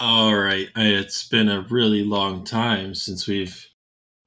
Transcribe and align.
All 0.00 0.32
right. 0.32 0.68
It's 0.76 1.26
been 1.26 1.48
a 1.48 1.62
really 1.62 2.04
long 2.04 2.44
time 2.44 2.94
since 2.94 3.26
we've 3.26 3.66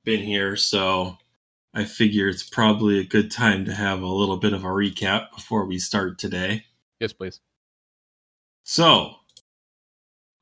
been 0.04 0.22
here, 0.22 0.58
so 0.58 1.18
I 1.74 1.86
figure 1.86 2.28
it's 2.28 2.44
probably 2.44 3.00
a 3.00 3.06
good 3.06 3.32
time 3.32 3.64
to 3.66 3.74
have 3.74 4.02
a 4.02 4.08
little 4.08 4.36
bit 4.36 4.52
of 4.52 4.66
a 4.66 4.68
recap 4.68 5.32
before 5.34 5.66
we 5.66 5.80
start 5.80 6.20
today. 6.20 6.66
Yes, 7.00 7.14
please. 7.14 7.40
So, 8.64 9.16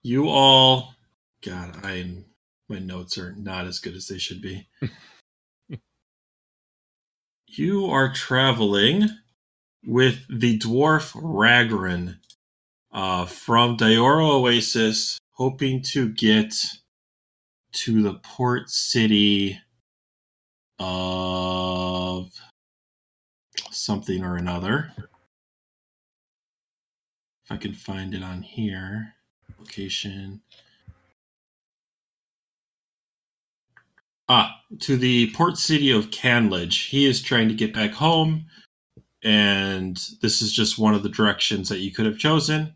you 0.02 0.30
all, 0.30 0.96
God, 1.44 1.86
I'm 1.86 2.26
my 2.68 2.80
notes 2.80 3.18
are 3.20 3.34
not 3.36 3.68
as 3.68 3.80
good 3.80 3.96
as 3.96 4.08
they 4.08 4.18
should 4.18 4.42
be. 4.42 4.68
you 7.48 7.86
are 7.86 8.12
traveling 8.14 9.10
with 9.86 10.26
the 10.30 10.58
dwarf 10.58 11.14
Ragran 11.14 12.18
uh, 12.92 13.26
from 13.26 13.78
Dioro 13.78 14.42
Oasis, 14.42 15.20
hoping 15.32 15.82
to 15.82 16.10
get 16.10 16.54
to 17.72 18.02
the 18.02 18.16
port 18.16 18.70
city 18.70 19.60
of 20.80 22.32
something 23.72 24.24
or 24.24 24.36
another. 24.36 24.92
If 27.46 27.52
I 27.52 27.58
can 27.58 27.74
find 27.74 28.14
it 28.14 28.24
on 28.24 28.42
here, 28.42 29.14
location. 29.58 30.42
Ah, 34.28 34.62
to 34.82 34.98
the 34.98 35.32
port 35.32 35.58
city 35.58 35.90
of 35.92 36.12
Canlidge. 36.12 36.90
He 36.90 37.06
is 37.06 37.22
trying 37.22 37.48
to 37.50 37.56
get 37.56 37.74
back 37.74 37.92
home, 37.92 38.46
and 39.24 40.00
this 40.22 40.42
is 40.42 40.54
just 40.54 40.78
one 40.78 40.94
of 40.94 41.02
the 41.02 41.10
directions 41.10 41.70
that 41.70 41.80
you 41.80 41.92
could 41.92 42.06
have 42.06 42.20
chosen. 42.20 42.74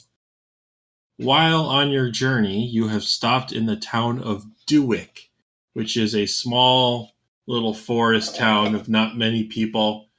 While 1.23 1.67
on 1.67 1.89
your 1.89 2.09
journey, 2.09 2.67
you 2.67 2.89
have 2.89 3.05
stopped 3.05 3.53
in 3.53 3.65
the 3.65 3.77
town 3.77 4.21
of 4.21 4.45
Dewwick, 4.65 5.29
which 5.71 5.95
is 5.95 6.13
a 6.13 6.25
small 6.25 7.13
little 7.47 7.73
forest 7.73 8.35
town 8.35 8.75
of 8.75 8.89
not 8.89 9.15
many 9.15 9.45
people. 9.45 10.09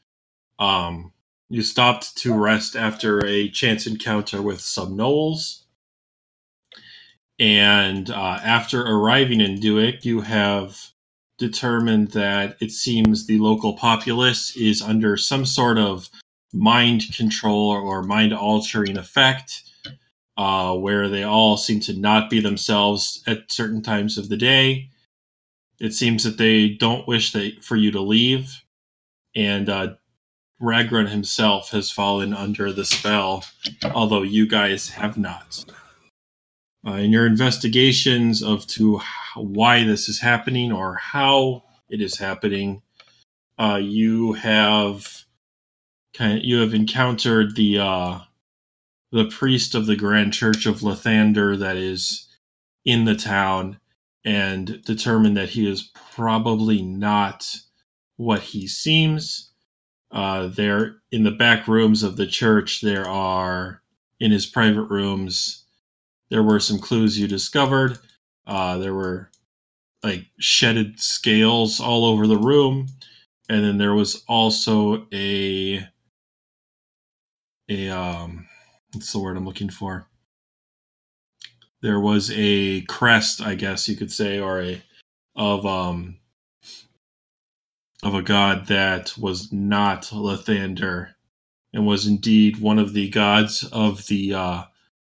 Um, 0.59 1.13
you 1.51 1.61
stopped 1.61 2.17
to 2.19 2.33
rest 2.33 2.75
after 2.75 3.23
a 3.27 3.51
chance 3.51 3.87
encounter 3.87 4.41
with 4.41 4.63
some 4.63 4.97
gnolls. 4.97 5.65
And 7.39 8.09
uh, 8.09 8.41
after 8.43 8.81
arriving 8.83 9.43
in 9.43 9.61
Dewwick, 9.61 10.07
you 10.07 10.23
have 10.23 10.81
determined 11.37 12.13
that 12.13 12.57
it 12.63 12.71
seems 12.71 13.27
the 13.27 13.39
local 13.41 13.75
populace 13.75 14.57
is 14.57 14.81
under 14.81 15.19
some 15.19 15.45
sort 15.45 15.77
of 15.77 16.09
mind 16.55 17.15
control 17.15 17.69
or 17.69 18.03
mind 18.03 18.33
altering 18.33 18.97
effect, 18.97 19.64
uh, 20.37 20.75
where 20.75 21.09
they 21.09 21.23
all 21.23 21.57
seem 21.57 21.81
to 21.81 21.95
not 21.95 22.29
be 22.31 22.41
themselves 22.41 23.23
at 23.27 23.51
certain 23.51 23.83
times 23.83 24.19
of 24.19 24.29
the 24.29 24.37
day. 24.37 24.89
It 25.81 25.93
seems 25.93 26.25
that 26.25 26.39
they 26.39 26.69
don't 26.71 27.07
wish 27.07 27.33
that, 27.33 27.63
for 27.65 27.77
you 27.77 27.91
to 27.93 28.01
leave, 28.01 28.63
and 29.35 29.69
uh, 29.69 29.95
himself 30.61 31.71
has 31.71 31.91
fallen 31.91 32.33
under 32.33 32.73
the 32.73 32.85
spell, 32.85 33.45
although 33.95 34.23
you 34.23 34.47
guys 34.47 34.89
have 34.89 35.19
not. 35.19 35.65
Uh, 36.87 36.93
in 36.93 37.11
your 37.11 37.27
investigations 37.27 38.43
of 38.43 38.67
to 38.67 39.01
why 39.37 39.85
this 39.85 40.09
is 40.09 40.21
happening 40.21 40.71
or 40.71 40.95
how 40.97 41.63
it 41.89 42.01
is 42.01 42.19
happening, 42.19 42.83
uh, 43.59 43.81
you 43.83 44.33
have 44.35 45.25
kind 46.15 46.39
of, 46.39 46.45
you 46.45 46.61
have 46.61 46.75
encountered 46.75 47.57
the 47.57 47.79
uh, 47.79 48.19
the 49.15 49.27
priest 49.27 49.77
of 49.77 49.87
the 49.87 49.95
Grand 49.95 50.33
Church 50.33 50.67
of 50.67 50.81
Lathander 50.81 51.57
that 51.61 51.77
is 51.77 52.27
in 52.85 53.05
the 53.05 53.15
town 53.15 53.79
and 54.25 54.83
determined 54.83 55.37
that 55.37 55.51
he 55.51 55.71
is 55.71 55.93
probably 56.13 56.83
not 56.83 57.55
what 58.17 58.41
he 58.41 58.67
seems. 58.67 59.53
Uh, 60.11 60.49
there 60.49 60.97
in 61.13 61.23
the 61.23 61.31
back 61.31 61.69
rooms 61.69 62.03
of 62.03 62.17
the 62.17 62.27
church, 62.27 62.81
there 62.81 63.07
are 63.09 63.83
in 64.19 64.33
his 64.33 64.47
private 64.47 64.87
rooms. 64.87 65.65
There 66.31 66.43
were 66.43 66.59
some 66.59 66.81
clues 66.81 67.17
you 67.17 67.29
discovered. 67.29 67.99
Uh, 68.49 68.79
there 68.79 68.95
were 68.95 69.31
like 70.03 70.27
shedded 70.41 70.99
scales 70.99 71.79
all 71.79 72.05
over 72.05 72.27
the 72.27 72.37
room, 72.37 72.89
and 73.49 73.65
then 73.65 73.79
there 73.79 73.95
was 73.95 74.25
also 74.27 75.07
a 75.13 75.87
a 77.69 77.89
um, 77.89 78.49
what's 78.95 79.13
the 79.13 79.19
word 79.19 79.37
I'm 79.37 79.47
looking 79.47 79.71
for? 79.71 80.07
there 81.85 82.01
was 82.01 82.33
a 82.35 82.81
crest, 82.83 83.43
I 83.43 83.55
guess 83.55 83.91
you 83.91 83.95
could 83.95 84.11
say, 84.11 84.41
or 84.41 84.63
a 84.63 84.83
of 85.37 85.67
um 85.67 86.17
of 88.03 88.15
a 88.15 88.23
god 88.23 88.69
that 88.69 89.13
was 89.19 89.53
not 89.53 90.05
Lathander 90.05 91.11
and 91.75 91.87
was 91.87 92.07
indeed 92.07 92.59
one 92.59 92.79
of 92.79 92.95
the 92.95 93.11
gods 93.11 93.65
of 93.65 94.07
the 94.07 94.33
uh 94.33 94.65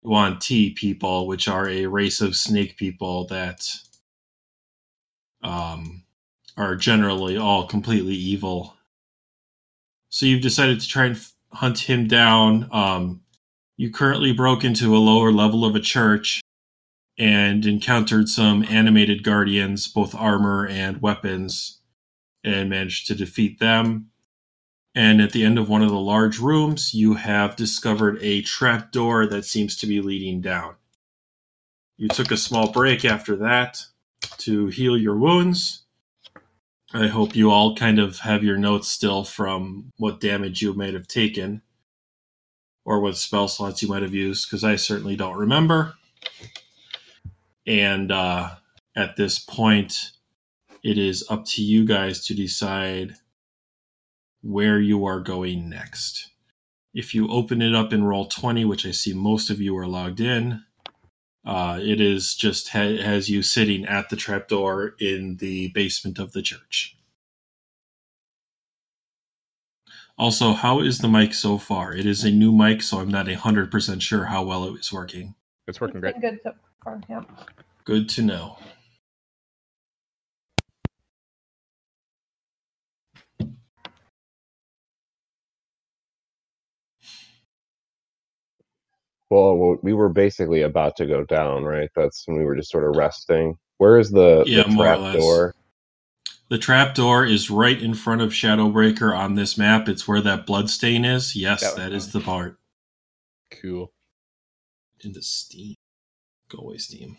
Yuan 0.04 0.38
Ti 0.38 0.70
people, 0.70 1.26
which 1.26 1.48
are 1.48 1.68
a 1.68 1.86
race 1.86 2.20
of 2.20 2.36
snake 2.36 2.76
people 2.76 3.26
that 3.26 3.66
um 5.42 6.04
are 6.56 6.76
generally 6.76 7.36
all 7.36 7.66
completely 7.66 8.14
evil. 8.14 8.76
So 10.10 10.24
you've 10.24 10.42
decided 10.42 10.80
to 10.80 10.88
try 10.88 11.06
and 11.06 11.20
hunt 11.52 11.80
him 11.80 12.06
down. 12.06 12.68
Um, 12.70 13.22
you 13.80 13.90
currently 13.90 14.30
broke 14.30 14.62
into 14.62 14.94
a 14.94 14.98
lower 14.98 15.32
level 15.32 15.64
of 15.64 15.74
a 15.74 15.80
church 15.80 16.42
and 17.16 17.64
encountered 17.64 18.28
some 18.28 18.62
animated 18.64 19.24
guardians, 19.24 19.88
both 19.88 20.14
armor 20.14 20.66
and 20.66 21.00
weapons, 21.00 21.80
and 22.44 22.68
managed 22.68 23.06
to 23.06 23.14
defeat 23.14 23.58
them. 23.58 24.10
And 24.94 25.22
at 25.22 25.32
the 25.32 25.42
end 25.42 25.58
of 25.58 25.70
one 25.70 25.80
of 25.80 25.88
the 25.88 25.98
large 25.98 26.38
rooms, 26.38 26.92
you 26.92 27.14
have 27.14 27.56
discovered 27.56 28.18
a 28.20 28.42
trap 28.42 28.92
door 28.92 29.26
that 29.28 29.46
seems 29.46 29.76
to 29.76 29.86
be 29.86 30.02
leading 30.02 30.42
down. 30.42 30.74
You 31.96 32.08
took 32.08 32.30
a 32.30 32.36
small 32.36 32.70
break 32.70 33.06
after 33.06 33.34
that 33.36 33.82
to 34.40 34.66
heal 34.66 34.98
your 34.98 35.16
wounds. 35.16 35.84
I 36.92 37.06
hope 37.06 37.34
you 37.34 37.50
all 37.50 37.74
kind 37.74 37.98
of 37.98 38.18
have 38.18 38.44
your 38.44 38.58
notes 38.58 38.88
still 38.88 39.24
from 39.24 39.90
what 39.96 40.20
damage 40.20 40.60
you 40.60 40.74
might 40.74 40.92
have 40.92 41.08
taken 41.08 41.62
or 42.90 42.98
what 42.98 43.16
spell 43.16 43.46
slots 43.46 43.80
you 43.82 43.88
might 43.88 44.02
have 44.02 44.12
used, 44.12 44.48
because 44.48 44.64
I 44.64 44.74
certainly 44.74 45.14
don't 45.14 45.38
remember. 45.38 45.94
And 47.64 48.10
uh, 48.10 48.56
at 48.96 49.14
this 49.14 49.38
point, 49.38 50.10
it 50.82 50.98
is 50.98 51.24
up 51.30 51.44
to 51.50 51.62
you 51.62 51.84
guys 51.84 52.26
to 52.26 52.34
decide 52.34 53.14
where 54.42 54.80
you 54.80 55.04
are 55.04 55.20
going 55.20 55.68
next. 55.68 56.30
If 56.92 57.14
you 57.14 57.28
open 57.28 57.62
it 57.62 57.76
up 57.76 57.92
in 57.92 58.02
roll 58.02 58.26
20, 58.26 58.64
which 58.64 58.84
I 58.84 58.90
see 58.90 59.12
most 59.12 59.50
of 59.50 59.60
you 59.60 59.78
are 59.78 59.86
logged 59.86 60.18
in, 60.18 60.64
uh, 61.46 61.78
it 61.80 62.00
is 62.00 62.34
just 62.34 62.70
ha- 62.70 63.00
has 63.00 63.30
you 63.30 63.42
sitting 63.42 63.86
at 63.86 64.08
the 64.08 64.16
trapdoor 64.16 64.96
in 64.98 65.36
the 65.36 65.68
basement 65.68 66.18
of 66.18 66.32
the 66.32 66.42
church. 66.42 66.96
Also, 70.20 70.52
how 70.52 70.80
is 70.80 70.98
the 70.98 71.08
mic 71.08 71.32
so 71.32 71.56
far? 71.56 71.94
It 71.94 72.04
is 72.04 72.24
a 72.24 72.30
new 72.30 72.52
mic, 72.52 72.82
so 72.82 72.98
I'm 73.00 73.08
not 73.08 73.24
100% 73.24 74.02
sure 74.02 74.26
how 74.26 74.42
well 74.44 74.64
it 74.66 74.78
is 74.78 74.92
working. 74.92 75.34
It's 75.66 75.80
working 75.80 76.04
It's 76.04 76.12
great. 76.12 76.20
good 76.20 76.40
so 76.42 76.52
far. 76.84 77.00
Yeah. 77.08 77.22
Good 77.86 78.06
to 78.10 78.22
know. 78.22 78.58
Well, 89.30 89.78
we 89.82 89.94
were 89.94 90.10
basically 90.10 90.60
about 90.60 90.96
to 90.96 91.06
go 91.06 91.24
down, 91.24 91.64
right? 91.64 91.88
That's 91.96 92.24
when 92.28 92.36
we 92.36 92.44
were 92.44 92.56
just 92.56 92.70
sort 92.70 92.84
of 92.84 92.94
resting. 92.94 93.56
Where 93.78 93.98
is 93.98 94.10
the, 94.10 94.44
Yeah, 94.46 94.64
the 94.64 94.68
more 94.68 94.84
or 94.84 94.96
trap 94.96 95.00
less. 95.00 95.14
door? 95.14 95.54
The 96.50 96.58
trapdoor 96.58 97.24
is 97.24 97.48
right 97.48 97.80
in 97.80 97.94
front 97.94 98.22
of 98.22 98.30
Shadowbreaker 98.30 99.16
on 99.16 99.34
this 99.36 99.56
map. 99.56 99.88
It's 99.88 100.08
where 100.08 100.20
that 100.20 100.46
bloodstain 100.46 101.04
is. 101.04 101.36
Yes, 101.36 101.60
That 101.62 101.76
that 101.76 101.92
is 101.92 102.06
nice. 102.06 102.12
the 102.12 102.20
part. 102.20 102.58
Cool. 103.62 103.92
Into 105.04 105.22
Steam. 105.22 105.76
Go 106.50 106.58
away, 106.58 106.78
Steam. 106.78 107.16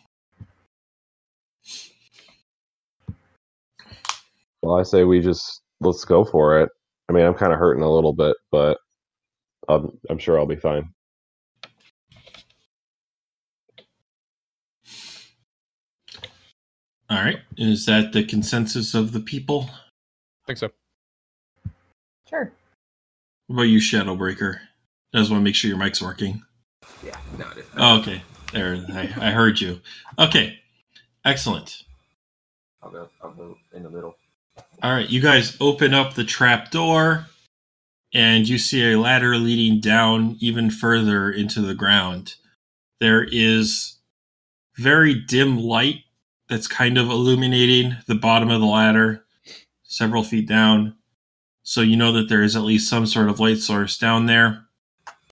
Well, 4.61 4.77
I 4.77 4.83
say 4.83 5.05
we 5.05 5.21
just 5.21 5.61
let's 5.79 6.03
go 6.05 6.25
for 6.25 6.59
it. 6.59 6.69
I 7.09 7.13
mean, 7.13 7.25
I'm 7.25 7.33
kind 7.33 7.53
of 7.53 7.59
hurting 7.59 7.83
a 7.83 7.91
little 7.91 8.13
bit, 8.13 8.35
but 8.51 8.77
I'm, 9.69 9.97
I'm 10.09 10.17
sure 10.17 10.37
I'll 10.37 10.45
be 10.45 10.55
fine. 10.57 10.93
All 17.11 17.17
right. 17.17 17.39
Is 17.57 17.85
that 17.87 18.13
the 18.13 18.23
consensus 18.23 18.93
of 18.93 19.11
the 19.11 19.19
people? 19.19 19.69
I 19.69 20.47
think 20.47 20.59
so. 20.59 20.69
Sure. 22.29 22.53
What 23.47 23.55
about 23.55 23.63
you, 23.63 23.79
Shadowbreaker? 23.79 24.59
I 25.13 25.17
just 25.17 25.29
want 25.29 25.41
to 25.41 25.43
make 25.43 25.55
sure 25.55 25.67
your 25.67 25.77
mic's 25.77 26.01
working. 26.01 26.41
Yeah, 27.03 27.17
no, 27.37 27.49
it 27.49 27.57
is. 27.57 27.65
Oh, 27.75 27.99
okay. 27.99 28.21
There, 28.53 28.85
I, 28.93 29.27
I 29.27 29.31
heard 29.31 29.59
you. 29.59 29.81
Okay, 30.17 30.57
excellent. 31.25 31.83
I'll 32.81 32.91
go. 32.91 33.09
I'll 33.21 33.31
go 33.31 33.57
in 33.73 33.83
the 33.83 33.89
middle. 33.89 34.15
All 34.81 34.93
right, 34.93 35.09
you 35.09 35.19
guys 35.19 35.57
open 35.59 35.93
up 35.93 36.13
the 36.13 36.23
trap 36.23 36.71
door, 36.71 37.25
and 38.13 38.47
you 38.47 38.57
see 38.57 38.89
a 38.89 38.97
ladder 38.97 39.35
leading 39.35 39.81
down 39.81 40.37
even 40.39 40.71
further 40.71 41.29
into 41.29 41.59
the 41.59 41.75
ground. 41.75 42.35
There 43.01 43.27
is 43.29 43.97
very 44.77 45.13
dim 45.13 45.57
light 45.57 46.03
that's 46.51 46.67
kind 46.67 46.97
of 46.97 47.09
illuminating 47.09 47.95
the 48.07 48.15
bottom 48.15 48.51
of 48.51 48.59
the 48.59 48.67
ladder, 48.67 49.23
several 49.83 50.21
feet 50.21 50.49
down. 50.49 50.97
So 51.63 51.79
you 51.79 51.95
know 51.95 52.11
that 52.11 52.27
there 52.27 52.43
is 52.43 52.57
at 52.57 52.63
least 52.63 52.89
some 52.89 53.05
sort 53.05 53.29
of 53.29 53.39
light 53.39 53.59
source 53.59 53.97
down 53.97 54.25
there. 54.25 54.65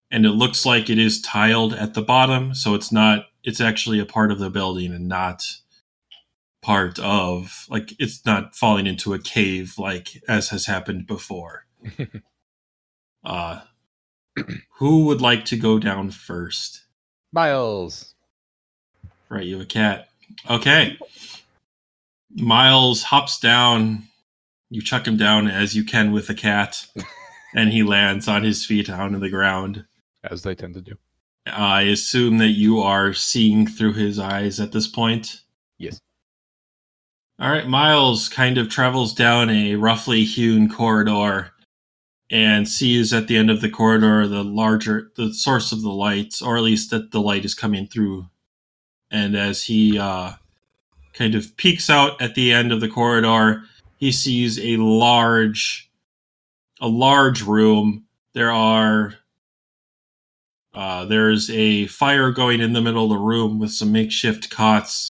And 0.09 0.25
it 0.25 0.31
looks 0.31 0.65
like 0.65 0.89
it 0.89 0.97
is 0.97 1.21
tiled 1.21 1.73
at 1.73 1.93
the 1.93 2.01
bottom, 2.01 2.55
so 2.55 2.73
it's 2.73 2.89
not, 2.89 3.25
it's 3.43 3.59
actually 3.59 3.99
a 3.99 4.05
part 4.05 4.31
of 4.31 4.39
the 4.39 4.49
building 4.49 4.93
and 4.93 5.09
not 5.09 5.43
part 6.61 6.99
of 6.99 7.65
like 7.69 7.93
it's 7.99 8.25
not 8.25 8.53
falling 8.53 8.85
into 8.85 9.13
a 9.13 9.19
cave 9.19 9.75
like 9.77 10.21
as 10.27 10.49
has 10.49 10.65
happened 10.65 11.07
before. 11.07 11.65
uh 13.23 13.61
who 14.77 15.05
would 15.05 15.21
like 15.21 15.45
to 15.45 15.57
go 15.57 15.79
down 15.79 16.11
first? 16.11 16.83
Miles. 17.31 18.13
Right, 19.29 19.45
you 19.45 19.55
have 19.55 19.63
a 19.63 19.65
cat. 19.65 20.08
Okay. 20.49 20.97
Miles 22.31 23.03
hops 23.03 23.39
down. 23.39 24.03
You 24.69 24.81
chuck 24.81 25.07
him 25.07 25.17
down 25.17 25.47
as 25.47 25.75
you 25.75 25.83
can 25.83 26.11
with 26.11 26.29
a 26.29 26.35
cat, 26.35 26.85
and 27.55 27.71
he 27.71 27.81
lands 27.81 28.27
on 28.27 28.43
his 28.43 28.65
feet 28.65 28.89
onto 28.89 29.19
the 29.19 29.29
ground. 29.29 29.85
As 30.23 30.43
they 30.43 30.53
tend 30.53 30.75
to 30.75 30.81
do. 30.81 30.95
I 31.47 31.83
assume 31.83 32.37
that 32.37 32.49
you 32.49 32.79
are 32.79 33.13
seeing 33.13 33.65
through 33.65 33.93
his 33.93 34.19
eyes 34.19 34.59
at 34.59 34.71
this 34.71 34.87
point. 34.87 35.41
Yes. 35.77 35.99
All 37.39 37.49
right, 37.49 37.67
Miles 37.67 38.29
kind 38.29 38.57
of 38.57 38.69
travels 38.69 39.13
down 39.13 39.49
a 39.49 39.75
roughly 39.75 40.25
hewn 40.25 40.69
corridor 40.69 41.51
and 42.29 42.67
sees 42.67 43.13
at 43.13 43.27
the 43.27 43.37
end 43.37 43.49
of 43.49 43.61
the 43.61 43.69
corridor 43.69 44.27
the 44.27 44.43
larger 44.43 45.11
the 45.15 45.33
source 45.33 45.71
of 45.71 45.81
the 45.81 45.89
light, 45.89 46.35
or 46.43 46.57
at 46.57 46.63
least 46.63 46.91
that 46.91 47.11
the 47.11 47.21
light 47.21 47.45
is 47.45 47.55
coming 47.55 47.87
through. 47.87 48.27
And 49.11 49.35
as 49.35 49.63
he 49.63 49.97
uh, 49.97 50.33
kind 51.13 51.35
of 51.35 51.55
peeks 51.57 51.89
out 51.89 52.21
at 52.21 52.35
the 52.35 52.53
end 52.53 52.71
of 52.71 52.81
the 52.81 52.89
corridor, 52.89 53.63
he 53.97 54.11
sees 54.11 54.59
a 54.59 54.77
large, 54.77 55.89
a 56.79 56.87
large 56.87 57.41
room. 57.41 58.05
There 58.33 58.51
are 58.51 59.15
uh, 60.73 61.05
there's 61.05 61.49
a 61.49 61.87
fire 61.87 62.31
going 62.31 62.61
in 62.61 62.73
the 62.73 62.81
middle 62.81 63.03
of 63.03 63.09
the 63.09 63.17
room 63.17 63.59
with 63.59 63.71
some 63.71 63.91
makeshift 63.91 64.49
cots. 64.49 65.09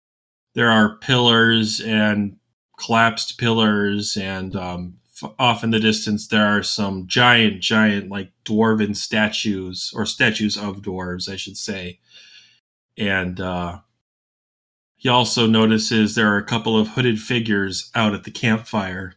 There 0.54 0.70
are 0.70 0.96
pillars 0.98 1.80
and 1.80 2.36
collapsed 2.78 3.38
pillars, 3.38 4.16
and 4.16 4.54
um, 4.54 4.98
f- 5.22 5.32
off 5.38 5.64
in 5.64 5.70
the 5.70 5.80
distance 5.80 6.28
there 6.28 6.46
are 6.46 6.62
some 6.62 7.06
giant, 7.06 7.62
giant, 7.62 8.10
like 8.10 8.30
dwarven 8.44 8.94
statues 8.94 9.92
or 9.94 10.06
statues 10.06 10.56
of 10.56 10.82
dwarves, 10.82 11.28
I 11.28 11.36
should 11.36 11.56
say. 11.56 11.98
And 12.98 13.40
uh, 13.40 13.78
he 14.96 15.08
also 15.08 15.46
notices 15.46 16.14
there 16.14 16.32
are 16.32 16.38
a 16.38 16.44
couple 16.44 16.78
of 16.78 16.88
hooded 16.88 17.20
figures 17.20 17.90
out 17.94 18.14
at 18.14 18.24
the 18.24 18.30
campfire 18.30 19.14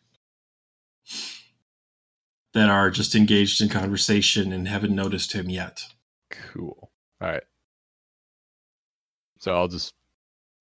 that 2.54 2.70
are 2.70 2.90
just 2.90 3.16
engaged 3.16 3.62
in 3.62 3.70
conversation 3.70 4.52
and 4.52 4.68
haven't 4.68 4.94
noticed 4.94 5.34
him 5.34 5.50
yet. 5.50 5.84
Cool. 6.30 6.92
All 7.22 7.30
right. 7.30 7.44
So 9.40 9.56
I'll 9.56 9.70
just 9.70 9.94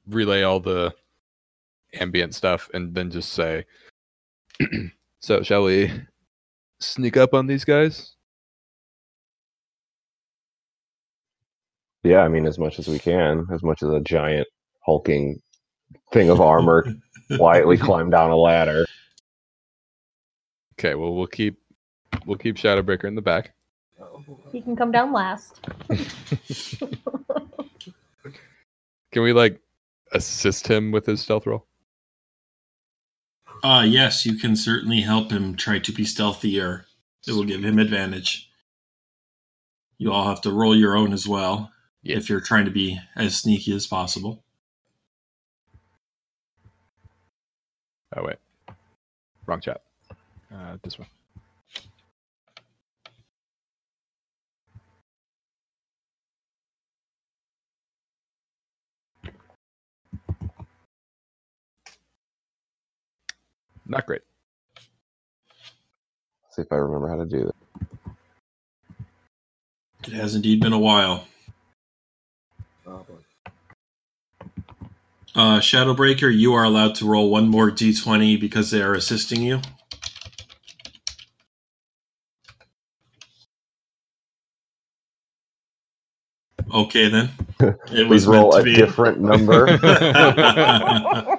relay 0.07 0.43
all 0.43 0.61
the 0.61 0.95
ambient 1.95 2.35
stuff 2.35 2.71
and 2.73 2.95
then 2.95 3.11
just 3.11 3.33
say, 3.33 3.65
so 5.21 5.43
shall 5.43 5.65
we 5.65 5.91
sneak 6.81 7.17
up 7.17 7.35
on 7.35 7.47
these 7.47 7.65
guys? 7.65 8.15
Yeah, 12.05 12.21
I 12.21 12.29
mean, 12.29 12.47
as 12.47 12.59
much 12.59 12.79
as 12.79 12.87
we 12.87 12.99
can, 12.99 13.47
as 13.53 13.63
much 13.63 13.83
as 13.83 13.91
a 13.91 14.01
giant 14.01 14.47
hulking 14.93 15.41
thing 16.13 16.31
of 16.31 16.41
armor 16.41 16.87
quietly 17.37 17.77
climb 17.77 18.09
down 18.09 18.31
a 18.31 18.37
ladder. 18.37 18.87
Okay. 20.79 20.95
Well, 20.95 21.15
we'll 21.15 21.27
keep 21.27 21.61
we'll 22.25 22.39
keep 22.39 22.57
Shadowbreaker 22.57 23.05
in 23.05 23.15
the 23.15 23.21
back. 23.21 23.53
He 24.51 24.63
can 24.63 24.77
come 24.77 24.91
down 24.91 25.13
last. 25.13 25.61
Can 29.13 29.23
we 29.23 29.33
like 29.33 29.61
assist 30.13 30.67
him 30.67 30.91
with 30.91 31.05
his 31.07 31.21
stealth 31.21 31.47
roll? 31.47 31.67
Uh, 33.63 33.85
yes, 33.87 34.25
you 34.25 34.37
can 34.37 34.55
certainly 34.55 35.01
help 35.01 35.31
him 35.31 35.57
try 35.57 35.79
to 35.81 35.93
be 35.93 36.05
stealthier. 36.05 36.85
It 37.27 37.33
will 37.33 37.45
give 37.45 37.65
him 37.65 37.79
advantage. 37.79 38.51
You 39.99 40.13
all 40.13 40.29
have 40.29 40.41
to 40.43 40.53
roll 40.53 40.77
your 40.77 40.97
own 40.97 41.13
as 41.13 41.27
well 41.27 41.73
Yeah. 42.03 42.17
if 42.19 42.29
you're 42.31 42.41
trying 42.41 42.67
to 42.67 42.71
be 42.71 43.01
as 43.17 43.35
sneaky 43.37 43.75
as 43.75 43.87
possible. 43.87 44.45
Oh 48.17 48.25
wait, 48.25 48.37
wrong 49.47 49.61
chat. 49.61 49.83
Uh, 50.55 50.79
this 50.83 50.99
one. 50.99 51.09
Not 63.87 64.07
great. 64.07 64.23
See 66.51 66.63
if 66.63 66.73
I 66.73 66.77
remember 66.77 67.09
how 67.09 67.17
to 67.17 67.27
do 67.27 67.45
that. 67.47 67.57
It 70.07 70.15
has 70.15 70.35
indeed 70.35 70.61
been 70.61 70.73
a 70.75 70.79
while. 70.79 71.27
oh 72.87 73.05
boy. 73.09 73.28
Uh, 75.35 75.61
Shadowbreaker, 75.61 76.35
you 76.37 76.55
are 76.55 76.65
allowed 76.65 76.95
to 76.97 77.07
roll 77.07 77.31
one 77.31 77.49
more 77.49 77.71
d20 77.71 78.41
because 78.41 78.71
they 78.71 78.83
are 78.83 78.95
assisting 78.95 79.43
you. 79.43 79.63
Okay, 86.75 87.09
then. 87.09 87.31
It 87.93 88.09
was 88.09 88.25
Please 88.25 88.27
roll 88.27 88.53
meant 88.53 88.55
a 88.55 88.63
be. 88.63 88.75
different 88.75 89.21
number. 89.21 89.79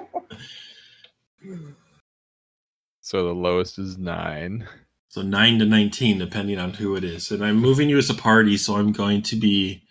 So 3.02 3.24
the 3.24 3.34
lowest 3.34 3.78
is 3.78 3.98
nine. 3.98 4.68
So 5.08 5.22
9 5.22 5.60
to 5.60 5.66
19, 5.66 6.18
depending 6.18 6.58
on 6.58 6.74
who 6.74 6.96
it 6.96 7.04
is. 7.04 7.30
And 7.30 7.44
I'm 7.44 7.56
moving 7.56 7.88
you 7.90 7.98
as 7.98 8.10
a 8.10 8.14
party, 8.14 8.56
so 8.56 8.76
I'm 8.76 8.92
going 8.92 9.22
to 9.22 9.36
be 9.36 9.82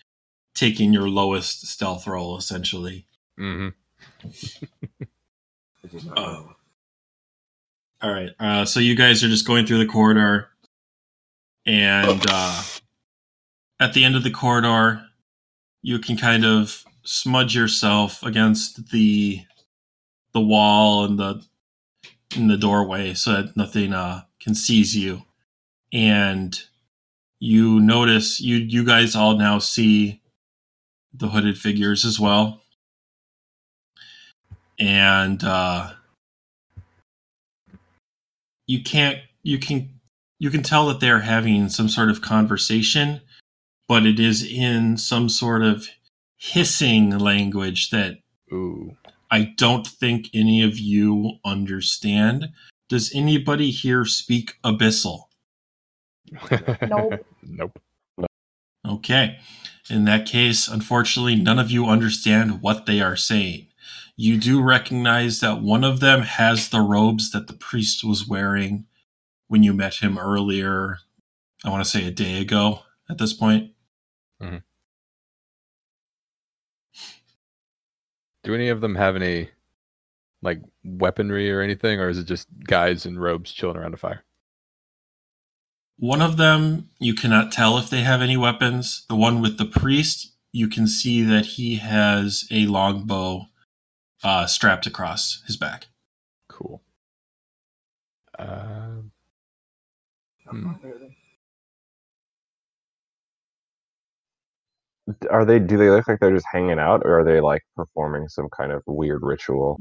taking 0.55 0.93
your 0.93 1.09
lowest 1.09 1.67
stealth 1.67 2.07
roll, 2.07 2.37
essentially. 2.37 3.07
Mm-hmm. 3.39 3.78
Oh. 6.15 6.53
All 8.01 8.11
right. 8.11 8.29
Uh, 8.39 8.65
so 8.65 8.79
you 8.79 8.95
guys 8.95 9.23
are 9.23 9.27
just 9.27 9.47
going 9.47 9.65
through 9.65 9.79
the 9.79 9.91
corridor, 9.91 10.49
and 11.65 12.21
uh, 12.29 12.63
at 13.79 13.93
the 13.93 14.03
end 14.03 14.15
of 14.15 14.23
the 14.23 14.31
corridor, 14.31 15.05
you 15.81 15.99
can 15.99 16.15
kind 16.17 16.45
of 16.45 16.85
smudge 17.03 17.55
yourself 17.55 18.23
against 18.23 18.91
the 18.91 19.41
the 20.33 20.39
wall 20.39 21.03
and 21.05 21.19
the 21.19 21.43
in 22.35 22.47
the 22.47 22.57
doorway 22.57 23.13
so 23.13 23.33
that 23.33 23.57
nothing 23.57 23.93
uh, 23.93 24.21
can 24.39 24.53
seize 24.55 24.95
you. 24.95 25.23
And 25.91 26.59
you 27.39 27.79
notice 27.79 28.39
you 28.39 28.57
you 28.57 28.85
guys 28.85 29.15
all 29.15 29.37
now 29.37 29.59
see 29.59 30.21
the 31.13 31.29
hooded 31.29 31.57
figures 31.57 32.05
as 32.05 32.19
well. 32.19 32.61
And 34.79 35.43
uh, 35.43 35.91
you 38.67 38.83
can't 38.83 39.19
you 39.43 39.57
can 39.57 39.89
you 40.39 40.49
can 40.49 40.63
tell 40.63 40.87
that 40.87 40.99
they're 40.99 41.21
having 41.21 41.69
some 41.69 41.89
sort 41.89 42.09
of 42.09 42.21
conversation 42.21 43.21
but 43.87 44.05
it 44.05 44.19
is 44.19 44.43
in 44.43 44.95
some 44.95 45.27
sort 45.27 45.63
of 45.63 45.87
hissing 46.37 47.17
language 47.17 47.89
that 47.89 48.19
Ooh. 48.53 48.95
i 49.31 49.53
don't 49.57 49.87
think 49.87 50.27
any 50.33 50.61
of 50.61 50.77
you 50.77 51.39
understand 51.43 52.49
does 52.89 53.11
anybody 53.15 53.71
here 53.71 54.05
speak 54.05 54.55
abyssal 54.63 55.23
Nope. 56.87 57.25
nope. 57.43 57.79
Okay. 58.87 59.39
In 59.89 60.05
that 60.05 60.27
case, 60.27 60.67
unfortunately, 60.67 61.35
none 61.35 61.59
of 61.59 61.71
you 61.71 61.85
understand 61.85 62.61
what 62.61 62.85
they 62.85 63.01
are 63.01 63.15
saying. 63.15 63.67
You 64.21 64.35
do 64.35 64.61
recognize 64.61 65.39
that 65.39 65.61
one 65.61 65.85
of 65.85 66.01
them 66.01 66.23
has 66.23 66.67
the 66.67 66.81
robes 66.81 67.31
that 67.31 67.47
the 67.47 67.53
priest 67.53 68.03
was 68.03 68.27
wearing 68.27 68.85
when 69.47 69.63
you 69.63 69.71
met 69.71 69.93
him 69.93 70.17
earlier. 70.17 70.97
I 71.63 71.69
want 71.69 71.85
to 71.85 71.89
say 71.89 72.05
a 72.05 72.11
day 72.11 72.41
ago 72.41 72.81
at 73.09 73.17
this 73.17 73.31
point. 73.31 73.71
Mhm. 74.41 74.61
Do 78.43 78.53
any 78.53 78.67
of 78.67 78.81
them 78.81 78.95
have 78.95 79.15
any 79.15 79.51
like 80.41 80.63
weaponry 80.83 81.49
or 81.49 81.61
anything, 81.61 82.01
or 82.01 82.09
is 82.09 82.17
it 82.17 82.25
just 82.25 82.49
guys 82.65 83.05
in 83.05 83.19
robes 83.19 83.53
chilling 83.53 83.77
around 83.77 83.93
a 83.93 83.97
fire? 83.97 84.25
One 85.95 86.21
of 86.21 86.35
them, 86.35 86.89
you 86.99 87.13
cannot 87.13 87.53
tell 87.53 87.77
if 87.77 87.89
they 87.89 88.01
have 88.01 88.21
any 88.21 88.35
weapons. 88.35 89.05
The 89.07 89.15
one 89.15 89.39
with 89.39 89.57
the 89.57 89.65
priest, 89.65 90.33
you 90.51 90.67
can 90.67 90.87
see 90.87 91.23
that 91.23 91.45
he 91.45 91.77
has 91.77 92.45
a 92.51 92.65
longbow 92.65 93.47
uh, 94.23 94.45
strapped 94.45 94.87
across 94.87 95.41
his 95.47 95.57
back. 95.57 95.87
Cool. 96.49 96.81
Um, 98.37 99.11
I'm 100.47 100.61
Hmm. 100.61 100.73
fine 100.73 100.91
with 100.91 101.01
it. 101.03 101.11
Are 105.31 105.45
they? 105.45 105.59
Do 105.59 105.77
they 105.77 105.89
look 105.89 106.07
like 106.07 106.19
they're 106.19 106.33
just 106.35 106.45
hanging 106.51 106.79
out, 106.79 107.01
or 107.03 107.19
are 107.19 107.23
they 107.23 107.41
like 107.41 107.63
performing 107.75 108.29
some 108.29 108.47
kind 108.49 108.71
of 108.71 108.83
weird 108.85 109.23
ritual? 109.23 109.79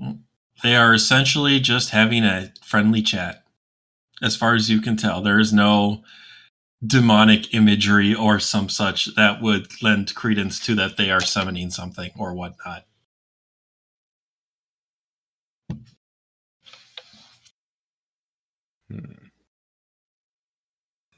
They 0.62 0.74
are 0.74 0.94
essentially 0.94 1.60
just 1.60 1.90
having 1.90 2.24
a 2.24 2.52
friendly 2.64 3.02
chat. 3.02 3.44
As 4.22 4.36
far 4.36 4.54
as 4.54 4.70
you 4.70 4.80
can 4.80 4.96
tell, 4.96 5.22
there 5.22 5.38
is 5.38 5.52
no 5.52 6.02
demonic 6.86 7.54
imagery 7.54 8.14
or 8.14 8.40
some 8.40 8.68
such 8.70 9.14
that 9.16 9.42
would 9.42 9.82
lend 9.82 10.14
credence 10.16 10.60
to 10.66 10.74
that 10.76 10.96
they 10.96 11.10
are 11.10 11.20
summoning 11.22 11.70
something 11.70 12.10
or 12.18 12.34
whatnot. 12.34 12.86
Hmm. 18.90 19.00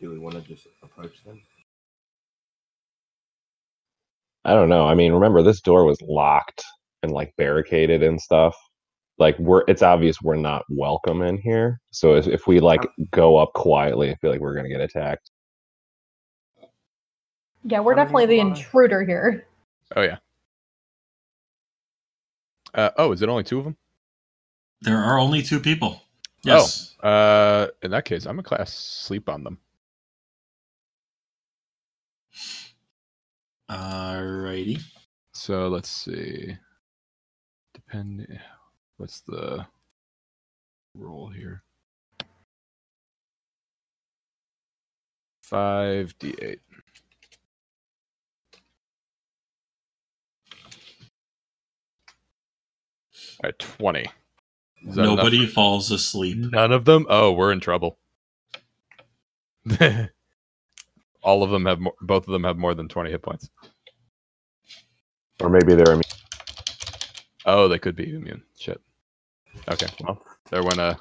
Do 0.00 0.10
we 0.10 0.18
want 0.18 0.36
to 0.36 0.42
just 0.42 0.66
approach 0.82 1.24
them? 1.24 1.42
I 4.44 4.54
don't 4.54 4.70
know. 4.70 4.86
I 4.86 4.94
mean, 4.94 5.12
remember 5.12 5.42
this 5.42 5.60
door 5.62 5.86
was 5.86 6.00
locked 6.02 6.64
and 7.02 7.12
like 7.12 7.34
barricaded 7.38 8.02
and 8.02 8.20
stuff. 8.20 8.56
Like 9.18 9.38
we're, 9.38 9.64
it's 9.68 9.82
obvious 9.82 10.22
we're 10.22 10.36
not 10.36 10.64
welcome 10.70 11.22
in 11.22 11.38
here. 11.38 11.80
So 11.92 12.16
if, 12.16 12.26
if 12.28 12.46
we 12.46 12.60
like 12.60 12.86
go 13.12 13.38
up 13.38 13.52
quietly, 13.54 14.10
I 14.10 14.16
feel 14.16 14.30
like 14.32 14.40
we're 14.40 14.56
gonna 14.56 14.70
get 14.70 14.80
attacked. 14.82 15.30
Yeah, 17.64 17.80
we're 17.80 17.94
How 17.94 17.96
definitely 17.96 18.26
the 18.26 18.38
people 18.38 18.40
are 18.40 18.48
there? 18.48 18.64
intruder 18.64 19.04
here. 19.04 19.46
Oh 19.96 20.02
yeah. 20.02 20.18
Uh, 22.74 22.90
oh, 22.98 23.12
is 23.12 23.22
it 23.22 23.28
only 23.28 23.44
two 23.44 23.58
of 23.58 23.64
them? 23.64 23.76
There 24.82 24.98
are 24.98 25.18
only 25.18 25.42
two 25.42 25.60
people. 25.60 26.02
Yes. 26.44 26.97
Uh, 27.02 27.68
in 27.82 27.90
that 27.92 28.04
case, 28.04 28.26
I'm 28.26 28.37
gonna 28.37 28.42
class 28.44 28.73
sleep 28.73 29.28
on 29.28 29.44
them. 29.44 29.59
Alrighty. 33.70 34.82
So 35.35 35.68
let's 35.68 35.88
see. 35.90 36.56
Depending, 37.75 38.38
what's 38.99 39.20
the 39.20 39.66
roll 40.94 41.28
here? 41.28 41.62
Five 45.42 46.14
d 46.18 46.35
eight. 46.42 46.61
All 53.42 53.49
right, 53.49 53.59
twenty. 53.59 54.06
Is 54.87 54.96
enough 54.96 55.16
Nobody 55.16 55.46
for- 55.46 55.52
falls 55.52 55.90
asleep. 55.90 56.38
None 56.38 56.72
of 56.72 56.84
them. 56.84 57.06
Oh, 57.08 57.32
we're 57.32 57.52
in 57.52 57.60
trouble. 57.60 57.99
All 61.22 61.42
of 61.42 61.50
them 61.50 61.66
have 61.66 61.80
more, 61.80 61.92
both 62.00 62.26
of 62.26 62.32
them 62.32 62.44
have 62.44 62.56
more 62.56 62.75
than 62.75 62.88
twenty 62.88 63.10
hit 63.10 63.22
points. 63.22 63.50
Or 65.40 65.50
maybe 65.50 65.75
they're 65.75 65.92
immune. 65.92 66.02
Oh, 67.46 67.68
they 67.68 67.78
could 67.78 67.94
be 67.96 68.14
immune. 68.14 68.42
Shit. 68.58 68.80
Okay. 69.68 69.87
Well, 70.02 70.22
there 70.50 70.62
went 70.62 70.78
a 70.78 70.99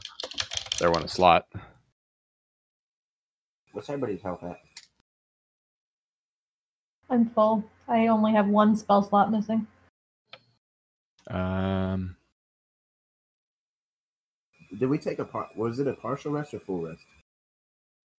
there 0.79 0.91
went 0.91 1.05
a 1.05 1.09
slot. 1.09 1.45
What's 3.71 3.89
everybody's 3.89 4.21
health 4.21 4.43
at? 4.43 4.57
I'm 7.09 7.29
full. 7.29 7.63
I 7.87 8.07
only 8.07 8.33
have 8.33 8.47
one 8.47 8.75
spell 8.75 9.01
slot 9.01 9.31
missing. 9.31 9.65
Um, 11.29 12.15
Did 14.77 14.89
we 14.89 14.97
take 14.97 15.19
a 15.19 15.25
part? 15.25 15.55
Was 15.55 15.79
it 15.79 15.87
a 15.87 15.93
partial 15.93 16.31
rest 16.31 16.53
or 16.53 16.59
full 16.59 16.81
rest? 16.85 17.01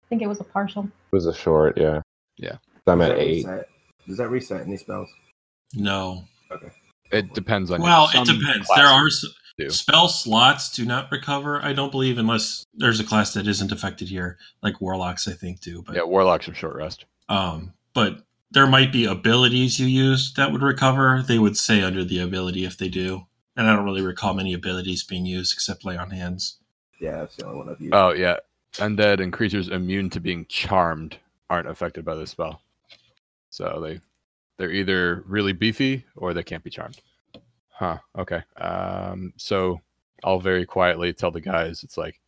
I 0.04 0.08
think 0.10 0.22
it 0.22 0.28
was 0.28 0.40
a 0.40 0.44
partial. 0.44 0.84
It 0.86 0.92
was 1.16 1.28
a 1.28 1.34
short, 1.34 1.78
yeah. 1.78 2.02
Yeah. 2.38 2.58
I'm 2.88 3.00
Does 3.00 3.10
at 3.10 3.18
eight. 3.20 3.46
Reset? 3.46 3.70
Does 4.08 4.18
that 4.18 4.30
reset 4.30 4.62
any 4.62 4.78
spells? 4.78 5.10
No. 5.76 6.24
Okay. 6.52 6.70
It 7.12 7.34
depends 7.34 7.70
on. 7.72 7.82
Well, 7.82 8.10
it 8.14 8.26
depends. 8.26 8.68
There 8.76 8.86
are 8.86 9.08
do. 9.58 9.70
spell 9.70 10.08
slots 10.08 10.72
do 10.76 10.86
not 10.86 11.12
recover. 11.12 11.64
I 11.64 11.74
don't 11.74 11.92
believe 11.92 12.18
unless 12.18 12.66
there's 12.74 13.00
a 13.00 13.04
class 13.04 13.34
that 13.34 13.48
isn't 13.48 13.72
affected 13.72 14.10
here, 14.10 14.38
like 14.64 14.82
warlocks. 14.82 15.28
I 15.28 15.34
think 15.34 15.60
do. 15.62 15.84
But 15.86 15.96
Yeah, 15.96 16.04
warlocks 16.04 16.48
are 16.48 16.54
short 16.54 16.76
rest. 16.76 17.06
um, 17.28 17.74
but 17.94 18.24
there 18.52 18.68
might 18.68 18.92
be 18.92 19.06
abilities 19.06 19.80
you 19.80 19.86
use 19.88 20.34
that 20.34 20.52
would 20.52 20.62
recover. 20.62 21.24
They 21.28 21.38
would 21.38 21.58
say 21.58 21.82
under 21.84 22.04
the 22.04 22.20
ability 22.20 22.66
if 22.66 22.78
they 22.78 22.90
do. 22.90 23.28
And 23.60 23.70
I 23.70 23.76
don't 23.76 23.84
really 23.84 24.02
recall 24.02 24.34
many 24.34 24.54
abilities 24.54 25.04
being 25.04 25.26
used 25.26 25.54
except 25.54 25.84
lay 25.84 25.98
on 25.98 26.12
hands. 26.12 26.60
Yeah, 26.98 27.18
that's 27.18 27.36
the 27.36 27.46
only 27.46 27.58
one 27.58 27.70
I've 27.70 27.82
used. 27.82 27.94
Oh 27.94 28.14
yeah, 28.14 28.38
undead 28.76 29.22
and 29.22 29.34
creatures 29.34 29.68
immune 29.68 30.10
to 30.12 30.22
being 30.22 30.46
charmed 30.46 31.18
aren't 31.50 31.68
affected 31.68 32.06
by 32.06 32.16
this 32.16 32.32
spell. 32.32 32.62
So 33.50 33.82
they 33.84 34.00
they're 34.56 34.72
either 34.72 35.26
really 35.28 35.52
beefy 35.52 36.06
or 36.16 36.34
they 36.34 36.42
can't 36.42 36.64
be 36.64 36.70
charmed. 36.70 37.02
Huh. 37.68 37.98
Okay. 38.18 38.42
Um. 38.56 39.34
So 39.36 39.82
I'll 40.24 40.40
very 40.40 40.66
quietly 40.66 41.12
tell 41.12 41.32
the 41.32 41.42
guys 41.42 41.84
it's 41.84 41.98
like, 41.98 42.22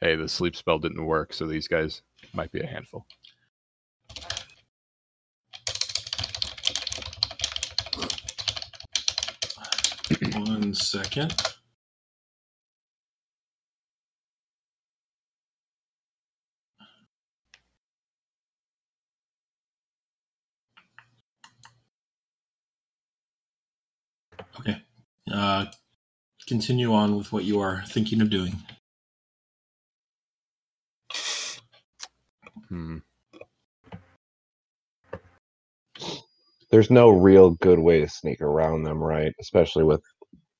hey, 0.00 0.14
the 0.14 0.28
sleep 0.28 0.54
spell 0.54 0.78
didn't 0.78 1.04
work, 1.04 1.32
so 1.32 1.48
these 1.48 1.66
guys 1.66 2.02
might 2.32 2.52
be 2.52 2.60
a 2.60 2.66
handful. 2.66 3.06
One 10.64 10.72
second. 10.72 11.34
Okay. 24.58 24.80
Uh, 25.30 25.66
continue 26.48 26.94
on 26.94 27.18
with 27.18 27.30
what 27.30 27.44
you 27.44 27.60
are 27.60 27.82
thinking 27.86 28.22
of 28.22 28.30
doing. 28.30 28.54
Hmm. 32.70 32.98
There's 36.70 36.90
no 36.90 37.10
real 37.10 37.50
good 37.50 37.78
way 37.78 38.00
to 38.00 38.08
sneak 38.08 38.40
around 38.40 38.84
them, 38.84 39.00
right? 39.00 39.32
Especially 39.38 39.84
with 39.84 40.02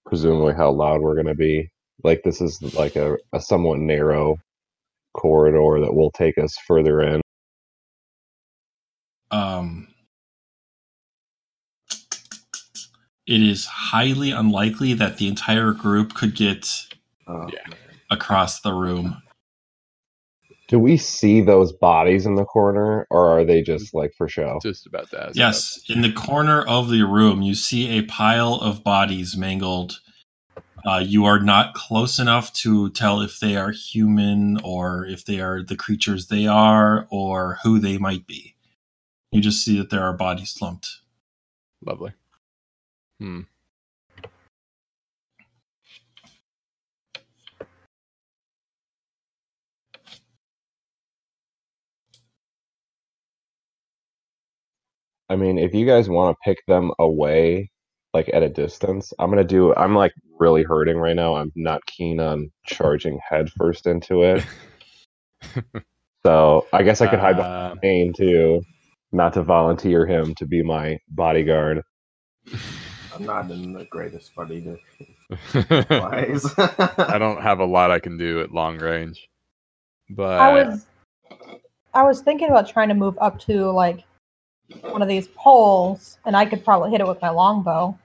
presumably 0.07 0.55
how 0.55 0.71
loud 0.73 1.03
we're 1.03 1.15
going 1.15 1.27
to 1.29 1.35
be. 1.37 1.71
Like 2.05 2.23
this 2.25 2.41
is 2.41 2.63
like 2.75 2.97
a, 2.97 3.17
a 3.33 3.41
somewhat 3.41 3.81
narrow 3.81 4.37
corridor 5.15 5.81
that 5.83 5.95
will 5.95 6.11
take 6.13 6.39
us 6.39 6.57
further 6.67 7.03
in. 7.03 7.21
Um, 9.31 9.89
it 13.27 13.43
is 13.43 13.67
highly 13.67 14.33
unlikely 14.33 14.95
that 14.95 15.19
the 15.19 15.29
entire 15.29 15.73
group 15.73 16.15
could 16.15 16.37
get 16.37 16.69
Oh, 17.29 17.53
Yeah. 17.53 17.67
across 18.11 18.61
the 18.63 18.73
room. 18.75 19.23
Do 20.69 20.79
we 20.79 20.97
see 20.97 21.41
those 21.43 21.73
bodies 21.73 22.25
in 22.25 22.37
the 22.37 22.45
corner, 22.45 23.07
or 23.11 23.29
are 23.29 23.45
they 23.45 23.61
just 23.61 23.93
like 23.93 24.15
for 24.15 24.29
show? 24.29 24.59
Just 24.63 24.87
about 24.87 25.11
that. 25.11 25.37
Yes, 25.37 25.81
in 25.89 26.01
the 26.01 26.13
corner 26.13 26.63
of 26.63 26.89
the 26.89 27.03
room, 27.03 27.43
you 27.43 27.55
see 27.55 27.99
a 27.99 28.03
pile 28.03 28.55
of 28.55 28.83
bodies 28.83 29.37
mangled. 29.37 30.01
Uh, 30.87 31.03
you 31.05 31.25
are 31.25 31.41
not 31.41 31.75
close 31.75 32.19
enough 32.19 32.53
to 32.53 32.91
tell 32.91 33.21
if 33.21 33.41
they 33.41 33.57
are 33.57 33.71
human 33.71 34.59
or 34.63 35.07
if 35.07 35.25
they 35.25 35.41
are 35.41 35.63
the 35.63 35.77
creatures 35.77 36.29
they 36.29 36.47
are 36.47 37.07
or 37.11 37.59
who 37.63 37.79
they 37.79 37.97
might 37.97 38.27
be. 38.27 38.55
You 39.33 39.41
just 39.41 39.65
see 39.65 39.79
that 39.79 39.91
there 39.91 40.03
are 40.03 40.13
bodies 40.13 40.51
slumped. 40.51 40.89
Lovely. 41.85 42.13
Hmm. 43.19 43.43
I 55.29 55.37
mean, 55.37 55.59
if 55.59 55.75
you 55.75 55.87
guys 55.87 56.09
want 56.09 56.37
to 56.37 56.45
pick 56.45 56.59
them 56.67 56.93
away, 56.99 57.71
like 58.13 58.31
at 58.33 58.43
a 58.43 58.49
distance, 58.49 59.13
I'm 59.19 59.31
gonna 59.31 59.45
do. 59.45 59.75
I'm 59.75 59.95
like 59.95 60.13
really 60.39 60.63
hurting 60.63 60.97
right 60.97 61.17
now. 61.17 61.35
I'm 61.35 61.53
not 61.57 61.85
keen 61.87 62.21
on 62.21 62.51
charging 62.67 63.19
headfirst 63.29 63.87
into 63.87 64.23
it. 64.23 64.45
so 66.25 66.67
I 66.73 66.83
guess 66.83 67.01
I 67.01 67.09
could 67.09 67.19
hide 67.19 67.37
behind 67.37 67.79
uh. 67.79 67.81
Kane 67.83 68.13
too, 68.13 68.63
not 69.13 69.33
to 69.35 69.43
volunteer 69.43 70.07
him 70.07 70.35
to 70.37 70.47
be 70.47 70.63
my 70.63 70.99
bodyguard. 71.09 71.83
I'm 73.15 73.25
not 73.25 73.51
in 73.51 73.73
the 73.73 73.85
greatest 73.85 74.27
spot 74.27 74.51
either. 74.51 74.79
I 75.91 77.17
don't 77.19 77.41
have 77.41 77.61
a 77.61 77.65
lot 77.65 77.91
I 77.91 77.99
can 77.99 78.19
do 78.19 78.41
at 78.41 78.53
long 78.53 78.79
range, 78.79 79.29
but 80.11 80.41
I 80.41 80.53
was 80.53 80.87
I 81.95 82.03
was 82.03 82.21
thinking 82.21 82.49
about 82.49 82.69
trying 82.69 82.89
to 82.89 82.95
move 82.95 83.17
up 83.21 83.39
to 83.41 83.71
like 83.71 84.05
one 84.83 85.03
of 85.03 85.09
these 85.09 85.29
poles, 85.29 86.19
and 86.25 86.37
I 86.37 86.47
could 86.47 86.65
probably 86.65 86.91
hit 86.91 87.01
it 87.01 87.07
with 87.07 87.21
my 87.21 87.31
longbow. 87.31 87.99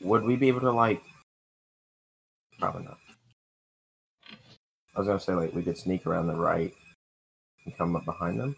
Would 0.00 0.24
we 0.24 0.36
be 0.36 0.48
able 0.48 0.60
to 0.60 0.72
like? 0.72 1.02
Probably 2.58 2.84
not. 2.84 2.98
I 4.94 4.98
was 5.00 5.06
gonna 5.06 5.20
say 5.20 5.34
like 5.34 5.54
we 5.54 5.62
could 5.62 5.78
sneak 5.78 6.06
around 6.06 6.26
the 6.26 6.34
right 6.34 6.72
and 7.64 7.76
come 7.76 7.94
up 7.94 8.04
behind 8.04 8.40
them. 8.40 8.56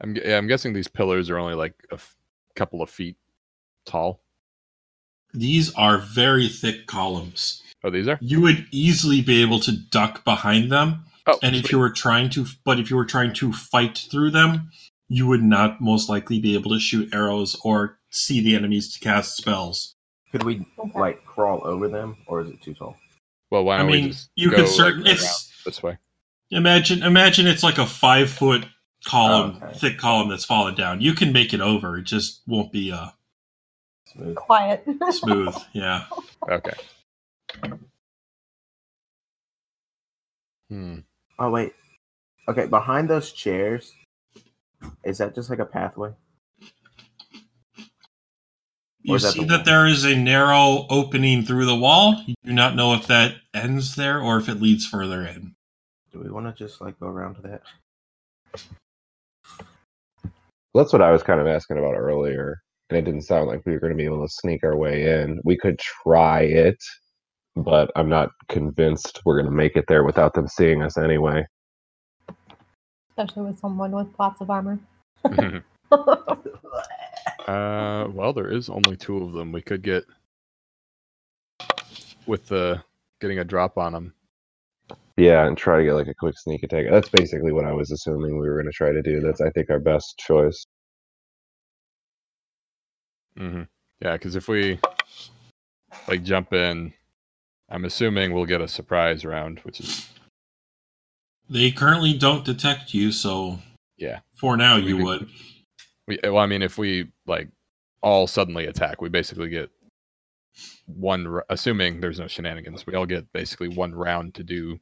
I'm 0.00 0.16
yeah, 0.16 0.38
I'm 0.38 0.46
guessing 0.46 0.72
these 0.72 0.88
pillars 0.88 1.28
are 1.28 1.38
only 1.38 1.54
like 1.54 1.74
a 1.90 1.94
f- 1.94 2.16
couple 2.56 2.82
of 2.82 2.88
feet 2.88 3.16
tall. 3.84 4.20
These 5.34 5.74
are 5.74 5.98
very 5.98 6.48
thick 6.48 6.86
columns. 6.86 7.62
Oh, 7.84 7.90
these 7.90 8.08
are. 8.08 8.18
You 8.20 8.40
would 8.40 8.66
easily 8.70 9.20
be 9.20 9.42
able 9.42 9.60
to 9.60 9.72
duck 9.72 10.24
behind 10.24 10.72
them, 10.72 11.04
Oh, 11.28 11.38
and 11.42 11.54
if 11.54 11.70
you 11.70 11.78
were 11.78 11.90
trying 11.90 12.30
to, 12.30 12.46
but 12.64 12.80
if 12.80 12.90
you 12.90 12.96
were 12.96 13.04
trying 13.04 13.34
to 13.34 13.52
fight 13.52 13.98
through 14.10 14.30
them, 14.30 14.70
you 15.08 15.26
would 15.26 15.42
not 15.42 15.80
most 15.80 16.08
likely 16.08 16.38
be 16.40 16.54
able 16.54 16.70
to 16.72 16.80
shoot 16.80 17.12
arrows 17.14 17.54
or 17.62 17.98
see 18.10 18.40
the 18.40 18.56
enemies 18.56 18.92
to 18.94 19.00
cast 19.00 19.36
spells. 19.36 19.94
Could 20.32 20.42
we 20.44 20.66
Okay. 20.78 20.98
like 20.98 21.24
crawl 21.26 21.60
over 21.66 21.88
them, 21.88 22.16
or 22.26 22.40
is 22.42 22.50
it 22.50 22.62
too 22.62 22.74
tall? 22.74 22.96
well, 23.50 23.64
why 23.64 23.76
I 23.76 23.78
don't 23.78 23.90
we 23.90 24.00
mean, 24.00 24.10
just 24.10 24.30
you 24.36 24.50
go, 24.50 24.56
could 24.56 24.62
like, 24.66 24.70
certain 24.70 25.02
around 25.02 25.12
it's 25.12 25.52
this 25.64 25.82
way? 25.82 25.98
imagine 26.50 27.02
imagine 27.02 27.46
it's 27.46 27.62
like 27.62 27.78
a 27.78 27.86
five 27.86 28.30
foot 28.30 28.66
column, 29.06 29.60
Okay. 29.62 29.78
thick 29.78 29.98
column 29.98 30.28
that's 30.30 30.44
fallen 30.46 30.74
down. 30.74 31.00
You 31.02 31.14
can 31.14 31.32
make 31.32 31.52
it 31.54 31.60
over. 31.60 31.98
It 31.98 32.04
just 32.04 32.42
won't 32.46 32.72
be 32.72 32.90
uh, 32.92 33.08
Smooth. 34.06 34.36
Quiet. 34.36 34.84
smooth. 35.10 35.56
Yeah. 35.74 36.04
Okay. 36.48 36.72
Hmm. 40.70 40.98
Oh 41.38 41.50
wait. 41.50 41.72
Okay, 42.48 42.66
behind 42.66 43.08
those 43.08 43.32
chairs, 43.32 43.92
is 45.04 45.18
that 45.18 45.34
just 45.34 45.50
like 45.50 45.58
a 45.58 45.66
pathway? 45.66 46.10
You 49.02 49.18
that 49.18 49.32
see 49.32 49.40
the 49.40 49.58
that 49.58 49.64
there 49.64 49.86
is 49.86 50.04
a 50.04 50.16
narrow 50.16 50.86
opening 50.90 51.42
through 51.42 51.66
the 51.66 51.76
wall. 51.76 52.22
You 52.26 52.34
do 52.44 52.52
not 52.52 52.74
know 52.74 52.94
if 52.94 53.06
that 53.06 53.36
ends 53.54 53.94
there 53.94 54.20
or 54.20 54.38
if 54.38 54.48
it 54.48 54.60
leads 54.60 54.86
further 54.86 55.24
in. 55.26 55.54
Do 56.12 56.20
we 56.20 56.30
want 56.30 56.46
to 56.46 56.52
just 56.52 56.80
like 56.80 56.98
go 56.98 57.06
around 57.06 57.36
to 57.36 57.42
that? 57.42 57.62
That's 60.74 60.92
what 60.92 61.02
I 61.02 61.10
was 61.10 61.22
kind 61.22 61.40
of 61.40 61.46
asking 61.46 61.78
about 61.78 61.94
earlier, 61.94 62.60
and 62.90 62.98
it 62.98 63.02
didn't 63.02 63.22
sound 63.22 63.48
like 63.48 63.64
we 63.64 63.72
were 63.72 63.80
going 63.80 63.92
to 63.92 63.96
be 63.96 64.04
able 64.04 64.26
to 64.26 64.32
sneak 64.32 64.62
our 64.64 64.76
way 64.76 65.22
in. 65.22 65.40
We 65.44 65.56
could 65.56 65.78
try 65.78 66.42
it, 66.42 66.82
but 67.62 67.90
I'm 67.96 68.08
not 68.08 68.30
convinced 68.48 69.20
we're 69.24 69.36
going 69.36 69.50
to 69.50 69.56
make 69.56 69.76
it 69.76 69.84
there 69.88 70.04
without 70.04 70.34
them 70.34 70.48
seeing 70.48 70.82
us 70.82 70.96
anyway. 70.96 71.46
Especially 73.10 73.44
with 73.44 73.58
someone 73.58 73.92
with 73.92 74.08
lots 74.18 74.40
of 74.40 74.50
armor. 74.50 74.78
uh, 77.48 78.08
well, 78.10 78.32
there 78.32 78.50
is 78.50 78.68
only 78.68 78.96
two 78.96 79.22
of 79.22 79.32
them. 79.32 79.52
We 79.52 79.62
could 79.62 79.82
get 79.82 80.04
with 82.26 82.46
the 82.48 82.82
getting 83.20 83.38
a 83.38 83.44
drop 83.44 83.78
on 83.78 83.92
them. 83.92 84.14
Yeah, 85.16 85.46
and 85.46 85.56
try 85.58 85.78
to 85.78 85.84
get 85.84 85.94
like 85.94 86.06
a 86.06 86.14
quick 86.14 86.38
sneak 86.38 86.62
attack. 86.62 86.86
That's 86.88 87.08
basically 87.08 87.50
what 87.52 87.64
I 87.64 87.72
was 87.72 87.90
assuming 87.90 88.38
we 88.38 88.48
were 88.48 88.54
going 88.54 88.70
to 88.70 88.72
try 88.72 88.92
to 88.92 89.02
do. 89.02 89.20
That's 89.20 89.40
I 89.40 89.50
think 89.50 89.70
our 89.70 89.80
best 89.80 90.16
choice. 90.18 90.64
hmm 93.36 93.62
Yeah, 94.00 94.12
because 94.12 94.36
if 94.36 94.46
we 94.46 94.78
like 96.06 96.22
jump 96.22 96.52
in, 96.52 96.92
I'm 97.68 97.84
assuming 97.84 98.32
we'll 98.32 98.46
get 98.46 98.60
a 98.60 98.68
surprise 98.68 99.24
round, 99.24 99.60
which 99.60 99.80
is 99.80 100.08
They 101.50 101.70
currently 101.70 102.16
don't 102.16 102.44
detect 102.44 102.94
you, 102.94 103.12
so 103.12 103.58
Yeah. 103.96 104.20
For 104.36 104.56
now, 104.56 104.76
We 104.76 104.88
you 104.88 105.04
would. 105.04 105.28
we. 106.06 106.18
Well, 106.22 106.38
I 106.38 106.46
mean, 106.46 106.62
if 106.62 106.78
we 106.78 107.08
like 107.26 107.48
all 108.02 108.26
suddenly 108.26 108.66
attack, 108.66 109.00
we 109.02 109.08
basically 109.08 109.48
get 109.48 109.70
one. 110.86 111.40
Assuming 111.48 112.00
there's 112.00 112.20
no 112.20 112.28
shenanigans, 112.28 112.86
we 112.86 112.94
all 112.94 113.06
get 113.06 113.30
basically 113.32 113.68
one 113.68 113.94
round 113.94 114.34
to 114.34 114.44
do 114.44 114.78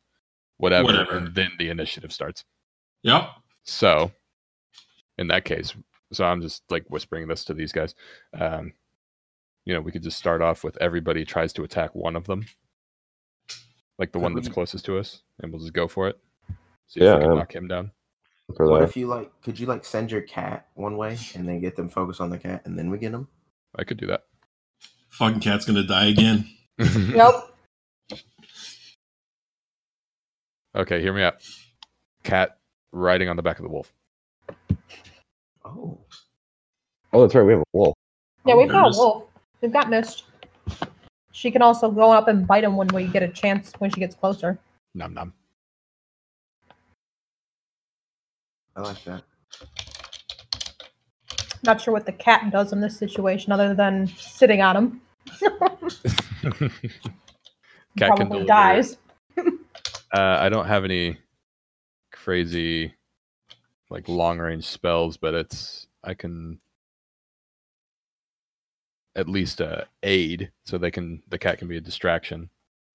whatever, 0.58 0.84
Whatever. 0.86 1.16
and 1.18 1.34
then 1.34 1.50
the 1.58 1.70
initiative 1.70 2.12
starts. 2.12 2.44
Yep. 3.02 3.28
So, 3.64 4.12
in 5.18 5.26
that 5.28 5.44
case, 5.44 5.74
so 6.12 6.24
I'm 6.24 6.40
just 6.42 6.62
like 6.70 6.84
whispering 6.88 7.26
this 7.26 7.44
to 7.46 7.54
these 7.54 7.72
guys. 7.72 7.94
Um, 8.38 8.72
you 9.64 9.74
know, 9.74 9.80
we 9.80 9.90
could 9.92 10.02
just 10.02 10.18
start 10.18 10.42
off 10.42 10.62
with 10.62 10.76
everybody 10.80 11.24
tries 11.24 11.52
to 11.54 11.64
attack 11.64 11.94
one 11.94 12.14
of 12.16 12.24
them, 12.26 12.46
like 13.98 14.12
the 14.12 14.18
one 14.18 14.34
that's 14.34 14.48
closest 14.48 14.84
to 14.86 14.98
us, 14.98 15.22
and 15.40 15.52
we'll 15.52 15.60
just 15.60 15.72
go 15.72 15.88
for 15.88 16.08
it. 16.08 16.18
See 16.88 17.00
Yeah, 17.00 17.12
if 17.14 17.18
we 17.18 17.22
can 17.22 17.30
um, 17.32 17.38
knock 17.38 17.54
him 17.54 17.68
down. 17.68 17.90
For 18.56 18.66
What 18.70 18.80
that. 18.80 18.88
if 18.90 18.96
you 18.96 19.06
like? 19.08 19.30
Could 19.42 19.58
you 19.58 19.66
like 19.66 19.84
send 19.84 20.10
your 20.12 20.22
cat 20.22 20.68
one 20.74 20.96
way 20.96 21.18
and 21.34 21.48
then 21.48 21.60
get 21.60 21.74
them 21.76 21.88
focused 21.88 22.20
on 22.20 22.30
the 22.30 22.38
cat, 22.38 22.62
and 22.64 22.78
then 22.78 22.90
we 22.90 22.98
get 22.98 23.12
them? 23.12 23.28
I 23.76 23.84
could 23.84 23.96
do 23.98 24.06
that. 24.06 24.24
Fucking 25.10 25.40
cat's 25.40 25.64
gonna 25.64 25.82
die 25.86 26.06
again. 26.06 26.48
Yep. 26.78 27.34
Okay, 30.76 31.00
hear 31.00 31.12
me 31.14 31.22
out. 31.22 31.36
Cat 32.22 32.58
riding 32.92 33.28
on 33.30 33.36
the 33.36 33.42
back 33.42 33.58
of 33.58 33.62
the 33.62 33.70
wolf. 33.70 33.92
Oh, 35.64 35.98
Oh, 37.12 37.22
that's 37.22 37.34
right. 37.34 37.42
We 37.44 37.52
have 37.54 37.62
a 37.62 37.64
wolf. 37.72 37.94
Yeah, 38.44 38.56
we've 38.56 38.68
got 38.68 38.94
a 38.94 38.98
wolf. 38.98 39.24
We've 39.62 39.72
got 39.72 39.88
Mist. 39.88 40.24
She 41.36 41.50
can 41.50 41.60
also 41.60 41.90
go 41.90 42.12
up 42.12 42.28
and 42.28 42.46
bite 42.46 42.64
him 42.64 42.76
when 42.76 42.88
we 42.94 43.08
get 43.08 43.22
a 43.22 43.28
chance 43.28 43.70
when 43.76 43.90
she 43.90 44.00
gets 44.00 44.14
closer. 44.14 44.58
Num 44.94 45.12
num. 45.12 45.34
I 48.74 48.80
like 48.80 49.04
that. 49.04 49.22
Not 51.62 51.78
sure 51.82 51.92
what 51.92 52.06
the 52.06 52.12
cat 52.12 52.50
does 52.50 52.72
in 52.72 52.80
this 52.80 52.96
situation 52.96 53.52
other 53.52 53.74
than 53.74 54.06
sitting 54.16 54.62
on 54.62 54.76
him. 54.76 55.00
Cat 57.98 58.16
can 58.16 58.16
Probably 58.16 58.26
deliver. 58.26 58.46
dies. 58.46 58.96
Uh, 60.14 60.38
I 60.40 60.48
don't 60.48 60.66
have 60.66 60.84
any 60.84 61.18
crazy 62.12 62.94
like 63.90 64.08
long 64.08 64.38
range 64.38 64.64
spells, 64.64 65.16
but 65.16 65.34
it's 65.34 65.88
I 66.02 66.14
can 66.14 66.60
at 69.16 69.28
least 69.28 69.60
uh, 69.60 69.82
aid 70.02 70.52
so 70.64 70.78
they 70.78 70.90
can 70.90 71.22
the 71.28 71.38
cat 71.38 71.58
can 71.58 71.66
be 71.66 71.78
a 71.78 71.80
distraction 71.80 72.48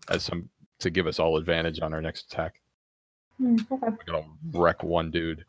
as 0.10 0.24
some 0.24 0.50
to 0.80 0.90
give 0.90 1.08
us 1.08 1.20
all 1.20 1.38
advantage 1.38 1.82
on 1.82 1.94
our 1.94 2.02
next 2.02 2.32
attack. 2.32 2.62
Hmm, 3.38 3.58
okay. 3.72 3.88
We're 3.88 4.14
gonna 4.14 4.26
wreck 4.54 4.84
one 4.84 5.12
dude. 5.12 5.44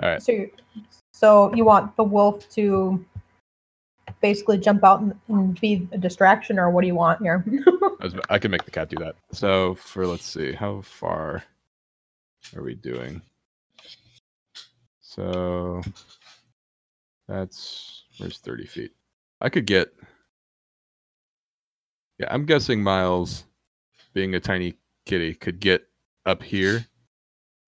All 0.00 0.08
right. 0.08 0.22
So, 0.22 0.32
you, 0.32 0.50
so 1.12 1.54
you 1.54 1.64
want 1.64 1.96
the 1.96 2.04
wolf 2.04 2.48
to 2.50 3.04
basically 4.20 4.58
jump 4.58 4.84
out 4.84 5.00
and, 5.00 5.14
and 5.28 5.60
be 5.60 5.88
a 5.92 5.98
distraction, 5.98 6.58
or 6.58 6.70
what 6.70 6.82
do 6.82 6.86
you 6.86 6.94
want 6.94 7.20
here? 7.20 7.44
I, 8.00 8.04
was, 8.04 8.14
I 8.30 8.38
can 8.38 8.52
make 8.52 8.64
the 8.64 8.70
cat 8.70 8.88
do 8.88 8.96
that. 9.00 9.16
So 9.32 9.74
for 9.74 10.06
let's 10.06 10.24
see, 10.24 10.52
how 10.52 10.82
far 10.82 11.42
are 12.54 12.62
we 12.62 12.74
doing? 12.74 13.20
So 15.18 15.82
that's 17.26 18.04
where's 18.18 18.38
thirty 18.38 18.66
feet. 18.66 18.92
I 19.40 19.48
could 19.48 19.66
get. 19.66 19.92
Yeah, 22.20 22.28
I'm 22.30 22.46
guessing 22.46 22.82
Miles, 22.82 23.44
being 24.14 24.36
a 24.36 24.40
tiny 24.40 24.74
kitty, 25.06 25.34
could 25.34 25.58
get 25.58 25.88
up 26.24 26.40
here. 26.40 26.86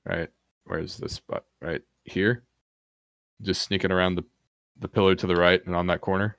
Right, 0.06 0.28
where's 0.64 0.96
this 0.96 1.14
spot? 1.14 1.44
Right 1.60 1.82
here, 2.04 2.44
just 3.42 3.62
sneaking 3.62 3.90
around 3.90 4.14
the 4.14 4.24
the 4.78 4.88
pillar 4.88 5.16
to 5.16 5.26
the 5.26 5.36
right 5.36 5.64
and 5.66 5.74
on 5.74 5.88
that 5.88 6.02
corner, 6.02 6.36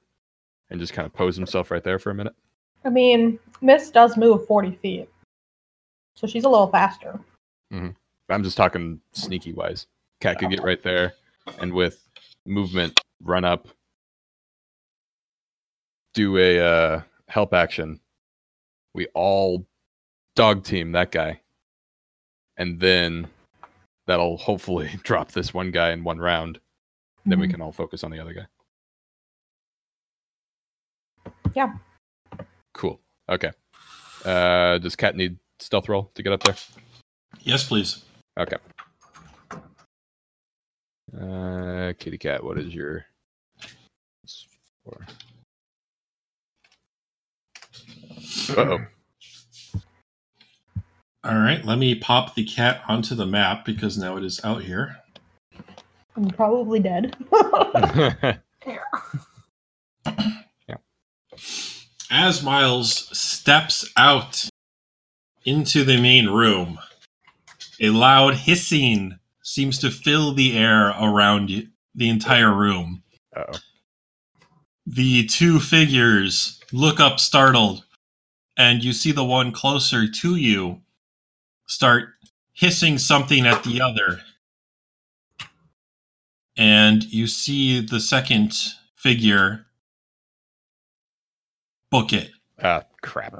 and 0.69 0.79
just 0.79 0.93
kind 0.93 1.05
of 1.05 1.11
pose 1.11 1.35
himself 1.35 1.71
right 1.71 1.83
there 1.83 1.99
for 1.99 2.11
a 2.11 2.15
minute. 2.15 2.35
I 2.85 2.89
mean, 2.89 3.37
Mist 3.59 3.93
does 3.93 4.15
move 4.15 4.47
40 4.47 4.71
feet. 4.81 5.09
So 6.15 6.25
she's 6.25 6.45
a 6.45 6.49
little 6.49 6.67
faster. 6.67 7.19
Mm-hmm. 7.71 7.89
I'm 8.29 8.43
just 8.43 8.57
talking 8.57 9.01
sneaky 9.11 9.51
wise. 9.51 9.87
Cat 10.21 10.37
could 10.39 10.51
get 10.51 10.63
right 10.63 10.81
there, 10.83 11.13
and 11.59 11.73
with 11.73 12.07
movement, 12.45 12.99
run 13.23 13.43
up, 13.43 13.67
do 16.13 16.37
a 16.37 16.59
uh, 16.59 17.01
help 17.27 17.53
action. 17.53 17.99
We 18.93 19.07
all 19.15 19.65
dog 20.35 20.63
team 20.63 20.91
that 20.91 21.11
guy, 21.11 21.41
and 22.57 22.79
then 22.79 23.27
that'll 24.05 24.37
hopefully 24.37 24.91
drop 25.03 25.31
this 25.31 25.53
one 25.53 25.71
guy 25.71 25.91
in 25.91 26.03
one 26.03 26.19
round. 26.19 26.59
Then 27.25 27.39
we 27.39 27.47
Mhm. 27.47 27.51
can 27.51 27.61
all 27.61 27.71
focus 27.71 28.03
on 28.03 28.11
the 28.11 28.19
other 28.19 28.33
guy. 28.33 28.47
Yeah. 31.55 31.73
Cool. 32.73 32.99
Okay. 33.29 33.51
Uh, 34.25 34.77
does 34.77 34.95
Cat 34.95 35.15
need 35.15 35.37
stealth 35.59 35.89
roll 35.89 36.11
to 36.15 36.23
get 36.23 36.31
up 36.33 36.43
there? 36.43 36.55
Yes, 37.41 37.67
please. 37.67 38.03
Okay. 38.39 38.57
Uh, 41.19 41.93
kitty 41.99 42.17
cat, 42.17 42.43
what 42.43 42.57
is 42.57 42.73
your? 42.73 43.05
Uh 48.49 48.55
oh. 48.57 48.79
All 51.23 51.35
right, 51.37 51.63
let 51.63 51.77
me 51.77 51.95
pop 51.95 52.35
the 52.35 52.45
cat 52.45 52.81
onto 52.87 53.13
the 53.13 53.25
map 53.27 53.63
because 53.65 53.97
now 53.97 54.17
it 54.17 54.23
is 54.23 54.43
out 54.43 54.63
here. 54.63 54.97
I'm 56.15 56.29
probably 56.29 56.79
dead. 56.79 57.15
Yeah. 60.67 60.75
As 62.11 62.43
Miles 62.43 63.17
steps 63.17 63.91
out 63.97 64.49
into 65.45 65.83
the 65.83 65.99
main 65.99 66.27
room, 66.27 66.77
a 67.79 67.89
loud 67.89 68.35
hissing 68.35 69.17
seems 69.43 69.79
to 69.79 69.91
fill 69.91 70.33
the 70.33 70.57
air 70.57 70.89
around 71.01 71.49
you, 71.49 71.67
the 71.95 72.09
entire 72.09 72.53
room. 72.53 73.03
Uh-oh. 73.35 73.57
The 74.85 75.25
two 75.25 75.59
figures 75.59 76.59
look 76.71 76.99
up 76.99 77.19
startled, 77.19 77.85
and 78.57 78.83
you 78.83 78.93
see 78.93 79.11
the 79.11 79.23
one 79.23 79.51
closer 79.51 80.07
to 80.07 80.35
you 80.35 80.81
start 81.67 82.09
hissing 82.53 82.97
something 82.97 83.45
at 83.45 83.63
the 83.63 83.81
other. 83.81 84.21
And 86.57 87.03
you 87.05 87.27
see 87.27 87.79
the 87.79 87.99
second 87.99 88.53
figure 88.95 89.65
book 91.89 92.13
it. 92.13 92.31
Ah, 92.61 92.83
crap. 93.01 93.33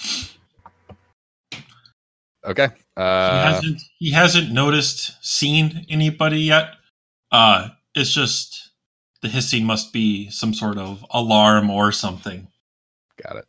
Okay. 2.44 2.68
he 2.68 3.02
Uh, 3.02 3.52
hasn't 3.52 3.82
he 3.98 4.10
hasn't 4.12 4.52
noticed 4.52 5.12
seen 5.24 5.84
anybody 5.88 6.40
yet. 6.40 6.74
Uh 7.32 7.68
it's 7.94 8.12
just 8.12 8.70
the 9.22 9.28
hissing 9.28 9.64
must 9.64 9.92
be 9.92 10.30
some 10.30 10.54
sort 10.54 10.78
of 10.78 11.04
alarm 11.10 11.70
or 11.70 11.90
something. 11.92 12.46
got 13.22 13.36
it. 13.36 13.44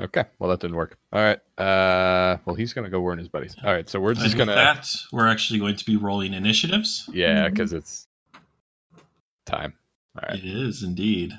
Okay. 0.00 0.24
Well, 0.38 0.48
that 0.48 0.60
didn't 0.60 0.76
work. 0.76 0.96
All 1.12 1.20
right. 1.22 1.38
Uh, 1.58 2.38
well, 2.46 2.56
he's 2.56 2.72
gonna 2.72 2.88
go 2.88 3.00
warn 3.00 3.18
his 3.18 3.28
buddies. 3.28 3.54
All 3.62 3.72
right. 3.72 3.86
So 3.88 4.00
we're 4.00 4.14
just 4.14 4.28
with 4.28 4.38
gonna. 4.38 4.54
that, 4.54 4.90
we're 5.12 5.26
actually 5.28 5.58
going 5.58 5.76
to 5.76 5.84
be 5.84 5.96
rolling 5.96 6.32
initiatives. 6.32 7.08
Yeah, 7.12 7.48
because 7.50 7.74
it's 7.74 8.06
time. 9.44 9.74
All 10.16 10.26
right. 10.28 10.38
It 10.38 10.44
is 10.44 10.82
indeed. 10.82 11.32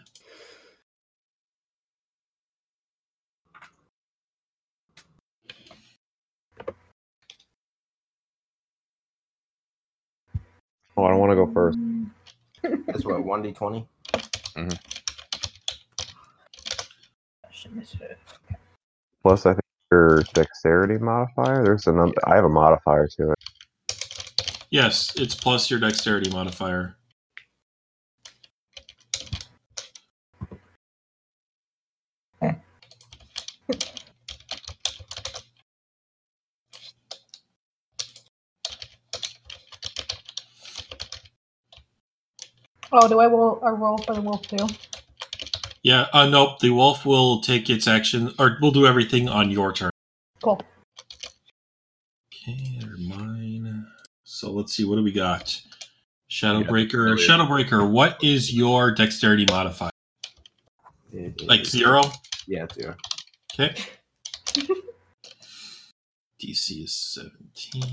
Oh, 11.02 11.06
I 11.06 11.10
don't 11.10 11.20
want 11.20 11.32
to 11.32 11.36
go 11.36 11.52
first. 11.52 11.80
That's 12.86 13.04
what 13.04 13.26
one 13.26 13.42
d 13.42 13.52
twenty. 13.52 13.88
Mm-hmm. 14.56 14.70
Plus, 19.24 19.46
I 19.48 19.54
think 19.54 19.62
your 19.92 20.22
dexterity 20.36 21.00
modifier. 21.00 21.64
There's 21.64 21.88
a 21.88 21.92
num- 21.92 22.14
I 22.26 22.36
have 22.36 22.46
a 22.46 22.50
modifier 22.50 23.08
to 23.18 23.32
it. 23.32 23.98
Yes, 24.70 25.12
it's 25.16 25.34
plus 25.34 25.72
your 25.72 25.80
dexterity 25.80 26.30
modifier. 26.30 26.96
Oh, 42.92 43.08
do 43.08 43.20
I 43.20 43.28
roll 43.28 43.60
a 43.64 43.74
roll 43.74 43.98
for 44.00 44.14
the 44.14 44.22
wolf 44.22 44.42
too? 44.48 44.68
Yeah, 45.84 46.08
uh 46.14 46.28
nope, 46.28 46.60
the 46.60 46.70
wolf 46.70 47.06
will 47.06 47.42
take 47.42 47.70
its 47.70 47.88
action 47.88 48.34
or 48.38 48.58
we'll 48.62 48.72
do 48.72 48.86
everything 48.86 49.28
on 49.30 49.50
your 49.50 49.74
turn. 49.74 49.90
Cool. 50.44 50.62
Okay, 52.34 52.80
they're 52.80 52.98
mine. 52.98 53.88
So 54.24 54.52
let's 54.52 54.74
see, 54.74 54.86
what 54.86 54.96
do 54.98 55.04
we 55.04 55.12
got? 55.12 55.60
Yeah, 56.30 56.50
Shadowbreaker. 56.50 56.94
really. 57.06 57.28
Shadowbreaker, 57.28 57.90
what 57.90 58.24
is 58.24 58.54
your 58.54 58.92
dexterity 58.92 59.46
modifier? 59.50 59.92
Like 61.46 61.66
zero? 61.66 62.02
Yeah, 62.48 62.66
zero. 62.74 62.96
Okay. 63.54 63.76
DC 66.42 66.84
is 66.86 66.94
17. 66.96 67.84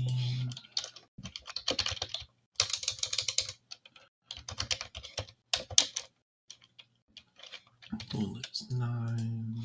Bull 8.11 8.37
is 8.53 8.71
9. 8.71 9.57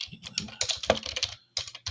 Caitlin. 0.00 0.50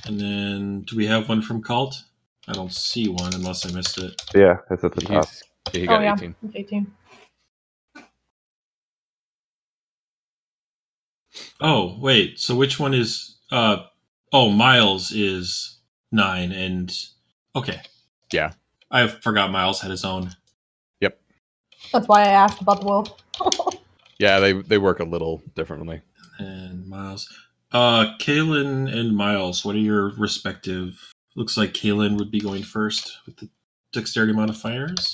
And 0.06 0.20
then, 0.20 0.82
do 0.84 0.98
we 0.98 1.08
have 1.08 1.30
one 1.30 1.42
from 1.42 1.64
Cult? 1.64 2.04
I 2.48 2.54
don't 2.54 2.74
see 2.74 3.10
one 3.10 3.34
unless 3.36 3.66
I 3.66 3.72
missed 3.72 3.98
it. 4.00 4.22
Yeah, 4.36 4.58
it's 4.72 4.84
at 4.84 4.94
the 4.96 5.02
top. 5.02 5.36
Yeah, 5.74 5.82
he 5.82 5.88
Oh 5.88 6.00
got 6.00 6.02
yeah, 6.02 6.18
18. 6.18 6.36
it's 6.44 6.56
18. 6.56 6.88
Oh, 11.62 11.98
wait. 12.00 12.40
So 12.40 12.56
which 12.56 12.80
one 12.80 12.94
is 12.94 13.38
uh 13.52 13.78
oh, 14.34 14.50
Miles 14.52 15.12
is 15.12 15.80
9 16.12 16.52
and 16.52 16.94
okay. 17.56 17.82
Yeah. 18.34 18.54
I 18.92 19.08
forgot 19.08 19.52
Miles 19.52 19.82
had 19.82 19.92
his 19.92 20.06
own. 20.06 20.32
Yep. 21.02 21.20
That's 21.94 22.08
why 22.08 22.24
I 22.24 22.30
asked 22.30 22.62
about 22.62 22.82
the 22.82 22.88
wolf. 22.88 23.10
Yeah, 24.20 24.40
they 24.40 24.54
they 24.54 24.78
work 24.78 25.00
a 25.00 25.04
little 25.04 25.42
differently. 25.56 26.02
And 26.40 26.88
Miles. 26.88 27.28
Uh 27.72 28.16
Kaylin 28.20 28.92
and 28.96 29.16
Miles, 29.16 29.64
what 29.66 29.76
are 29.76 29.80
your 29.80 30.12
respective 30.18 31.12
looks 31.36 31.58
like 31.58 31.74
Kaylin 31.74 32.18
would 32.18 32.32
be 32.32 32.40
going 32.40 32.64
first 32.64 33.18
with 33.26 33.38
the 33.38 33.50
dexterity 33.94 34.34
modifiers. 34.34 35.14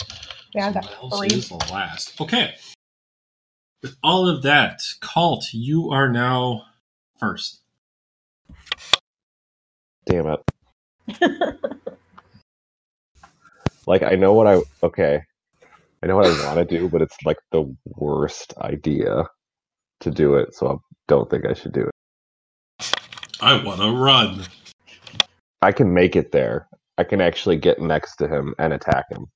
yeah, 0.53 0.67
I 0.67 0.71
So 0.73 0.79
got 0.81 0.85
Miles 1.01 1.19
three. 1.19 1.27
is 1.27 1.49
the 1.49 1.55
last. 1.71 2.19
Okay. 2.21 2.55
With 3.81 3.95
all 4.03 4.27
of 4.29 4.43
that, 4.43 4.81
Cult, 5.01 5.45
you 5.53 5.89
are 5.91 6.07
now 6.07 6.63
first. 7.19 7.59
Damn 10.05 10.27
it. 10.27 10.39
Like 13.85 14.01
I 14.01 14.11
know 14.15 14.31
what 14.31 14.47
I 14.47 14.61
okay. 14.81 15.23
I 16.03 16.05
know 16.05 16.17
what 16.17 16.25
I 16.25 16.45
want 16.53 16.67
to 16.67 16.77
do, 16.77 16.89
but 16.89 17.01
it's 17.01 17.15
like 17.23 17.37
the 17.53 17.73
worst 17.85 18.53
idea 18.57 19.23
to 20.01 20.11
do 20.11 20.35
it, 20.35 20.53
so 20.53 20.67
I 20.67 20.75
don't 21.07 21.29
think 21.29 21.45
I 21.45 21.53
should 21.53 21.71
do 21.71 21.87
it. 21.87 22.95
I 23.39 23.63
wanna 23.63 23.89
run. 23.93 24.43
I 25.61 25.71
can 25.71 25.93
make 25.93 26.17
it 26.17 26.33
there. 26.33 26.67
I 26.97 27.05
can 27.05 27.21
actually 27.21 27.55
get 27.55 27.79
next 27.79 28.17
to 28.17 28.27
him 28.27 28.53
and 28.59 28.73
attack 28.73 29.05
him. 29.09 29.27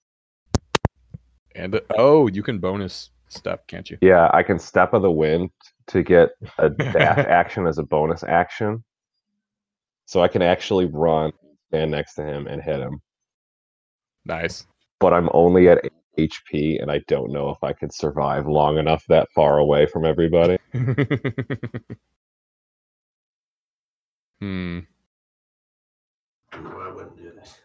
And 1.56 1.76
uh, 1.76 1.80
oh, 1.98 2.28
you 2.28 2.44
can 2.44 2.60
bonus 2.60 3.12
step, 3.30 3.66
can't 3.68 3.90
you? 3.90 3.98
Yeah, 4.02 4.30
I 4.34 4.44
can 4.44 4.60
step 4.60 4.94
of 4.94 5.04
the 5.04 5.12
wind 5.12 5.52
to 5.88 6.04
get 6.04 6.32
a 6.58 6.70
dash 6.70 7.18
action 7.30 7.66
as 7.66 7.78
a 7.78 7.84
bonus 7.84 8.24
action. 8.24 8.84
So 10.06 10.22
I 10.22 10.28
can 10.28 10.42
actually 10.42 10.86
run, 10.86 11.32
stand 11.70 11.92
next 11.92 12.16
to 12.16 12.26
him, 12.26 12.46
and 12.46 12.62
hit 12.62 12.82
him. 12.82 13.00
Nice. 14.26 14.68
But 15.00 15.14
I'm 15.14 15.30
only 15.34 15.70
at 15.70 15.80
HP, 16.18 16.82
and 16.82 16.92
I 16.92 17.00
don't 17.08 17.32
know 17.32 17.50
if 17.50 17.64
I 17.64 17.74
could 17.74 17.94
survive 17.94 18.48
long 18.48 18.78
enough 18.78 19.04
that 19.10 19.30
far 19.36 19.60
away 19.60 19.86
from 19.86 20.06
everybody. 20.06 20.58
hmm. 24.40 24.80
No, 26.54 26.80
I 26.82 26.92
wouldn't 26.94 27.18
do 27.18 27.32
that. 27.36 27.60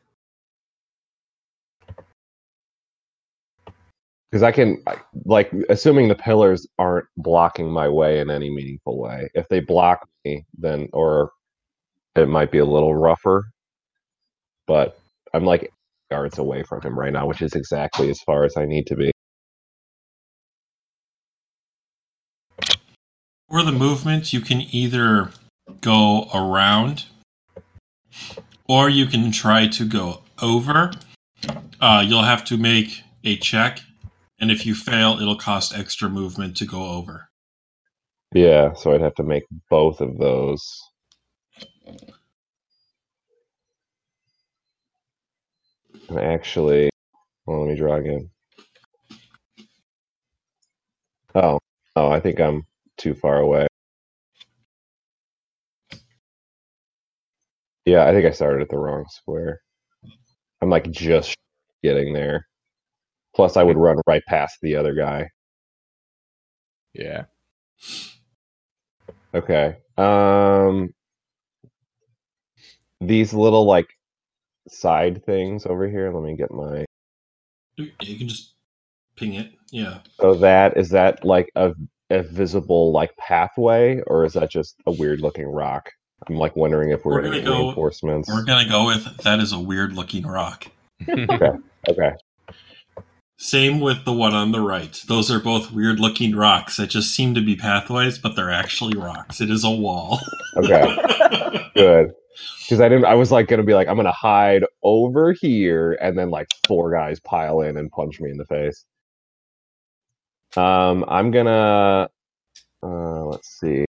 Because 4.30 4.42
I 4.42 4.52
can, 4.52 4.82
like, 5.26 5.52
assuming 5.68 6.08
the 6.08 6.14
pillars 6.14 6.66
aren't 6.78 7.06
blocking 7.16 7.70
my 7.70 7.88
way 7.88 8.20
in 8.20 8.30
any 8.30 8.50
meaningful 8.50 8.98
way. 8.98 9.30
If 9.34 9.48
they 9.48 9.60
block 9.60 10.08
me, 10.24 10.44
then, 10.58 10.88
or 10.92 11.32
it 12.16 12.28
might 12.28 12.50
be 12.50 12.58
a 12.58 12.64
little 12.64 12.94
rougher. 12.94 13.44
But 14.66 14.98
I'm 15.34 15.44
like 15.44 15.72
yards 16.12 16.38
away 16.38 16.62
from 16.62 16.81
him 16.83 16.98
right 16.98 17.12
now, 17.12 17.27
which 17.27 17.42
is 17.42 17.55
exactly 17.55 18.11
as 18.11 18.20
far 18.20 18.44
as 18.44 18.57
I 18.57 18.66
need 18.66 18.87
to 18.88 18.96
be. 18.96 19.11
For 23.48 23.62
the 23.62 23.72
movement, 23.72 24.33
you 24.33 24.40
can 24.40 24.61
either 24.70 25.31
go 25.81 26.29
around 26.35 27.07
or 28.68 28.88
you 28.88 29.07
can 29.07 29.33
try 29.33 29.66
to 29.68 29.85
go 29.85 30.22
over. 30.40 30.92
Uh, 31.81 32.05
you'll 32.07 32.22
have 32.22 32.44
to 32.46 32.57
make 32.57 33.03
a 33.25 33.37
check, 33.37 33.81
and 34.38 34.51
if 34.51 34.64
you 34.66 34.75
fail, 34.75 35.18
it'll 35.20 35.37
cost 35.37 35.77
extra 35.77 36.09
movement 36.09 36.57
to 36.59 36.64
go 36.64 36.90
over. 36.90 37.29
Yeah, 38.35 38.72
so 38.75 38.92
I'd 38.92 39.01
have 39.01 39.14
to 39.16 39.22
make 39.22 39.44
both 39.68 40.01
of 40.01 40.18
those. 40.18 40.62
Actually, 46.16 46.90
well, 47.46 47.61
let 47.62 47.70
me 47.70 47.77
draw 47.77 47.96
again. 47.96 48.31
Oh, 51.35 51.59
oh, 51.96 52.11
I 52.11 52.20
think 52.20 52.40
I'm 52.40 52.64
too 52.98 53.14
far 53.14 53.38
away. 53.38 53.66
Yeah, 57.85 58.07
I 58.07 58.12
think 58.12 58.27
I 58.27 58.31
started 58.31 58.62
at 58.62 58.68
the 58.68 58.79
wrong 58.79 59.05
square. 59.09 59.61
I'm 60.61 60.70
like 60.70 60.90
just 60.90 61.37
getting 61.83 62.12
there. 62.12 62.46
Plus, 63.35 63.57
I 63.57 63.62
would 63.62 63.77
run 63.77 63.96
right 64.07 64.22
past 64.29 64.59
the 64.62 64.77
other 64.77 64.94
guy. 64.94 65.29
Yeah. 66.94 67.25
Okay. 69.35 69.77
Um, 69.96 70.92
these 73.01 73.33
little 73.35 73.64
like 73.64 73.88
side 74.68 75.25
things 75.25 75.66
over 75.66 75.88
here. 75.88 76.12
Let 76.12 76.22
me 76.22 76.37
get 76.37 76.51
my. 76.51 76.85
You 77.77 78.18
can 78.18 78.29
just 78.29 78.55
ping 79.16 79.35
it. 79.35 79.53
Yeah. 79.70 79.98
So 80.20 80.35
that 80.35 80.77
is 80.77 80.90
that 80.90 81.25
like 81.25 81.51
a 81.57 81.72
a 82.11 82.22
visible 82.22 82.92
like 82.92 83.16
pathway, 83.16 84.01
or 84.07 84.25
is 84.25 84.35
that 84.35 84.51
just 84.51 84.77
a 84.87 84.92
weird 84.92 85.20
looking 85.20 85.46
rock? 85.46 85.90
I'm 86.29 86.37
like 86.37 86.55
wondering 86.55 86.90
if 86.90 87.05
we're, 87.05 87.14
We're 87.14 87.22
gonna 87.22 87.42
gonna 87.42 87.44
go- 87.57 87.62
reinforcements. 87.64 88.29
We're 88.29 88.44
gonna 88.44 88.68
go 88.68 88.87
with 88.87 89.16
that 89.18 89.40
is 89.40 89.53
a 89.53 89.59
weird 89.59 89.94
looking 89.94 90.27
rock. 90.27 90.66
okay. 91.09 91.51
Okay. 91.88 92.12
Same 93.38 93.81
with 93.81 94.05
the 94.05 94.12
one 94.12 94.35
on 94.35 94.53
the 94.53 94.61
right. 94.61 95.03
Those 95.09 95.29
are 95.29 95.40
both 95.40 95.72
weird 95.72 95.98
looking 95.98 96.37
rocks 96.37 96.77
that 96.77 96.90
just 96.90 97.12
seem 97.16 97.35
to 97.35 97.40
be 97.40 97.57
pathways, 97.57 98.16
but 98.16 98.37
they're 98.37 98.53
actually 98.53 98.96
rocks. 98.96 99.40
It 99.40 99.51
is 99.51 99.64
a 99.64 99.70
wall. 99.70 100.20
Okay. 100.59 101.70
Good. 101.75 102.12
Because 102.60 102.80
I 102.80 102.88
didn't. 102.88 103.04
I 103.06 103.14
was 103.14 103.32
like 103.32 103.48
gonna 103.48 103.62
be 103.62 103.74
like, 103.74 103.88
I'm 103.88 103.96
gonna 103.96 104.12
hide 104.12 104.64
over 104.82 105.32
here, 105.32 105.92
and 106.00 106.18
then 106.18 106.30
like 106.30 106.48
four 106.66 106.92
guys 106.92 107.20
pile 107.20 107.60
in 107.62 107.76
and 107.76 107.90
punch 107.90 108.20
me 108.20 108.30
in 108.30 108.38
the 108.38 108.46
face. 108.46 108.84
Um, 110.56 111.04
I'm 111.08 111.30
gonna. 111.30 112.08
Uh, 112.82 113.24
let's 113.26 113.60
see. 113.60 113.84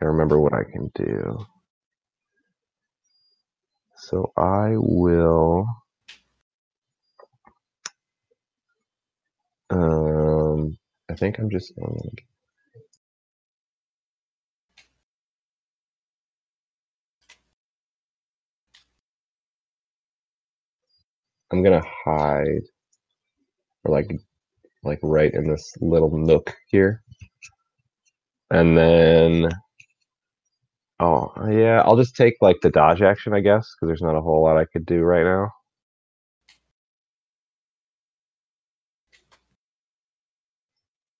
I 0.00 0.04
remember 0.04 0.40
what 0.40 0.52
I 0.54 0.64
can 0.64 0.90
do. 0.94 1.46
So 3.96 4.32
I 4.36 4.74
will. 4.76 5.66
Um, 9.70 10.78
I 11.10 11.14
think 11.14 11.38
I'm 11.38 11.50
just. 11.50 11.72
I'm 11.78 11.94
I'm 21.52 21.62
gonna 21.62 21.82
hide, 22.04 22.62
or 23.84 23.92
like, 23.92 24.10
like 24.84 25.00
right 25.02 25.32
in 25.34 25.48
this 25.48 25.72
little 25.80 26.16
nook 26.16 26.54
here, 26.68 27.02
and 28.50 28.76
then, 28.76 29.50
oh 31.00 31.32
yeah, 31.50 31.82
I'll 31.84 31.96
just 31.96 32.16
take 32.16 32.34
like 32.40 32.56
the 32.62 32.70
dodge 32.70 33.02
action, 33.02 33.34
I 33.34 33.40
guess, 33.40 33.66
because 33.76 33.88
there's 33.88 34.02
not 34.02 34.16
a 34.16 34.20
whole 34.22 34.42
lot 34.44 34.58
I 34.58 34.66
could 34.66 34.86
do 34.86 35.00
right 35.02 35.24
now. 35.24 35.50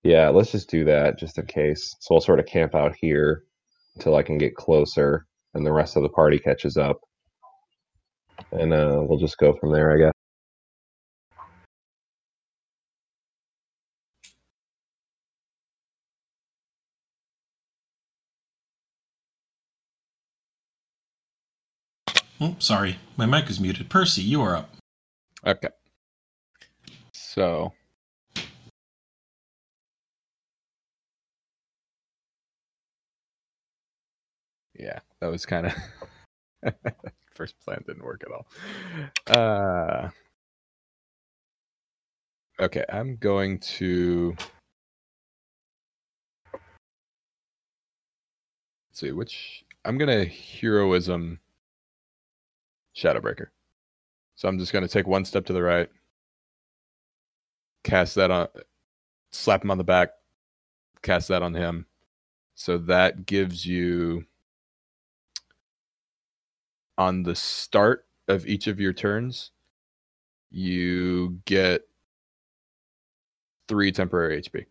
Yeah, 0.03 0.29
let's 0.29 0.51
just 0.51 0.69
do 0.69 0.85
that 0.85 1.19
just 1.19 1.37
in 1.37 1.45
case. 1.45 1.95
So 1.99 2.15
I'll 2.15 2.21
sort 2.21 2.39
of 2.39 2.45
camp 2.45 2.75
out 2.75 2.95
here 2.99 3.43
until 3.95 4.15
I 4.15 4.23
can 4.23 4.37
get 4.37 4.55
closer, 4.55 5.25
and 5.53 5.65
the 5.65 5.73
rest 5.73 5.95
of 5.97 6.03
the 6.03 6.09
party 6.09 6.39
catches 6.39 6.77
up, 6.77 6.99
and 8.51 8.73
uh, 8.73 9.03
we'll 9.07 9.19
just 9.19 9.37
go 9.37 9.53
from 9.53 9.71
there, 9.73 9.91
I 9.93 9.97
guess. 9.99 10.13
Oh, 22.41 22.55
sorry, 22.59 22.97
my 23.17 23.25
mic 23.25 23.49
is 23.49 23.59
muted. 23.59 23.89
Percy, 23.89 24.21
you 24.21 24.41
are 24.41 24.55
up. 24.55 24.73
Okay. 25.45 25.67
So. 27.13 27.73
Yeah, 34.73 34.99
that 35.19 35.29
was 35.29 35.45
kind 35.45 35.65
of 35.67 35.73
first 37.35 37.59
plan 37.59 37.83
didn't 37.85 38.03
work 38.05 38.23
at 38.25 38.31
all. 38.31 38.47
Uh 39.27 40.09
Okay, 42.59 42.85
I'm 42.89 43.17
going 43.17 43.59
to 43.59 44.35
Let's 46.53 46.61
see 48.93 49.11
which 49.11 49.65
I'm 49.85 49.97
going 49.97 50.09
to 50.09 50.25
heroism 50.25 51.39
Shadowbreaker. 52.99 53.47
So 54.35 54.47
I'm 54.47 54.59
just 54.59 54.73
going 54.73 54.85
to 54.85 54.91
take 54.91 55.07
one 55.07 55.25
step 55.25 55.45
to 55.47 55.53
the 55.53 55.61
right, 55.61 55.89
cast 57.83 58.15
that 58.15 58.31
on, 58.31 58.47
slap 59.31 59.63
him 59.63 59.71
on 59.71 59.77
the 59.77 59.83
back, 59.83 60.11
cast 61.01 61.27
that 61.29 61.41
on 61.41 61.53
him. 61.53 61.85
So 62.55 62.77
that 62.77 63.25
gives 63.25 63.65
you, 63.65 64.25
on 66.97 67.23
the 67.23 67.35
start 67.35 68.05
of 68.27 68.45
each 68.45 68.67
of 68.67 68.79
your 68.79 68.93
turns, 68.93 69.51
you 70.51 71.39
get 71.45 71.87
three 73.67 73.91
temporary 73.91 74.41
HP. 74.41 74.65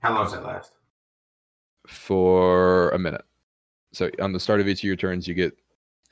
How 0.00 0.14
long 0.14 0.24
does 0.24 0.32
that 0.32 0.44
last? 0.44 0.72
For 1.92 2.90
a 2.90 2.98
minute. 2.98 3.24
So 3.92 4.10
on 4.20 4.32
the 4.32 4.40
start 4.40 4.60
of 4.60 4.68
each 4.68 4.80
of 4.80 4.84
your 4.84 4.96
turns, 4.96 5.28
you 5.28 5.34
get 5.34 5.56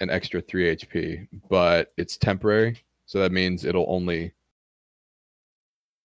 an 0.01 0.11
extra 0.11 0.41
three 0.41 0.77
HP, 0.77 1.27
but 1.49 1.93
it's 1.97 2.17
temporary. 2.17 2.83
So 3.07 3.19
that 3.21 3.33
means 3.33 3.65
it'll 3.65 3.87
only 3.89 4.33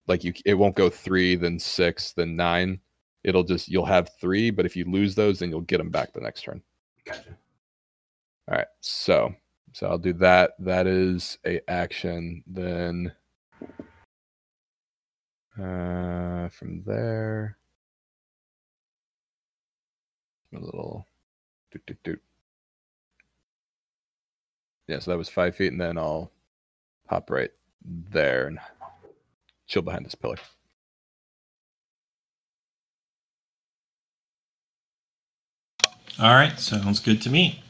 like 0.06 0.24
you. 0.24 0.32
It 0.44 0.54
won't 0.54 0.74
go 0.74 0.88
three, 0.90 1.36
then 1.36 1.58
six, 1.58 2.12
then 2.12 2.36
nine. 2.36 2.80
It'll 3.24 3.44
just 3.44 3.68
you'll 3.68 3.86
have 3.86 4.10
three, 4.20 4.50
but 4.50 4.66
if 4.66 4.76
you 4.76 4.84
lose 4.84 5.14
those, 5.14 5.38
then 5.38 5.50
you'll 5.50 5.60
get 5.62 5.78
them 5.78 5.90
back 5.90 6.12
the 6.12 6.20
next 6.20 6.42
turn. 6.42 6.62
Gotcha. 7.04 7.36
All 8.48 8.56
right. 8.56 8.66
So 8.80 9.34
so 9.72 9.88
I'll 9.88 9.98
do 9.98 10.12
that. 10.14 10.52
That 10.58 10.86
is 10.86 11.38
a 11.46 11.60
action. 11.70 12.42
Then 12.46 13.12
uh 15.58 16.48
from 16.50 16.82
there 16.84 17.56
a 20.54 20.58
little 20.58 21.06
doot, 21.72 21.84
doot, 21.86 22.02
doot. 22.04 22.22
Yeah, 24.88 25.00
so 25.00 25.10
that 25.10 25.18
was 25.18 25.28
five 25.28 25.56
feet, 25.56 25.72
and 25.72 25.80
then 25.80 25.98
I'll 25.98 26.30
hop 27.08 27.30
right 27.30 27.50
there 27.84 28.46
and 28.46 28.58
chill 29.66 29.82
behind 29.82 30.04
this 30.04 30.14
pillar. 30.14 30.36
All 36.18 36.34
right, 36.34 36.58
sounds 36.58 37.00
good 37.00 37.20
to 37.22 37.30
me. 37.30 37.62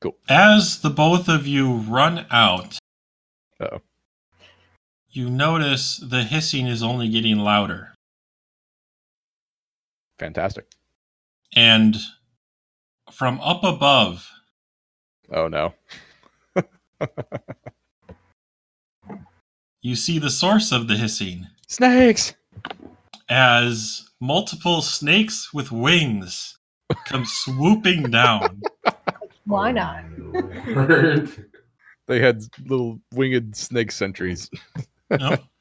Cool. 0.00 0.16
As 0.28 0.80
the 0.80 0.90
both 0.90 1.28
of 1.28 1.46
you 1.46 1.72
run 1.72 2.24
out, 2.30 2.78
Uh-oh. 3.58 3.80
you 5.10 5.28
notice 5.28 5.96
the 5.96 6.22
hissing 6.22 6.66
is 6.68 6.84
only 6.84 7.08
getting 7.08 7.38
louder. 7.38 7.94
Fantastic. 10.20 10.66
And 11.56 11.96
from 13.10 13.40
up 13.40 13.64
above, 13.64 14.28
Oh 15.30 15.48
no. 15.48 15.74
you 19.82 19.94
see 19.94 20.18
the 20.18 20.30
source 20.30 20.72
of 20.72 20.88
the 20.88 20.96
hissing 20.96 21.46
Snakes. 21.66 22.34
as 23.28 24.08
multiple 24.20 24.80
snakes 24.82 25.52
with 25.52 25.70
wings 25.70 26.58
come 27.06 27.24
swooping 27.26 28.10
down. 28.10 28.62
Why 29.44 29.72
not? 29.72 30.04
They 32.06 32.20
had 32.20 32.42
little 32.66 33.00
winged 33.12 33.54
snake 33.56 33.92
sentries. 33.92 34.50
Yep. 35.10 35.42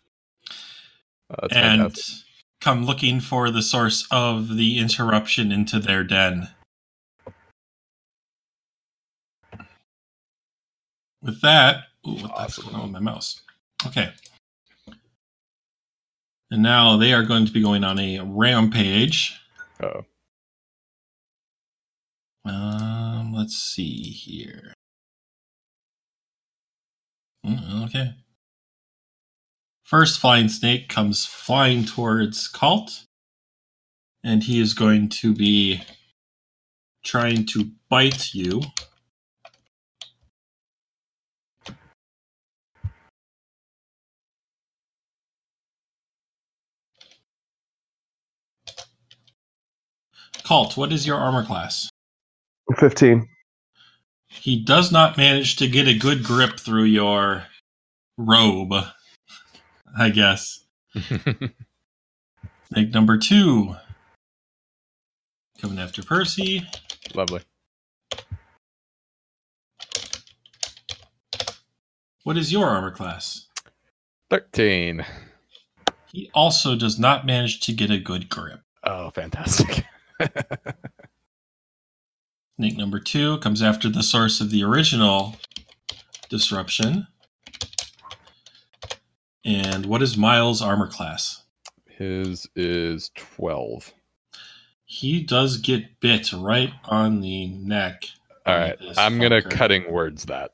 Oh, 1.30 1.47
and 1.52 1.91
fantastic. 1.91 2.26
Come 2.67 2.84
looking 2.84 3.21
for 3.21 3.49
the 3.49 3.62
source 3.62 4.06
of 4.12 4.58
the 4.58 4.77
interruption 4.77 5.53
into 5.53 5.80
their 5.80 6.03
den. 6.03 6.49
With 11.21 11.39
that, 11.43 11.86
Ooh, 12.06 12.15
what 12.15 12.36
the 12.36 12.41
heck's 12.41 12.58
going 12.58 12.75
on 12.75 12.82
with 12.84 12.91
my 12.91 12.99
mouse? 12.99 13.41
Okay. 13.86 14.12
And 16.51 16.62
now 16.62 16.97
they 16.97 17.13
are 17.13 17.23
going 17.23 17.45
to 17.45 17.53
be 17.53 17.62
going 17.62 17.86
on 17.86 17.99
a 17.99 18.19
rampage. 18.19 19.39
Oh, 19.82 20.03
Um, 22.43 23.34
let's 23.34 23.56
see 23.56 24.01
here. 24.01 24.73
Mm, 27.45 27.86
Okay. 27.86 28.13
First 29.88 30.19
flying 30.19 30.50
snake 30.50 30.89
comes 30.89 31.26
flying 31.26 31.86
towards 31.86 32.50
Cult, 32.50 33.06
and 34.21 34.43
he 34.43 34.60
is 34.60 34.73
going 34.73 35.08
to 35.08 35.34
be 35.34 35.82
trying 37.06 37.45
to 37.45 37.71
bite 37.89 38.34
you. 38.34 38.63
Cult, 50.43 50.76
what 50.76 50.91
is 50.91 51.08
your 51.08 51.15
armor 51.15 51.45
class? 51.45 51.89
Fifteen. 52.78 53.30
He 54.28 54.62
does 54.62 54.91
not 54.91 55.15
manage 55.15 55.56
to 55.56 55.67
get 55.69 55.88
a 55.88 55.97
good 55.97 56.26
grip 56.26 56.60
through 56.60 56.84
your 56.84 57.45
robe, 58.17 58.73
I 59.97 60.10
guess. 60.10 60.65
Snake 60.95 62.93
number 62.93 63.17
two. 63.17 63.76
Coming 65.62 65.80
after 65.80 66.04
Percy. 66.04 66.67
lovely. 67.13 67.41
What 72.23 72.38
is 72.38 72.52
your 72.52 72.65
armor 72.67 72.91
class? 72.91 73.47
Thirteen. 74.30 75.06
He 76.12 76.30
also 76.34 76.76
does 76.76 77.00
not 77.00 77.26
manage 77.26 77.62
to 77.62 77.71
get 77.73 77.89
a 77.91 77.97
good 78.00 78.28
grip. 78.30 78.62
Oh, 78.84 79.10
fantastic. 79.12 79.86
Snake 82.58 82.78
number 82.78 83.00
two 83.00 83.38
comes 83.39 83.62
after 83.62 83.88
the 83.89 84.04
source 84.04 84.41
of 84.41 84.50
the 84.50 84.63
original 84.63 85.36
disruption. 86.30 87.08
And 89.47 89.86
what 89.86 90.01
is 90.01 90.17
Miles' 90.17 90.62
armor 90.62 90.88
class? 90.88 91.43
His 91.88 92.49
is 92.57 93.12
twelve. 93.15 93.93
He 94.83 95.23
does 95.23 95.57
get 95.57 96.01
bit 96.01 96.33
right 96.33 96.73
on 96.83 97.21
the 97.21 97.47
neck. 97.47 98.03
All 98.45 98.57
right, 98.57 98.77
I'm 98.97 99.19
gonna 99.19 99.41
cutting 99.41 99.89
words 99.89 100.25
that. 100.25 100.51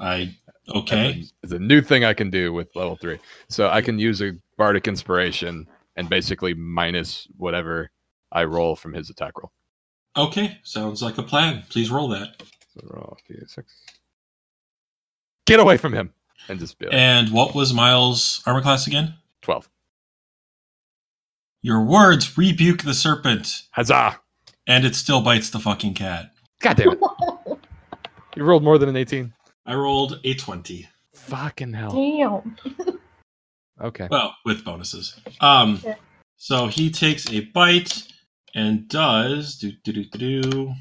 I 0.00 0.36
okay. 0.74 1.22
It's 1.44 1.52
a, 1.52 1.60
new 1.60 1.80
thing 1.80 2.04
I 2.04 2.12
can 2.12 2.28
do 2.28 2.52
with 2.52 2.74
level 2.74 2.96
three. 2.96 3.20
So 3.48 3.68
I 3.68 3.80
can 3.80 4.00
use 4.00 4.20
a 4.20 4.32
bardic 4.58 4.88
inspiration 4.88 5.68
and 5.94 6.08
basically 6.08 6.54
minus 6.54 7.28
whatever 7.36 7.92
I 8.32 8.44
roll 8.44 8.74
from 8.74 8.94
his 8.94 9.10
attack 9.10 9.34
roll. 9.38 9.52
Okay, 10.16 10.58
sounds 10.64 11.02
like 11.02 11.18
a 11.18 11.22
plan. 11.22 11.62
Please 11.70 11.88
roll 11.88 12.08
that. 12.08 12.42
So 12.74 12.80
roll 12.82 13.16
d6. 13.30 13.62
Get 15.46 15.60
away 15.60 15.76
from 15.76 15.92
him 15.92 16.12
and 16.48 16.58
just 16.58 16.78
be 16.78 16.86
like, 16.86 16.94
And 16.94 17.30
what 17.32 17.54
was 17.54 17.72
Miles' 17.72 18.42
armor 18.46 18.62
class 18.62 18.86
again? 18.86 19.14
twelve. 19.42 19.68
Your 21.62 21.82
words 21.84 22.36
rebuke 22.36 22.82
the 22.82 22.94
serpent, 22.94 23.62
Huzzah! 23.72 24.18
and 24.66 24.84
it 24.84 24.94
still 24.96 25.20
bites 25.20 25.50
the 25.50 25.58
fucking 25.60 25.94
cat. 25.94 26.30
God 26.60 26.76
damn 26.76 26.90
it! 26.92 26.98
You 28.34 28.44
rolled 28.44 28.62
more 28.64 28.78
than 28.78 28.88
an 28.88 28.96
eighteen. 28.96 29.32
I 29.66 29.74
rolled 29.74 30.18
a 30.24 30.32
20. 30.34 30.88
Fucking 31.14 31.72
hell. 31.74 31.90
Damn. 31.92 32.56
Okay. 33.80 34.06
Well, 34.10 34.36
with 34.44 34.64
bonuses. 34.64 35.18
Um, 35.40 35.80
Yeah. 35.84 35.94
so 36.36 36.68
he 36.68 36.88
takes 36.90 37.28
a 37.32 37.40
bite 37.40 38.02
and 38.54 38.86
does 38.88 39.56
do 39.56 39.72
do 39.82 39.92
do 39.92 40.04
do 40.04 40.40
do 40.42 40.74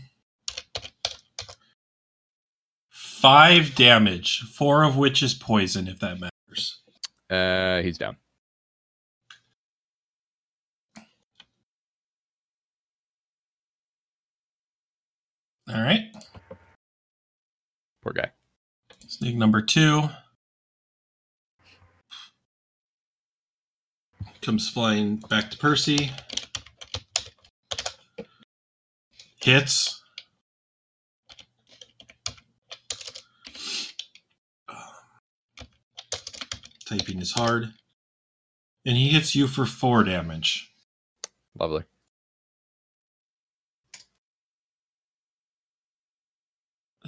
five 3.22 3.76
damage, 3.76 4.42
four 4.42 4.84
of 4.84 4.98
which 4.98 5.22
is 5.22 5.34
poison, 5.36 5.88
if 5.88 6.00
that 6.00 6.20
matters. 6.20 6.80
Uh, 7.30 7.82
he's 7.82 7.98
down. 7.98 8.18
All 15.70 15.82
right, 15.82 16.12
Poor 18.02 18.12
guy. 18.14 18.32
snake 19.08 19.36
number 19.36 19.62
two 19.62 20.10
comes 24.42 24.68
flying 24.70 25.18
back 25.30 25.52
to 25.52 25.58
Percy. 25.58 26.12
Hits. 29.38 30.01
Typing 36.92 37.22
is 37.22 37.32
hard. 37.32 37.72
And 38.86 38.98
he 38.98 39.08
hits 39.08 39.34
you 39.34 39.48
for 39.48 39.66
four 39.66 40.04
damage. 40.04 40.74
Lovely. 41.58 41.84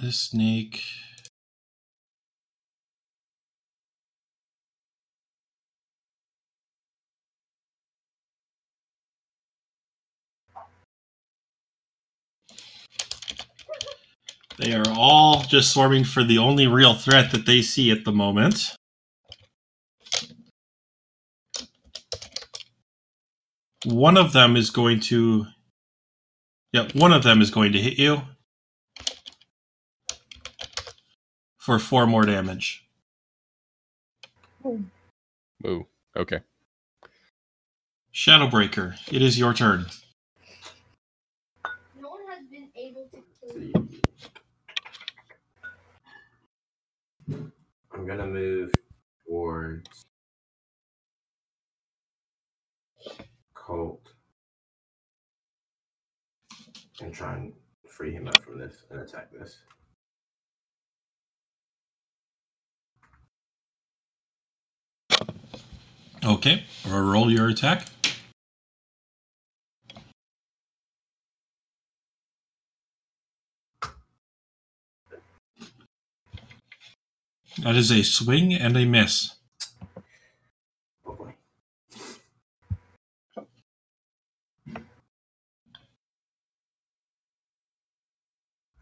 This 0.00 0.18
snake. 0.18 0.82
They 14.56 14.72
are 14.72 14.84
all 14.88 15.42
just 15.42 15.74
swarming 15.74 16.04
for 16.04 16.24
the 16.24 16.38
only 16.38 16.66
real 16.66 16.94
threat 16.94 17.32
that 17.32 17.44
they 17.44 17.60
see 17.60 17.90
at 17.90 18.06
the 18.06 18.12
moment. 18.12 18.74
One 23.84 24.16
of 24.16 24.32
them 24.32 24.56
is 24.56 24.70
going 24.70 25.00
to. 25.00 25.46
Yeah, 26.72 26.88
one 26.94 27.12
of 27.12 27.22
them 27.22 27.42
is 27.42 27.50
going 27.50 27.72
to 27.72 27.80
hit 27.80 27.98
you 27.98 28.22
for 31.58 31.78
four 31.78 32.06
more 32.06 32.24
damage. 32.24 32.84
Ooh. 35.66 35.86
Okay. 36.16 36.40
Shadowbreaker, 38.14 38.96
it 39.12 39.22
is 39.22 39.38
your 39.38 39.54
turn. 39.54 39.86
No 42.00 42.10
one 42.10 42.20
has 42.28 42.46
been 42.50 42.68
able 42.76 43.08
to 43.12 43.22
kill 43.40 43.62
you. 43.62 43.88
I'm 47.92 48.06
gonna 48.06 48.26
move 48.26 48.72
towards 49.26 50.04
Colt 53.66 54.12
and 57.00 57.14
try 57.14 57.34
and 57.34 57.54
free 57.88 58.12
him 58.12 58.28
up 58.28 58.38
from 58.42 58.58
this 58.58 58.84
and 58.90 59.00
attack 59.00 59.30
this. 59.32 59.62
Okay, 66.22 66.64
roll 66.86 67.30
your 67.30 67.48
attack. 67.48 67.86
That 77.62 77.76
is 77.76 77.90
a 77.90 78.02
swing 78.02 78.52
and 78.52 78.76
a 78.76 78.84
miss. 78.84 79.36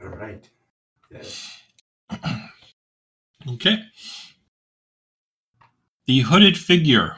All 0.03 0.09
right. 0.11 0.49
Yeah. 1.11 1.23
Okay. 3.49 3.79
The 6.07 6.21
hooded 6.21 6.59
figure, 6.59 7.17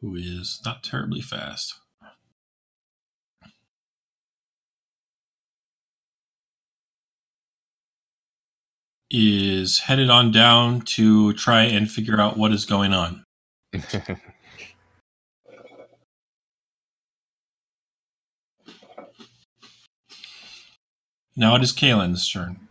who 0.00 0.16
is 0.16 0.60
not 0.64 0.84
terribly 0.84 1.20
fast. 1.22 1.74
Is 9.10 9.80
headed 9.80 10.10
on 10.10 10.32
down 10.32 10.82
to 10.96 11.34
try 11.34 11.64
and 11.64 11.90
figure 11.90 12.20
out 12.20 12.38
what 12.38 12.52
is 12.52 12.64
going 12.66 12.92
on. 12.94 13.24
Now 21.36 21.56
it 21.56 21.62
is 21.62 21.72
Kaylin's 21.72 22.30
turn. 22.30 22.68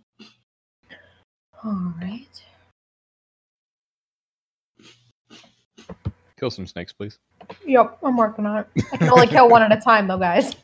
All 1.63 1.93
right. 1.99 2.27
Kill 6.39 6.49
some 6.49 6.65
snakes, 6.65 6.91
please. 6.93 7.19
Yep, 7.65 7.99
I'm 8.03 8.17
working 8.17 8.45
on 8.45 8.59
it. 8.59 8.67
I 8.93 8.97
can 8.97 9.09
only 9.09 9.27
kill 9.27 9.47
one 9.49 9.61
at 9.61 9.71
a 9.71 9.79
time, 9.79 10.07
though, 10.07 10.17
guys. 10.17 10.55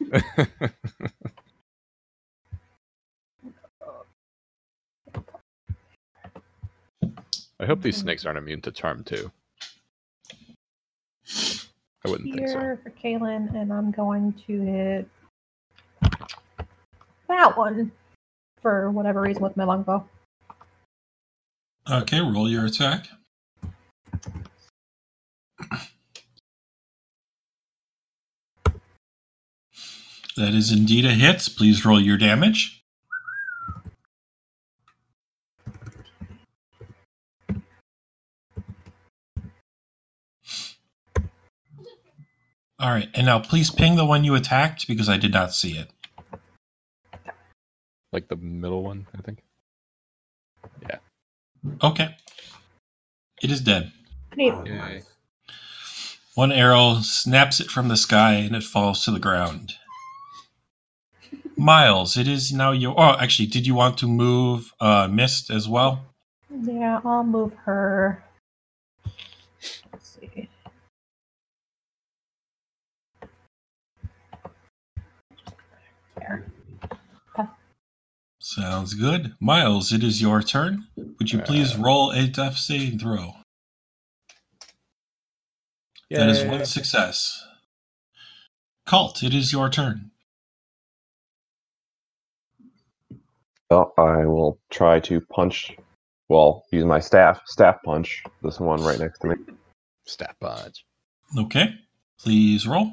I 7.60 7.66
hope 7.66 7.82
these 7.82 7.98
snakes 7.98 8.26
aren't 8.26 8.38
immune 8.38 8.62
to 8.62 8.72
charm 8.72 9.04
too. 9.04 9.32
I 12.06 12.10
wouldn't 12.10 12.34
think 12.34 12.48
so. 12.48 12.60
Here 12.60 12.80
for 12.84 12.91
Kaylin, 12.91 13.56
and 13.56 13.74
I'm 13.74 13.91
going 13.91 14.34
to 14.45 14.62
hit 14.62 15.10
that 17.28 17.57
one 17.57 17.91
for 18.61 18.91
whatever 18.91 19.21
reason 19.21 19.43
with 19.43 19.57
my 19.57 19.63
longbow. 19.63 20.07
Okay, 21.89 22.19
roll 22.19 22.49
your 22.49 22.65
attack. 22.65 23.07
That 30.38 30.53
is 30.53 30.71
indeed 30.71 31.05
a 31.05 31.13
hit. 31.13 31.49
Please 31.57 31.84
roll 31.84 31.99
your 31.99 32.17
damage. 32.17 32.84
All 42.80 42.91
right, 42.91 43.09
and 43.15 43.25
now 43.25 43.39
please 43.39 43.71
ping 43.71 43.95
the 43.95 44.05
one 44.05 44.23
you 44.23 44.36
attacked 44.36 44.88
because 44.88 45.09
I 45.09 45.17
did 45.17 45.34
not 45.34 45.55
see 45.55 45.75
it. 45.75 45.89
Like 48.12 48.28
the 48.28 48.36
middle 48.38 48.84
one, 48.84 49.08
I 49.18 49.22
think. 49.22 49.43
Yeah. 50.84 50.97
Okay. 51.84 52.16
It 53.41 53.51
is 53.51 53.62
dead. 53.62 53.91
Neat. 54.36 54.53
Oh, 54.53 54.64
nice. 54.64 55.05
One 56.36 56.51
arrow 56.51 56.99
snaps 57.01 57.60
it 57.60 57.72
from 57.72 57.88
the 57.88 57.97
sky 57.97 58.34
and 58.34 58.55
it 58.55 58.64
falls 58.64 59.03
to 59.05 59.12
the 59.12 59.20
ground. 59.20 59.74
Miles, 61.58 62.16
it 62.16 62.28
is 62.28 62.53
now 62.53 62.72
your. 62.72 62.93
Oh, 62.95 63.18
actually, 63.20 63.47
did 63.47 63.66
you 63.66 63.74
want 63.74 63.97
to 63.97 64.08
move 64.08 64.72
uh, 64.80 65.08
Mist 65.08 65.49
as 65.49 65.68
well? 65.68 66.05
Yeah, 66.62 67.01
I'll 67.03 67.24
move 67.24 67.53
her. 67.66 68.24
Let's 69.91 70.18
see. 70.22 70.47
There. 76.18 76.45
Sounds 78.58 78.95
good. 78.95 79.36
Miles, 79.39 79.93
it 79.93 80.03
is 80.03 80.20
your 80.20 80.41
turn. 80.41 80.88
Would 80.97 81.32
you 81.32 81.43
please 81.43 81.76
Uh, 81.76 81.80
roll 81.80 82.10
a 82.10 82.26
death 82.26 82.58
saving 82.58 82.97
throw? 82.97 83.36
That 86.10 86.28
is 86.30 86.43
one 86.43 86.66
success. 86.66 87.45
Cult, 88.88 89.22
it 89.22 89.36
is 89.36 89.51
your 89.51 89.70
turn. 89.70 90.10
Well, 93.70 93.93
I 93.95 94.26
will 94.26 94.60
try 94.72 95.01
to 95.01 95.22
punch. 95.22 95.78
Well, 96.28 96.66
use 96.72 96.84
my 96.86 96.99
staff 96.99 97.41
staff 97.45 97.78
punch. 97.86 98.24
This 98.41 98.60
one 98.60 98.82
right 98.82 98.97
next 98.97 99.20
to 99.20 99.28
me. 99.28 99.36
Staff 100.05 100.36
punch. 100.39 100.84
Okay. 101.38 101.76
Please 102.18 102.66
roll. 102.66 102.91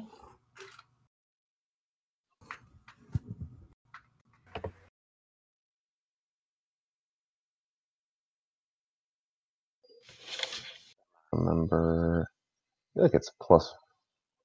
Remember, 11.45 12.27
I 12.29 12.93
feel 12.93 13.03
like 13.03 13.13
it's 13.13 13.31
plus 13.41 13.73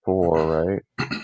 four, 0.05 0.82
right? 0.99 1.09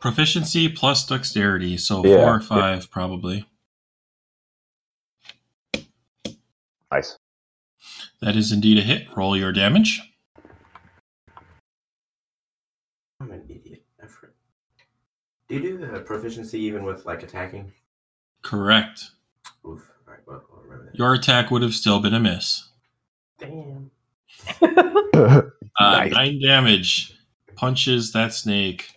Proficiency 0.00 0.68
plus 0.68 1.06
dexterity, 1.06 1.76
so 1.78 2.04
Yeah. 2.04 2.16
four 2.16 2.36
or 2.36 2.40
five 2.40 2.90
probably. 2.90 3.46
Nice. 6.92 7.18
That 8.20 8.36
is 8.36 8.52
indeed 8.52 8.78
a 8.78 8.82
hit. 8.82 9.06
Roll 9.16 9.36
your 9.36 9.52
damage. 9.52 10.00
I'm 13.20 13.30
an 13.30 13.42
idiot. 13.48 13.84
I 14.02 14.06
Do 15.48 15.54
you 15.54 15.60
do 15.60 15.78
the 15.78 16.00
proficiency 16.00 16.60
even 16.60 16.84
with 16.84 17.06
like 17.06 17.22
attacking? 17.22 17.72
Correct. 18.42 19.10
Oof. 19.66 19.82
All 20.06 20.12
right. 20.12 20.20
Well, 20.26 20.42
I'll 20.54 20.62
remember 20.62 20.90
that. 20.92 20.98
Your 20.98 21.14
attack 21.14 21.50
would 21.50 21.62
have 21.62 21.74
still 21.74 22.00
been 22.00 22.14
a 22.14 22.20
miss. 22.20 22.68
Damn. 23.38 23.90
Uh, 25.78 25.90
Nice. 25.98 26.12
Nine 26.12 26.40
damage. 26.40 27.12
Punches 27.54 28.12
that 28.12 28.32
snake 28.32 28.90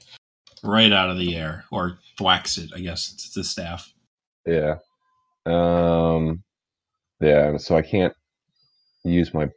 right 0.63 0.91
out 0.93 1.09
of 1.09 1.17
the 1.17 1.35
air, 1.35 1.65
or 1.71 1.99
thwacks 2.17 2.57
it. 2.57 2.69
I 2.75 2.79
guess 2.79 3.11
it's 3.13 3.31
the 3.33 3.43
staff. 3.43 3.91
yeah. 4.45 4.75
Um. 5.45 6.43
Yeah. 7.19 7.57
So 7.57 7.75
I 7.75 7.81
can't 7.81 8.13
use 9.03 9.33
my. 9.33 9.49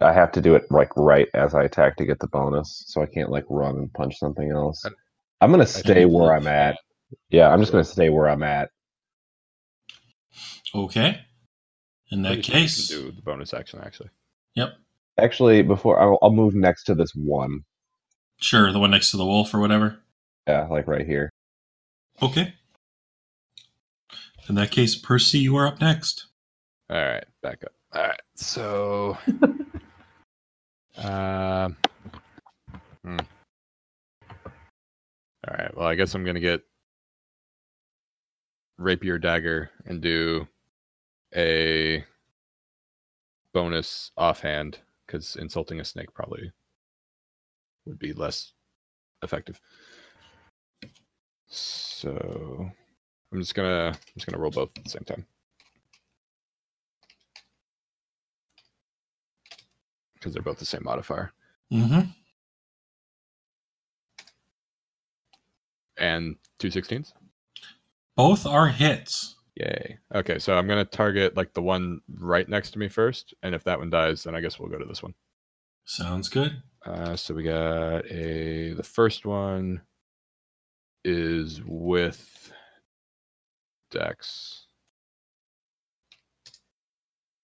I 0.00 0.12
have 0.12 0.30
to 0.32 0.40
do 0.40 0.54
it 0.54 0.64
like 0.70 0.96
right 0.96 1.28
as 1.34 1.54
I 1.54 1.64
attack 1.64 1.96
to 1.96 2.04
get 2.06 2.18
the 2.20 2.28
bonus. 2.28 2.84
So 2.86 3.02
I 3.02 3.06
can't 3.06 3.30
like 3.30 3.44
run 3.48 3.76
and 3.76 3.92
punch 3.92 4.18
something 4.18 4.50
else. 4.52 4.84
I'm 5.40 5.50
gonna 5.50 5.66
stay 5.66 6.04
where 6.04 6.32
I'm 6.34 6.46
at. 6.46 6.76
Yeah, 7.30 7.48
I'm 7.48 7.58
just 7.60 7.72
gonna 7.72 7.82
stay 7.84 8.08
where 8.08 8.28
I'm 8.28 8.42
at. 8.44 8.70
Okay. 10.74 11.20
In 12.10 12.22
that 12.22 12.34
Pretty 12.34 12.42
sure 12.42 12.54
you 12.56 12.62
case, 12.62 12.88
do 12.88 13.10
the 13.12 13.22
bonus 13.22 13.52
action 13.54 13.80
actually. 13.82 14.10
yep, 14.54 14.74
Actually, 15.18 15.62
before 15.62 16.00
I'll, 16.00 16.18
I'll 16.22 16.32
move 16.32 16.54
next 16.54 16.84
to 16.84 16.94
this 16.94 17.14
one. 17.14 17.64
sure, 18.40 18.72
the 18.72 18.78
one 18.78 18.90
next 18.90 19.10
to 19.10 19.16
the 19.16 19.26
wolf 19.26 19.52
or 19.54 19.60
whatever. 19.60 19.98
Yeah, 20.46 20.66
like 20.68 20.86
right 20.86 21.06
here. 21.06 21.30
Okay. 22.20 22.54
In 24.48 24.54
that 24.56 24.70
case, 24.70 24.96
Percy, 24.96 25.38
you 25.38 25.56
are 25.56 25.66
up 25.66 25.80
next. 25.80 26.26
All 26.90 26.96
right, 26.96 27.24
back 27.42 27.62
up. 27.64 27.72
All 27.94 28.02
right, 28.02 28.20
so. 28.34 29.16
um. 30.98 31.76
hmm. 33.04 33.18
All 35.48 35.56
right. 35.56 35.76
Well, 35.76 35.86
I 35.86 35.94
guess 35.94 36.14
I'm 36.14 36.24
gonna 36.24 36.40
get 36.40 36.62
rapier 38.78 39.18
dagger 39.18 39.70
and 39.86 40.00
do 40.00 40.46
a 41.34 42.04
bonus 43.52 44.10
offhand 44.16 44.78
because 45.12 45.36
insulting 45.36 45.78
a 45.78 45.84
snake 45.84 46.12
probably 46.14 46.50
would 47.84 47.98
be 47.98 48.14
less 48.14 48.54
effective. 49.22 49.60
So 51.48 52.70
I'm 53.32 53.40
just 53.40 53.54
gonna 53.54 53.88
I'm 53.88 54.14
just 54.14 54.26
gonna 54.26 54.40
roll 54.40 54.50
both 54.50 54.72
at 54.76 54.84
the 54.84 54.90
same 54.90 55.04
time. 55.04 55.26
because 60.14 60.32
they're 60.32 60.42
both 60.42 60.60
the 60.60 60.64
same 60.64 60.84
modifier. 60.84 61.32
Mm-hmm. 61.72 62.02
And 65.98 66.36
two 66.60 66.68
16s? 66.68 67.12
Both 68.14 68.46
are 68.46 68.68
hits. 68.68 69.34
Yay. 69.56 69.98
Okay, 70.14 70.38
so 70.38 70.56
I'm 70.56 70.66
going 70.66 70.84
to 70.84 70.90
target 70.90 71.36
like 71.36 71.52
the 71.52 71.62
one 71.62 72.00
right 72.08 72.48
next 72.48 72.70
to 72.72 72.78
me 72.78 72.88
first. 72.88 73.34
And 73.42 73.54
if 73.54 73.64
that 73.64 73.78
one 73.78 73.90
dies, 73.90 74.24
then 74.24 74.34
I 74.34 74.40
guess 74.40 74.58
we'll 74.58 74.70
go 74.70 74.78
to 74.78 74.84
this 74.84 75.02
one. 75.02 75.14
Sounds 75.84 76.28
good. 76.28 76.62
Uh, 76.86 77.16
so 77.16 77.34
we 77.34 77.42
got 77.42 78.06
a. 78.10 78.72
The 78.72 78.82
first 78.82 79.26
one 79.26 79.82
is 81.04 81.60
with 81.64 82.52
Dex. 83.90 84.66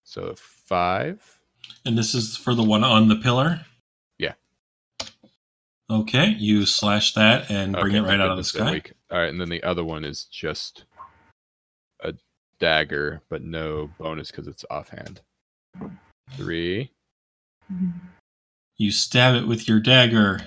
So 0.05 0.35
five. 0.37 1.39
And 1.85 1.99
this 1.99 2.15
is 2.15 2.37
for 2.37 2.55
the 2.55 2.63
one 2.63 2.83
on 2.83 3.09
the 3.09 3.17
pillar? 3.17 3.61
Yeah. 4.19 4.33
Okay, 5.91 6.35
you 6.39 6.65
slash 6.65 7.13
that 7.15 7.51
and 7.51 7.75
bring 7.75 7.95
Okay, 7.95 7.99
it 7.99 8.03
right 8.03 8.21
out 8.21 8.31
of 8.31 8.37
the 8.37 8.45
sky. 8.45 8.83
All 9.11 9.19
right, 9.19 9.29
and 9.29 9.41
then 9.41 9.51
the 9.51 9.63
other 9.63 9.85
one 9.85 10.05
is 10.05 10.25
just 10.25 10.85
dagger, 12.61 13.23
but 13.29 13.43
no 13.43 13.91
bonus 13.99 14.31
because 14.31 14.47
it's 14.47 14.65
offhand. 14.71 15.21
Three. 16.33 16.91
You 18.77 18.91
stab 18.93 19.35
it 19.35 19.47
with 19.47 19.69
your 19.69 19.81
dagger, 19.81 20.41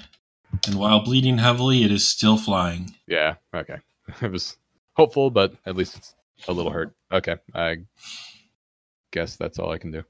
and 0.66 0.76
while 0.76 1.04
bleeding 1.04 1.38
heavily, 1.38 1.84
it 1.84 1.92
is 1.92 2.08
still 2.08 2.38
flying. 2.38 2.96
Yeah. 3.08 3.36
Okay. 3.56 3.78
It 4.22 4.30
was 4.32 4.58
hopeful, 4.96 5.30
but 5.30 5.54
at 5.66 5.78
least 5.78 5.96
it's 5.96 6.16
a 6.48 6.52
little 6.52 6.72
hurt. 6.72 6.94
Okay. 7.14 7.38
I 7.54 7.78
guess 9.12 9.38
that's 9.38 9.58
all 9.58 9.72
I 9.72 9.78
can 9.78 9.92
do. 9.92 10.04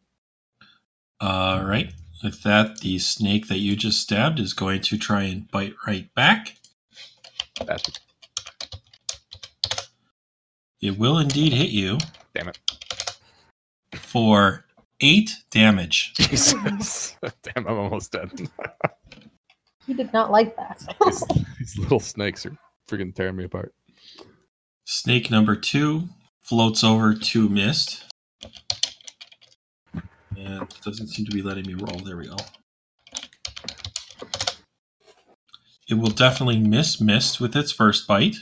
All 1.20 1.64
right. 1.64 1.94
With 2.24 2.42
that, 2.44 2.80
the 2.80 2.98
snake 2.98 3.48
that 3.48 3.60
you 3.60 3.76
just 3.76 4.02
stabbed 4.02 4.40
is 4.40 4.54
going 4.54 4.82
to 4.82 4.98
try 4.98 5.24
and 5.24 5.50
bite 5.52 5.76
right 5.86 6.12
back. 6.16 6.56
Bastard. 7.66 8.00
It 10.82 10.98
will 10.98 11.20
indeed 11.20 11.54
hit 11.54 11.70
you. 11.70 11.98
Damn 12.36 12.50
it. 12.50 12.60
for 13.96 14.66
eight 15.02 15.32
damage. 15.52 16.14
Jesus. 16.16 17.18
Damn, 17.44 17.68
I'm 17.68 17.78
almost 17.80 18.12
dead. 18.12 18.32
He 19.88 19.96
did 19.96 20.14
not 20.14 20.32
like 20.32 20.56
that. 20.58 20.80
these, 21.06 21.24
these 21.60 21.78
little 21.80 22.00
snakes 22.00 22.46
are 22.46 22.56
freaking 22.88 23.14
tearing 23.14 23.36
me 23.36 23.46
apart. 23.46 23.74
Snake 24.86 25.32
number 25.32 25.56
two 25.56 26.04
floats 26.44 26.84
over 26.84 27.16
to 27.16 27.50
Mist. 27.50 28.06
And 30.38 30.70
doesn't 30.86 31.08
seem 31.08 31.26
to 31.26 31.32
be 31.32 31.42
letting 31.42 31.66
me 31.66 31.74
roll. 31.74 32.00
There 32.06 32.16
we 32.16 32.28
go. 32.28 32.38
It 35.90 35.96
will 35.96 36.12
definitely 36.12 36.60
miss 36.60 37.02
Mist 37.02 37.42
with 37.42 37.56
its 37.56 37.72
first 37.72 38.08
bite. 38.08 38.36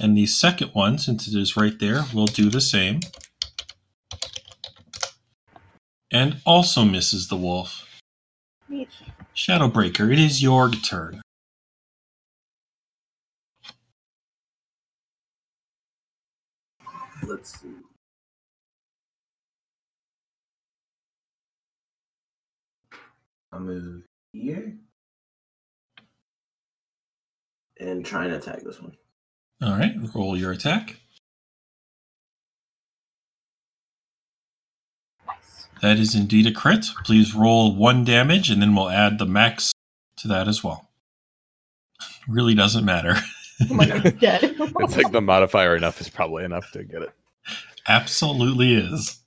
And 0.00 0.16
the 0.16 0.26
second 0.26 0.70
one, 0.72 0.98
since 0.98 1.28
it 1.28 1.38
is 1.38 1.56
right 1.56 1.78
there, 1.78 2.04
will 2.12 2.26
do 2.26 2.50
the 2.50 2.60
same. 2.60 3.00
And 6.10 6.40
also 6.44 6.84
misses 6.84 7.28
the 7.28 7.36
wolf. 7.36 7.86
Shadowbreaker, 9.34 10.12
it 10.12 10.18
is 10.18 10.42
your 10.42 10.70
turn. 10.70 11.20
Let's 17.26 17.60
see. 17.60 17.68
I'll 23.52 23.60
move 23.60 24.02
here. 24.32 24.76
And 27.80 28.04
try 28.04 28.24
and 28.24 28.34
attack 28.34 28.62
this 28.62 28.80
one. 28.80 28.96
All 29.62 29.72
right, 29.72 29.94
roll 30.14 30.36
your 30.36 30.52
attack. 30.52 30.96
Nice. 35.26 35.68
That 35.80 35.98
is 35.98 36.14
indeed 36.14 36.46
a 36.46 36.52
crit. 36.52 36.86
Please 37.04 37.34
roll 37.34 37.74
one 37.74 38.04
damage, 38.04 38.50
and 38.50 38.60
then 38.60 38.74
we'll 38.74 38.90
add 38.90 39.18
the 39.18 39.26
max 39.26 39.72
to 40.18 40.28
that 40.28 40.48
as 40.48 40.62
well. 40.62 40.90
Really 42.26 42.54
doesn't 42.54 42.86
matter. 42.86 43.16
Oh 43.70 43.74
my 43.74 43.86
god, 43.86 44.18
dead. 44.18 44.56
It's 44.80 44.96
like 44.96 45.12
the 45.12 45.20
modifier 45.20 45.76
enough 45.76 46.00
is 46.00 46.08
probably 46.08 46.42
enough 46.44 46.70
to 46.72 46.82
get 46.82 47.02
it. 47.02 47.12
Absolutely 47.86 48.74
is. 48.74 49.20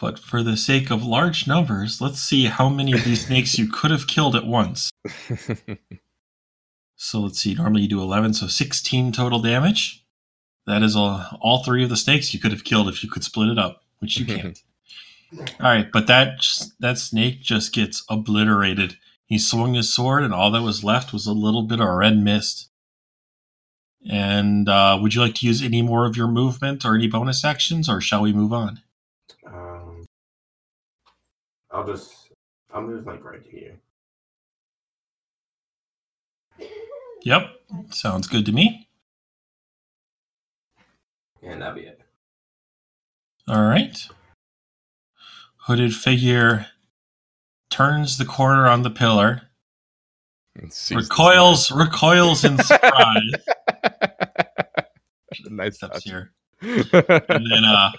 But 0.00 0.18
for 0.18 0.42
the 0.42 0.56
sake 0.56 0.90
of 0.90 1.04
large 1.04 1.46
numbers, 1.46 2.00
let's 2.00 2.20
see 2.20 2.46
how 2.46 2.68
many 2.68 2.92
of 2.92 3.04
these 3.04 3.26
snakes 3.26 3.56
you 3.56 3.68
could 3.68 3.92
have 3.92 4.08
killed 4.08 4.34
at 4.34 4.44
once. 4.46 4.90
So 7.02 7.18
let's 7.18 7.40
see. 7.40 7.54
Normally 7.54 7.82
you 7.82 7.88
do 7.88 8.00
11, 8.00 8.34
so 8.34 8.46
16 8.46 9.10
total 9.10 9.40
damage. 9.40 10.04
That 10.68 10.84
is 10.84 10.94
all, 10.94 11.20
all 11.40 11.64
three 11.64 11.82
of 11.82 11.90
the 11.90 11.96
snakes 11.96 12.32
you 12.32 12.38
could 12.38 12.52
have 12.52 12.62
killed 12.62 12.88
if 12.88 13.02
you 13.02 13.10
could 13.10 13.24
split 13.24 13.48
it 13.48 13.58
up, 13.58 13.82
which 13.98 14.16
you 14.20 14.24
can't. 14.36 14.62
all 15.36 15.46
right, 15.60 15.90
but 15.92 16.06
that 16.06 16.46
that 16.78 16.98
snake 16.98 17.40
just 17.40 17.72
gets 17.72 18.04
obliterated. 18.08 18.98
He 19.26 19.36
swung 19.36 19.74
his 19.74 19.92
sword, 19.92 20.22
and 20.22 20.32
all 20.32 20.52
that 20.52 20.62
was 20.62 20.84
left 20.84 21.12
was 21.12 21.26
a 21.26 21.32
little 21.32 21.62
bit 21.62 21.80
of 21.80 21.88
red 21.88 22.18
mist. 22.18 22.70
And 24.08 24.68
uh, 24.68 24.96
would 25.02 25.12
you 25.12 25.22
like 25.22 25.34
to 25.36 25.46
use 25.46 25.60
any 25.60 25.82
more 25.82 26.06
of 26.06 26.16
your 26.16 26.28
movement 26.28 26.84
or 26.84 26.94
any 26.94 27.08
bonus 27.08 27.44
actions, 27.44 27.88
or 27.88 28.00
shall 28.00 28.22
we 28.22 28.32
move 28.32 28.52
on? 28.52 28.80
Um, 29.44 30.04
I'll 31.68 31.84
just. 31.84 32.30
I'll 32.72 32.82
move 32.82 33.06
like 33.06 33.24
right 33.24 33.42
here. 33.50 33.74
Yep, 37.24 37.42
sounds 37.90 38.26
good 38.26 38.46
to 38.46 38.52
me. 38.52 38.88
And 41.42 41.60
that'll 41.62 41.74
be 41.74 41.82
it. 41.82 42.00
All 43.48 43.62
right. 43.62 43.96
Hooded 45.56 45.94
figure 45.94 46.66
turns 47.70 48.18
the 48.18 48.24
corner 48.24 48.66
on 48.68 48.82
the 48.82 48.90
pillar, 48.90 49.42
And 50.56 50.72
sees 50.72 50.88
the 50.88 50.96
recoils, 50.96 51.70
recoils 51.70 52.44
in 52.44 52.58
surprise. 52.58 53.22
snake. 53.32 54.86
nice 55.50 55.76
Steps 55.76 56.02
touch. 56.04 56.04
here, 56.04 56.32
and 56.62 57.46
then 57.50 57.64
uh, 57.64 57.90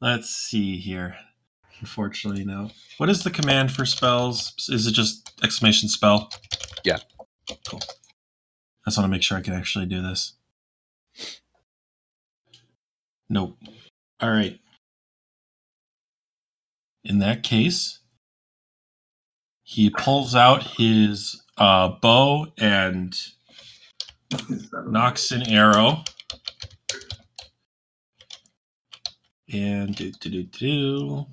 let's 0.00 0.30
see 0.30 0.78
here. 0.78 1.16
Unfortunately, 1.80 2.44
no. 2.44 2.70
What 2.98 3.10
is 3.10 3.22
the 3.22 3.30
command 3.30 3.72
for 3.72 3.84
spells? 3.84 4.54
Is 4.68 4.86
it 4.86 4.92
just 4.92 5.32
exclamation 5.42 5.88
spell? 5.88 6.30
Yeah. 6.84 6.98
Cool. 7.68 7.80
I 7.82 8.90
just 8.90 8.98
want 8.98 9.06
to 9.06 9.10
make 9.10 9.22
sure 9.22 9.36
I 9.36 9.42
can 9.42 9.54
actually 9.54 9.86
do 9.86 10.02
this. 10.02 10.34
Nope. 13.28 13.58
All 14.20 14.30
right. 14.30 14.58
In 17.04 17.18
that 17.18 17.42
case, 17.42 17.98
he 19.62 19.90
pulls 19.90 20.34
out 20.34 20.62
his 20.62 21.42
uh, 21.58 21.88
bow 22.00 22.46
and 22.58 23.14
knocks 24.86 25.30
an 25.32 25.48
arrow. 25.48 26.04
And 29.52 29.94
do 29.94 30.10
do 30.12 30.30
do 30.30 30.42
do. 30.44 31.26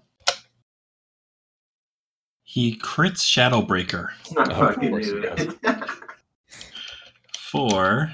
He 2.52 2.76
crits 2.76 3.22
Shadowbreaker 3.22 4.10
It's 4.20 4.34
not 4.34 4.52
Oh, 4.52 4.66
of 4.66 4.74
fucking 4.76 4.89
course 4.89 5.06
do 5.06 5.20
it 5.20 5.39
it. 5.39 5.54
for 7.34 8.14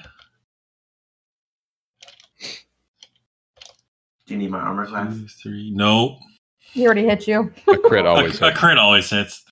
Do 4.27 4.33
you 4.35 4.37
need 4.37 4.51
my 4.51 4.59
armor 4.59 4.85
class? 4.85 5.11
two, 5.17 5.27
three. 5.27 5.71
No, 5.71 6.19
He 6.59 6.85
already 6.85 7.05
hit 7.05 7.27
you. 7.27 7.51
A 7.67 7.77
crit 7.79 8.05
always 8.05 8.39
a 8.39 8.49
hits. 8.49 8.59
crit 8.59 8.77
always 8.77 9.09
hits. 9.09 9.43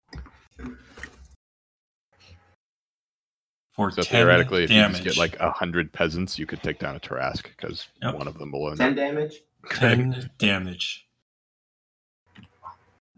For 3.74 3.90
So 3.90 4.04
10 4.04 4.06
theoretically, 4.06 4.66
if 4.66 4.70
damage. 4.70 5.00
you 5.00 5.06
just 5.06 5.16
get 5.16 5.20
like 5.20 5.36
a 5.40 5.50
hundred 5.50 5.92
peasants, 5.92 6.38
you 6.38 6.46
could 6.46 6.62
take 6.62 6.78
down 6.78 6.96
a 6.96 7.00
Tarrasque 7.00 7.48
because 7.58 7.88
Yep. 8.04 8.14
one 8.14 8.28
of 8.28 8.38
them 8.38 8.52
will. 8.52 8.68
alone. 8.68 8.78
10 8.78 8.94
damage? 8.94 9.42
10 9.72 10.30
damage. 10.38 11.08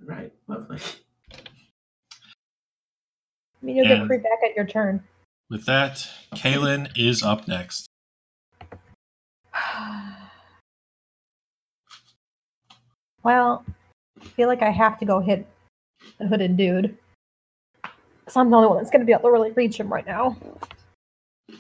Right, 0.01 0.32
lovely. 0.47 0.78
I 3.61 3.65
mean, 3.65 3.75
you'll 3.75 3.85
get 3.87 3.99
And- 3.99 4.07
creep 4.07 4.23
back 4.23 4.39
at 4.43 4.55
your 4.55 4.65
turn. 4.65 5.03
With 5.49 5.65
that, 5.65 6.05
Kaylin 6.35 6.91
is 6.97 7.23
up 7.23 7.47
next. 7.47 7.87
well, 13.23 13.63
I 14.21 14.25
feel 14.25 14.47
like 14.47 14.61
I 14.61 14.69
have 14.69 14.97
to 14.99 15.05
go 15.05 15.19
hit 15.19 15.47
the 16.19 16.27
hooded 16.27 16.57
dude. 16.57 16.97
Because 17.81 18.35
I'm 18.35 18.49
the 18.49 18.57
only 18.57 18.67
one 18.69 18.77
that's 18.77 18.89
going 18.91 18.99
to 18.99 19.05
be 19.05 19.13
able 19.13 19.23
to 19.23 19.31
really 19.31 19.51
reach 19.51 19.79
him 19.79 19.91
right 19.91 20.05
now. 20.05 20.35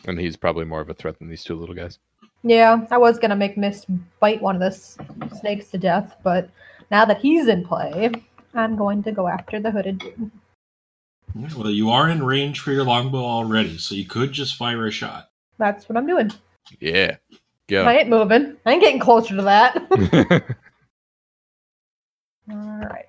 And 0.05 0.19
he's 0.19 0.35
probably 0.35 0.65
more 0.65 0.81
of 0.81 0.89
a 0.89 0.93
threat 0.93 1.17
than 1.19 1.29
these 1.29 1.43
two 1.45 1.55
little 1.55 1.75
guys. 1.75 1.97
Yeah, 2.43 2.85
I 2.91 2.97
was 2.97 3.17
going 3.17 3.29
to 3.29 3.35
make 3.37 3.57
Mist 3.57 3.85
bite 4.19 4.41
one 4.41 4.55
of 4.55 4.59
the 4.61 4.67
s- 4.67 4.97
snakes 5.39 5.69
to 5.71 5.77
death, 5.77 6.15
but 6.23 6.49
now 6.91 7.05
that 7.05 7.19
he's 7.19 7.47
in 7.47 7.65
play, 7.65 8.11
I'm 8.53 8.75
going 8.75 9.01
to 9.03 9.11
go 9.11 9.27
after 9.27 9.59
the 9.59 9.71
hooded 9.71 9.99
dude. 9.99 10.29
Well, 11.55 11.69
you 11.69 11.89
are 11.91 12.09
in 12.09 12.23
range 12.23 12.59
for 12.61 12.71
your 12.71 12.83
longbow 12.83 13.23
already, 13.23 13.77
so 13.77 13.95
you 13.95 14.05
could 14.05 14.31
just 14.31 14.55
fire 14.55 14.87
a 14.87 14.91
shot. 14.91 15.29
That's 15.57 15.87
what 15.87 15.97
I'm 15.97 16.07
doing. 16.07 16.31
Yeah. 16.79 17.17
Go. 17.67 17.83
I 17.83 17.97
ain't 17.97 18.09
moving. 18.09 18.57
I 18.65 18.71
ain't 18.73 18.81
getting 18.81 18.99
closer 18.99 19.35
to 19.35 19.41
that. 19.43 19.75
All 22.51 22.79
right. 22.79 23.05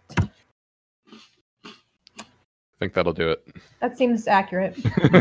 I 2.79 2.81
think 2.81 2.95
that'll 2.95 3.13
do 3.13 3.31
it. 3.31 3.47
That 3.81 3.97
seems 3.97 4.29
accurate. 4.29 4.77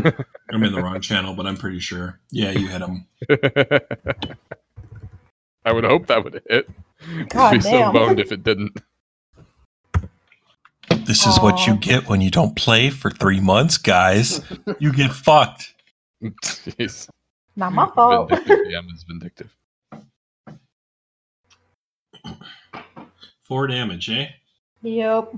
I'm 0.52 0.64
in 0.64 0.74
the 0.74 0.82
wrong 0.82 1.02
channel, 1.02 1.34
but 1.34 1.48
I'm 1.48 1.58
pretty 1.58 1.80
sure. 1.80 2.20
Yeah, 2.32 2.52
you 2.52 2.68
hit 2.68 2.82
him. 2.82 3.08
I 5.66 5.74
would 5.74 5.84
hope 5.84 6.08
that 6.08 6.24
would 6.24 6.42
hit. 6.48 6.70
God 7.30 7.54
I'd 7.54 7.58
be 7.58 7.62
so 7.62 7.92
boned 7.92 8.20
if 8.20 8.32
it 8.32 8.44
didn't. 8.44 8.80
This 11.08 11.26
is 11.26 11.40
what 11.40 11.66
you 11.66 11.78
get 11.78 12.10
when 12.10 12.20
you 12.20 12.30
don't 12.30 12.54
play 12.56 12.90
for 12.90 13.10
three 13.10 13.40
months, 13.40 13.78
guys. 13.78 14.42
you 14.78 14.92
get 14.92 15.12
fucked. 15.14 15.74
Jeez. 16.22 17.08
Not 17.56 17.72
my 17.72 17.90
fault. 17.96 18.30
Vindictive 18.30 18.58
DM 18.68 18.94
is 18.94 19.04
vindictive. 19.04 19.56
Four 23.44 23.68
damage, 23.68 24.10
eh? 24.10 24.28
Yep. 24.82 25.34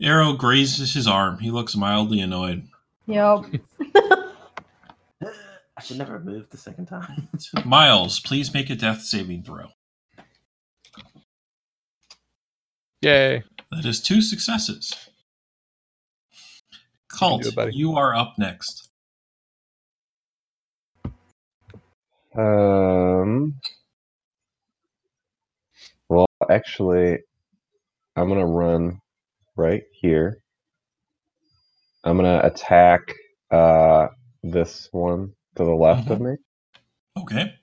Arrow 0.00 0.32
grazes 0.32 0.94
his 0.94 1.06
arm. 1.06 1.38
He 1.38 1.50
looks 1.50 1.76
mildly 1.76 2.20
annoyed. 2.20 2.66
Yep. 3.06 3.44
I 5.78 5.82
should 5.82 5.98
never 5.98 6.14
have 6.14 6.24
moved 6.24 6.50
the 6.50 6.56
second 6.56 6.86
time. 6.86 7.28
Miles, 7.66 8.18
please 8.18 8.54
make 8.54 8.70
a 8.70 8.74
death 8.74 9.02
saving 9.02 9.42
throw. 9.42 9.68
Yay. 13.02 13.44
That 13.70 13.84
is 13.84 14.00
two 14.00 14.22
successes. 14.22 14.94
Cult, 17.08 17.42
do 17.42 17.50
it, 17.60 17.74
you 17.74 17.96
are 17.96 18.14
up 18.14 18.34
next. 18.38 18.88
Um, 22.36 23.54
Well, 26.08 26.26
actually, 26.50 27.18
I'm 28.14 28.28
gonna 28.28 28.46
run 28.46 29.00
right 29.56 29.82
here. 29.92 30.38
I'm 32.04 32.16
gonna 32.16 32.40
attack 32.44 33.14
uh 33.50 34.08
this 34.42 34.88
one 34.92 35.32
to 35.56 35.64
the 35.64 35.74
left 35.74 36.10
of 36.10 36.20
me. 36.20 36.36
Okay. 37.18 37.54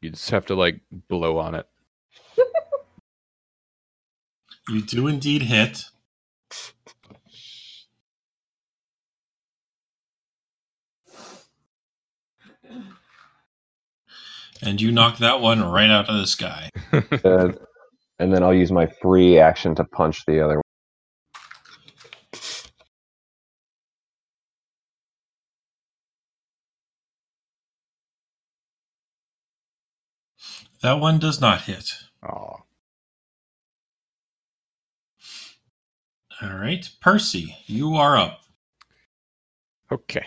You 0.00 0.10
just 0.10 0.30
have 0.30 0.46
to 0.46 0.54
like 0.54 0.80
blow 1.08 1.38
on 1.38 1.54
it. 1.56 1.66
You 4.70 4.82
do 4.82 5.06
indeed 5.06 5.42
hit. 5.42 5.84
And 14.60 14.80
you 14.80 14.92
knock 14.92 15.18
that 15.18 15.40
one 15.40 15.62
right 15.62 15.88
out 15.88 16.08
of 16.08 16.16
the 16.16 16.26
sky. 16.26 16.68
Uh, 16.92 17.52
and 18.18 18.34
then 18.34 18.42
I'll 18.42 18.52
use 18.52 18.72
my 18.72 18.86
free 19.00 19.38
action 19.38 19.74
to 19.76 19.84
punch 19.84 20.24
the 20.26 20.44
other 20.44 20.56
one. 20.56 20.62
That 30.82 31.00
one 31.00 31.18
does 31.18 31.40
not 31.40 31.62
hit. 31.62 31.90
Oh, 32.22 32.64
All 36.42 36.54
right. 36.56 36.88
Percy, 37.00 37.56
you 37.66 37.94
are 37.96 38.16
up. 38.16 38.40
okay. 39.90 40.26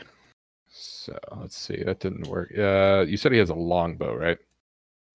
So 0.70 1.18
let's 1.38 1.58
see. 1.58 1.84
That 1.84 2.00
didn't 2.00 2.28
work. 2.28 2.52
Uh, 2.58 3.06
you 3.08 3.18
said 3.18 3.32
he 3.32 3.38
has 3.38 3.50
a 3.50 3.56
longbow, 3.56 4.16
right? 4.16 4.38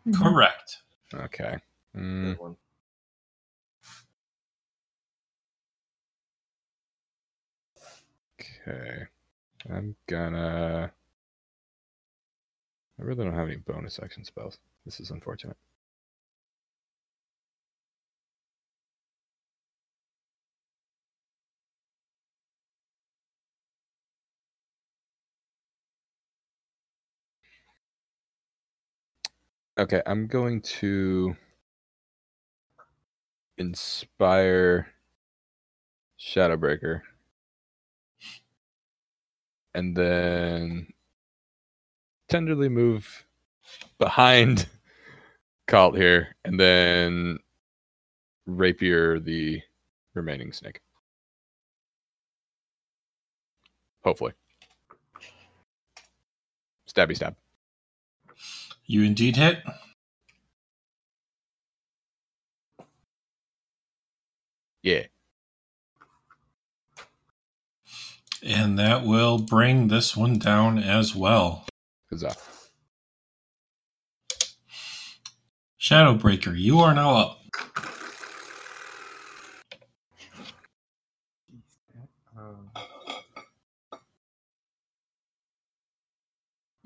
Mhm. 0.06 0.22
Correct. 0.22 0.82
Okay. 1.14 1.58
Mm, 1.96 2.56
okay. 8.40 9.06
I'm 9.68 9.96
gonna. 10.06 10.92
I 12.98 13.02
really 13.02 13.24
don't 13.24 13.34
have 13.34 13.48
any 13.48 13.56
bonus 13.56 13.98
action 14.02 14.24
spells. 14.24 14.58
This 14.84 15.00
is 15.00 15.10
unfortunate. 15.10 15.56
Okay, 29.78 30.00
I'm 30.06 30.26
going 30.26 30.62
to 30.62 31.36
inspire 33.58 34.88
Shadowbreaker. 36.18 37.02
And 39.74 39.94
then 39.94 40.86
tenderly 42.30 42.70
move 42.70 43.26
behind 43.98 44.66
Colt 45.66 45.96
here, 45.96 46.36
and 46.44 46.58
then 46.58 47.38
rapier 48.46 49.18
the 49.18 49.60
remaining 50.14 50.52
snake. 50.52 50.80
Hopefully. 54.04 54.32
Stabby 56.88 57.16
stab. 57.16 57.36
You 58.86 59.02
indeed 59.02 59.36
hit. 59.36 59.62
Yeah. 64.82 65.06
And 68.42 68.78
that 68.78 69.04
will 69.04 69.38
bring 69.38 69.88
this 69.88 70.16
one 70.16 70.38
down 70.38 70.78
as 70.78 71.16
well. 71.16 71.66
Huzzah. 72.10 72.36
Shadowbreaker, 75.80 76.56
you 76.56 76.78
are 76.78 76.94
now 76.94 77.16
up. 77.16 77.45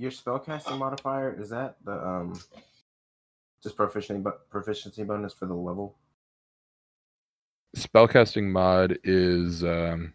Your 0.00 0.10
spellcasting 0.10 0.78
modifier 0.78 1.38
is 1.38 1.50
that 1.50 1.76
the 1.84 1.92
um 1.92 2.40
just 3.62 3.76
proficiency 3.76 4.20
but 4.22 4.48
proficiency 4.48 5.04
bonus 5.04 5.34
for 5.34 5.44
the 5.46 5.54
level? 5.54 5.94
Spellcasting 7.76 8.44
mod 8.50 8.98
is 9.04 9.62
um 9.62 10.14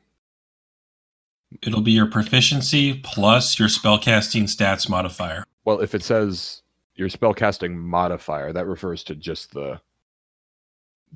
It'll 1.61 1.81
be 1.81 1.91
your 1.91 2.07
proficiency 2.07 2.95
plus 3.03 3.59
your 3.59 3.67
spellcasting 3.69 4.43
stats 4.43 4.89
modifier. 4.89 5.45
well 5.63 5.79
if 5.79 5.93
it 5.93 6.03
says 6.03 6.63
your 6.95 7.09
spellcasting 7.09 7.75
modifier, 7.75 8.51
that 8.53 8.65
refers 8.65 9.03
to 9.03 9.15
just 9.15 9.53
the 9.53 9.79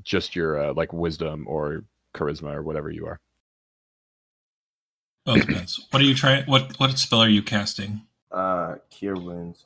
just 0.03 0.35
your 0.35 0.59
uh, 0.59 0.73
like 0.73 0.93
wisdom 0.93 1.45
or 1.47 1.83
charisma 2.13 2.53
or 2.53 2.61
whatever 2.61 2.91
you 2.91 3.07
are. 3.07 3.19
Oh, 5.25 5.35
it 5.35 5.47
depends. 5.47 5.87
what 5.89 6.01
are 6.01 6.05
you 6.05 6.15
trying? 6.15 6.45
What 6.45 6.79
what 6.79 6.97
spell 6.99 7.21
are 7.21 7.29
you 7.29 7.41
casting? 7.41 8.01
Uh 8.31 8.75
cure 8.89 9.15
wounds. 9.15 9.65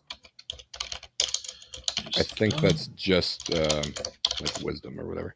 I 2.16 2.22
think 2.24 2.56
that's 2.62 2.88
just 2.88 3.52
um, 3.54 3.94
like 4.42 4.60
wisdom 4.62 5.00
or 5.00 5.08
whatever. 5.08 5.36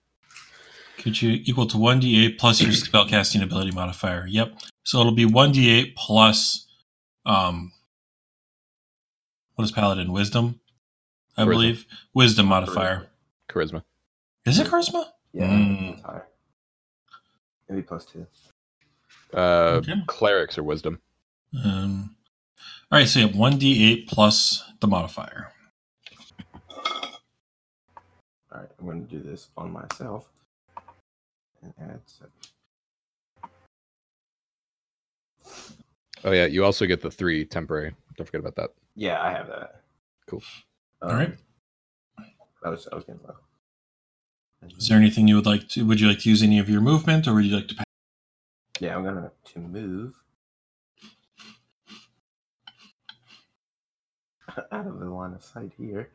Could 0.99 1.21
you 1.21 1.39
equal 1.43 1.65
to 1.67 1.77
one 1.77 1.99
d8 2.01 2.37
plus 2.37 2.61
your 2.61 2.71
spellcasting 2.71 3.41
ability 3.43 3.71
modifier? 3.71 4.25
Yep. 4.27 4.53
So 4.83 4.99
it'll 4.99 5.11
be 5.11 5.25
one 5.25 5.53
d8 5.53 5.95
plus 5.95 6.67
um. 7.25 7.71
What 9.55 9.65
is 9.65 9.71
paladin? 9.71 10.11
Wisdom, 10.11 10.59
I 11.35 11.41
Charisma. 11.43 11.49
believe. 11.49 11.85
Wisdom 12.13 12.45
modifier. 12.45 13.07
Charisma. 13.49 13.83
Is 14.45 14.59
it 14.59 14.67
charisma? 14.67 15.05
Yeah, 15.33 15.47
Mm. 15.49 15.93
it's 15.93 16.01
higher. 16.03 16.27
Maybe 17.67 17.81
plus 17.81 18.05
two. 18.05 18.27
Uh, 19.33 19.79
Okay. 19.81 19.93
Clerics 20.05 20.57
or 20.59 20.63
wisdom. 20.63 21.01
Um, 21.65 22.15
all 22.91 22.99
right, 22.99 23.07
so 23.07 23.19
you 23.19 23.27
have 23.27 23.35
one 23.35 23.53
d8 23.59 24.07
plus 24.07 24.63
the 24.79 24.87
modifier. 24.87 25.51
Alright, 28.51 28.69
I'm 28.79 28.85
gonna 28.85 29.01
do 29.01 29.19
this 29.19 29.49
on 29.57 29.71
myself. 29.71 30.29
And 31.61 31.73
add 31.81 32.01
seven. 32.05 32.31
Oh 36.23 36.31
yeah, 36.31 36.45
you 36.45 36.63
also 36.65 36.85
get 36.85 37.01
the 37.01 37.11
three 37.11 37.45
temporary. 37.45 37.93
Don't 38.15 38.25
forget 38.25 38.39
about 38.39 38.55
that. 38.55 38.71
Yeah, 38.95 39.21
I 39.21 39.31
have 39.31 39.47
that. 39.47 39.81
Cool. 40.27 40.41
Um, 41.01 41.11
All 41.11 41.15
right. 41.15 41.37
I 42.63 42.69
was 42.69 42.87
I 42.91 42.95
was 42.95 43.05
getting 43.05 43.21
low. 43.27 43.35
Is 44.77 44.89
there 44.89 44.97
anything 44.97 45.27
you 45.27 45.35
would 45.35 45.45
like 45.45 45.67
to? 45.69 45.85
Would 45.85 45.99
you 45.99 46.07
like 46.07 46.19
to 46.19 46.29
use 46.29 46.41
any 46.41 46.59
of 46.59 46.69
your 46.69 46.81
movement, 46.81 47.27
or 47.27 47.35
would 47.35 47.45
you 47.45 47.55
like 47.55 47.67
to? 47.67 47.75
Pass? 47.75 47.85
Yeah, 48.79 48.95
I'm 48.95 49.03
gonna 49.03 49.31
to 49.53 49.59
move 49.59 50.15
out 54.71 54.87
of 54.87 54.99
the 54.99 55.05
line 55.07 55.33
of 55.33 55.43
sight 55.43 55.73
here. 55.77 56.09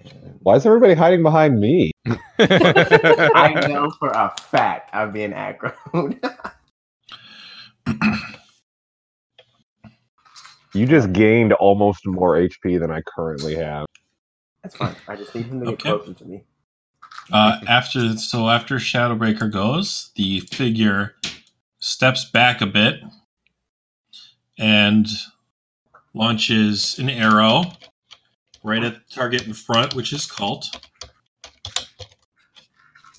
And 0.00 0.40
Why 0.42 0.56
is 0.56 0.66
everybody 0.66 0.94
hiding 0.94 1.22
behind 1.22 1.60
me? 1.60 1.92
I 3.34 3.54
know 3.54 3.90
for 3.98 4.10
a 4.10 4.34
fact 4.50 4.90
I'm 4.94 5.12
being 5.12 5.32
aggroed. 5.32 6.20
You 10.74 10.86
just 10.86 11.12
gained 11.12 11.52
almost 11.54 12.06
more 12.06 12.36
HP 12.36 12.80
than 12.80 12.90
I 12.92 13.02
currently 13.02 13.56
have. 13.56 13.86
That's 14.62 14.76
fine. 14.76 14.96
I 15.08 15.16
just 15.16 15.34
need 15.34 15.46
him 15.46 15.60
to 15.60 15.66
get 15.66 15.80
Okay. 15.80 15.82
closer 15.82 16.14
to 16.14 16.24
me. 16.24 16.44
Uh, 17.30 17.60
after 17.68 18.16
so 18.16 18.48
after 18.48 18.76
Shadowbreaker 18.76 19.52
goes, 19.52 20.10
the 20.16 20.40
figure 20.40 21.14
steps 21.78 22.24
back 22.30 22.60
a 22.60 22.66
bit 22.66 23.00
and 24.58 25.06
launches 26.14 26.98
an 26.98 27.10
arrow 27.10 27.64
right 28.64 28.82
at 28.82 28.94
the 28.94 29.14
target 29.14 29.46
in 29.46 29.52
front, 29.52 29.94
which 29.94 30.12
is 30.12 30.26
Cult. 30.26 30.88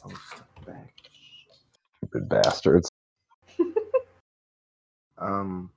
Oh. 0.05 0.11
Stupid 1.97 2.29
bastards. 2.29 2.89
Um, 5.21 5.69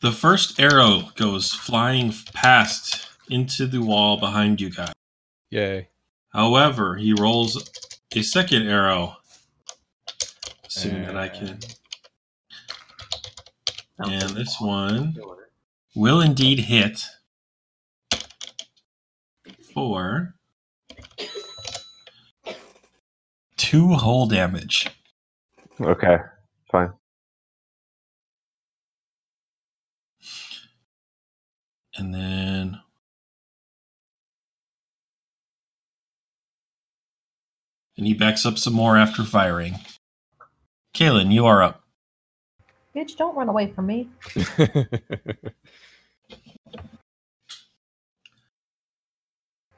The 0.00 0.12
first 0.12 0.58
arrow 0.58 1.10
goes 1.16 1.52
flying 1.52 2.14
past 2.32 3.06
into 3.28 3.66
the 3.66 3.82
wall 3.82 4.16
behind 4.16 4.62
you 4.62 4.70
guys. 4.70 4.94
Yay. 5.50 5.88
However, 6.32 6.96
he 6.96 7.12
rolls 7.12 7.70
a 8.14 8.22
second 8.22 8.66
arrow. 8.68 9.16
Assuming 10.66 11.04
that 11.04 11.16
I 11.16 11.28
can. 11.28 11.58
And 13.98 14.30
this 14.30 14.60
one 14.60 15.16
will 15.94 16.20
indeed 16.20 16.60
hit 16.60 17.04
for 19.74 20.34
two 23.56 23.88
whole 23.88 24.26
damage. 24.26 24.88
Okay, 25.80 26.16
fine. 26.70 26.92
And 31.96 32.14
then 32.14 32.80
and 37.96 38.06
he 38.06 38.14
backs 38.14 38.46
up 38.46 38.58
some 38.58 38.72
more 38.74 38.96
after 38.96 39.22
firing. 39.24 39.74
Kaylin, 40.94 41.32
you 41.32 41.46
are 41.46 41.62
up. 41.62 41.82
Bitch, 42.94 43.16
don't 43.16 43.34
run 43.34 43.48
away 43.48 43.72
from 43.72 43.86
me. 43.86 44.08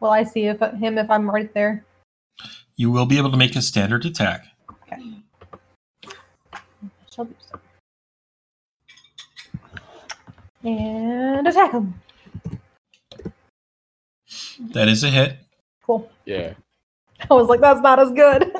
Will 0.01 0.11
I 0.11 0.25
see 0.25 0.47
if 0.47 0.61
him 0.61 0.99
if 0.99 1.11
I'm 1.11 1.31
right 1.31 1.53
there? 1.55 1.85
You 2.77 2.91
will 2.91 3.07
be 3.07 3.17
able 3.17 3.31
to 3.31 3.37
make 3.37 3.57
a 3.57 3.63
standard 3.63 4.05
attack. 4.05 4.45
Okay. 4.69 5.01
Shall 7.11 7.25
do 7.25 7.35
so. 7.39 7.59
And 10.65 11.47
attack 11.47 11.73
him. 11.73 11.95
That 14.73 14.89
is 14.89 15.05
a 15.05 15.11
hit. 15.11 15.39
Cool. 15.83 16.11
yeah. 16.25 16.55
I 17.31 17.35
was 17.35 17.49
like, 17.49 17.61
that's 17.61 17.81
not 17.81 17.99
as 17.99 18.11
good. 18.13 18.43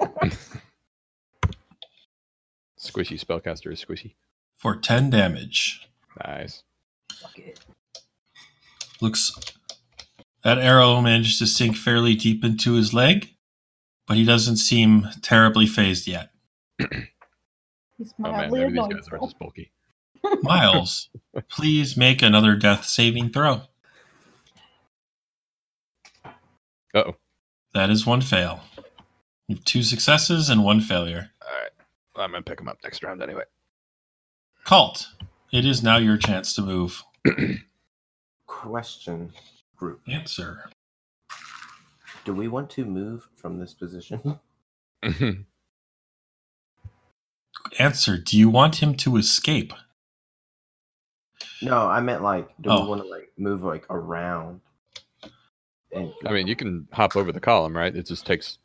Squishy 2.79 3.19
spellcaster 3.23 3.73
is 3.73 3.83
squishy. 3.85 4.15
for 4.57 4.77
10 4.77 5.11
damage. 5.11 5.89
Nice. 6.25 6.63
Looks 9.01 9.33
that 10.43 10.59
arrow 10.59 11.01
managed 11.01 11.39
to 11.39 11.47
sink 11.47 11.77
fairly 11.77 12.15
deep 12.15 12.45
into 12.45 12.75
his 12.75 12.93
leg, 12.93 13.31
but 14.07 14.17
he 14.19 14.25
doesn't 14.25 14.59
seem 14.59 15.09
terribly 15.23 15.67
phased 15.67 16.07
yet. 16.07 16.31
He's 17.99 18.15
Oh 18.25 18.33
man, 18.33 18.51
mildly 18.51 18.61
maybe 18.61 18.73
these 18.75 18.89
guys 18.89 19.09
aren't 19.11 19.25
still. 19.25 19.37
bulky. 19.41 19.73
Miles, 20.43 21.09
please 21.49 21.97
make 21.97 22.23
another 22.23 22.55
death 22.57 22.85
saving 22.85 23.31
throw. 23.31 23.63
Uh 26.95 27.05
oh. 27.07 27.17
That 27.75 27.91
is 27.91 28.07
one 28.07 28.21
fail. 28.21 28.61
You 29.49 29.57
have 29.57 29.65
two 29.65 29.83
successes 29.83 30.49
and 30.49 30.65
one 30.65 30.81
failure. 30.81 31.31
All 31.43 31.49
right. 31.61 31.71
I'm 32.17 32.31
gonna 32.31 32.43
pick 32.43 32.61
him 32.61 32.69
up 32.69 32.79
next 32.83 33.03
round 33.03 33.23
anyway. 33.23 33.43
Cult, 34.65 35.09
it 35.53 35.67
is 35.67 35.83
now 35.83 35.97
your 35.99 36.17
chance 36.17 36.55
to 36.55 36.63
move. 36.63 37.03
Question, 38.47 39.33
group. 39.77 40.01
Answer. 40.09 40.71
Do 42.25 42.33
we 42.33 42.49
want 42.49 42.71
to 42.71 42.85
move 42.85 43.29
from 43.37 43.59
this 43.59 43.75
position? 43.75 44.39
Mm-hmm. 45.05 45.43
Answer. 47.79 48.17
Do 48.17 48.39
you 48.39 48.49
want 48.49 48.77
him 48.77 48.95
to 48.97 49.19
escape? 49.19 49.75
No, 51.61 51.77
I 51.89 52.01
meant 52.01 52.23
like, 52.23 52.49
do 52.63 52.71
Oh. 52.71 52.85
we 52.85 52.89
want 52.89 53.03
to 53.03 53.09
like 53.09 53.31
move 53.37 53.63
like 53.63 53.85
around? 53.91 54.63
And 55.95 56.13
I 56.27 56.33
mean, 56.33 56.47
you 56.47 56.57
can 56.57 56.89
hop 56.93 57.17
over 57.17 57.31
the 57.33 57.41
column, 57.41 57.77
right? 57.77 57.95
It 57.95 58.07
just 58.07 58.27
takes 58.27 58.59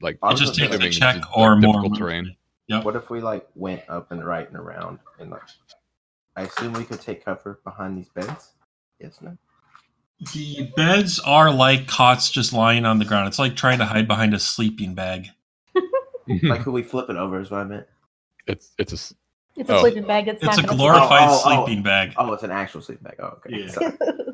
like 0.00 0.18
I 0.22 0.32
It 0.32 0.36
just 0.36 0.58
gonna 0.58 0.78
takes 0.78 0.96
a 0.96 1.00
check 1.00 1.16
it's, 1.16 1.26
or 1.36 1.54
like, 1.54 1.62
more 1.64 1.74
difficult 1.74 1.98
terrain. 1.98 2.36
Yep. 2.68 2.84
what 2.84 2.96
if 2.96 3.10
we 3.10 3.20
like 3.20 3.46
went 3.54 3.82
up 3.88 4.10
and 4.12 4.24
right 4.24 4.48
and 4.48 4.56
around 4.56 4.98
and 5.18 5.30
like? 5.30 5.42
I 6.36 6.42
assume 6.42 6.72
we 6.72 6.84
could 6.84 7.00
take 7.00 7.24
cover 7.24 7.60
behind 7.64 7.98
these 7.98 8.08
beds. 8.08 8.52
Yes, 8.98 9.18
no. 9.20 9.36
The 10.32 10.70
beds 10.76 11.18
are 11.20 11.50
like 11.52 11.86
cots 11.88 12.30
just 12.30 12.52
lying 12.52 12.84
on 12.86 12.98
the 12.98 13.04
ground. 13.04 13.28
It's 13.28 13.38
like 13.38 13.56
trying 13.56 13.78
to 13.78 13.84
hide 13.84 14.06
behind 14.08 14.32
a 14.34 14.38
sleeping 14.38 14.94
bag. 14.94 15.28
Like, 16.44 16.62
could 16.62 16.72
we 16.72 16.84
flip 16.84 17.10
it 17.10 17.16
over? 17.16 17.40
Is 17.40 17.50
what 17.50 17.60
I 17.60 17.64
meant. 17.64 17.86
it's 18.46 18.70
it's 18.78 18.92
a 18.92 19.14
It's 19.60 19.68
a 19.68 19.74
Oh. 19.74 19.80
sleeping 19.80 20.04
bag. 20.06 20.28
It's, 20.28 20.40
It's 20.42 20.56
not 20.56 20.64
a 20.64 20.68
glorified 20.76 21.28
Oh, 21.28 21.42
oh, 21.44 21.62
oh. 21.62 21.64
sleeping 21.66 21.82
bag. 21.82 22.14
Oh, 22.16 22.32
it's 22.32 22.44
an 22.44 22.52
actual 22.52 22.80
sleep 22.80 23.02
bag. 23.02 23.16
Oh, 23.18 23.38
okay. 23.44 23.66
Yeah. 23.66 23.90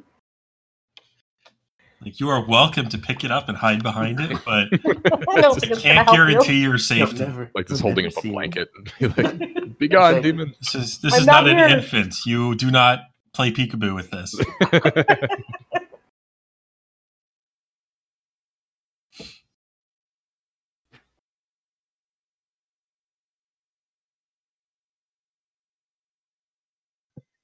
Sorry. 2.01 2.11
Like 2.11 2.21
you 2.21 2.29
are 2.29 2.47
welcome 2.47 2.89
to 2.91 2.99
pick 2.99 3.25
it 3.25 3.31
up 3.31 3.49
and 3.49 3.57
hide 3.59 3.83
behind 3.83 4.21
it, 4.21 4.31
but 4.45 4.69
I 5.29 5.41
don't 5.41 5.59
think 5.61 5.73
I 5.73 5.77
it's 5.77 5.81
gonna 5.81 5.81
can't 5.81 6.07
help 6.07 6.17
guarantee 6.17 6.63
your 6.63 6.79
safety. 6.79 7.21
never- 7.21 7.51
like 7.55 7.67
just 7.67 7.83
holding 7.83 8.07
up 8.07 8.13
a 8.25 8.29
blanket 8.29 8.69
and 8.77 9.17
be 9.17 9.23
like, 9.23 9.79
"Be 9.79 9.89
gone, 9.89 10.15
Say- 10.15 10.23
demon." 10.23 10.55
This 10.61 10.75
is 10.75 10.99
this 11.01 11.15
I'm 11.15 11.21
is 11.21 11.27
not, 11.27 11.45
not 11.47 11.49
an 11.59 11.71
infant. 11.79 12.15
You 12.27 12.55
do 12.55 12.71
not 12.71 13.01
play 13.33 13.51
peekaboo 13.53 13.95
with 13.95 14.11
this. 14.11 14.35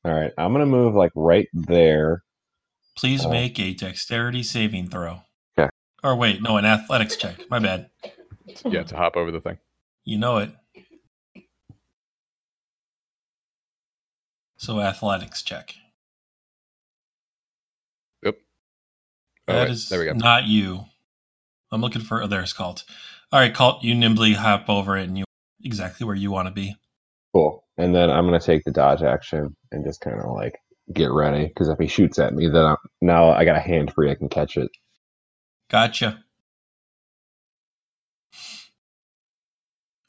All 0.05 0.13
right, 0.13 0.33
I'm 0.37 0.53
gonna 0.53 0.67
move 0.67 0.95
like 0.95 1.13
right 1.15 1.49
there. 1.55 2.23
Please 2.97 3.25
Oh. 3.27 3.31
make 3.31 3.59
a 3.59 3.75
dexterity 3.75 4.43
saving 4.43 4.89
throw. 4.89 5.23
Okay. 5.59 5.69
Or 6.03 6.17
wait, 6.17 6.41
no, 6.43 6.57
an 6.57 6.65
athletics 6.65 7.17
check. 7.17 7.49
My 7.51 7.59
bad. 7.59 7.91
yeah, 8.65 8.83
to 8.85 8.97
hop 8.97 9.17
over 9.17 9.31
the 9.33 9.41
thing. 9.41 9.59
You 10.05 10.19
know 10.19 10.39
it. 10.39 10.51
So 14.57 14.81
athletics 14.81 15.43
check. 15.43 15.75
Oh, 18.27 18.33
That 19.53 19.65
wait, 19.69 19.71
is 19.73 19.89
there 19.91 19.99
we 19.99 20.07
go. 20.07 20.13
not 20.15 20.45
you. 20.47 20.87
I'm 21.71 21.83
looking 21.83 22.01
for 22.01 22.23
oh, 22.23 22.27
there's 22.27 22.55
Cult. 22.55 22.85
All 23.31 23.39
right, 23.41 23.53
Cult, 23.53 23.85
you 23.85 23.95
nimbly 23.95 24.33
hop 24.33 24.71
over 24.71 24.97
it 24.97 25.05
and 25.09 25.19
you 25.19 25.25
exactly 25.63 26.07
where 26.07 26.15
you 26.17 26.31
want 26.31 26.49
to 26.49 26.55
be. 26.55 26.75
Cool. 27.35 27.63
And 27.77 27.95
then 27.95 28.09
I'm 28.11 28.25
gonna 28.25 28.41
take 28.41 28.65
the 28.65 28.71
dodge 28.71 29.03
action 29.03 29.55
and 29.71 29.85
just 29.85 30.01
kind 30.01 30.19
of 30.19 30.31
like 30.31 30.59
get 30.93 31.11
ready 31.11 31.47
because 31.47 31.69
if 31.69 31.79
he 31.79 31.87
shoots 31.87 32.19
at 32.19 32.35
me, 32.35 32.49
then 32.49 32.65
I'm, 32.65 32.77
now 33.01 33.31
I 33.31 33.45
got 33.45 33.57
a 33.57 33.61
hand 33.61 33.93
free. 33.93 34.11
I 34.11 34.15
can 34.15 34.29
catch 34.29 34.57
it. 34.57 34.71
Gotcha. 35.71 36.23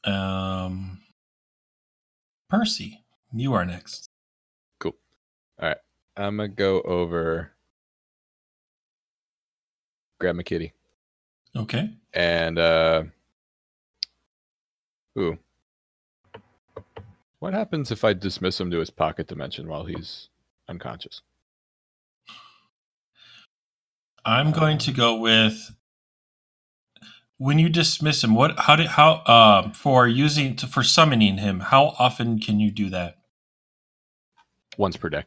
Um, 0.03 0.99
Percy, 2.49 3.03
you 3.33 3.53
are 3.53 3.65
next. 3.65 4.09
Cool. 4.79 4.95
All 5.61 5.69
right, 5.69 5.77
I'm 6.15 6.37
gonna 6.37 6.49
go 6.49 6.81
over, 6.81 7.51
grab 10.19 10.35
my 10.35 10.43
kitty, 10.43 10.73
Okay. 11.55 11.89
and 12.13 12.59
uh, 12.59 13.03
ooh, 15.17 15.37
what 17.39 17.53
happens 17.53 17.89
if 17.91 18.03
I 18.03 18.13
dismiss 18.13 18.59
him 18.59 18.69
to 18.71 18.79
his 18.79 18.91
pocket 18.91 19.27
dimension 19.27 19.67
while 19.67 19.85
he's 19.85 20.29
unconscious? 20.67 21.21
I'm 24.23 24.51
going 24.51 24.77
to 24.79 24.91
go 24.91 25.15
with 25.19 25.71
when 27.37 27.59
you 27.59 27.69
dismiss 27.69 28.23
him. 28.23 28.33
What? 28.33 28.59
How 28.59 28.75
did? 28.75 28.87
How? 28.87 29.23
Um, 29.25 29.71
for 29.71 30.07
using 30.07 30.55
to, 30.57 30.67
for 30.67 30.83
summoning 30.83 31.37
him. 31.37 31.59
How 31.59 31.95
often 31.99 32.39
can 32.39 32.59
you 32.59 32.71
do 32.71 32.89
that? 32.89 33.17
Once 34.77 34.97
per 34.97 35.09
day. 35.09 35.23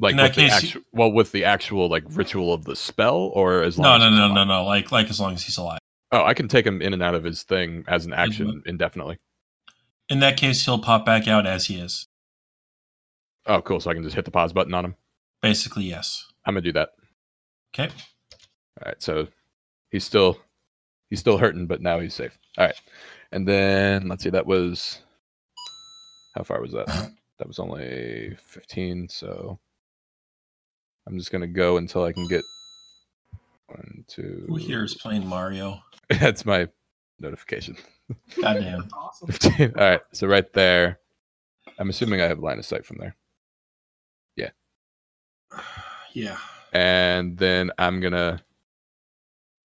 Like 0.00 0.12
In 0.12 0.16
that 0.16 0.22
with 0.30 0.34
the 0.34 0.48
case, 0.48 0.74
you- 0.74 0.84
well, 0.92 1.12
with 1.12 1.30
the 1.30 1.44
actual 1.44 1.88
like 1.88 2.02
ritual 2.08 2.52
of 2.52 2.64
the 2.64 2.74
spell, 2.74 3.30
or 3.34 3.62
as 3.62 3.78
long 3.78 4.00
No, 4.00 4.06
as 4.06 4.12
no, 4.12 4.28
no, 4.28 4.34
no, 4.34 4.44
no. 4.44 4.64
Like, 4.64 4.90
like 4.90 5.08
as 5.08 5.20
long 5.20 5.34
as 5.34 5.44
he's 5.44 5.56
alive. 5.56 5.78
Oh, 6.10 6.24
I 6.24 6.34
can 6.34 6.48
take 6.48 6.66
him 6.66 6.82
in 6.82 6.92
and 6.92 7.02
out 7.02 7.14
of 7.14 7.22
his 7.24 7.44
thing 7.44 7.84
as 7.86 8.04
an 8.04 8.12
action 8.12 8.62
indefinitely. 8.66 9.18
In 10.08 10.18
that 10.20 10.36
case, 10.36 10.64
he'll 10.64 10.80
pop 10.80 11.06
back 11.06 11.28
out 11.28 11.46
as 11.46 11.66
he 11.66 11.78
is. 11.78 12.06
Oh, 13.46 13.60
cool. 13.62 13.80
So 13.80 13.90
I 13.90 13.94
can 13.94 14.02
just 14.02 14.14
hit 14.14 14.24
the 14.24 14.30
pause 14.30 14.52
button 14.52 14.74
on 14.74 14.84
him. 14.84 14.94
Basically, 15.42 15.84
yes. 15.84 16.26
I'm 16.46 16.54
gonna 16.54 16.62
do 16.62 16.72
that. 16.72 16.90
Okay. 17.74 17.92
All 18.80 18.86
right. 18.86 19.02
So 19.02 19.28
he's 19.90 20.04
still 20.04 20.38
he's 21.10 21.20
still 21.20 21.38
hurting, 21.38 21.66
but 21.66 21.82
now 21.82 22.00
he's 22.00 22.14
safe. 22.14 22.38
All 22.58 22.66
right. 22.66 22.80
And 23.32 23.46
then 23.46 24.08
let's 24.08 24.22
see. 24.22 24.30
That 24.30 24.46
was 24.46 25.00
how 26.34 26.42
far 26.42 26.60
was 26.60 26.72
that? 26.72 26.88
Uh-huh. 26.88 27.08
That 27.38 27.48
was 27.48 27.58
only 27.58 28.36
15. 28.46 29.08
So 29.08 29.58
I'm 31.06 31.18
just 31.18 31.30
gonna 31.30 31.46
go 31.46 31.76
until 31.76 32.04
I 32.04 32.12
can 32.12 32.26
get 32.28 32.44
one, 33.66 34.04
two. 34.08 34.44
Who 34.48 34.56
here 34.56 34.84
is 34.84 34.94
playing 34.94 35.26
Mario? 35.26 35.82
That's 36.08 36.46
my 36.46 36.68
notification. 37.18 37.76
Goddamn. 38.40 38.88
Awesome. 38.92 39.28
15. 39.28 39.74
All 39.78 39.90
right. 39.90 40.00
So 40.12 40.26
right 40.26 40.50
there. 40.52 41.00
I'm 41.78 41.88
assuming 41.90 42.20
I 42.20 42.28
have 42.28 42.38
line 42.38 42.58
of 42.58 42.64
sight 42.64 42.86
from 42.86 42.98
there. 42.98 43.16
yeah. 46.12 46.38
and 46.72 47.36
then 47.38 47.70
I'm 47.78 48.00
gonna 48.00 48.42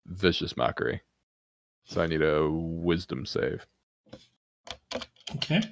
vicious 0.06 0.56
mockery. 0.56 1.02
So 1.84 2.00
I 2.02 2.06
need 2.06 2.22
a 2.22 2.48
wisdom 2.50 3.26
save. 3.26 3.66
Okay. 5.36 5.62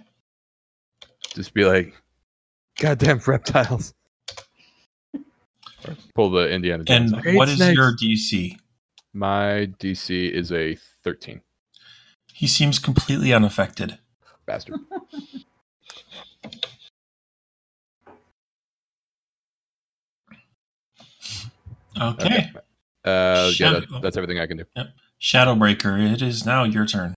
Just 1.35 1.55
be 1.55 1.65
like, 1.65 1.95
Goddamn 2.79 3.21
reptiles. 3.27 3.95
Or 5.15 5.97
Pull 6.15 6.31
the 6.31 6.51
Indiana 6.51 6.85
Jones. 6.85 7.13
And 7.13 7.21
I 7.21 7.31
hate 7.31 7.37
what 7.37 7.49
is 7.49 7.57
snakes. 7.57 7.77
your 7.77 7.93
DC? 7.97 8.57
My 9.13 9.71
DC 9.79 10.31
is 10.31 10.53
a 10.53 10.77
13. 11.05 11.43
He 12.33 12.47
seems 12.47 12.79
completely 12.79 13.33
unaffected. 13.33 13.99
Bastard. 14.47 14.81
Okay. 22.01 22.51
Uh, 23.05 23.51
yeah, 23.59 23.73
that, 23.73 24.01
that's 24.03 24.17
everything 24.17 24.39
I 24.39 24.47
can 24.47 24.59
do. 24.59 24.65
Yep. 24.77 24.87
Shadowbreaker, 25.21 26.13
it 26.13 26.23
is 26.23 26.47
now 26.47 26.65
your 26.65 26.87
turn. 26.87 27.15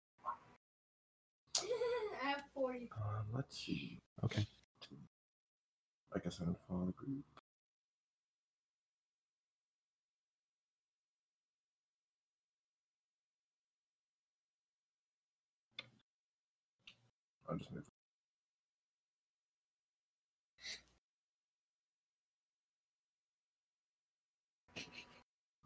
I 1.58 2.28
have 2.28 2.44
40. 2.54 2.90
Um, 2.98 3.26
let's 3.34 3.58
see. 3.58 4.00
Okay. 4.24 4.46
I 6.16 6.20
guess 6.20 6.40
I'm 6.40 6.46
gonna 6.48 6.58
follow 6.68 6.86
the 6.86 6.92
group. 6.94 7.24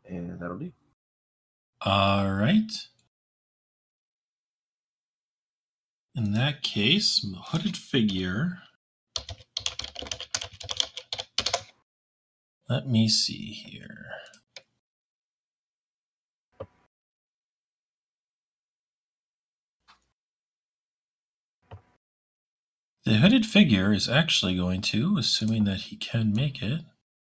And 0.09 0.39
that'll 0.39 0.57
do. 0.57 0.71
All 1.81 2.31
right. 2.33 2.71
In 6.15 6.33
that 6.33 6.63
case, 6.63 7.25
hooded 7.45 7.77
figure. 7.77 8.59
Let 12.67 12.87
me 12.87 13.07
see 13.07 13.53
here. 13.53 14.07
The 23.05 23.15
hooded 23.15 23.45
figure 23.45 23.93
is 23.93 24.09
actually 24.09 24.55
going 24.55 24.81
to, 24.81 25.17
assuming 25.17 25.63
that 25.63 25.81
he 25.81 25.95
can 25.95 26.33
make 26.33 26.61
it, 26.61 26.81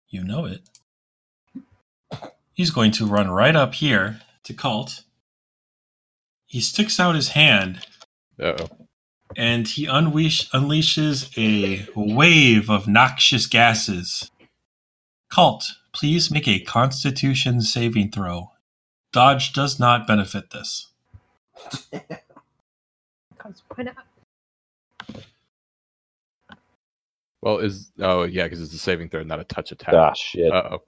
you 0.09 0.25
know 0.25 0.45
it. 0.45 0.78
He's 2.59 2.73
going 2.73 2.91
to 2.93 3.07
run 3.07 3.31
right 3.31 3.55
up 3.55 3.73
here 3.73 4.21
to 4.43 4.53
Cult. 4.53 5.05
He 6.45 6.61
sticks 6.61 6.99
out 6.99 7.15
his 7.15 7.29
hand 7.29 7.87
Uh 8.43 8.57
oh. 8.59 8.69
and 9.37 9.69
he 9.69 9.87
unleash, 9.87 10.51
unleashes 10.51 11.31
a 11.39 11.87
wave 11.95 12.69
of 12.69 12.89
noxious 12.89 13.47
gases. 13.47 14.33
Cult, 15.31 15.67
please 15.93 16.33
make 16.33 16.49
a 16.49 16.59
constitution 16.59 17.61
saving 17.61 18.11
throw. 18.11 18.51
Dodge 19.13 19.53
does 19.53 19.79
not 19.79 20.09
benefit 20.09 20.51
this. 20.51 20.89
Because 21.93 23.63
why 23.77 23.85
not? 23.85 23.95
Well, 27.41 27.59
is 27.59 27.93
oh 28.01 28.25
yeah, 28.25 28.45
because 28.45 28.61
it's 28.61 28.75
a 28.75 28.79
saving 28.79 29.11
throw, 29.11 29.23
not 29.23 29.39
a 29.39 29.45
touch 29.45 29.71
attack. 29.71 29.95
Ah, 29.95 30.13
shit. 30.15 30.53
Uh 30.53 30.71
oh. 30.73 30.83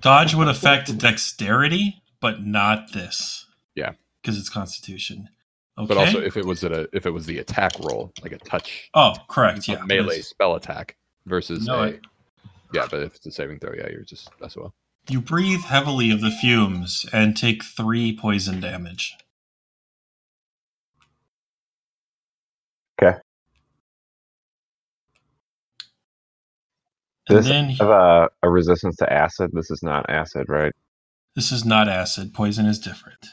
Dodge 0.00 0.34
would 0.34 0.48
affect 0.48 0.96
dexterity, 0.98 2.02
but 2.20 2.44
not 2.44 2.92
this. 2.92 3.46
Yeah. 3.74 3.92
Because 4.20 4.38
it's 4.38 4.48
constitution. 4.48 5.28
Okay. 5.76 5.86
But 5.86 5.96
also, 5.96 6.20
if 6.20 6.36
it 6.36 6.44
was 6.44 6.62
at 6.62 6.72
a 6.72 6.88
if 6.92 7.04
it 7.04 7.10
was 7.10 7.26
the 7.26 7.38
attack 7.38 7.72
roll, 7.80 8.12
like 8.22 8.32
a 8.32 8.38
touch 8.38 8.90
oh, 8.94 9.14
correct. 9.28 9.66
Yeah. 9.66 9.82
melee 9.84 10.20
spell 10.20 10.54
attack 10.54 10.96
versus 11.26 11.66
No, 11.66 11.82
a 11.82 11.98
yeah. 12.72 12.86
But 12.88 13.02
if 13.02 13.16
it's 13.16 13.26
a 13.26 13.32
saving 13.32 13.58
throw, 13.58 13.72
yeah, 13.76 13.88
you're 13.90 14.02
just 14.02 14.30
as 14.42 14.56
well. 14.56 14.72
You 15.08 15.20
breathe 15.20 15.62
heavily 15.62 16.10
of 16.10 16.20
the 16.20 16.30
fumes 16.30 17.04
and 17.12 17.36
take 17.36 17.64
three 17.64 18.16
poison 18.16 18.60
damage. 18.60 19.16
And 27.28 27.38
This 27.38 27.46
then 27.46 27.70
have 27.80 27.90
a, 27.90 28.28
a 28.42 28.50
resistance 28.50 28.96
to 28.96 29.12
acid. 29.12 29.50
This 29.52 29.70
is 29.70 29.82
not 29.82 30.10
acid, 30.10 30.46
right? 30.48 30.72
this 31.36 31.52
is 31.52 31.64
not 31.64 31.88
acid. 31.88 32.34
Poison 32.34 32.66
is 32.66 32.78
different. 32.78 33.26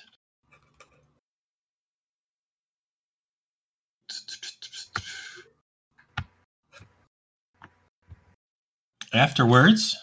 Afterwards, 9.13 9.97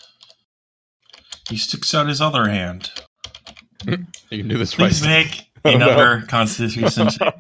he 1.49 1.57
sticks 1.57 1.95
out 1.95 2.09
his 2.09 2.21
other 2.21 2.49
hand. 2.49 2.91
You 4.31 4.41
can 4.41 4.49
do 4.49 4.59
this 4.59 4.75
Please 4.75 5.03
right. 5.03 5.25
make 5.25 5.47
Oh, 5.65 5.77
no. 5.77 5.89
another 5.89 6.23
Constitution 6.29 7.09
check. 7.11 7.37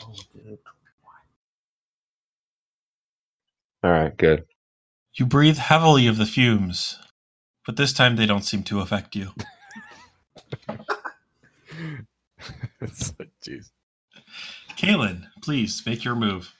Oh, 0.00 0.24
good. 0.34 0.58
All 3.84 3.92
right, 3.92 4.16
good. 4.16 4.46
You 5.14 5.26
breathe 5.26 5.58
heavily 5.58 6.06
of 6.06 6.16
the 6.16 6.26
fumes, 6.26 6.98
but 7.66 7.76
this 7.76 7.92
time 7.92 8.16
they 8.16 8.26
don't 8.26 8.44
seem 8.44 8.62
to 8.64 8.80
affect 8.80 9.16
you. 9.16 9.30
jeez. 12.82 13.70
Kaylin, 14.78 15.26
please 15.42 15.82
make 15.86 16.04
your 16.04 16.16
move. 16.16 16.54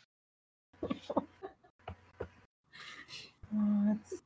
Let's 3.52 4.10
see. 4.10 4.16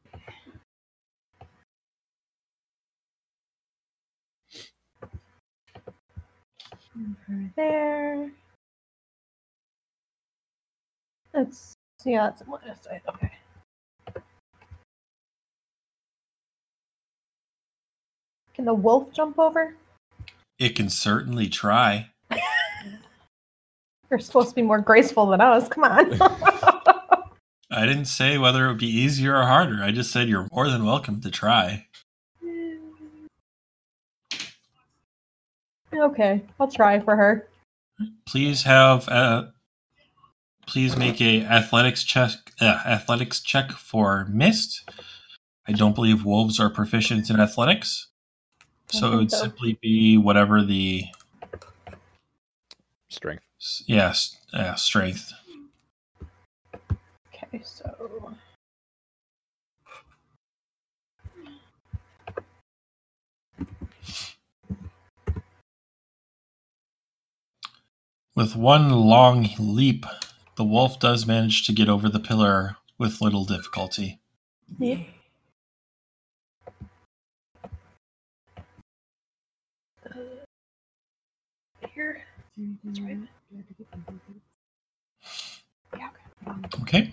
Over 6.96 7.50
there. 7.56 8.30
Let's 11.34 11.77
yeah, 12.08 12.24
that's 12.24 12.42
on 12.42 12.60
side. 12.82 13.02
Okay. 13.08 13.30
Can 18.54 18.64
the 18.64 18.74
wolf 18.74 19.12
jump 19.12 19.38
over? 19.38 19.74
It 20.58 20.74
can 20.74 20.88
certainly 20.88 21.48
try. 21.48 22.10
You're 24.10 24.18
supposed 24.18 24.48
to 24.48 24.54
be 24.54 24.62
more 24.62 24.80
graceful 24.80 25.26
than 25.26 25.40
us. 25.40 25.68
Come 25.68 25.84
on. 25.84 26.18
I 27.70 27.84
didn't 27.84 28.06
say 28.06 28.38
whether 28.38 28.64
it 28.64 28.68
would 28.68 28.78
be 28.78 28.86
easier 28.86 29.36
or 29.36 29.44
harder. 29.44 29.82
I 29.82 29.90
just 29.90 30.10
said 30.10 30.28
you're 30.28 30.48
more 30.50 30.70
than 30.70 30.86
welcome 30.86 31.20
to 31.20 31.30
try. 31.30 31.86
okay, 35.94 36.42
I'll 36.58 36.70
try 36.70 36.98
for 36.98 37.14
her. 37.14 37.46
Please 38.26 38.62
have 38.62 39.06
uh 39.08 39.48
please 40.68 40.98
make 40.98 41.18
a 41.22 41.42
athletics 41.44 42.04
check 42.04 42.30
uh, 42.60 42.80
athletics 42.84 43.40
check 43.40 43.72
for 43.72 44.26
mist. 44.30 44.88
I 45.66 45.72
don't 45.72 45.94
believe 45.94 46.24
wolves 46.24 46.60
are 46.60 46.68
proficient 46.68 47.30
in 47.30 47.40
athletics. 47.40 48.08
So 48.88 49.12
it 49.12 49.16
would 49.16 49.30
so. 49.30 49.38
simply 49.38 49.78
be 49.80 50.18
whatever 50.18 50.62
the 50.62 51.04
Strength. 53.08 53.42
yes, 53.86 54.36
uh, 54.52 54.74
strength. 54.74 55.32
Okay, 57.34 57.62
so 57.64 58.36
With 68.34 68.54
one 68.54 68.90
long 68.90 69.48
leap, 69.58 70.06
the 70.58 70.64
wolf 70.64 70.98
does 70.98 71.24
manage 71.24 71.64
to 71.64 71.72
get 71.72 71.88
over 71.88 72.08
the 72.08 72.18
pillar 72.18 72.76
with 72.98 73.20
little 73.20 73.44
difficulty. 73.44 74.18
yeah. 74.80 74.96
Uh, 80.04 80.10
here. 81.94 82.24
That's 82.82 82.98
right. 82.98 83.18
Yeah, 85.96 86.08
okay. 86.56 86.82
Okay. 86.82 87.12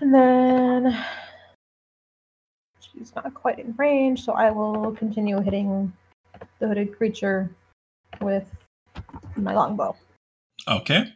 And 0.00 0.14
then 0.14 1.04
she's 2.78 3.14
not 3.16 3.32
quite 3.32 3.58
in 3.58 3.74
range, 3.78 4.22
so 4.22 4.34
I 4.34 4.50
will 4.50 4.92
continue 4.92 5.40
hitting 5.40 5.94
the 6.58 6.68
hooded 6.68 6.94
creature 6.98 7.50
with 8.20 8.54
my 9.34 9.54
longbow. 9.54 9.96
Okay. 10.68 11.14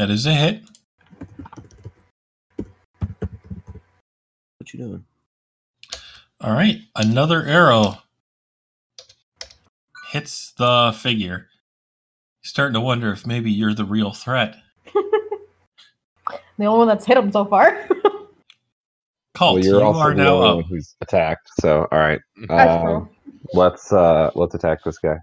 That 0.00 0.08
is 0.08 0.24
a 0.24 0.32
hit. 0.32 0.62
What 2.56 2.66
you 4.72 4.78
doing? 4.78 5.04
All 6.40 6.54
right. 6.54 6.78
Another 6.96 7.44
arrow 7.44 7.98
hits 10.10 10.54
the 10.56 10.98
figure. 10.98 11.48
Starting 12.40 12.72
to 12.72 12.80
wonder 12.80 13.12
if 13.12 13.26
maybe 13.26 13.52
you're 13.52 13.74
the 13.74 13.84
real 13.84 14.12
threat. 14.12 14.56
the 14.86 16.64
only 16.64 16.78
one 16.78 16.88
that's 16.88 17.04
hit 17.04 17.18
him 17.18 17.30
so 17.30 17.44
far. 17.44 17.86
Cult, 19.34 19.56
well, 19.56 19.58
you're 19.58 19.80
you 19.80 19.84
also 19.84 20.00
are 20.00 20.14
the 20.14 20.24
now 20.24 20.36
only 20.36 20.48
up. 20.48 20.54
one 20.54 20.64
who's 20.64 20.94
attacked. 21.02 21.50
So, 21.60 21.86
all 21.92 21.98
right, 21.98 22.20
That's 22.48 22.84
um, 22.86 23.10
let's 23.52 23.92
uh 23.92 24.30
let's 24.34 24.54
attack 24.54 24.82
this 24.82 24.96
guy. 24.96 25.18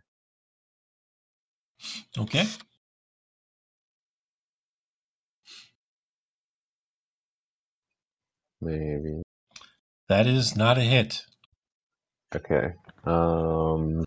Okay. 2.20 2.46
Maybe. 8.62 9.22
That 10.10 10.28
is 10.28 10.56
not 10.56 10.78
a 10.78 10.82
hit. 10.82 11.26
Okay. 12.36 12.74
Um. 13.06 14.06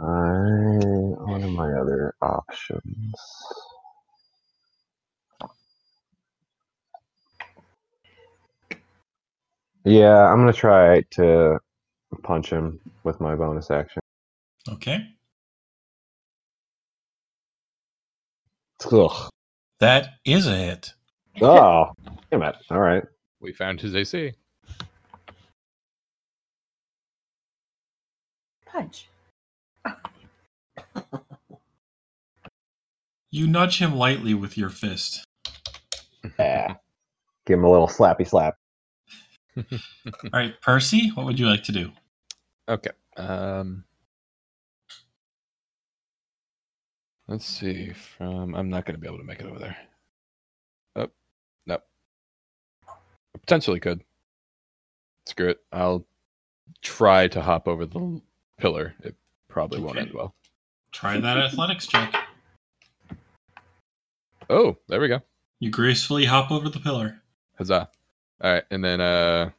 I 0.00 0.04
what 0.04 1.42
are 1.42 1.48
my 1.48 1.72
other 1.72 2.14
options? 2.22 3.14
Yeah, 9.84 10.26
I'm 10.30 10.38
gonna 10.38 10.52
try 10.52 11.02
to 11.12 11.58
punch 12.22 12.50
him 12.50 12.80
with 13.04 13.20
my 13.20 13.34
bonus 13.34 13.70
action. 13.70 14.02
Okay. 14.68 14.98
Ugh. 18.90 19.30
That 19.80 20.14
is 20.24 20.46
a 20.46 20.56
hit. 20.56 20.94
Oh, 21.40 21.92
damn 22.30 22.42
it! 22.42 22.56
All 22.70 22.80
right. 22.80 23.04
We 23.40 23.52
found 23.52 23.80
his 23.80 23.94
AC. 23.94 24.32
Punch. 28.66 29.08
You 33.34 33.46
nudge 33.46 33.78
him 33.78 33.96
lightly 33.96 34.34
with 34.34 34.58
your 34.58 34.68
fist. 34.68 35.24
Yeah. 36.38 36.74
Give 37.46 37.58
him 37.58 37.64
a 37.64 37.70
little 37.70 37.88
slappy 37.88 38.28
slap. 38.28 38.56
All 39.56 39.64
right, 40.34 40.52
Percy, 40.60 41.10
what 41.14 41.24
would 41.24 41.38
you 41.38 41.46
like 41.46 41.62
to 41.64 41.72
do? 41.72 41.90
Okay. 42.68 42.90
Um 43.16 43.84
Let's 47.26 47.46
see. 47.46 47.94
From 47.94 48.54
I'm 48.54 48.68
not 48.68 48.84
going 48.84 48.96
to 48.96 49.00
be 49.00 49.06
able 49.06 49.16
to 49.18 49.24
make 49.24 49.40
it 49.40 49.46
over 49.46 49.58
there. 49.58 49.76
Oh, 50.96 51.08
no. 51.66 51.76
I 51.76 51.80
potentially 53.40 53.80
could. 53.80 54.02
Screw 55.26 55.50
it. 55.50 55.60
I'll 55.72 56.04
try 56.80 57.28
to 57.28 57.40
hop 57.40 57.68
over 57.68 57.86
the 57.86 58.20
pillar. 58.58 58.94
It 59.02 59.14
probably 59.48 59.80
won't 59.80 59.98
end 59.98 60.12
well. 60.12 60.34
Try 60.90 61.18
that 61.18 61.38
athletics 61.38 61.86
check. 61.86 62.14
Oh, 64.50 64.76
there 64.88 65.00
we 65.00 65.08
go. 65.08 65.20
You 65.60 65.70
gracefully 65.70 66.24
hop 66.24 66.50
over 66.50 66.68
the 66.68 66.80
pillar. 66.80 67.22
Huzzah. 67.56 67.88
All 68.42 68.52
right, 68.52 68.64
and 68.70 68.84
then 68.84 69.00
uh 69.00 69.50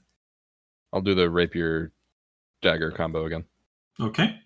I'll 0.92 1.02
do 1.02 1.16
the 1.16 1.30
rapier 1.30 1.92
dagger 2.62 2.92
combo 2.92 3.26
again. 3.26 3.46
Okay. 4.00 4.40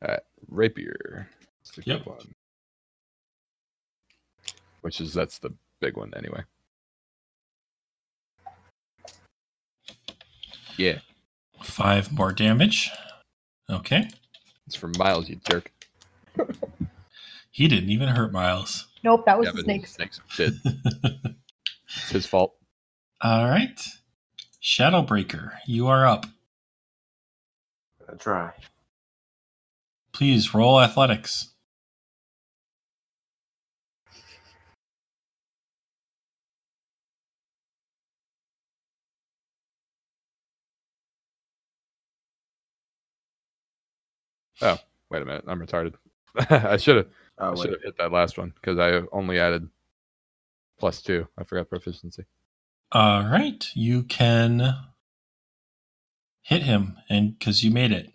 Rapier. 0.00 0.20
That's 0.22 0.31
the 1.76 1.82
Yep. 1.84 2.06
one. 2.06 2.34
Which 4.82 5.00
is 5.00 5.14
that's 5.14 5.38
the 5.38 5.54
big 5.80 5.96
one 5.96 6.12
anyway. 6.16 6.42
Yeah, 10.76 10.98
Five 11.62 12.12
more 12.12 12.32
damage. 12.32 12.90
Okay. 13.70 14.08
it's 14.66 14.74
from 14.76 14.92
Miles, 14.98 15.28
you 15.28 15.36
jerk. 15.48 15.70
He 17.54 17.68
didn't 17.68 17.90
even 17.90 18.08
hurt 18.08 18.32
Miles. 18.32 18.86
Nope, 19.04 19.26
that 19.26 19.38
was 19.38 19.46
yeah, 19.48 19.52
the 19.54 19.62
snakes. 19.62 19.92
snakes 19.92 20.20
did. 20.36 20.54
It's 21.94 22.08
his 22.10 22.26
fault. 22.26 22.54
All 23.20 23.44
right. 23.44 23.78
Shadowbreaker, 24.62 25.52
you 25.66 25.88
are 25.88 26.06
up. 26.06 26.24
Gonna 28.06 28.18
try. 28.18 28.52
Please 30.14 30.54
roll 30.54 30.80
athletics. 30.80 31.50
Oh, 44.62 44.78
wait 45.10 45.22
a 45.22 45.24
minute, 45.26 45.44
I'm 45.48 45.60
retarded. 45.60 45.94
I 46.50 46.76
should 46.78 46.96
have 46.96 47.06
Oh 47.38 47.56
should 47.56 47.72
have 47.72 47.82
hit 47.82 47.98
that 47.98 48.12
last 48.12 48.38
one 48.38 48.52
because 48.60 48.78
I 48.78 49.02
only 49.12 49.38
added 49.40 49.68
plus 50.78 51.02
two. 51.02 51.28
I 51.38 51.44
forgot 51.44 51.70
proficiency. 51.70 52.24
All 52.92 53.24
right. 53.24 53.66
You 53.74 54.04
can 54.04 54.76
hit 56.42 56.62
him, 56.62 56.96
and 57.10 57.38
because 57.38 57.64
you 57.64 57.70
made 57.70 57.92
it. 57.92 58.10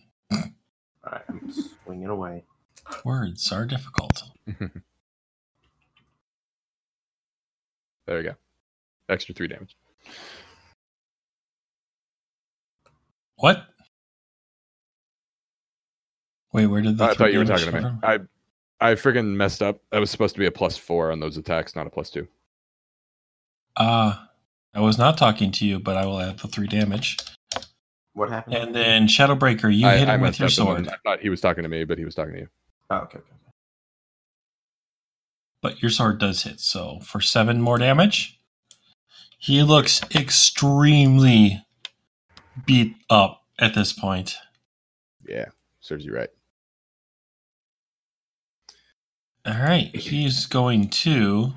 All 1.06 1.14
right, 1.14 1.24
I'm 1.30 1.54
swinging 1.88 2.08
away. 2.08 2.44
Words 3.06 3.52
are 3.52 3.66
difficult. 3.66 4.24
there 4.48 4.68
we 8.18 8.24
go. 8.24 8.36
Extra 9.10 9.34
three 9.34 9.48
damage. 9.48 9.76
What? 13.38 13.66
Wait, 16.54 16.68
where 16.68 16.82
did 16.82 16.98
the 16.98 17.06
I 17.06 17.14
thought 17.14 17.32
you 17.32 17.40
were 17.40 17.46
talking 17.46 17.68
to 17.68 17.72
me. 17.72 17.82
from? 17.82 18.00
I 18.04 18.20
I 18.80 18.94
friggin' 18.94 19.36
messed 19.36 19.62
up. 19.62 19.82
That 19.92 20.00
was 20.00 20.12
supposed 20.12 20.36
to 20.36 20.40
be 20.40 20.46
a 20.46 20.52
plus 20.52 20.78
four 20.78 21.12
on 21.12 21.20
those 21.20 21.38
attacks, 21.38 21.76
not 21.76 21.88
a 21.88 21.90
plus 21.90 22.10
two. 22.10 22.28
Uh, 23.76 24.16
I 24.74 24.82
was 24.82 24.98
not 24.98 25.18
talking 25.18 25.52
to 25.54 25.66
you, 25.66 25.80
but 25.80 25.98
I 25.98 26.06
will 26.06 26.20
add 26.20 26.40
the 26.40 26.48
three 26.48 26.68
damage. 26.68 27.18
What 28.18 28.32
happened? 28.32 28.56
And 28.56 28.74
then 28.74 29.06
Shadowbreaker, 29.06 29.72
you 29.72 29.86
I, 29.86 29.98
hit 29.98 30.10
I 30.10 30.16
him 30.16 30.22
with 30.22 30.40
your 30.40 30.50
sword, 30.50 30.88
I 30.88 30.96
thought 31.04 31.20
he 31.20 31.30
was 31.30 31.40
talking 31.40 31.62
to 31.62 31.70
me, 31.70 31.84
but 31.84 32.00
he 32.00 32.06
was 32.06 32.16
talking 32.16 32.34
to 32.34 32.40
you. 32.40 32.48
oh, 32.90 32.96
okay, 32.96 33.20
okay. 33.20 33.28
okay. 33.30 33.52
but 35.62 35.84
your 35.84 35.92
sword 35.92 36.20
does 36.20 36.42
hit. 36.42 36.60
So 36.60 36.98
for 37.02 37.22
seven 37.22 37.62
more 37.62 37.78
damage, 37.78 38.40
he 39.38 39.62
looks 39.62 40.02
extremely 40.16 41.64
beat 42.66 42.96
up 43.08 43.44
at 43.60 43.76
this 43.76 43.94
point. 43.94 44.36
Yeah, 45.24 45.50
serves 45.80 46.04
you 46.04 46.16
right. 46.16 46.30
All 49.46 49.54
right, 49.54 49.96
he's 49.96 50.48
going 50.48 50.90
to 50.90 51.54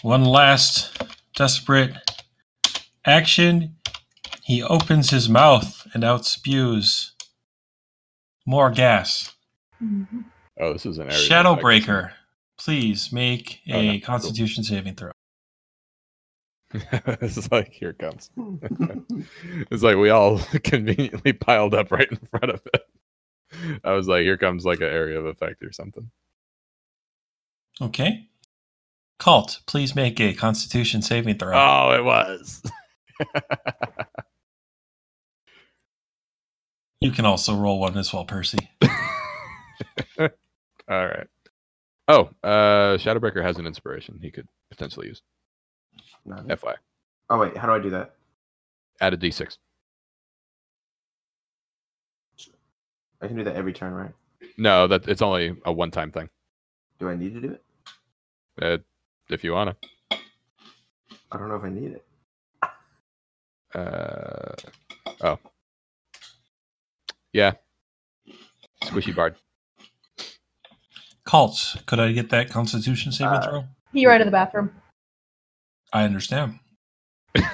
one 0.00 0.24
last 0.24 1.02
desperate 1.36 1.92
action. 3.08 3.76
He 4.42 4.62
opens 4.62 5.10
his 5.10 5.28
mouth 5.28 5.86
and 5.94 6.04
out 6.04 6.24
spews 6.26 7.12
more 8.46 8.70
gas. 8.70 9.34
Mhm. 9.82 10.24
Oh, 10.60 10.72
this 10.72 10.86
is 10.86 10.98
an 10.98 11.10
area. 11.10 11.16
Shadowbreaker, 11.28 12.12
please 12.58 13.12
make 13.12 13.60
Oh, 13.70 13.76
a 13.78 13.86
no, 13.86 13.92
cool. 13.92 14.00
Constitution 14.00 14.64
saving 14.64 14.94
throw. 14.94 15.12
this 17.20 17.36
is 17.36 17.50
like 17.50 17.72
here 17.72 17.90
it 17.90 17.98
comes. 17.98 18.30
it's 19.70 19.82
like 19.82 19.96
we 19.96 20.10
all 20.10 20.38
conveniently 20.64 21.32
piled 21.32 21.74
up 21.74 21.90
right 21.90 22.10
in 22.10 22.18
front 22.18 22.50
of 22.50 22.60
it. 22.74 22.82
I 23.84 23.92
was 23.92 24.06
like, 24.08 24.22
here 24.22 24.36
comes 24.36 24.64
like 24.66 24.78
an 24.80 24.88
area 24.88 25.18
of 25.18 25.24
effect 25.26 25.62
or 25.62 25.72
something. 25.72 26.10
Okay. 27.80 28.26
Cult, 29.18 29.60
please 29.66 29.94
make 29.96 30.20
a 30.20 30.34
Constitution 30.34 31.00
saving 31.00 31.38
throw. 31.38 31.52
Oh, 31.56 31.92
it 31.92 32.04
was. 32.04 32.62
You 37.00 37.12
can 37.12 37.24
also 37.24 37.54
roll 37.54 37.78
one 37.78 37.96
as 37.96 38.12
well, 38.12 38.24
Percy. 38.24 38.58
All 40.18 40.28
right. 40.88 41.26
Oh, 42.08 42.30
uh, 42.42 42.96
Shadowbreaker 42.96 43.42
has 43.42 43.58
an 43.58 43.66
inspiration 43.66 44.18
he 44.20 44.30
could 44.30 44.48
potentially 44.70 45.06
use. 45.08 45.22
No. 46.24 46.42
FY. 46.56 46.74
Oh 47.30 47.38
wait, 47.38 47.56
how 47.56 47.66
do 47.66 47.74
I 47.74 47.78
do 47.78 47.90
that? 47.90 48.14
Add 49.00 49.14
a 49.14 49.16
d6. 49.16 49.58
I 53.20 53.26
can 53.26 53.36
do 53.36 53.44
that 53.44 53.54
every 53.54 53.72
turn, 53.72 53.92
right? 53.92 54.12
No, 54.56 54.86
that 54.88 55.08
it's 55.08 55.22
only 55.22 55.56
a 55.64 55.72
one-time 55.72 56.10
thing. 56.10 56.28
Do 56.98 57.08
I 57.08 57.16
need 57.16 57.34
to 57.34 57.40
do 57.40 57.52
it? 57.52 57.64
Uh, 58.60 58.78
if 59.30 59.44
you 59.44 59.52
wanna. 59.52 59.76
I 60.10 61.36
don't 61.38 61.48
know 61.48 61.56
if 61.56 61.64
I 61.64 61.68
need 61.68 61.92
it. 61.92 62.04
Uh, 63.74 64.52
oh. 65.22 65.38
Yeah. 67.32 67.52
Squishy 68.84 69.14
bard. 69.14 69.36
Cults. 71.24 71.76
could 71.86 72.00
I 72.00 72.12
get 72.12 72.30
that 72.30 72.50
Constitution 72.50 73.12
saving 73.12 73.34
Uh, 73.34 73.42
throw? 73.42 73.64
He 73.92 74.06
ran 74.06 74.20
to 74.20 74.24
the 74.24 74.30
bathroom. 74.30 74.70
I 75.92 76.04
understand. 76.04 76.58
He's 77.34 77.44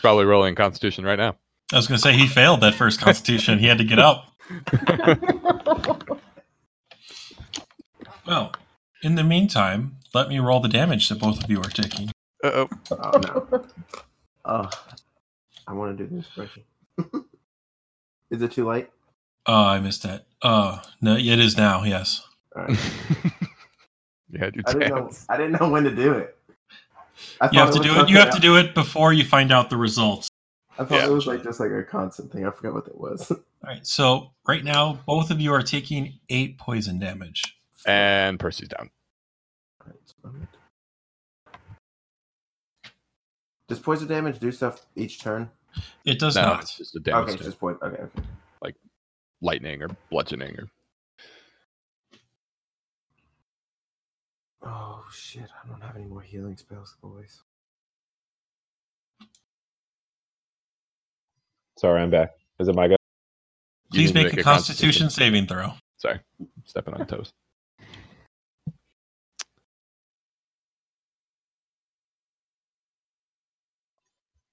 probably 0.00 0.24
rolling 0.26 0.54
Constitution 0.54 1.04
right 1.04 1.18
now. 1.18 1.36
I 1.72 1.76
was 1.76 1.86
going 1.86 1.96
to 1.98 2.02
say 2.02 2.12
he 2.12 2.26
failed 2.26 2.60
that 2.62 2.74
first 2.74 3.00
constitution. 3.00 3.58
he 3.58 3.66
had 3.66 3.78
to 3.78 3.84
get 3.84 3.98
up. 3.98 4.26
Well, 8.26 8.52
in 9.02 9.16
the 9.16 9.24
meantime, 9.24 9.96
let 10.14 10.28
me 10.28 10.38
roll 10.38 10.60
the 10.60 10.68
damage 10.68 11.08
that 11.08 11.18
both 11.18 11.42
of 11.42 11.50
you 11.50 11.58
are 11.58 11.64
taking. 11.70 12.12
Uh 12.42 12.50
oh. 12.66 12.68
oh 12.92 13.18
no. 13.18 13.64
Oh, 14.42 14.70
I 15.66 15.74
want 15.74 15.96
to 15.98 16.02
do 16.06 16.16
this 16.16 16.26
question. 16.34 16.62
Is 18.30 18.40
it 18.40 18.52
too 18.52 18.66
late? 18.66 18.88
Oh, 19.44 19.64
I 19.64 19.80
missed 19.80 20.02
that. 20.04 20.24
Uh, 20.40 20.80
no, 21.02 21.16
it 21.16 21.38
is 21.38 21.58
now. 21.58 21.84
Yes. 21.84 22.26
All 22.56 22.64
right. 22.64 22.70
you 24.30 24.38
had 24.38 24.56
your 24.56 24.64
I 24.66 24.72
didn't 24.72 24.88
know. 24.88 25.10
I 25.28 25.36
didn't 25.36 25.60
know 25.60 25.68
when 25.68 25.84
to 25.84 25.94
do 25.94 26.12
it. 26.14 26.36
I 27.40 27.50
You 27.52 27.60
have 27.60 27.74
to 27.74 27.80
do 27.80 28.00
it. 28.00 28.08
You 28.08 28.16
have 28.16 28.34
to 28.34 28.40
do 28.40 28.56
it 28.56 28.74
before 28.74 29.12
you 29.12 29.24
find 29.24 29.52
out 29.52 29.68
the 29.68 29.76
results. 29.76 30.28
I 30.78 30.84
thought 30.86 31.00
Yeah. 31.00 31.06
it 31.06 31.10
was 31.10 31.26
like 31.26 31.42
just 31.42 31.60
like 31.60 31.70
a 31.70 31.84
constant 31.84 32.32
thing. 32.32 32.46
I 32.46 32.50
forgot 32.50 32.72
what 32.72 32.86
it 32.86 32.98
was. 32.98 33.30
All 33.30 33.38
right. 33.62 33.86
So 33.86 34.30
right 34.48 34.64
now, 34.64 35.00
both 35.06 35.30
of 35.30 35.38
you 35.38 35.52
are 35.52 35.62
taking 35.62 36.18
eight 36.30 36.56
poison 36.56 36.98
damage. 36.98 37.42
And 37.86 38.40
Percy's 38.40 38.68
down. 38.68 38.90
Does 43.70 43.78
poison 43.78 44.08
damage 44.08 44.40
do 44.40 44.50
stuff 44.50 44.84
each 44.96 45.20
turn? 45.20 45.48
It 46.04 46.18
does 46.18 46.34
no, 46.34 46.42
not. 46.42 46.62
it's 46.62 46.76
just 46.76 46.96
a 46.96 46.98
damage 46.98 47.22
okay, 47.22 47.34
it's 47.34 47.44
just 47.44 47.60
poison. 47.60 47.78
Okay, 47.80 48.02
okay. 48.02 48.22
Like 48.60 48.74
lightning 49.40 49.80
or 49.80 49.90
bludgeoning 50.10 50.56
or 50.58 50.68
Oh 54.64 55.04
shit! 55.12 55.44
I 55.44 55.68
don't 55.68 55.80
have 55.82 55.94
any 55.94 56.06
more 56.06 56.20
healing 56.20 56.56
spells, 56.56 56.96
boys. 57.00 57.42
Sorry, 61.78 62.02
I'm 62.02 62.10
back. 62.10 62.32
Is 62.58 62.66
it 62.66 62.74
my 62.74 62.88
go? 62.88 62.96
Please 63.92 64.12
need 64.12 64.30
to 64.30 64.30
make, 64.30 64.40
a 64.40 64.42
Constitution 64.42 65.10
saving 65.10 65.46
throw. 65.46 65.72
Sorry, 65.98 66.18
stepping 66.64 66.94
on 66.94 67.06
toes. 67.06 67.32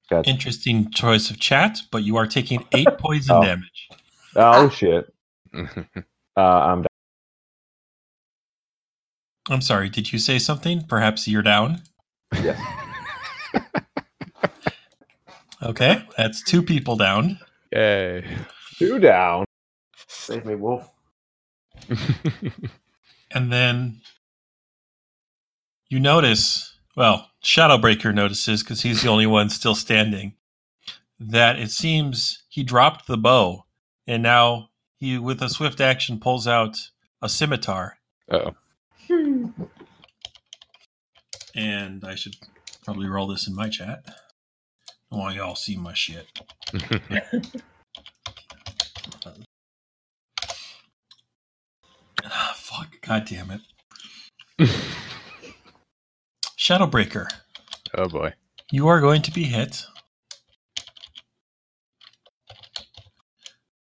Gotcha. 0.10 0.30
Interesting 0.30 0.90
choice 0.92 1.30
of 1.30 1.40
chat, 1.40 1.80
but 1.92 2.04
you 2.04 2.16
are 2.18 2.26
taking 2.28 2.66
eight 2.74 2.88
poison 2.98 3.36
Oh. 3.36 3.42
damage. 3.44 3.90
Oh 4.36 4.70
shit. 4.70 5.12
Uh, 6.38 6.42
I'm 6.42 6.82
down. 6.84 6.88
I'm 9.50 9.62
sorry. 9.62 9.90
Did 9.90 10.14
you 10.14 10.20
say 10.20 10.38
something? 10.38 10.84
Perhaps 10.88 11.28
you're 11.28 11.42
down. 11.42 11.82
Yes. 12.44 12.62
Okay, 15.64 16.04
that's 16.16 16.44
two 16.44 16.62
people 16.62 16.96
down. 16.96 17.40
Yay. 17.72 18.24
Two 18.78 19.00
down. 19.00 19.46
Save 20.08 20.46
me, 20.46 20.54
Wolf. 20.54 20.88
And 23.32 23.52
then 23.52 24.02
you 25.90 26.00
notice, 26.00 26.76
well, 26.96 27.32
Shadowbreaker 27.48 28.14
notices 28.14 28.62
because 28.62 28.82
he's 28.82 29.02
the 29.04 29.08
only 29.08 29.26
one 29.26 29.50
still 29.50 29.74
standing, 29.74 30.34
that 31.18 31.58
it 31.58 31.72
seems 31.72 32.44
he 32.50 32.62
dropped 32.62 33.08
the 33.08 33.18
bow 33.18 33.64
and 34.06 34.22
now 34.22 34.70
he, 34.98 35.18
with 35.18 35.42
a 35.42 35.48
swift 35.48 35.80
action, 35.80 36.20
pulls 36.20 36.46
out 36.46 36.78
a 37.22 37.30
scimitar. 37.30 38.00
oh. 38.30 38.52
Hmm. 39.08 39.46
And 41.56 42.04
I 42.04 42.16
should 42.16 42.36
probably 42.84 43.08
roll 43.08 43.28
this 43.28 43.48
in 43.48 43.56
my 43.56 43.70
chat. 43.70 44.04
I 45.10 45.16
want 45.16 45.36
y'all 45.38 45.56
see 45.56 45.78
my 45.78 45.94
shit. 45.94 46.28
Ah, 52.30 52.54
fuck. 52.58 53.00
God 53.02 53.26
damn 53.26 53.52
it. 54.60 54.76
Shadowbreaker. 56.68 57.28
oh 57.96 58.10
boy. 58.10 58.34
You 58.72 58.90
are 58.90 59.00
going 59.00 59.22
to 59.22 59.32
be 59.32 59.44
hit. 59.44 59.86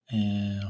And 0.10 0.64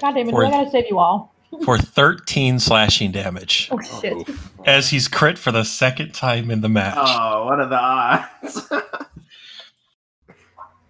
God 0.00 0.12
damn 0.14 0.28
it! 0.28 0.30
For- 0.30 0.46
I 0.46 0.50
gotta 0.50 0.70
save 0.70 0.84
you 0.88 1.00
all. 1.00 1.34
for 1.64 1.76
13 1.76 2.60
slashing 2.60 3.10
damage 3.10 3.68
Oh 3.72 3.80
shit! 4.00 4.16
as 4.64 4.90
he's 4.90 5.08
crit 5.08 5.36
for 5.36 5.50
the 5.50 5.64
second 5.64 6.14
time 6.14 6.52
in 6.52 6.60
the 6.60 6.68
match. 6.68 6.94
Oh, 6.96 7.46
what 7.46 7.58
are 7.58 7.66
the 7.66 7.76
odds? 7.76 8.68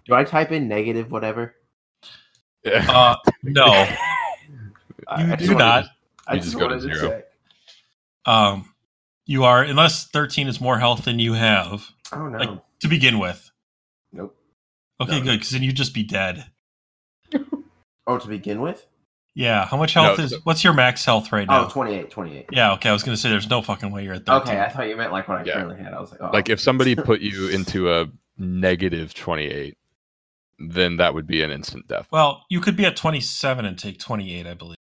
Do 0.05 0.13
I 0.13 0.23
type 0.23 0.51
in 0.51 0.67
negative 0.67 1.11
whatever? 1.11 1.55
Yeah. 2.63 2.85
Uh, 2.87 3.15
no, 3.41 3.65
I- 3.65 3.97
you 5.25 5.33
I 5.33 5.35
do 5.37 5.45
just 5.47 5.57
not. 5.57 5.85
to- 5.85 5.89
I 6.27 6.33
You 6.35 6.39
just 6.41 6.51
just 6.51 6.59
go 6.59 6.67
to 6.67 6.75
wanted 6.75 6.93
to 6.93 6.99
zero. 6.99 7.23
Um, 8.27 8.70
you 9.25 9.43
are 9.43 9.61
unless 9.63 10.07
13 10.07 10.47
is 10.47 10.59
more 10.61 10.79
health 10.79 11.05
than 11.05 11.19
you 11.19 11.33
have 11.33 11.89
Oh 12.11 12.27
no. 12.27 12.37
Like- 12.37 12.59
to 12.81 12.87
begin 12.87 13.19
with. 13.19 13.51
nope. 14.11 14.35
Okay, 14.99 15.19
No. 15.19 15.23
good, 15.25 15.31
because 15.39 15.51
then 15.51 15.63
you'd 15.63 15.75
just 15.75 15.93
be 15.93 16.03
dead. 16.03 16.45
Oh, 18.07 18.17
to 18.17 18.27
begin 18.27 18.61
with? 18.61 18.87
Yeah, 19.35 19.65
how 19.65 19.77
much 19.77 19.93
health 19.93 20.17
No, 20.17 20.23
is? 20.23 20.31
so- 20.31 20.39
What's 20.43 20.63
your 20.63 20.73
max 20.73 21.05
health 21.05 21.31
right 21.31 21.47
now? 21.47 21.67
Oh, 21.67 21.69
28, 21.69 22.09
28. 22.09 22.45
Yeah, 22.51 22.73
okay. 22.73 22.89
I 22.89 22.93
was 22.93 23.03
gonna 23.03 23.15
say 23.15 23.29
there's 23.29 23.49
no 23.49 23.61
fucking 23.61 23.91
way 23.91 24.03
you're 24.03 24.15
at 24.15 24.25
13. 24.25 24.41
Okay, 24.53 24.59
I 24.61 24.67
thought 24.69 24.87
you 24.89 24.97
meant 24.97 25.11
like 25.13 25.27
what 25.29 25.37
I 25.37 25.43
Yeah. 25.45 25.53
currently 25.53 25.77
had. 25.81 25.93
I 25.93 26.01
was 26.01 26.11
like, 26.11 26.19
oh. 26.21 26.31
Like 26.33 26.49
if 26.49 26.59
somebody 26.59 26.95
put 26.95 27.21
you 27.21 27.47
into 27.53 27.93
a 27.93 28.07
negative 28.37 29.13
28, 29.13 29.77
then 30.59 30.97
that 30.97 31.13
would 31.13 31.27
be 31.27 31.43
an 31.43 31.51
instant 31.51 31.87
death. 31.87 32.07
Well, 32.11 32.43
you 32.49 32.59
could 32.59 32.75
be 32.75 32.85
at 32.85 32.95
27 32.97 33.63
and 33.65 33.77
take 33.77 33.99
28, 33.99 34.47
I 34.47 34.53
believe. 34.55 34.77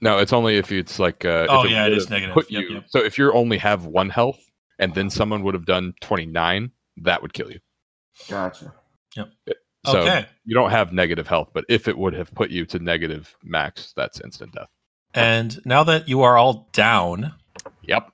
No, 0.00 0.18
it's 0.18 0.32
only 0.32 0.56
if 0.56 0.70
it's 0.72 0.98
like 0.98 1.24
uh, 1.24 1.46
Oh, 1.48 1.60
if 1.60 1.66
it 1.66 1.70
yeah, 1.72 1.86
it 1.86 1.90
would 1.90 1.98
is 1.98 2.04
have 2.04 2.10
negative. 2.10 2.34
Put 2.34 2.50
Yep, 2.50 2.62
you, 2.62 2.74
yep. 2.76 2.84
So 2.88 2.98
if 3.00 3.18
you 3.18 3.32
only 3.32 3.58
have 3.58 3.84
one 3.86 4.10
health 4.10 4.38
and 4.78 4.94
then 4.94 5.10
someone 5.10 5.42
would 5.44 5.54
have 5.54 5.66
done 5.66 5.94
29, 6.02 6.70
that 6.98 7.22
would 7.22 7.32
kill 7.32 7.50
you. 7.50 7.58
gotcha. 8.28 8.72
Yep. 9.16 9.28
So 9.86 10.00
okay. 10.00 10.26
you 10.44 10.54
don't 10.54 10.70
have 10.70 10.92
negative 10.92 11.26
health, 11.28 11.50
but 11.54 11.64
if 11.68 11.88
it 11.88 11.96
would 11.96 12.12
have 12.14 12.34
put 12.34 12.50
you 12.50 12.66
to 12.66 12.78
negative 12.78 13.36
max, 13.42 13.92
that's 13.96 14.20
instant 14.20 14.52
death. 14.52 14.68
And 15.14 15.58
now 15.64 15.84
that 15.84 16.08
you 16.08 16.22
are 16.22 16.36
all 16.36 16.68
down, 16.72 17.34
Yep. 17.82 18.10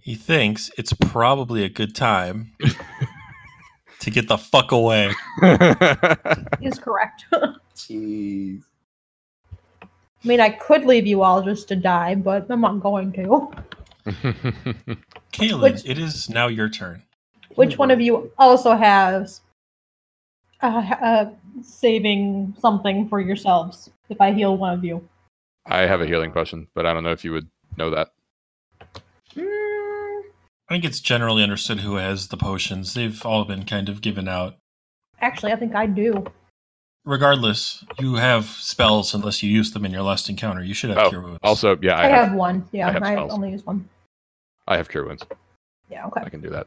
he 0.00 0.14
thinks 0.14 0.70
it's 0.78 0.92
probably 0.92 1.64
a 1.64 1.68
good 1.68 1.94
time 1.96 2.52
to 4.00 4.10
get 4.10 4.28
the 4.28 4.38
fuck 4.38 4.70
away. 4.72 5.12
Is 6.62 6.78
correct. 6.78 7.24
Jeez. 7.74 8.62
I 10.22 10.28
mean, 10.28 10.40
I 10.40 10.50
could 10.50 10.84
leave 10.84 11.06
you 11.06 11.22
all 11.22 11.42
just 11.42 11.68
to 11.68 11.76
die, 11.76 12.14
but 12.14 12.46
I'm 12.50 12.60
not 12.60 12.80
going 12.80 13.12
to. 13.12 13.50
Kaylin, 15.32 15.62
Which- 15.62 15.86
it 15.86 15.98
is 15.98 16.28
now 16.28 16.48
your 16.48 16.68
turn. 16.68 17.02
Which 17.56 17.78
one 17.78 17.90
of 17.90 18.00
you 18.00 18.30
also 18.38 18.76
has 18.76 19.40
uh, 20.62 20.94
uh, 21.02 21.30
saving 21.62 22.54
something 22.58 23.08
for 23.08 23.20
yourselves 23.20 23.90
if 24.08 24.20
I 24.20 24.32
heal 24.32 24.56
one 24.56 24.72
of 24.72 24.84
you? 24.84 25.06
I 25.66 25.80
have 25.80 26.00
a 26.00 26.06
healing 26.06 26.32
potion, 26.32 26.68
but 26.74 26.86
I 26.86 26.92
don't 26.94 27.02
know 27.02 27.10
if 27.10 27.24
you 27.24 27.32
would 27.32 27.48
know 27.76 27.90
that. 27.90 28.12
Mm, 29.34 30.22
I 30.68 30.74
think 30.74 30.84
it's 30.84 31.00
generally 31.00 31.42
understood 31.42 31.80
who 31.80 31.96
has 31.96 32.28
the 32.28 32.36
potions. 32.36 32.94
They've 32.94 33.24
all 33.26 33.44
been 33.44 33.64
kind 33.64 33.88
of 33.88 34.00
given 34.00 34.28
out. 34.28 34.56
actually, 35.20 35.52
I 35.52 35.56
think 35.56 35.74
I 35.74 35.86
do. 35.86 36.24
Regardless, 37.04 37.82
you 37.98 38.14
have 38.16 38.44
spells 38.46 39.14
unless 39.14 39.42
you 39.42 39.50
use 39.50 39.72
them 39.72 39.84
in 39.86 39.90
your 39.90 40.02
last 40.02 40.28
encounter. 40.28 40.62
You 40.62 40.74
should 40.74 40.90
have 40.90 40.98
Oh, 40.98 41.08
cure 41.08 41.22
wounds. 41.22 41.38
Also, 41.42 41.78
yeah, 41.80 41.94
I, 41.96 42.04
I, 42.04 42.08
have, 42.08 42.28
have, 42.28 42.36
one. 42.36 42.66
Yeah, 42.72 42.88
I 42.88 42.92
have 42.92 43.02
I, 43.02 43.12
spells. 43.14 43.32
only 43.32 43.50
use 43.50 43.64
one. 43.64 43.88
I 44.68 44.76
have 44.76 44.88
cure 44.88 45.06
wounds. 45.06 45.24
Yeah, 45.88 46.06
okay. 46.06 46.20
I 46.24 46.28
can 46.28 46.40
do 46.40 46.50
that. 46.50 46.66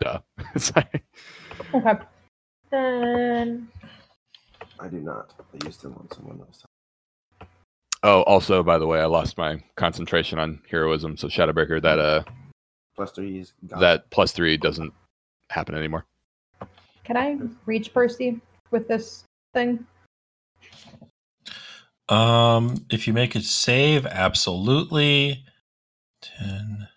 Duh. 0.00 0.20
Okay. 1.74 1.98
Then 2.70 3.68
I 4.80 4.88
do 4.88 4.96
not. 4.98 5.32
I 5.38 5.64
used 5.66 5.82
them 5.82 5.94
on 5.98 6.10
someone 6.10 6.40
else. 6.40 6.64
Oh, 8.02 8.22
also, 8.22 8.62
by 8.62 8.78
the 8.78 8.86
way, 8.86 9.00
I 9.00 9.04
lost 9.04 9.38
my 9.38 9.62
concentration 9.76 10.38
on 10.38 10.60
heroism, 10.70 11.16
so 11.16 11.28
Shadowbreaker, 11.28 11.80
that 11.82 11.98
uh, 11.98 12.24
Plus 12.96 13.12
three 13.12 13.38
is 13.40 13.52
gone. 13.66 13.80
that 13.80 14.10
plus 14.10 14.32
three 14.32 14.56
doesn't 14.56 14.92
happen 15.50 15.74
anymore. 15.74 16.04
can 17.04 17.16
I 17.16 17.38
reach 17.66 17.94
Percy 17.94 18.40
with 18.72 18.88
this 18.88 19.24
thing? 19.54 19.86
Um, 22.08 22.84
if 22.90 23.06
you 23.06 23.12
make 23.12 23.34
a 23.34 23.40
save, 23.40 24.06
absolutely. 24.06 25.44
Ten. 26.20 26.88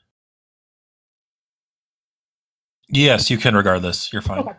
Yes, 2.89 3.29
you 3.29 3.37
can. 3.37 3.55
Regardless, 3.55 4.11
you're 4.11 4.21
fine. 4.21 4.39
Okay. 4.39 4.53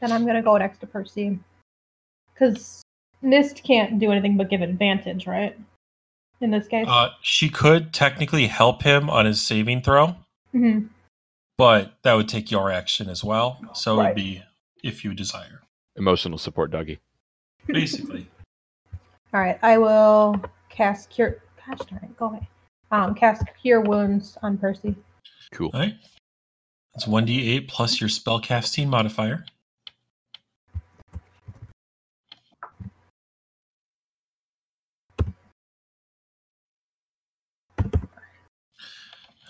Then 0.00 0.12
I'm 0.12 0.26
gonna 0.26 0.42
go 0.42 0.56
next 0.56 0.78
to 0.78 0.86
Percy. 0.86 1.38
Because 2.34 2.82
Mist 3.22 3.62
can't 3.62 3.98
do 4.00 4.10
anything 4.10 4.36
but 4.36 4.50
give 4.50 4.62
advantage, 4.62 5.26
right? 5.26 5.56
in 6.40 6.50
this 6.50 6.66
case. 6.66 6.86
Uh, 6.88 7.10
she 7.22 7.48
could 7.48 7.92
technically 7.94 8.48
help 8.48 8.82
him 8.82 9.08
on 9.08 9.26
his 9.26 9.40
saving 9.40 9.80
throw, 9.80 10.16
Mhm. 10.52 10.88
but 11.56 11.94
that 12.02 12.14
would 12.14 12.28
take 12.28 12.50
your 12.50 12.68
action 12.68 13.08
as 13.08 13.22
well. 13.22 13.60
So 13.74 14.00
it 14.00 14.04
would 14.06 14.14
be 14.16 14.42
if 14.82 15.04
you 15.04 15.14
desire. 15.14 15.61
Emotional 15.96 16.38
support, 16.38 16.70
Dougie. 16.70 16.98
Basically. 17.66 18.28
All 19.34 19.40
right, 19.40 19.58
I 19.62 19.78
will 19.78 20.42
cast 20.68 21.10
cure. 21.10 21.42
Gosh 21.66 21.86
darn 21.86 22.04
it, 22.04 22.16
go 22.16 22.26
away. 22.26 22.48
Um, 22.90 23.14
cast 23.14 23.44
cure 23.60 23.80
wounds 23.80 24.36
on 24.42 24.58
Percy. 24.58 24.94
Cool. 25.52 25.70
All 25.72 25.80
right. 25.80 25.94
It's 26.94 27.06
1d8 27.06 27.68
plus 27.68 28.00
your 28.00 28.10
spellcasting 28.10 28.88
modifier. 28.88 29.44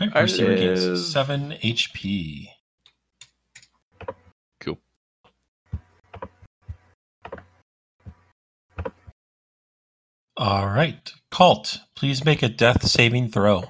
All 0.02 0.08
right, 0.08 0.12
Percy 0.12 0.44
regains 0.44 0.80
is. 0.80 1.12
7 1.12 1.52
HP. 1.62 2.48
Cool. 4.60 4.78
All 10.42 10.66
right. 10.66 11.12
Cult, 11.30 11.78
please 11.94 12.24
make 12.24 12.42
a 12.42 12.48
death 12.48 12.84
saving 12.88 13.28
throw. 13.28 13.62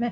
Meh. 0.00 0.10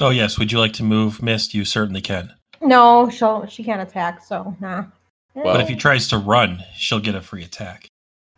Oh, 0.00 0.08
yes. 0.08 0.38
Would 0.38 0.50
you 0.50 0.58
like 0.58 0.72
to 0.74 0.82
move, 0.82 1.22
Mist? 1.22 1.52
You 1.52 1.66
certainly 1.66 2.00
can. 2.00 2.32
No, 2.62 3.10
she'll 3.10 3.44
she 3.48 3.62
can't 3.62 3.82
attack, 3.82 4.24
so 4.24 4.56
nah. 4.60 4.86
Well- 5.34 5.44
But 5.44 5.60
if 5.60 5.68
he 5.68 5.76
tries 5.76 6.08
to 6.08 6.16
run, 6.16 6.64
she'll 6.74 6.98
get 6.98 7.14
a 7.14 7.20
free 7.20 7.44
attack. 7.44 7.88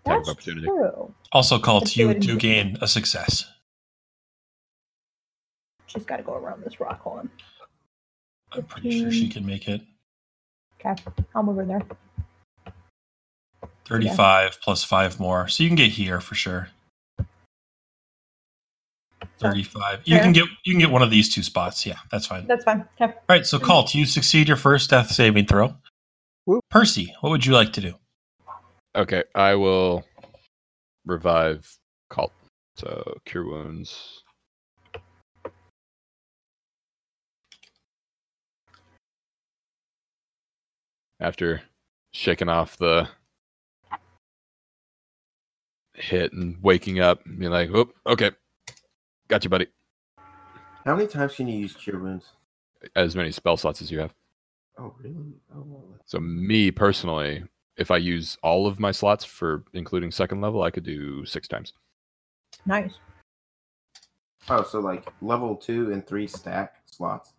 Attack 0.05 0.17
That's 0.25 0.29
opportunity. 0.31 0.67
true. 0.67 1.15
Also, 1.31 1.61
Cult, 1.61 1.85
Let's 1.85 1.97
you 1.97 2.15
do 2.15 2.19
do 2.19 2.37
gain 2.37 2.79
a 2.81 2.89
success. 2.89 3.45
She's 5.87 6.05
got 6.05 6.17
to 6.17 6.25
go 6.25 6.35
around 6.35 6.65
this 6.65 6.81
rock. 6.81 7.01
Hold 7.03 7.19
on. 7.21 7.31
I'm 8.51 8.65
pretty 8.65 9.01
sure 9.01 9.13
she 9.13 9.29
can 9.29 9.47
make 9.47 9.69
it. 9.69 9.83
Okay, 10.85 11.03
I'll 11.35 11.43
move 11.43 11.57
her 11.57 11.65
there. 11.65 11.83
35 13.87 14.61
plus 14.63 14.85
5 14.85 15.21
more. 15.21 15.49
So 15.49 15.63
you 15.63 15.69
can 15.69 15.77
get 15.77 15.93
here 15.93 16.21
for 16.21 16.35
sure. 16.35 16.69
35. 19.39 20.03
You 20.05 20.19
can 20.19 20.33
get 20.33 20.45
you 20.65 20.73
can 20.73 20.81
get 20.81 20.91
one 20.91 21.03
of 21.03 21.11
these 21.11 21.33
two 21.33 21.43
spots. 21.43 21.85
Yeah, 21.85 21.99
that's 22.11 22.27
fine. 22.27 22.47
That's 22.47 22.65
fine. 22.65 22.87
Okay. 23.01 23.13
All 23.13 23.23
right, 23.29 23.45
so 23.45 23.59
Cult, 23.59 23.95
you 23.95 24.07
succeed 24.07 24.49
your 24.49 24.57
first 24.57 24.91
death 24.91 25.11
saving 25.11 25.47
throw. 25.47 25.75
Whoop. 26.47 26.65
Percy, 26.71 27.15
what 27.21 27.31
would 27.31 27.45
you 27.45 27.53
like 27.53 27.73
to 27.75 27.81
do? 27.81 27.95
Okay, 28.95 29.25
I 29.35 29.55
will 29.57 30.05
revive 31.05 31.77
Cult. 32.11 32.33
So 32.77 33.19
cure 33.25 33.45
wounds. 33.45 34.24
After 41.25 41.63
shaking 42.13 42.51
off 42.51 42.77
the 42.77 43.09
hit 45.95 46.35
and 46.35 46.63
waking 46.63 47.01
up, 47.01 47.25
being 47.25 47.51
like, 47.51 47.71
"Oh, 47.73 47.91
okay, 48.07 48.33
got 49.29 49.43
you, 49.43 49.49
buddy." 49.49 49.69
How 50.85 50.95
many 50.95 51.07
times 51.07 51.35
can 51.35 51.49
you 51.49 51.59
use 51.59 51.73
cure 51.73 51.99
wounds? 51.99 52.27
As 52.95 53.17
many 53.17 53.33
spell 53.33 53.57
slots 53.57 53.81
as 53.81 53.91
you 53.91 54.01
have. 54.01 54.13
Oh, 54.77 54.95
really? 55.03 55.41
Oh, 55.55 55.63
well, 55.65 55.99
So 56.05 56.21
me 56.21 56.71
personally, 56.71 57.43
if 57.79 57.91
I 57.91 57.97
use 57.97 58.37
all 58.43 58.67
of 58.67 58.79
my 58.79 58.91
slots 58.91 59.25
for 59.25 59.65
including 59.73 60.11
second 60.11 60.43
level, 60.43 60.63
I 60.63 60.71
could 60.71 60.85
do 60.85 61.25
six 61.25 61.49
times. 61.49 61.73
Nice. 62.67 62.99
oh, 64.51 64.63
so 64.63 64.79
like 64.81 65.07
level 65.23 65.57
two 65.57 65.91
and 65.91 66.07
three 66.07 66.27
stack 66.27 66.83
slots. 66.85 67.33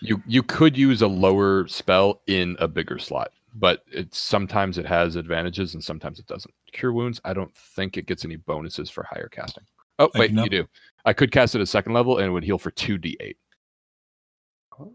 You 0.00 0.22
you 0.26 0.42
could 0.42 0.76
use 0.76 1.02
a 1.02 1.06
lower 1.06 1.66
spell 1.68 2.20
in 2.26 2.56
a 2.58 2.68
bigger 2.68 2.98
slot, 2.98 3.32
but 3.54 3.82
it's 3.90 4.18
sometimes 4.18 4.78
it 4.78 4.86
has 4.86 5.16
advantages 5.16 5.74
and 5.74 5.82
sometimes 5.82 6.18
it 6.18 6.26
doesn't. 6.26 6.52
Cure 6.72 6.92
wounds, 6.92 7.20
I 7.24 7.32
don't 7.32 7.54
think 7.54 7.96
it 7.96 8.06
gets 8.06 8.24
any 8.24 8.36
bonuses 8.36 8.90
for 8.90 9.04
higher 9.10 9.28
casting. 9.28 9.64
Oh 9.98 10.10
I 10.14 10.18
wait, 10.18 10.30
you 10.32 10.48
do. 10.48 10.68
I 11.04 11.12
could 11.12 11.32
cast 11.32 11.54
it 11.54 11.60
at 11.60 11.68
second 11.68 11.92
level 11.94 12.18
and 12.18 12.26
it 12.26 12.30
would 12.30 12.44
heal 12.44 12.58
for 12.58 12.70
two 12.70 12.98
d8. 12.98 13.36
Oh, 14.78 14.92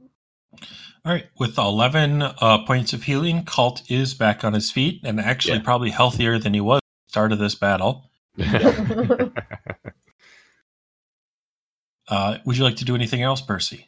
All 1.04 1.12
right, 1.12 1.26
with 1.40 1.58
11 1.58 2.22
uh, 2.22 2.66
points 2.66 2.94
of 2.94 3.04
healing, 3.04 3.44
Cult 3.46 3.82
is 3.90 4.14
back 4.14 4.44
on 4.44 4.54
his 4.54 4.70
feet 4.70 5.02
and 5.04 5.20
actually 5.20 5.58
Yeah. 5.58 5.64
probably 5.64 5.90
healthier 5.90 6.38
than 6.38 6.54
he 6.54 6.62
was 6.62 6.78
at 6.78 7.08
the 7.08 7.12
start 7.12 7.32
of 7.32 7.40
this 7.40 7.56
battle. 7.56 8.12
Uh, 12.08 12.40
would 12.46 12.58
you 12.58 12.64
like 12.66 12.76
to 12.76 12.84
do 12.84 12.94
anything 12.94 13.22
else, 13.22 13.42
Percy? 13.42 13.88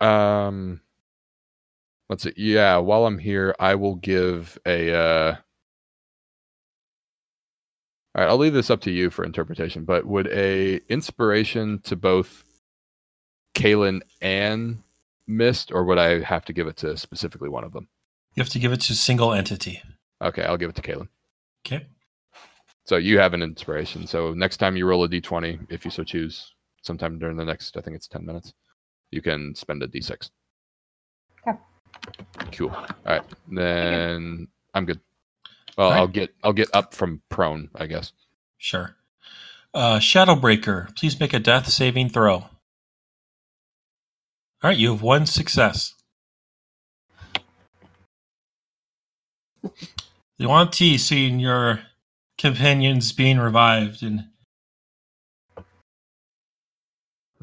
Um, 0.00 0.80
let's 2.08 2.22
see. 2.22 2.32
Yeah, 2.36 2.78
while 2.78 3.06
I'm 3.06 3.18
here, 3.18 3.54
I 3.58 3.74
will 3.74 3.96
give 3.96 4.58
a. 4.66 4.94
Uh, 4.94 5.36
all 8.14 8.22
right, 8.24 8.30
I'll 8.30 8.38
leave 8.38 8.54
this 8.54 8.70
up 8.70 8.80
to 8.82 8.90
you 8.90 9.10
for 9.10 9.24
interpretation. 9.24 9.84
But 9.84 10.06
would 10.06 10.26
a 10.28 10.80
inspiration 10.88 11.80
to 11.84 11.96
both 11.96 12.44
Kaylin 13.54 14.00
and 14.20 14.82
Mist, 15.26 15.70
or 15.70 15.84
would 15.84 15.98
I 15.98 16.22
have 16.22 16.44
to 16.46 16.52
give 16.52 16.66
it 16.66 16.76
to 16.78 16.96
specifically 16.96 17.48
one 17.48 17.64
of 17.64 17.72
them? 17.72 17.88
You 18.34 18.42
have 18.42 18.50
to 18.50 18.58
give 18.58 18.72
it 18.72 18.80
to 18.82 18.94
single 18.94 19.32
entity. 19.32 19.82
Okay, 20.22 20.42
I'll 20.42 20.56
give 20.56 20.70
it 20.70 20.76
to 20.76 20.82
Kaylin. 20.82 21.08
Okay. 21.66 21.86
So 22.84 22.96
you 22.96 23.18
have 23.18 23.34
an 23.34 23.42
inspiration. 23.42 24.06
So 24.06 24.34
next 24.34 24.56
time 24.56 24.76
you 24.76 24.86
roll 24.86 25.04
a 25.04 25.08
d20, 25.08 25.66
if 25.70 25.84
you 25.84 25.90
so 25.90 26.02
choose, 26.02 26.54
sometime 26.82 27.18
during 27.18 27.36
the 27.36 27.44
next, 27.44 27.76
I 27.76 27.80
think 27.80 27.94
it's 27.96 28.08
10 28.08 28.24
minutes, 28.26 28.52
you 29.10 29.22
can 29.22 29.54
spend 29.54 29.82
a 29.82 29.88
d6. 29.88 30.30
Okay. 31.46 31.58
Cool. 32.52 32.70
All 32.70 32.86
right. 33.06 33.22
Then 33.48 34.48
I'm 34.74 34.84
good. 34.84 35.00
Well, 35.76 35.88
All 35.88 35.92
right. 35.92 36.00
I'll 36.00 36.08
get 36.08 36.34
I'll 36.42 36.52
get 36.52 36.68
up 36.74 36.94
from 36.94 37.22
prone, 37.28 37.70
I 37.74 37.86
guess. 37.86 38.12
Sure. 38.58 38.96
Uh, 39.72 39.98
Shadowbreaker, 39.98 40.96
please 40.96 41.18
make 41.20 41.32
a 41.32 41.38
death 41.38 41.68
saving 41.68 42.08
throw. 42.08 42.34
All 42.34 42.48
right, 44.68 44.76
you 44.76 44.90
have 44.92 45.02
one 45.02 45.26
success. 45.26 45.94
Yuan-Ti, 50.38 50.98
seeing 50.98 51.38
your 51.38 51.80
companions 52.36 53.12
being 53.12 53.38
revived 53.38 54.02
and 54.02 54.24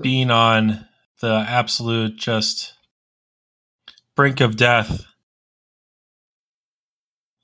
being 0.02 0.30
on 0.30 0.86
the 1.20 1.46
absolute 1.48 2.16
just 2.18 2.74
brink 4.16 4.40
of 4.40 4.56
death, 4.58 5.06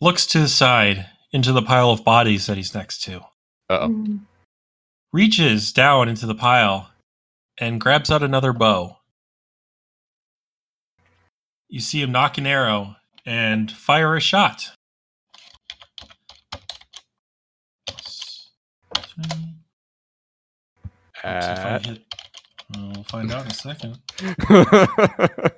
looks 0.01 0.25
to 0.27 0.39
the 0.39 0.47
side 0.47 1.07
into 1.31 1.51
the 1.51 1.61
pile 1.61 1.89
of 1.91 2.03
bodies 2.03 2.45
that 2.47 2.57
he's 2.57 2.75
next 2.75 3.01
to 3.03 3.19
Uh-oh. 3.69 3.89
Mm. 3.89 4.19
reaches 5.11 5.71
down 5.71 6.07
into 6.09 6.25
the 6.25 6.35
pile 6.35 6.91
and 7.57 7.79
grabs 7.81 8.11
out 8.11 8.21
another 8.23 8.53
bow. 8.53 8.97
You 11.69 11.79
see 11.79 12.01
him 12.01 12.11
nock 12.11 12.37
an 12.37 12.45
arrow 12.45 12.95
and 13.25 13.71
fire 13.71 14.15
a 14.15 14.19
shot. 14.19 14.71
Let's 21.23 21.45
see 21.45 21.51
if 21.51 21.59
I 21.59 21.69
At- 21.75 21.85
hit- 21.85 22.01
We'll 22.75 23.03
find 23.03 23.31
out 23.31 23.45
in 23.45 23.51
a 23.51 23.53
second. 23.53 23.99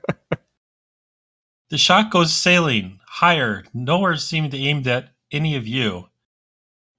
The 1.69 1.79
shot 1.79 2.11
goes 2.11 2.31
sailing 2.31 2.99
higher, 3.07 3.63
nowhere 3.73 4.15
seeming 4.17 4.51
to 4.51 4.57
aimed 4.57 4.87
at 4.87 5.09
any 5.31 5.55
of 5.55 5.67
you, 5.67 6.09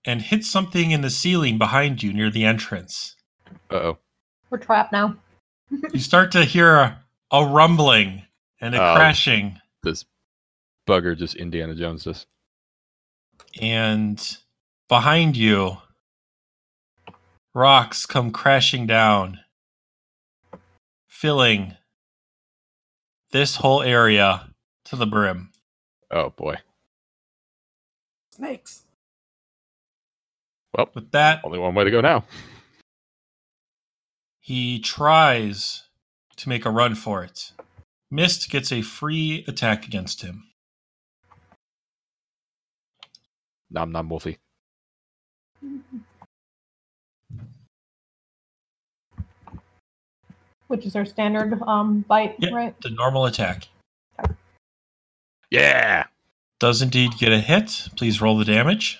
and 0.05 0.21
hits 0.21 0.51
something 0.51 0.91
in 0.91 1.03
the 1.03 1.09
ceiling 1.09 1.57
behind 1.57 2.03
you 2.03 2.13
near 2.13 2.31
the 2.31 2.45
entrance. 2.45 3.15
Uh-oh. 3.71 3.99
We're 4.51 4.59
trapped 4.59 4.91
now. 4.93 5.17
you 5.93 6.01
start 6.01 6.33
to 6.33 6.45
hear 6.45 6.75
a, 6.75 7.01
a 7.31 7.47
rumbling 7.47 8.25
and 8.61 8.75
a 8.75 8.83
Oh. 8.83 8.95
crashing, 8.97 9.61
This 9.85 10.05
bugger 10.87 11.17
just 11.17 11.37
Indiana 11.37 11.75
Jones 11.77 12.03
this. 12.03 12.27
and 13.61 14.37
behind 14.89 15.37
you, 15.37 15.79
rocks 17.55 18.05
come 18.05 18.33
crashing 18.33 18.87
down, 18.89 19.39
filling 21.21 21.75
this 23.31 23.57
whole 23.57 23.83
area 23.83 24.51
to 24.85 24.97
the 24.97 25.07
brim. 25.07 25.51
Oh 26.11 26.29
boy. 26.31 26.57
snakes. 28.31 28.83
Well, 30.77 30.91
With 30.95 31.11
that, 31.13 31.41
only 31.43 31.59
one 31.59 31.75
way 31.75 31.85
to 31.85 31.91
go 31.91 32.03
now. 32.03 32.25
he 34.41 34.79
tries 34.79 35.85
to 36.37 36.49
make 36.51 36.67
a 36.67 36.71
run 36.71 36.95
for 36.95 37.25
it. 37.25 37.53
Mist 38.11 38.51
gets 38.51 38.71
a 38.71 38.83
free 38.83 39.43
attack 39.49 39.87
against 39.87 40.21
him. 40.23 40.45
Nom 43.71 43.91
nom 43.91 44.09
Wolfie. 44.11 44.37
Which 50.69 50.85
is 50.85 50.97
our 50.97 51.05
standard 51.05 51.61
um, 51.63 52.01
bite, 52.09 52.37
Yeah. 52.39 52.51
right? 52.51 52.81
The 52.81 52.91
normal 52.91 53.25
attack 53.27 53.69
Yeah. 55.51 56.07
does 56.59 56.83
indeed 56.83 57.13
get 57.19 57.33
a 57.33 57.39
hit. 57.41 57.89
Please 57.97 58.21
roll 58.21 58.37
the 58.37 58.45
damage. 58.45 58.99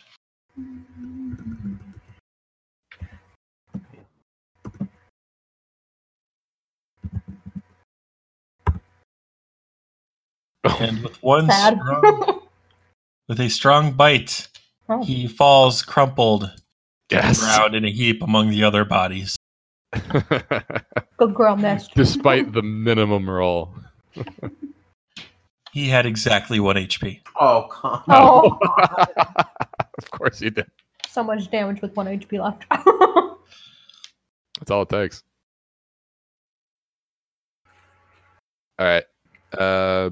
And 10.65 11.03
with 11.05 11.23
one 11.23 11.47
Sad. 11.51 11.79
strong, 11.81 12.41
with 13.29 13.41
a 13.41 13.49
strong 13.49 13.93
bite, 13.93 14.49
Oh. 14.89 15.03
he 15.05 15.27
falls 15.27 15.83
crumpled 15.83 16.43
to 17.09 17.17
Yes. 17.17 17.39
the 17.41 17.47
ground 17.47 17.75
in 17.75 17.85
a 17.85 17.91
heap 17.91 18.23
among 18.23 18.51
the 18.51 18.65
other 18.65 18.85
bodies. 18.85 19.37
Good 21.17 21.35
girl, 21.35 21.57
Mist. 21.57 21.93
Despite 21.95 22.53
the 22.53 22.63
minimum 22.63 23.29
roll. 23.29 23.75
He 25.73 25.89
had 25.89 26.07
exactly 26.07 26.59
one 26.61 26.77
HP. 26.77 27.21
Oh, 27.39 27.69
come 27.71 28.03
Oh, 28.09 28.59
of 29.99 30.11
course 30.11 30.39
he 30.39 30.51
did. 30.51 30.67
so 31.09 31.23
much 31.23 31.51
damage 31.51 31.83
with 31.83 31.95
one 31.97 32.07
HP 32.07 32.43
left. 32.43 32.65
That's 34.59 34.71
all 34.71 34.83
it 34.83 34.89
takes. 34.89 35.23
All 38.79 38.87
right. 38.87 39.05
Uh, 39.57 40.11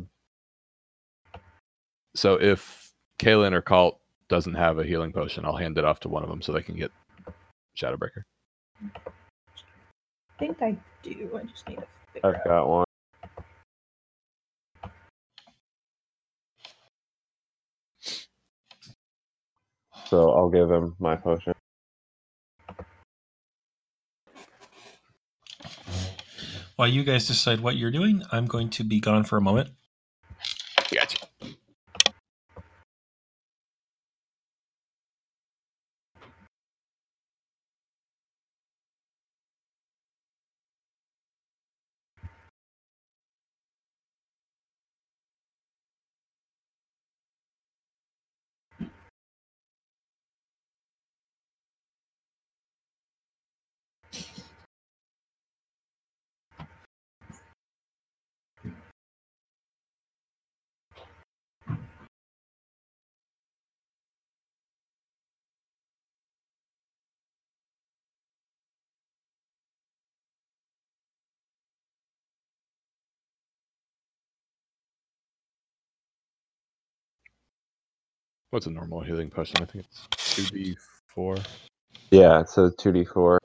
so 2.14 2.34
if 2.40 2.92
Kaylin 3.18 3.52
or 3.52 3.62
Colt 3.62 3.98
doesn't 4.28 4.54
have 4.54 4.78
a 4.78 4.84
healing 4.84 5.12
potion, 5.12 5.44
I'll 5.44 5.56
hand 5.56 5.78
it 5.78 5.84
off 5.84 6.00
to 6.00 6.08
one 6.08 6.22
of 6.22 6.28
them 6.28 6.42
so 6.42 6.52
they 6.52 6.62
can 6.62 6.76
get 6.76 6.90
Shadowbreaker. 7.76 8.22
I 10.34 10.38
think 10.38 10.62
I 10.62 10.76
do. 11.02 11.30
I 11.36 11.44
just 11.44 11.68
need 11.68 11.76
to 11.76 11.86
figure 12.12 12.28
I've 12.28 12.34
out. 12.36 12.44
got 12.44 12.68
one. 12.68 12.84
So 20.06 20.30
I'll 20.32 20.50
give 20.50 20.70
him 20.70 20.96
my 20.98 21.16
potion. 21.16 21.54
While 26.76 26.88
you 26.88 27.04
guys 27.04 27.28
decide 27.28 27.60
what 27.60 27.76
you're 27.76 27.92
doing, 27.92 28.22
I'm 28.32 28.46
going 28.46 28.68
to 28.70 28.84
be 28.84 28.98
gone 29.00 29.24
for 29.24 29.36
a 29.36 29.40
moment. 29.40 29.70
Gotcha. 30.92 31.23
What's 78.54 78.66
a 78.66 78.70
normal 78.70 79.00
healing 79.00 79.30
potion? 79.30 79.56
I 79.60 79.64
think 79.64 79.84
it's 79.84 80.06
2d4 81.16 81.44
Yeah, 82.12 82.38
it 82.38 82.48
says 82.48 82.72
2d4. 82.76 83.38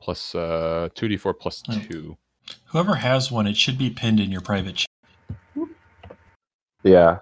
plus 0.00 0.36
uh 0.36 0.88
2d4 0.94 1.34
plus 1.40 1.60
Hmm. 1.66 1.80
2. 1.80 2.16
Whoever 2.66 2.94
has 2.94 3.32
one, 3.32 3.48
it 3.48 3.56
should 3.56 3.76
be 3.76 3.90
pinned 3.90 4.20
in 4.20 4.30
your 4.30 4.40
private 4.40 4.76
chat. 4.76 5.68
Yeah. 6.84 7.18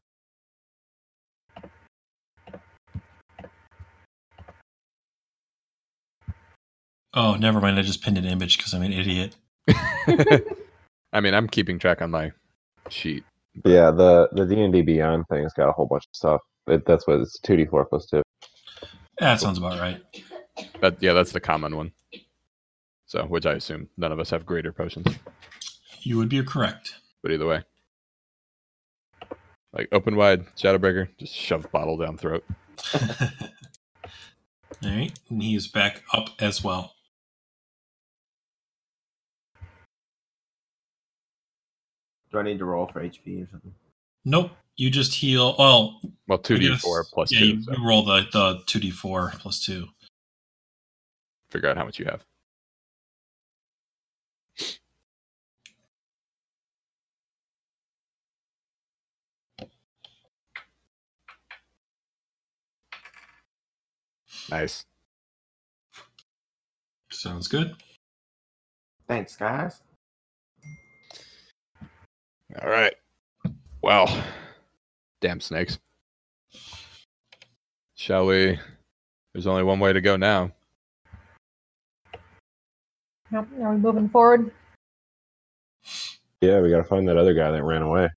Oh, 7.15 7.37
never 7.37 7.59
mind. 7.59 7.79
I 7.79 7.83
just 7.83 8.03
pinned 8.03 8.19
an 8.19 8.27
image 8.27 8.59
because 8.59 8.75
I'm 8.75 8.83
an 8.83 8.93
idiot. 8.93 9.35
I 11.15 11.21
mean, 11.23 11.33
I'm 11.33 11.49
keeping 11.49 11.79
track 11.79 12.03
on 12.03 12.11
my 12.11 12.33
sheet. 12.91 13.25
Yeah, 13.65 13.91
the 13.91 14.29
the 14.33 14.47
D 14.47 14.61
and 14.63 14.73
D 14.73 14.83
Beyond 14.83 15.25
thing's 15.31 15.53
got 15.53 15.69
a 15.69 15.73
whole 15.73 15.87
bunch 15.87 16.05
of 16.05 16.15
stuff. 16.17 16.41
It, 16.67 16.87
that's 16.87 17.07
what 17.07 17.21
it's 17.21 17.39
two 17.41 17.57
D 17.57 17.67
four 17.67 17.85
plus 17.85 18.07
two. 18.07 18.23
That 19.19 19.41
sounds 19.41 19.59
about 19.59 19.79
right. 19.79 20.03
That 20.81 20.97
yeah, 21.01 21.13
that's 21.13 21.33
the 21.33 21.41
common 21.41 21.77
one. 21.77 21.93
So, 23.07 23.25
which 23.25 23.45
I 23.45 23.53
assume 23.53 23.89
none 23.99 24.11
of 24.11 24.19
us 24.19 24.31
have 24.31 24.47
greater 24.47 24.73
potions. 24.73 25.07
You 26.01 26.17
would 26.17 26.31
be 26.31 26.43
correct. 26.43 26.95
But 27.23 27.33
either 27.33 27.47
way, 27.47 27.63
like 29.73 29.89
open 29.93 30.17
wide, 30.17 30.47
Shadowbreaker, 30.57 31.09
just 31.19 31.35
shove 31.35 31.71
bottle 31.71 31.99
down 31.99 32.17
throat. 32.17 32.45
All 32.95 33.01
right, 34.83 35.13
and 35.29 35.43
he 35.43 35.55
is 35.55 35.69
back 35.69 36.03
up 36.13 36.31
as 36.41 36.65
well. 36.65 36.95
Do 42.33 42.39
I 42.39 42.43
need 42.43 42.59
to 42.59 42.65
roll 42.65 42.87
for 42.87 43.01
HP 43.03 43.45
or 43.45 43.49
something? 43.51 43.75
Nope, 44.25 44.53
you 44.77 44.91
just 44.91 45.15
heal. 45.15 45.55
Well, 45.59 46.01
Well, 46.27 46.39
two 46.39 46.55
I 46.55 46.59
d 46.59 46.69
guess- 46.69 46.81
four 46.81 47.05
plus 47.13 47.31
yeah, 47.31 47.41
two. 47.41 47.47
you, 47.47 47.63
so 47.63 47.73
you 47.77 47.87
roll 47.87 48.05
the 48.05 48.27
the 48.33 48.63
two 48.67 48.81
d 48.81 48.91
four 48.91 49.33
plus 49.39 49.65
two. 49.65 49.89
figure 51.51 51.69
out 51.69 51.77
how 51.77 51.85
much 51.85 51.99
you 51.99 52.07
have. 52.07 52.25
Nice. 64.51 64.85
Sounds 67.11 67.49
good. 67.49 67.75
Thanks, 69.09 69.37
guys. 69.37 69.81
All 72.61 72.69
right. 72.69 72.95
Well, 73.83 74.25
damn 75.21 75.41
snakes. 75.41 75.79
Shall 77.95 78.27
we? 78.27 78.59
There's 79.33 79.47
only 79.47 79.63
one 79.63 79.81
way 79.81 79.93
to 79.93 80.01
go 80.01 80.17
now. 80.17 80.53
Yep, 83.33 83.49
Are 83.63 83.73
we 83.73 83.79
moving 83.79 84.09
forward? 84.11 84.51
Yeah, 86.43 86.61
we 86.61 86.71
gotta 86.71 86.85
find 86.85 87.09
that 87.09 87.17
other 87.17 87.33
guy 87.33 87.51
that 87.51 87.63
ran 87.63 87.83
away. 87.83 88.11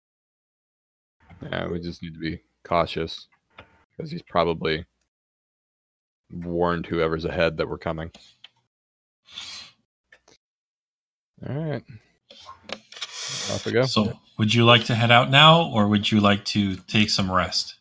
Yeah, 1.42 1.68
we 1.68 1.80
just 1.80 2.02
need 2.04 2.14
to 2.16 2.20
be 2.20 2.42
cautious 2.64 3.28
because 3.96 4.12
he's 4.12 4.24
probably 4.24 4.86
warned 6.32 6.86
whoever's 6.88 7.26
ahead 7.26 7.56
that 7.58 7.70
we're 7.70 7.78
coming. 7.78 8.12
All 11.48 11.56
right. 11.56 11.84
Off 13.52 13.66
we 13.66 13.72
go. 13.72 13.86
So, 13.86 14.20
would 14.38 14.54
you 14.54 14.66
like 14.66 14.86
to 14.86 14.96
head 14.96 15.12
out 15.12 15.30
now, 15.30 15.64
or 15.70 15.88
would 15.88 16.12
you 16.12 16.20
like 16.20 16.46
to 16.46 16.76
take 16.76 17.10
some 17.10 17.32
rest? 17.32 17.76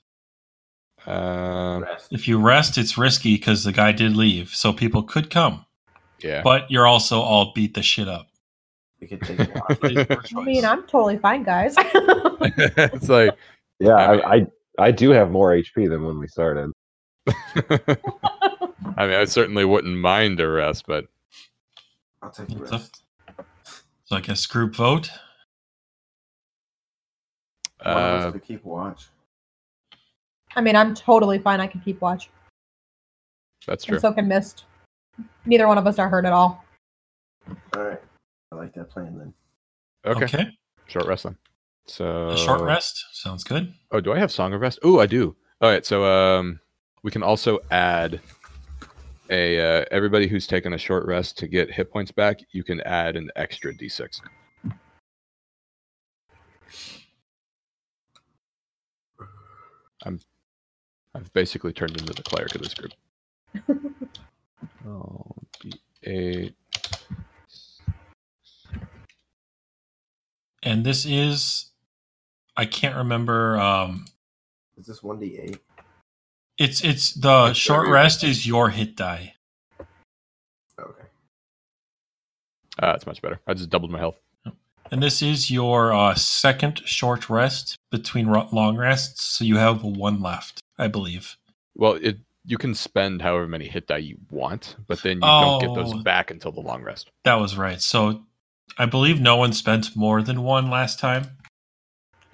Um, 1.06 1.82
Rest. 1.82 2.08
If 2.12 2.26
you 2.28 2.38
rest, 2.38 2.78
it's 2.78 2.96
risky 2.96 3.34
because 3.36 3.64
the 3.64 3.72
guy 3.72 3.92
did 3.92 4.16
leave, 4.16 4.50
so 4.54 4.72
people 4.72 5.02
could 5.02 5.28
come. 5.30 5.66
yeah. 6.20 6.40
But 6.42 6.70
you're 6.70 6.86
also 6.86 7.20
all 7.20 7.52
beat 7.54 7.74
the 7.74 7.82
shit 7.82 8.08
up. 8.08 8.28
We 9.00 9.08
could 9.08 9.20
take 9.20 9.38
a 9.40 9.52
walk. 9.54 9.78
It's 9.82 10.30
your 10.32 10.40
I 10.40 10.44
mean, 10.44 10.64
I'm 10.64 10.82
totally 10.84 11.18
fine, 11.18 11.42
guys. 11.42 11.74
it's 11.78 13.08
like, 13.10 13.36
Yeah, 13.80 13.94
I 13.96 14.14
I, 14.14 14.34
I 14.36 14.46
I 14.78 14.90
do 14.92 15.10
have 15.10 15.30
more 15.30 15.50
HP 15.52 15.88
than 15.90 16.04
when 16.04 16.18
we 16.18 16.26
started. 16.26 16.70
I 18.96 19.06
mean, 19.06 19.14
I 19.18 19.24
certainly 19.26 19.64
wouldn't 19.64 19.96
mind 19.96 20.40
a 20.40 20.48
rest, 20.48 20.84
but 20.86 21.04
I'll 22.22 22.30
take 22.30 22.48
the 22.48 22.62
It's 22.62 22.72
up- 22.72 22.80
rest. 22.80 23.02
So 24.06 24.16
I 24.16 24.20
guess 24.20 24.46
group 24.46 24.74
vote. 24.76 25.10
One 27.84 27.96
uh, 27.96 27.98
us 27.98 28.32
could 28.32 28.44
keep 28.44 28.64
watch. 28.64 29.08
I 30.56 30.60
mean, 30.60 30.76
I'm 30.76 30.94
totally 30.94 31.38
fine. 31.38 31.60
I 31.60 31.66
can 31.66 31.80
keep 31.80 32.00
watch. 32.00 32.30
that's 33.66 33.84
true. 33.84 33.96
And 33.96 34.02
so 34.02 34.12
can 34.12 34.28
Mist. 34.28 34.64
Neither 35.46 35.66
one 35.66 35.78
of 35.78 35.86
us 35.86 35.98
are 35.98 36.08
hurt 36.08 36.24
at 36.24 36.32
all. 36.32 36.64
All 37.76 37.82
right. 37.82 38.00
I 38.52 38.54
like 38.56 38.74
that 38.74 38.90
plan 38.90 39.18
then. 39.18 39.34
Okay. 40.06 40.24
Okay. 40.24 40.46
Short 40.86 41.06
rest 41.06 41.24
then. 41.24 41.36
So 41.86 42.28
A 42.28 42.36
short 42.36 42.62
rest 42.62 43.04
sounds 43.12 43.44
good. 43.44 43.72
Oh, 43.90 44.00
do 44.00 44.12
I 44.12 44.18
have 44.18 44.32
Song 44.32 44.52
of 44.54 44.60
Rest? 44.60 44.78
Oh, 44.82 45.00
I 45.00 45.06
do. 45.06 45.36
All 45.60 45.70
right, 45.70 45.84
so 45.84 46.04
um, 46.04 46.60
we 47.02 47.10
can 47.10 47.22
also 47.22 47.58
add 47.70 48.20
a 49.30 49.58
uh, 49.58 49.84
everybody 49.90 50.26
who's 50.26 50.46
taken 50.46 50.72
a 50.72 50.78
short 50.78 51.06
rest 51.06 51.38
to 51.38 51.46
get 51.46 51.70
hit 51.70 51.90
points 51.90 52.10
back. 52.10 52.40
You 52.52 52.64
can 52.64 52.80
add 52.82 53.16
an 53.16 53.30
extra 53.36 53.72
d6. 53.74 54.20
I'm 60.04 60.20
I've 61.14 61.32
basically 61.32 61.72
turned 61.72 61.92
into 62.00 62.12
the 62.12 62.22
cleric 62.22 62.54
of 62.54 62.62
this 62.62 62.74
group. 62.74 62.92
oh, 64.86 65.24
d8. 66.04 66.52
And 70.62 70.84
this 70.84 71.04
is, 71.04 71.66
I 72.56 72.64
can't 72.64 72.96
remember. 72.96 73.58
Um, 73.58 74.06
Is 74.78 74.86
this 74.86 75.02
one 75.02 75.20
d 75.20 75.38
eight? 75.40 75.58
it's 76.56 76.82
it's 76.84 77.12
the 77.12 77.46
It's 77.50 77.58
short 77.58 77.88
rest 77.88 78.24
is 78.24 78.46
your 78.46 78.70
hit 78.70 78.96
die. 78.96 79.34
Okay. 80.80 81.04
Ah, 82.80 82.92
that's 82.92 83.06
much 83.06 83.20
better. 83.22 83.40
I 83.46 83.54
just 83.54 83.70
doubled 83.70 83.90
my 83.90 83.98
health. 83.98 84.16
And 84.90 85.02
this 85.02 85.22
is 85.22 85.50
your 85.50 85.92
uh, 85.92 86.14
second 86.14 86.82
short 86.86 87.28
rest 87.30 87.78
between 87.90 88.26
ro- 88.26 88.48
long 88.52 88.76
rests, 88.76 89.24
so 89.24 89.44
you 89.44 89.56
have 89.56 89.82
one 89.82 90.20
left, 90.20 90.60
I 90.78 90.88
believe. 90.88 91.36
Well, 91.74 91.94
it 91.94 92.18
you 92.46 92.58
can 92.58 92.74
spend 92.74 93.22
however 93.22 93.48
many 93.48 93.66
hit 93.68 93.86
die 93.86 93.96
you 93.96 94.18
want, 94.30 94.76
but 94.86 95.02
then 95.02 95.16
you 95.16 95.20
don't 95.22 95.60
get 95.62 95.74
those 95.74 95.94
Oh. 95.94 96.02
back 96.02 96.30
until 96.30 96.52
the 96.52 96.60
long 96.60 96.82
rest. 96.82 97.10
That 97.24 97.36
was 97.36 97.56
right. 97.56 97.80
So 97.80 98.24
I 98.76 98.84
believe 98.84 99.18
no 99.18 99.36
one 99.36 99.54
spent 99.54 99.96
more 99.96 100.20
than 100.20 100.42
one 100.42 100.68
last 100.68 100.98
time. 100.98 101.38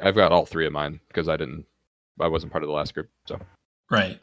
I've 0.02 0.16
got 0.16 0.32
all 0.32 0.47
three 0.47 0.66
of 0.66 0.72
mine 0.72 0.98
because 1.06 1.28
I 1.28 1.36
didn't, 1.36 1.64
I 2.20 2.27
wasn't 2.27 2.51
part 2.51 2.64
of 2.64 2.68
the 2.68 2.74
last 2.74 2.93
group. 2.93 3.09
So, 3.28 3.39
Right. 3.89 4.18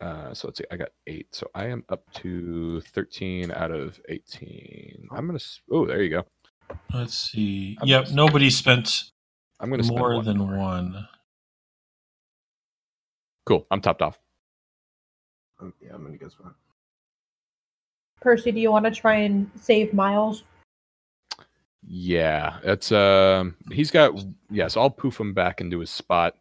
uh, 0.00 0.32
so 0.32 0.46
let's 0.46 0.58
see, 0.58 0.64
I 0.70 0.76
got 0.76 0.90
eight, 1.08 1.26
so 1.34 1.50
I 1.56 1.66
am 1.66 1.84
up 1.88 2.08
to 2.14 2.80
thirteen 2.82 3.50
out 3.50 3.72
of 3.72 4.00
eighteen. 4.08 5.08
I'm 5.10 5.26
gonna. 5.26 5.40
Oh, 5.72 5.86
there 5.86 6.02
you 6.02 6.10
go. 6.10 6.24
Let's 6.92 7.14
see. 7.14 7.76
I'm 7.80 7.88
Yep, 7.88 8.02
just- 8.04 8.14
nobody 8.14 8.50
spent 8.50 9.10
I'm 9.60 9.70
gonna 9.70 9.82
spend 9.82 9.98
more 9.98 10.14
one 10.16 10.24
than 10.24 10.38
more. 10.38 10.56
one. 10.56 11.08
Cool. 13.46 13.66
I'm 13.70 13.80
topped 13.80 14.02
off. 14.02 14.18
Um, 15.60 15.72
yeah, 15.80 15.94
I'm 15.94 16.06
in 16.06 16.14
a 16.14 16.16
good 16.18 16.30
spot. 16.30 16.54
Percy, 18.20 18.52
do 18.52 18.60
you 18.60 18.70
want 18.70 18.84
to 18.84 18.90
try 18.90 19.14
and 19.16 19.50
save 19.56 19.92
Miles? 19.94 20.44
Yeah, 21.82 22.58
it's 22.62 22.92
um. 22.92 23.56
He's 23.72 23.90
got 23.90 24.12
yeah. 24.50 24.68
So 24.68 24.80
I'll 24.80 24.90
poof 24.90 25.18
him 25.20 25.32
back 25.34 25.60
into 25.60 25.78
his 25.78 25.90
spot, 25.90 26.34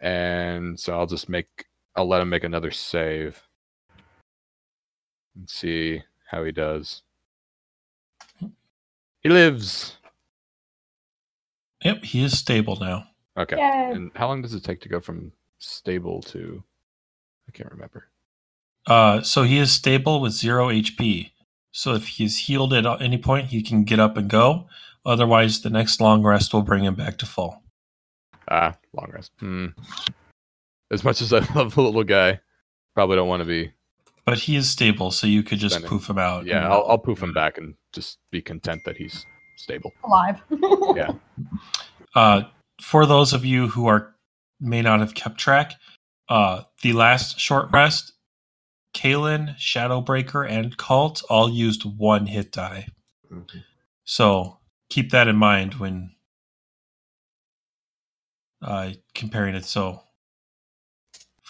and 0.00 0.78
so 0.78 0.98
I'll 0.98 1.06
just 1.06 1.28
make. 1.28 1.66
I'll 1.96 2.06
let 2.08 2.20
him 2.20 2.28
make 2.28 2.44
another 2.44 2.70
save. 2.70 3.42
And 5.34 5.48
see 5.48 6.02
how 6.28 6.44
he 6.44 6.52
does. 6.52 7.02
He 9.20 9.28
lives. 9.28 9.96
Yep, 11.84 12.04
he 12.04 12.24
is 12.24 12.38
stable 12.38 12.76
now. 12.76 13.06
Okay. 13.38 13.56
Yay. 13.56 13.90
And 13.92 14.10
how 14.14 14.28
long 14.28 14.42
does 14.42 14.54
it 14.54 14.64
take 14.64 14.80
to 14.82 14.88
go 14.88 15.00
from 15.00 15.32
stable 15.58 16.20
to? 16.22 16.62
I 17.48 17.52
can't 17.52 17.70
remember. 17.70 18.08
Uh, 18.86 19.22
so 19.22 19.42
he 19.42 19.58
is 19.58 19.72
stable 19.72 20.20
with 20.20 20.32
zero 20.32 20.68
HP. 20.68 21.30
So 21.72 21.94
if 21.94 22.08
he's 22.08 22.38
healed 22.38 22.72
at 22.74 22.84
any 23.00 23.18
point, 23.18 23.48
he 23.48 23.62
can 23.62 23.84
get 23.84 24.00
up 24.00 24.16
and 24.16 24.28
go. 24.28 24.66
Otherwise, 25.04 25.62
the 25.62 25.70
next 25.70 26.00
long 26.00 26.22
rest 26.22 26.52
will 26.52 26.62
bring 26.62 26.84
him 26.84 26.94
back 26.94 27.16
to 27.18 27.26
full. 27.26 27.62
Ah, 28.48 28.76
long 28.92 29.10
rest. 29.12 29.32
Hmm. 29.38 29.66
As 30.90 31.04
much 31.04 31.22
as 31.22 31.32
I 31.32 31.38
love 31.54 31.74
the 31.74 31.82
little 31.82 32.04
guy, 32.04 32.40
probably 32.94 33.16
don't 33.16 33.28
want 33.28 33.40
to 33.40 33.46
be. 33.46 33.72
But 34.30 34.38
he 34.38 34.54
is 34.54 34.70
stable, 34.70 35.10
so 35.10 35.26
you 35.26 35.42
could 35.42 35.58
just 35.58 35.74
Spending. 35.74 35.88
poof 35.88 36.08
him 36.08 36.16
out. 36.18 36.46
Yeah, 36.46 36.68
I'll, 36.68 36.84
I'll 36.86 36.98
poof 36.98 37.20
him 37.20 37.32
back 37.32 37.58
and 37.58 37.74
just 37.92 38.18
be 38.30 38.40
content 38.40 38.84
that 38.84 38.96
he's 38.96 39.26
stable. 39.56 39.92
Alive. 40.04 40.40
Yeah. 40.94 41.12
Uh, 42.14 42.42
for 42.80 43.06
those 43.06 43.32
of 43.32 43.44
you 43.44 43.66
who 43.66 43.88
are 43.88 44.14
may 44.60 44.82
not 44.82 45.00
have 45.00 45.14
kept 45.14 45.38
track, 45.38 45.72
uh, 46.28 46.62
the 46.82 46.92
last 46.92 47.40
short 47.40 47.72
rest, 47.72 48.12
Kaylin, 48.94 49.56
Shadowbreaker, 49.56 50.48
and 50.48 50.76
Cult 50.76 51.24
all 51.28 51.50
used 51.50 51.84
one 51.84 52.26
hit 52.26 52.52
die. 52.52 52.86
So 54.04 54.58
keep 54.90 55.10
that 55.10 55.26
in 55.26 55.36
mind 55.36 55.74
when 55.74 56.12
uh, 58.62 58.90
comparing 59.12 59.56
it. 59.56 59.64
So 59.64 60.02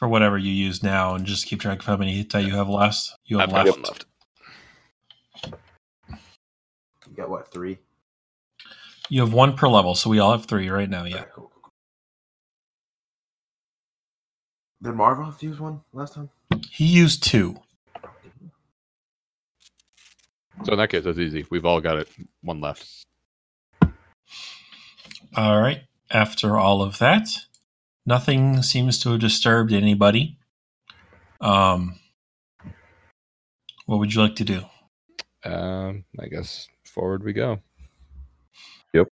for 0.01 0.09
whatever 0.09 0.39
you 0.39 0.51
use 0.51 0.83
now, 0.83 1.15
and 1.15 1.27
just 1.27 1.47
keep 1.47 1.61
track 1.61 1.81
of 1.81 1.85
how 1.85 1.97
many 1.97 2.17
hit 2.17 2.31
die 2.31 2.41
you 2.41 2.55
have 2.55 2.71
left. 2.71 3.13
You 3.27 3.39
have 3.39 3.53
I've 3.53 3.67
left. 3.67 3.79
one 3.79 3.83
left. 3.83 4.07
You 7.09 7.15
got 7.15 7.29
what 7.29 7.53
three? 7.53 7.79
You 9.11 9.21
have 9.21 9.35
one 9.35 9.55
per 9.55 9.69
level, 9.69 9.95
so 9.95 10.09
we 10.09 10.19
all 10.19 10.33
have 10.33 10.47
three 10.47 10.71
right 10.71 10.89
now. 10.89 11.05
Yeah. 11.05 11.17
Okay, 11.17 11.27
cool, 11.35 11.51
cool, 11.53 11.63
cool. 11.65 11.73
Did 14.83 14.95
Marvel 14.97 15.35
use 15.39 15.61
one 15.61 15.83
last 15.93 16.15
time? 16.15 16.31
He 16.71 16.87
used 16.87 17.23
two. 17.23 17.61
So 20.65 20.73
in 20.73 20.79
that 20.79 20.89
case, 20.89 21.05
that's 21.05 21.19
easy. 21.19 21.45
We've 21.51 21.67
all 21.67 21.83
got 21.83 21.99
it. 21.99 22.09
One 22.43 22.63
left. 22.63 23.05
All 25.37 25.61
right. 25.61 25.83
After 26.11 26.57
all 26.59 26.81
of 26.81 26.99
that, 26.99 27.29
nothing 28.11 28.63
seems 28.63 28.99
to 29.01 29.13
have 29.13 29.21
disturbed 29.21 29.73
anybody. 29.73 30.37
Um, 31.41 31.99
what 33.87 33.99
would 34.01 34.15
you 34.15 34.21
like 34.21 34.37
to 34.37 34.45
do? 34.45 34.65
Um, 35.45 36.05
I 36.21 36.27
guess 36.29 36.69
forward 36.85 37.25
we 37.25 37.33
go. 37.33 37.61
Yep. 38.93 39.09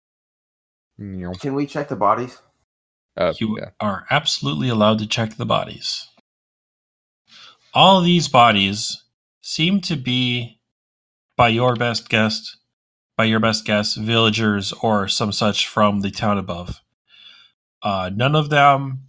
Can 1.41 1.55
we 1.55 1.67
check 1.67 1.89
the 1.89 1.97
bodies? 1.97 2.41
Uh, 3.17 3.33
You 3.39 3.59
yeah. 3.61 3.71
are 3.81 4.07
absolutely 4.11 4.69
allowed 4.69 4.99
to 5.01 5.07
check 5.07 5.37
the 5.37 5.47
bodies. 5.47 6.09
All 7.75 8.01
these 8.01 8.29
bodies 8.29 9.05
seem 9.43 9.81
to 9.83 9.97
be, 9.97 10.59
by 11.37 11.49
your 11.49 11.77
best 11.77 12.09
guess, 12.09 12.57
by 13.17 13.25
your 13.25 13.41
best 13.41 13.65
guess, 13.67 13.95
villagers 13.95 14.73
or 14.83 15.09
some 15.09 15.33
such 15.33 15.67
from 15.69 16.01
the 16.01 16.11
town 16.11 16.39
above. 16.39 16.81
Uh, 17.87 18.11
none 18.13 18.35
of 18.35 18.51
them 18.51 19.01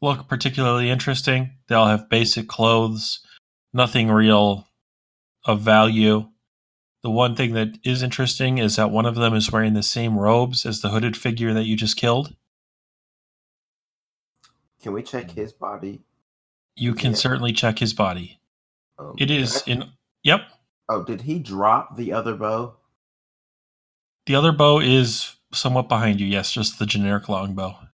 look 0.00 0.28
particularly 0.28 0.88
interesting. 0.90 1.50
They 1.66 1.74
all 1.74 1.88
have 1.88 2.08
basic 2.08 2.46
clothes, 2.46 3.18
nothing 3.72 4.08
real 4.12 4.68
of 5.44 5.60
value. 5.60 6.28
The 7.02 7.10
one 7.10 7.34
thing 7.34 7.54
that 7.54 7.78
is 7.82 8.04
interesting 8.04 8.58
is 8.58 8.76
that 8.76 8.92
one 8.92 9.06
of 9.06 9.16
them 9.16 9.34
is 9.34 9.50
wearing 9.50 9.74
the 9.74 9.82
same 9.82 10.16
robes 10.16 10.64
as 10.64 10.82
the 10.82 10.90
hooded 10.90 11.16
figure 11.16 11.52
that 11.52 11.64
you 11.64 11.76
just 11.76 11.96
killed. 11.96 12.36
Can 14.80 14.92
we 14.92 15.02
check 15.02 15.32
his 15.32 15.52
body? 15.52 16.04
You 16.76 16.94
can 16.94 17.10
Yeah. 17.10 17.16
certainly 17.16 17.52
check 17.52 17.80
his 17.80 17.92
body. 17.92 18.38
Um, 19.00 19.16
It 19.18 19.32
is 19.32 19.64
I- 19.66 19.70
in. 19.72 19.92
Yep. 20.22 20.48
Oh, 20.88 21.02
did 21.02 21.22
he 21.22 21.40
drop 21.40 21.96
the 21.96 22.12
other 22.12 22.36
bow? 22.36 22.76
The 24.26 24.36
other 24.36 24.52
bow 24.52 24.78
is 24.78 25.34
somewhat 25.52 25.88
behind 25.88 26.20
you. 26.20 26.26
Yes, 26.28 26.52
just 26.52 26.78
the 26.78 26.86
generic 26.86 27.28
longbow. 27.28 27.85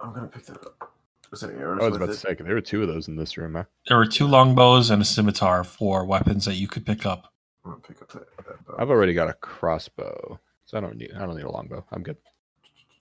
I'm 0.00 0.12
gonna 0.14 0.26
pick 0.28 0.46
that 0.46 0.56
up. 0.58 0.92
Was 1.30 1.40
there 1.42 1.52
arrows 1.58 1.80
I 1.82 1.84
was 1.84 1.92
with 1.92 2.02
about 2.02 2.10
it? 2.10 2.12
to 2.14 2.18
say 2.18 2.34
there 2.34 2.54
were 2.54 2.60
two 2.60 2.82
of 2.82 2.88
those 2.88 3.08
in 3.08 3.16
this 3.16 3.36
room. 3.36 3.54
Huh? 3.54 3.64
There 3.88 3.96
were 3.98 4.06
two 4.06 4.26
longbows 4.26 4.90
and 4.90 5.02
a 5.02 5.04
scimitar 5.04 5.62
for 5.64 6.04
weapons 6.04 6.44
that 6.46 6.54
you 6.54 6.68
could 6.68 6.86
pick 6.86 7.04
up. 7.04 7.32
I'm 7.64 7.72
gonna 7.72 7.82
pick 7.82 8.00
up 8.02 8.08
that, 8.12 8.36
that 8.46 8.64
bow. 8.66 8.76
I've 8.78 8.90
already 8.90 9.12
got 9.12 9.28
a 9.28 9.34
crossbow, 9.34 10.38
so 10.64 10.78
I 10.78 10.80
don't 10.80 10.96
need. 10.96 11.12
I 11.14 11.18
don't 11.26 11.36
need 11.36 11.44
a 11.44 11.50
longbow. 11.50 11.84
I'm 11.92 12.02
good. 12.02 12.16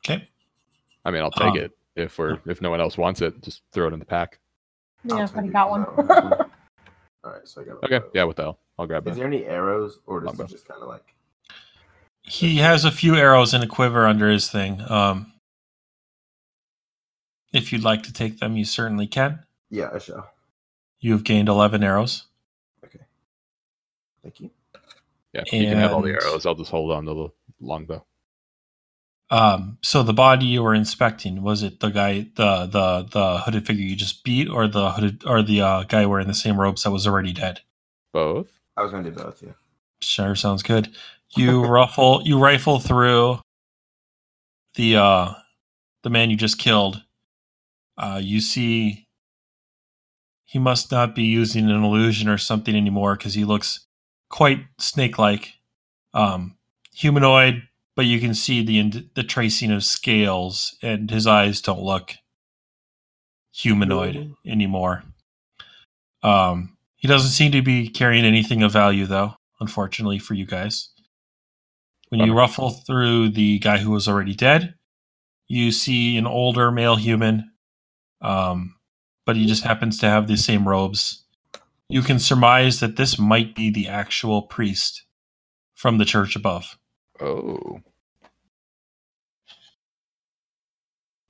Okay. 0.06 0.28
I 1.06 1.12
mean, 1.12 1.22
I'll 1.22 1.32
take 1.32 1.52
Um, 1.52 1.58
it 1.58 1.78
if 1.96 2.18
we're 2.18 2.40
if 2.46 2.62
no 2.62 2.70
one 2.70 2.82
else 2.82 2.98
wants 2.98 3.22
it. 3.22 3.42
Just 3.42 3.62
throw 3.72 3.88
it 3.88 3.94
in 3.94 4.00
the 4.00 4.06
pack. 4.06 4.40
yeah, 5.06 5.16
I'll 5.16 5.22
I 5.22 5.26
take 5.26 5.34
already 5.36 5.50
it, 5.50 5.54
got 5.54 5.70
one. 5.70 5.86
'cause 5.86 6.10
I 6.10 6.20
don't 6.20 6.30
have 6.38 6.52
All 7.24 7.32
right, 7.32 7.48
so 7.48 7.62
I 7.62 7.64
got. 7.66 7.84
Okay. 7.84 8.00
bow. 8.00 8.10
Yeah. 8.14 8.24
What 8.26 8.36
the 8.36 8.44
hell? 8.44 8.60
I'll 8.80 8.88
grab 8.88 9.08
Is 9.08 9.14
that. 9.16 9.20
there 9.20 9.28
any 9.28 9.46
arrows, 9.46 10.00
or 10.06 10.20
does 10.20 10.28
Longbow. 10.28 10.44
it 10.44 10.50
just 10.50 10.68
kind 10.68 10.82
of 10.82 10.90
like? 10.90 11.14
He 12.24 12.58
has 12.58 12.84
a 12.84 12.92
few 12.92 13.16
arrows 13.16 13.54
in 13.54 13.64
a 13.64 13.68
quiver 13.68 14.06
under 14.06 14.30
his 14.30 14.50
thing. 14.50 14.82
Um, 14.90 15.32
if 17.54 17.72
you'd 17.72 17.84
like 17.84 18.04
to 18.04 18.14
take 18.14 18.40
them, 18.40 18.58
you 18.58 18.66
certainly 18.66 19.08
can. 19.08 19.44
Yeah, 19.70 19.90
I 19.94 20.00
shall. 20.00 20.30
You 21.00 21.14
have 21.14 21.24
gained 21.24 21.50
11 21.50 21.84
arrows. 21.84 22.26
Okay. 22.84 23.00
Thank 24.24 24.40
you. 24.40 24.50
Yeah. 25.34 25.44
You 25.52 25.68
can 25.68 25.78
have 25.78 25.94
all 25.94 26.02
the 26.02 26.12
arrows. 26.12 26.46
I'll 26.46 26.56
just 26.56 26.72
hold 26.72 26.92
on 26.92 27.06
to 27.06 27.14
the 27.14 27.30
longbow. 27.60 28.04
Um, 29.30 29.78
so 29.82 30.04
the 30.04 30.14
body 30.14 30.46
you 30.46 30.64
were 30.64 30.74
inspecting 30.74 31.44
was 31.44 31.62
it 31.62 31.82
the 31.82 31.90
guy, 31.90 32.28
the 32.36 32.66
the 32.66 33.08
the 33.12 33.38
hooded 33.40 33.68
figure 33.68 33.84
you 33.84 33.96
just 33.96 34.24
beat, 34.24 34.48
or 34.48 34.68
the 34.68 34.92
hooded, 34.92 35.26
or 35.26 35.44
the 35.44 35.62
uh, 35.62 35.84
guy 35.84 36.06
wearing 36.06 36.28
the 36.28 36.34
same 36.34 36.60
robes 36.60 36.84
that 36.84 36.92
was 36.92 37.06
already 37.06 37.34
dead? 37.34 37.60
Both. 38.14 38.58
I 38.78 38.84
was 38.84 38.92
gonna 38.92 39.10
do 39.10 39.12
both. 39.12 39.44
Yeah. 39.44 39.52
Sure, 40.02 40.34
sounds 40.34 40.64
good. 40.64 40.96
You 41.36 41.66
ruffle, 41.68 42.22
you 42.24 42.40
rifle 42.40 42.80
through 42.80 43.40
the 44.76 44.96
uh 44.96 45.34
the 46.04 46.10
man 46.10 46.30
you 46.30 46.38
just 46.38 46.58
killed, 46.58 47.04
Uh, 47.98 48.20
you 48.22 48.42
see, 48.42 49.08
he 50.46 50.60
must 50.60 50.92
not 50.92 51.16
be 51.16 51.24
using 51.24 51.70
an 51.70 51.84
illusion 51.84 52.30
or 52.30 52.38
something 52.38 52.76
anymore 52.76 53.16
because 53.16 53.34
he 53.34 53.44
looks 53.44 53.86
quite 54.30 54.60
snake-like, 54.78 55.54
um, 56.14 56.58
humanoid. 56.94 57.64
But 57.96 58.06
you 58.06 58.20
can 58.20 58.36
see 58.36 58.64
the 58.64 59.10
the 59.16 59.24
tracing 59.24 59.72
of 59.72 59.84
scales, 59.84 60.78
and 60.84 61.10
his 61.10 61.26
eyes 61.26 61.62
don't 61.62 61.82
look 61.82 62.14
humanoid 63.52 64.36
anymore. 64.46 65.04
Um, 66.22 66.78
he 66.96 67.08
doesn't 67.08 67.32
seem 67.32 67.52
to 67.54 67.64
be 67.64 67.90
carrying 67.90 68.24
anything 68.24 68.62
of 68.62 68.72
value, 68.72 69.08
though. 69.08 69.34
Unfortunately 69.60 70.20
for 70.20 70.36
you 70.36 70.46
guys, 70.46 70.92
when 72.10 72.22
you 72.22 72.36
ruffle 72.36 72.70
through 72.70 73.30
the 73.30 73.58
guy 73.58 73.80
who 73.80 73.90
was 73.90 74.08
already 74.08 74.36
dead, 74.36 74.76
you 75.48 75.72
see 75.72 76.18
an 76.18 76.28
older 76.28 76.70
male 76.70 76.98
human, 76.98 77.52
um, 78.22 78.76
but 79.26 79.36
he 79.36 79.46
just 79.46 79.64
happens 79.64 79.98
to 80.00 80.08
have 80.08 80.28
the 80.28 80.38
same 80.38 80.68
robes. 80.68 81.24
You 81.90 82.02
can 82.02 82.20
surmise 82.20 82.80
that 82.80 82.98
this 82.98 83.18
might 83.18 83.56
be 83.56 83.70
the 83.70 83.88
actual 83.88 84.42
priest 84.42 85.04
from 85.74 85.98
the 85.98 86.06
church 86.06 86.36
above. 86.36 86.78
Oh. 87.22 87.82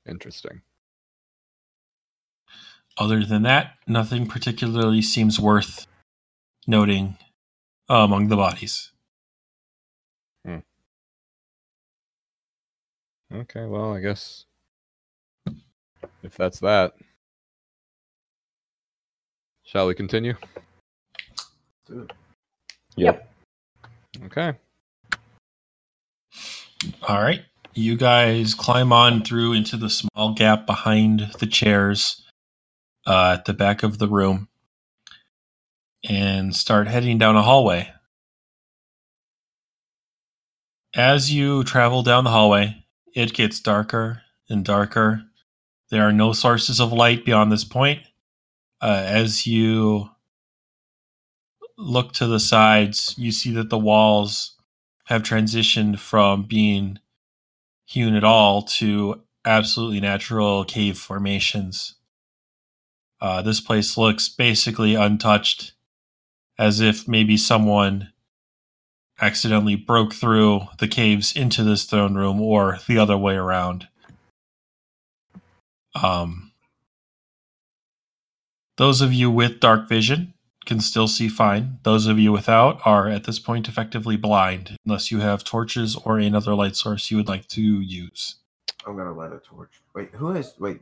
Interesting. 0.07 0.61
Other 2.97 3.23
than 3.23 3.43
that, 3.43 3.73
nothing 3.85 4.25
particularly 4.25 5.01
seems 5.01 5.39
worth 5.39 5.85
noting 6.65 7.17
uh, 7.89 7.97
among 7.97 8.29
the 8.29 8.35
bodies. 8.35 8.91
Hmm. 10.43 10.59
Okay, 13.31 13.65
well, 13.65 13.93
I 13.93 13.99
guess 13.99 14.46
if 16.27 16.35
that's 16.35 16.59
that, 16.59 16.93
shall 19.63 19.87
we 19.87 19.95
continue? 19.95 20.35
Dude, 21.87 22.13
Yep. 22.97 23.31
Okay. 24.25 24.53
All 27.07 27.21
right. 27.21 27.41
You 27.73 27.95
guys 27.95 28.53
climb 28.53 28.91
on 28.91 29.23
through 29.23 29.53
into 29.53 29.77
the 29.77 29.89
small 29.89 30.33
gap 30.33 30.65
behind 30.65 31.31
the 31.39 31.47
chairs 31.47 32.23
uh, 33.05 33.35
at 33.37 33.45
the 33.45 33.53
back 33.53 33.83
of 33.83 33.99
the 33.99 34.07
room 34.07 34.49
and 36.07 36.55
start 36.55 36.87
heading 36.87 37.17
down 37.17 37.35
a 37.35 37.43
hallway. 37.43 37.93
As 40.95 41.31
you 41.31 41.63
travel 41.63 42.01
down 42.01 42.23
the 42.23 42.31
hallway, 42.31 42.83
it 43.13 43.33
gets 43.33 43.59
darker 43.59 44.23
and 44.49 44.65
darker. 44.65 45.26
There 45.89 46.07
are 46.07 46.13
no 46.13 46.33
sources 46.33 46.79
of 46.79 46.91
light 46.91 47.23
beyond 47.23 47.51
this 47.51 47.63
point. 47.63 48.01
Uh, 48.81 49.03
as 49.05 49.47
you 49.47 50.09
look 51.77 52.13
to 52.13 52.27
the 52.27 52.39
sides, 52.39 53.15
you 53.17 53.31
see 53.31 53.51
that 53.53 53.69
the 53.69 53.77
walls 53.77 54.55
have 55.05 55.23
transitioned 55.23 55.99
from 55.99 56.43
being 56.43 56.99
hewn 57.85 58.15
at 58.15 58.23
all 58.23 58.61
to 58.61 59.21
absolutely 59.45 60.01
natural 60.01 60.65
cave 60.65 60.97
formations. 60.97 61.95
Uh, 63.21 63.41
this 63.41 63.61
place 63.61 63.97
looks 63.97 64.27
basically 64.27 64.95
untouched, 64.95 65.73
as 66.59 66.81
if 66.81 67.07
maybe 67.07 67.37
someone 67.37 68.11
accidentally 69.19 69.75
broke 69.75 70.13
through 70.13 70.61
the 70.79 70.87
caves 70.87 71.35
into 71.35 71.63
this 71.63 71.85
throne 71.85 72.15
room 72.15 72.41
or 72.41 72.79
the 72.87 72.97
other 72.97 73.17
way 73.17 73.35
around. 73.35 73.87
Um, 76.03 76.51
those 78.77 79.01
of 79.01 79.13
you 79.13 79.31
with 79.31 79.59
dark 79.59 79.89
vision 79.89 80.33
can 80.65 80.79
still 80.79 81.07
see 81.07 81.29
fine. 81.29 81.79
Those 81.83 82.07
of 82.07 82.19
you 82.19 82.31
without 82.31 82.79
are 82.85 83.07
at 83.07 83.23
this 83.23 83.39
point 83.39 83.67
effectively 83.67 84.17
blind, 84.17 84.77
unless 84.85 85.11
you 85.11 85.19
have 85.19 85.43
torches 85.43 85.95
or 85.95 86.19
another 86.19 86.53
light 86.53 86.75
source 86.75 87.09
you 87.09 87.17
would 87.17 87.27
like 87.27 87.47
to 87.49 87.61
use. 87.61 88.35
I'm 88.85 88.95
gonna 88.95 89.13
light 89.13 89.31
a 89.31 89.39
torch. 89.39 89.81
Wait, 89.95 90.09
who 90.13 90.31
has? 90.31 90.53
Wait, 90.59 90.81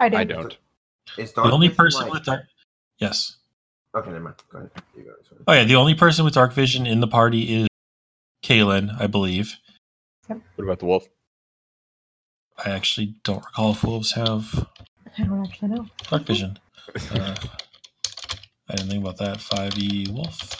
I 0.00 0.08
don't. 0.08 0.20
I 0.20 0.24
don't. 0.24 0.58
is 1.16 1.32
the 1.32 1.42
only 1.42 1.68
person 1.68 2.02
like- 2.02 2.12
with 2.12 2.24
dark, 2.24 2.46
yes. 2.98 3.36
Okay, 3.94 4.10
never 4.10 4.24
mind. 4.24 4.36
Go 4.50 4.58
ahead. 4.58 4.70
You 4.96 5.04
go. 5.04 5.10
Sorry. 5.28 5.40
Oh 5.46 5.52
yeah, 5.52 5.64
the 5.64 5.76
only 5.76 5.94
person 5.94 6.24
with 6.24 6.34
dark 6.34 6.52
vision 6.52 6.86
in 6.86 7.00
the 7.00 7.06
party 7.06 7.62
is 7.62 7.68
Kaylin, 8.44 8.94
I 9.00 9.06
believe. 9.06 9.56
What 10.26 10.40
about 10.58 10.78
the 10.80 10.86
wolf? 10.86 11.08
I 12.64 12.70
actually 12.70 13.14
don't 13.24 13.44
recall 13.44 13.70
if 13.72 13.84
wolves 13.84 14.12
have 14.12 14.66
I 15.18 15.24
don't 15.24 15.46
actually 15.46 15.68
know. 15.68 15.86
dark 16.10 16.22
vision. 16.24 16.58
Uh, 17.12 17.34
I 18.68 18.74
didn't 18.76 18.90
think 18.90 19.02
about 19.04 19.18
that. 19.18 19.38
5e 19.38 20.10
wolf. 20.10 20.56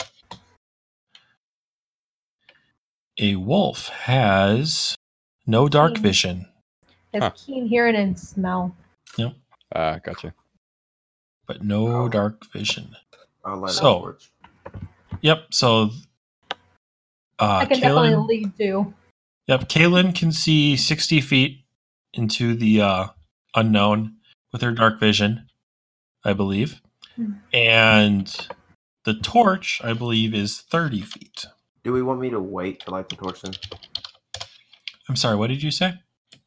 A 3.18 3.34
wolf 3.36 3.88
has 3.88 4.94
no 5.46 5.68
dark 5.68 5.98
vision. 5.98 6.46
It's 7.12 7.24
Huh. 7.24 7.30
keen 7.36 7.66
hearing 7.66 7.96
and 7.96 8.18
smell. 8.18 8.76
Yep. 9.16 9.34
Ah, 9.74 9.98
gotcha. 9.98 10.34
but 11.46 11.64
no 11.64 11.86
Oh. 12.04 12.08
dark 12.10 12.44
vision. 12.52 12.94
I'll 13.42 13.56
light 13.56 13.70
So- 13.72 14.16
Yep. 15.22 15.46
So, 15.54 15.90
uh, 17.38 17.60
I 17.62 17.64
can 17.64 17.80
definitely 17.80 18.14
lead 18.16 18.54
too. 18.58 18.92
yep, 19.46 19.66
Kaylin 19.70 20.14
can 20.14 20.30
see 20.30 20.76
sixty 20.76 21.22
feet 21.22 21.64
into 22.14 22.54
the 22.54 22.80
uh, 22.80 23.06
unknown 23.54 24.16
with 24.52 24.62
her 24.62 24.72
dark 24.72 24.98
vision, 25.00 25.46
I 26.24 26.32
believe, 26.32 26.80
Hmm. 27.16 27.32
and 27.52 28.48
the 29.04 29.14
torch, 29.14 29.80
I 29.84 29.92
believe, 29.92 30.34
is 30.34 30.60
thirty 30.60 31.00
feet. 31.00 31.46
Do 31.84 31.92
we 31.92 32.02
want 32.02 32.20
me 32.20 32.30
to 32.30 32.40
wait 32.40 32.80
to 32.80 32.90
light 32.90 33.08
the 33.08 33.16
torch 33.16 33.42
then? 33.42 33.54
I'm 35.08 35.16
sorry. 35.16 35.36
What 35.36 35.48
did 35.48 35.62
you 35.62 35.70
say? 35.70 35.94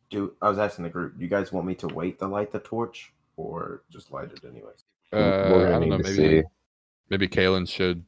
Do 0.09 0.33
I 0.41 0.49
was 0.49 0.59
asking 0.59 0.83
the 0.83 0.89
group? 0.89 1.17
Do 1.17 1.23
you 1.23 1.29
guys 1.29 1.51
want 1.51 1.65
me 1.65 1.73
to 1.75 1.87
wait 1.87 2.19
to 2.19 2.27
light 2.27 2.51
the 2.51 2.59
torch, 2.59 3.11
or 3.37 3.83
just 3.89 4.11
light 4.11 4.31
it 4.31 4.43
anyways? 4.43 4.83
Uh, 5.13 5.17
I 5.17 5.69
don't 5.79 5.89
know. 5.89 5.97
Maybe 5.97 6.15
see. 6.15 6.43
maybe 7.09 7.27
Kaylin 7.27 7.67
should 7.67 8.05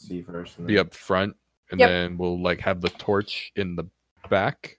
See 0.00 0.22
first. 0.22 0.58
And 0.58 0.66
be 0.66 0.78
up 0.78 0.94
front, 0.94 1.36
and 1.70 1.80
Yep. 1.80 1.88
then 1.88 2.18
we'll 2.18 2.40
like 2.40 2.60
have 2.60 2.80
the 2.80 2.90
torch 2.90 3.52
in 3.56 3.76
the 3.76 3.84
back. 4.30 4.78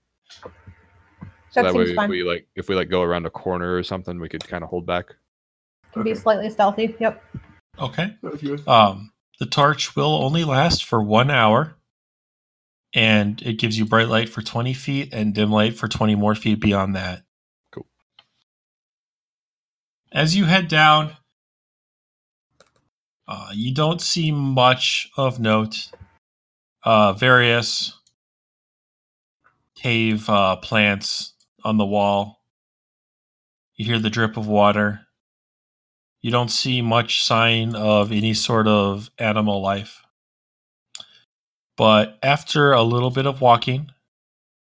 So 1.51 1.63
That 1.63 1.73
that, 1.73 1.77
way, 1.77 1.83
if 1.85 2.09
we 2.09 2.23
like 2.23 2.47
if 2.55 2.69
we 2.69 2.75
like 2.75 2.89
go 2.89 3.01
around 3.01 3.25
a 3.25 3.29
corner 3.29 3.75
or 3.75 3.83
something, 3.83 4.19
we 4.19 4.29
could 4.29 4.47
kind 4.47 4.63
of 4.63 4.69
hold 4.69 4.85
back. 4.85 5.15
Can 5.93 6.03
be 6.03 6.13
slightly 6.13 6.49
stealthy. 6.49 6.95
Yep. 6.99 7.23
Okay. 7.79 8.15
Okay. 8.23 8.63
Um, 8.67 9.11
the 9.39 9.47
torch 9.47 9.95
will 9.95 10.23
only 10.23 10.43
last 10.43 10.85
for 10.85 11.01
one 11.01 11.31
hour, 11.31 11.75
and 12.93 13.41
it 13.41 13.53
gives 13.53 13.79
you 13.79 13.85
bright 13.85 14.09
light 14.09 14.29
for 14.29 14.41
20 14.41 14.73
feet 14.73 15.09
and 15.11 15.33
dim 15.33 15.51
light 15.51 15.75
for 15.75 15.87
20 15.87 16.13
more 16.15 16.35
feet 16.35 16.59
beyond 16.59 16.95
that. 16.95 17.23
Cool. 17.71 17.87
As 20.11 20.35
you 20.35 20.45
head 20.45 20.67
down, 20.67 21.13
uh, 23.27 23.49
you 23.53 23.73
don't 23.73 24.01
see 24.01 24.31
much 24.31 25.09
of 25.17 25.39
note. 25.39 25.89
Uh, 26.83 27.13
various 27.13 27.93
cave 29.75 30.29
uh, 30.29 30.55
plants 30.57 31.33
on 31.63 31.77
the 31.77 31.85
wall. 31.85 32.41
You 33.75 33.85
hear 33.85 33.99
the 33.99 34.09
drip 34.09 34.37
of 34.37 34.47
water. 34.47 35.01
You 36.21 36.31
don't 36.31 36.51
see 36.51 36.81
much 36.81 37.23
sign 37.23 37.75
of 37.75 38.11
any 38.11 38.33
sort 38.33 38.67
of 38.67 39.09
animal 39.17 39.61
life. 39.61 40.01
But 41.77 42.19
after 42.21 42.73
a 42.73 42.83
little 42.83 43.09
bit 43.09 43.25
of 43.25 43.39
walking, 43.39 43.91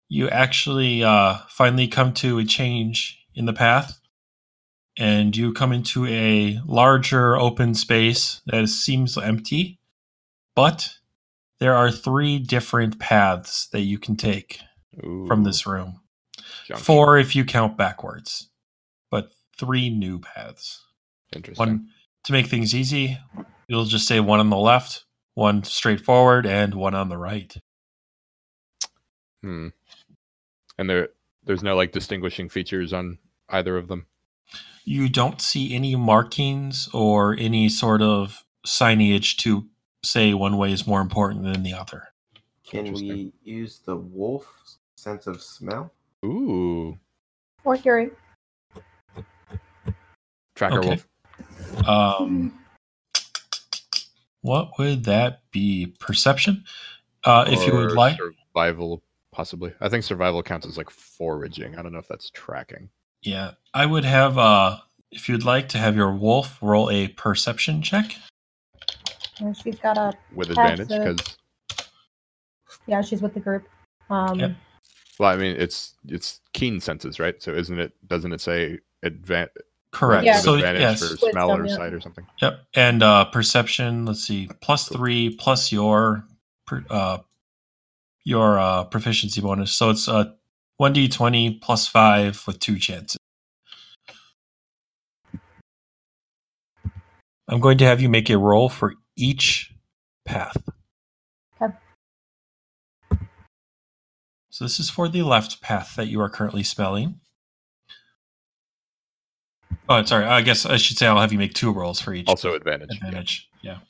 you 0.08 0.28
actually 0.28 1.02
uh, 1.02 1.38
finally 1.48 1.88
come 1.88 2.12
to 2.14 2.38
a 2.38 2.44
change 2.44 3.18
in 3.34 3.46
the 3.46 3.54
path. 3.54 4.00
And 4.98 5.36
you 5.36 5.52
come 5.52 5.72
into 5.72 6.06
a 6.06 6.60
larger 6.66 7.36
open 7.36 7.74
space 7.74 8.42
that 8.46 8.68
seems 8.68 9.16
empty. 9.16 9.78
But 10.54 10.94
there 11.58 11.74
are 11.74 11.90
three 11.90 12.38
different 12.38 12.98
paths 12.98 13.68
that 13.72 13.80
you 13.80 13.98
can 13.98 14.16
take 14.16 14.60
from 15.26 15.44
this 15.44 15.66
room. 15.66 16.00
Junction. 16.66 16.84
Four 16.84 17.18
if 17.18 17.36
you 17.36 17.44
count 17.44 17.76
backwards, 17.76 18.50
but 19.10 19.30
three 19.56 19.88
new 19.90 20.18
paths. 20.18 20.84
Interesting. 21.34 21.66
One 21.66 21.88
to 22.24 22.32
make 22.32 22.46
things 22.46 22.74
easy, 22.74 23.18
you'll 23.68 23.84
just 23.84 24.08
say 24.08 24.18
one 24.18 24.40
on 24.40 24.50
the 24.50 24.56
left, 24.56 25.04
one 25.34 25.62
straight 25.62 26.00
forward, 26.00 26.44
and 26.44 26.74
one 26.74 26.94
on 26.94 27.08
the 27.08 27.16
right. 27.16 27.56
Hmm. 29.42 29.68
And 30.76 30.90
there, 30.90 31.10
there's 31.44 31.62
no 31.62 31.76
like 31.76 31.92
distinguishing 31.92 32.48
features 32.48 32.92
on 32.92 33.18
either 33.48 33.76
of 33.76 33.86
them. 33.86 34.06
You 34.84 35.08
don't 35.08 35.40
see 35.40 35.74
any 35.74 35.94
markings 35.94 36.88
or 36.92 37.36
any 37.38 37.68
sort 37.68 38.02
of 38.02 38.44
signage 38.66 39.36
to 39.38 39.68
say 40.04 40.34
one 40.34 40.56
way 40.56 40.72
is 40.72 40.86
more 40.86 41.00
important 41.00 41.44
than 41.44 41.62
the 41.62 41.74
other. 41.74 42.08
Can 42.68 42.92
we 42.92 43.32
use 43.44 43.78
the 43.78 43.96
wolf 43.96 44.52
sense 44.96 45.28
of 45.28 45.40
smell? 45.40 45.92
Ooh. 46.26 46.98
Or 47.64 47.76
hearing. 47.76 48.10
Tracker 50.54 50.78
Okay. 50.78 50.88
wolf. 50.88 51.08
Um, 51.86 52.58
what 54.40 54.78
would 54.78 55.04
that 55.04 55.42
be? 55.50 55.94
Perception. 56.00 56.64
Uh, 57.24 57.44
if 57.48 57.66
you 57.66 57.74
would 57.74 57.92
like, 57.92 58.16
survival, 58.16 59.02
possibly. 59.32 59.72
I 59.80 59.88
think 59.88 60.04
survival 60.04 60.42
counts 60.42 60.66
as 60.66 60.76
like 60.78 60.90
foraging. 60.90 61.76
I 61.76 61.82
don't 61.82 61.92
know 61.92 61.98
if 61.98 62.08
that's 62.08 62.30
tracking. 62.30 62.88
yeah, 63.22 63.52
I 63.74 63.86
would 63.86 64.04
have. 64.04 64.38
Uh, 64.38 64.78
if 65.10 65.28
you'd 65.28 65.44
like 65.44 65.68
to 65.70 65.78
have 65.78 65.96
your 65.96 66.12
wolf 66.12 66.58
roll 66.62 66.90
a 66.90 67.08
perception 67.08 67.82
check. 67.82 68.16
And 69.40 69.56
she's 69.56 69.78
got 69.78 69.98
a 69.98 70.12
with 70.34 70.50
advantage 70.50 70.88
because 70.88 71.36
yeah, 72.86 73.02
she's 73.02 73.20
with 73.20 73.34
the 73.34 73.40
group. 73.40 73.68
Um, 74.08 74.38
Yep. 74.38 74.52
Well, 75.18 75.30
I 75.30 75.36
mean 75.36 75.56
it's 75.56 75.94
it's 76.06 76.40
keen 76.52 76.80
senses, 76.80 77.18
right? 77.18 77.40
So 77.42 77.52
isn't 77.52 77.78
it? 77.78 77.92
Doesn't 78.06 78.32
it 78.32 78.40
say 78.40 78.78
advan- 79.04 79.48
Correct. 79.92 80.26
Yeah. 80.26 80.40
So 80.40 80.54
advantage 80.54 80.80
yes. 80.82 80.98
for 80.98 81.10
Wisdom, 81.10 81.30
smell 81.30 81.50
or 81.52 81.66
yeah. 81.66 81.76
sight 81.76 81.94
or 81.94 82.00
something? 82.00 82.26
Yep. 82.42 82.60
And 82.74 83.02
uh, 83.02 83.24
perception. 83.26 84.04
Let's 84.04 84.22
see. 84.22 84.50
Plus 84.60 84.88
three 84.88 85.34
plus 85.34 85.72
your 85.72 86.26
uh, 86.90 87.18
your 88.24 88.58
uh, 88.58 88.84
proficiency 88.84 89.40
bonus. 89.40 89.72
So 89.72 89.90
it's 89.90 90.06
uh 90.08 90.32
one 90.76 90.92
d 90.92 91.08
twenty 91.08 91.54
plus 91.54 91.88
five 91.88 92.42
with 92.46 92.58
two 92.58 92.78
chances. 92.78 93.16
I'm 97.48 97.60
going 97.60 97.78
to 97.78 97.84
have 97.84 98.00
you 98.00 98.08
make 98.08 98.28
a 98.28 98.36
roll 98.36 98.68
for 98.68 98.96
each 99.16 99.72
path. 100.24 100.56
So 104.56 104.64
this 104.64 104.80
is 104.80 104.88
for 104.88 105.06
the 105.06 105.22
left 105.22 105.60
path 105.60 105.96
that 105.96 106.06
you 106.06 106.18
are 106.22 106.30
currently 106.30 106.62
spelling. 106.62 107.20
Oh, 109.86 110.02
sorry. 110.04 110.24
I 110.24 110.40
guess 110.40 110.64
I 110.64 110.78
should 110.78 110.96
say 110.96 111.06
I'll 111.06 111.20
have 111.20 111.30
you 111.30 111.38
make 111.38 111.52
two 111.52 111.70
rolls 111.70 112.00
for 112.00 112.14
each 112.14 112.26
Also 112.26 112.54
advantage. 112.54 112.88
advantage. 112.96 113.50
Yeah. 113.60 113.80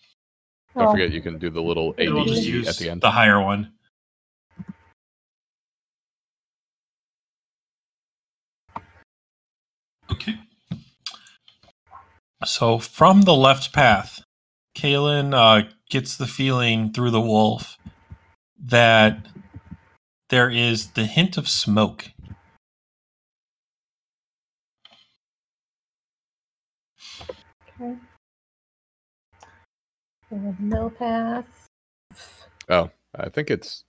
Don't 0.75 0.89
oh, 0.89 0.91
forget 0.91 1.13
you 1.13 1.23
can 1.23 1.39
do 1.39 1.51
the 1.51 1.63
little 1.63 1.95
And 1.97 2.13
we'll 2.13 2.25
just 2.25 2.43
use 2.43 2.67
at 2.67 2.79
the 2.79 2.91
end. 2.91 3.01
the 3.01 3.13
higher 3.13 3.41
one. 3.41 3.75
Okay. 10.11 10.35
So 12.45 12.81
from 12.81 13.23
the 13.23 13.37
left 13.37 13.73
path, 13.73 14.25
Kaylin 14.77 15.33
uh, 15.33 15.71
gets 15.89 16.17
the 16.17 16.27
feeling 16.27 16.93
through 16.93 17.13
the 17.13 17.21
wolf 17.21 17.79
that 18.59 19.29
there 20.28 20.51
is 20.51 20.89
the 20.93 21.07
hint 21.07 21.36
of 21.36 21.48
smoke. 21.48 22.11
Okay. 27.81 27.94
So 30.28 30.36
the 30.36 30.55
middle 30.59 30.90
path. 30.90 31.44
Oh, 32.69 32.90
I 33.15 33.28
think 33.28 33.51
it's 33.51 33.85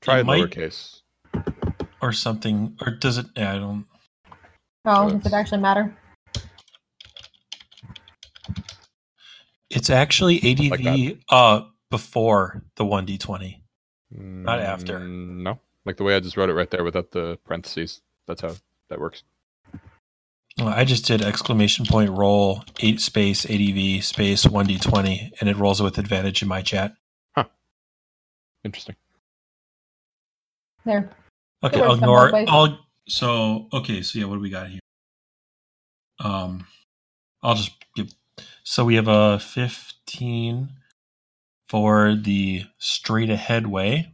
try 0.00 0.20
It 0.20 0.26
lowercase. 0.26 1.00
Or 2.00 2.12
something, 2.12 2.76
or 2.84 2.92
does 2.92 3.18
it? 3.18 3.26
I 3.36 3.58
don't. 3.58 3.86
Oh, 4.84 5.10
does 5.10 5.26
it 5.26 5.32
actually 5.32 5.60
matter? 5.60 5.96
It's 9.70 9.88
actually 9.90 10.38
ADV 10.42 11.18
uh 11.30 11.62
before 11.90 12.62
the 12.76 12.84
one 12.84 13.06
d 13.06 13.18
twenty. 13.18 13.62
Not 14.10 14.60
after. 14.60 14.98
Mm, 14.98 15.42
No, 15.42 15.60
like 15.84 15.96
the 15.96 16.04
way 16.04 16.14
I 16.14 16.20
just 16.20 16.36
wrote 16.36 16.50
it 16.50 16.54
right 16.54 16.70
there 16.70 16.84
without 16.84 17.10
the 17.10 17.38
parentheses. 17.44 18.00
That's 18.26 18.42
how 18.42 18.54
that 18.88 19.00
works. 19.00 19.22
Well, 20.58 20.68
I 20.68 20.84
just 20.84 21.06
did 21.06 21.22
exclamation 21.22 21.86
point 21.86 22.10
roll 22.10 22.64
eight 22.80 23.00
space 23.00 23.46
ADV 23.48 24.04
space 24.04 24.46
one 24.46 24.66
d 24.66 24.78
twenty, 24.78 25.32
and 25.40 25.48
it 25.48 25.56
rolls 25.56 25.82
with 25.82 25.98
advantage 25.98 26.42
in 26.42 26.48
my 26.48 26.62
chat. 26.62 26.94
Huh. 27.34 27.44
Interesting. 28.64 28.96
There. 30.84 31.10
Okay, 31.64 31.80
I'll 31.80 31.94
ignore. 31.94 32.32
I'll 32.48 32.78
so 33.08 33.68
okay. 33.72 34.02
So 34.02 34.18
yeah, 34.18 34.26
what 34.26 34.34
do 34.36 34.40
we 34.40 34.50
got 34.50 34.68
here? 34.68 34.80
Um, 36.20 36.66
I'll 37.42 37.54
just 37.54 37.72
give. 37.96 38.12
So 38.62 38.84
we 38.84 38.96
have 38.96 39.08
a 39.08 39.38
fifteen 39.38 40.70
for 41.68 42.14
the 42.14 42.64
straight 42.78 43.30
ahead 43.30 43.66
way. 43.66 44.12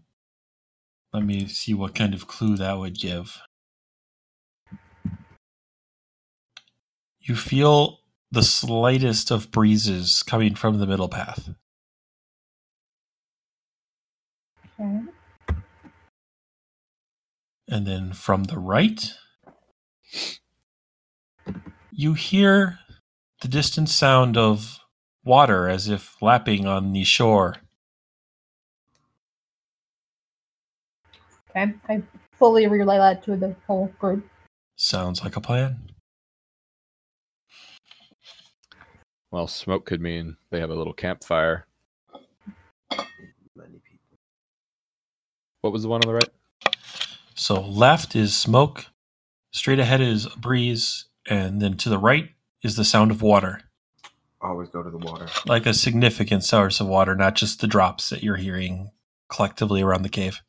Let 1.13 1.25
me 1.25 1.47
see 1.47 1.75
what 1.75 1.95
kind 1.95 2.15
of 2.15 2.27
clue 2.27 2.57
that 2.57 2.79
would 2.79 2.99
give. 2.99 3.41
You 7.21 7.35
feel 7.35 8.01
the 8.31 8.43
slightest 8.43 9.31
of 9.31 9.51
breezes 9.51 10.23
coming 10.23 10.55
from 10.55 10.79
the 10.79 10.87
middle 10.87 11.09
path. 11.09 11.51
Okay. 14.81 15.01
And 17.71 17.87
then 17.87 18.13
from 18.13 18.45
the 18.45 18.59
right, 18.59 19.13
you 21.91 22.15
hear 22.15 22.79
the 23.43 23.49
distant 23.49 23.89
sound 23.89 24.37
of 24.37 24.79
water 25.25 25.69
as 25.69 25.89
if 25.89 26.17
lapping 26.23 26.67
on 26.67 26.93
the 26.93 27.05
shore. 27.05 27.57
Okay. 31.59 31.75
I 31.89 32.03
fully 32.33 32.67
relay 32.67 32.99
that 32.99 33.23
to 33.25 33.37
the 33.37 33.57
whole 33.67 33.93
group. 33.99 34.27
Sounds 34.77 35.23
like 35.23 35.37
a 35.37 35.41
plan. 35.41 35.91
Well, 39.31 39.47
smoke 39.47 39.85
could 39.85 40.01
mean 40.01 40.37
they 40.51 40.61
have 40.61 40.71
a 40.71 40.75
little 40.75 40.93
campfire. 40.93 41.67
Many 42.91 43.81
people. 43.85 44.19
What 45.61 45.73
was 45.73 45.83
the 45.83 45.89
one 45.89 46.03
on 46.05 46.09
the 46.09 46.15
right? 46.15 46.31
So 47.35 47.61
left 47.61 48.17
is 48.17 48.37
smoke, 48.37 48.87
straight 49.53 49.79
ahead 49.79 50.01
is 50.01 50.27
a 50.27 50.39
breeze, 50.39 51.07
and 51.29 51.61
then 51.61 51.77
to 51.79 51.89
the 51.89 51.99
right 51.99 52.31
is 52.63 52.77
the 52.77 52.85
sound 52.85 53.11
of 53.11 53.21
water. 53.21 53.63
Always 54.41 54.69
go 54.69 54.83
to 54.83 54.91
the 54.91 54.99
water. 54.99 55.27
Like 55.47 55.67
a 55.67 55.75
significant 55.75 56.45
source 56.45 56.81
of 56.81 56.87
water, 56.87 57.15
not 57.15 57.35
just 57.35 57.61
the 57.61 57.67
drops 57.67 58.09
that 58.11 58.23
you're 58.23 58.37
hearing 58.37 58.93
collectively 59.29 59.83
around 59.83 60.03
the 60.03 60.09
cave. 60.09 60.41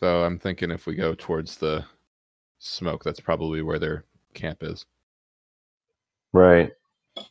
So 0.00 0.24
I'm 0.24 0.38
thinking 0.38 0.70
if 0.70 0.86
we 0.86 0.94
go 0.94 1.14
towards 1.14 1.58
the 1.58 1.84
smoke, 2.58 3.04
that's 3.04 3.20
probably 3.20 3.60
where 3.60 3.78
their 3.78 4.06
camp 4.32 4.62
is. 4.62 4.86
Right. 6.32 6.70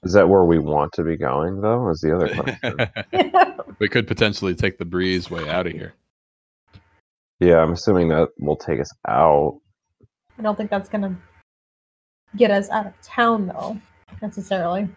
Is 0.03 0.13
that 0.13 0.29
where 0.29 0.43
we 0.43 0.59
want 0.59 0.93
to 0.93 1.03
be 1.03 1.17
going, 1.17 1.61
though? 1.61 1.89
Is 1.89 1.99
the 2.01 2.15
other 2.15 2.29
question. 3.09 3.71
we 3.79 3.89
could 3.89 4.07
potentially 4.07 4.53
take 4.53 4.77
the 4.77 4.85
breeze 4.85 5.31
way 5.31 5.49
out 5.49 5.65
of 5.65 5.73
here. 5.73 5.95
yeah, 7.39 7.57
I'm 7.57 7.71
assuming 7.71 8.09
that 8.09 8.29
will 8.37 8.55
take 8.55 8.79
us 8.79 8.91
out. 9.07 9.59
I 10.37 10.43
don't 10.43 10.55
think 10.55 10.69
that's 10.69 10.89
gonna 10.89 11.17
get 12.35 12.51
us 12.51 12.69
out 12.69 12.85
of 12.85 12.93
town 13.01 13.47
though, 13.47 13.79
necessarily. 14.21 14.87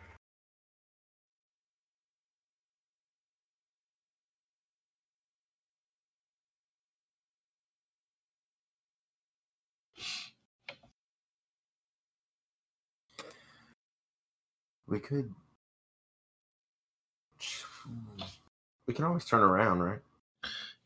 We 14.93 15.01
could. 15.01 15.33
We 18.87 18.93
can 18.93 19.07
always 19.07 19.25
turn 19.25 19.41
around, 19.41 19.81
right? 19.81 20.01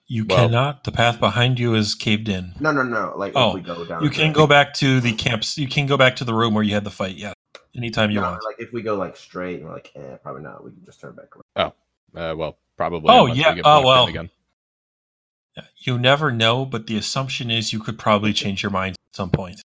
You 0.06 0.24
Well- 0.24 0.38
cannot. 0.46 0.84
The 0.84 0.92
path 0.92 1.18
behind 1.18 1.58
you 1.58 1.74
is 1.74 1.96
caved 1.96 2.28
in. 2.28 2.52
No, 2.60 2.70
no, 2.70 2.84
no. 2.84 3.14
Like 3.16 3.32
Oh, 3.34 3.48
if 3.48 3.54
we 3.56 3.60
go 3.62 3.84
down. 3.84 4.04
You 4.04 4.10
can 4.10 4.32
go 4.32 4.46
back 4.46 4.74
to 4.74 5.00
the 5.00 5.12
camps. 5.12 5.58
You 5.58 5.66
can 5.66 5.86
go 5.86 5.96
back 5.96 6.14
to 6.16 6.24
the 6.24 6.32
room 6.32 6.54
where 6.54 6.62
you 6.62 6.72
had 6.72 6.84
the 6.84 6.90
fight. 6.92 7.16
Yeah, 7.16 7.32
anytime 7.76 8.12
you 8.12 8.20
No, 8.20 8.30
want. 8.30 8.44
like 8.44 8.60
if 8.60 8.72
we 8.72 8.80
go 8.80 8.94
like 8.94 9.16
straight, 9.16 9.56
and 9.56 9.64
we're 9.64 9.74
like, 9.74 9.90
eh, 9.96 10.16
probably 10.22 10.42
not. 10.42 10.62
We 10.62 10.70
can 10.70 10.84
just 10.84 11.00
turn 11.00 11.16
back 11.16 11.30
around. 11.34 11.72
Oh, 12.14 12.20
uh, 12.20 12.36
well, 12.36 12.58
probably. 12.76 13.10
Oh, 13.10 13.24
unless 13.24 13.36
we 13.36 13.42
yeah, 13.42 13.54
get 13.56 13.66
oh, 13.66 13.84
well. 13.84 14.06
Again. 14.06 14.30
You 15.78 15.98
never 15.98 16.30
know, 16.30 16.64
but 16.64 16.86
the 16.86 16.96
assumption 16.96 17.50
is 17.50 17.72
you 17.72 17.80
could 17.80 17.98
probably 17.98 18.32
change 18.32 18.62
your 18.62 18.70
mind 18.70 18.94
at 19.10 19.16
some 19.16 19.30
point. 19.30 19.62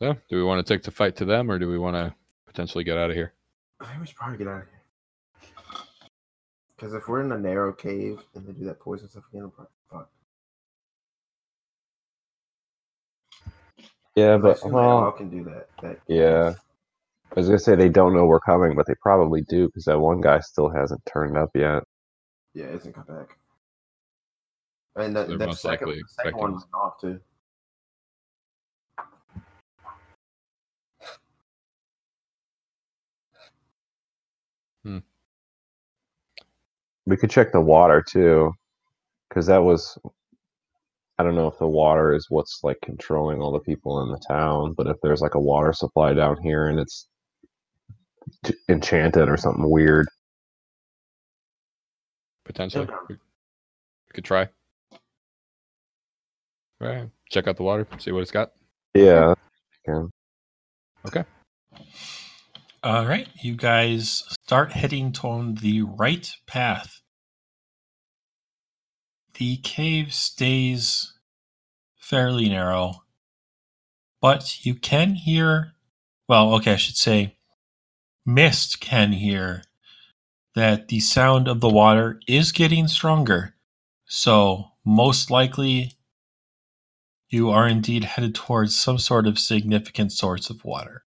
So, 0.00 0.14
do 0.28 0.36
we 0.36 0.42
want 0.42 0.64
to 0.64 0.74
take 0.74 0.82
the 0.82 0.90
fight 0.90 1.16
to 1.16 1.24
them, 1.24 1.50
or 1.50 1.58
do 1.58 1.68
we 1.68 1.78
want 1.78 1.96
to 1.96 2.14
potentially 2.46 2.84
get 2.84 2.98
out 2.98 3.10
of 3.10 3.16
here? 3.16 3.32
I 3.80 3.86
think 3.86 4.00
we 4.00 4.06
should 4.06 4.16
probably 4.16 4.38
get 4.38 4.48
out 4.48 4.62
of 4.62 4.68
here. 4.68 4.76
Because 6.76 6.92
if 6.92 7.08
we're 7.08 7.22
in 7.22 7.32
a 7.32 7.38
narrow 7.38 7.72
cave 7.72 8.18
and 8.34 8.46
they 8.46 8.52
do 8.52 8.66
that 8.66 8.78
poison 8.78 9.08
stuff 9.08 9.24
again, 9.32 9.44
I'm 9.44 9.50
probably 9.50 9.70
fucked. 9.90 10.12
Yeah, 14.14 14.36
but 14.36 14.58
assume 14.58 14.72
they 14.72 14.78
all 14.78 15.12
can 15.12 15.30
do 15.30 15.44
that. 15.44 15.68
that 15.82 15.98
yeah. 16.08 16.54
I 17.32 17.40
was 17.40 17.46
gonna 17.46 17.58
say 17.58 17.74
they 17.74 17.88
don't 17.88 18.14
know 18.14 18.26
we're 18.26 18.40
coming, 18.40 18.74
but 18.74 18.86
they 18.86 18.94
probably 19.00 19.42
do 19.42 19.66
because 19.66 19.84
that 19.84 19.98
one 19.98 20.20
guy 20.20 20.40
still 20.40 20.68
hasn't 20.68 21.04
turned 21.06 21.36
up 21.36 21.50
yet. 21.54 21.82
Yeah, 22.54 22.66
it 22.66 22.72
hasn't 22.72 22.94
come 22.94 23.04
back. 23.04 23.38
And 24.96 25.16
that, 25.16 25.28
They're 25.28 25.38
that 25.38 25.46
most 25.48 25.62
second, 25.62 25.88
likely 25.88 26.02
the 26.02 26.08
second 26.08 26.28
expecting 26.28 26.40
one 26.40 26.54
us. 26.54 26.62
went 26.62 26.74
off 26.74 27.00
too. 27.00 27.20
Hmm. 34.86 34.98
We 37.06 37.16
could 37.16 37.30
check 37.30 37.52
the 37.52 37.60
water 37.60 38.02
too, 38.06 38.52
because 39.28 39.46
that 39.46 39.62
was. 39.62 39.98
I 41.18 41.22
don't 41.22 41.34
know 41.34 41.48
if 41.48 41.58
the 41.58 41.66
water 41.66 42.14
is 42.14 42.26
what's 42.28 42.60
like 42.62 42.78
controlling 42.82 43.40
all 43.40 43.50
the 43.50 43.60
people 43.60 44.02
in 44.02 44.10
the 44.10 44.20
town, 44.28 44.74
but 44.76 44.86
if 44.86 44.96
there's 45.02 45.22
like 45.22 45.34
a 45.34 45.40
water 45.40 45.72
supply 45.72 46.12
down 46.12 46.36
here 46.42 46.68
and 46.68 46.78
it's 46.78 47.08
enchanted 48.68 49.28
or 49.28 49.38
something 49.38 49.70
weird, 49.70 50.06
Potentially. 52.46 52.84
Okay. 52.84 52.94
We, 53.08 53.14
we 53.16 54.12
could 54.14 54.24
try. 54.24 54.48
Right. 56.80 57.10
Check 57.28 57.48
out 57.48 57.56
the 57.56 57.64
water, 57.64 57.86
see 57.98 58.12
what 58.12 58.22
it's 58.22 58.30
got. 58.30 58.52
yeah. 58.94 59.34
can. 59.84 60.12
All 62.86 63.04
right, 63.04 63.26
you 63.42 63.56
guys 63.56 64.22
start 64.44 64.70
heading 64.70 65.10
toward 65.10 65.58
the 65.58 65.82
right 65.82 66.30
path. 66.46 67.00
The 69.34 69.56
cave 69.56 70.14
stays 70.14 71.12
fairly 71.98 72.48
narrow, 72.48 73.02
but 74.20 74.64
you 74.64 74.76
can 74.76 75.16
hear, 75.16 75.72
well, 76.28 76.54
okay, 76.54 76.74
I 76.74 76.76
should 76.76 76.96
say, 76.96 77.38
Mist 78.24 78.78
can 78.78 79.10
hear 79.10 79.64
that 80.54 80.86
the 80.86 81.00
sound 81.00 81.48
of 81.48 81.60
the 81.60 81.68
water 81.68 82.20
is 82.28 82.52
getting 82.52 82.86
stronger. 82.86 83.56
So, 84.04 84.66
most 84.84 85.28
likely, 85.28 85.94
you 87.30 87.50
are 87.50 87.66
indeed 87.66 88.04
headed 88.04 88.36
towards 88.36 88.78
some 88.78 88.98
sort 88.98 89.26
of 89.26 89.40
significant 89.40 90.12
source 90.12 90.50
of 90.50 90.64
water. 90.64 91.02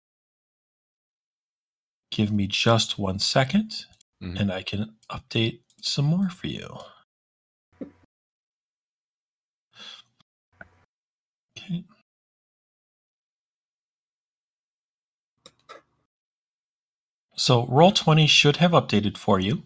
Give 2.15 2.31
me 2.31 2.47
just 2.47 2.97
one 2.97 3.19
second, 3.19 3.87
Mhm. 4.23 4.39
and 4.39 4.53
I 4.53 4.63
can 4.63 4.95
update 5.11 5.63
some 5.83 6.05
more 6.05 6.31
for 6.31 6.47
you. 6.47 6.79
Okay. 11.59 11.85
So 17.37 17.67
Roll20 17.67 18.29
should 18.29 18.57
have 18.59 18.71
updated 18.73 19.17
for 19.19 19.41
you. 19.41 19.65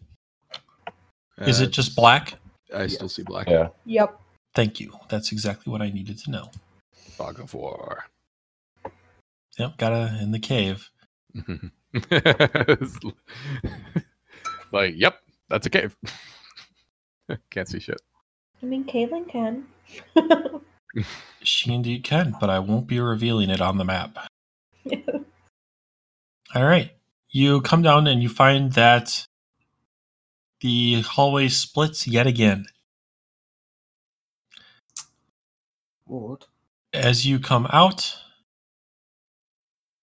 Is 1.38 1.60
Uh, 1.60 1.64
it 1.64 1.70
just 1.70 1.94
black? 1.94 2.38
I 2.74 2.86
still 2.86 3.08
see 3.08 3.22
black. 3.22 3.48
Yeah. 3.48 3.68
Yep. 3.84 4.20
Thank 4.54 4.80
you. 4.80 4.98
That's 5.08 5.32
exactly 5.32 5.70
what 5.70 5.82
I 5.82 5.90
needed 5.90 6.18
to 6.20 6.30
know. 6.30 6.50
Fog 6.92 7.38
of 7.40 7.54
War. 7.54 8.06
Yep, 9.58 9.76
gotta 9.76 10.18
in 10.20 10.30
the 10.32 10.38
cave. 10.38 10.90
like, 14.72 14.94
yep, 14.96 15.20
that's 15.48 15.66
a 15.66 15.70
cave. 15.70 15.96
Can't 17.50 17.68
see 17.68 17.80
shit. 17.80 18.00
I 18.62 18.66
mean, 18.66 18.84
Kaylin 18.84 19.28
can. 19.28 19.66
She 21.42 21.72
indeed 21.72 22.02
can, 22.02 22.34
but 22.40 22.50
I 22.50 22.58
won't 22.58 22.86
be 22.86 23.00
revealing 23.00 23.50
it 23.50 23.60
on 23.60 23.78
the 23.78 23.84
map. 23.84 24.18
All 26.54 26.64
right. 26.64 26.92
You 27.30 27.60
come 27.60 27.82
down 27.82 28.06
and 28.06 28.22
you 28.22 28.28
find 28.28 28.72
that 28.72 29.26
the 30.60 31.02
hallway 31.02 31.48
splits 31.48 32.08
yet 32.08 32.26
again. 32.26 32.66
What? 36.04 36.46
As 36.92 37.26
you 37.26 37.38
come 37.38 37.66
out 37.70 38.16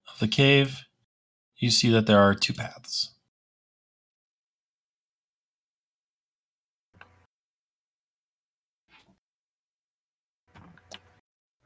of 0.08 0.20
the 0.20 0.28
cave, 0.28 0.86
you 1.66 1.72
see 1.72 1.90
that 1.90 2.06
there 2.06 2.20
are 2.20 2.36
two 2.36 2.54
paths. 2.54 3.10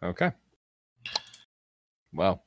Okay. 0.01 0.31
Wow. 2.13 2.39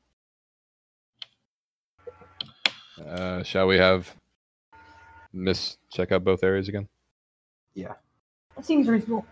Uh, 3.07 3.43
shall 3.43 3.67
we 3.67 3.77
have 3.77 4.11
Mist 5.35 5.79
check 5.91 6.11
out 6.11 6.25
both 6.25 6.43
areas 6.43 6.69
again? 6.69 6.89
Yeah. 7.75 7.93
That 8.57 8.65
seems 8.65 8.89
reasonable. 8.89 9.27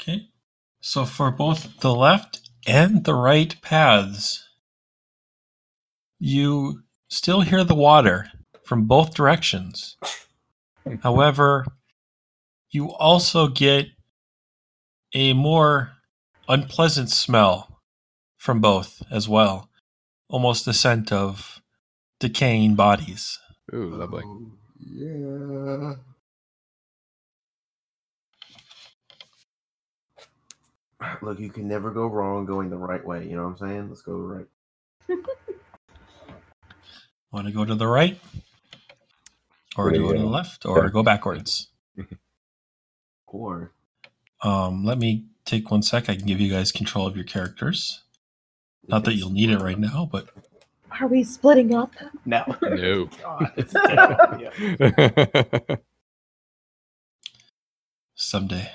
Okay. 0.00 0.28
So 0.88 1.04
for 1.04 1.30
both 1.30 1.80
the 1.80 1.94
left 1.94 2.40
and 2.66 3.04
the 3.04 3.12
right 3.12 3.54
paths, 3.60 4.48
you 6.18 6.80
still 7.08 7.42
hear 7.42 7.62
the 7.62 7.74
water 7.74 8.30
from 8.64 8.86
both 8.86 9.12
directions. 9.12 9.98
However, 11.02 11.66
you 12.70 12.90
also 12.90 13.48
get 13.48 13.88
a 15.12 15.34
more 15.34 15.90
unpleasant 16.48 17.10
smell 17.10 17.82
from 18.38 18.62
both 18.62 19.02
as 19.10 19.28
well. 19.28 19.68
Almost 20.30 20.64
the 20.64 20.72
scent 20.72 21.12
of 21.12 21.60
decaying 22.18 22.76
bodies. 22.76 23.38
Ooh, 23.74 23.90
lovely. 23.90 24.22
Oh, 24.24 24.52
yeah. 24.80 25.96
Look, 31.22 31.38
you 31.40 31.50
can 31.50 31.68
never 31.68 31.90
go 31.90 32.06
wrong 32.06 32.44
going 32.46 32.70
the 32.70 32.76
right 32.76 33.04
way. 33.04 33.24
You 33.26 33.36
know 33.36 33.44
what 33.44 33.60
I'm 33.62 33.68
saying? 33.68 33.88
Let's 33.88 34.02
go 34.02 34.14
right. 34.16 34.46
Want 37.32 37.46
to 37.46 37.52
go 37.52 37.64
to 37.64 37.74
the 37.74 37.86
right? 37.86 38.18
Or 39.76 39.90
do 39.90 40.00
go 40.00 40.08
you 40.08 40.14
to 40.14 40.20
the 40.20 40.26
left? 40.26 40.66
Or 40.66 40.88
go 40.88 41.02
backwards? 41.02 41.68
Or 43.30 43.72
Um, 44.42 44.86
let 44.86 44.96
me 44.96 45.26
take 45.44 45.70
one 45.70 45.82
sec. 45.82 46.08
I 46.08 46.16
can 46.16 46.24
give 46.24 46.40
you 46.40 46.50
guys 46.50 46.72
control 46.72 47.06
of 47.06 47.14
your 47.14 47.26
characters. 47.26 48.00
Not 48.86 49.04
that 49.04 49.16
you'll 49.16 49.28
need 49.28 49.50
it 49.50 49.58
right 49.58 49.78
now, 49.78 50.08
but 50.10 50.30
Are 50.98 51.06
we 51.06 51.22
splitting 51.24 51.74
up? 51.74 51.92
No. 52.24 52.42
No. 52.62 53.06
God. 53.22 55.78
someday. 58.14 58.70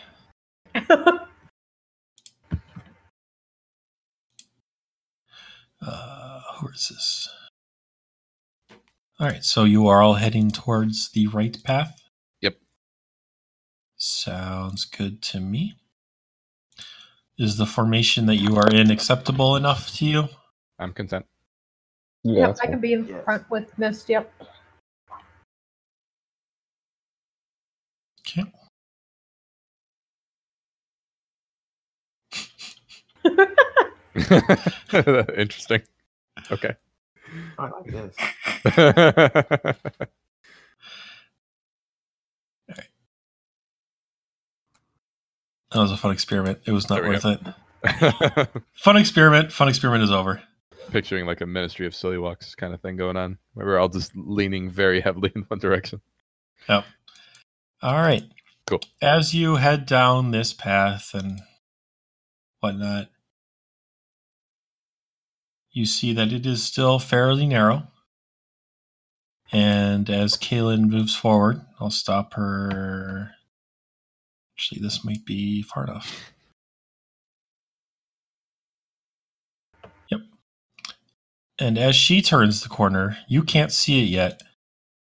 Uh, 5.86 6.42
who 6.58 6.70
is 6.70 6.90
this? 6.90 7.30
All 9.20 9.28
right, 9.28 9.44
so 9.46 9.64
you 9.66 9.88
are 9.88 10.02
all 10.02 10.16
heading 10.16 10.52
towards 10.52 11.10
the 11.12 11.28
right 11.28 11.58
path? 11.64 12.02
Yep. 12.42 12.58
Sounds 13.98 14.86
good 14.86 15.22
to 15.24 15.40
me. 15.42 15.76
Is 17.38 17.58
the 17.58 17.66
formation 17.68 18.28
that 18.28 18.38
you 18.38 18.58
are 18.58 18.70
in 18.70 18.92
acceptable 18.92 19.56
enough 19.58 19.94
to 19.98 20.06
you? 20.06 20.30
I'm 20.80 20.94
content. 20.94 21.26
Yeah, 22.24 22.48
yep, 22.48 22.50
that's 22.50 22.62
I 22.62 22.68
can 22.68 22.80
be 22.82 22.94
in 22.94 23.08
Yes. 23.08 23.24
front 23.26 23.50
with 23.52 23.78
Mist. 23.80 24.10
Yep. 24.10 24.34
Okay. 28.28 28.46
Interesting. 35.38 35.82
Okay. 36.52 36.76
I 37.58 37.70
like 37.70 37.86
this. 37.86 38.16
That 45.72 45.80
was 45.80 45.92
a 45.92 45.98
fun 45.98 46.12
experiment. 46.12 46.60
It 46.66 46.72
was 46.72 46.88
not 46.88 47.02
There 47.02 47.10
we 47.10 47.16
worth 47.16 47.26
it. 47.26 48.48
Fun 48.74 48.96
experiment. 48.98 49.52
Fun 49.52 49.68
experiment 49.68 50.04
is 50.04 50.12
over. 50.12 50.42
Picturing 50.92 51.26
like 51.26 51.42
a 51.42 51.48
Ministry 51.48 51.88
of 51.88 51.96
Silly 51.96 52.20
Walks 52.20 52.54
kind 52.54 52.76
of 52.76 52.82
thing 52.82 52.96
going 52.96 53.18
on, 53.18 53.40
where 53.56 53.66
we're 53.66 53.80
all 53.80 53.90
just 53.90 54.12
leaning 54.16 54.70
very 54.70 55.02
heavily 55.02 55.32
in 55.36 55.42
one 55.44 55.60
direction. 55.60 56.00
Yep. 56.70 56.86
All 57.82 57.96
right. 57.96 58.24
Cool. 58.68 58.82
As 59.02 59.34
you 59.34 59.56
head 59.56 59.86
down 59.88 60.32
this 60.32 60.54
path 60.54 61.16
and 61.16 61.42
whatnot, 62.60 63.10
you 65.74 65.86
see 65.86 66.14
that 66.14 66.32
it 66.32 66.46
is 66.46 66.64
still 66.64 67.00
fairly 67.00 67.46
narrow. 67.46 67.88
And 69.52 70.10
as 70.10 70.38
Kaylin 70.38 70.90
moves 70.90 71.16
forward, 71.16 71.62
I'll 71.80 71.92
stop 71.92 72.34
her 72.36 73.34
Actually, 74.56 74.82
this 74.82 75.04
might 75.04 75.26
be 75.26 75.64
far 75.64 75.86
enough. 75.86 76.32
Yep. 80.10 80.22
And 81.60 81.78
as 81.78 81.96
she 81.96 82.22
turns 82.22 82.62
the 82.62 82.70
corner, 82.70 83.18
you 83.28 83.42
can't 83.42 83.72
see 83.72 84.04
it 84.04 84.10
yet, 84.10 84.44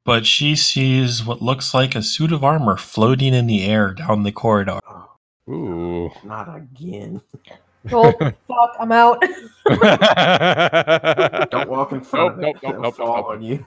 but 0.05 0.25
she 0.27 0.55
sees 0.55 1.25
what 1.25 1.41
looks 1.41 1.73
like 1.73 1.95
a 1.95 2.03
suit 2.03 2.31
of 2.31 2.43
armor 2.43 2.77
floating 2.77 3.33
in 3.33 3.47
the 3.47 3.65
air 3.65 3.93
down 3.93 4.23
the 4.23 4.31
corridor. 4.31 4.79
Oh, 4.88 5.09
Ooh. 5.49 6.11
not 6.23 6.55
again. 6.55 7.21
Oh 7.91 8.11
fuck, 8.11 8.75
I'm 8.79 8.91
out. 8.91 9.21
Don't 11.51 11.69
walk 11.69 11.91
in 11.93 12.01
front 12.01 12.37
Nope, 12.37 12.37
of 12.37 12.39
it. 12.39 12.41
nope, 12.41 12.55
nope, 12.63 12.69
It'll 12.71 12.81
nope, 12.83 12.95
fall 12.95 13.15
nope. 13.17 13.25
on 13.27 13.41
you. 13.41 13.65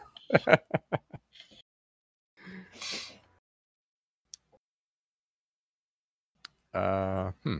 uh, 6.74 7.30
hmm. 7.42 7.58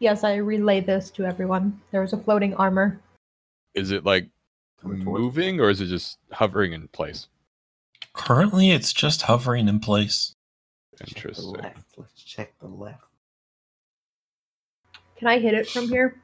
yes, 0.00 0.24
I 0.24 0.36
relay 0.36 0.80
this 0.80 1.10
to 1.12 1.24
everyone. 1.24 1.80
There 1.90 2.02
is 2.02 2.12
a 2.12 2.18
floating 2.18 2.54
armor. 2.54 3.00
Is 3.74 3.90
it 3.90 4.04
like 4.04 4.28
moving 4.82 5.60
or 5.60 5.70
is 5.70 5.80
it 5.80 5.86
just 5.86 6.18
hovering 6.32 6.72
in 6.72 6.88
place? 6.88 7.28
Currently, 8.14 8.70
it's 8.70 8.92
just 8.92 9.22
hovering 9.22 9.68
in 9.68 9.80
place. 9.80 10.34
Check 10.98 11.08
the 11.08 11.14
Interesting. 11.16 11.50
left. 11.52 11.84
Let's 11.96 12.22
check 12.22 12.52
the 12.60 12.66
left. 12.66 13.07
Can 15.18 15.28
I 15.28 15.38
hit 15.38 15.54
it 15.54 15.68
from 15.68 15.88
here? 15.88 16.14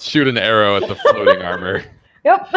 Shoot 0.00 0.28
an 0.28 0.38
arrow 0.38 0.76
at 0.76 0.88
the 0.88 0.94
floating 0.96 1.42
armor. 1.42 1.84
Yep. 2.24 2.54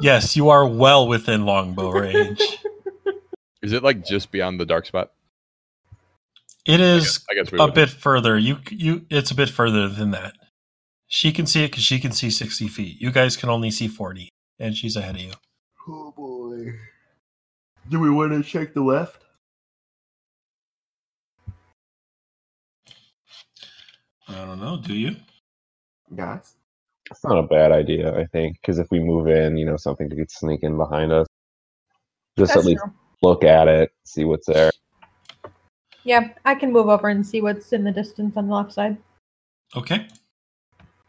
Yes, 0.00 0.36
you 0.36 0.48
are 0.50 0.66
well 0.66 1.08
within 1.08 1.44
longbow 1.46 1.90
range. 1.90 2.40
Is 3.62 3.72
it 3.72 3.82
like 3.82 4.04
just 4.04 4.30
beyond 4.30 4.60
the 4.60 4.66
dark 4.66 4.86
spot? 4.86 5.12
It 6.66 6.80
is 6.80 7.24
I 7.30 7.34
guess 7.34 7.50
we 7.50 7.58
a 7.58 7.64
would- 7.64 7.74
bit 7.74 7.88
further. 7.90 8.38
You 8.38 8.58
you 8.70 9.06
it's 9.10 9.30
a 9.30 9.34
bit 9.34 9.48
further 9.48 9.88
than 9.88 10.10
that. 10.12 10.34
She 11.08 11.32
can 11.32 11.46
see 11.46 11.64
it 11.64 11.70
because 11.70 11.84
she 11.84 11.98
can 12.00 12.12
see 12.12 12.30
sixty 12.30 12.68
feet. 12.68 13.00
You 13.00 13.10
guys 13.10 13.36
can 13.36 13.48
only 13.48 13.70
see 13.70 13.88
forty, 13.88 14.28
and 14.58 14.76
she's 14.76 14.96
ahead 14.96 15.14
of 15.16 15.20
you. 15.22 15.32
Oh 15.88 16.12
boy. 16.16 16.72
Do 17.88 18.00
we 18.00 18.10
want 18.10 18.32
to 18.32 18.42
check 18.42 18.74
the 18.74 18.82
left? 18.82 19.22
I 24.28 24.44
don't 24.44 24.60
know. 24.60 24.78
Do 24.78 24.94
you? 24.94 25.16
Guys? 26.14 26.54
It's 27.10 27.24
not 27.24 27.38
a 27.38 27.44
bad 27.46 27.72
idea, 27.72 28.14
I 28.18 28.26
think, 28.26 28.58
because 28.60 28.78
if 28.78 28.88
we 28.90 29.00
move 29.00 29.28
in, 29.28 29.56
you 29.56 29.66
know, 29.66 29.76
something 29.76 30.10
could 30.10 30.30
sneak 30.30 30.62
in 30.62 30.76
behind 30.76 31.12
us. 31.12 31.26
Just 32.38 32.54
That's 32.54 32.64
at 32.64 32.66
least 32.66 32.82
true. 32.82 32.92
look 33.22 33.44
at 33.44 33.68
it, 33.68 33.90
see 34.04 34.24
what's 34.24 34.46
there. 34.46 34.70
Yeah, 36.04 36.28
I 36.44 36.54
can 36.54 36.72
move 36.72 36.88
over 36.88 37.08
and 37.08 37.26
see 37.26 37.40
what's 37.42 37.72
in 37.72 37.84
the 37.84 37.92
distance 37.92 38.36
on 38.36 38.48
the 38.48 38.54
left 38.54 38.72
side 38.72 38.96
Okay. 39.76 40.08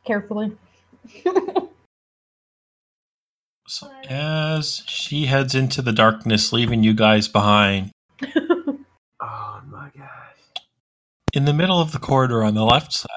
carefully. 0.05 0.55
So 3.67 3.89
as 4.09 4.83
she 4.87 5.25
heads 5.27 5.55
into 5.55 5.81
the 5.81 5.91
darkness, 5.93 6.53
leaving 6.53 6.83
you 6.83 6.93
guys 6.93 7.27
behind, 7.27 7.91
Oh 9.21 9.61
my 9.67 9.89
gosh. 9.97 10.26
In 11.33 11.45
the 11.45 11.53
middle 11.53 11.79
of 11.79 11.91
the 11.91 11.99
corridor 11.99 12.43
on 12.43 12.53
the 12.53 12.63
left 12.63 12.93
side, 12.93 13.09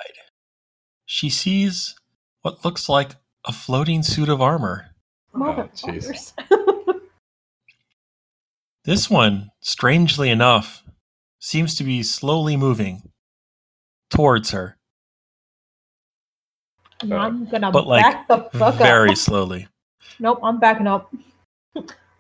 she 1.07 1.31
sees 1.31 1.95
what 2.43 2.65
looks 2.65 2.89
like 2.89 3.13
a 3.47 3.53
floating 3.53 4.03
suit 4.03 4.29
of 4.29 4.41
armor. 4.41 4.91
Motherfuckers. 5.35 6.33
Oh, 6.51 7.01
this 8.85 9.09
one, 9.09 9.51
strangely 9.61 10.31
enough, 10.31 10.83
seems 11.39 11.75
to 11.77 11.85
be 11.85 12.03
slowly 12.03 12.57
moving 12.57 13.03
towards 14.11 14.51
her, 14.51 14.77
I'm 17.03 17.13
oh. 17.13 17.51
gonna 17.51 17.71
But, 17.71 17.87
like, 17.87 18.03
back 18.03 18.29
the 18.29 18.37
fuck 18.37 18.53
very 18.53 18.69
up. 18.69 18.79
Very 18.79 19.15
slowly. 19.17 19.69
Nope, 20.19 20.41
I'm 20.43 20.59
backing 20.59 20.87
up. 20.87 21.13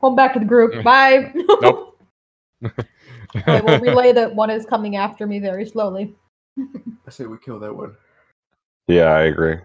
Home 0.00 0.16
back 0.16 0.32
to 0.34 0.38
the 0.38 0.46
group. 0.46 0.72
Mm. 0.72 0.84
Bye. 0.84 1.32
Nope. 1.60 1.98
I 3.46 3.60
will 3.60 3.78
relay 3.80 4.12
that 4.12 4.34
one 4.34 4.50
is 4.50 4.66
coming 4.66 4.96
after 4.96 5.26
me 5.26 5.38
very 5.38 5.66
slowly. 5.66 6.14
I 6.58 7.10
say 7.10 7.26
we 7.26 7.38
kill 7.38 7.58
that 7.60 7.74
one. 7.74 7.96
Yeah, 8.88 9.06
I 9.12 9.22
agree. 9.22 9.56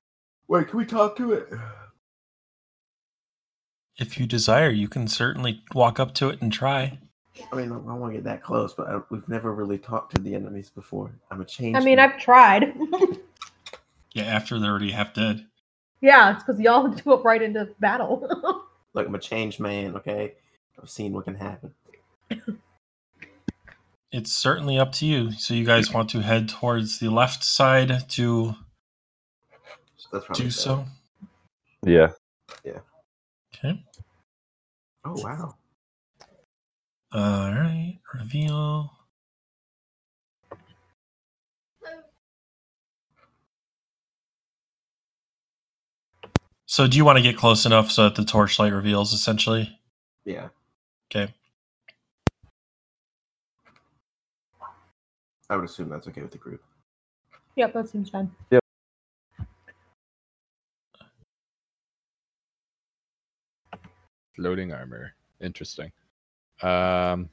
Wait, 0.48 0.68
can 0.68 0.78
we 0.78 0.86
talk 0.86 1.16
to 1.18 1.34
it? 1.34 1.50
If 3.98 4.20
you 4.20 4.28
desire, 4.28 4.70
you 4.70 4.88
can 4.88 5.08
certainly 5.08 5.64
walk 5.74 6.00
up 6.00 6.14
to 6.16 6.30
it 6.30 6.42
and 6.42 6.52
try. 6.52 7.00
I 7.52 7.56
mean, 7.56 7.72
I 7.72 7.76
don't 7.76 8.00
want 8.00 8.14
to 8.14 8.18
get 8.18 8.24
that 8.26 8.44
close, 8.44 8.74
but 8.74 8.88
I, 8.88 9.00
we've 9.10 9.28
never 9.28 9.54
really 9.54 9.78
talked 9.78 10.14
to 10.16 10.22
the 10.22 10.36
enemies 10.36 10.70
before. 10.70 11.12
I'm 11.32 11.42
a 11.42 11.46
change. 11.46 11.76
I 11.76 11.80
mean, 11.80 12.00
I've 12.00 12.18
tried. 12.18 12.74
Yeah, 14.16 14.24
after 14.24 14.58
they're 14.58 14.72
already 14.72 14.92
half 14.92 15.14
dead. 15.14 15.46
yeah, 16.00 16.34
it's 16.34 16.42
because 16.42 16.58
y'all 16.62 16.84
went 17.06 17.26
right 17.26 17.42
into 17.42 17.68
battle. 17.82 18.26
Look, 18.94 19.06
I'm 19.08 19.14
a 19.14 19.20
changed 19.20 19.60
man. 19.60 19.94
Okay, 19.98 20.36
I've 20.82 20.90
seen 20.90 21.12
what 21.12 21.26
can 21.26 21.36
happen. 21.36 21.74
It's 24.16 24.32
certainly 24.32 24.80
up 24.80 24.94
to 24.94 25.06
you. 25.06 25.34
So 25.34 25.54
you 25.54 25.66
guys 25.66 25.92
want 25.94 26.10
to 26.12 26.22
head 26.22 26.48
towards 26.48 27.00
the 27.00 27.10
left 27.10 27.44
side 27.44 28.10
to 28.12 28.56
So 29.98 30.08
that's 30.14 30.26
do 30.32 30.44
better. 30.46 30.52
so? 30.52 30.86
Yeah. 31.84 32.12
Okay. 33.54 33.84
Oh 35.04 35.18
wow. 35.18 35.56
All 37.12 37.52
right. 37.52 38.00
Reveal. 38.14 38.92
So 46.66 46.88
do 46.88 46.96
you 46.96 47.04
want 47.04 47.18
to 47.18 47.22
get 47.24 47.36
close 47.38 47.66
enough 47.66 47.92
so 47.92 48.04
that 48.06 48.16
the 48.16 48.24
torchlight 48.24 48.72
reveals 48.72 49.12
essentially? 49.12 49.78
Yeah. 50.24 50.48
Okay. 51.12 51.34
I 55.50 55.56
would 55.56 55.66
assume 55.66 55.90
that's 55.90 56.08
okay 56.08 56.22
with 56.22 56.32
the 56.32 56.38
group. 56.38 56.62
yep, 57.56 57.74
that 57.74 57.90
seems 57.90 58.10
fine. 58.10 58.32
Yep. 58.52 58.62
Floating 64.36 64.74
armor. 64.74 65.14
Interesting. 65.42 65.92
Um. 66.62 67.30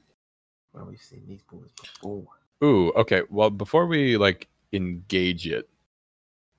Well, 0.73 0.85
we've 0.89 1.01
seen 1.01 1.23
these 1.27 1.43
boys 1.43 1.69
before. 1.79 2.25
Ooh. 2.63 2.91
Okay. 2.95 3.21
Well, 3.29 3.49
before 3.49 3.85
we 3.85 4.17
like 4.17 4.47
engage 4.71 5.47
it, 5.47 5.69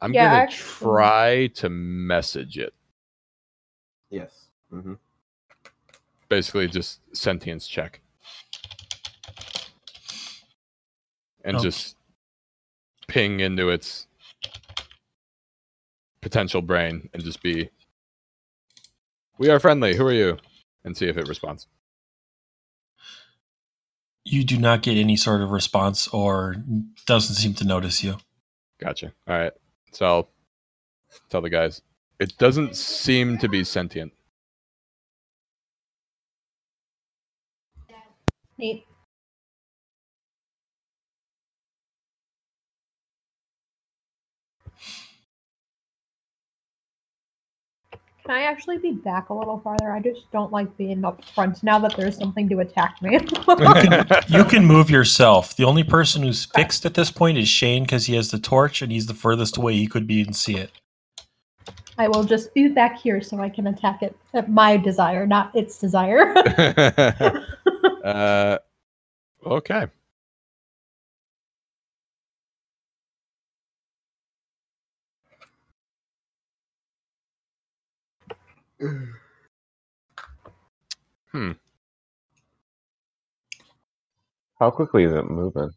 I'm 0.00 0.12
Yeah, 0.12 0.24
gonna 0.28 0.42
actually- 0.42 0.86
try 0.86 1.46
to 1.54 1.68
message 1.68 2.58
it. 2.58 2.74
Yes. 4.10 4.48
Mm-hmm. 4.72 4.94
Basically, 6.28 6.68
just 6.68 7.00
sentience 7.16 7.66
check, 7.66 8.00
and 11.44 11.58
Okay. 11.58 11.64
just 11.64 11.96
ping 13.08 13.40
into 13.40 13.70
its 13.70 14.06
potential 16.22 16.62
brain, 16.62 17.10
and 17.14 17.24
just 17.24 17.42
be, 17.42 17.70
"We 19.38 19.50
are 19.50 19.60
friendly. 19.60 19.96
Who 19.96 20.06
are 20.06 20.12
you?" 20.12 20.38
And 20.84 20.96
see 20.96 21.06
if 21.08 21.16
it 21.16 21.28
responds. 21.28 21.66
You 24.24 24.44
do 24.44 24.58
not 24.58 24.82
get 24.82 24.96
any 24.96 25.16
sort 25.16 25.42
of 25.42 25.50
response 25.50 26.08
or 26.08 26.56
doesn't 27.06 27.36
seem 27.36 27.54
to 27.54 27.64
notice 27.64 28.02
you. 28.04 28.18
Gotcha. 28.80 29.12
All 29.28 29.38
right. 29.38 29.52
So 29.92 30.06
I'll 30.06 30.30
tell 31.30 31.42
the 31.42 31.50
guys. 31.50 31.82
It 32.20 32.36
doesn't 32.38 32.76
seem 32.76 33.38
to 33.38 33.48
be 33.48 33.64
sentient. 33.64 34.12
Neat. 38.58 38.86
Can 48.26 48.34
I 48.34 48.44
actually 48.44 48.78
be 48.78 48.92
back 48.92 49.28
a 49.28 49.34
little 49.34 49.60
farther? 49.60 49.92
I 49.92 50.00
just 50.00 50.30
don't 50.32 50.50
like 50.50 50.74
being 50.78 51.04
up 51.04 51.22
front 51.34 51.62
now 51.62 51.78
that 51.80 51.94
there's 51.94 52.16
something 52.16 52.48
to 52.48 52.60
attack 52.60 53.02
me. 53.02 53.12
You 53.12 53.20
can, 53.20 54.06
you 54.28 54.44
can 54.44 54.64
move 54.64 54.88
yourself. 54.88 55.54
The 55.56 55.64
only 55.64 55.84
person 55.84 56.22
who's 56.22 56.46
fixed 56.46 56.86
at 56.86 56.94
this 56.94 57.10
point 57.10 57.36
is 57.36 57.48
Shane 57.48 57.82
because 57.82 58.06
he 58.06 58.14
has 58.14 58.30
the 58.30 58.38
torch 58.38 58.80
and 58.80 58.90
he's 58.90 59.06
the 59.06 59.14
furthest 59.14 59.58
away 59.58 59.74
he 59.74 59.86
could 59.86 60.06
be 60.06 60.22
and 60.22 60.34
see 60.34 60.56
it. 60.56 60.70
I 61.98 62.08
will 62.08 62.24
just 62.24 62.54
be 62.54 62.68
back 62.68 62.98
here 62.98 63.20
so 63.20 63.40
I 63.40 63.50
can 63.50 63.66
attack 63.66 64.02
it 64.02 64.16
at 64.32 64.50
my 64.50 64.78
desire, 64.78 65.26
not 65.26 65.54
its 65.54 65.78
desire. 65.78 66.32
uh, 68.04 68.58
okay. 69.44 69.86
Hmm. 78.80 79.04
How 84.58 84.70
quickly 84.70 85.04
is 85.04 85.12
it 85.12 85.28
moving? 85.30 85.70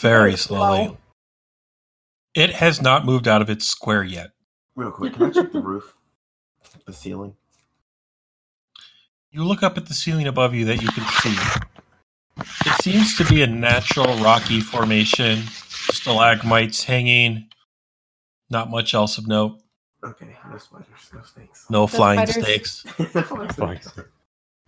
Very 0.00 0.30
Very 0.30 0.36
slowly. 0.36 0.84
slow. 0.86 0.96
It 2.34 2.50
has 2.50 2.80
not 2.80 3.04
moved 3.04 3.26
out 3.26 3.42
of 3.42 3.50
its 3.50 3.66
square 3.66 4.04
yet. 4.04 4.30
Real 4.76 4.92
quick, 4.92 5.14
can 5.14 5.24
I 5.24 5.30
check 5.30 5.50
the 5.52 5.60
roof? 5.60 5.94
The 6.86 6.92
ceiling? 6.92 7.34
You 9.32 9.44
look 9.44 9.62
up 9.62 9.76
at 9.76 9.86
the 9.86 9.94
ceiling 9.94 10.26
above 10.26 10.54
you 10.54 10.64
that 10.66 10.80
you 10.80 10.88
can 10.88 11.04
see. 11.04 11.36
It 12.66 12.82
seems 12.82 13.16
to 13.18 13.24
be 13.24 13.42
a 13.42 13.46
natural 13.46 14.16
rocky 14.18 14.60
formation, 14.60 15.42
stalagmites 15.90 16.84
hanging, 16.84 17.48
not 18.48 18.70
much 18.70 18.94
else 18.94 19.18
of 19.18 19.26
note. 19.26 19.58
Okay, 20.02 20.34
no 20.50 20.56
spiders, 20.58 21.10
no 21.14 21.22
snakes. 21.22 21.66
No 21.68 21.86
flying 21.86 22.26
spiders. 22.26 22.44
snakes. 22.44 22.84
no 23.14 23.22
flying 23.22 23.50
snakes. 23.50 23.98
Or 23.98 24.06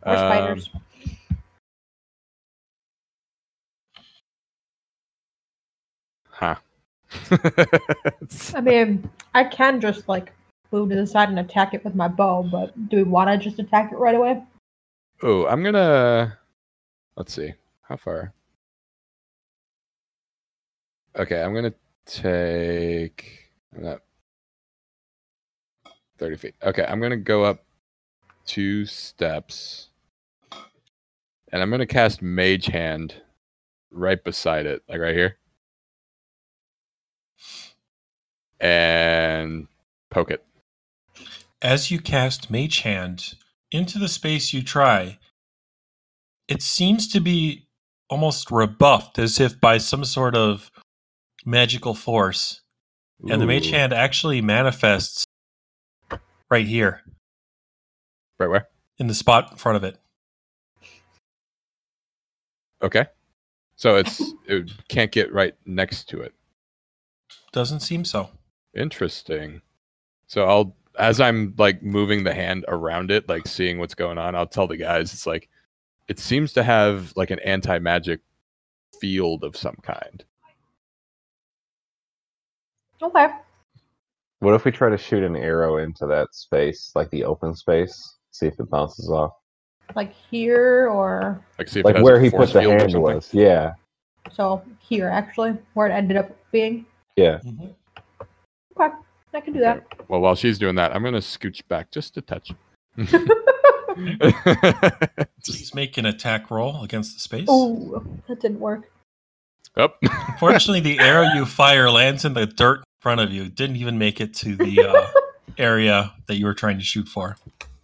Um, 0.05 0.19
spiders. 0.19 0.71
Huh. 6.29 6.57
I 8.55 8.61
mean, 8.61 9.09
I 9.35 9.45
can 9.45 9.81
just 9.81 10.09
like 10.09 10.33
move 10.71 10.89
to 10.91 10.97
the 10.97 11.07
side 11.07 11.29
and 11.29 11.39
attack 11.39 11.73
it 11.75 11.85
with 11.85 11.95
my 11.95 12.09
bow, 12.09 12.43
but 12.43 12.89
do 12.89 12.97
we 12.97 13.03
want 13.05 13.29
to 13.31 13.39
just 13.39 13.59
attack 13.59 13.93
it 13.93 13.97
right 13.97 14.15
away? 14.15 14.43
oh, 15.23 15.47
I'm 15.47 15.63
gonna. 15.63 16.39
Let's 17.17 17.33
see. 17.35 17.53
How 17.83 17.97
far? 17.97 18.33
Okay, 21.17 21.43
I'm 21.43 21.55
gonna 21.55 21.75
take. 22.07 23.51
I'm 23.77 23.85
not. 23.85 24.01
30 26.23 26.37
feet. 26.37 26.55
Okay, 26.63 26.85
I'm 26.89 27.01
gonna 27.01 27.17
go 27.17 27.43
up 27.43 27.65
two 28.47 28.87
steps. 28.87 29.89
And 31.51 31.61
I'm 31.61 31.69
gonna 31.69 31.85
cast 31.85 32.23
Mage 32.23 32.67
Hand 32.67 33.17
right 33.91 34.23
beside 34.23 34.67
it, 34.67 34.83
like 34.89 35.01
right 35.01 35.17
here. 35.17 35.37
And 38.61 39.67
poke 40.11 40.31
it. 40.31 40.45
As 41.61 41.91
you 41.91 41.99
cast 41.99 42.51
Mage 42.51 42.81
Hand 42.81 43.35
into 43.73 43.99
the 43.99 44.09
space 44.09 44.53
you 44.53 44.63
try, 44.63 45.19
it 46.47 46.63
seems 46.63 47.09
to 47.09 47.21
be 47.21 47.67
almost 48.09 48.53
rebuffed 48.53 49.19
as 49.19 49.41
if 49.41 49.61
by 49.61 49.79
some 49.79 50.05
sort 50.05 50.37
of 50.37 50.71
magical 51.45 51.95
force. 51.95 52.61
And 53.29 53.41
the 53.41 53.47
Mage 53.47 53.71
Hand 53.71 53.93
actually 53.93 54.41
manifests 54.41 55.25
right 56.53 56.67
here 56.67 57.01
Right 58.39 58.51
where? 58.51 58.69
in 58.99 59.07
the 59.07 59.15
spot 59.15 59.53
in 59.53 59.57
front 59.57 59.77
of 59.77 59.85
it. 59.85 59.97
Okay. 62.83 63.07
So 63.77 63.97
it's 63.97 64.21
it 64.47 64.71
can't 64.89 65.11
get 65.11 65.33
right 65.33 65.55
next 65.65 66.11
to 66.11 66.21
it. 66.21 66.35
Doesn't 67.53 67.81
seem 67.81 68.05
so. 68.05 68.29
Interesting. 68.77 69.63
So 70.27 70.45
I'll 70.45 70.77
as 70.99 71.21
I'm 71.21 71.55
like 71.57 71.83
moving 71.83 72.23
the 72.25 72.35
hand 72.35 72.67
around 72.69 73.11
it, 73.11 73.29
like 73.31 73.47
seeing 73.47 73.79
what's 73.79 73.95
going 73.95 74.19
on, 74.19 74.35
I'll 74.35 74.47
tell 74.47 74.67
the 74.67 74.77
guys 74.77 75.15
it's 75.15 75.27
like 75.27 75.49
it 76.09 76.19
seems 76.19 76.53
to 76.53 76.63
have 76.63 77.15
like 77.17 77.31
an 77.31 77.39
anti-magic 77.39 78.21
field 79.01 79.43
of 79.43 79.57
some 79.57 79.77
kind. 79.83 80.23
Okay. 83.01 83.29
What 84.43 84.55
if 84.55 84.65
we 84.65 84.73
try 84.73 84.91
to 84.91 84.99
shoot 84.99 85.23
an 85.23 85.37
arrow 85.37 85.77
into 85.77 86.05
that 86.07 86.35
space, 86.35 86.91
like 86.97 87.09
the 87.11 87.23
open 87.23 87.55
space, 87.55 88.17
see 88.33 88.47
if 88.47 88.59
it 88.59 88.69
bounces 88.69 89.09
off? 89.09 89.35
Like 89.95 90.13
here 90.13 90.89
or 90.89 91.41
Like 91.61 91.69
see 91.69 91.79
if 91.79 91.85
Like 91.85 92.03
where 92.03 92.19
he 92.19 92.29
force 92.29 92.51
put 92.51 92.55
the 92.55 92.61
field 92.63 92.81
hand 92.81 93.01
was. 93.01 93.33
Yeah. 93.33 93.75
so 94.33 94.65
here 94.81 95.09
actually, 95.09 95.57
where 95.75 95.87
it 95.87 95.93
ended 95.93 96.17
up 96.17 96.37
being. 96.51 96.85
Yeah. 97.15 97.39
Mm-hmm. 97.45 97.69
Okay, 98.81 98.95
I 99.33 99.41
can 99.41 99.53
do 99.53 99.61
that. 99.61 99.87
Well, 100.09 100.21
while 100.21 100.35
she's 100.35 100.59
doing 100.59 100.75
that, 100.75 100.93
I'm 100.93 101.05
gonna 101.05 101.19
scooch 101.19 101.63
back 101.69 101.93
just 101.93 102.17
a 102.17 102.21
touch. 102.21 102.51
Please 105.45 105.73
make 105.73 105.97
an 105.99 106.07
attack 106.07 106.51
roll 106.51 106.83
against 106.83 107.15
the 107.15 107.21
space. 107.21 107.47
Oh, 107.49 108.05
that 108.27 108.41
didn't 108.41 108.59
work. 108.59 108.91
Up. 109.77 110.01
Fortunately, 110.41 110.81
the 110.81 110.99
arrow 110.99 111.29
you 111.33 111.47
fire 111.47 111.89
lands 111.93 112.25
in 112.25 112.35
the 112.35 112.47
dirt 112.47 112.79
in 112.79 112.85
front 113.03 113.21
of 113.21 113.33
you. 113.33 113.43
It 113.43 113.57
didn't 113.57 113.77
even 113.77 113.99
make 113.99 114.21
it 114.21 114.33
to 114.35 114.55
the 114.55 114.81
uh, 114.81 115.07
area 115.59 116.13
that 116.29 116.37
you 116.37 116.47
were 116.47 116.55
trying 116.55 116.79
to 116.79 116.85
shoot 116.85 117.09
for. 117.09 117.37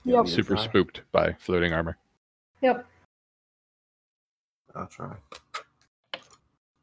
Yep. 0.05 0.29
Super 0.29 0.55
try. 0.55 0.65
spooked 0.65 1.03
by 1.11 1.33
floating 1.41 1.73
armor. 1.73 1.99
Yep. 2.63 2.87
I'll 4.77 4.87
try. 4.87 5.17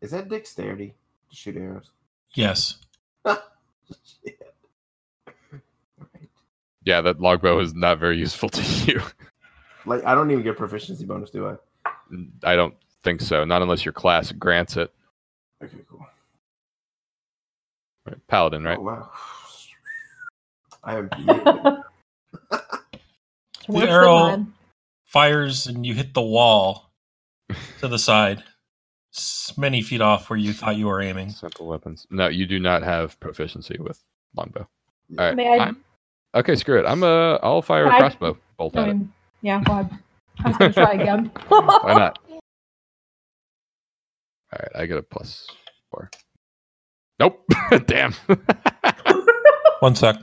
Is 0.02 0.12
that 0.12 0.28
dexterity 0.28 0.94
to 1.30 1.36
shoot 1.36 1.56
arrows? 1.56 1.90
Yes. 2.34 2.78
Shit. 3.26 4.54
Alright. 5.98 6.30
Yeah, 6.84 7.00
that 7.02 7.22
longbow 7.22 7.60
is 7.62 7.74
not 7.74 8.00
very 8.00 8.18
useful 8.18 8.50
to 8.50 8.62
you. 8.92 9.02
Like 9.86 10.04
I 10.04 10.14
don't 10.14 10.30
even 10.30 10.44
get 10.44 10.58
proficiency 10.58 11.06
bonus, 11.06 11.30
do 11.30 11.48
I? 11.48 11.56
I 12.44 12.58
don't 12.58 12.76
think 13.02 13.22
so. 13.22 13.46
Not 13.46 13.62
unless 13.62 13.86
your 13.86 13.94
class 13.94 14.34
grants 14.34 14.76
it. 14.76 14.94
Okay, 15.64 15.78
cool. 15.90 16.06
Right, 18.06 18.28
Paladin, 18.28 18.64
right? 18.64 18.78
Oh 18.78 18.82
wow. 18.84 19.10
I 20.84 20.98
am. 20.98 21.10
It's 23.60 23.68
worse 23.68 23.90
arrow- 23.90 24.20
mine. 24.20 24.54
Fires 25.06 25.68
and 25.68 25.86
you 25.86 25.94
hit 25.94 26.14
the 26.14 26.22
wall 26.22 26.92
to 27.80 27.88
the 27.88 27.98
side, 28.00 28.44
many 29.58 29.82
feet 29.82 30.02
off 30.02 30.30
where 30.30 30.38
you 30.38 30.52
thought 30.52 30.76
you 30.76 30.88
were 30.88 31.02
aiming. 31.02 31.30
Simple 31.30 31.68
weapons. 31.68 32.06
No, 32.12 32.28
you 32.28 32.46
do 32.46 32.60
not 32.60 32.84
have 32.84 33.18
proficiency 33.22 33.78
with 33.80 34.04
longbow. 34.36 34.68
All 35.18 35.26
right. 35.26 35.36
May 35.36 35.48
I- 35.60 35.64
I'm- 35.66 35.84
okay, 36.36 36.56
screw 36.56 36.80
it. 36.80 36.86
I'm 36.86 37.02
uh, 37.04 37.36
I'll 37.42 37.62
fire 37.62 37.86
Can 37.86 37.94
a 37.94 37.96
I- 37.96 38.00
crossbow 38.00 38.38
bolt 38.58 38.76
I 38.78 38.84
at 38.84 38.90
it. 38.90 38.98
yeah, 39.42 39.64
go 39.64 39.74
ahead. 39.74 39.90
I 40.44 40.48
was 40.50 40.58
gonna 40.58 40.74
try 40.74 40.94
again. 40.94 41.32
Why 41.48 41.94
not? 41.94 42.20
All 42.30 42.40
right, 44.60 44.72
I 44.76 44.86
get 44.86 44.98
a 44.98 45.04
plus 45.04 45.48
four. 45.92 46.10
Nope. 47.20 47.44
Damn. 47.86 48.14
One 49.80 49.96
sec. 49.96 50.18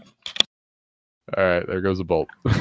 All 1.37 1.45
right, 1.45 1.67
there 1.67 1.81
goes 1.81 2.01
a 2.01 2.05
bolt. 2.05 2.29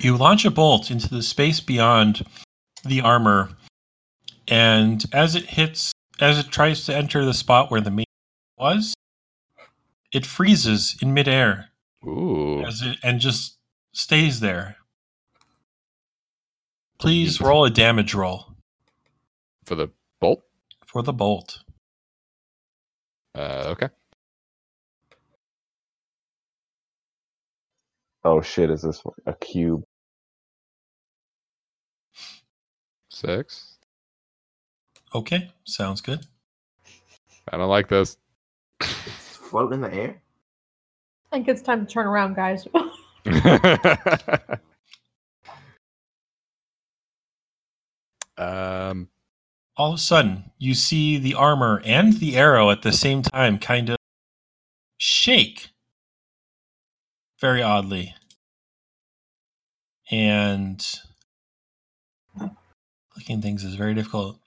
You 0.00 0.16
launch 0.16 0.44
a 0.44 0.50
bolt 0.50 0.90
into 0.90 1.08
the 1.08 1.22
space 1.22 1.60
beyond 1.60 2.24
the 2.84 3.00
armor, 3.00 3.50
and 4.46 5.04
as 5.12 5.34
it 5.34 5.46
hits, 5.46 5.90
as 6.20 6.38
it 6.38 6.50
tries 6.50 6.84
to 6.86 6.94
enter 6.94 7.24
the 7.24 7.34
spot 7.34 7.70
where 7.70 7.80
the 7.80 7.90
main 7.90 8.04
was, 8.58 8.94
it 10.12 10.26
freezes 10.26 10.96
in 11.00 11.14
midair 11.14 11.70
Ooh. 12.06 12.62
as 12.64 12.82
it, 12.82 12.98
and 13.02 13.20
just 13.20 13.56
stays 13.92 14.40
there. 14.40 14.76
Please 16.98 17.40
roll 17.40 17.64
a 17.64 17.70
damage 17.70 18.14
roll 18.14 18.54
For 19.64 19.74
the? 19.74 19.88
For 20.96 21.02
the 21.02 21.12
bolt. 21.12 21.62
Uh, 23.34 23.64
okay. 23.66 23.90
Oh 28.24 28.40
shit! 28.40 28.70
Is 28.70 28.80
this 28.80 29.02
a 29.26 29.34
cube? 29.34 29.84
Six. 33.10 33.76
Okay, 35.14 35.50
sounds 35.64 36.00
good. 36.00 36.24
I 37.52 37.58
don't 37.58 37.68
like 37.68 37.88
this. 37.88 38.16
It's 38.80 39.36
floating 39.36 39.74
in 39.74 39.80
the 39.82 39.92
air. 39.92 40.22
I 41.30 41.36
think 41.36 41.48
it's 41.48 41.60
time 41.60 41.84
to 41.84 41.92
turn 41.92 42.06
around, 42.06 42.36
guys. 42.36 42.66
um, 48.38 49.10
All 49.76 49.92
of 49.92 49.98
a 49.98 50.02
sudden, 50.02 50.50
you 50.58 50.74
see 50.74 51.18
the 51.18 51.34
armor 51.34 51.82
and 51.84 52.14
the 52.14 52.36
arrow 52.36 52.70
at 52.70 52.82
the 52.82 52.92
same 52.92 53.22
time 53.22 53.58
kind 53.58 53.90
of 53.90 53.96
shake 54.96 55.68
very 57.40 57.62
oddly. 57.62 58.14
And 60.10 60.84
clicking 63.10 63.42
things 63.42 63.64
is 63.64 63.74
very 63.74 63.94
difficult. 63.94 64.38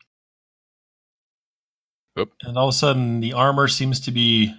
Oop. 2.18 2.34
And 2.42 2.58
all 2.58 2.70
of 2.70 2.74
a 2.74 2.78
sudden, 2.78 3.20
the 3.20 3.34
armor 3.34 3.68
seems 3.68 4.00
to 4.02 4.12
be 4.12 4.54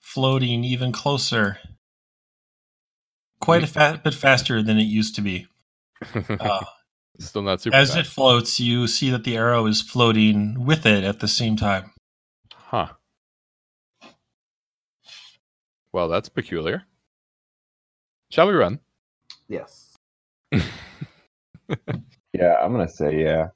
floating 0.00 0.64
even 0.64 0.92
closer, 0.92 1.58
quite 3.40 3.64
a 3.64 3.66
fa- 3.66 4.00
bit 4.02 4.14
faster 4.14 4.62
than 4.62 4.78
it 4.78 4.84
used 4.84 5.14
to 5.16 5.20
be. 5.22 5.46
Uh, 6.40 6.64
Still 7.20 7.42
not 7.42 7.60
super. 7.60 7.76
as 7.76 7.94
it 7.94 8.06
floats, 8.06 8.58
you 8.58 8.86
see 8.86 9.10
that 9.10 9.24
the 9.24 9.36
arrow 9.36 9.66
is 9.66 9.80
floating 9.80 10.64
with 10.64 10.84
it 10.84 11.04
at 11.04 11.20
the 11.20 11.28
same 11.28 11.56
time. 11.56 11.92
Huh. 12.52 12.88
Well, 15.92 16.08
that's 16.08 16.28
peculiar. 16.28 16.82
Shall 18.30 18.48
we 18.48 18.54
run? 18.54 18.80
Yes. 19.48 19.96
Yeah, 22.34 22.56
I'm 22.60 22.72
gonna 22.72 22.88
say 22.88 23.22
yeah. 23.22 23.46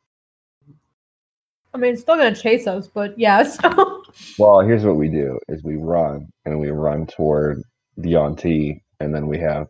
I 1.75 1.79
mean, 1.79 1.93
it's 1.95 2.03
still 2.03 2.17
gonna 2.17 2.35
chase 2.35 2.67
us, 2.67 2.87
but 2.87 3.19
yeah. 3.19 3.43
So 3.61 4.03
Well, 4.39 4.61
here's 4.61 4.85
what 4.85 4.97
we 4.97 5.09
do: 5.09 5.39
is 5.49 5.65
we 5.65 5.77
run 5.77 6.29
and 6.45 6.61
we 6.61 6.71
run 6.71 7.07
toward 7.07 7.61
the 7.97 8.11
Yuan-ti, 8.11 8.81
and 9.01 9.13
then 9.15 9.27
we 9.27 9.39
have 9.39 9.67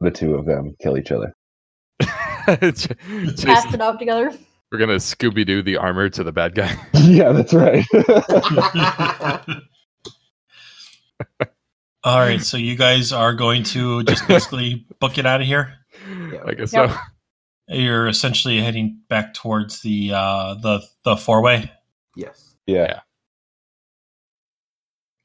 the 0.00 0.10
two 0.12 0.36
of 0.36 0.46
them 0.46 0.74
kill 0.80 0.96
each 0.96 1.10
other. 1.10 1.34
Cast 2.46 3.74
it 3.74 3.80
out 3.80 3.98
together. 3.98 4.32
we're 4.70 4.78
gonna 4.78 4.96
Scooby 4.96 5.46
Doo 5.46 5.62
the 5.62 5.76
armor 5.76 6.08
to 6.10 6.22
the 6.24 6.32
bad 6.32 6.54
guy. 6.54 6.76
yeah, 6.94 7.32
that's 7.32 7.52
right. 7.54 7.84
All 12.04 12.18
right, 12.18 12.40
so 12.40 12.56
you 12.56 12.76
guys 12.76 13.12
are 13.12 13.32
going 13.32 13.62
to 13.64 14.02
just 14.04 14.26
basically 14.26 14.86
book 15.00 15.18
it 15.18 15.26
out 15.26 15.40
of 15.40 15.46
here. 15.46 15.72
Yeah. 16.32 16.40
I 16.46 16.54
guess 16.54 16.72
Yep. 16.72 16.90
so. 16.90 16.96
You're 17.68 18.08
essentially 18.08 18.60
heading 18.60 18.98
back 19.08 19.34
towards 19.34 19.82
the 19.82 20.12
uh, 20.12 20.54
the 20.54 20.80
the 21.04 21.16
four 21.16 21.40
way. 21.42 21.70
yes. 22.16 22.56
yeah. 22.66 23.00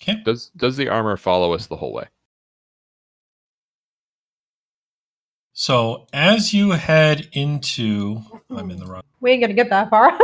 Okay. 0.01 0.21
Does 0.23 0.51
does 0.55 0.77
the 0.77 0.87
armor 0.87 1.17
follow 1.17 1.53
us 1.53 1.65
the 1.65 1.75
whole 1.75 1.91
way? 1.93 2.05
So 5.59 6.05
as 6.13 6.53
you 6.53 6.69
head 6.69 7.29
into, 7.31 8.21
I'm 8.51 8.69
in 8.69 8.77
the 8.77 8.85
wrong. 8.85 9.01
We 9.21 9.31
ain't 9.31 9.41
gonna 9.41 9.55
get 9.55 9.71
that 9.71 9.89
far. 9.89 10.11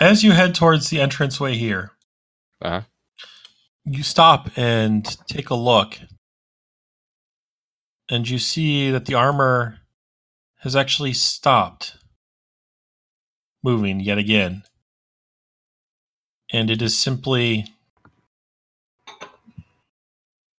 As 0.00 0.24
you 0.24 0.32
head 0.32 0.54
towards 0.54 0.88
the 0.88 1.00
entranceway 1.00 1.56
here, 1.56 1.90
Uh-huh. 2.62 2.80
you 3.84 4.02
stop 4.02 4.48
and 4.56 5.04
take 5.26 5.50
a 5.50 5.54
look, 5.54 5.98
and 8.08 8.26
you 8.26 8.38
see 8.38 8.90
that 8.90 9.04
the 9.04 9.14
armor 9.14 9.80
has 10.60 10.74
actually 10.74 11.12
stopped 11.12 11.98
moving 13.62 14.00
yet 14.00 14.16
again, 14.16 14.62
and 16.50 16.70
it 16.70 16.80
is 16.80 16.98
simply 16.98 17.66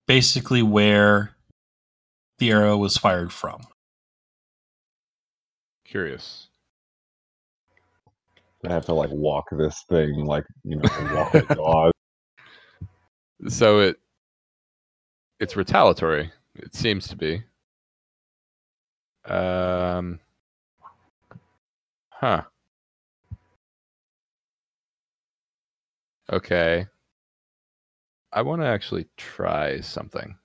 basically 0.05 0.61
where 0.61 1.35
the 2.39 2.51
arrow 2.51 2.77
was 2.77 2.97
fired 2.97 3.31
from. 3.31 3.61
Curious. 5.85 6.47
I 8.65 8.71
have 8.71 8.85
to 8.85 8.93
like 8.93 9.09
walk 9.11 9.45
this 9.51 9.83
thing 9.89 10.25
like 10.25 10.45
you 10.63 10.75
know 10.77 10.89
walk 11.13 11.33
a 11.33 11.41
dog. 11.55 11.91
So 13.47 13.79
it 13.79 13.97
it's 15.39 15.55
retaliatory. 15.55 16.31
It 16.55 16.75
seems 16.75 17.07
to 17.07 17.15
be. 17.15 17.43
Um. 19.25 20.19
Huh. 22.09 22.43
Okay. 26.31 26.85
I 28.31 28.41
want 28.43 28.61
to 28.61 28.67
actually 28.67 29.07
try 29.17 29.79
something. 29.81 30.35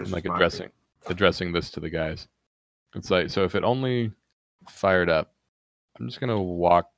Vicious 0.00 0.12
like 0.12 0.24
mockery. 0.24 0.46
addressing 0.46 0.70
addressing 1.06 1.52
this 1.52 1.70
to 1.72 1.80
the 1.80 1.90
guys. 1.90 2.28
It's 2.94 3.10
like 3.10 3.30
so 3.30 3.44
if 3.44 3.54
it 3.54 3.64
only 3.64 4.12
fired 4.68 5.08
up, 5.08 5.32
I'm 5.98 6.06
just 6.08 6.20
gonna 6.20 6.40
walk 6.40 6.90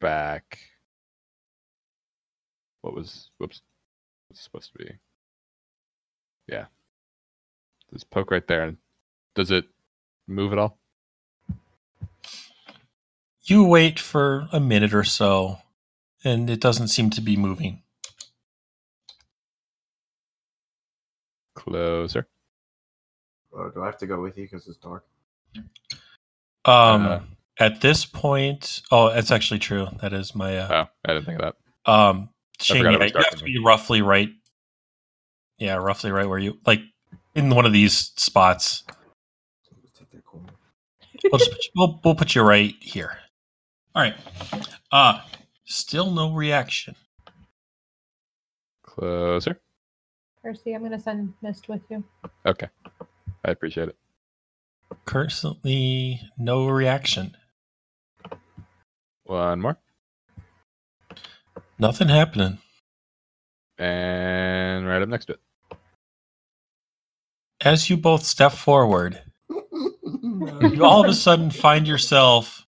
back. 0.00 0.58
What 2.82 2.94
was 2.94 3.30
whoops? 3.38 3.62
What's 4.28 4.42
supposed 4.42 4.72
to 4.72 4.78
be? 4.78 4.90
Yeah. 6.46 6.66
Just 7.92 8.10
poke 8.10 8.30
right 8.30 8.46
there. 8.46 8.64
and 8.64 8.76
Does 9.34 9.50
it 9.50 9.64
move 10.26 10.52
at 10.52 10.58
all? 10.58 10.78
You 13.44 13.64
wait 13.64 13.98
for 13.98 14.48
a 14.52 14.60
minute 14.60 14.92
or 14.92 15.04
so, 15.04 15.58
and 16.22 16.50
it 16.50 16.60
doesn't 16.60 16.88
seem 16.88 17.08
to 17.10 17.22
be 17.22 17.36
moving. 17.36 17.82
Closer. 21.58 22.26
Oh, 23.52 23.70
do 23.70 23.82
I 23.82 23.86
have 23.86 23.98
to 23.98 24.06
go 24.06 24.20
with 24.20 24.36
you 24.38 24.44
because 24.44 24.66
it's 24.68 24.76
dark? 24.76 25.04
Um, 26.64 27.06
Uh, 27.06 27.20
at 27.58 27.80
this 27.80 28.04
point, 28.06 28.82
oh, 28.90 29.12
that's 29.12 29.30
actually 29.30 29.58
true. 29.58 29.88
That 30.00 30.12
is 30.12 30.34
my. 30.34 30.58
Uh, 30.58 30.68
Oh, 30.86 30.90
I 31.04 31.12
didn't 31.14 31.24
think 31.26 31.40
of 31.40 31.54
that. 31.86 31.90
um, 31.92 32.28
Shane, 32.60 32.78
forgot 32.78 32.94
it 32.94 33.00
yeah, 33.14 33.18
you 33.18 33.24
have 33.24 33.38
to 33.38 33.44
be 33.44 33.58
roughly 33.58 34.02
right. 34.02 34.30
Yeah, 35.58 35.76
roughly 35.76 36.10
right 36.12 36.28
where 36.28 36.38
you 36.38 36.58
like 36.66 36.80
in 37.34 37.50
one 37.50 37.66
of 37.66 37.72
these 37.72 38.12
spots. 38.16 38.84
Let's 39.82 39.98
take 39.98 40.10
that 40.10 40.24
corner. 40.24 40.46
We'll 41.24 41.38
just 41.38 41.50
put 41.50 41.64
you, 41.64 41.70
we'll, 41.74 42.00
we'll 42.04 42.14
put 42.14 42.34
you 42.34 42.42
right 42.42 42.74
here. 42.80 43.18
All 43.94 44.02
right. 44.02 44.14
Uh 44.92 45.20
still 45.64 46.10
no 46.12 46.32
reaction. 46.32 46.94
Closer. 48.84 49.60
Percy, 50.42 50.74
I'm 50.74 50.82
gonna 50.82 50.98
send 50.98 51.34
Mist 51.42 51.68
with 51.68 51.82
you. 51.90 52.04
Okay. 52.46 52.68
I 53.44 53.50
appreciate 53.50 53.88
it. 53.88 53.96
Currently, 55.04 56.20
no 56.38 56.66
reaction. 56.68 57.36
One 59.24 59.60
more. 59.60 59.78
Nothing 61.78 62.08
happening. 62.08 62.58
And 63.78 64.86
right 64.86 65.02
up 65.02 65.08
next 65.08 65.26
to 65.26 65.32
it. 65.34 65.40
As 67.60 67.90
you 67.90 67.96
both 67.96 68.24
step 68.24 68.52
forward, 68.52 69.20
you 69.48 70.84
all 70.84 71.04
of 71.04 71.10
a 71.10 71.14
sudden 71.14 71.50
find 71.50 71.86
yourself 71.86 72.66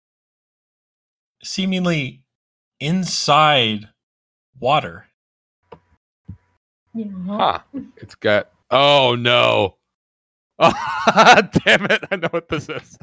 seemingly 1.42 2.22
inside 2.80 3.88
water. 4.58 5.07
Yeah. 6.98 7.06
Huh. 7.26 7.58
It's 7.98 8.14
got. 8.16 8.50
Oh 8.70 9.14
no. 9.18 9.76
Oh, 10.58 10.72
damn 11.64 11.84
it! 11.86 12.04
I 12.10 12.16
know 12.16 12.28
what 12.30 12.48
this 12.48 12.68
is. 12.68 12.98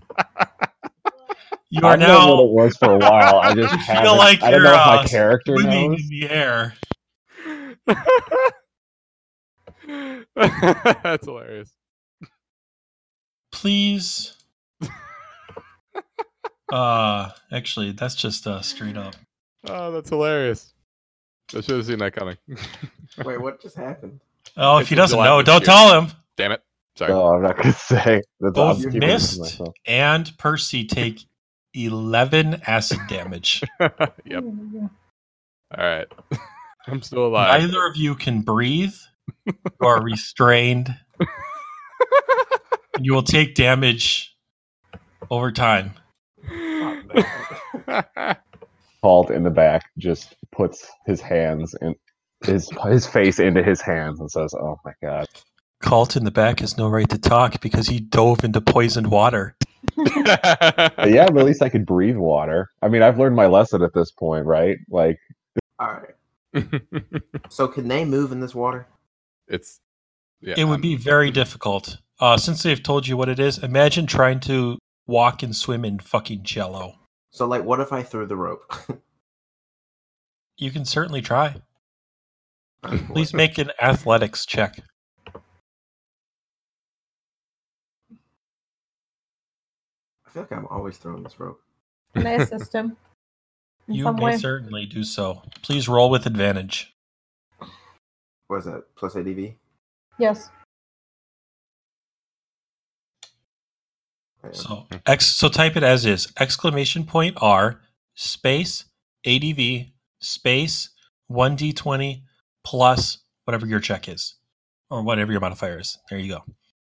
You 1.69 1.81
are 1.83 1.93
I've 1.93 1.99
known 1.99 2.37
what 2.37 2.43
it 2.45 2.51
was 2.51 2.77
for 2.77 2.91
a 2.93 2.97
while. 2.97 3.39
I 3.39 3.53
just 3.53 3.73
You 3.79 3.79
feel 3.79 3.95
haven't. 3.95 4.17
like 4.17 4.43
I 4.43 4.51
don't 4.51 4.51
you're, 4.51 4.63
know 4.63 4.73
if 4.75 4.85
my 4.85 4.95
uh, 4.97 5.07
character 5.07 5.57
swimming 5.57 5.91
knows. 5.91 6.01
in 6.01 6.09
the 6.09 6.29
air. 6.29 6.73
That's 10.35 11.25
hilarious. 11.25 11.71
Please. 13.51 14.35
uh, 16.71 17.29
actually, 17.51 17.91
that's 17.93 18.15
just 18.15 18.45
uh, 18.47 18.61
straight 18.61 18.97
up. 18.97 19.15
Oh, 19.67 19.91
that's 19.91 20.09
hilarious. 20.09 20.73
I 21.55 21.61
should 21.61 21.77
have 21.77 21.85
seen 21.85 21.99
that 21.99 22.13
coming. 22.13 22.37
Wait, 23.23 23.39
what 23.41 23.61
just 23.61 23.75
happened? 23.77 24.19
Oh, 24.57 24.77
It's 24.77 24.85
if 24.85 24.89
he 24.89 24.95
doesn't 24.95 25.17
know, 25.19 25.41
don't 25.41 25.61
shoe. 25.61 25.65
tell 25.65 26.01
him. 26.01 26.11
Damn 26.37 26.51
it. 26.53 26.61
Sorry. 26.95 27.11
No, 27.11 27.27
I'm 27.27 27.41
not 27.43 27.57
gonna 27.57 27.73
say. 27.73 28.21
That's 28.39 28.53
Both 28.55 28.77
I'm 28.77 28.83
keeping 28.83 28.97
it 28.97 28.99
to 29.01 29.07
Mist 29.07 29.61
and 29.85 30.37
Percy 30.37 30.85
take 30.85 31.25
11 31.73 32.61
acid 32.67 32.99
damage. 33.07 33.63
yep. 33.79 34.43
Oh 34.43 34.89
All 35.77 35.83
right. 35.85 36.07
I'm 36.87 37.01
still 37.01 37.27
alive. 37.27 37.61
Neither 37.61 37.85
of 37.85 37.95
you 37.97 38.15
can 38.15 38.41
breathe. 38.41 38.93
You 39.45 39.53
are 39.81 40.01
restrained. 40.03 40.95
You 42.99 43.13
will 43.13 43.23
take 43.23 43.55
damage 43.55 44.35
over 45.29 45.51
time. 45.51 45.93
Halt 49.03 49.31
in 49.31 49.43
the 49.43 49.49
back 49.49 49.83
just 49.97 50.35
puts 50.51 50.87
his 51.05 51.19
hands 51.21 51.75
in 51.81 51.95
his 52.45 52.69
his 52.87 53.07
face 53.07 53.39
into 53.39 53.63
his 53.63 53.81
hands 53.81 54.19
and 54.19 54.29
says, 54.31 54.53
"Oh 54.53 54.79
my 54.85 54.93
god." 55.01 55.27
Colt 55.81 56.15
in 56.15 56.23
the 56.23 56.31
back 56.31 56.61
has 56.61 56.77
no 56.77 56.87
right 56.87 57.09
to 57.09 57.17
talk 57.17 57.59
because 57.61 57.87
he 57.87 57.99
dove 57.99 58.43
into 58.43 58.61
poisoned 58.61 59.07
water. 59.11 59.55
Yeah, 59.97 61.27
but 61.29 61.37
at 61.37 61.45
least 61.45 61.61
I 61.61 61.69
could 61.69 61.85
breathe 61.85 62.17
water. 62.17 62.69
I 62.81 62.87
mean, 62.87 63.03
I've 63.03 63.19
learned 63.19 63.35
my 63.35 63.45
lesson 63.45 63.83
at 63.83 63.93
this 63.93 64.09
point, 64.11 64.45
right? 64.45 64.77
Like, 64.89 65.19
All 65.79 65.99
right. 66.53 66.65
So 67.49 67.67
can 67.67 67.87
they 67.87 68.03
move 68.03 68.31
in 68.31 68.39
this 68.39 68.55
water? 68.55 68.87
it's 69.47 69.79
yeah. 70.41 70.55
it 70.57 70.63
would 70.63 70.73
I'm- 70.75 70.81
be 70.81 70.95
very 70.95 71.29
difficult. 71.29 71.97
Uh, 72.19 72.37
since 72.37 72.63
they've 72.63 72.81
told 72.81 73.05
you 73.07 73.15
what 73.17 73.29
it 73.29 73.39
is, 73.39 73.57
imagine 73.59 74.07
trying 74.07 74.39
to 74.39 74.79
walk 75.05 75.43
and 75.43 75.55
swim 75.55 75.85
in 75.85 75.99
fucking 75.99 76.41
jello. 76.43 76.95
So 77.31 77.45
like, 77.45 77.63
what 77.63 77.79
if 77.79 77.91
I 77.93 78.01
threw 78.01 78.25
the 78.25 78.37
rope? 78.37 78.63
You 80.57 80.71
can 80.71 80.85
certainly 80.85 81.21
try. 81.21 81.55
Oh, 82.83 82.89
boy. 82.91 82.97
Please 83.13 83.33
make 83.33 83.57
an 83.57 83.71
athletics 83.81 84.45
check. 84.45 84.79
I 90.25 90.29
feel 90.29 90.43
like 90.43 90.51
I'm 90.51 90.67
always 90.67 90.97
throwing 90.97 91.23
this 91.23 91.39
rope. 91.39 91.61
Can 92.15 92.27
I 92.27 92.31
assist 92.41 92.73
him? 92.73 92.97
In 93.87 93.95
You 93.95 94.03
some 94.03 94.15
may 94.17 94.23
way? 94.23 94.37
certainly 94.37 94.85
do 94.85 95.03
so. 95.03 95.41
Please 95.61 95.87
roll 95.87 96.09
with 96.09 96.25
advantage. 96.25 96.93
What 98.47 98.57
is 98.57 98.65
that? 98.65 98.83
Plus 98.95 99.15
ADV? 99.15 99.53
Yes. 100.19 100.49
Okay. 104.43 104.55
So 104.55 104.85
X 105.05 105.25
so 105.25 105.49
type 105.49 105.75
it 105.75 105.83
as 105.83 106.05
is. 106.05 106.31
Exclamation 106.39 107.05
point 107.05 107.37
R 107.41 107.81
space 108.13 108.85
ADV 109.25 109.87
space 110.19 110.89
1d20 111.31 112.21
plus 112.65 113.19
whatever 113.45 113.65
your 113.65 113.79
check 113.79 114.09
is. 114.09 114.35
Or 114.89 115.01
whatever 115.01 115.31
your 115.31 115.41
modifier 115.41 115.79
is. 115.79 115.97
There 116.09 116.19
you 116.19 116.33
go. 116.33 116.43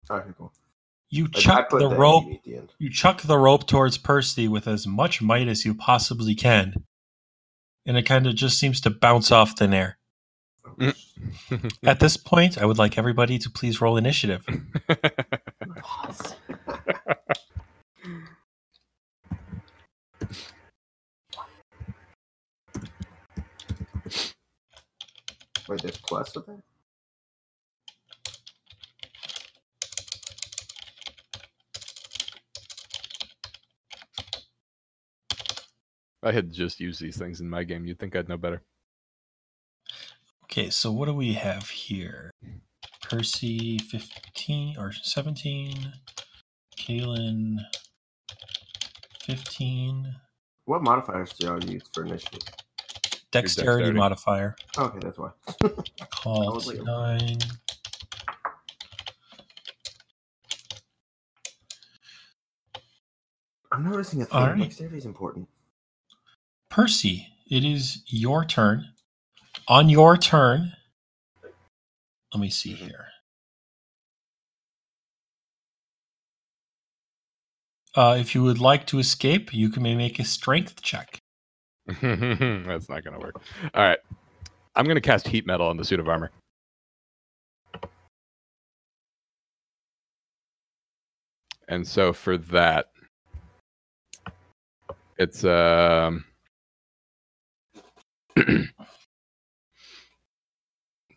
okay, 0.10 0.30
cool. 0.38 0.52
You 1.10 1.26
Like, 1.26 1.36
chuck 1.36 1.70
the 1.70 1.78
the 1.78 1.88
rope 1.88 2.26
the 2.44 2.64
you 2.80 2.90
chuck 2.90 3.22
the 3.22 3.38
rope 3.38 3.68
towards 3.68 3.98
Percy 3.98 4.48
with 4.48 4.68
as 4.68 4.88
much 4.88 5.22
might 5.22 5.48
as 5.48 5.64
you 5.64 5.74
possibly 5.74 6.36
can. 6.36 6.84
And 7.86 7.96
it 7.96 8.04
kind 8.04 8.26
of 8.28 8.36
just 8.36 8.60
seems 8.60 8.82
to 8.82 8.90
bounce 8.90 9.32
off 9.32 9.58
thin 9.58 9.74
air. 9.74 9.98
Mm. 10.78 10.96
At 11.84 12.00
this 12.00 12.18
point, 12.18 12.58
I 12.58 12.66
would 12.66 12.78
like 12.78 12.98
everybody 12.98 13.38
to 13.40 13.50
please 13.50 13.80
roll 13.80 13.98
initiative. 13.98 14.46
Wait, 25.68 25.82
there's 25.82 25.98
plus 25.98 26.36
with 26.36 26.46
that? 26.46 26.62
I 36.22 36.32
had 36.32 36.52
just 36.52 36.80
used 36.80 37.00
these 37.00 37.18
things 37.18 37.40
in 37.40 37.50
my 37.50 37.64
game. 37.64 37.86
You'd 37.86 38.00
think 38.00 38.16
I'd 38.16 38.28
know 38.28 38.38
better. 38.38 38.64
Okay, 40.46 40.70
so 40.70 40.92
what 40.92 41.06
do 41.06 41.14
we 41.14 41.34
have 41.34 41.70
here? 41.70 42.32
Percy 43.04 43.78
15 43.78 44.78
or 44.80 44.92
17, 44.92 45.94
Kaylin 46.78 47.58
15, 49.24 50.16
What 50.66 50.82
modifiers 50.82 51.34
do 51.34 51.48
y'all 51.48 51.64
use 51.64 51.84
for 51.94 52.06
initiative? 52.06 52.42
Dexterity, 53.42 53.84
dexterity. 53.84 54.00
modifier, 54.00 54.56
Okay, 54.78 55.00
that's 55.02 55.18
why. 55.18 55.30
call 56.12 56.54
was 56.56 56.68
like- 56.68 56.82
9. 56.84 57.38
I'm 63.72 63.84
noticing 63.84 64.22
a 64.22 64.26
thing. 64.26 64.38
Alright. 64.38 64.60
Dexterity 64.60 64.98
is 64.98 65.06
important. 65.06 65.48
Percy, 66.70 67.28
it 67.50 67.64
is 67.64 68.04
your 68.08 68.46
turn. 68.46 68.86
On 69.68 69.90
your 69.90 70.18
turn, 70.18 70.74
let 72.34 72.40
me 72.42 72.50
see 72.50 72.74
here. 72.74 73.08
Uh, 77.96 78.18
if 78.20 78.36
you 78.36 78.44
would 78.44 78.60
like 78.60 78.86
to 78.88 79.00
escape, 79.00 79.54
you 79.54 79.70
can 79.70 79.82
make 79.84 80.20
a 80.20 80.26
strength 80.26 80.82
check. 80.82 81.18
That's 82.02 82.90
not 82.90 83.04
going 83.04 83.14
to 83.14 83.20
work. 83.20 83.42
All 83.74 83.84
right. 83.84 84.00
I'm 84.76 84.86
going 84.86 84.96
to 84.96 85.02
cast 85.02 85.28
heat 85.28 85.46
metal 85.46 85.68
on 85.68 85.78
the 85.78 85.86
suit 85.86 86.00
of 86.00 86.10
armor. 86.10 86.32
And 91.68 91.88
so 91.88 92.14
for 92.14 92.38
that, 92.38 92.88
it's 95.18 95.44
um 95.46 96.26
da, 98.36 98.66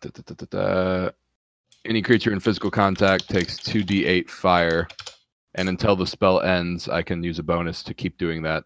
da, 0.01 0.45
da, 0.49 1.09
any 1.85 2.01
creature 2.01 2.31
in 2.31 2.39
physical 2.39 2.71
contact 2.71 3.29
takes 3.29 3.57
2d8 3.59 4.29
fire 4.29 4.87
and 5.55 5.67
until 5.67 5.95
the 5.97 6.07
spell 6.07 6.39
ends 6.41 6.87
i 6.87 7.01
can 7.01 7.21
use 7.21 7.39
a 7.39 7.43
bonus 7.43 7.83
to 7.83 7.93
keep 7.93 8.17
doing 8.17 8.41
that 8.41 8.63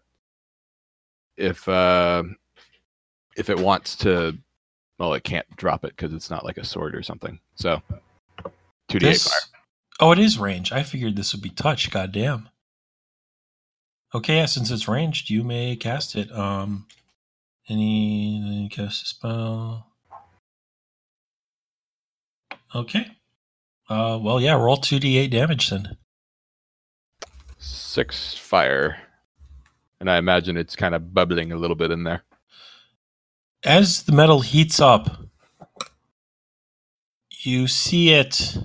if 1.36 1.68
uh 1.68 2.22
if 3.36 3.50
it 3.50 3.58
wants 3.58 3.96
to 3.96 4.36
well 4.98 5.14
it 5.14 5.24
can't 5.24 5.46
drop 5.56 5.84
it 5.84 5.94
because 5.96 6.12
it's 6.12 6.30
not 6.30 6.44
like 6.44 6.58
a 6.58 6.64
sword 6.64 6.94
or 6.94 7.02
something 7.02 7.38
so 7.56 7.82
2d8 8.90 9.00
This, 9.00 9.28
fire 9.28 9.40
oh, 10.00 10.12
it 10.12 10.18
is 10.18 10.38
range. 10.38 10.72
I 10.72 10.82
figured 10.82 11.16
this 11.16 11.32
would 11.32 11.42
be 11.42 11.50
touch. 11.50 11.90
Goddamn. 11.90 12.48
Okay, 14.14 14.36
yeah, 14.36 14.46
since 14.46 14.70
it's 14.70 14.86
ranged, 14.88 15.30
you 15.30 15.42
may 15.42 15.76
cast 15.76 16.14
it. 16.14 16.30
Um, 16.32 16.86
any, 17.68 18.42
any 18.46 18.68
cast 18.68 19.02
a 19.02 19.06
spell. 19.06 19.86
Okay. 22.74 23.06
Uh, 23.88 24.18
well, 24.20 24.40
yeah, 24.40 24.54
roll 24.54 24.76
two 24.76 24.98
d8 24.98 25.30
damage 25.30 25.70
then. 25.70 25.96
six 27.58 28.34
fire 28.34 28.98
and 30.00 30.10
i 30.10 30.18
imagine 30.18 30.56
it's 30.56 30.76
kind 30.76 30.94
of 30.94 31.14
bubbling 31.14 31.52
a 31.52 31.56
little 31.56 31.76
bit 31.76 31.90
in 31.90 32.04
there 32.04 32.22
As 33.64 34.02
the 34.04 34.12
metal 34.12 34.40
heats 34.40 34.80
up, 34.80 35.18
you 37.42 37.68
see 37.68 38.10
it. 38.10 38.56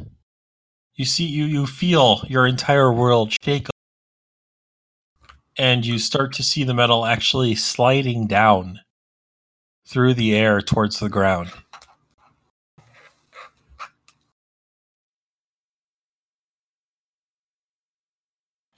You 0.96 1.06
see, 1.06 1.26
you 1.26 1.46
you 1.46 1.66
feel 1.68 2.24
your 2.28 2.48
entire 2.48 2.92
world 2.94 3.34
shake, 3.44 3.68
and 5.58 5.86
you 5.86 6.00
start 6.00 6.34
to 6.34 6.44
see 6.44 6.64
the 6.64 6.74
metal 6.74 7.06
actually 7.06 7.56
sliding 7.56 8.28
down 8.28 8.82
through 9.88 10.16
the 10.16 10.36
air 10.36 10.62
towards 10.62 11.00
the 11.00 11.10
ground. 11.10 11.52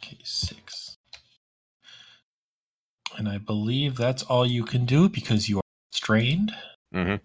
Okay, 0.04 0.20
six. 0.24 0.98
And 3.18 3.28
I 3.30 3.38
believe 3.38 3.96
that's 3.96 4.24
all 4.24 4.46
you 4.46 4.64
can 4.64 4.86
do 4.86 5.10
because 5.10 5.50
you 5.50 5.58
are 5.58 5.64
strained. 5.92 6.54
mm-hmm. 6.94 7.16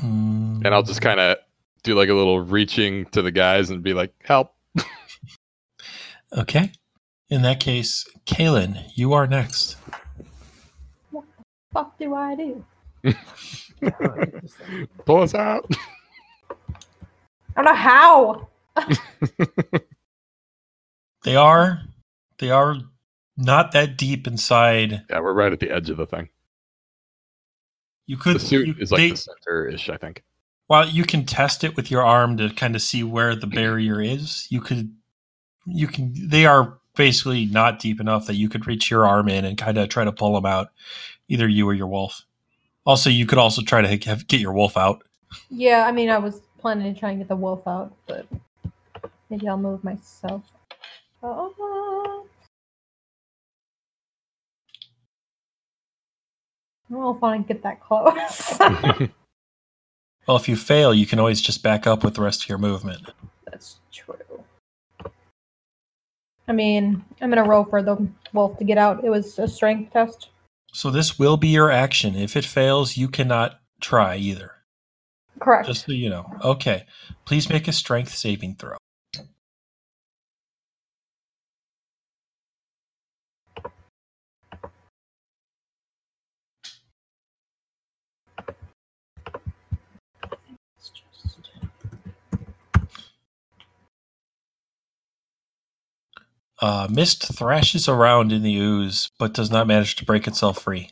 and 0.00 0.68
i'll 0.68 0.82
just 0.82 1.00
kind 1.00 1.18
of 1.18 1.38
do 1.82 1.94
like 1.94 2.08
a 2.08 2.14
little 2.14 2.40
reaching 2.40 3.04
to 3.06 3.20
the 3.20 3.32
guys 3.32 3.70
and 3.70 3.82
be 3.82 3.94
like 3.94 4.12
help 4.22 4.54
Okay. 6.36 6.72
In 7.30 7.42
that 7.42 7.60
case, 7.60 8.06
Kaylin, 8.26 8.82
you 8.94 9.12
are 9.12 9.26
next. 9.26 9.76
What 11.10 11.24
the 11.36 11.44
Fuck 11.72 11.98
do 11.98 12.14
I 12.14 12.34
do? 12.34 12.64
pull 15.04 15.22
us 15.22 15.32
out 15.32 15.64
I 17.56 17.62
don't 17.62 17.64
know 17.64 17.74
how. 17.74 18.48
They 21.24 21.34
are 21.34 21.82
they 22.38 22.50
are 22.50 22.76
not 23.36 23.72
that 23.72 23.98
deep 23.98 24.26
inside. 24.26 25.02
yeah 25.10 25.20
we're 25.20 25.32
right 25.32 25.52
at 25.52 25.60
the 25.60 25.70
edge 25.70 25.90
of 25.90 25.96
the 25.96 26.06
thing 26.06 26.28
You 28.06 28.16
could 28.16 28.36
the 28.36 28.40
suit 28.40 28.68
you, 28.68 28.74
is 28.78 28.92
like 28.92 28.98
they, 28.98 29.10
the 29.10 29.16
center-ish 29.16 29.90
i 29.90 29.96
think 29.96 30.22
while 30.68 30.86
you 30.86 31.04
can 31.04 31.24
test 31.24 31.64
it 31.64 31.74
with 31.76 31.90
your 31.90 32.04
arm 32.04 32.36
to 32.36 32.50
kind 32.50 32.76
of 32.76 32.82
see 32.82 33.02
where 33.02 33.34
the 33.34 33.46
barrier 33.46 34.00
is. 34.00 34.46
You 34.50 34.60
could 34.60 34.94
you 35.66 35.88
can 35.88 36.12
they 36.14 36.46
are 36.46 36.78
basically 36.94 37.46
not 37.46 37.80
deep 37.80 38.00
enough 38.00 38.26
that 38.26 38.36
you 38.36 38.48
could 38.48 38.66
reach 38.66 38.90
your 38.90 39.06
arm 39.06 39.28
in 39.28 39.44
and 39.44 39.58
kind 39.58 39.78
of 39.78 39.88
try 39.88 40.04
to 40.04 40.12
pull 40.12 40.34
them 40.34 40.46
out, 40.46 40.70
either 41.28 41.48
you 41.48 41.68
or 41.68 41.74
your 41.74 41.86
wolf. 41.86 42.22
Also, 42.84 43.10
you 43.10 43.26
could 43.26 43.38
also 43.38 43.60
try 43.62 43.82
to 43.82 44.08
have, 44.08 44.26
get 44.26 44.40
your 44.40 44.52
wolf 44.52 44.76
out. 44.76 45.02
Yeah, 45.50 45.84
I 45.86 45.92
mean, 45.92 46.08
I 46.08 46.18
was 46.18 46.40
planning 46.58 46.92
to 46.92 46.98
try 46.98 47.10
and 47.10 47.18
get 47.18 47.28
the 47.28 47.36
wolf 47.36 47.66
out, 47.66 47.94
but 48.06 48.26
maybe 49.30 49.48
I'll 49.48 49.56
move 49.56 49.82
myself. 49.84 50.42
Oh. 51.22 52.24
I 56.90 56.94
don't 56.94 57.00
know 57.02 57.10
if 57.16 57.22
I 57.22 57.26
want 57.26 57.46
to 57.46 57.54
get 57.54 57.62
that 57.62 57.80
close. 57.80 59.08
Well, 60.28 60.36
if 60.36 60.46
you 60.46 60.56
fail, 60.56 60.92
you 60.92 61.06
can 61.06 61.18
always 61.18 61.40
just 61.40 61.62
back 61.62 61.86
up 61.86 62.04
with 62.04 62.14
the 62.14 62.20
rest 62.20 62.42
of 62.42 62.50
your 62.50 62.58
movement. 62.58 63.00
That's 63.50 63.80
true. 63.90 64.14
I 66.46 66.52
mean, 66.52 67.02
I'm 67.22 67.30
gonna 67.30 67.48
roll 67.48 67.64
for 67.64 67.82
the 67.82 68.06
wolf 68.34 68.58
to 68.58 68.64
get 68.64 68.76
out. 68.76 69.02
It 69.02 69.08
was 69.08 69.38
a 69.38 69.48
strength 69.48 69.94
test. 69.94 70.28
So 70.74 70.90
this 70.90 71.18
will 71.18 71.38
be 71.38 71.48
your 71.48 71.70
action. 71.70 72.14
If 72.14 72.36
it 72.36 72.44
fails, 72.44 72.98
you 72.98 73.08
cannot 73.08 73.60
try 73.80 74.16
either. 74.16 74.52
Correct. 75.40 75.66
Just 75.66 75.86
so 75.86 75.92
you 75.92 76.10
know. 76.10 76.30
Okay. 76.44 76.84
Please 77.24 77.48
make 77.48 77.66
a 77.66 77.72
strength 77.72 78.14
saving 78.14 78.56
throw. 78.56 78.76
Uh, 96.60 96.88
Mist 96.90 97.24
thrashes 97.36 97.88
around 97.88 98.32
in 98.32 98.42
the 98.42 98.56
ooze, 98.56 99.10
but 99.18 99.34
does 99.34 99.50
not 99.50 99.66
manage 99.66 99.96
to 99.96 100.04
break 100.06 100.26
itself 100.26 100.62
free. 100.62 100.90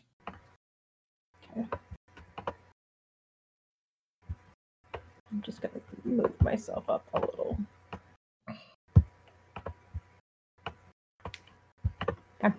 I'm 5.32 5.42
just 5.42 5.60
gonna 5.62 5.74
move 6.04 6.32
myself 6.42 6.88
up 6.90 7.06
a 7.14 7.20
little. 7.20 7.58
Okay. 12.44 12.54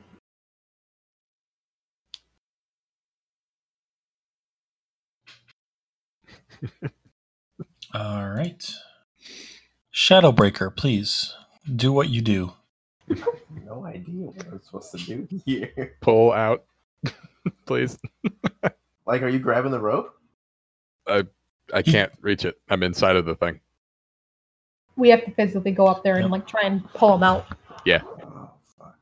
All 7.95 8.29
right. 8.29 8.71
Shadowbreaker, 9.95 10.75
please 10.75 11.35
do 11.75 11.93
what 11.93 12.09
you 12.09 12.21
do. 12.21 12.53
No 13.65 13.85
idea 13.85 14.27
what 14.27 14.47
I'm 14.47 14.61
supposed 14.61 14.91
to 14.91 14.97
do 14.97 15.27
here. 15.45 15.95
Pull 16.01 16.31
out, 16.31 16.63
please. 17.65 17.97
Like, 19.05 19.21
are 19.21 19.27
you 19.29 19.39
grabbing 19.39 19.71
the 19.71 19.79
rope? 19.79 20.13
I 21.07 21.23
I 21.73 21.81
can't 21.81 22.11
reach 22.21 22.45
it. 22.45 22.55
I'm 22.69 22.83
inside 22.83 23.15
of 23.15 23.25
the 23.25 23.35
thing. 23.35 23.59
We 24.95 25.09
have 25.09 25.23
to 25.25 25.31
physically 25.31 25.71
go 25.71 25.85
up 25.87 26.03
there 26.03 26.15
and 26.15 26.31
like 26.31 26.47
try 26.47 26.61
and 26.63 26.83
pull 26.93 27.15
him 27.15 27.23
out. 27.23 27.45
Yeah. 27.85 28.01
Oh, 28.05 28.51
fuck. 28.77 28.97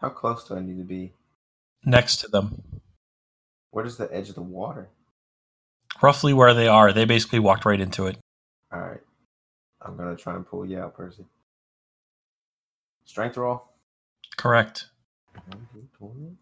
How 0.00 0.08
close 0.08 0.48
do 0.48 0.56
I 0.56 0.60
need 0.60 0.78
to 0.78 0.84
be? 0.84 1.12
Next 1.84 2.16
to 2.18 2.28
them, 2.28 2.62
Where 3.70 3.84
is 3.84 3.96
the 3.96 4.12
edge 4.14 4.28
of 4.28 4.36
the 4.36 4.42
water? 4.42 4.88
roughly 6.00 6.32
where 6.32 6.54
they 6.54 6.66
are, 6.68 6.92
they 6.92 7.04
basically 7.04 7.38
walked 7.40 7.64
right 7.64 7.80
into 7.80 8.06
it. 8.06 8.16
All 8.72 8.80
right. 8.80 9.00
I'm 9.84 9.96
gonna 9.96 10.16
try 10.16 10.34
and 10.34 10.46
pull 10.46 10.64
you 10.66 10.78
out, 10.78 10.94
Percy. 10.94 11.24
Strength 13.04 13.36
roll. 13.36 13.64
Correct. 14.36 14.86
One, 15.46 15.66
two, 15.72 15.88
twenty. 15.98 16.36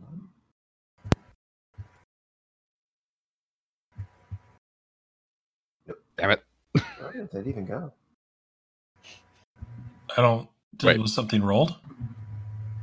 One. 0.00 0.28
Damn 6.18 6.30
it. 6.32 6.44
Oh, 6.78 6.82
Where 7.00 7.12
did 7.12 7.30
that 7.32 7.46
even 7.46 7.64
go? 7.66 7.92
I 10.16 10.22
don't. 10.22 10.48
Did, 10.76 10.86
Wait. 10.86 11.00
Was 11.00 11.14
something 11.14 11.42
rolled? 11.42 11.76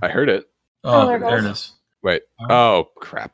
I 0.02 0.10
heard 0.10 0.30
it. 0.30 0.50
Oh, 0.84 1.02
Oh, 1.04 1.08
there 1.08 1.20
there, 1.20 1.38
it 1.38 1.40
it 1.40 1.48
goes. 1.48 1.74
Wait. 2.04 2.22
Oh 2.50 2.88
crap. 2.96 3.32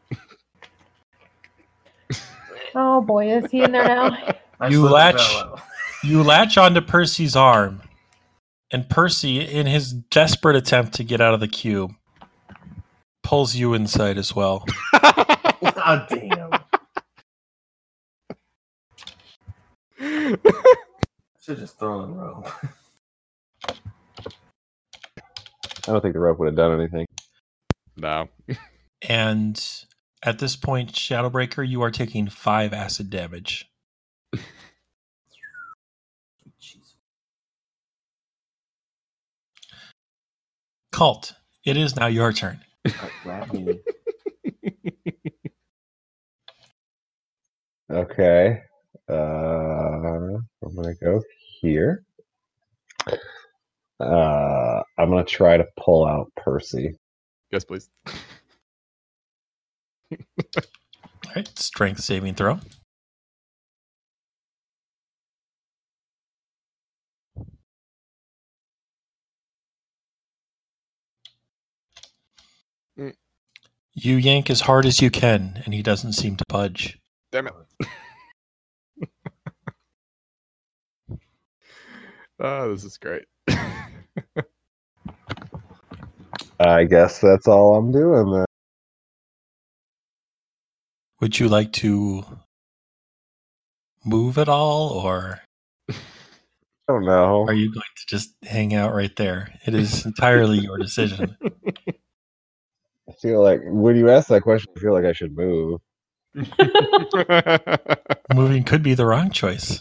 Oh 2.73 3.02
boy, 3.02 3.31
is 3.31 3.52
he 3.52 3.61
in 3.64 3.72
there 3.72 3.88
now? 3.88 4.34
I 4.60 4.68
You 4.69 4.88
slipped 4.88 4.89
the 4.89 4.93
latch- 4.93 5.15
bell 5.18 5.38
out. 5.38 5.61
You 6.06 6.22
latch 6.22 6.56
onto 6.56 6.82
Percy's 6.82 7.36
arm, 7.36 7.82
and 8.72 8.88
Percy, 8.88 9.40
in 9.40 9.65
his 9.65 9.91
desperate 9.91 10.56
attempt 10.56 10.94
to 10.94 11.03
get 11.03 11.19
out 11.19 11.34
of 11.34 11.40
the 11.40 11.48
cube, 11.48 11.95
pulls 13.23 13.56
you 13.56 13.73
inside 13.73 14.19
as 14.19 14.36
well. 14.36 14.64
oh, 14.94 16.06
damn. 16.07 16.52
Should 21.41 21.57
just 21.57 21.80
throw 21.80 22.06
the 22.06 22.14
rope. 22.14 22.49
I 23.68 23.73
don't 25.88 26.02
think 26.02 26.14
the 26.14 26.19
rope 26.19 26.38
would 26.38 26.45
have 26.45 26.56
done 26.56 26.80
anything. 26.80 27.07
no. 27.98 28.30
And 29.02 29.60
at 30.22 30.38
this 30.38 30.56
point, 30.56 30.91
Shadowbreaker, 30.91 31.68
you 31.68 31.82
are 31.82 31.90
taking 31.90 32.27
five 32.27 32.73
acid 32.73 33.10
damage. 33.10 33.68
Cult, 40.95 41.34
it 41.65 41.76
is 41.76 41.97
now 41.97 42.07
your 42.07 42.31
turn. 42.31 42.57
Alright, 42.88 43.11
grab 43.23 43.51
me. 43.53 43.81
Okay. 47.91 48.61
Uh, 49.09 49.13
I'm 49.13 50.45
gonna 50.73 50.95
go 50.95 51.22
here. 51.59 52.05
Uh, 53.99 54.84
I'm 54.97 55.09
gonna 55.09 55.26
try 55.26 55.57
to 55.57 55.67
pull 55.77 56.07
out 56.07 56.31
Percy. 56.38 56.97
Yes, 57.51 57.65
please. 57.65 57.89
All 60.13 60.17
right, 61.35 61.59
strength 61.59 61.99
saving 61.99 62.35
throw. 62.35 62.57
You 73.95 74.17
yank 74.17 74.49
as 74.49 74.61
hard 74.61 74.85
as 74.85 75.01
you 75.01 75.09
can, 75.09 75.61
and 75.63 75.73
he 75.73 75.81
doesn't 75.81 76.13
seem 76.13 76.35
to 76.35 76.43
budge. 76.49 76.99
Damn 77.31 77.47
it. 77.47 77.53
Oh, 82.38 82.69
this 82.69 82.84
is 82.84 82.97
great. 82.97 83.23
I 86.59 86.84
guess 86.84 87.19
that's 87.19 87.47
all 87.47 87.77
I'm 87.77 87.93
doing 87.93 88.30
then. 88.31 88.45
Would 91.22 91.39
you 91.39 91.47
like 91.47 91.72
to 91.73 92.26
move 94.03 94.38
at 94.38 94.49
all, 94.49 94.89
or 94.89 95.39
I 95.89 95.93
don't 96.89 97.05
know. 97.05 97.45
are 97.47 97.53
you 97.53 97.73
going 97.73 97.84
to 97.95 98.05
just 98.07 98.35
hang 98.43 98.73
out 98.76 98.93
right 98.93 99.15
there? 99.15 99.57
It 99.65 99.73
is 99.73 100.05
entirely 100.05 100.59
your 100.59 100.77
decision. 100.77 101.38
I 103.26 103.27
feel 103.27 103.41
like 103.43 103.61
when 103.65 103.95
you 103.95 104.11
ask 104.11 104.27
that 104.30 104.43
question, 104.43 104.72
I 104.77 104.81
feel 104.81 104.93
like 104.93 105.06
I 105.06 105.14
should 105.14 105.35
move. 105.35 105.81
Moving 108.35 108.64
could 108.64 108.84
be 108.84 108.93
the 108.93 109.07
wrong 109.07 109.31
choice. 109.31 109.80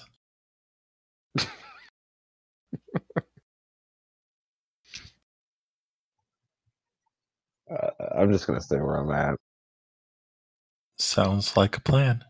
Uh, 7.70 7.90
I'm 8.16 8.32
just 8.32 8.46
gonna 8.46 8.62
stay 8.62 8.78
where 8.78 8.96
I'm 8.96 9.12
at. 9.12 9.36
Sounds 10.98 11.56
like 11.56 11.76
a 11.76 11.80
plan. 11.80 12.24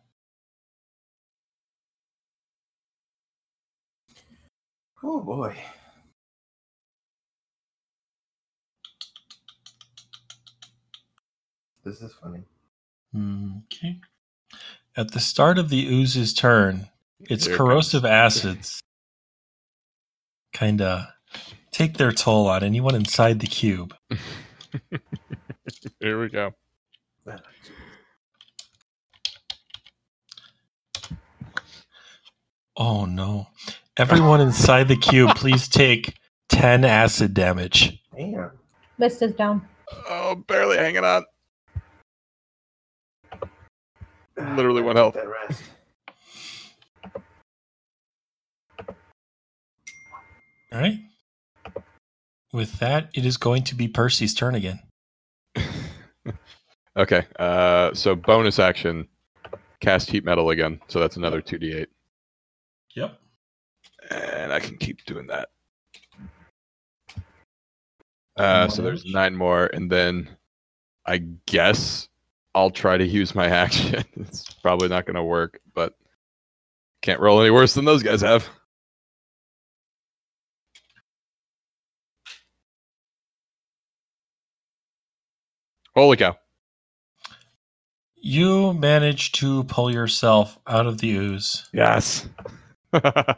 Oh 5.02 5.20
boy. 5.20 5.56
This 11.84 12.00
is 12.00 12.12
funny. 12.14 12.44
Okay. 13.14 14.00
At 14.96 15.12
the 15.12 15.20
start 15.20 15.58
of 15.58 15.68
the 15.68 15.86
ooze's 15.86 16.32
turn, 16.32 16.88
its 17.20 17.44
Here 17.46 17.54
it 17.54 17.58
corrosive 17.58 18.04
acids 18.04 18.80
kind 20.52 20.80
of 20.80 21.06
take 21.72 21.96
their 21.98 22.12
toll 22.12 22.46
on 22.46 22.62
anyone 22.62 22.94
inside 22.94 23.40
the 23.40 23.46
cube. 23.46 23.94
Here 26.00 26.20
we 26.20 26.28
go. 26.28 26.54
Oh 32.76 33.04
no. 33.04 33.48
Everyone 33.96 34.40
inside 34.40 34.88
the 34.88 34.96
cube, 34.96 35.30
please 35.36 35.68
take 35.68 36.16
10 36.48 36.84
acid 36.84 37.34
damage. 37.34 38.02
Damn. 38.16 38.50
Mist 38.98 39.22
is 39.22 39.34
down. 39.34 39.68
Oh, 40.08 40.34
barely 40.48 40.76
hanging 40.78 41.04
on. 41.04 41.24
Literally 44.36 44.82
one 44.82 44.96
health. 44.96 45.14
That 45.14 45.28
rest. 45.28 45.62
All 50.72 50.80
right. 50.80 50.98
With 52.52 52.78
that, 52.78 53.10
it 53.14 53.24
is 53.26 53.36
going 53.36 53.62
to 53.64 53.74
be 53.74 53.88
Percy's 53.88 54.34
turn 54.34 54.54
again. 54.54 54.80
Okay. 56.96 57.24
Uh, 57.40 57.92
so 57.92 58.14
bonus 58.14 58.60
action, 58.60 59.08
cast 59.80 60.08
heat 60.08 60.24
metal 60.24 60.50
again. 60.50 60.80
So 60.86 61.00
that's 61.00 61.16
another 61.16 61.40
two 61.40 61.58
d 61.58 61.72
eight, 61.72 61.88
Yep. 62.94 63.18
and 64.10 64.52
I 64.52 64.60
can 64.60 64.76
keep 64.76 65.04
doing 65.04 65.26
that. 65.26 65.48
Uh, 68.36 68.68
so 68.68 68.80
there's 68.82 69.04
nine 69.06 69.34
more, 69.34 69.66
and 69.72 69.90
then 69.90 70.28
I 71.04 71.18
guess 71.46 72.08
I'll 72.54 72.70
try 72.70 72.96
to 72.96 73.04
use 73.06 73.34
my 73.34 73.46
action. 73.64 74.04
it's 74.16 74.52
probably 74.54 74.88
not 74.88 75.06
going 75.06 75.16
to 75.16 75.22
work, 75.24 75.60
but 75.74 75.94
can't 77.02 77.20
roll 77.20 77.40
any 77.40 77.50
worse 77.50 77.74
than 77.74 77.84
those 77.84 78.02
guys 78.02 78.20
have. 78.22 78.48
Holy 85.94 86.16
cow! 86.16 86.36
You 88.16 88.72
manage 88.72 89.32
to 89.32 89.64
pull 89.64 89.92
yourself 89.92 90.58
out 90.66 90.86
of 90.86 90.98
the 90.98 91.10
ooze 91.16 91.68
Yes. 91.72 92.26
how, 92.92 93.36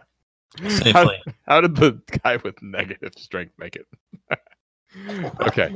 safely. 0.69 1.21
how 1.47 1.61
did 1.61 1.77
the 1.77 2.01
guy 2.23 2.37
with 2.37 2.61
negative 2.63 3.13
strength 3.17 3.53
make 3.59 3.77
it? 3.77 3.87
okay. 5.43 5.75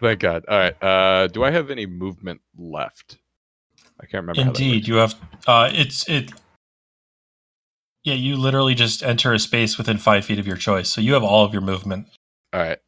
Thank 0.00 0.20
God. 0.20 0.44
All 0.48 0.58
right. 0.58 0.82
Uh, 0.82 1.26
do 1.28 1.44
I 1.44 1.50
have 1.50 1.70
any 1.70 1.86
movement 1.86 2.40
left? 2.56 3.18
I 4.00 4.06
can't 4.06 4.22
remember. 4.26 4.44
how 4.44 4.52
that 4.52 4.60
Indeed, 4.60 4.74
works. 4.74 4.88
you 4.88 4.94
have. 4.96 5.14
Uh, 5.46 5.70
it's 5.72 6.08
it. 6.08 6.32
Yeah, 8.04 8.14
you 8.14 8.36
literally 8.36 8.74
just 8.74 9.02
enter 9.02 9.32
a 9.32 9.38
space 9.38 9.78
within 9.78 9.98
five 9.98 10.24
feet 10.24 10.38
of 10.38 10.46
your 10.46 10.56
choice, 10.56 10.90
so 10.90 11.00
you 11.00 11.14
have 11.14 11.24
all 11.24 11.44
of 11.44 11.52
your 11.52 11.62
movement. 11.62 12.06
All 12.52 12.60
right. 12.60 12.78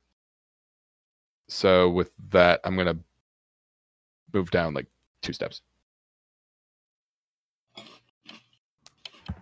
So 1.49 1.89
with 1.91 2.13
that, 2.31 2.61
I'm 2.65 2.77
gonna 2.77 2.99
move 4.35 4.51
down 4.51 4.75
like 4.75 4.87
two 5.23 5.33
steps. 5.33 5.63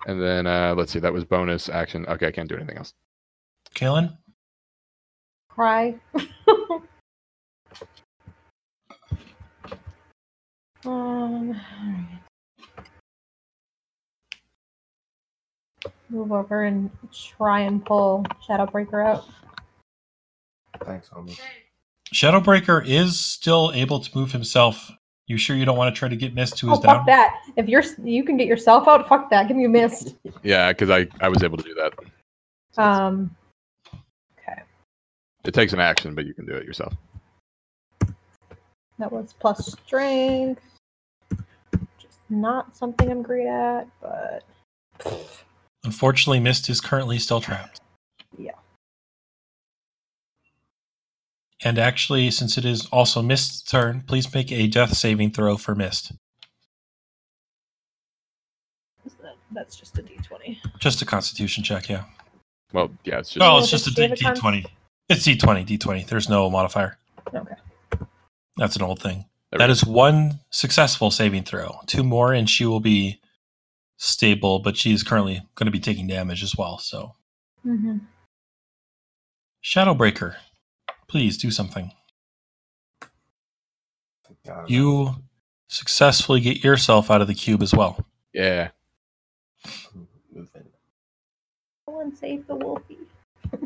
And 0.07 0.23
then 0.23 0.47
uh 0.47 0.75
let's 0.77 0.93
see, 0.93 1.01
that 1.01 1.13
was 1.13 1.25
bonus 1.25 1.69
action. 1.69 2.07
Okay, 2.07 2.29
I 2.29 2.31
can't 2.31 2.49
do 2.49 2.57
anything 2.57 2.79
else. 2.79 2.95
Kaylin, 3.75 4.17
Cry. 5.49 5.97
um, 10.87 11.51
alright. 11.51 12.23
Move 16.09 16.33
over 16.33 16.65
and 16.65 16.91
try 17.13 17.61
and 17.61 17.85
pull 17.85 18.25
Shadowbreaker 18.49 19.05
out. 19.05 19.25
Thanks, 20.85 21.09
homie. 21.09 21.39
Shadowbreaker 22.15 22.87
is 22.87 23.19
still 23.19 23.73
able 23.75 23.99
to 24.01 24.11
move 24.17 24.31
himself. 24.33 24.91
You 25.27 25.37
sure 25.37 25.57
you 25.57 25.65
don't 25.65 25.77
want 25.77 25.93
to 25.93 25.99
try 25.99 26.09
to 26.09 26.15
get 26.15 26.35
Mist 26.35 26.59
to 26.59 26.69
his 26.69 26.79
Oh 26.79 26.81
his 26.81 26.85
fuck 26.85 27.07
that! 27.07 27.35
If 27.57 27.69
you're 27.69 27.83
you 28.05 28.23
can 28.23 28.37
get 28.37 28.47
yourself 28.47 28.87
out, 28.87 29.09
fuck 29.09 29.29
that. 29.31 29.49
Give 29.49 29.57
me 29.57 29.65
a 29.65 29.69
mist. 29.69 30.15
Yeah, 30.45 30.71
because 30.73 30.89
I, 30.91 31.09
I 31.21 31.29
was 31.29 31.43
able 31.43 31.57
to 31.59 31.65
do 31.65 31.75
that. 31.75 32.81
Um, 32.81 33.35
Okay. 34.39 34.63
It 35.45 35.53
takes 35.53 35.73
an 35.73 35.81
action, 35.81 36.15
but 36.15 36.27
you 36.27 36.35
can 36.35 36.47
do 36.47 36.53
it 36.53 36.65
yourself. 36.65 36.95
that 39.01 39.11
was 39.11 39.35
plus 39.41 39.73
strength. 39.73 40.63
Just 42.29 42.31
not 42.31 42.77
something 42.77 43.11
I'm 43.11 43.23
great 43.23 43.47
at, 43.47 43.89
but 44.01 44.45
Unfortunately, 45.85 46.41
Mist 46.41 46.69
is 46.69 46.81
currently 46.81 47.19
still 47.19 47.41
trapped. 47.41 47.81
Yeah. 48.37 48.53
And 51.65 51.79
actually, 51.79 52.31
since 52.31 52.59
it 52.59 52.65
is 52.65 52.87
also 52.87 53.23
Mist's 53.23 53.63
turn, 53.63 54.03
please 54.07 54.33
make 54.35 54.51
a 54.51 54.67
death 54.67 54.95
saving 54.97 55.31
throw 55.33 55.57
for 55.57 55.75
Mist. 55.75 56.13
that's 59.53 59.77
just 59.77 59.97
a 59.97 60.03
d20. 60.03 60.59
Just 60.81 61.01
a 61.01 61.07
Constitution 61.07 61.63
check, 61.65 61.89
yeah. 61.89 62.05
Well, 62.73 62.91
yeah, 63.05 63.21
it's 63.21 63.31
just 63.31 63.43
Oh, 63.43 63.55
Oh, 63.55 63.59
it's 63.59 63.71
does 63.71 63.85
just 63.85 63.97
a 63.99 64.03
she 64.03 64.09
have 64.09 64.19
D- 64.19 64.27
a 64.27 64.35
con- 64.41 64.63
D20. 64.63 64.67
It's 65.09 65.27
D20, 65.27 65.65
D20. 65.79 66.07
There's 66.09 66.29
no 66.29 66.51
modifier. 66.51 66.99
Okay. 67.33 67.55
That's 68.57 68.77
an 68.77 68.83
old 68.83 69.01
thing. 69.01 69.25
There 69.59 69.67
That 69.67 69.71
we 69.71 69.85
one 69.85 70.41
successful 70.51 71.11
saving 71.11 71.45
throw. 71.45 71.81
Two 71.87 72.03
more, 72.03 72.33
and 72.33 72.49
she 72.49 72.65
will 72.67 72.81
be 72.81 73.21
stable, 73.97 74.59
but 74.59 74.77
she 74.77 74.93
is 74.93 75.03
currently 75.03 75.43
going 75.55 75.67
to 75.67 75.73
be 75.73 75.81
taking 75.81 76.07
damage 76.07 76.43
as 76.43 76.57
well. 76.57 76.79
So, 76.79 77.15
Mm-hmm. 77.67 77.99
Shadowbreaker, 79.65 80.37
please 81.09 81.37
do 81.37 81.51
something. 81.51 81.91
God, 84.47 84.71
You 84.71 85.17
successfully 85.67 86.41
get 86.41 86.63
yourself 86.63 87.11
out 87.11 87.21
of 87.21 87.27
the 87.27 87.35
cube 87.35 87.63
as 87.63 87.75
well. 87.75 87.99
Yeah. 88.33 88.69
I'm. 90.37 90.71
Go 91.89 92.01
and 92.01 92.17
save 92.17 92.47
the 92.47 92.55
wolfie. 92.55 92.99
All 93.53 93.59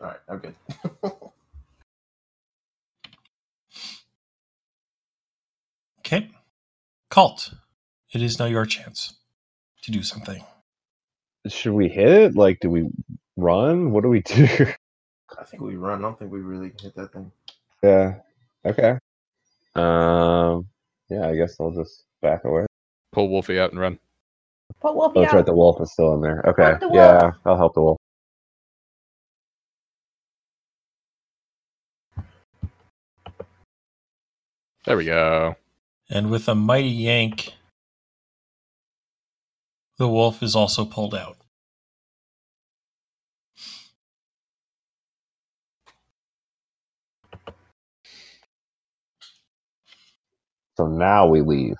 right, 0.00 0.16
I'm 0.28 0.38
good. 0.38 0.54
Okay. 6.12 6.28
Cult, 7.08 7.54
it 8.12 8.20
is 8.20 8.40
now 8.40 8.46
your 8.46 8.66
chance 8.66 9.14
to 9.82 9.92
do 9.92 10.02
something. 10.02 10.44
Should 11.46 11.72
we 11.72 11.88
hit 11.88 12.08
it? 12.08 12.34
Like, 12.34 12.58
do 12.58 12.68
we 12.68 12.88
run? 13.36 13.92
What 13.92 14.02
do 14.02 14.08
we 14.08 14.20
do? 14.22 14.44
I 15.38 15.44
think 15.44 15.62
we 15.62 15.76
run. 15.76 16.00
I 16.00 16.02
don't 16.02 16.18
think 16.18 16.32
we 16.32 16.40
really 16.40 16.72
hit 16.82 16.96
that 16.96 17.12
thing. 17.12 17.30
yeah. 17.84 18.16
Okay. 18.66 18.98
Um. 19.76 20.66
Yeah. 21.08 21.28
I 21.28 21.36
guess 21.36 21.56
I'll 21.60 21.70
just 21.70 22.02
back 22.20 22.44
away. 22.44 22.66
Pull 23.12 23.28
Wolfie 23.28 23.60
out 23.60 23.70
and 23.70 23.78
run. 23.80 23.98
Pull 24.80 24.96
wolfie 24.96 25.18
Oh, 25.18 25.22
that's 25.22 25.32
out. 25.32 25.36
right. 25.36 25.46
The 25.46 25.54
wolf 25.54 25.80
is 25.80 25.92
still 25.92 26.14
in 26.14 26.22
there. 26.22 26.42
Okay. 26.48 26.74
The. 26.80 26.90
Yeah. 26.92 27.30
I'll 27.46 27.56
help 27.56 27.74
the 27.74 27.82
wolf. 27.82 27.98
There 34.84 34.96
we 34.96 35.04
go. 35.04 35.54
And 36.12 36.28
with 36.28 36.48
a 36.48 36.56
mighty 36.56 36.88
yank, 36.88 37.54
the 39.96 40.08
wolf 40.08 40.42
is 40.42 40.56
also 40.56 40.84
pulled 40.84 41.14
out. 41.14 41.36
So 50.76 50.88
now 50.88 51.28
we 51.28 51.42
leave. 51.42 51.76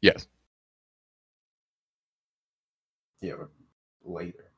Yes. 0.00 0.28
Yeah, 3.20 3.34
but 3.38 3.48
later. 4.04 4.52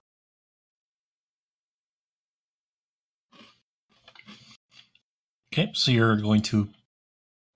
Okay, 5.52 5.70
so 5.74 5.90
you're 5.90 6.16
going 6.16 6.42
to 6.42 6.68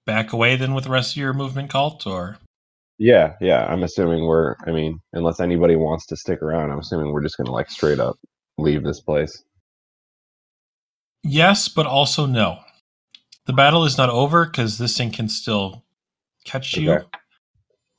back 0.07 0.33
away 0.33 0.57
then 0.57 0.73
with 0.75 0.85
the 0.85 0.91
rest 0.91 1.13
of 1.13 1.17
your 1.19 1.33
movement 1.35 1.69
cult, 1.71 2.07
or 2.07 2.39
Yeah. 2.99 3.35
Yeah. 3.41 3.67
I'm 3.67 3.83
assuming 3.83 4.25
we're. 4.25 4.55
I 4.67 4.71
mean, 4.73 5.01
unless 5.13 5.41
anybody 5.41 5.77
wants 5.77 6.07
to 6.07 6.17
stick 6.17 6.41
around, 6.43 6.71
I'm 6.71 6.79
assuming 6.79 7.13
we're 7.13 7.23
just 7.23 7.37
gonna 7.37 7.53
like 7.53 7.71
straight 7.71 7.99
up 8.01 8.17
leave 8.59 8.83
this 8.85 9.01
place. 9.01 9.43
yes, 11.23 11.69
but 11.69 11.87
also 11.87 12.25
no. 12.27 12.61
The 13.47 13.53
battle 13.53 13.85
is 13.85 13.99
not 13.99 14.11
over 14.11 14.45
because 14.47 14.79
this 14.79 14.97
thing 14.97 15.11
can 15.11 15.29
still 15.29 15.85
catch 16.45 16.77
you, 16.77 17.01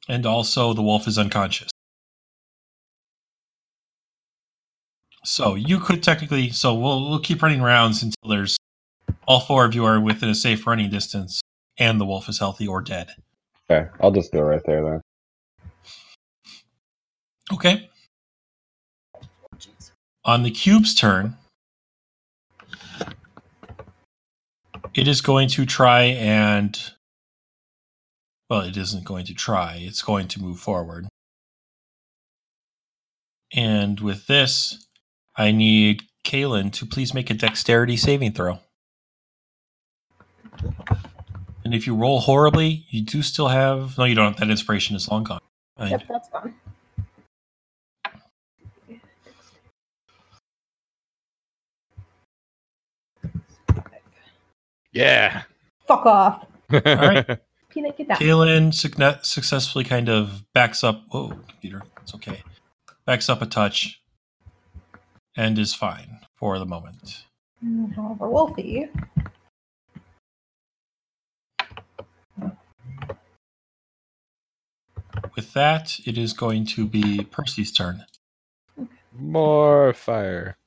and 0.10 0.26
also 0.26 0.74
the 0.74 0.82
wolf 0.82 1.08
is 1.08 1.18
unconscious. 1.18 1.70
So 5.24 5.56
you 5.56 5.80
could 5.80 6.02
technically. 6.04 6.50
So 6.52 6.74
we'll 6.74 7.10
we'll 7.10 7.20
keep 7.20 7.42
running 7.42 7.62
rounds 7.62 8.02
until 8.02 8.30
there's 8.30 8.58
all 9.28 9.42
four 9.42 9.66
of 9.66 9.76
you 9.76 9.86
are 9.86 10.00
within 10.00 10.30
a 10.30 10.36
safe 10.36 10.66
running 10.66 10.90
distance, 10.90 11.42
and 11.78 12.00
the 12.00 12.06
wolf 12.06 12.28
is 12.30 12.40
healthy 12.40 12.68
or 12.68 12.82
dead. 12.82 13.12
Okay. 13.70 13.90
I'll 14.00 14.12
just 14.12 14.32
go 14.32 14.42
right 14.42 14.62
there 14.66 14.84
then. 14.84 15.02
Okay. 17.52 17.90
On 20.26 20.44
the 20.44 20.52
cube's 20.52 20.94
turn, 20.94 21.38
it 24.94 25.08
is 25.08 25.22
going 25.22 25.48
to 25.50 25.66
try 25.66 26.04
and. 26.04 26.78
Well, 28.50 28.62
it 28.62 28.78
isn't 28.78 29.04
going 29.04 29.26
to 29.26 29.34
try, 29.34 29.78
it's 29.82 30.02
going 30.02 30.30
to 30.30 30.42
move 30.42 30.60
forward. 30.60 31.08
And 33.54 34.00
with 34.00 34.28
this, 34.28 34.88
I 35.36 35.52
need 35.52 36.04
Kaylin 36.24 36.72
to 36.74 36.86
please 36.86 37.14
make 37.14 37.30
a 37.30 37.34
dexterity 37.34 37.98
saving 37.98 38.34
throw. 38.34 38.60
And 41.68 41.76
if 41.76 41.86
you 41.86 41.94
roll 41.96 42.22
horribly, 42.22 42.86
you 42.88 43.02
do 43.02 43.22
still 43.22 43.50
have. 43.50 43.98
No, 43.98 44.06
you 44.06 44.16
don't. 44.16 44.38
That 44.38 44.50
inspiration 44.50 44.96
is 44.96 45.10
long 45.10 45.26
gone. 45.26 45.42
Fine. 45.78 45.92
Yep, 45.92 46.04
that's 46.08 46.30
gone. 46.30 46.54
Yeah. 54.94 55.44
Fuck 55.88 56.06
off. 56.06 56.46
right. 56.70 57.26
Peanut, 57.70 57.98
get 57.98 58.08
down. 58.08 58.18
Kaylin 58.18 58.74
sucne- 58.74 59.24
successfully 59.26 59.84
kind 59.84 60.08
of 60.10 60.46
backs 60.54 60.84
up. 60.86 61.04
Whoa, 61.10 61.34
computer, 61.50 61.84
it's 62.02 62.16
okay. 62.16 62.44
Backs 63.06 63.28
up 63.28 63.42
a 63.42 63.46
touch 63.46 64.02
and 65.36 65.60
is 65.60 65.74
fine 65.74 66.20
for 66.36 66.58
the 66.60 66.66
moment. 66.66 67.26
Mm, 67.62 67.94
However, 67.94 68.30
Wolfie. 68.30 68.88
With 75.36 75.54
that, 75.54 76.00
it 76.06 76.18
is 76.18 76.34
going 76.34 76.66
to 76.68 76.86
be 76.88 77.24
Percy's 77.24 77.72
turn. 77.72 78.06
More 79.14 79.94
fire. 79.94 80.58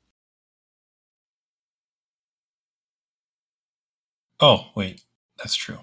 Oh, 4.40 4.66
wait, 4.74 5.02
that's 5.38 5.54
true. 5.54 5.78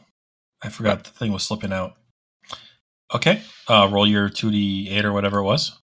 I 0.61 0.69
forgot 0.69 1.03
the 1.03 1.11
thing 1.11 1.31
was 1.31 1.44
slipping 1.44 1.72
out. 1.72 1.95
Okay, 3.14 3.41
uh, 3.68 3.88
roll 3.91 4.07
your 4.07 4.30
2d8 4.30 5.03
or 5.03 5.14
whatever 5.14 5.39
it 5.39 5.44
was. 5.44 5.80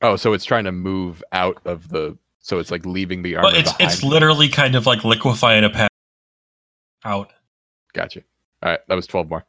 Oh, 0.00 0.16
so 0.16 0.32
it's 0.32 0.44
trying 0.44 0.64
to 0.64 0.72
move 0.72 1.22
out 1.32 1.60
of 1.64 1.88
the. 1.88 2.18
So 2.40 2.58
it's 2.58 2.70
like 2.70 2.84
leaving 2.84 3.22
the 3.22 3.36
armor. 3.36 3.48
Well, 3.48 3.56
it's 3.56 3.72
it's 3.78 4.02
literally 4.02 4.48
kind 4.48 4.74
of 4.74 4.86
like 4.86 5.04
liquefying 5.04 5.64
a 5.64 5.70
path 5.70 5.88
out. 7.04 7.32
Gotcha. 7.92 8.22
All 8.62 8.70
right, 8.70 8.80
that 8.88 8.94
was 8.94 9.06
12 9.06 9.28
more. 9.28 9.44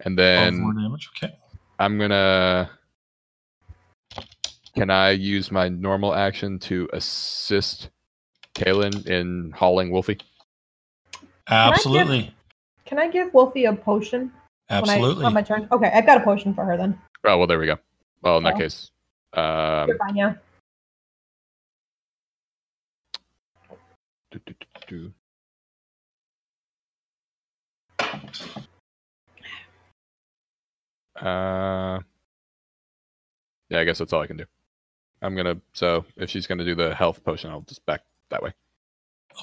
And 0.00 0.16
12 0.16 0.16
then 0.16 0.60
more 0.60 0.74
damage. 0.74 1.08
Okay. 1.16 1.34
I'm 1.78 1.98
gonna. 1.98 2.70
Can 4.74 4.90
I 4.90 5.10
use 5.10 5.50
my 5.50 5.68
normal 5.68 6.14
action 6.14 6.58
to 6.60 6.88
assist 6.92 7.90
Kaylin 8.54 9.06
in 9.06 9.52
hauling 9.56 9.90
Wolfie? 9.90 10.18
Absolutely. 11.48 12.34
Can 12.84 12.98
I 12.98 13.08
give 13.08 13.32
Wolfie 13.32 13.64
a 13.64 13.72
potion 13.74 14.32
when 14.68 14.80
Absolutely. 14.82 15.24
I, 15.24 15.28
on 15.28 15.34
my 15.34 15.42
turn? 15.42 15.68
Okay, 15.72 15.90
I've 15.92 16.06
got 16.06 16.20
a 16.20 16.24
potion 16.24 16.54
for 16.54 16.64
her 16.64 16.76
then. 16.76 16.98
Oh 17.24 17.38
well, 17.38 17.46
there 17.46 17.58
we 17.58 17.66
go. 17.66 17.78
Well, 18.22 18.38
in 18.38 18.44
that 18.44 18.54
Oh. 18.54 18.58
case, 18.58 18.90
um, 19.32 19.88
You're 19.88 19.98
fine, 19.98 20.16
yeah. 20.16 20.34
do, 24.30 24.40
do, 24.46 24.54
do, 24.88 25.12
do. 27.98 28.65
Uh, 31.20 32.00
yeah, 33.68 33.80
I 33.80 33.84
guess 33.84 33.98
that's 33.98 34.12
all 34.12 34.22
I 34.22 34.26
can 34.26 34.36
do. 34.36 34.44
I'm 35.22 35.34
gonna. 35.34 35.60
So 35.72 36.04
if 36.16 36.30
she's 36.30 36.46
gonna 36.46 36.64
do 36.64 36.74
the 36.74 36.94
health 36.94 37.24
potion, 37.24 37.50
I'll 37.50 37.62
just 37.62 37.84
back 37.86 38.02
that 38.30 38.42
way. 38.42 38.52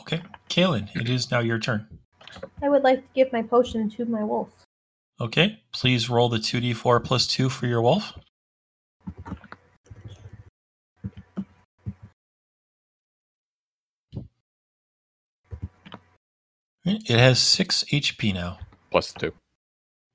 Okay. 0.02 0.22
Kaylin, 0.50 0.90
it 0.96 1.10
is 1.10 1.32
now 1.32 1.40
your 1.40 1.60
turn. 1.60 1.88
I 2.62 2.70
would 2.70 2.84
like 2.84 3.02
to 3.02 3.08
give 3.14 3.32
my 3.32 3.42
potion 3.42 3.90
to 3.92 4.06
my 4.06 4.24
wolf. 4.24 4.50
Okay. 5.20 5.62
Please 5.72 6.10
roll 6.10 6.30
the 6.30 6.38
2d4 6.38 7.04
plus 7.04 7.28
2 7.28 7.50
for 7.50 7.68
your 7.68 7.82
wolf. 7.82 8.14
It 16.86 17.18
has 17.18 17.40
6 17.40 17.86
HP 17.92 18.34
now. 18.34 18.60
Plus 18.92 19.14
two. 19.14 19.32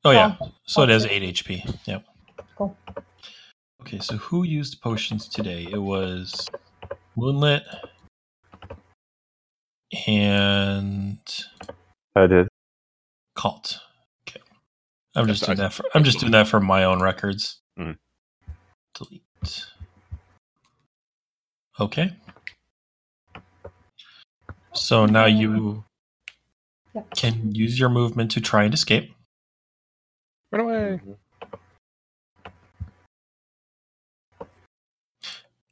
Oh, 0.08 0.12
yeah. 0.12 0.36
Oh, 0.40 0.50
So 0.64 0.82
it 0.82 0.88
has 0.88 1.04
8 1.04 1.22
HP. 1.22 1.78
Yep. 1.86 2.04
Cool. 2.56 2.76
Okay, 3.82 3.98
so 3.98 4.16
who 4.16 4.42
used 4.42 4.80
potions 4.80 5.28
today? 5.28 5.66
It 5.70 5.78
was 5.82 6.48
Moonlit 7.16 7.62
and 10.06 11.18
I 12.16 12.26
did. 12.26 12.48
Cult. 13.36 13.80
Okay. 14.28 14.40
I'm 15.14 15.26
just 15.26 15.44
doing 15.44 15.58
that 15.58 15.72
for 15.72 15.84
I'm 15.94 16.04
just 16.04 16.20
doing 16.20 16.32
that 16.32 16.48
for 16.48 16.58
my 16.60 16.84
own 16.84 17.00
records. 17.02 17.60
Mhm. 17.78 17.96
Delete. 18.94 19.66
Okay. 21.80 22.16
So 24.74 25.06
now 25.06 25.26
you 25.26 25.84
Yep. 26.94 27.10
can 27.14 27.54
use 27.54 27.78
your 27.78 27.88
movement 27.90 28.30
to 28.32 28.40
try 28.40 28.64
and 28.64 28.72
escape. 28.74 29.14
Run 30.52 30.60
away. 30.62 31.00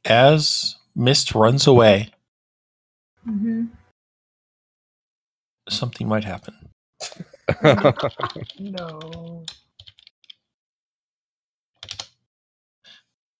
As 0.05 0.75
Mist 0.95 1.35
runs 1.35 1.67
away, 1.67 2.11
Mm-hmm. 3.27 3.65
something 5.69 6.07
might 6.07 6.23
happen. 6.23 6.55
No. 8.59 9.43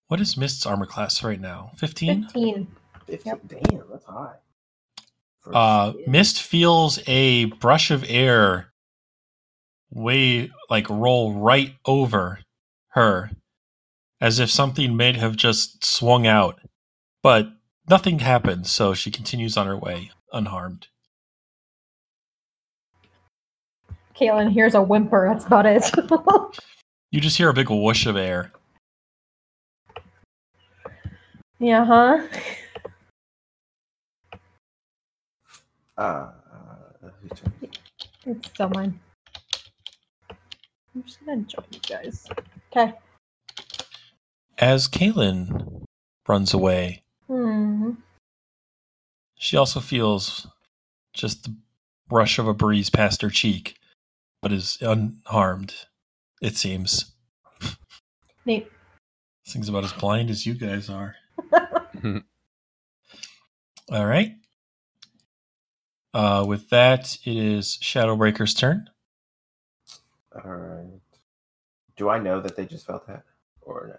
What 0.08 0.20
is 0.20 0.36
Mist's 0.36 0.64
armor 0.66 0.86
class 0.86 1.22
right 1.22 1.40
now? 1.40 1.72
15? 1.76 2.24
15. 2.24 2.66
Fifteen. 3.06 3.40
Damn, 3.46 3.82
that's 3.90 4.04
high. 4.04 4.34
Uh. 5.52 5.92
Mist 6.06 6.42
feels 6.42 6.98
a 7.06 7.46
brush 7.46 7.90
of 7.90 8.04
air 8.08 8.67
way 9.90 10.50
like 10.70 10.88
roll 10.88 11.34
right 11.34 11.74
over 11.86 12.40
her 12.90 13.30
as 14.20 14.38
if 14.38 14.50
something 14.50 14.96
may 14.96 15.12
have 15.12 15.36
just 15.36 15.84
swung 15.84 16.26
out. 16.26 16.58
But 17.22 17.48
nothing 17.88 18.20
happened, 18.20 18.66
so 18.66 18.94
she 18.94 19.10
continues 19.10 19.56
on 19.56 19.66
her 19.66 19.76
way 19.76 20.10
unharmed. 20.32 20.88
Kaylin 24.18 24.50
hears 24.50 24.74
a 24.74 24.82
whimper. 24.82 25.28
That's 25.32 25.46
about 25.46 25.66
it. 25.66 25.90
You 27.10 27.22
just 27.22 27.38
hear 27.38 27.48
a 27.48 27.54
big 27.54 27.70
whoosh 27.70 28.04
of 28.04 28.18
air. 28.18 28.52
yeah, 31.58 31.82
huh? 31.86 32.22
Uh, 35.96 36.00
uh, 36.02 36.30
whose 37.22 37.40
turn? 37.40 37.52
It's 38.26 38.48
still 38.50 38.68
mine. 38.68 39.00
I'm 40.98 41.04
just 41.04 41.24
gonna 41.24 41.42
join 41.42 41.64
you 41.70 41.78
guys. 41.88 42.26
Okay. 42.72 42.92
As 44.58 44.88
Kaylin 44.88 45.84
runs 46.26 46.52
away, 46.52 47.04
Hmm. 47.28 47.92
she 49.36 49.56
also 49.56 49.78
feels 49.78 50.48
just 51.12 51.44
the 51.44 51.54
rush 52.10 52.40
of 52.40 52.48
a 52.48 52.54
breeze 52.54 52.90
past 52.90 53.22
her 53.22 53.30
cheek, 53.30 53.76
but 54.42 54.50
is 54.52 54.76
unharmed, 54.80 55.86
it 56.42 56.56
seems. 56.56 57.12
Neat. 58.44 58.68
This 59.44 59.54
thing's 59.54 59.68
about 59.68 59.84
as 59.84 59.92
blind 59.92 60.30
as 60.30 60.46
you 60.46 60.54
guys 60.54 60.90
are. 60.90 61.14
All 63.92 64.04
right. 64.06 64.32
Uh, 66.12 66.44
with 66.48 66.68
that, 66.70 67.16
it 67.24 67.36
is 67.36 67.78
Shadowbreaker's 67.80 68.54
turn. 68.54 68.90
All 70.34 70.50
right. 70.50 71.00
Do 71.96 72.08
I 72.08 72.18
know 72.18 72.40
that 72.40 72.56
they 72.56 72.64
just 72.66 72.86
felt 72.86 73.06
that, 73.06 73.24
or 73.62 73.88
no? 73.88 73.96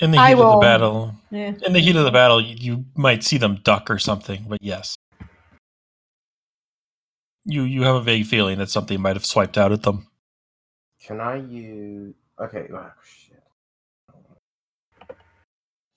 In 0.00 0.10
the 0.12 0.18
I 0.18 0.28
heat 0.28 0.40
of 0.40 0.52
the 0.54 0.58
battle, 0.60 1.14
Yeah. 1.30 1.52
in 1.64 1.72
the 1.74 1.80
heat 1.80 1.96
of 1.96 2.04
the 2.04 2.10
battle, 2.10 2.40
you, 2.40 2.56
you 2.58 2.84
might 2.94 3.22
see 3.22 3.36
them 3.38 3.60
duck 3.62 3.90
or 3.90 3.98
something, 3.98 4.46
but 4.48 4.58
yes, 4.62 4.96
you 7.44 7.62
you 7.62 7.82
have 7.82 7.96
a 7.96 8.00
vague 8.02 8.26
feeling 8.26 8.58
that 8.58 8.70
something 8.70 9.00
might 9.00 9.16
have 9.16 9.26
swiped 9.26 9.58
out 9.58 9.72
at 9.72 9.82
them. 9.82 10.06
Can 11.02 11.20
I 11.20 11.36
use? 11.36 12.14
Okay. 12.38 12.66
Oh, 12.72 12.90
shit. 13.04 13.42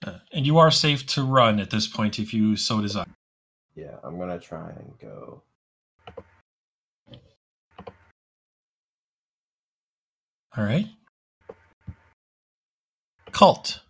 Uh, 0.06 0.20
and 0.34 0.46
you 0.46 0.58
are 0.58 0.72
safe 0.72 1.06
to 1.08 1.24
run 1.24 1.60
at 1.62 1.70
this 1.70 1.88
point 1.88 2.20
if 2.20 2.34
you 2.34 2.58
so 2.58 2.82
desire. 2.82 3.06
Yeah, 3.76 3.96
I'm 4.04 4.18
gonna 4.20 4.40
try 4.40 4.70
and 4.72 4.94
go. 5.00 5.42
All 10.58 10.64
right. 10.64 10.88
Cult. 13.32 13.82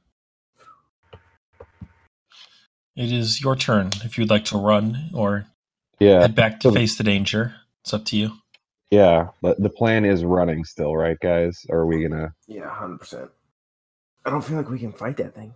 It 2.96 3.12
is 3.12 3.42
your 3.42 3.56
turn 3.56 3.90
if 4.04 4.18
you'd 4.18 4.30
like 4.30 4.46
to 4.46 4.58
run 4.58 5.10
or 5.14 5.48
Yeah, 6.00 6.22
head 6.22 6.36
back 6.36 6.60
to 6.62 6.70
so- 6.70 6.74
face 6.74 6.96
the 6.98 7.04
danger. 7.04 7.56
It's 7.82 7.94
up 7.94 8.06
to 8.06 8.16
you. 8.18 8.32
yeah. 8.92 9.30
But 9.42 9.62
the 9.62 9.70
plan 9.70 10.06
is 10.06 10.24
running 10.24 10.64
still, 10.64 10.96
right, 10.96 11.18
guys? 11.20 11.66
Or 11.70 11.80
are 11.80 11.86
we 11.88 12.08
gonna? 12.08 12.34
Yeah, 12.48 12.70
hundred 12.70 13.00
percent. 13.00 13.30
I 14.26 14.30
don't 14.30 14.42
feel 14.42 14.56
like 14.56 14.70
we 14.70 14.80
can 14.80 14.94
fight 14.94 15.18
that 15.18 15.36
thing. 15.36 15.54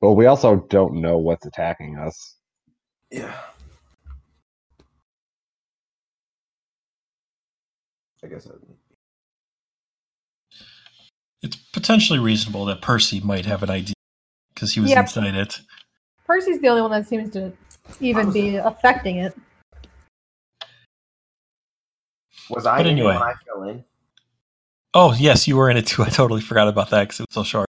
Well, 0.00 0.14
we 0.14 0.26
also 0.26 0.56
don't 0.68 1.00
know 1.00 1.18
what's 1.18 1.46
attacking 1.46 1.98
us. 1.98 2.36
Yeah. 3.10 3.34
I 8.22 8.28
guess 8.28 8.46
I, 8.46 8.50
It's 11.44 11.56
potentially 11.56 12.18
reasonable 12.18 12.64
that 12.64 12.80
Percy 12.80 13.20
might 13.20 13.44
have 13.44 13.62
an 13.62 13.68
idea 13.68 13.92
because 14.54 14.72
he 14.72 14.80
was 14.80 14.90
Yep. 14.90 15.00
inside 15.00 15.34
it. 15.34 15.60
Percy's 16.26 16.58
the 16.58 16.68
only 16.68 16.80
one 16.80 16.90
that 16.90 17.06
seems 17.06 17.30
to 17.32 17.52
even 18.00 18.32
be 18.32 18.56
affecting 18.56 19.18
it. 19.18 19.36
was 22.48 22.64
I 22.64 22.78
But 22.78 22.86
in 22.86 22.92
it 22.98 23.00
anyway. 23.00 23.14
when 23.14 23.22
I 23.22 23.34
fell 23.44 23.62
in? 23.64 23.84
Oh, 24.94 25.12
yes, 25.12 25.46
you 25.46 25.56
were 25.58 25.68
in 25.68 25.76
it 25.76 25.86
too. 25.86 26.02
I 26.04 26.08
totally 26.08 26.40
forgot 26.40 26.66
about 26.66 26.88
that 26.90 27.02
because 27.04 27.20
it 27.20 27.26
was 27.28 27.34
so 27.34 27.42
short. 27.44 27.68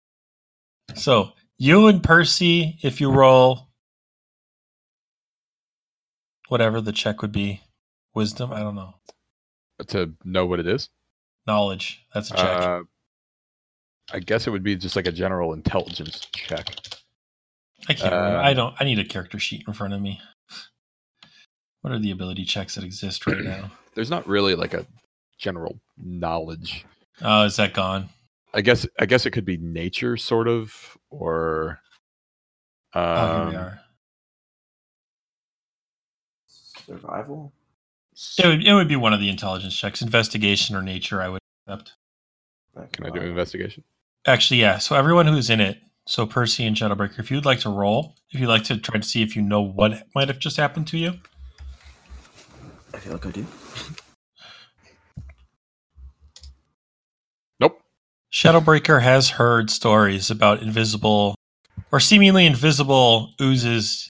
So, 0.95 1.33
you 1.59 1.89
and 1.89 2.01
Percy, 2.03 2.79
if 2.83 3.01
you 3.01 3.11
roll 3.11 3.71
whatever 6.49 6.81
the 6.81 6.93
check 6.93 7.23
would 7.23 7.33
be, 7.33 7.63
wisdom, 8.15 8.53
I 8.53 8.61
don't 8.61 8.77
know. 8.77 8.95
to 9.89 10.15
know 10.25 10.47
what 10.47 10.61
it 10.61 10.69
is. 10.69 10.91
Knowledge, 11.47 12.05
that's 12.15 12.31
a 12.31 12.35
check. 12.35 12.59
Uh, 12.61 12.81
I 14.13 14.21
guess 14.21 14.47
it 14.47 14.51
would 14.51 14.63
be 14.63 14.77
just 14.77 14.97
like 14.97 15.07
a 15.07 15.13
general 15.13 15.53
intelligence 15.53 16.27
check. 16.35 16.75
I 17.89 17.95
can't 17.95 18.13
remember. 18.13 18.39
I 18.39 18.51
uh, 18.51 18.55
don't. 18.55 18.75
I 18.79 18.85
need 18.85 18.99
a 18.99 19.05
character 19.05 19.39
sheet 19.39 19.65
in 19.67 19.73
front 19.73 19.95
of 19.95 20.01
me. 20.01 20.21
What 21.81 21.93
are 21.93 21.99
the 21.99 22.11
ability 22.11 22.45
checks 22.45 22.75
that 22.75 22.85
exist 22.85 23.27
right 23.27 23.39
now? 23.45 23.71
There's 23.95 24.11
not 24.11 24.27
really 24.27 24.55
like 24.55 24.75
a 24.75 24.87
general 25.39 25.79
knowledge. 25.97 26.85
Oh, 27.23 27.45
is 27.45 27.57
that 27.57 27.75
gone? 27.75 28.09
I 28.53 28.61
guess 28.61 28.87
I 28.99 29.07
guess 29.07 29.27
it 29.27 29.33
could 29.33 29.45
be 29.45 29.57
nature, 29.57 30.17
sort 30.17 30.49
of, 30.49 30.97
or 31.11 31.81
Oh, 32.95 33.37
here 33.37 33.51
we 33.51 33.57
um, 33.57 33.65
are. 33.65 33.81
Survival. 36.87 37.53
It 38.39 38.47
would, 38.47 38.67
it 38.67 38.73
would 38.73 38.89
be 38.89 38.97
one 38.97 39.13
of 39.13 39.21
the 39.21 39.29
intelligence 39.29 39.77
checks, 39.77 40.01
investigation 40.01 40.77
or 40.77 40.83
nature. 40.83 41.21
I 41.21 41.29
would 41.29 41.41
accept. 41.67 41.95
Can 42.93 43.07
I 43.07 43.11
do 43.11 43.21
an 43.21 43.29
investigation? 43.29 43.85
Actually, 44.27 44.61
yeah. 44.61 44.79
So 44.79 44.97
everyone 44.97 45.27
who's 45.27 45.51
in 45.51 45.61
it, 45.61 45.79
so 46.07 46.27
Percy 46.27 46.67
and 46.67 46.77
Shadowbreaker, 46.77 47.19
if 47.19 47.31
you'd 47.31 47.45
like 47.45 47.61
to 47.61 47.71
roll, 47.71 48.15
if 48.31 48.41
you'd 48.41 48.49
like 48.49 48.65
to 48.65 48.77
try 48.77 48.99
to 48.99 49.07
see 49.07 49.23
if 49.23 49.37
you 49.37 49.43
know 49.43 49.61
what 49.61 50.07
might 50.15 50.29
have 50.29 50.39
just 50.39 50.57
happened 50.57 50.87
to 50.89 50.99
you, 50.99 51.15
I 52.93 52.99
feel 52.99 53.13
like 53.13 53.27
I 53.27 53.31
do. 53.31 53.47
Nope. 57.61 57.81
Shadowbreaker 58.33 59.03
has 59.03 59.31
heard 59.31 59.71
stories 59.71 60.31
about 60.31 60.63
invisible 60.63 61.35
or 61.93 62.01
seemingly 62.01 62.47
invisible 62.47 63.31
oozes 63.41 64.09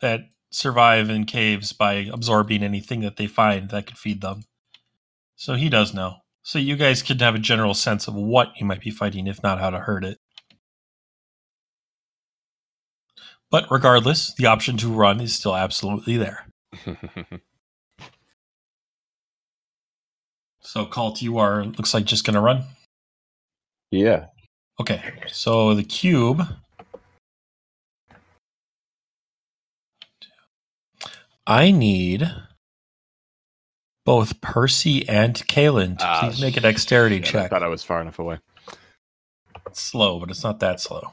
that 0.00 0.20
survive 0.50 1.10
in 1.10 1.24
caves 1.24 1.72
by 1.72 2.08
absorbing 2.12 2.62
anything 2.62 3.00
that 3.00 3.16
they 3.16 3.26
find 3.26 3.70
that 3.70 3.86
could 3.86 3.98
feed 3.98 4.20
them. 4.20 4.42
So 5.36 5.54
he 5.54 5.68
does 5.68 5.94
know. 5.94 6.16
So 6.50 6.58
you 6.58 6.74
guys 6.74 7.00
could 7.00 7.20
have 7.20 7.36
a 7.36 7.38
general 7.38 7.74
sense 7.74 8.08
of 8.08 8.14
what 8.16 8.48
you 8.58 8.66
might 8.66 8.80
be 8.80 8.90
fighting, 8.90 9.28
if 9.28 9.40
not 9.40 9.60
how 9.60 9.70
to 9.70 9.78
hurt 9.78 10.04
it. 10.04 10.18
But 13.52 13.70
regardless, 13.70 14.34
the 14.34 14.46
option 14.46 14.76
to 14.78 14.92
run 14.92 15.20
is 15.20 15.32
still 15.32 15.54
absolutely 15.54 16.16
there. 16.16 16.48
So 20.62 20.86
Cult, 20.86 21.22
you 21.22 21.38
are 21.38 21.64
looks 21.64 21.94
like 21.94 22.04
just 22.04 22.26
gonna 22.26 22.40
run. 22.40 22.64
Yeah. 23.92 24.26
Okay, 24.80 25.00
so 25.28 25.74
the 25.74 25.84
cube. 25.84 26.42
I 31.46 31.70
need 31.70 32.28
both 34.04 34.40
Percy 34.40 35.08
and 35.08 35.34
Kaylin 35.34 35.98
to 35.98 36.04
Ah, 36.04 36.20
please 36.20 36.40
make 36.40 36.56
a 36.56 36.60
dexterity 36.60 37.18
shit, 37.18 37.26
I 37.28 37.30
check. 37.42 37.50
thought 37.50 37.62
I 37.62 37.68
was 37.68 37.82
far 37.84 38.00
enough 38.00 38.18
away. 38.18 38.38
It's 39.66 39.80
slow, 39.80 40.18
but 40.18 40.30
it's 40.30 40.42
not 40.42 40.60
that 40.60 40.80
slow. 40.80 41.12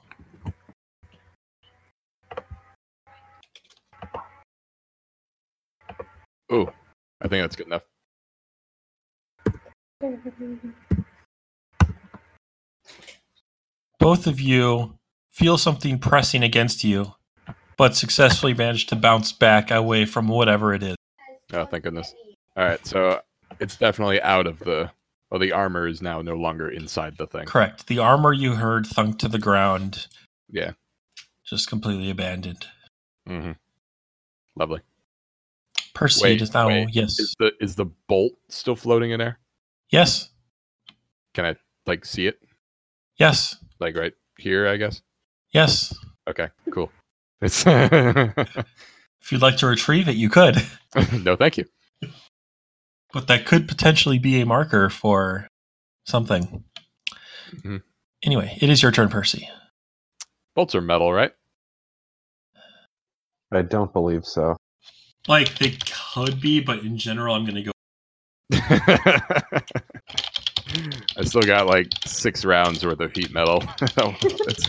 Ooh, 6.51 6.71
I 7.21 7.27
think 7.27 7.43
that's 7.43 7.55
good 7.55 7.67
enough. 7.67 7.83
Both 13.99 14.27
of 14.27 14.39
you 14.39 14.97
feel 15.31 15.57
something 15.57 15.99
pressing 15.99 16.43
against 16.43 16.83
you, 16.83 17.13
but 17.77 17.95
successfully 17.95 18.53
manage 18.53 18.85
to 18.87 18.95
bounce 18.95 19.31
back 19.31 19.71
away 19.71 20.05
from 20.05 20.27
whatever 20.27 20.73
it 20.73 20.83
is. 20.83 20.95
Oh, 21.53 21.65
thank 21.65 21.83
goodness. 21.83 22.13
All 22.57 22.63
right, 22.65 22.85
so 22.85 23.21
it's 23.59 23.75
definitely 23.77 24.21
out 24.21 24.47
of 24.47 24.59
the. 24.59 24.91
Well, 25.29 25.39
the 25.41 25.51
armor 25.51 25.87
is 25.87 26.01
now 26.01 26.21
no 26.21 26.35
longer 26.35 26.69
inside 26.69 27.17
the 27.17 27.27
thing. 27.27 27.45
Correct. 27.45 27.87
The 27.87 27.99
armor 27.99 28.31
you 28.31 28.55
heard 28.55 28.87
thunk 28.87 29.19
to 29.19 29.27
the 29.27 29.37
ground, 29.39 30.07
Yeah. 30.49 30.71
just 31.45 31.67
completely 31.67 32.09
abandoned. 32.09 32.65
Mm-hmm. 33.27 33.51
Lovely. 34.55 34.79
Percy 35.93 36.23
Wait, 36.23 36.41
is 36.41 36.53
now 36.53 36.67
wait. 36.67 36.89
yes, 36.95 37.19
Is 37.19 37.35
the 37.39 37.51
is 37.59 37.75
the 37.75 37.85
bolt 38.07 38.33
still 38.49 38.75
floating 38.75 39.11
in 39.11 39.19
air? 39.19 39.37
yes, 39.89 40.29
Can 41.33 41.45
I 41.45 41.55
like 41.85 42.05
see 42.05 42.25
it? 42.27 42.39
yes, 43.17 43.57
Like 43.79 43.97
right 43.97 44.13
here, 44.37 44.67
I 44.67 44.77
guess. 44.77 45.01
yes. 45.51 45.93
Okay, 46.29 46.47
cool. 46.71 46.89
It's 47.41 47.65
If 47.67 49.31
you'd 49.31 49.41
like 49.41 49.57
to 49.57 49.67
retrieve 49.67 50.07
it, 50.07 50.15
you 50.15 50.29
could, 50.29 50.55
no, 51.23 51.35
thank 51.35 51.57
you. 51.57 51.65
but 53.13 53.27
that 53.27 53.45
could 53.45 53.67
potentially 53.67 54.19
be 54.19 54.41
a 54.41 54.45
marker 54.45 54.89
for 54.89 55.47
something. 56.05 56.63
Mhm. 57.51 57.81
Anyway, 58.23 58.57
it 58.61 58.69
is 58.69 58.81
your 58.81 58.91
turn, 58.91 59.09
Percy. 59.09 59.49
Bolts 60.55 60.73
are 60.75 60.81
metal, 60.81 61.13
right? 61.13 61.31
I 63.51 63.61
don't 63.61 63.93
believe 63.93 64.25
so. 64.25 64.57
Like 65.27 65.57
they 65.59 65.77
could 66.13 66.41
be, 66.41 66.59
but 66.61 66.79
in 66.79 66.97
general, 66.97 67.35
I'm 67.35 67.45
going 67.45 67.63
to 67.63 67.63
go. 67.63 67.71
I 71.17 71.23
still 71.23 71.41
got 71.43 71.67
like 71.67 71.87
six 72.05 72.43
rounds 72.45 72.85
worth 72.85 72.99
of 72.99 73.11
heat 73.13 73.31
metal. 73.31 73.59
That's- 73.79 74.67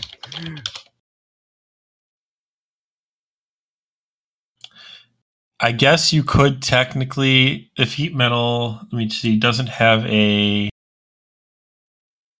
I 5.59 5.71
guess 5.73 6.13
you 6.13 6.23
could 6.23 6.61
technically, 6.61 7.71
if 7.77 7.93
heat 7.93 8.15
metal, 8.15 8.79
let 8.83 8.93
me 8.93 9.09
see, 9.09 9.37
doesn't 9.37 9.67
have 9.67 10.05
a 10.05 10.69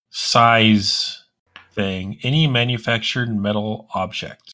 size 0.09 1.23
thing, 1.73 2.17
any 2.23 2.47
manufactured 2.47 3.35
metal 3.35 3.87
object 3.93 4.53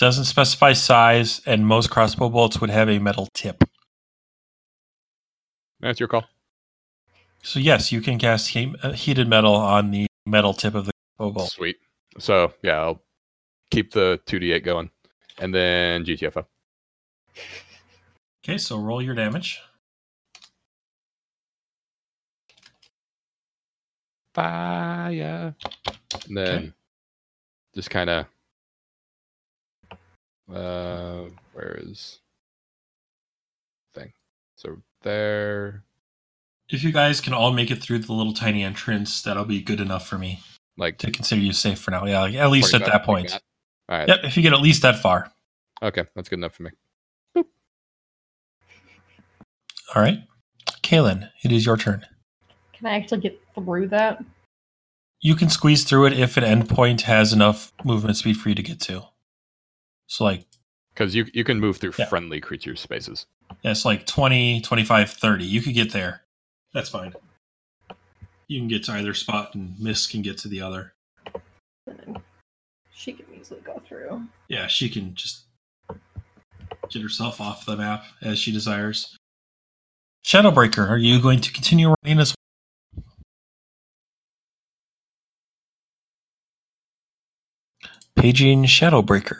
doesn't 0.00 0.24
specify 0.24 0.72
size, 0.72 1.42
and 1.44 1.66
most 1.66 1.90
crossbow 1.90 2.30
bolts 2.30 2.58
would 2.58 2.70
have 2.70 2.88
a 2.88 2.98
metal 2.98 3.28
tip. 3.34 3.62
That's 5.78 6.00
your 6.00 6.08
call. 6.08 6.24
So 7.42 7.60
yes, 7.60 7.92
you 7.92 8.00
can 8.00 8.18
cast 8.18 8.48
he- 8.48 8.74
uh, 8.82 8.92
heated 8.92 9.28
metal 9.28 9.54
on 9.54 9.90
the 9.90 10.06
metal 10.24 10.54
tip 10.54 10.74
of 10.74 10.86
the 10.86 10.92
crossbow 11.18 11.34
bolt. 11.34 11.50
Sweet. 11.50 11.76
So 12.18 12.54
yeah, 12.62 12.80
I'll 12.80 13.02
keep 13.70 13.92
the 13.92 14.18
two 14.24 14.38
d 14.38 14.52
eight 14.52 14.64
going, 14.64 14.90
and 15.40 15.54
then 15.54 16.04
GTFO. 16.04 16.44
Okay, 18.44 18.58
so 18.58 18.78
roll 18.78 19.02
your 19.02 19.14
damage. 19.14 19.60
Fire. 24.34 25.54
And 26.28 26.36
then 26.36 26.56
Okay. 26.56 26.72
just 27.74 27.90
kind 27.90 28.10
of. 28.10 28.26
Uh, 30.52 31.30
where 31.52 31.78
is 31.82 32.20
thing? 33.94 34.12
So 34.56 34.82
there, 35.02 35.84
If 36.68 36.84
you 36.84 36.92
guys 36.92 37.20
can 37.20 37.32
all 37.32 37.52
make 37.52 37.70
it 37.70 37.82
through 37.82 38.00
the 38.00 38.12
little 38.12 38.32
tiny 38.32 38.62
entrance, 38.62 39.22
that'll 39.22 39.44
be 39.44 39.60
good 39.60 39.80
enough 39.80 40.06
for 40.06 40.18
me 40.18 40.40
like 40.76 40.98
to 40.98 41.10
consider 41.10 41.40
you 41.40 41.52
safe 41.52 41.78
for 41.78 41.90
now. 41.90 42.04
Yeah, 42.06 42.20
like, 42.20 42.34
at 42.34 42.50
least 42.50 42.74
at 42.74 42.82
45, 42.82 42.92
that 42.92 43.04
point. 43.04 43.40
All 43.90 43.98
right. 43.98 44.08
Yep, 44.08 44.20
if 44.24 44.36
you 44.36 44.42
get 44.42 44.52
at 44.52 44.60
least 44.60 44.82
that 44.82 45.00
far. 45.00 45.30
Okay, 45.82 46.04
that's 46.14 46.28
good 46.28 46.38
enough 46.38 46.54
for 46.54 46.62
me. 46.64 46.70
All 47.36 47.44
right. 50.02 50.20
Kaylin, 50.82 51.30
it 51.42 51.50
is 51.50 51.66
your 51.66 51.76
turn. 51.76 52.06
Can 52.72 52.86
I 52.86 52.94
actually 52.96 53.20
get 53.20 53.40
through 53.54 53.88
that? 53.88 54.22
You 55.20 55.34
can 55.34 55.48
squeeze 55.50 55.84
through 55.84 56.06
it 56.06 56.12
if 56.18 56.36
an 56.36 56.44
endpoint 56.44 57.02
has 57.02 57.32
enough 57.32 57.72
movement 57.84 58.16
speed 58.16 58.36
for 58.36 58.48
you 58.48 58.54
to 58.54 58.62
get 58.62 58.80
to. 58.82 59.02
So, 60.06 60.24
like, 60.24 60.46
Because 60.94 61.14
you 61.14 61.26
you 61.34 61.44
can 61.44 61.58
move 61.60 61.78
through 61.78 61.92
Yeah. 61.98 62.06
friendly 62.06 62.40
creature 62.40 62.76
spaces. 62.76 63.26
yeah, 63.62 63.72
it's 63.72 63.84
like 63.84 64.06
20, 64.06 64.60
25, 64.60 65.10
30. 65.10 65.44
You 65.44 65.60
could 65.60 65.74
get 65.74 65.92
there. 65.92 66.22
That's 66.72 66.88
fine. 66.88 67.12
You 68.46 68.60
can 68.60 68.68
get 68.68 68.84
to 68.84 68.92
either 68.92 69.14
spot, 69.14 69.54
and 69.54 69.78
Mist 69.78 70.10
can 70.10 70.22
get 70.22 70.38
to 70.38 70.48
the 70.48 70.60
other. 70.62 70.94
Then 71.86 72.16
she 72.92 73.12
can 73.12 73.26
easily 73.40 73.60
go 73.60 73.80
through. 73.86 74.22
Yeah, 74.48 74.66
she 74.66 74.88
can 74.88 75.14
just 75.14 75.44
get 76.88 77.02
herself 77.02 77.40
off 77.40 77.64
the 77.66 77.76
map 77.76 78.04
as 78.22 78.38
she 78.38 78.52
desires. 78.52 79.16
Shadowbreaker, 80.24 80.88
are 80.88 80.98
you 80.98 81.20
going 81.20 81.40
to 81.40 81.52
continue 81.52 81.94
running 82.02 82.20
as 82.20 82.34
Paging 88.16 88.64
Shadowbreaker. 88.64 89.38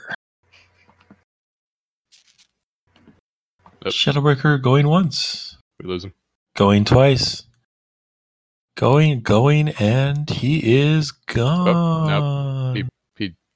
Yep. 3.85 3.93
Shadowbreaker 3.93 4.61
going 4.63 4.89
once, 4.89 5.57
We 5.83 5.89
lose 5.89 6.05
him. 6.05 6.13
going 6.57 6.85
twice, 6.85 7.45
going, 8.77 9.21
going, 9.21 9.71
and 9.71 10.29
he 10.29 10.81
is 10.81 11.13
gone. 11.13 12.75
He 12.77 12.83
he 12.83 12.89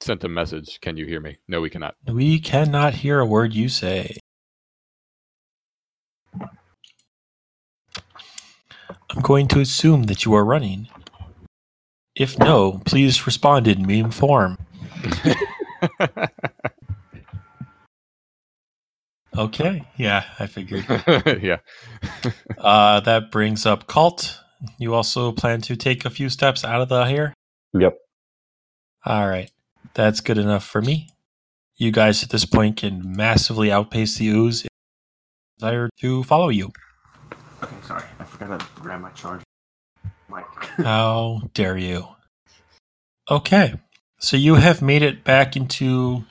sent 0.01 0.23
a 0.23 0.29
message. 0.29 0.79
Can 0.81 0.97
you 0.97 1.05
hear 1.05 1.21
me? 1.21 1.37
No, 1.47 1.61
we 1.61 1.69
cannot. 1.69 1.95
We 2.07 2.39
cannot 2.39 2.95
hear 2.95 3.19
a 3.19 3.25
word 3.25 3.53
you 3.53 3.69
say. 3.69 4.17
I'm 9.09 9.21
going 9.21 9.47
to 9.49 9.59
assume 9.59 10.03
that 10.03 10.25
you 10.25 10.33
are 10.33 10.43
running. 10.43 10.87
If 12.15 12.37
no, 12.39 12.81
please 12.85 13.25
respond 13.25 13.67
in 13.67 13.85
meme 13.85 14.11
form. 14.11 14.57
Okay, 19.37 19.85
yeah, 19.97 20.23
I 20.39 20.47
figured. 20.47 20.85
yeah. 21.41 21.57
Uh, 22.57 22.99
that 23.01 23.31
brings 23.31 23.65
up 23.65 23.85
Cult. 23.85 24.39
You 24.79 24.95
also 24.95 25.31
plan 25.31 25.61
to 25.61 25.75
take 25.75 26.03
a 26.03 26.09
few 26.09 26.29
steps 26.29 26.63
out 26.63 26.81
of 26.81 26.89
the 26.89 27.03
here? 27.05 27.33
Yep. 27.73 27.95
All 29.05 29.27
right. 29.27 29.51
That's 29.93 30.21
good 30.21 30.37
enough 30.37 30.65
for 30.65 30.81
me. 30.81 31.09
you 31.77 31.91
guys 31.91 32.23
at 32.23 32.29
this 32.29 32.45
point 32.45 32.77
can 32.77 33.01
massively 33.15 33.71
outpace 33.71 34.17
the 34.17 34.27
ooze. 34.29 34.61
If 34.61 34.67
you 34.67 35.59
desire 35.59 35.89
to 35.99 36.23
follow 36.23 36.49
you. 36.49 36.71
Okay, 37.63 37.75
sorry. 37.83 38.03
I 38.19 38.23
forgot 38.23 38.59
to 38.59 38.65
grab 38.81 39.01
my 39.01 39.09
charger. 39.11 39.43
Mike. 40.29 40.45
How 40.77 41.41
dare 41.53 41.77
you? 41.77 42.07
Okay, 43.29 43.73
so 44.19 44.37
you 44.37 44.55
have 44.55 44.81
made 44.81 45.01
it 45.01 45.23
back 45.23 45.55
into. 45.55 46.25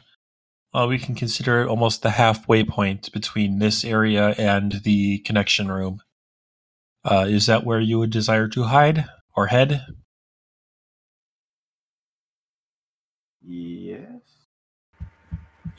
Well, 0.72 0.88
we 0.88 0.98
can 0.98 1.14
consider 1.14 1.62
it 1.62 1.68
almost 1.68 2.02
the 2.02 2.10
halfway 2.10 2.64
point 2.64 3.12
between 3.12 3.58
this 3.58 3.84
area 3.84 4.30
and 4.38 4.80
the 4.82 5.18
connection 5.18 5.70
room. 5.70 6.00
Uh, 7.04 7.26
is 7.28 7.46
that 7.46 7.64
where 7.64 7.80
you 7.80 7.98
would 7.98 8.10
desire 8.10 8.48
to 8.48 8.64
hide 8.64 9.04
or 9.36 9.48
head? 9.48 9.84
Yes. 13.46 14.22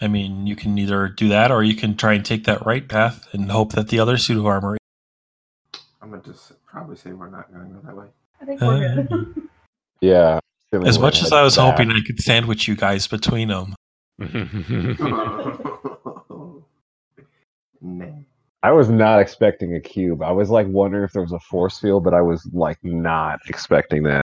I 0.02 0.08
mean, 0.08 0.46
you 0.46 0.56
can 0.56 0.78
either 0.78 1.08
do 1.08 1.30
that 1.30 1.52
or 1.52 1.64
you 1.64 1.76
can 1.76 1.96
try 1.96 2.14
and 2.14 2.26
take 2.26 2.46
that 2.46 2.66
right 2.66 2.88
path 2.88 3.28
and 3.34 3.50
hope 3.50 3.74
that 3.74 3.88
the 3.90 4.00
other 4.00 4.18
suit 4.18 4.38
of 4.38 4.46
armor. 4.46 4.78
I'm 6.02 6.10
gonna 6.10 6.22
just 6.22 6.54
probably 6.66 6.98
say 6.98 7.14
we're 7.14 7.30
not 7.30 7.52
gonna 7.52 7.66
go 7.66 7.80
that 7.86 7.96
way. 7.96 8.08
I 8.42 8.46
think 8.46 8.62
we're 8.62 8.96
good. 8.96 9.12
Um, 9.12 9.50
yeah. 10.02 10.40
As 10.86 11.00
much 11.00 11.22
as 11.24 11.32
I 11.32 11.42
was 11.42 11.56
back. 11.56 11.78
hoping 11.78 11.92
I 11.92 12.02
could 12.06 12.20
sandwich 12.20 12.68
you 12.68 12.76
guys 12.76 13.08
between 13.08 13.48
them. 13.48 13.76
nah. 17.82 18.06
I 18.64 18.72
was 18.72 18.90
not 18.90 19.20
expecting 19.20 19.76
a 19.76 19.80
cube. 19.80 20.24
I 20.24 20.32
was 20.32 20.50
like 20.50 20.68
wondering 20.68 21.04
if 21.04 21.14
there 21.14 21.22
was 21.22 21.32
a 21.32 21.40
force 21.40 21.80
field, 21.80 22.04
but 22.04 22.14
I 22.14 22.22
was 22.22 22.50
like 22.52 22.80
not 22.84 23.40
expecting 23.48 24.04
that. 24.04 24.25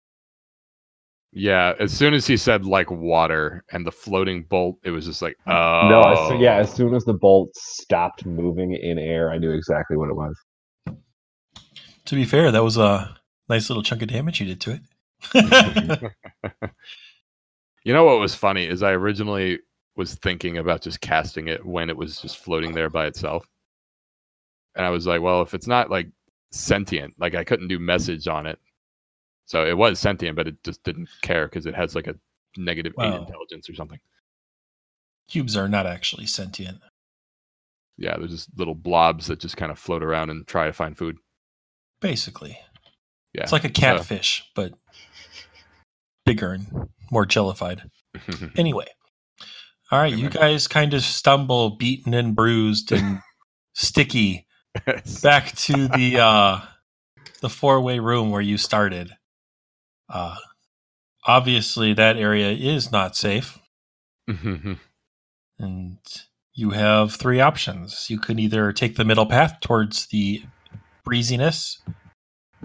Yeah, 1.38 1.74
as 1.78 1.92
soon 1.92 2.14
as 2.14 2.26
he 2.26 2.34
said 2.38 2.64
like 2.64 2.90
water 2.90 3.62
and 3.70 3.86
the 3.86 3.92
floating 3.92 4.44
bolt, 4.44 4.78
it 4.84 4.90
was 4.90 5.04
just 5.04 5.20
like, 5.20 5.36
oh. 5.46 5.86
No, 5.86 6.00
as, 6.00 6.40
yeah, 6.40 6.56
as 6.56 6.70
oh. 6.70 6.74
soon 6.76 6.94
as 6.94 7.04
the 7.04 7.12
bolt 7.12 7.54
stopped 7.54 8.24
moving 8.24 8.72
in 8.72 8.98
air, 8.98 9.30
I 9.30 9.36
knew 9.36 9.50
exactly 9.50 9.98
what 9.98 10.08
it 10.08 10.16
was. 10.16 10.34
To 12.06 12.14
be 12.14 12.24
fair, 12.24 12.50
that 12.50 12.64
was 12.64 12.78
a 12.78 13.14
nice 13.50 13.68
little 13.68 13.82
chunk 13.82 14.00
of 14.00 14.08
damage 14.08 14.40
you 14.40 14.46
did 14.46 14.62
to 14.62 14.80
it. 14.80 14.80
you 17.84 17.92
know 17.92 18.04
what 18.04 18.18
was 18.18 18.34
funny 18.34 18.66
is 18.66 18.82
I 18.82 18.92
originally 18.92 19.58
was 19.94 20.14
thinking 20.14 20.56
about 20.56 20.80
just 20.80 21.02
casting 21.02 21.48
it 21.48 21.66
when 21.66 21.90
it 21.90 21.98
was 21.98 22.18
just 22.18 22.38
floating 22.38 22.72
there 22.72 22.88
by 22.88 23.04
itself. 23.04 23.46
And 24.74 24.86
I 24.86 24.90
was 24.90 25.06
like, 25.06 25.20
well, 25.20 25.42
if 25.42 25.52
it's 25.52 25.66
not 25.66 25.90
like 25.90 26.08
sentient, 26.50 27.12
like 27.18 27.34
I 27.34 27.44
couldn't 27.44 27.68
do 27.68 27.78
message 27.78 28.26
on 28.26 28.46
it. 28.46 28.58
So 29.46 29.64
it 29.64 29.76
was 29.78 29.98
sentient, 29.98 30.36
but 30.36 30.48
it 30.48 30.62
just 30.64 30.82
didn't 30.82 31.08
care 31.22 31.46
because 31.46 31.66
it 31.66 31.74
has 31.74 31.94
like 31.94 32.06
a 32.08 32.16
negative 32.56 32.92
eight 33.00 33.14
intelligence 33.14 33.70
or 33.70 33.74
something. 33.74 34.00
Cubes 35.28 35.56
are 35.56 35.68
not 35.68 35.86
actually 35.86 36.26
sentient. 36.26 36.78
Yeah, 37.96 38.16
they're 38.18 38.28
just 38.28 38.48
little 38.58 38.74
blobs 38.74 39.26
that 39.28 39.40
just 39.40 39.56
kind 39.56 39.72
of 39.72 39.78
float 39.78 40.02
around 40.02 40.30
and 40.30 40.46
try 40.46 40.66
to 40.66 40.72
find 40.72 40.96
food. 40.98 41.16
Basically, 42.00 42.58
Yeah. 43.32 43.42
it's 43.44 43.52
like 43.52 43.64
a 43.64 43.70
catfish, 43.70 44.44
but 44.54 44.74
bigger 46.24 46.52
and 46.52 46.66
more 47.10 47.24
jellified. 47.26 47.82
Anyway, 48.56 48.86
all 49.90 49.98
right, 50.00 50.12
you 50.16 50.28
guys 50.30 50.66
kind 50.66 50.94
of 50.94 51.02
stumble, 51.02 51.76
beaten 51.76 52.14
and 52.14 52.34
bruised 52.34 52.90
and 52.92 53.20
sticky, 53.74 54.46
back 55.22 55.52
to 55.56 55.86
the 55.88 56.18
uh, 56.18 56.60
the 57.42 57.50
four 57.50 57.80
way 57.80 57.98
room 57.98 58.30
where 58.30 58.40
you 58.40 58.56
started. 58.58 59.15
Uh, 60.08 60.36
obviously, 61.26 61.92
that 61.94 62.16
area 62.16 62.50
is 62.50 62.90
not 62.92 63.16
safe. 63.16 63.58
And 65.58 65.98
you 66.54 66.70
have 66.70 67.14
three 67.14 67.40
options. 67.40 68.08
You 68.10 68.18
could 68.18 68.38
either 68.40 68.72
take 68.72 68.96
the 68.96 69.04
middle 69.04 69.26
path 69.26 69.58
towards 69.60 70.06
the 70.06 70.42
breeziness, 71.04 71.80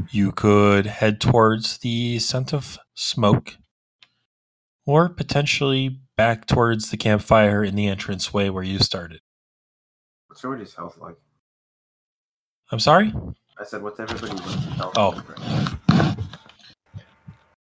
you 0.10 0.32
could 0.32 0.86
head 0.88 1.22
towards 1.22 1.78
the 1.80 2.18
scent 2.20 2.54
of 2.54 2.78
smoke, 2.96 3.58
or 4.86 5.10
potentially 5.10 6.00
back 6.18 6.48
towards 6.48 6.90
the 6.90 6.98
campfire 6.98 7.64
in 7.64 7.76
the 7.76 7.86
entranceway 7.88 8.50
where 8.50 8.64
you 8.64 8.80
started. 8.80 9.22
What's 10.28 10.44
everybody's 10.44 10.74
health 10.74 10.98
like? 10.98 11.16
I'm 12.72 12.80
sorry? 12.80 13.14
I 13.60 13.64
said, 13.64 13.84
what's 13.84 14.00
everybody's 14.00 14.40
health 14.76 14.94
Oh. 14.98 15.10
like 15.10 15.30
right 15.30 15.40
now? 15.40 15.80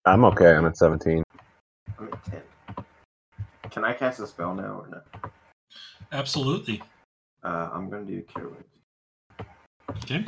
I'm 0.06 0.26
okay. 0.26 0.56
I'm 0.56 0.66
at 0.66 0.78
17. 0.78 1.24
I'm 2.00 2.10
at 2.12 2.26
10. 2.26 2.42
Can 3.70 3.86
I 3.86 3.94
cast 3.94 4.20
a 4.20 4.28
spell 4.28 4.56
now 4.56 4.82
or 4.82 4.88
no? 4.88 5.02
Absolutely. 6.12 6.82
Uh, 7.44 7.70
I'm 7.72 7.90
gonna 7.90 8.06
do 8.06 8.22
Cure 8.24 8.50
Wounds. 8.50 8.66
Okay. 10.04 10.26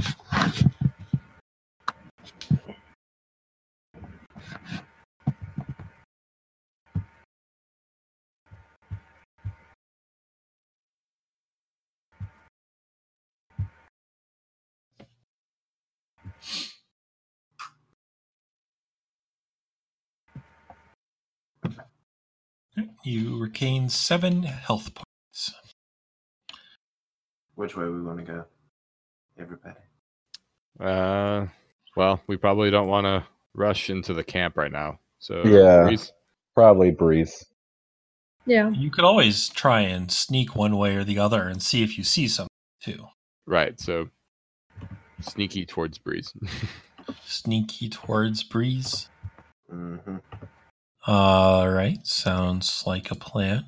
You 23.03 23.37
regain 23.39 23.89
seven 23.89 24.43
health 24.43 24.91
points. 24.95 25.53
Which 27.55 27.75
way 27.77 27.85
we 27.85 28.01
want 28.01 28.19
to 28.19 28.23
go? 28.25 28.45
Everybody. 29.39 29.75
uh, 30.79 31.47
well, 31.95 32.21
we 32.27 32.37
probably 32.37 32.71
don't 32.71 32.87
want 32.87 33.05
to 33.05 33.25
rush 33.53 33.89
into 33.89 34.13
the 34.13 34.23
camp 34.23 34.57
right 34.57 34.71
now. 34.71 34.99
So 35.19 35.43
Yeah. 35.45 35.85
Reese- 35.85 36.11
Probably 36.55 36.91
Breeze. 36.91 37.45
yeah. 38.45 38.69
You 38.69 38.89
could 38.91 39.03
always 39.03 39.49
try 39.49 39.81
and 39.81 40.11
sneak 40.11 40.55
one 40.55 40.77
way 40.77 40.95
or 40.95 41.03
the 41.03 41.19
other 41.19 41.43
and 41.47 41.61
see 41.61 41.83
if 41.83 41.97
you 41.97 42.03
see 42.03 42.27
something 42.27 42.49
too. 42.81 43.07
right. 43.45 43.79
So 43.79 44.09
sneaky 45.21 45.65
towards 45.65 45.97
Breeze. 45.97 46.33
Sneaky 47.25 47.89
towards 47.89 48.43
breeze. 48.43 49.09
Mm-hmm. 49.71 50.15
All 51.05 51.69
right, 51.69 52.05
sounds 52.05 52.83
like 52.85 53.11
a 53.11 53.15
plan. 53.15 53.65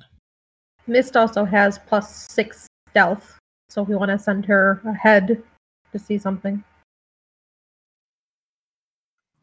Mist 0.86 1.16
also 1.16 1.44
has 1.44 1.78
plus 1.78 2.26
six 2.30 2.66
stealth, 2.88 3.38
so 3.68 3.82
if 3.82 3.88
we 3.88 3.96
want 3.96 4.10
to 4.10 4.18
send 4.18 4.46
her 4.46 4.80
ahead 4.86 5.42
to 5.92 5.98
see 5.98 6.16
something. 6.16 6.64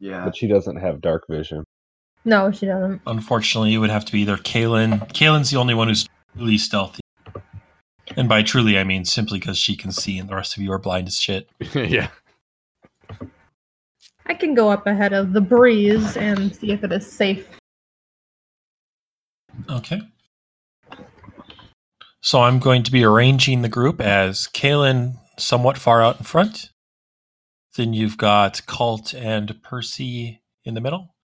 Yeah. 0.00 0.24
But 0.24 0.36
she 0.36 0.48
doesn't 0.48 0.76
have 0.76 1.00
dark 1.00 1.24
vision. 1.30 1.64
No, 2.24 2.50
she 2.50 2.66
doesn't. 2.66 3.02
Unfortunately, 3.06 3.74
it 3.74 3.78
would 3.78 3.90
have 3.90 4.04
to 4.06 4.12
be 4.12 4.20
either 4.22 4.36
Kaylin. 4.36 5.08
Kaylin's 5.12 5.50
the 5.50 5.58
only 5.58 5.74
one 5.74 5.88
who's 5.88 6.08
truly 6.36 6.58
stealthy. 6.58 7.00
And 8.16 8.28
by 8.28 8.42
truly, 8.42 8.78
I 8.78 8.84
mean 8.84 9.04
simply 9.04 9.38
because 9.38 9.58
she 9.58 9.76
can 9.76 9.92
see 9.92 10.18
and 10.18 10.28
the 10.28 10.34
rest 10.34 10.56
of 10.56 10.62
you 10.62 10.72
are 10.72 10.78
blind 10.78 11.06
as 11.08 11.16
shit. 11.16 11.48
yeah. 11.74 12.08
I 14.26 14.34
can 14.34 14.54
go 14.54 14.70
up 14.70 14.86
ahead 14.86 15.12
of 15.12 15.32
the 15.32 15.40
breeze 15.40 16.16
and 16.16 16.54
see 16.54 16.72
if 16.72 16.82
it 16.82 16.92
is 16.92 17.10
safe. 17.10 17.46
Okay. 19.70 20.00
So 22.20 22.42
I'm 22.42 22.58
going 22.58 22.82
to 22.84 22.90
be 22.90 23.04
arranging 23.04 23.62
the 23.62 23.68
group 23.68 24.00
as 24.00 24.48
Kaylin 24.48 25.18
somewhat 25.38 25.76
far 25.76 26.02
out 26.02 26.18
in 26.18 26.24
front. 26.24 26.70
Then 27.76 27.92
you've 27.92 28.16
got 28.16 28.64
Cult 28.66 29.12
and 29.12 29.62
Percy 29.62 30.42
in 30.64 30.74
the 30.74 30.80
middle. 30.80 31.14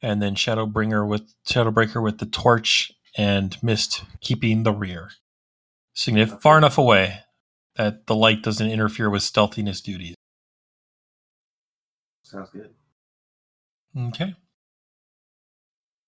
And 0.00 0.20
then 0.20 0.34
Shadowbringer 0.34 1.08
with 1.08 1.34
Shadowbreaker 1.48 2.02
with 2.02 2.18
the 2.18 2.26
torch 2.26 2.92
and 3.16 3.56
Mist 3.62 4.04
keeping 4.20 4.62
the 4.62 4.72
rear. 4.72 5.10
Signif- 5.96 6.40
far 6.40 6.58
enough 6.58 6.78
away 6.78 7.20
that 7.76 8.06
the 8.06 8.14
light 8.14 8.42
doesn't 8.42 8.70
interfere 8.70 9.08
with 9.08 9.22
stealthiness 9.22 9.80
duties. 9.80 10.14
Sounds 12.22 12.50
good. 12.50 12.70
Okay. 13.96 14.34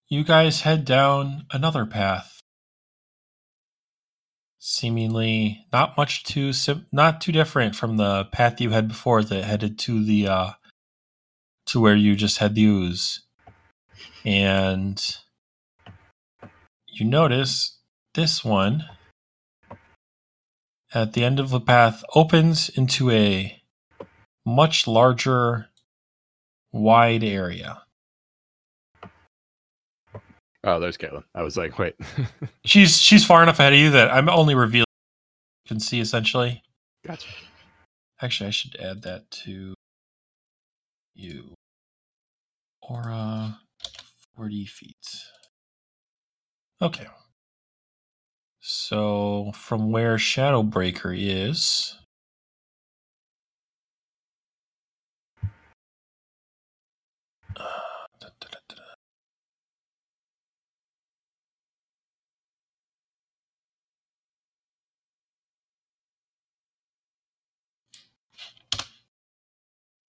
You 0.08 0.22
guys 0.22 0.60
head 0.60 0.84
down 0.84 1.46
another 1.50 1.84
path. 1.84 2.40
Seemingly 4.60 5.66
not 5.72 5.96
much 5.96 6.22
too 6.22 6.52
sim- 6.52 6.86
not 6.92 7.20
too 7.20 7.32
different 7.32 7.74
from 7.74 7.96
the 7.96 8.26
path 8.26 8.60
you 8.60 8.70
had 8.70 8.86
before 8.86 9.24
that 9.24 9.44
headed 9.44 9.80
to 9.80 10.04
the 10.04 10.28
uh 10.28 10.50
to 11.66 11.80
where 11.80 11.96
you 11.96 12.14
just 12.14 12.38
had 12.38 12.54
the 12.54 12.64
ooze. 12.64 13.22
And 14.24 15.02
you 16.86 17.04
notice 17.04 17.78
this 18.14 18.44
one 18.44 18.84
at 20.94 21.14
the 21.14 21.24
end 21.24 21.40
of 21.40 21.50
the 21.50 21.60
path 21.60 22.04
opens 22.14 22.68
into 22.68 23.10
a 23.10 23.60
much 24.44 24.86
larger 24.86 25.66
wide 26.70 27.24
area. 27.24 27.82
Oh, 30.66 30.80
there's 30.80 30.98
Caitlin. 30.98 31.22
I 31.34 31.42
was 31.44 31.56
like, 31.56 31.78
wait. 31.78 31.94
She's 32.66 33.00
she's 33.00 33.24
far 33.24 33.42
enough 33.42 33.60
ahead 33.60 33.72
of 33.72 33.78
you 33.78 33.90
that 33.90 34.10
I'm 34.12 34.28
only 34.28 34.56
revealing 34.56 34.86
you 35.64 35.68
can 35.68 35.80
see 35.80 36.00
essentially. 36.00 36.62
gotcha. 37.06 37.28
Actually, 38.20 38.48
I 38.48 38.50
should 38.50 38.76
add 38.76 39.02
that 39.02 39.30
to 39.44 39.74
you. 41.14 41.54
Aura, 42.82 43.60
40 44.36 44.66
feet. 44.66 44.96
Okay. 46.82 47.06
So, 48.60 49.52
from 49.54 49.92
where 49.92 50.16
Shadowbreaker 50.16 51.16
is. 51.16 51.96
Uh, 57.56 57.62
da, 58.20 58.28
da, 58.40 58.48
da, 58.50 58.58
da, 58.68 58.74
da. 58.76 58.82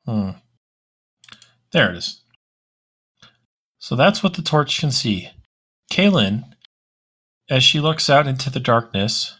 Hmm. 0.07 0.29
There 1.73 1.91
it 1.91 1.97
is. 1.97 2.21
So 3.77 3.95
that's 3.95 4.23
what 4.23 4.35
the 4.35 4.41
torch 4.41 4.79
can 4.79 4.91
see. 4.91 5.29
Kaylin, 5.91 6.43
as 7.49 7.63
she 7.63 7.79
looks 7.79 8.09
out 8.09 8.27
into 8.27 8.49
the 8.49 8.59
darkness, 8.59 9.37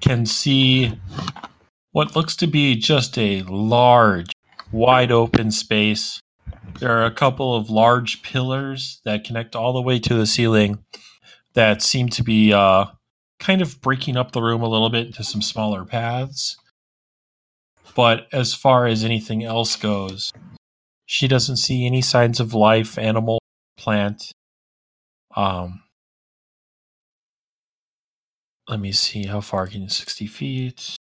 can 0.00 0.26
see 0.26 0.98
what 1.92 2.16
looks 2.16 2.34
to 2.36 2.46
be 2.46 2.74
just 2.74 3.16
a 3.16 3.42
large, 3.42 4.32
wide 4.72 5.12
open 5.12 5.52
space. 5.52 6.20
There 6.80 6.90
are 6.90 7.04
a 7.04 7.12
couple 7.12 7.54
of 7.54 7.70
large 7.70 8.22
pillars 8.22 9.00
that 9.04 9.22
connect 9.22 9.54
all 9.54 9.72
the 9.72 9.82
way 9.82 10.00
to 10.00 10.14
the 10.14 10.26
ceiling 10.26 10.84
that 11.54 11.82
seem 11.82 12.08
to 12.10 12.24
be 12.24 12.52
uh, 12.52 12.86
kind 13.38 13.62
of 13.62 13.80
breaking 13.80 14.16
up 14.16 14.32
the 14.32 14.42
room 14.42 14.62
a 14.62 14.68
little 14.68 14.90
bit 14.90 15.06
into 15.06 15.22
some 15.22 15.42
smaller 15.42 15.84
paths. 15.84 16.56
But 17.94 18.26
as 18.32 18.54
far 18.54 18.86
as 18.86 19.04
anything 19.04 19.44
else 19.44 19.76
goes, 19.76 20.32
she 21.06 21.28
doesn't 21.28 21.58
see 21.58 21.86
any 21.86 22.02
signs 22.02 22.40
of 22.40 22.54
life, 22.54 22.98
animal, 22.98 23.40
plant. 23.76 24.32
Um, 25.36 25.82
let 28.68 28.80
me 28.80 28.92
see 28.92 29.26
how 29.26 29.40
far 29.40 29.66
can 29.66 29.82
you 29.82 29.88
60 29.88 30.26
feet. 30.26 30.96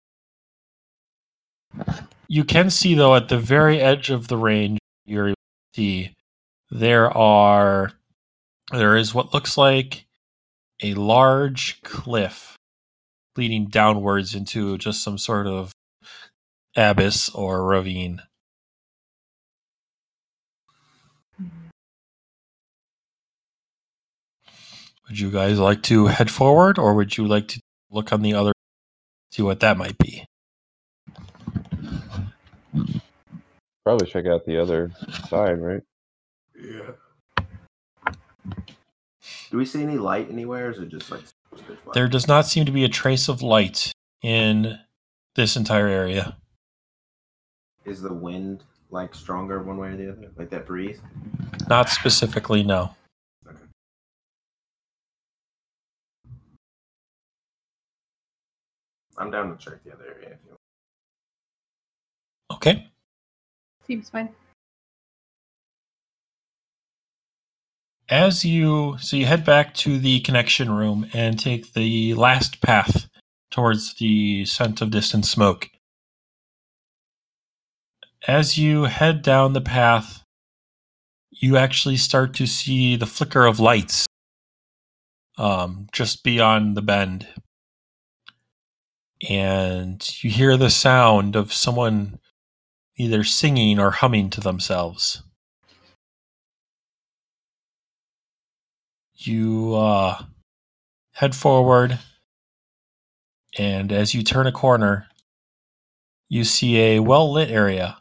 You 2.29 2.45
can 2.45 2.71
see 2.71 2.95
though 2.95 3.17
at 3.17 3.29
the 3.29 3.39
very 3.39 3.81
edge 3.81 4.11
of 4.11 4.29
the 4.29 4.37
range 4.37 4.79
to 5.07 5.35
see 5.75 6.15
there 6.71 7.11
are 7.17 7.93
there 8.71 8.97
is 8.97 9.15
what 9.15 9.33
looks 9.33 9.57
like 9.57 10.07
a 10.83 10.95
large 10.95 11.81
cliff 11.83 12.57
leading 13.37 13.67
downwards 13.67 14.35
into 14.35 14.77
just 14.79 15.03
some 15.03 15.17
sort 15.17 15.47
of 15.47 15.73
abyss 16.79 17.29
or 17.31 17.65
ravine. 17.65 18.23
Would 25.09 25.19
you 25.19 25.31
guys 25.31 25.59
like 25.59 25.83
to 25.85 26.07
head 26.07 26.31
forward 26.31 26.79
or 26.79 26.95
would 26.95 27.17
you 27.17 27.27
like 27.27 27.49
to 27.49 27.61
look 27.91 28.13
on 28.13 28.23
the 28.23 28.35
other 28.35 28.53
see 29.33 29.43
what 29.43 29.61
that 29.61 29.77
might 29.77 29.99
be? 29.99 30.25
Probably 33.85 34.07
check 34.07 34.27
out 34.27 34.45
the 34.45 34.61
other 34.61 34.93
side, 35.29 35.61
right? 35.61 35.83
Yeah. 36.55 36.93
Do 39.51 39.57
we 39.57 39.65
see 39.65 39.83
any 39.83 39.97
light 39.97 40.29
anywhere? 40.31 40.69
Or 40.69 40.71
is 40.71 40.79
it 40.79 40.91
just 40.91 41.11
like? 41.11 41.23
There 41.95 42.09
does 42.09 42.29
not 42.29 42.47
seem 42.47 42.67
to 42.67 42.73
be 42.73 42.85
a 42.85 42.89
trace 42.89 43.29
of 43.29 43.43
light 43.43 43.93
in 44.23 44.79
this 45.37 45.57
entire 45.57 45.89
area. 45.89 46.37
Is 47.89 48.03
the 48.03 48.13
wind 48.13 48.65
like 48.91 49.15
stronger 49.15 49.63
one 49.63 49.79
way 49.79 49.89
or 49.89 49.97
the 49.97 50.13
other? 50.13 50.31
Like 50.37 50.51
that 50.51 50.67
breeze? 50.67 51.01
Not 51.71 51.89
specifically, 51.89 52.63
no. 52.63 52.95
I'm 59.17 59.31
down 59.31 59.57
to 59.57 59.65
check 59.65 59.83
the 59.85 59.93
other 59.95 60.05
area 60.05 60.35
if 60.35 60.39
you 60.45 60.51
want. 62.51 62.59
Okay. 62.59 62.89
Seems 63.87 64.11
fine. 64.11 64.29
As 68.11 68.45
you 68.45 68.97
so 69.01 69.17
you 69.17 69.25
head 69.25 69.47
back 69.47 69.75
to 69.77 69.99
the 69.99 70.21
connection 70.21 70.71
room 70.71 71.09
and 71.15 71.39
take 71.39 71.73
the 71.73 72.13
last 72.15 72.61
path 72.61 73.09
towards 73.51 73.95
the 73.95 74.45
scent 74.45 74.83
of 74.83 74.91
distant 74.91 75.25
smoke. 75.25 75.71
As 78.29 78.59
you 78.59 78.83
head 78.85 79.23
down 79.23 79.55
the 79.55 79.61
path, 79.63 80.23
you 81.31 81.57
actually 81.57 81.97
start 81.97 82.35
to 82.35 82.47
see 82.47 82.95
the 82.95 83.07
flicker 83.07 83.47
of 83.47 83.59
lights 83.59 84.07
um, 85.39 85.89
just 85.93 86.23
beyond 86.23 86.77
the 86.77 86.83
bend. 86.83 87.27
And 89.27 90.07
you 90.23 90.29
hear 90.29 90.59
the 90.59 90.69
sound 90.69 91.37
of 91.37 91.55
someone 91.55 92.19
either 92.99 93.25
singing 93.25 93.79
or 93.79 93.93
humming 93.93 94.29
to 94.29 94.43
themselves. 94.43 95.23
You 99.15 99.75
uh, 99.75 100.23
head 101.13 101.35
forward, 101.35 101.99
and 103.57 103.91
as 103.91 104.13
you 104.13 104.23
turn 104.23 104.47
a 104.47 104.53
corner, 104.53 105.07
you 106.29 106.45
see 106.45 106.79
a 106.79 107.01
well 107.01 107.33
lit 107.33 107.49
area. 107.51 107.97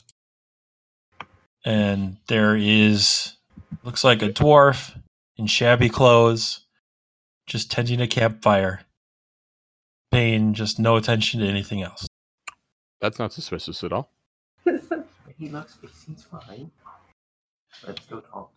And 1.67 2.15
there 2.27 2.55
is, 2.55 3.33
looks 3.83 4.05
like 4.05 4.21
a 4.21 4.29
dwarf 4.29 4.97
in 5.35 5.47
shabby 5.47 5.89
clothes, 5.89 6.61
just 7.45 7.69
tending 7.69 7.99
a 7.99 8.07
campfire, 8.07 8.83
paying 10.09 10.53
just 10.53 10.79
no 10.79 10.95
attention 10.95 11.41
to 11.41 11.45
anything 11.45 11.81
else. 11.81 12.07
That's 13.01 13.19
not 13.19 13.33
suspicious 13.33 13.83
at 13.83 13.91
all. 13.91 14.09
He 15.37 15.49
looks, 15.49 15.77
he 15.79 15.87
seems 15.89 16.23
fine. 16.23 16.71
Let's 17.85 18.03
go 18.07 18.21
talk 18.21 18.51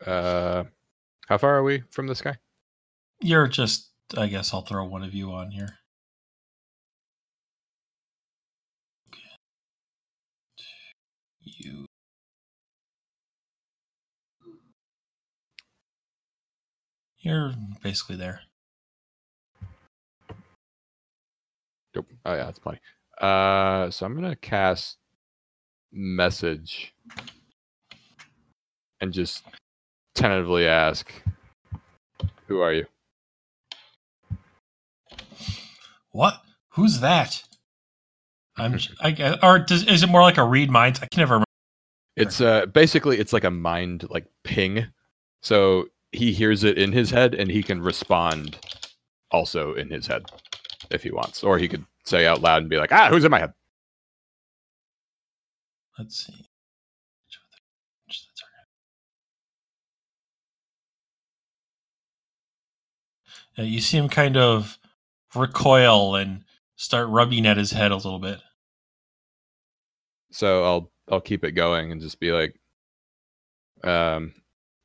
to 0.00 0.06
him. 0.06 0.14
Uh, 0.14 0.64
how 1.26 1.36
far 1.36 1.58
are 1.58 1.62
we 1.62 1.82
from 1.90 2.06
this 2.06 2.22
guy? 2.22 2.38
You're 3.20 3.48
just, 3.48 3.90
I 4.16 4.28
guess 4.28 4.54
I'll 4.54 4.62
throw 4.62 4.84
one 4.84 5.02
of 5.02 5.12
you 5.12 5.32
on 5.32 5.50
here. 5.50 5.77
You. 11.58 11.86
You're 17.18 17.54
basically 17.82 18.16
there. 18.16 18.42
Nope. 21.94 22.06
Oh 22.24 22.34
yeah, 22.34 22.44
that's 22.44 22.58
plenty. 22.58 22.80
Uh, 23.20 23.90
so 23.90 24.06
I'm 24.06 24.14
gonna 24.14 24.36
cast 24.36 24.98
message 25.92 26.94
and 29.00 29.12
just 29.12 29.44
tentatively 30.14 30.66
ask, 30.66 31.10
"Who 32.46 32.60
are 32.60 32.72
you?" 32.72 32.86
What? 36.10 36.42
Who's 36.70 37.00
that? 37.00 37.42
I'm. 38.58 38.78
I 39.00 39.10
guess, 39.12 39.38
or 39.42 39.58
does, 39.60 39.84
is 39.86 40.02
it 40.02 40.08
more 40.08 40.22
like 40.22 40.36
a 40.38 40.44
read 40.44 40.70
minds? 40.70 40.98
I 41.02 41.06
can 41.06 41.20
never 41.20 41.34
remember. 41.34 41.44
It's 42.16 42.40
uh 42.40 42.66
basically 42.66 43.18
it's 43.18 43.32
like 43.32 43.44
a 43.44 43.50
mind 43.50 44.06
like 44.10 44.26
ping. 44.44 44.86
So 45.42 45.86
he 46.12 46.32
hears 46.32 46.64
it 46.64 46.76
in 46.78 46.90
his 46.92 47.10
head 47.10 47.34
and 47.34 47.50
he 47.50 47.62
can 47.62 47.80
respond 47.80 48.58
also 49.30 49.74
in 49.74 49.90
his 49.90 50.06
head 50.08 50.24
if 50.90 51.02
he 51.04 51.10
wants. 51.12 51.44
Or 51.44 51.58
he 51.58 51.68
could 51.68 51.84
say 52.04 52.26
out 52.26 52.40
loud 52.42 52.62
and 52.62 52.70
be 52.70 52.76
like, 52.78 52.90
"Ah, 52.92 53.08
who's 53.08 53.24
in 53.24 53.30
my 53.30 53.38
head?" 53.38 53.52
Let's 55.98 56.26
see. 56.26 56.32
Which 56.32 57.36
of 57.36 57.50
the- 57.52 57.58
which 58.06 58.20
of 58.20 58.26
the 58.26 58.40
target- 58.40 58.68
Yeah, 63.56 63.64
you 63.64 63.80
see 63.80 63.98
him 63.98 64.08
kind 64.08 64.36
of 64.36 64.78
recoil 65.34 66.14
and 66.16 66.44
start 66.76 67.08
rubbing 67.08 67.46
at 67.46 67.56
his 67.56 67.72
head 67.72 67.90
a 67.90 67.96
little 67.96 68.18
bit. 68.18 68.40
So 70.38 70.62
I'll 70.62 70.92
I'll 71.10 71.20
keep 71.20 71.42
it 71.42 71.50
going 71.50 71.90
and 71.90 72.00
just 72.00 72.20
be 72.20 72.30
like, 72.30 72.60
um, 73.82 74.32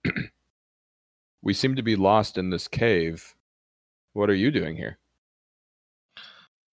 we 1.43 1.53
seem 1.53 1.75
to 1.75 1.83
be 1.83 1.95
lost 1.95 2.39
in 2.39 2.49
this 2.49 2.67
cave. 2.67 3.35
What 4.13 4.31
are 4.31 4.33
you 4.33 4.49
doing 4.49 4.75
here? 4.75 4.97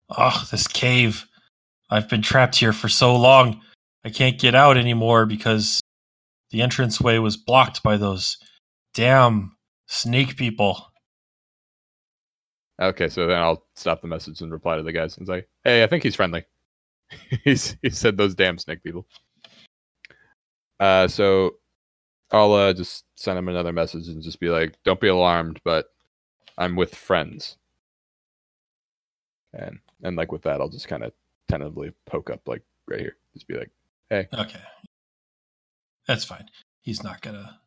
Oh, 0.08 0.48
this 0.50 0.66
cave. 0.66 1.26
I've 1.90 2.08
been 2.08 2.22
trapped 2.22 2.56
here 2.56 2.72
for 2.72 2.88
so 2.88 3.14
long. 3.14 3.60
I 4.02 4.08
can't 4.08 4.38
get 4.38 4.54
out 4.54 4.78
anymore 4.78 5.26
because 5.26 5.82
the 6.48 6.62
entranceway 6.62 7.18
was 7.18 7.36
blocked 7.36 7.82
by 7.82 7.98
those 7.98 8.38
damn 8.94 9.58
snake 9.88 10.38
people. 10.38 10.86
Okay, 12.80 13.10
so 13.10 13.26
then 13.26 13.42
I'll 13.42 13.66
stop 13.76 14.00
the 14.00 14.08
message 14.08 14.40
and 14.40 14.50
reply 14.50 14.78
to 14.78 14.82
the 14.82 14.92
guys 14.92 15.18
and 15.18 15.26
say, 15.26 15.44
"Hey, 15.64 15.82
I 15.82 15.86
think 15.86 16.02
he's 16.02 16.16
friendly." 16.16 16.46
he 17.44 17.56
said 17.56 18.16
those 18.16 18.34
damn 18.34 18.58
snake 18.58 18.82
people. 18.82 19.06
Uh, 20.78 21.08
so 21.08 21.56
I'll 22.30 22.52
uh, 22.52 22.72
just 22.72 23.04
send 23.16 23.38
him 23.38 23.48
another 23.48 23.72
message 23.72 24.08
and 24.08 24.22
just 24.22 24.40
be 24.40 24.48
like, 24.48 24.76
"Don't 24.84 25.00
be 25.00 25.08
alarmed, 25.08 25.60
but 25.64 25.86
I'm 26.56 26.76
with 26.76 26.94
friends." 26.94 27.56
And 29.52 29.78
and 30.02 30.16
like 30.16 30.32
with 30.32 30.42
that, 30.42 30.60
I'll 30.60 30.68
just 30.68 30.88
kind 30.88 31.02
of 31.04 31.12
tentatively 31.48 31.92
poke 32.06 32.30
up 32.30 32.46
like 32.46 32.62
right 32.88 33.00
here, 33.00 33.16
just 33.34 33.48
be 33.48 33.56
like, 33.58 33.70
"Hey, 34.08 34.28
Okay. 34.32 34.60
That's 36.06 36.24
fine. 36.24 36.48
He's 36.80 37.04
not 37.04 37.20
gonna. 37.20 37.60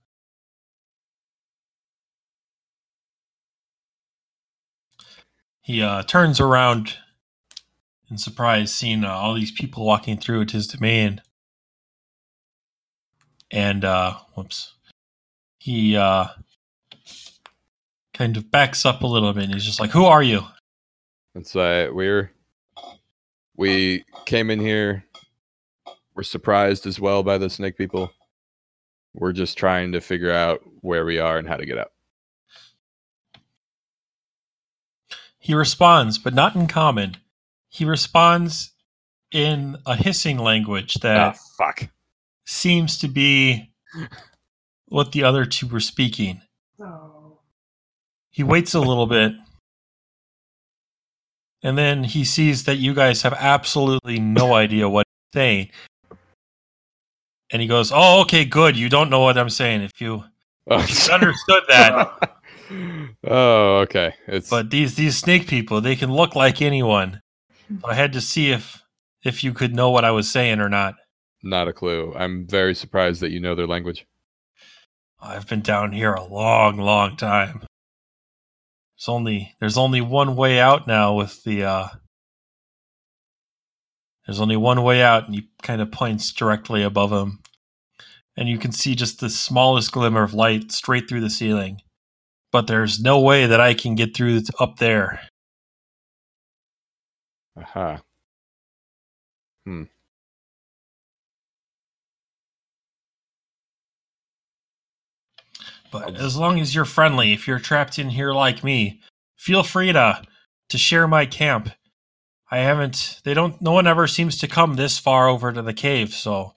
He 5.62 5.82
uh, 5.82 6.04
turns 6.04 6.42
around 6.42 6.98
in 8.10 8.18
surprise, 8.18 8.74
seeing 8.74 9.04
uh, 9.04 9.12
all 9.12 9.34
these 9.34 9.52
people 9.52 9.86
walking 9.86 10.18
through 10.18 10.42
at 10.42 10.52
his 10.52 10.68
domain. 10.68 11.22
And, 13.52 13.86
uh, 13.86 14.16
whoops. 14.36 14.74
He 15.58 15.96
uh, 15.96 16.28
kind 18.14 18.38
of 18.38 18.52
backs 18.52 18.86
up 18.86 19.02
a 19.02 19.08
little 19.08 19.34
bit 19.34 19.46
and 19.46 19.54
he's 19.54 19.66
just 19.66 19.80
like, 19.80 19.92
Who 19.92 20.06
are 20.06 20.24
you? 20.24 20.42
And 21.36 21.46
so 21.46 21.92
we're 21.94 22.32
we 23.56 24.04
came 24.26 24.50
in 24.50 24.60
here. 24.60 25.06
We're 26.16 26.24
surprised 26.24 26.86
as 26.86 27.00
well 27.00 27.24
by 27.24 27.38
the 27.38 27.50
snake 27.50 27.78
people. 27.78 28.12
We're 29.14 29.34
just 29.34 29.58
trying 29.58 29.92
to 29.94 30.02
figure 30.02 30.32
out 30.32 30.62
where 30.82 31.06
we 31.06 31.20
are 31.20 31.38
and 31.38 31.48
how 31.48 31.58
to 31.58 31.66
get 31.66 31.78
out. 31.78 31.92
He 35.40 35.54
responds, 35.54 36.18
but 36.18 36.34
not 36.34 36.56
in 36.56 36.68
common. 36.68 37.18
He 37.74 37.86
responds 37.86 38.72
in 39.32 39.78
a 39.88 39.96
hissing 39.96 40.38
language 40.38 40.94
that 40.96 41.18
Ah, 41.36 41.38
fuck. 41.58 41.90
seems 42.46 43.00
to 43.00 43.08
be 43.08 43.72
what 44.90 45.12
the 45.12 45.24
other 45.24 45.44
two 45.46 45.66
were 45.68 45.80
speaking. 45.80 46.42
He 48.30 48.44
waits 48.44 48.74
a 48.76 48.80
little 48.80 49.08
bit. 49.08 49.34
And 51.64 51.78
then 51.78 52.04
he 52.04 52.24
sees 52.26 52.66
that 52.66 52.76
you 52.76 52.94
guys 52.94 53.22
have 53.24 53.34
absolutely 53.34 54.20
no 54.20 54.54
idea 54.54 54.88
what 54.90 55.08
he's 55.08 55.40
saying. 55.40 55.70
And 57.52 57.62
he 57.62 57.68
goes, 57.68 57.92
Oh, 57.94 58.22
okay, 58.22 58.46
good. 58.46 58.76
You 58.78 58.90
don't 58.90 59.10
know 59.10 59.22
what 59.22 59.38
I'm 59.38 59.50
saying. 59.50 59.82
If 59.82 60.00
you 60.02 60.26
Oh, 60.70 60.78
understood 61.12 61.64
that. 61.70 62.40
oh, 63.28 63.78
okay. 63.80 64.14
It's 64.28 64.50
But 64.50 64.70
these 64.70 64.96
these 64.96 65.18
snake 65.18 65.48
people, 65.48 65.82
they 65.82 65.96
can 65.96 66.12
look 66.14 66.36
like 66.36 66.62
anyone. 66.62 67.20
So 67.82 67.90
I 67.90 67.94
had 67.94 68.14
to 68.14 68.22
see 68.22 68.52
if 68.52 68.84
if 69.24 69.44
you 69.44 69.54
could 69.54 69.76
know 69.76 69.90
what 69.90 70.06
I 70.06 70.12
was 70.12 70.30
saying 70.30 70.60
or 70.60 70.70
not. 70.70 70.96
not 71.42 71.68
a 71.68 71.74
clue. 71.74 72.14
I'm 72.16 72.48
very 72.48 72.76
surprised 72.76 73.22
that 73.22 73.32
you 73.32 73.40
know 73.40 73.56
their 73.56 73.68
language. 73.68 74.06
I've 75.22 75.48
been 75.48 75.62
down 75.62 75.94
here 75.94 76.14
a 76.14 76.24
long, 76.24 76.78
long 76.78 77.16
time. 77.16 77.62
There's 78.98 79.08
only 79.08 79.56
there's 79.60 79.78
only 79.78 80.02
one 80.02 80.36
way 80.36 80.60
out 80.60 80.88
now 80.88 81.14
with 81.14 81.44
the 81.44 81.64
uh 81.64 81.88
there's 84.26 84.40
only 84.40 84.58
one 84.58 84.84
way 84.84 85.02
out 85.02 85.26
and 85.26 85.36
he 85.36 85.50
kind 85.62 85.82
of 85.82 85.92
points 85.92 86.32
directly 86.32 86.84
above 86.84 87.12
him. 87.12 87.40
And 88.38 88.50
you 88.50 88.58
can 88.58 88.72
see 88.72 88.96
just 88.96 89.20
the 89.20 89.30
smallest 89.30 89.92
glimmer 89.92 90.24
of 90.24 90.34
light 90.34 90.72
straight 90.72 91.08
through 91.08 91.22
the 91.22 91.30
ceiling. 91.30 91.82
But 92.52 92.68
there's 92.68 93.00
no 93.00 93.20
way 93.20 93.46
that 93.46 93.60
I 93.60 93.74
can 93.74 93.96
get 93.96 94.16
through 94.16 94.42
up 94.60 94.78
there. 94.78 95.20
Aha. 97.58 98.02
Hmm. 99.66 99.84
But 105.92 106.16
as 106.16 106.36
long 106.36 106.60
as 106.60 106.74
you're 106.74 106.86
friendly, 106.86 107.34
if 107.34 107.48
you're 107.48 107.60
trapped 107.60 108.00
in 108.00 108.10
here 108.10 108.32
like 108.34 108.64
me, 108.64 109.00
feel 109.38 109.64
free 109.64 109.92
to 109.94 110.22
to 110.70 110.78
share 110.78 111.08
my 111.08 111.26
camp. 111.26 111.70
I 112.50 112.58
haven't 112.60 113.22
they 113.24 113.34
don't 113.34 113.62
no 113.62 113.72
one 113.72 113.88
ever 113.88 114.08
seems 114.08 114.38
to 114.40 114.48
come 114.48 114.76
this 114.76 114.98
far 114.98 115.28
over 115.28 115.52
to 115.52 115.62
the 115.62 115.74
cave, 115.74 116.14
so 116.14 116.56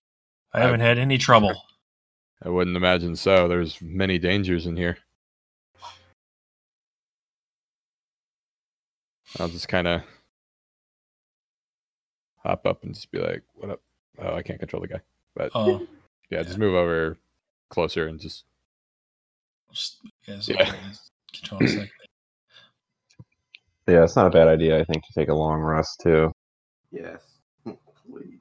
I 0.53 0.59
I- 0.61 0.63
haven't 0.63 0.81
had 0.81 0.99
any 0.99 1.19
trouble. 1.19 1.55
I 2.43 2.51
wouldn't 2.51 2.77
imagine 2.77 3.17
so. 3.17 3.49
There's 3.49 3.81
many 3.81 4.19
dangers 4.19 4.67
in 4.67 4.77
here. 4.77 4.99
I'll 9.41 9.49
just 9.49 9.69
kind 9.69 9.89
of 9.89 10.03
hop 12.47 12.67
up 12.67 12.85
and 12.85 12.95
just 12.95 13.11
be 13.11 13.19
like, 13.19 13.43
"What 13.55 13.71
up?" 13.71 13.81
Oh, 14.19 14.35
I 14.35 14.43
can't 14.43 14.59
control 14.59 14.81
the 14.83 14.89
guy. 14.89 15.01
But 15.35 15.51
Oh, 15.55 15.87
yeah, 16.31 16.43
just 16.43 16.59
move 16.59 16.75
over 16.75 17.19
closer 17.69 18.07
and 18.07 18.19
just 18.21 18.45
just, 19.73 19.99
yes, 20.27 20.49
Yeah. 20.49 20.63
okay, 20.63 20.79
just 20.89 21.11
control 21.35 21.67
second. 21.69 21.91
Yeah, 23.89 24.03
it's 24.05 24.17
not 24.17 24.27
a 24.27 24.31
bad 24.31 24.49
idea. 24.49 24.79
I 24.81 24.85
think 24.85 25.05
to 25.07 25.13
take 25.13 25.29
a 25.29 25.35
long 25.35 25.61
rest 25.61 26.01
too. 26.03 26.33
Yes. 26.91 27.23
Please. 28.11 28.41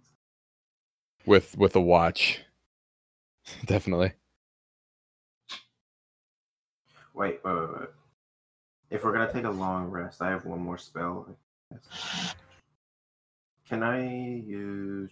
with 1.26 1.58
with 1.58 1.76
a 1.76 1.82
watch. 1.82 2.42
Definitely. 3.66 4.14
Wait, 7.14 7.40
wait, 7.44 7.54
wait, 7.54 7.80
wait. 7.80 7.90
If 8.90 9.04
we're 9.04 9.14
gonna 9.14 9.32
take 9.32 9.46
a 9.46 9.50
long 9.50 9.90
rest, 9.90 10.22
I 10.22 10.30
have 10.30 10.46
one 10.46 10.60
more 10.60 10.78
spell. 10.78 11.28
Can 13.68 13.82
I 13.82 14.00
use? 14.46 15.12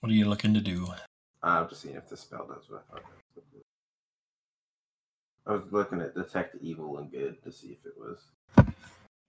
What 0.00 0.10
are 0.10 0.14
you 0.14 0.28
looking 0.28 0.52
to 0.54 0.60
do? 0.60 0.86
I'm 1.42 1.68
just 1.68 1.82
seeing 1.82 1.94
if 1.94 2.08
this 2.10 2.20
spell 2.20 2.46
does 2.46 2.68
what 2.68 2.84
I 2.90 2.92
thought. 2.92 3.02
it 3.36 3.36
would 3.36 3.50
do. 3.52 3.60
I 5.46 5.52
was 5.52 5.72
looking 5.72 6.00
at 6.02 6.14
detect 6.14 6.56
evil 6.60 6.98
and 6.98 7.10
good 7.10 7.42
to 7.42 7.50
see 7.52 7.68
if 7.68 7.86
it 7.86 7.94
was. 7.98 8.18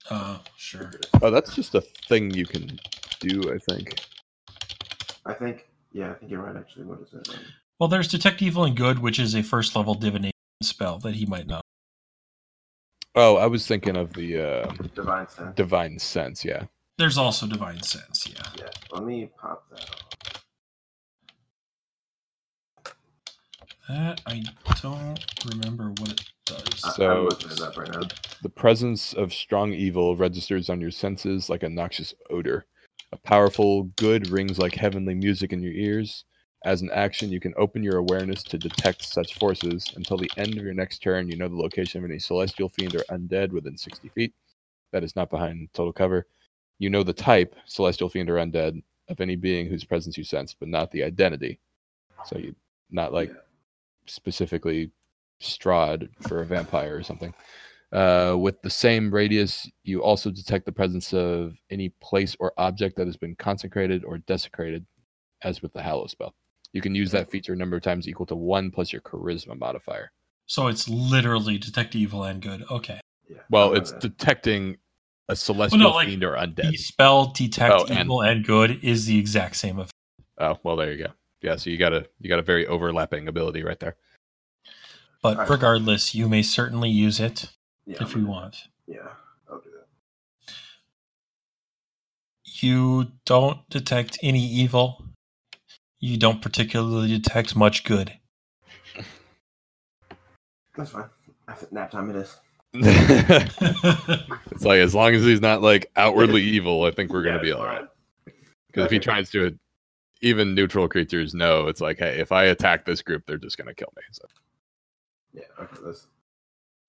Uh, 0.10 0.40
sure. 0.58 0.92
Oh, 1.22 1.32
that's 1.32 1.56
just 1.56 1.76
a 1.76 1.82
thing 2.10 2.32
you 2.32 2.46
can 2.46 2.78
do. 3.22 3.54
I 3.54 3.58
think. 3.72 4.02
I 5.26 5.34
think. 5.34 5.70
Yeah, 5.94 6.12
I 6.12 6.14
think 6.16 6.32
you're 6.32 6.42
right. 6.42 6.56
Actually, 6.58 6.86
what 6.86 7.00
is 7.02 7.14
it? 7.14 7.28
Well, 7.82 7.88
there's 7.88 8.08
detect 8.08 8.44
evil 8.44 8.64
and 8.64 8.78
good, 8.78 9.00
which 9.00 9.18
is 9.18 9.34
a 9.34 9.42
first 9.42 9.76
level 9.76 9.96
divination 9.96 10.32
spell 10.62 11.00
that 11.00 11.16
he 11.16 11.26
might 11.26 11.48
know. 11.48 11.62
Oh, 13.16 13.38
I 13.38 13.48
was 13.48 13.66
thinking 13.66 13.98
of 13.98 14.14
the 14.14 14.38
uh, 14.38 14.72
divine 14.94 15.28
sense. 15.28 15.56
divine 15.56 15.98
sense. 15.98 16.46
Yeah. 16.46 16.66
There's 17.00 17.18
also 17.18 17.48
divine 17.48 17.82
sense, 17.82 18.28
yeah. 18.30 18.44
yeah. 18.60 18.70
Let 18.92 19.04
me 19.04 19.32
pop 19.36 19.68
that 19.72 19.90
off. 22.86 22.94
That 23.90 24.22
I 24.28 24.44
don't 24.80 25.26
remember 25.52 25.90
what 25.98 26.12
it 26.12 26.22
does. 26.46 26.94
So- 26.96 27.30
looking 27.32 27.50
it 27.50 27.78
right 27.78 27.92
now. 27.92 28.08
The 28.44 28.50
presence 28.50 29.14
of 29.14 29.34
strong 29.34 29.74
evil 29.74 30.16
registers 30.16 30.70
on 30.70 30.82
your 30.82 30.92
senses 30.92 31.50
like 31.50 31.64
a 31.64 31.70
noxious 31.70 32.14
odor. 32.30 32.68
A 33.12 33.18
powerful 33.18 33.86
good 33.96 34.30
rings 34.30 34.60
like 34.60 34.76
heavenly 34.76 35.16
music 35.16 35.52
in 35.52 35.64
your 35.64 35.74
ears. 35.74 36.26
As 36.64 36.82
an 36.84 36.92
action, 36.92 37.32
you 37.32 37.40
can 37.40 37.54
open 37.58 37.82
your 37.84 37.98
awareness 37.98 38.44
to 38.46 38.58
detect 38.58 39.04
such 39.04 39.36
forces. 39.36 39.92
Until 39.96 40.18
the 40.18 40.32
end 40.38 40.58
of 40.60 40.64
your 40.64 40.76
next 40.76 41.00
turn, 41.00 41.28
you 41.28 41.36
know 41.36 41.48
the 41.48 41.56
location 41.56 42.04
of 42.04 42.10
any 42.10 42.20
celestial 42.20 42.70
fiend 42.70 42.96
or 42.96 43.06
undead 43.10 43.52
within 43.52 43.78
60 43.78 44.10
feet. 44.10 44.34
That 44.92 45.04
is 45.04 45.16
not 45.16 45.30
behind 45.32 45.70
total 45.74 45.94
cover. 45.94 46.28
You 46.80 46.90
know 46.92 47.04
the 47.04 47.14
type, 47.14 47.56
celestial 47.66 48.10
fiend 48.10 48.30
or 48.30 48.36
undead, 48.36 48.84
of 49.10 49.22
any 49.22 49.36
being 49.36 49.68
whose 49.68 49.84
presence 49.84 50.18
you 50.18 50.24
sense, 50.24 50.54
but 50.54 50.70
not 50.70 50.92
the 50.92 51.04
identity. 51.04 51.60
So 52.24 52.38
you 52.38 52.56
not 52.92 53.14
like 53.14 53.30
Yeah. 53.30 53.42
specifically 54.08 54.92
Strahd 55.42 56.10
for 56.22 56.42
a 56.42 56.46
vampire 56.46 56.98
or 56.98 57.04
something. 57.04 57.34
Uh, 57.92 58.36
with 58.40 58.62
the 58.62 58.70
same 58.70 59.14
radius, 59.14 59.70
you 59.84 60.04
also 60.04 60.32
detect 60.32 60.66
the 60.66 60.72
presence 60.72 61.14
of 61.14 61.58
any 61.70 61.90
place 62.02 62.36
or 62.40 62.54
object 62.58 62.96
that 62.98 63.08
has 63.08 63.18
been 63.18 63.36
consecrated 63.36 64.04
or 64.06 64.20
desecrated, 64.20 64.86
as 65.44 65.62
with 65.62 65.74
the 65.74 65.82
Hallow 65.82 66.08
spell. 66.08 66.36
You 66.74 66.82
can 66.82 66.96
use 66.96 67.12
that 67.12 67.30
feature 67.30 67.54
a 67.54 67.56
number 67.56 67.76
of 67.76 67.84
times 67.84 68.08
equal 68.08 68.26
to 68.28 68.36
one 68.36 68.72
plus 68.72 68.92
your 68.94 69.02
charisma 69.02 69.58
modifier. 69.60 70.12
So 70.46 70.68
it's 70.68 70.88
literally 70.88 71.58
detect 71.58 71.96
evil 71.96 72.24
and 72.24 72.42
good. 72.42 72.64
Okay. 72.70 73.00
Yeah. 73.30 73.38
Well, 73.50 73.70
uh, 73.72 73.74
it's 73.74 73.92
gonna- 73.92 74.02
detecting 74.02 74.78
a 75.30 75.36
celestial 75.36 75.94
like, 75.94 76.08
fiend 76.08 76.24
or 76.24 76.34
undead. 76.34 76.56
The 76.56 76.62
undead. 76.64 76.80
spell 76.80 77.26
detect 77.28 77.74
Oh, 77.74 77.86
and- 77.86 78.00
evil 78.00 78.22
and 78.22 78.46
good 78.46 78.84
is 78.84 79.06
the 79.06 79.18
exact 79.18 79.56
same 79.58 79.80
effect. 79.80 79.94
Oh, 80.38 80.58
well, 80.64 80.76
there 80.76 80.92
you 80.92 80.98
go. 81.06 81.12
Yeah, 81.42 81.56
so 81.56 81.70
you 81.70 81.78
got 81.78 81.94
a 81.94 82.08
you 82.20 82.30
got 82.30 82.40
a 82.40 82.44
very 82.44 82.68
overlapping 82.68 83.28
ability 83.28 83.64
right 83.64 83.80
there. 83.80 83.96
But 85.24 85.36
Alright. 85.38 85.50
regardless, 85.50 86.14
you 86.16 86.28
may 86.30 86.42
certainly 86.44 86.90
use 86.90 87.20
it 87.20 87.52
Yeah. 87.86 87.98
if 88.02 88.16
you 88.16 88.26
want. 88.26 88.68
Yeah, 88.88 89.08
I'll 89.50 89.60
do 89.60 89.70
that. 89.72 90.54
You 92.44 93.12
don't 93.26 93.68
detect 93.70 94.18
any 94.22 94.44
evil. 94.46 95.06
You 96.02 96.18
don't 96.20 96.42
particularly 96.44 97.10
detect 97.10 97.56
much 97.58 97.86
good. 97.86 98.14
That's 100.78 100.92
fine. 100.92 101.10
I 101.48 101.54
think 101.54 101.72
nap 101.74 101.92
time 101.92 102.10
it 102.12 102.18
is. 102.18 102.36
it's 102.74 104.66
like 104.66 104.80
as 104.80 104.96
long 104.96 105.14
as 105.16 105.24
he's 105.24 105.42
not 105.42 105.62
like 105.62 105.92
outwardly 105.98 106.44
evil, 106.44 106.84
I 106.86 106.92
think 106.92 107.14
we're 107.14 107.24
gonna 107.24 107.40
Yeah, 107.40 107.42
be 107.42 107.52
all 107.54 107.66
right. 107.66 107.86
Because 108.68 108.86
if 108.86 108.92
he 108.92 109.00
tries 109.00 109.30
to, 109.32 109.58
even 110.22 110.56
neutral 110.56 110.90
creatures 110.90 111.34
know 111.36 111.68
it's 111.68 111.82
like, 111.82 112.00
hey, 112.00 112.20
if 112.20 112.32
I 112.32 112.46
attack 112.46 112.86
this 112.86 113.02
group, 113.04 113.26
they're 113.28 113.38
just 113.38 113.58
gonna 113.58 113.76
kill 113.76 113.94
me. 113.98 114.04
So 114.12 114.26
Yeah, 115.34 115.44
okay, 115.60 115.78
let's 115.84 116.08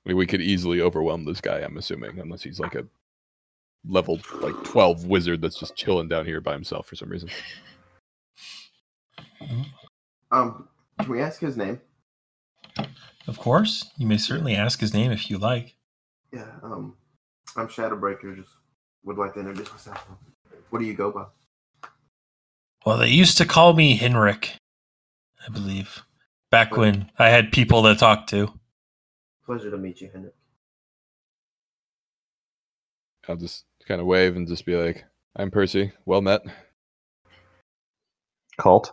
I 0.07 0.11
mean, 0.11 0.19
we 0.19 0.27
could 0.27 0.43
easily 0.43 0.81
overwhelm 0.83 1.25
this 1.27 1.41
guy. 1.41 1.61
I'm 1.61 1.79
assuming, 1.79 2.19
unless 2.21 2.43
he's 2.43 2.61
like 2.61 2.75
a 2.77 2.87
level 3.89 4.21
like 4.41 4.63
12 4.65 5.07
wizard 5.07 5.43
that's 5.43 5.59
just 5.59 5.77
chilling 5.77 6.09
down 6.09 6.27
here 6.27 6.41
by 6.41 6.53
himself 6.55 6.87
for 6.87 6.97
some 6.97 7.11
reason. 7.11 7.31
Um 10.31 10.69
can 10.99 11.11
we 11.11 11.21
ask 11.21 11.41
his 11.41 11.57
name? 11.57 11.81
Of 13.27 13.39
course, 13.39 13.91
you 13.97 14.07
may 14.07 14.19
certainly 14.19 14.55
ask 14.55 14.81
his 14.81 14.95
name 14.95 15.13
if 15.13 15.31
you 15.31 15.39
like. 15.39 15.77
Yeah, 16.33 16.49
um 16.63 16.97
I'm 17.57 17.69
Shadowbreaker, 17.69 18.37
just 18.37 18.51
would 19.05 19.19
like 19.19 19.35
to 19.35 19.41
introduce 19.41 19.71
myself. 19.71 20.07
What 20.71 20.79
do 20.79 20.85
you 20.85 20.95
go 20.95 21.11
by? 21.11 21.27
Well, 22.85 22.99
they 22.99 23.09
used 23.09 23.39
to 23.39 23.45
call 23.45 23.75
me 23.75 23.97
Henrik, 23.97 24.57
I 25.47 25.53
believe, 25.53 26.03
back 26.51 26.77
when 26.77 27.11
I 27.19 27.29
had 27.29 27.53
people 27.53 27.83
to 27.85 27.95
talk 27.95 28.27
to. 28.29 28.53
Pleasure 29.45 29.71
to 29.71 29.79
meet 29.79 30.01
you, 30.01 30.11
Henrik. 30.13 30.35
I'll 33.29 33.37
just 33.37 33.65
kind 33.87 34.01
of 34.01 34.07
wave 34.07 34.35
and 34.35 34.49
just 34.49 34.67
be 34.67 34.75
like, 34.75 35.05
I'm 35.37 35.51
Percy. 35.51 35.93
Well 36.07 36.23
met. 36.23 36.43
Cult. 38.59 38.93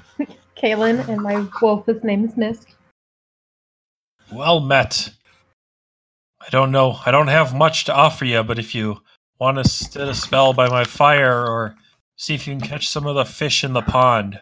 Kaylin 0.56 1.06
and 1.08 1.22
my 1.22 1.46
wolf's 1.60 2.04
name 2.04 2.24
is 2.24 2.36
Mist. 2.36 2.68
Well 4.32 4.60
met. 4.60 5.10
I 6.40 6.48
don't 6.50 6.72
know. 6.72 6.98
I 7.04 7.10
don't 7.10 7.28
have 7.28 7.54
much 7.54 7.84
to 7.84 7.94
offer 7.94 8.24
you, 8.24 8.42
but 8.42 8.58
if 8.58 8.74
you 8.74 9.00
want 9.38 9.58
to 9.58 9.68
sit 9.68 10.08
a 10.08 10.14
spell 10.14 10.52
by 10.52 10.68
my 10.68 10.84
fire 10.84 11.46
or 11.46 11.76
see 12.16 12.34
if 12.34 12.46
you 12.46 12.56
can 12.56 12.66
catch 12.66 12.88
some 12.88 13.06
of 13.06 13.14
the 13.14 13.24
fish 13.24 13.64
in 13.64 13.72
the 13.72 13.82
pond, 13.82 14.40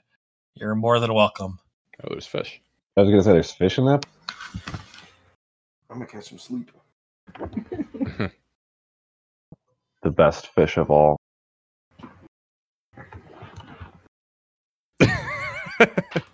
you're 0.54 0.74
more 0.74 0.98
than 1.00 1.12
welcome. 1.12 1.58
Oh, 2.02 2.08
there's 2.10 2.26
fish. 2.26 2.60
I 2.96 3.02
was 3.02 3.10
gonna 3.10 3.22
say 3.22 3.32
there's 3.32 3.52
fish 3.52 3.78
in 3.78 3.86
that. 3.86 4.06
I'm 5.88 5.98
gonna 5.98 6.06
catch 6.06 6.28
some 6.28 6.38
sleep. 6.38 6.70
The 10.02 10.10
best 10.10 10.46
fish 10.48 10.78
of 10.78 10.90
all. 10.90 11.19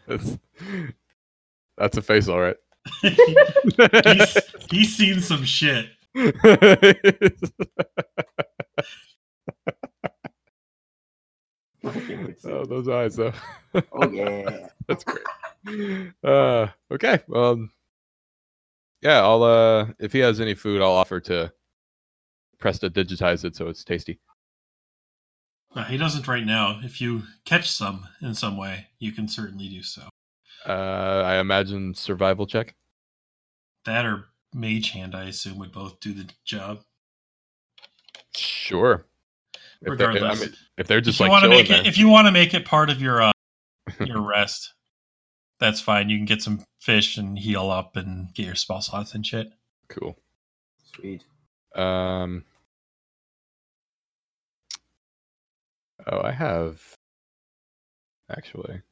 That's, 0.07 0.39
that's 1.78 1.97
a 1.97 2.02
face, 2.02 2.28
all 2.28 2.41
right. 2.41 2.57
he's, 3.02 4.39
he's 4.70 4.97
seen 4.97 5.20
some 5.20 5.44
shit. 5.44 5.86
I 11.86 12.00
can't 12.00 12.26
wait 12.26 12.36
to 12.36 12.41
see 12.41 12.50
oh, 12.50 12.65
those 12.65 12.89
eyes, 12.89 13.16
though. 13.16 13.33
oh 13.92 14.10
yeah. 14.10 14.68
That's 14.89 15.05
great. 15.05 16.12
Uh, 16.25 16.68
okay. 16.92 17.20
Well, 17.28 17.68
yeah. 19.02 19.20
I'll 19.23 19.42
uh, 19.42 19.86
if 19.99 20.12
he 20.12 20.20
has 20.20 20.41
any 20.41 20.55
food, 20.55 20.81
I'll 20.81 20.92
offer 20.92 21.20
to 21.20 21.52
press 22.58 22.78
to 22.81 22.91
digitize 22.91 23.44
it 23.44 23.57
so 23.57 23.68
it's 23.68 23.84
tasty. 23.84 24.18
Uh, 25.77 25.85
he 25.85 25.99
doesn't 25.99 26.27
right 26.27 26.45
now. 26.45 26.81
If 26.83 27.03
you 27.03 27.23
catch 27.45 27.71
some 27.71 28.09
in 28.23 28.35
some 28.35 28.57
way, 28.57 28.87
you 28.99 29.13
can 29.13 29.29
certainly 29.29 29.69
do 29.69 29.83
so. 29.83 30.09
Uh, 30.67 31.23
I 31.25 31.39
imagine 31.39 31.95
survival 31.95 32.47
check. 32.47 32.75
That 33.85 34.07
or 34.07 34.25
Mage 34.55 34.91
Hand, 34.91 35.15
I 35.15 35.25
assume, 35.25 35.59
would 35.59 35.73
both 35.73 36.01
do 36.01 36.15
the 36.15 36.27
job. 36.45 36.81
Sure. 38.35 39.05
If 39.83 39.99
they're, 39.99 40.11
I 40.11 40.15
Regardless, 40.15 40.41
mean, 40.41 40.55
if 40.79 40.87
they're 40.87 41.03
just 41.03 41.21
if 41.21 41.27
you 41.27 41.31
like 41.31 41.43
want 41.43 41.45
to 41.45 41.51
make 41.51 41.71
it, 41.71 41.87
if 41.87 41.99
you 41.99 42.09
want 42.09 42.27
to 42.27 42.33
make 42.33 42.55
it 42.55 42.65
part 42.65 42.89
of 42.89 43.03
your 43.03 43.21
uh, 43.21 43.33
your 44.01 44.23
rest, 44.23 44.73
that's 45.61 45.81
fine. 45.81 46.09
You 46.09 46.17
can 46.17 46.25
get 46.25 46.43
some 46.43 46.65
fish 46.81 47.19
and 47.19 47.39
heal 47.39 47.71
up 47.71 47.97
and 47.97 48.33
get 48.33 48.47
your 48.47 48.55
spell 48.55 48.81
slots 48.81 49.15
and 49.15 49.27
shit. 49.27 49.49
cool. 49.89 50.17
Sweet. 50.95 51.23
Um. 51.75 52.45
Oh, 56.07 56.20
I 56.23 56.33
have. 56.33 56.94
Actually. 58.31 58.83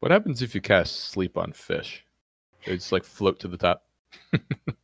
What 0.00 0.12
happens 0.12 0.42
if 0.42 0.54
you 0.54 0.60
cast 0.60 0.96
sleep 1.10 1.36
on 1.36 1.52
fish? 1.52 2.04
They 2.64 2.76
just 2.76 2.92
like 2.92 3.04
float 3.04 3.40
to 3.40 3.48
the 3.48 3.56
top. 3.56 3.84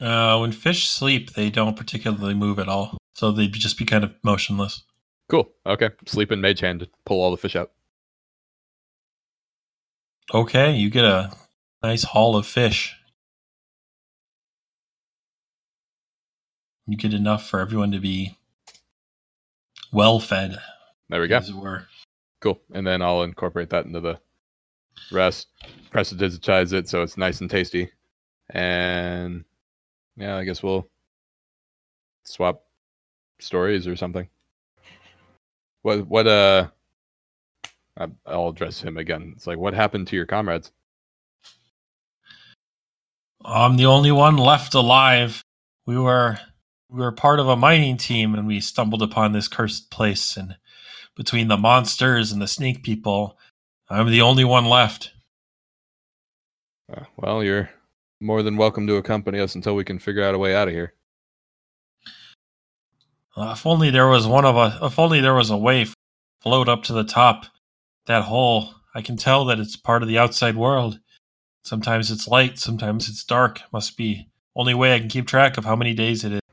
Uh, 0.00 0.38
when 0.38 0.52
fish 0.52 0.88
sleep, 0.88 1.32
they 1.34 1.50
don't 1.50 1.76
particularly 1.76 2.34
move 2.34 2.58
at 2.58 2.68
all, 2.68 2.98
so 3.14 3.30
they'd 3.30 3.52
just 3.52 3.78
be 3.78 3.84
kind 3.84 4.02
of 4.02 4.12
motionless. 4.22 4.82
Cool. 5.28 5.48
Okay. 5.64 5.90
Sleep 6.06 6.32
in 6.32 6.40
mage 6.40 6.60
hand 6.60 6.80
to 6.80 6.88
pull 7.06 7.22
all 7.22 7.30
the 7.30 7.36
fish 7.36 7.56
out. 7.56 7.70
Okay, 10.32 10.74
you 10.74 10.90
get 10.90 11.04
a 11.04 11.32
nice 11.82 12.02
haul 12.02 12.36
of 12.36 12.46
fish. 12.46 12.96
You 16.86 16.96
get 16.96 17.14
enough 17.14 17.48
for 17.48 17.60
everyone 17.60 17.92
to 17.92 17.98
be 18.00 18.36
well 19.92 20.20
fed, 20.20 20.58
There 21.08 21.20
we 21.20 21.28
go. 21.28 21.36
as 21.38 21.48
it 21.48 21.54
were. 21.56 21.86
Cool. 22.40 22.60
And 22.72 22.86
then 22.86 23.00
I'll 23.00 23.22
incorporate 23.22 23.70
that 23.70 23.86
into 23.86 24.00
the 24.00 24.18
rest. 25.10 25.48
Press 25.90 26.10
to 26.10 26.14
digitize 26.14 26.72
it 26.72 26.88
so 26.88 27.02
it's 27.02 27.16
nice 27.16 27.40
and 27.40 27.48
tasty. 27.50 27.90
And 28.50 29.44
yeah, 30.16 30.36
I 30.36 30.44
guess 30.44 30.62
we'll 30.62 30.88
swap 32.24 32.64
stories 33.38 33.86
or 33.86 33.96
something. 33.96 34.28
What 35.82 36.06
what 36.06 36.26
uh 36.26 36.68
I'll 38.26 38.48
address 38.48 38.80
him 38.82 38.96
again. 38.98 39.32
It's 39.36 39.46
like 39.46 39.58
what 39.58 39.72
happened 39.72 40.08
to 40.08 40.16
your 40.16 40.26
comrades? 40.26 40.72
I'm 43.44 43.76
the 43.76 43.86
only 43.86 44.10
one 44.12 44.36
left 44.36 44.74
alive. 44.74 45.42
We 45.86 45.98
were 45.98 46.38
we 46.94 47.00
were 47.00 47.10
part 47.10 47.40
of 47.40 47.48
a 47.48 47.56
mining 47.56 47.96
team 47.96 48.34
and 48.34 48.46
we 48.46 48.60
stumbled 48.60 49.02
upon 49.02 49.32
this 49.32 49.48
cursed 49.48 49.90
place 49.90 50.36
and 50.36 50.56
between 51.16 51.48
the 51.48 51.56
monsters 51.56 52.30
and 52.30 52.40
the 52.40 52.46
snake 52.46 52.84
people, 52.84 53.36
I'm 53.90 54.10
the 54.10 54.20
only 54.20 54.44
one 54.44 54.66
left. 54.66 55.10
Uh, 56.92 57.04
well, 57.16 57.42
you're 57.42 57.70
more 58.20 58.44
than 58.44 58.56
welcome 58.56 58.86
to 58.86 58.94
accompany 58.94 59.40
us 59.40 59.56
until 59.56 59.74
we 59.74 59.84
can 59.84 59.98
figure 59.98 60.22
out 60.22 60.36
a 60.36 60.38
way 60.38 60.54
out 60.54 60.68
of 60.68 60.74
here. 60.74 60.94
Uh, 63.36 63.50
if 63.56 63.66
only 63.66 63.90
there 63.90 64.06
was 64.06 64.28
one 64.28 64.44
of 64.44 64.56
us 64.56 64.78
if 64.80 64.96
only 64.96 65.20
there 65.20 65.34
was 65.34 65.50
a 65.50 65.56
way 65.56 65.86
float 66.42 66.68
up 66.68 66.84
to 66.84 66.92
the 66.92 67.02
top 67.02 67.46
that 68.06 68.22
hole. 68.22 68.74
I 68.94 69.02
can 69.02 69.16
tell 69.16 69.44
that 69.46 69.58
it's 69.58 69.76
part 69.76 70.02
of 70.02 70.08
the 70.08 70.18
outside 70.18 70.54
world. 70.54 71.00
Sometimes 71.64 72.12
it's 72.12 72.28
light, 72.28 72.58
sometimes 72.60 73.08
it's 73.08 73.24
dark. 73.24 73.62
Must 73.72 73.96
be 73.96 74.28
only 74.54 74.74
way 74.74 74.94
I 74.94 75.00
can 75.00 75.08
keep 75.08 75.26
track 75.26 75.58
of 75.58 75.64
how 75.64 75.74
many 75.74 75.94
days 75.94 76.22
it 76.22 76.34
is. 76.34 76.43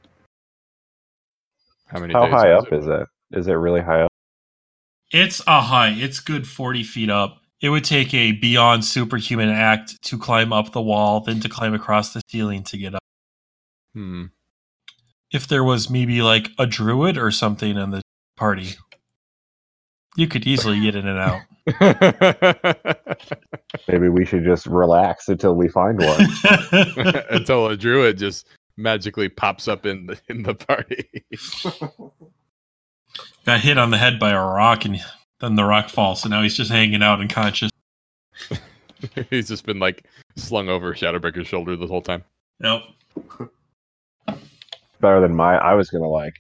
How 1.92 2.00
many 2.00 2.14
How 2.14 2.26
days 2.26 2.34
high 2.34 2.52
up 2.52 2.72
it? 2.72 2.80
is 2.80 2.88
it? 2.88 3.08
Is 3.32 3.48
it 3.48 3.54
really 3.54 3.82
high 3.82 4.04
up? 4.04 4.12
It's 5.12 5.42
a 5.46 5.62
high. 5.62 5.90
It's 5.90 6.22
good 6.22 6.48
40 6.48 6.84
feet 6.84 7.10
up. 7.10 7.42
It 7.62 7.70
would 7.70 7.84
take 7.84 8.14
a 8.14 8.32
beyond 8.32 8.86
superhuman 8.86 9.50
act 9.50 10.02
to 10.04 10.18
climb 10.18 10.54
up 10.54 10.72
the 10.72 10.82
wall, 10.82 11.20
then 11.20 11.42
to 11.42 11.50
climb 11.50 11.74
across 11.74 12.14
the 12.14 12.22
ceiling 12.30 12.64
to 12.64 12.78
get 12.78 12.96
up. 12.96 13.02
Hmm. 13.94 14.26
If 15.32 15.48
there 15.48 15.64
was 15.64 15.90
maybe 15.90 16.22
like 16.22 16.50
a 16.58 16.66
druid 16.66 17.18
or 17.18 17.32
something 17.32 17.78
in 17.78 17.92
the 17.92 18.02
party, 18.38 18.76
you 20.16 20.28
could 20.28 20.48
easily 20.48 20.80
get 20.82 20.96
in 20.96 21.08
and 21.08 21.20
out. 21.20 21.42
Maybe 23.88 24.10
we 24.10 24.26
should 24.26 24.44
just 24.44 24.66
relax 24.66 25.30
until 25.30 25.56
we 25.56 25.70
find 25.70 26.00
one. 26.00 26.28
Until 27.30 27.68
a 27.68 27.78
druid 27.78 28.18
just 28.18 28.48
magically 28.78 29.30
pops 29.30 29.68
up 29.68 29.86
in 29.86 30.08
the 30.08 30.20
in 30.30 30.44
the 30.44 30.56
party. 30.56 31.10
Got 33.46 33.60
hit 33.62 33.78
on 33.78 33.92
the 33.92 33.98
head 33.98 34.20
by 34.20 34.32
a 34.32 34.40
rock 34.40 34.86
and 34.86 35.00
then 35.40 35.56
the 35.56 35.66
rock 35.66 35.90
falls, 35.90 36.22
so 36.22 36.30
now 36.30 36.42
he's 36.44 36.56
just 36.56 36.72
hanging 36.72 37.04
out 37.04 37.20
unconscious. 37.20 37.72
He's 39.32 39.48
just 39.48 39.66
been 39.66 39.80
like 39.80 40.06
slung 40.36 40.70
over 40.70 40.94
Shadowbreaker's 40.94 41.48
shoulder 41.48 41.76
the 41.76 41.88
whole 41.88 42.04
time. 42.04 42.24
Nope. 42.60 42.84
Better 45.00 45.20
than 45.20 45.36
my. 45.36 45.56
I 45.58 45.74
was 45.74 45.90
gonna 45.90 46.08
like 46.08 46.36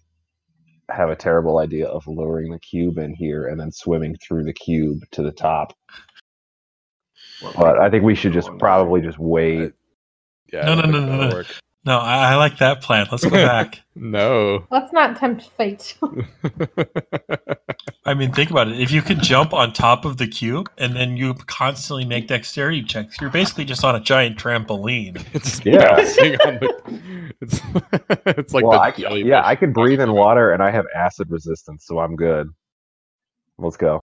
have 0.90 1.10
a 1.10 1.16
terrible 1.16 1.58
idea 1.58 1.88
of 1.88 2.06
luring 2.08 2.52
the 2.52 2.60
cube 2.60 2.98
in 2.98 3.14
here 3.14 3.48
and 3.48 3.60
then 3.60 3.72
swimming 3.72 4.16
through 4.18 4.44
the 4.44 4.54
cube 4.54 5.00
to 5.12 5.24
the 5.24 5.32
top. 5.32 5.74
Well, 7.42 7.54
But 7.58 7.80
I 7.80 7.90
think 7.90 8.04
we 8.04 8.16
should 8.16 8.34
just 8.34 8.50
probably 8.60 9.02
just 9.02 9.18
wait. 9.18 9.74
Yeah. 10.54 10.66
No, 10.66 10.74
I 10.74 10.76
no, 10.76 10.82
no, 10.92 11.00
no, 11.00 11.18
that'll 11.18 11.38
no. 11.40 11.44
Work. 11.86 11.86
No, 11.86 11.98
I, 12.00 12.34
I 12.34 12.36
like 12.36 12.58
that 12.60 12.82
plan. 12.82 13.08
Let's 13.12 13.24
go 13.24 13.32
back. 13.32 13.80
No. 13.94 14.66
Let's 14.72 14.94
not 14.94 15.18
tempt 15.18 15.50
fate. 15.50 15.98
I 18.06 18.14
mean, 18.14 18.32
think 18.32 18.50
about 18.50 18.70
it. 18.70 18.80
If 18.80 18.90
you 18.90 19.02
could 19.02 19.22
jump 19.22 19.54
on 19.54 19.74
top 19.74 20.06
of 20.06 20.18
the 20.18 20.28
cube 20.28 20.70
and 20.78 20.96
then 20.96 21.18
you 21.18 21.34
constantly 21.34 22.06
make 22.06 22.28
dexterity 22.28 22.84
checks, 22.84 23.18
you're 23.20 23.30
basically 23.30 23.66
just 23.66 23.84
on 23.84 23.96
a 23.96 24.00
giant 24.00 24.40
trampoline. 24.40 25.22
it's 25.34 25.60
Yeah. 25.66 25.98
bouncing 25.98 26.36
on 26.36 26.54
the. 26.60 27.34
It's, 27.42 27.60
it's 28.38 28.54
like 28.54 28.64
well, 28.64 28.80
the 28.96 29.08
I, 29.08 29.16
yeah, 29.16 29.42
I 29.46 29.58
can 29.58 29.74
breathe 29.74 30.00
in 30.00 30.14
water 30.14 30.54
and 30.54 30.64
I 30.64 30.72
have 30.72 30.86
acid 30.96 31.30
resistance, 31.30 31.86
so 31.86 32.00
I'm 32.00 32.16
good. 32.16 32.50
Let's 33.58 33.76
go. 33.76 34.00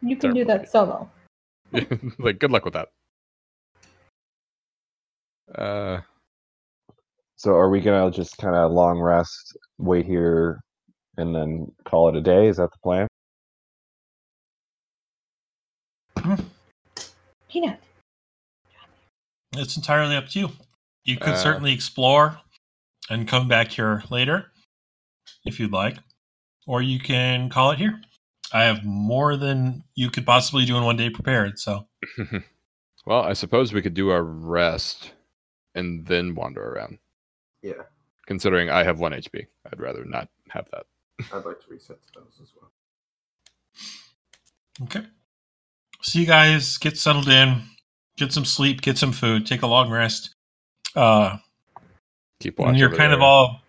You 0.00 0.16
can 0.16 0.32
do 0.32 0.46
that 0.46 0.70
solo. 0.70 1.10
like, 2.18 2.38
good 2.38 2.50
luck 2.50 2.64
with 2.64 2.74
that. 2.74 2.88
Uh, 5.54 6.00
So 7.38 7.52
are 7.54 7.68
we 7.68 7.80
gonna 7.82 8.10
just 8.10 8.38
kind 8.38 8.54
of 8.56 8.72
long 8.72 8.98
rest, 8.98 9.56
wait 9.78 10.06
here, 10.06 10.60
and 11.18 11.34
then 11.34 11.70
call 11.84 12.08
it 12.08 12.16
a 12.16 12.20
day? 12.22 12.48
Is 12.48 12.56
that 12.56 12.70
the 12.72 12.78
plan? 12.82 13.06
Peanut. 17.48 17.78
It's 19.52 19.76
entirely 19.76 20.16
up 20.16 20.28
to 20.30 20.38
you. 20.40 20.48
You 21.04 21.16
could 21.18 21.34
Uh, 21.34 21.36
certainly 21.42 21.72
explore 21.72 22.40
and 23.08 23.28
come 23.28 23.48
back 23.48 23.68
here 23.68 24.02
later 24.10 24.50
if 25.44 25.60
you'd 25.60 25.72
like, 25.72 25.98
or 26.66 26.82
you 26.82 26.98
can 26.98 27.48
call 27.48 27.70
it 27.70 27.78
here. 27.78 28.00
I 28.52 28.64
have 28.64 28.84
more 28.84 29.36
than 29.36 29.84
you 29.94 30.10
could 30.10 30.24
possibly 30.26 30.64
do 30.64 30.76
in 30.76 30.84
one 30.84 30.96
day 30.96 31.10
prepared, 31.10 31.58
so 31.58 31.88
well, 33.06 33.22
I 33.22 33.34
suppose 33.34 33.72
we 33.72 33.82
could 33.82 33.94
do 33.94 34.10
our 34.10 34.22
rest 34.24 35.12
and 35.76 36.04
then 36.06 36.34
wander 36.34 36.62
around. 36.62 36.98
Yeah, 37.62 37.82
Considering 38.26 38.70
I 38.70 38.82
have 38.82 38.98
one 38.98 39.12
HP, 39.12 39.46
I'd 39.70 39.80
rather 39.80 40.04
not 40.04 40.28
have 40.48 40.66
that. 40.72 40.86
I'd 41.32 41.44
like 41.44 41.60
to 41.60 41.66
reset 41.70 41.98
those 42.14 42.40
as 42.42 42.52
well. 42.60 42.70
okay. 44.84 45.06
So 46.02 46.18
you 46.18 46.26
guys 46.26 46.76
get 46.78 46.98
settled 46.98 47.28
in, 47.28 47.62
get 48.16 48.32
some 48.32 48.44
sleep, 48.44 48.80
get 48.82 48.98
some 48.98 49.12
food, 49.12 49.46
take 49.46 49.62
a 49.62 49.66
long 49.66 49.90
rest. 49.90 50.34
Uh, 50.94 51.38
Keep 52.40 52.58
watch. 52.58 52.66
when 52.66 52.74
you're 52.74 52.88
over 52.88 52.96
kind 52.96 53.12
of 53.12 53.22
all 53.22 53.62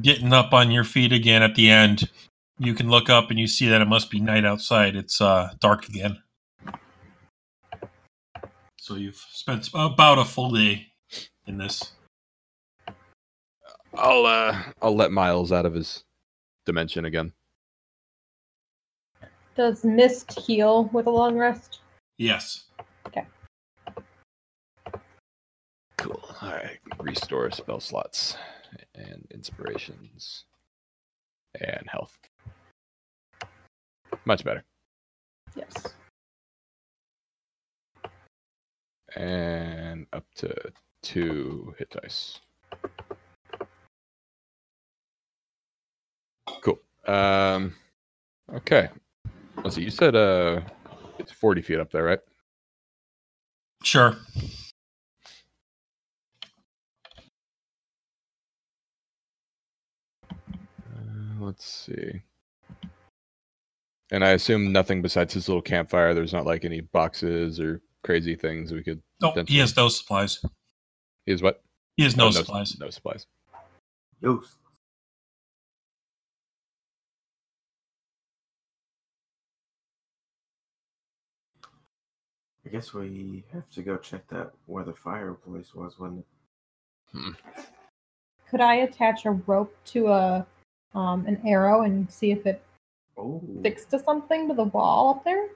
getting 0.00 0.32
up 0.32 0.52
on 0.52 0.70
your 0.70 0.84
feet 0.84 1.12
again 1.12 1.42
at 1.42 1.54
the 1.54 1.70
end, 1.70 2.10
you 2.58 2.74
can 2.74 2.88
look 2.88 3.08
up 3.08 3.30
and 3.30 3.38
you 3.38 3.46
see 3.46 3.68
that 3.68 3.80
it 3.80 3.88
must 3.88 4.10
be 4.10 4.20
night 4.20 4.44
outside. 4.44 4.96
It's 4.96 5.20
uh, 5.20 5.54
dark 5.60 5.88
again. 5.88 6.18
So 8.76 8.94
you've 8.94 9.22
spent 9.32 9.68
about 9.74 10.18
a 10.18 10.24
full 10.24 10.52
day 10.52 10.86
in 11.48 11.58
this. 11.58 11.92
I'll 13.94 14.26
uh, 14.26 14.62
I'll 14.82 14.94
let 14.94 15.10
Miles 15.10 15.50
out 15.50 15.66
of 15.66 15.74
his 15.74 16.04
dimension 16.66 17.06
again. 17.06 17.32
Does 19.56 19.84
mist 19.84 20.38
heal 20.38 20.84
with 20.92 21.06
a 21.06 21.10
long 21.10 21.36
rest? 21.36 21.80
Yes. 22.18 22.66
Okay. 23.06 23.26
Cool. 25.96 26.22
All 26.42 26.50
right. 26.50 26.78
Restore 27.00 27.50
spell 27.50 27.80
slots 27.80 28.36
and 28.94 29.26
inspirations 29.32 30.44
and 31.60 31.88
health. 31.88 32.16
Much 34.24 34.44
better. 34.44 34.62
Yes. 35.56 35.72
And 39.16 40.06
up 40.12 40.24
to 40.36 40.54
two 41.02 41.74
hit 41.78 41.90
dice. 41.90 42.40
Cool. 46.62 46.78
Um. 47.06 47.74
Okay. 48.54 48.88
Let's 49.62 49.76
see. 49.76 49.82
You 49.82 49.90
said 49.90 50.14
uh, 50.16 50.60
it's 51.18 51.32
forty 51.32 51.62
feet 51.62 51.80
up 51.80 51.90
there, 51.90 52.04
right? 52.04 52.20
Sure. 53.82 54.16
Uh, 60.30 60.34
let's 61.40 61.64
see. 61.64 62.22
And 64.10 64.24
I 64.24 64.30
assume 64.30 64.72
nothing 64.72 65.02
besides 65.02 65.34
his 65.34 65.48
little 65.48 65.62
campfire. 65.62 66.14
There's 66.14 66.32
not 66.32 66.46
like 66.46 66.64
any 66.64 66.80
boxes 66.80 67.60
or 67.60 67.82
crazy 68.04 68.34
things 68.34 68.72
we 68.72 68.82
could. 68.82 69.02
No, 69.20 69.32
Then- 69.34 69.46
he 69.46 69.58
has 69.58 69.76
no 69.76 69.88
supplies. 69.88 70.42
Is 71.28 71.42
what? 71.42 71.60
He 71.98 72.04
has 72.04 72.16
no, 72.16 72.28
Oh, 72.28 72.30
supplies. 72.30 72.78
No 72.80 72.88
supplies. 72.88 73.26
Use. 74.22 74.56
I 82.64 82.70
guess 82.70 82.94
we 82.94 83.44
have 83.52 83.68
to 83.70 83.82
go 83.82 83.96
check 83.96 84.26
that 84.28 84.52
where 84.66 84.84
the 84.84 84.92
fireplace 84.94 85.74
was, 85.74 85.98
wasn't 85.98 86.24
it? 87.14 87.34
Could 88.50 88.60
I 88.60 88.76
attach 88.76 89.26
a 89.26 89.30
rope 89.32 89.74
to 89.86 90.08
a 90.08 90.46
um, 90.94 91.26
an 91.26 91.40
arrow 91.46 91.82
and 91.82 92.10
see 92.10 92.30
if 92.32 92.46
it 92.46 92.62
Oh, 93.18 93.42
sticks 93.60 93.84
to 93.86 93.98
something 93.98 94.48
to 94.48 94.54
the 94.54 94.64
wall 94.64 95.10
up 95.10 95.24
there? 95.24 95.48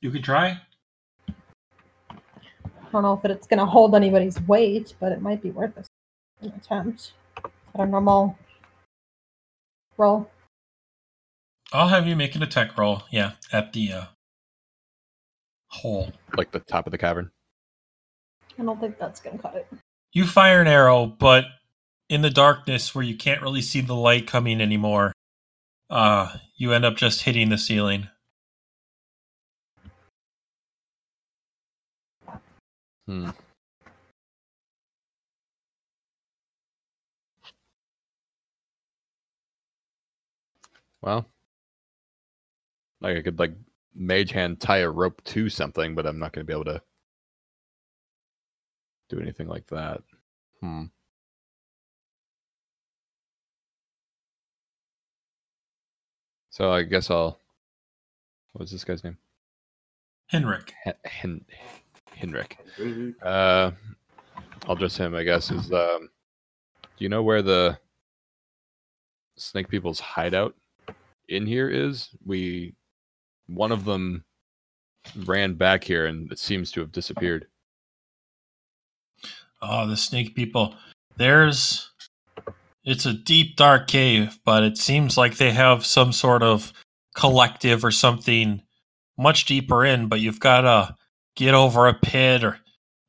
You 0.00 0.10
could 0.10 0.22
try. 0.22 0.60
I 2.86 2.90
don't 2.92 3.02
know 3.02 3.20
if 3.22 3.30
it's 3.30 3.46
going 3.46 3.58
to 3.58 3.66
hold 3.66 3.94
anybody's 3.94 4.40
weight, 4.42 4.94
but 5.00 5.12
it 5.12 5.20
might 5.20 5.42
be 5.42 5.50
worth 5.50 5.76
an 6.40 6.52
attempt. 6.56 7.12
Is 7.36 7.52
that 7.74 7.82
a 7.82 7.86
normal 7.86 8.38
roll? 9.96 10.30
I'll 11.72 11.88
have 11.88 12.06
you 12.06 12.14
make 12.14 12.34
an 12.36 12.42
attack 12.42 12.78
roll. 12.78 13.02
Yeah, 13.10 13.32
at 13.52 13.72
the 13.72 13.92
uh, 13.92 14.04
hole. 15.68 16.12
Like 16.36 16.52
the 16.52 16.60
top 16.60 16.86
of 16.86 16.92
the 16.92 16.98
cavern. 16.98 17.30
I 18.58 18.62
don't 18.62 18.80
think 18.80 18.98
that's 18.98 19.20
going 19.20 19.36
to 19.36 19.42
cut 19.42 19.56
it. 19.56 19.66
You 20.12 20.26
fire 20.26 20.60
an 20.60 20.68
arrow, 20.68 21.06
but 21.06 21.44
in 22.08 22.22
the 22.22 22.30
darkness 22.30 22.94
where 22.94 23.04
you 23.04 23.16
can't 23.16 23.42
really 23.42 23.60
see 23.60 23.80
the 23.80 23.94
light 23.94 24.26
coming 24.26 24.60
anymore, 24.60 25.12
uh, 25.90 26.36
you 26.56 26.72
end 26.72 26.84
up 26.84 26.96
just 26.96 27.22
hitting 27.22 27.48
the 27.48 27.58
ceiling. 27.58 28.08
Hmm. 33.06 33.30
Well, 41.02 41.26
like 43.00 43.16
I 43.16 43.22
could 43.22 43.38
like 43.38 43.54
mage 43.94 44.32
hand 44.32 44.60
tie 44.60 44.78
a 44.78 44.90
rope 44.90 45.22
to 45.24 45.48
something, 45.48 45.94
but 45.94 46.06
I'm 46.06 46.18
not 46.18 46.32
going 46.32 46.44
to 46.44 46.46
be 46.46 46.52
able 46.54 46.64
to 46.64 46.82
do 49.08 49.20
anything 49.20 49.48
like 49.48 49.66
that. 49.68 50.02
Hmm. 50.60 50.84
So 56.50 56.72
I 56.72 56.82
guess 56.82 57.10
I'll. 57.10 57.38
What 58.52 58.62
was 58.62 58.70
this 58.70 58.84
guy's 58.84 59.04
name? 59.04 59.18
Henrik. 60.28 60.72
Hen- 60.82 60.94
Hen- 61.04 61.44
Henrik. 62.16 62.56
Uh, 63.22 63.70
I'll 64.66 64.74
address 64.74 64.96
him, 64.96 65.14
I 65.14 65.22
guess. 65.22 65.50
Is 65.50 65.70
um, 65.70 66.08
do 66.80 67.04
you 67.04 67.08
know 67.08 67.22
where 67.22 67.42
the 67.42 67.78
snake 69.36 69.68
people's 69.68 70.00
hideout 70.00 70.54
in 71.28 71.46
here 71.46 71.68
is? 71.68 72.08
We 72.24 72.74
one 73.46 73.70
of 73.70 73.84
them 73.84 74.24
ran 75.24 75.54
back 75.54 75.84
here 75.84 76.06
and 76.06 76.32
it 76.32 76.38
seems 76.38 76.72
to 76.72 76.80
have 76.80 76.90
disappeared. 76.90 77.46
Oh, 79.62 79.86
the 79.86 79.96
snake 79.96 80.34
people. 80.34 80.74
There's. 81.16 81.90
It's 82.84 83.04
a 83.04 83.12
deep, 83.12 83.56
dark 83.56 83.88
cave, 83.88 84.38
but 84.44 84.62
it 84.62 84.78
seems 84.78 85.18
like 85.18 85.36
they 85.36 85.50
have 85.50 85.84
some 85.84 86.12
sort 86.12 86.44
of 86.44 86.72
collective 87.16 87.84
or 87.84 87.90
something 87.90 88.62
much 89.18 89.44
deeper 89.44 89.84
in, 89.84 90.06
but 90.06 90.20
you've 90.20 90.38
got 90.38 90.60
to 90.60 90.94
get 91.36 91.54
over 91.54 91.86
a 91.86 91.94
pit, 91.94 92.42
or 92.42 92.58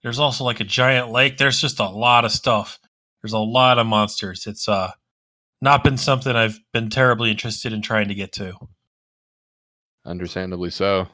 there's 0.03 0.19
also 0.19 0.43
like 0.43 0.59
a 0.59 0.65
giant 0.65 1.09
lake. 1.09 1.37
There's 1.37 1.59
just 1.59 1.79
a 1.79 1.89
lot 1.89 2.25
of 2.25 2.31
stuff. 2.31 2.79
There's 3.21 3.33
a 3.33 3.39
lot 3.39 3.79
of 3.79 3.87
monsters. 3.87 4.45
It's 4.45 4.67
uh 4.69 4.91
not 5.61 5.83
been 5.83 5.97
something 5.97 6.35
I've 6.35 6.59
been 6.71 6.89
terribly 6.89 7.31
interested 7.31 7.73
in 7.73 7.81
trying 7.81 8.09
to 8.09 8.15
get 8.15 8.31
to. 8.33 8.53
Understandably 10.05 10.69
so. 10.69 11.07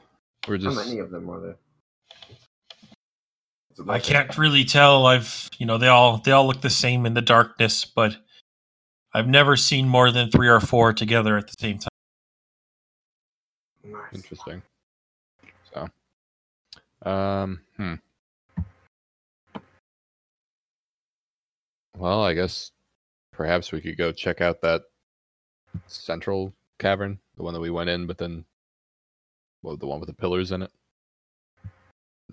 We're 0.46 0.58
just 0.58 0.76
How 0.76 0.84
many 0.84 0.98
of 0.98 1.10
them 1.10 1.30
are 1.30 1.40
there? 1.40 1.56
I 3.88 3.98
can't 3.98 4.36
really 4.38 4.64
tell. 4.64 5.06
I've 5.06 5.50
you 5.58 5.66
know 5.66 5.78
they 5.78 5.88
all 5.88 6.18
they 6.18 6.30
all 6.30 6.46
look 6.46 6.60
the 6.60 6.70
same 6.70 7.06
in 7.06 7.14
the 7.14 7.22
darkness, 7.22 7.84
but 7.84 8.16
I've 9.12 9.28
never 9.28 9.56
seen 9.56 9.88
more 9.88 10.10
than 10.10 10.30
three 10.30 10.48
or 10.48 10.60
four 10.60 10.92
together 10.92 11.36
at 11.36 11.46
the 11.46 11.54
same 11.58 11.78
time. 11.78 11.88
Nice. 13.84 14.14
Interesting. 14.14 14.62
So, 17.04 17.10
um, 17.10 17.60
hmm. 17.76 17.94
Well, 21.96 22.24
I 22.24 22.34
guess 22.34 22.72
perhaps 23.32 23.70
we 23.72 23.80
could 23.80 23.96
go 23.96 24.10
check 24.12 24.40
out 24.40 24.60
that 24.62 24.82
central 25.86 26.52
cavern, 26.78 27.18
the 27.36 27.42
one 27.42 27.54
that 27.54 27.60
we 27.60 27.70
went 27.70 27.90
in, 27.90 28.06
but 28.06 28.18
then, 28.18 28.44
well, 29.62 29.76
the 29.76 29.86
one 29.86 30.00
with 30.00 30.08
the 30.08 30.14
pillars 30.14 30.50
in 30.50 30.62
it. 30.62 30.70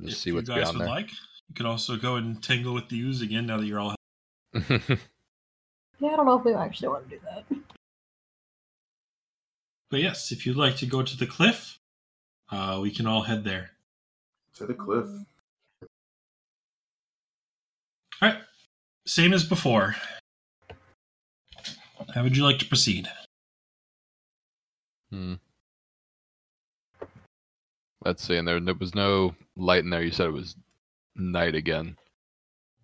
Just 0.02 0.18
If 0.18 0.18
see 0.18 0.30
you 0.32 0.36
what's 0.38 0.50
guys 0.50 0.62
beyond 0.62 0.78
would 0.80 0.88
there. 0.88 0.96
like, 0.96 1.12
you 1.12 1.56
could 1.56 1.66
also 1.68 1.96
go 1.98 2.16
and 2.16 2.42
tangle 2.42 2.74
with 2.74 2.90
the 2.90 3.00
ooze 3.00 3.22
again 3.22 3.46
now 3.46 3.58
that 3.58 3.66
you're 3.66 3.80
all. 3.80 3.96
Yeah, 6.00 6.14
I 6.14 6.16
don't 6.16 6.26
know 6.26 6.40
if 6.40 6.44
we 6.46 6.56
actually 6.56 6.88
want 6.88 7.08
to 7.08 7.16
do 7.16 7.22
that. 7.26 7.46
But 9.92 10.00
yes, 10.00 10.32
if 10.32 10.48
you'd 10.48 10.58
like 10.58 10.76
to 10.78 10.88
go 10.88 11.04
to 11.04 11.16
the 11.16 11.28
cliff, 11.28 11.78
uh, 12.50 12.80
we 12.82 12.90
can 12.90 13.06
all 13.06 13.22
head 13.22 13.44
there. 13.44 13.70
To 14.56 14.66
the 14.66 14.74
cliff. 14.74 15.06
All 18.22 18.30
right, 18.30 18.38
same 19.08 19.34
as 19.34 19.44
before. 19.44 19.96
How 22.14 22.24
would 22.24 22.36
you 22.36 22.44
like 22.44 22.60
to 22.60 22.66
proceed? 22.66 23.08
Hmm. 25.10 25.36
Let's 28.04 28.24
see, 28.24 28.36
and 28.36 28.48
there, 28.48 28.60
there 28.60 28.76
was 28.76 28.96
no 28.96 29.36
light 29.56 29.84
in 29.84 29.90
there. 29.90 30.04
You 30.04 30.12
said 30.12 30.28
it 30.28 30.34
was 30.34 30.56
night 31.16 31.56
again. 31.56 31.98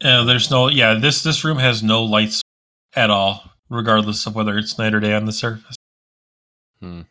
Uh, 0.03 0.23
there's 0.23 0.51
no, 0.51 0.67
yeah. 0.67 0.93
This 0.93 1.23
this 1.23 1.43
room 1.43 1.57
has 1.57 1.81
no 1.81 2.03
lights 2.03 2.41
at 2.95 3.09
all, 3.09 3.51
regardless 3.69 4.25
of 4.27 4.35
whether 4.35 4.57
it's 4.57 4.77
night 4.77 4.93
or 4.93 4.99
day 4.99 5.13
on 5.13 5.25
the 5.25 5.31
surface. 5.31 5.75
Hmm. 6.81 7.01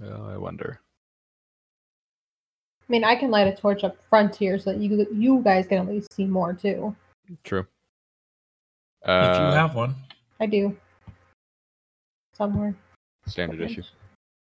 Well, 0.00 0.26
I 0.28 0.36
wonder. 0.36 0.80
I 2.88 2.92
mean, 2.92 3.04
I 3.04 3.14
can 3.14 3.30
light 3.30 3.46
a 3.46 3.54
torch 3.54 3.84
up 3.84 3.96
front 4.08 4.34
here 4.34 4.58
so 4.58 4.72
that 4.72 4.80
you 4.80 5.06
you 5.12 5.40
guys 5.44 5.66
can 5.66 5.78
at 5.78 5.86
least 5.88 6.12
see 6.12 6.24
more 6.24 6.52
too. 6.54 6.96
True. 7.44 7.66
if 9.02 9.08
Uh, 9.08 9.48
you 9.50 9.56
have 9.56 9.74
one, 9.74 9.94
I 10.40 10.46
do. 10.46 10.76
Somewhere. 12.34 12.74
standard 13.26 13.60
issue. 13.60 13.82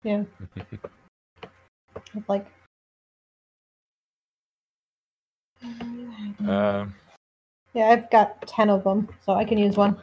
Yeah. 0.04 0.24
With 2.16 2.28
like. 2.30 2.48
Um, 5.62 6.96
yeah, 7.74 7.90
I've 7.90 8.10
got 8.10 8.42
ten 8.48 8.70
of 8.70 8.84
them, 8.86 9.10
so 9.20 9.34
I 9.34 9.44
can 9.44 9.58
use 9.58 9.76
one. 9.76 9.98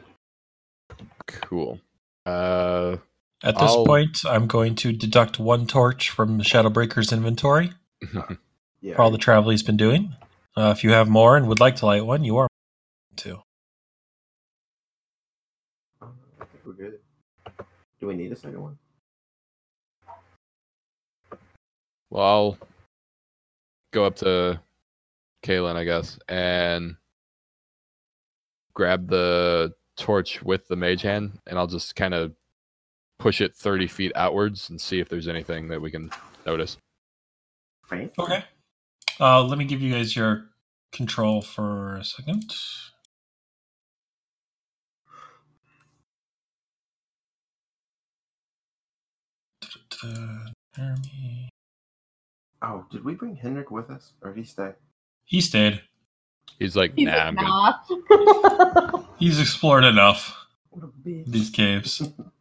cool. 1.25 1.79
Uh, 2.25 2.97
at 3.43 3.55
this 3.55 3.71
I'll- 3.71 3.85
point, 3.85 4.23
I'm 4.25 4.47
going 4.47 4.75
to 4.75 4.91
deduct 4.91 5.39
one 5.39 5.67
torch 5.67 6.09
from 6.09 6.39
Shadowbreaker's 6.41 7.11
inventory 7.13 7.71
Yeah. 8.81 8.95
for 8.95 9.01
all 9.01 9.11
the 9.11 9.17
travel 9.17 9.51
he's 9.51 9.63
been 9.63 9.77
doing. 9.77 10.15
Uh, 10.55 10.73
if 10.75 10.83
you 10.83 10.91
have 10.91 11.07
more 11.07 11.37
and 11.37 11.47
would 11.47 11.59
like 11.59 11.75
to 11.77 11.85
light 11.85 12.05
one, 12.05 12.23
you 12.23 12.37
are 12.37 12.47
to. 13.17 13.41
I 16.01 16.05
think 16.39 16.61
we're 16.65 16.73
good. 16.73 16.99
Do 17.99 18.07
we 18.07 18.15
need 18.15 18.31
a 18.31 18.35
second 18.35 18.61
one? 18.61 18.77
well, 22.09 22.23
I'll 22.25 22.57
go 23.91 24.05
up 24.05 24.15
to 24.17 24.59
Kaylin, 25.43 25.75
I 25.75 25.83
guess, 25.83 26.17
and 26.29 26.95
grab 28.73 29.07
the 29.09 29.73
torch 29.97 30.41
with 30.41 30.67
the 30.67 30.75
mage 30.75 31.01
hand, 31.01 31.39
and 31.47 31.59
I'll 31.59 31.67
just 31.67 31.95
kind 31.95 32.13
of 32.13 32.33
push 33.19 33.41
it 33.41 33.55
30 33.55 33.87
feet 33.87 34.11
outwards 34.15 34.69
and 34.69 34.79
see 34.79 34.99
if 34.99 35.09
there's 35.09 35.27
anything 35.27 35.67
that 35.69 35.81
we 35.81 35.91
can 35.91 36.09
notice. 36.45 36.77
Faint? 37.85 38.13
Okay. 38.19 38.43
Uh, 39.19 39.43
let 39.43 39.57
me 39.57 39.65
give 39.65 39.81
you 39.81 39.93
guys 39.93 40.15
your 40.15 40.45
control 40.91 41.41
for 41.41 41.97
a 41.97 42.03
second. 42.03 42.53
Jeremy. 50.75 51.49
Oh, 52.61 52.85
did 52.91 53.03
we 53.03 53.13
bring 53.15 53.35
Henrik 53.35 53.71
with 53.71 53.89
us? 53.89 54.13
Or 54.21 54.31
did 54.31 54.39
he 54.39 54.45
stay? 54.45 54.71
He 55.25 55.41
stayed. 55.41 55.81
He's 56.59 56.75
like, 56.75 56.93
He's 56.95 57.07
nah, 57.07 57.31
like, 57.31 57.37
I'm 57.89 58.03
good. 58.07 59.05
He's 59.17 59.39
explored 59.39 59.83
enough 59.83 60.35
What 60.69 60.85
a 60.85 60.87
bitch. 60.87 61.25
these 61.27 61.49
caves. 61.49 62.01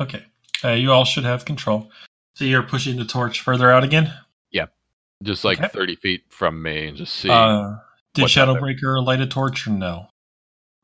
Okay. 0.00 0.24
Uh, 0.64 0.70
you 0.72 0.92
all 0.92 1.04
should 1.04 1.24
have 1.24 1.44
control. 1.44 1.90
So 2.34 2.44
you're 2.44 2.62
pushing 2.62 2.96
the 2.96 3.04
torch 3.04 3.40
further 3.40 3.70
out 3.70 3.84
again? 3.84 4.12
Yeah. 4.50 4.66
Just 5.22 5.44
like 5.44 5.58
Okay. 5.58 5.68
30 5.68 5.96
feet 5.96 6.22
from 6.28 6.62
me 6.62 6.88
and 6.88 6.96
just 6.96 7.14
see. 7.14 7.28
Uh, 7.30 7.76
did 8.14 8.22
what's 8.22 8.34
there. 8.34 8.46
Shadowbreaker 8.46 9.04
light 9.04 9.20
a 9.20 9.26
torch 9.26 9.66
or 9.66 9.70
no? 9.70 10.06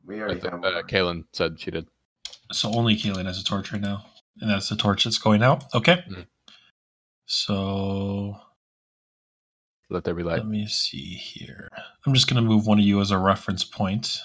we 0.04 0.16
I 0.18 0.20
already 0.22 0.40
think, 0.40 0.52
have 0.52 0.64
uh. 0.64 0.82
Kaylin 0.82 1.24
said 1.32 1.58
she 1.58 1.70
did. 1.70 1.86
So 2.52 2.70
only 2.74 2.94
Kaylin 2.96 3.24
has 3.26 3.40
a 3.40 3.44
torch 3.44 3.72
right 3.72 3.80
now. 3.80 4.04
And 4.40 4.50
that's 4.50 4.68
the 4.68 4.76
torch 4.76 5.04
that's 5.04 5.18
going 5.18 5.42
out. 5.42 5.64
Okay. 5.74 6.04
Mhm. 6.08 6.26
So 7.26 8.38
Let 9.90 10.04
there 10.04 10.14
be 10.14 10.22
light. 10.22 10.38
let 10.38 10.46
me 10.46 10.66
see 10.66 11.14
here. 11.14 11.68
I'm 12.06 12.14
just 12.14 12.28
going 12.28 12.42
to 12.42 12.48
move 12.48 12.66
one 12.66 12.78
of 12.78 12.84
you 12.84 13.00
as 13.00 13.10
a 13.10 13.18
reference 13.18 13.64
point. 13.64 14.20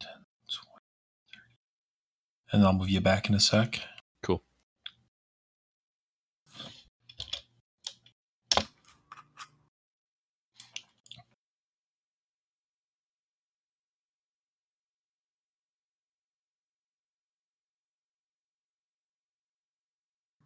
10, 0.00 0.08
20, 0.48 0.80
30. 1.32 2.43
And 2.54 2.64
I'll 2.64 2.72
move 2.72 2.88
you 2.88 3.00
back 3.00 3.28
in 3.28 3.34
a 3.34 3.40
sec. 3.40 3.80
Cool. 4.22 4.40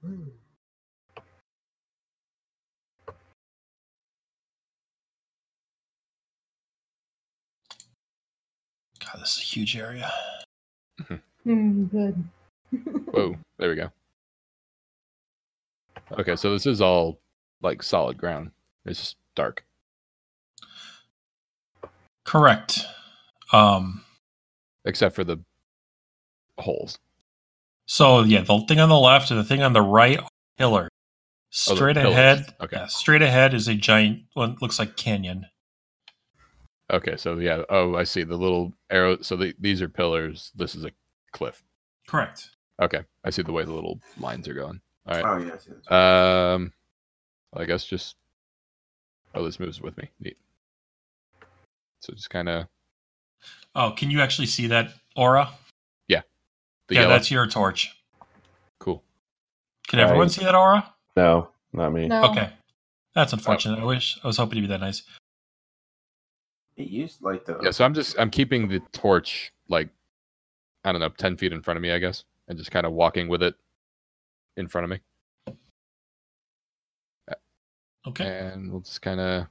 God, 0.02 0.30
this 9.20 9.36
is 9.36 9.40
a 9.40 9.44
huge 9.44 9.76
area. 9.76 10.10
Hmm, 11.48 11.84
good. 11.84 12.24
Whoa, 13.12 13.36
there 13.58 13.70
we 13.70 13.76
go. 13.76 13.88
Okay, 16.18 16.36
so 16.36 16.52
this 16.52 16.66
is 16.66 16.82
all 16.82 17.18
like 17.62 17.82
solid 17.82 18.18
ground. 18.18 18.50
It's 18.84 18.98
just 19.00 19.16
dark. 19.34 19.64
Correct. 22.24 22.80
Um, 23.52 24.04
except 24.84 25.14
for 25.14 25.24
the 25.24 25.38
holes. 26.58 26.98
so 27.86 28.20
yeah, 28.24 28.42
the 28.42 28.58
thing 28.68 28.80
on 28.80 28.90
the 28.90 28.98
left 28.98 29.30
and 29.30 29.40
the 29.40 29.44
thing 29.44 29.62
on 29.62 29.72
the 29.72 29.80
right 29.80 30.20
pillar. 30.58 30.88
Oh, 30.90 31.74
Straight 31.74 31.96
pillars. 31.96 32.12
ahead, 32.12 32.54
Okay. 32.60 32.76
yeah, 32.76 32.86
straight 32.88 33.22
ahead 33.22 33.54
is 33.54 33.68
a 33.68 33.74
giant 33.74 34.24
one. 34.34 34.58
Looks 34.60 34.78
like 34.78 34.96
canyon. 34.98 35.46
Okay, 36.92 37.16
so 37.16 37.38
yeah. 37.38 37.62
Oh, 37.70 37.94
I 37.96 38.04
see 38.04 38.22
the 38.22 38.36
little 38.36 38.74
arrow. 38.90 39.16
So 39.22 39.36
the, 39.36 39.54
these 39.58 39.80
are 39.80 39.88
pillars. 39.88 40.52
This 40.54 40.74
is 40.74 40.84
a 40.84 40.90
cliff. 41.32 41.62
Correct. 42.06 42.50
Okay, 42.80 43.02
I 43.24 43.30
see 43.30 43.42
the 43.42 43.52
way 43.52 43.64
the 43.64 43.72
little 43.72 43.98
lines 44.18 44.46
are 44.48 44.54
going. 44.54 44.80
All 45.06 45.14
right. 45.14 45.24
Oh, 45.24 45.44
yeah, 45.44 45.54
I 45.54 45.58
see 45.58 45.70
that. 45.88 45.94
Um, 45.94 46.72
I 47.54 47.64
guess 47.64 47.84
just. 47.84 48.16
Oh, 49.34 49.44
this 49.44 49.60
moves 49.60 49.80
with 49.80 49.96
me. 49.98 50.10
Neat. 50.20 50.38
So 52.00 52.12
just 52.14 52.30
kind 52.30 52.48
of 52.48 52.66
Oh, 53.74 53.92
can 53.96 54.10
you 54.10 54.20
actually 54.20 54.46
see 54.46 54.66
that 54.68 54.90
aura? 55.16 55.50
the 56.08 56.94
yeah, 56.94 57.02
yellow. 57.02 57.12
that's 57.12 57.30
your 57.30 57.46
torch. 57.46 57.94
cool. 58.78 59.04
Can 59.88 59.98
everyone 59.98 60.28
Right. 60.28 60.30
see 60.30 60.42
that 60.42 60.54
aura? 60.54 60.94
No, 61.16 61.50
not 61.74 61.92
me. 61.92 62.08
No. 62.08 62.30
Okay, 62.30 62.50
that's 63.14 63.34
unfortunate. 63.34 63.78
I 63.78 63.84
wish 63.84 64.18
I 64.24 64.26
was 64.26 64.38
hoping 64.38 64.54
to 64.56 64.60
be 64.62 64.68
that 64.68 64.80
nice. 64.80 65.02
It 66.78 66.88
used 66.88 67.20
like 67.20 67.44
the. 67.44 67.58
Yeah, 67.62 67.72
so 67.72 67.84
I'm 67.84 67.92
just 67.92 68.18
I'm 68.18 68.30
keeping 68.30 68.68
the 68.68 68.80
torch 68.92 69.52
like 69.68 69.90
I 70.84 70.92
don't 70.92 71.00
know, 71.00 71.08
ten 71.10 71.36
feet 71.36 71.52
in 71.52 71.62
front 71.62 71.76
of 71.76 71.82
me, 71.82 71.92
I 71.92 71.98
guess, 71.98 72.24
and 72.48 72.56
just 72.58 72.70
kind 72.70 72.86
of 72.86 72.92
walking 72.92 73.28
with 73.28 73.42
it 73.42 73.54
in 74.56 74.66
front 74.68 74.84
of 74.84 74.90
me, 74.90 75.00
Okay. 78.06 78.24
and 78.26 78.70
we'll 78.72 78.80
just 78.80 79.02
kind 79.02 79.20
of 79.20 79.46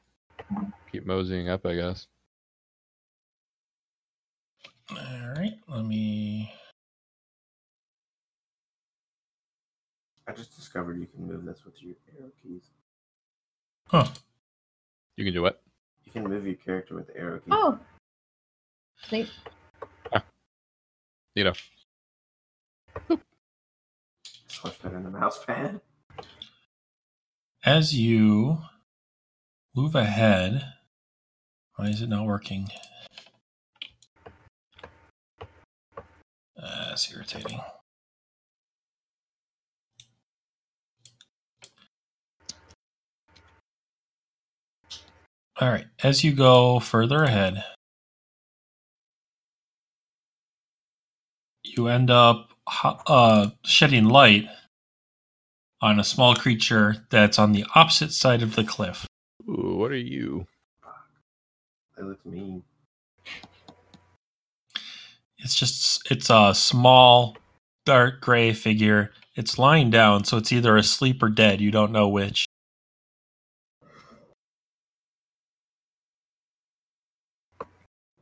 keep 0.92 1.06
moseying 1.06 1.48
up, 1.50 1.66
I 1.66 1.76
guess. 1.76 2.08
All 4.90 5.34
right. 5.36 5.54
Let 5.68 5.86
me. 5.86 6.52
I 10.28 10.34
just 10.34 10.56
discovered 10.56 11.00
you 11.00 11.08
can 11.08 11.26
move 11.28 11.46
this 11.46 11.64
with 11.66 11.82
your 11.82 11.96
arrow 12.20 12.32
keys. 12.42 12.64
Huh. 13.88 14.08
You 15.16 15.24
can 15.24 15.34
do 15.34 15.42
what? 15.42 15.62
You 16.06 16.12
can 16.12 16.24
move 16.24 16.46
your 16.46 16.56
character 16.56 16.96
with 16.96 17.08
the 17.08 17.18
arrow 17.18 17.40
keys. 17.40 17.50
Oh. 17.52 17.80
Neat. 19.12 19.30
You 21.38 21.43
know. 21.43 21.53
It's 23.11 24.64
much 24.64 24.82
better 24.82 24.95
than 24.95 25.03
the 25.03 25.11
mouse 25.11 25.45
pad. 25.45 25.82
As 27.64 27.93
you 27.93 28.64
move 29.75 29.93
ahead, 29.93 30.74
why 31.75 31.90
is 31.90 32.01
it 32.01 32.09
not 32.09 32.25
working? 32.25 32.69
Uh, 36.59 36.90
that's 36.90 37.14
irritating. 37.14 37.59
All 45.61 45.69
right. 45.69 45.85
As 46.01 46.24
you 46.24 46.33
go 46.33 46.80
further 46.80 47.24
ahead, 47.24 47.64
you 51.78 51.88
end 51.88 52.10
up 52.10 52.50
uh, 52.84 53.50
shedding 53.64 54.06
light 54.06 54.48
on 55.82 56.00
a 56.00 56.04
small 56.04 56.36
creature 56.36 56.96
that's 57.10 57.38
on 57.40 57.52
the 57.52 57.66
opposite 57.76 58.12
side 58.12 58.42
of 58.42 58.56
the 58.56 58.64
cliff. 58.64 59.06
Ooh, 59.48 59.76
what 59.78 59.92
are 59.92 59.96
you? 59.96 60.48
They 61.96 62.04
looks 62.04 62.26
mean. 62.26 62.64
It's 65.38 65.56
just 65.56 66.12
it's 66.12 66.30
a 66.30 66.54
small 66.54 67.38
dark 67.86 68.22
gray 68.22 68.54
figure. 68.54 69.12
It's 69.36 69.60
lying 69.60 69.92
down, 69.92 70.24
so 70.24 70.38
it's 70.38 70.52
either 70.52 70.76
asleep 70.78 71.22
or 71.22 71.30
dead. 71.30 71.62
You 71.62 71.70
don't 71.72 71.92
know 71.92 72.10
which. 72.10 72.46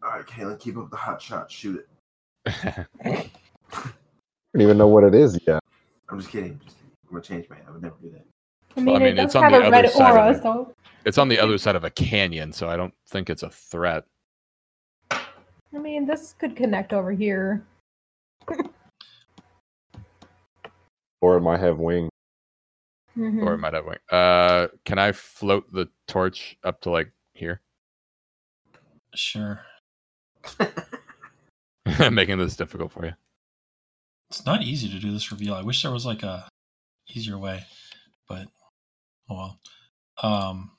All 0.03 0.11
right, 0.11 0.25
Kaylin, 0.25 0.59
keep 0.59 0.77
up 0.77 0.91
the 0.91 0.97
hot 0.97 1.21
shot. 1.21 1.49
Shoot 1.49 1.85
it. 2.45 3.29
I 3.75 3.89
don't 4.53 4.61
even 4.61 4.77
know 4.77 4.87
what 4.87 5.03
it 5.03 5.13
is 5.15 5.39
yet. 5.45 5.61
I'm 6.09 6.19
just 6.19 6.31
kidding. 6.31 6.59
Just 6.63 6.77
kidding. 6.77 6.91
I'm 7.07 7.11
gonna 7.11 7.23
change 7.23 7.49
my. 7.49 7.57
I 7.67 7.71
would 7.71 7.81
never 7.81 7.95
do 8.01 8.09
that. 8.11 8.25
I 8.77 8.81
mean, 8.81 8.99
mean, 8.99 9.17
it 9.17 9.23
it's 9.23 9.35
on 9.35 9.43
have 9.43 9.51
the 9.51 9.57
a 9.59 9.61
other 9.61 9.71
red 9.71 9.89
side 9.89 10.09
of 10.11 10.15
aura, 10.17 10.31
it. 10.31 10.41
so 10.43 10.73
it's 11.05 11.17
on 11.17 11.27
the 11.29 11.39
other 11.39 11.57
side 11.57 11.75
of 11.75 11.83
a 11.83 11.89
canyon, 11.89 12.51
so 12.51 12.69
I 12.69 12.75
don't 12.77 12.93
think 13.09 13.29
it's 13.29 13.43
a 13.43 13.49
threat. 13.49 14.03
I 15.11 15.77
mean, 15.79 16.05
this 16.05 16.33
could 16.37 16.55
connect 16.55 16.93
over 16.93 17.11
here. 17.11 17.65
Or 21.21 21.37
it 21.37 21.41
might 21.41 21.59
have 21.59 21.79
wings. 21.79 22.11
Mhm. 23.17 23.41
Or 23.43 23.53
it 23.55 23.57
might 23.57 23.73
have 23.73 23.85
wings. 23.85 24.01
Uh, 24.11 24.67
can 24.83 24.99
I 24.99 25.11
float 25.11 25.71
the 25.73 25.89
torch 26.07 26.55
up 26.63 26.81
to 26.81 26.91
like 26.91 27.11
here? 27.33 27.61
Sure. 29.15 29.61
I'm 31.85 32.13
making 32.13 32.37
this 32.37 32.55
difficult 32.57 32.91
for 32.91 33.05
you. 33.05 33.13
It's 34.35 34.45
not 34.45 34.63
easy 34.63 34.89
to 34.89 34.99
do 34.99 35.13
this 35.13 35.31
reveal. 35.31 35.53
I 35.53 35.61
wish 35.61 35.81
there 35.81 35.93
was 35.93 36.05
like 36.05 36.21
a 36.21 36.49
easier 37.15 37.37
way, 37.37 37.63
but 38.27 38.47
oh 39.29 39.35
well. 39.37 39.59
Um 40.21 40.71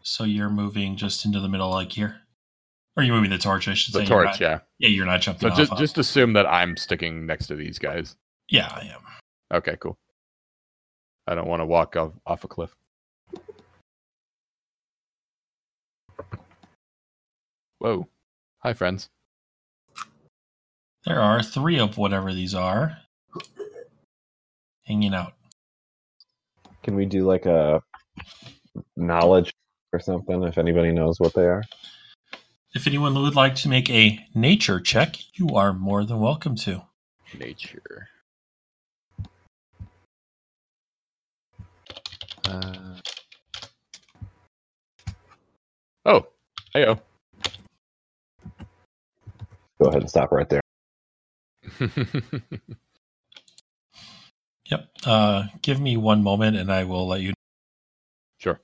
so 0.00 0.24
you're 0.24 0.48
moving 0.48 0.96
just 0.96 1.26
into 1.26 1.38
the 1.38 1.50
middle 1.50 1.68
like 1.68 1.92
here? 1.92 2.22
Or 2.96 3.02
you're 3.02 3.14
moving 3.14 3.28
the 3.28 3.36
torch, 3.36 3.68
I 3.68 3.74
should 3.74 3.92
The 3.92 3.98
say. 3.98 4.04
You're 4.06 4.24
torch, 4.24 4.26
not- 4.26 4.40
yeah. 4.40 4.58
Yeah, 4.78 4.88
you're 4.88 5.04
not 5.04 5.20
jumping 5.20 5.50
So 5.50 5.54
just 5.54 5.70
of- 5.72 5.78
just 5.78 5.98
assume 5.98 6.32
that 6.32 6.46
I'm 6.46 6.78
sticking 6.78 7.26
next 7.26 7.48
to 7.48 7.56
these 7.56 7.78
guys. 7.78 8.16
Yeah, 8.48 8.68
I 8.72 8.90
am. 8.94 9.02
Okay, 9.58 9.76
cool. 9.78 9.98
I 11.26 11.34
don't 11.34 11.46
want 11.46 11.60
to 11.60 11.66
walk 11.66 11.94
off, 11.94 12.12
off 12.24 12.42
a 12.44 12.48
cliff. 12.48 12.74
Whoa. 17.80 18.08
Hi, 18.60 18.72
friends. 18.72 19.10
There 21.06 21.20
are 21.20 21.42
three 21.42 21.78
of 21.78 21.96
whatever 21.96 22.34
these 22.34 22.54
are 22.54 22.98
hanging 24.84 25.14
out. 25.14 25.34
Can 26.82 26.96
we 26.96 27.06
do 27.06 27.26
like 27.26 27.46
a 27.46 27.82
knowledge 28.96 29.54
or 29.92 30.00
something 30.00 30.42
if 30.42 30.58
anybody 30.58 30.92
knows 30.92 31.20
what 31.20 31.34
they 31.34 31.46
are? 31.46 31.62
If 32.74 32.86
anyone 32.86 33.14
would 33.14 33.34
like 33.34 33.54
to 33.56 33.68
make 33.68 33.88
a 33.90 34.18
nature 34.34 34.80
check, 34.80 35.16
you 35.34 35.48
are 35.54 35.72
more 35.72 36.04
than 36.04 36.20
welcome 36.20 36.56
to. 36.56 36.82
Nature. 37.38 38.08
Uh... 42.44 43.00
Oh, 46.04 46.26
heyo. 46.74 47.00
Go 49.80 49.88
ahead 49.88 50.02
and 50.02 50.10
stop 50.10 50.32
right 50.32 50.48
there. 50.48 50.60
Yep. 54.70 54.88
Uh, 55.06 55.44
give 55.62 55.80
me 55.80 55.96
one 55.96 56.22
moment 56.22 56.56
and 56.56 56.72
I 56.72 56.84
will 56.84 57.08
let 57.08 57.22
you 57.22 57.34
sure. 58.38 58.60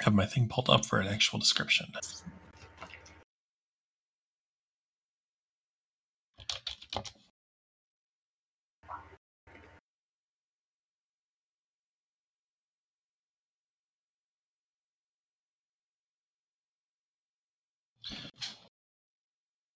have 0.00 0.14
my 0.14 0.26
thing 0.26 0.48
pulled 0.48 0.70
up 0.70 0.86
for 0.86 1.00
an 1.00 1.08
actual 1.08 1.38
description. 1.38 1.88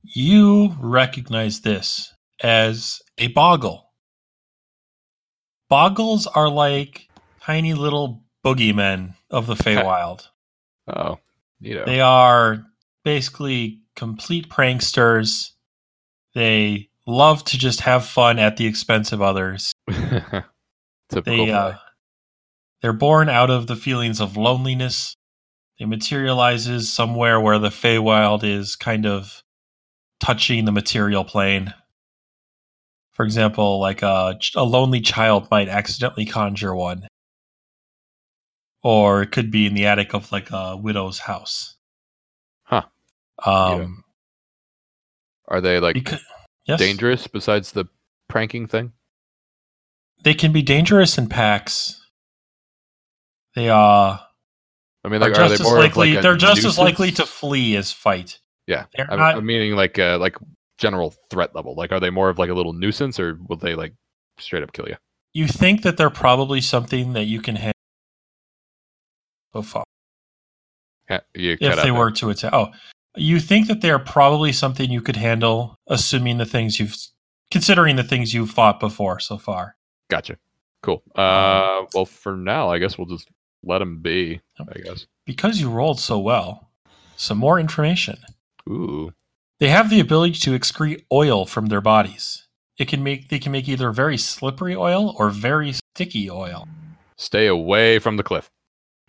You 0.03 0.77
recognize 0.81 1.63
this 1.63 2.15
as 2.43 3.01
a 3.19 3.29
boggle. 3.29 3.91
Boggles 5.69 6.27
are 6.27 6.49
like 6.49 7.09
tiny 7.43 7.75
little 7.75 8.25
boogeymen 8.45 9.15
of 9.31 9.47
the 9.47 9.55
Feywild. 9.57 10.29
Oh, 10.87 11.19
neato. 11.63 11.85
They 11.85 12.01
are 12.01 12.65
basically 13.05 13.81
complete 13.97 14.49
pranksters. 14.49 15.51
They 16.35 16.89
love 17.07 17.45
to 17.45 17.59
just 17.59 17.81
have 17.81 18.05
fun 18.05 18.39
at 18.39 18.57
the 18.57 18.67
expense 18.67 19.13
of 19.13 19.23
others. 19.23 19.73
They 21.25 21.51
uh, 21.51 21.75
they're 22.83 22.93
born 22.93 23.29
out 23.29 23.51
of 23.51 23.67
the 23.67 23.77
feelings 23.77 24.21
of 24.21 24.37
loneliness. 24.37 25.17
They 25.79 25.87
materializes 25.87 26.93
somewhere 26.93 27.41
where 27.41 27.59
the 27.59 27.71
Feywild 27.71 28.45
is 28.45 28.77
kind 28.77 29.07
of 29.07 29.43
touching 30.21 30.65
the 30.65 30.73
material 30.73 31.25
plane. 31.25 31.73
For 33.19 33.25
example, 33.25 33.81
like 33.81 34.03
a, 34.03 34.39
a 34.55 34.63
lonely 34.63 35.01
child 35.01 35.49
might 35.51 35.69
accidentally 35.69 36.25
conjure 36.25 36.73
one. 36.73 37.09
Or 38.85 39.23
it 39.23 39.33
could 39.33 39.51
be 39.51 39.67
in 39.67 39.75
the 39.75 39.87
attic 39.87 40.15
of 40.15 40.31
like 40.31 40.53
a 40.53 40.77
widow's 40.77 41.19
house. 41.19 41.75
Huh. 42.63 42.85
Um, 43.45 44.05
Are 45.49 45.61
they 45.61 45.81
like 45.81 45.95
because, 45.95 46.21
yes, 46.65 46.79
dangerous 46.79 47.27
besides 47.27 47.73
the 47.73 47.87
pranking 48.29 48.69
thing? 48.69 48.93
They 50.23 50.35
can 50.35 50.53
be 50.53 50.63
dangerous 50.63 51.19
in 51.19 51.29
packs. 51.29 52.01
They 53.57 53.69
are. 53.69 54.21
I 55.03 55.09
mean, 55.09 55.21
are 55.21 55.29
like, 55.29 55.33
are 55.33 55.49
just 55.49 55.49
they 55.49 55.55
as 55.55 55.61
more 55.63 55.79
likely. 55.81 56.13
like 56.13 56.23
they're 56.23 56.37
just 56.37 56.65
as 56.65 56.79
likely 56.79 57.11
to 57.11 57.27
flee 57.27 57.75
as 57.75 57.91
fight. 57.91 58.39
Yeah, 58.69 58.85
I'm, 58.97 59.19
not- 59.19 59.35
I'm 59.35 59.45
meaning 59.47 59.73
like 59.75 59.99
uh, 59.99 60.19
like 60.21 60.37
general 60.79 61.15
threat 61.31 61.55
level. 61.55 61.75
Like, 61.75 61.93
are 61.93 62.01
they 62.01 62.11
more 62.11 62.31
of 62.31 62.39
like 62.39 62.51
a 62.51 62.55
little 62.55 62.73
nuisance, 62.73 63.21
or 63.21 63.39
will 63.49 63.57
they 63.57 63.75
like 63.75 63.95
straight 64.39 64.63
up 64.63 64.73
kill 64.73 64.89
you? 64.89 64.97
You 65.35 65.47
think 65.47 65.83
that 65.83 65.97
they're 65.97 66.11
probably 66.11 66.61
something 66.61 67.13
that 67.13 67.25
you 67.25 67.41
can 67.41 67.57
handle 67.57 67.75
so 69.53 69.63
far 69.63 69.85
You 71.35 71.57
if 71.61 71.83
they 71.83 71.91
were 71.91 72.11
to 72.13 72.31
attack. 72.31 72.53
Oh, 72.53 72.69
you 73.17 73.41
think 73.41 73.69
that 73.69 73.81
they're 73.81 73.99
probably 73.99 74.53
something 74.53 74.91
you 74.91 75.01
could 75.01 75.17
handle, 75.17 75.77
assuming 75.89 76.39
the 76.39 76.47
things 76.47 76.79
you've, 76.79 76.97
considering 77.51 77.97
the 77.97 78.05
things 78.05 78.35
you've 78.35 78.51
fought 78.51 78.81
before 78.81 79.19
so 79.21 79.39
far. 79.39 79.77
Gotcha. 80.11 80.37
Cool. 80.83 81.03
Uh, 81.15 81.85
well, 81.95 82.05
for 82.05 82.37
now, 82.37 82.71
I 82.71 82.79
guess 82.79 82.97
we'll 82.97 83.07
just 83.07 83.29
let 83.65 83.79
them 83.79 84.01
be. 84.01 84.41
I 84.61 84.79
guess. 84.79 85.07
Because 85.27 85.61
you 85.61 85.71
rolled 85.71 86.01
so 86.01 86.19
well, 86.19 86.71
some 87.17 87.39
more 87.39 87.59
information. 87.59 88.19
Ooh. 88.69 89.13
They 89.61 89.69
have 89.69 89.91
the 89.91 90.01
ability 90.01 90.35
to 90.41 90.59
excrete 90.59 91.05
oil 91.13 91.45
from 91.47 91.67
their 91.67 91.81
bodies. 91.81 92.47
It 92.79 92.87
can 92.89 93.03
make 93.03 93.29
they 93.29 93.39
can 93.41 93.51
make 93.53 93.69
either 93.69 93.91
very 93.91 94.17
slippery 94.17 94.77
oil 94.77 95.15
or 95.19 95.31
very 95.31 95.73
sticky 95.73 96.31
oil. 96.31 96.69
Stay 97.17 97.47
away 97.49 97.99
from 97.99 98.17
the 98.17 98.23
cliff. 98.23 98.51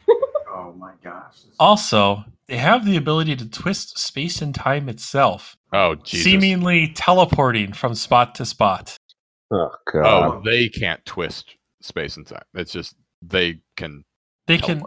Oh 0.52 0.74
my 0.74 0.92
gosh. 1.04 1.38
Also, 1.60 2.26
they 2.48 2.58
have 2.58 2.84
the 2.86 2.98
ability 2.98 3.36
to 3.38 3.48
twist 3.48 3.98
space 3.98 4.42
and 4.42 4.54
time 4.54 4.90
itself, 4.90 5.56
Oh, 5.72 5.96
Jesus. 5.96 6.24
seemingly 6.26 6.90
teleporting 6.90 7.72
from 7.72 7.96
spot 7.96 8.36
to 8.36 8.46
spot. 8.46 8.98
Oh, 9.52 9.72
oh 9.72 9.76
god. 9.92 10.06
Oh, 10.06 10.42
they 10.44 10.68
can't 10.68 11.04
twist 11.06 11.56
space 11.82 12.18
and 12.18 12.28
time. 12.28 12.44
It's 12.54 12.72
just 12.74 12.96
they 13.22 13.62
can. 13.78 14.04
They 14.48 14.58
can 14.58 14.84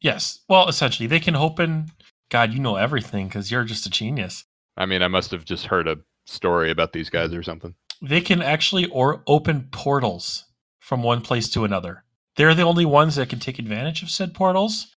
Yes. 0.00 0.40
Well, 0.48 0.68
essentially, 0.68 1.06
they 1.06 1.20
can 1.20 1.36
open. 1.36 1.86
God, 2.30 2.52
you 2.52 2.58
know 2.58 2.76
everything 2.76 3.28
because 3.28 3.50
you're 3.50 3.64
just 3.64 3.86
a 3.86 3.90
genius. 3.90 4.44
I 4.76 4.86
mean, 4.86 5.02
I 5.02 5.08
must 5.08 5.30
have 5.30 5.44
just 5.44 5.66
heard 5.66 5.86
a 5.86 5.98
story 6.26 6.70
about 6.70 6.92
these 6.92 7.10
guys 7.10 7.32
or 7.32 7.42
something. 7.42 7.74
They 8.02 8.20
can 8.20 8.42
actually 8.42 8.86
or 8.86 9.22
open 9.26 9.68
portals 9.70 10.44
from 10.80 11.02
one 11.02 11.20
place 11.20 11.48
to 11.50 11.64
another. 11.64 12.04
They're 12.36 12.54
the 12.54 12.62
only 12.62 12.84
ones 12.84 13.16
that 13.16 13.28
can 13.28 13.38
take 13.38 13.58
advantage 13.58 14.02
of 14.02 14.10
said 14.10 14.34
portals, 14.34 14.96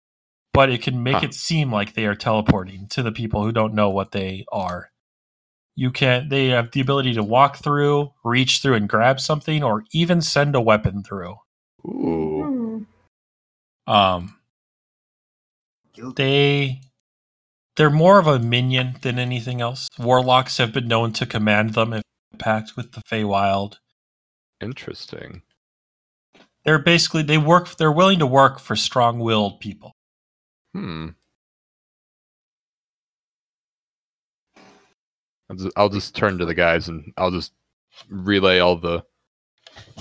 but 0.53 0.71
it 0.71 0.83
can 0.83 1.03
make 1.03 1.17
Huh. 1.17 1.27
it 1.27 1.35
seem 1.35 1.71
like 1.71 1.95
they 1.95 2.07
are 2.07 2.15
teleporting 2.15 2.89
to 2.89 3.03
the 3.03 3.13
people 3.13 3.43
who 3.43 3.53
don't 3.53 3.75
know 3.75 3.91
what 3.91 4.13
they 4.13 4.45
are. 4.51 4.91
You 5.75 5.91
can 5.91 6.31
they 6.31 6.49
have 6.49 6.71
the 6.71 6.81
ability 6.81 7.13
to 7.15 7.23
walk 7.23 7.59
through, 7.59 8.13
reach 8.25 8.63
through 8.63 8.75
and 8.75 8.89
grab 8.89 9.21
something 9.21 9.63
or 9.63 9.85
even 9.93 10.23
send 10.23 10.57
a 10.57 10.61
weapon 10.61 11.03
through. 11.03 11.37
Ooh. 11.87 12.87
Hmm. 13.87 13.93
Um 13.93 14.39
they 16.15 16.81
they're 17.77 17.91
more 17.91 18.19
of 18.19 18.27
a 18.27 18.39
minion 18.39 18.97
than 19.03 19.19
anything 19.19 19.61
else. 19.61 19.89
Warlocks 19.99 20.59
have 20.59 20.73
been 20.73 20.89
known 20.89 21.13
to 21.15 21.27
command 21.27 21.75
them 21.75 21.93
if 21.93 22.03
pact 22.39 22.77
with 22.77 22.93
the 22.93 23.03
Feywild. 23.03 23.77
Interesting. 24.61 25.43
They're 26.65 26.79
basically 26.79 27.23
they 27.23 27.39
work 27.39 27.77
they're 27.77 27.93
willing 27.93 28.19
to 28.19 28.27
work 28.27 28.59
for 28.59 28.75
strong-willed 28.75 29.61
people. 29.61 29.93
Hmm. 30.75 31.11
I'll 35.49 35.57
just, 35.57 35.73
I'll 35.77 35.89
just 35.89 36.17
turn 36.17 36.39
to 36.39 36.45
the 36.45 36.55
guys 36.55 36.89
and 36.89 37.13
I'll 37.17 37.31
just 37.31 37.53
relay 38.09 38.59
all 38.59 38.77
the 38.77 39.05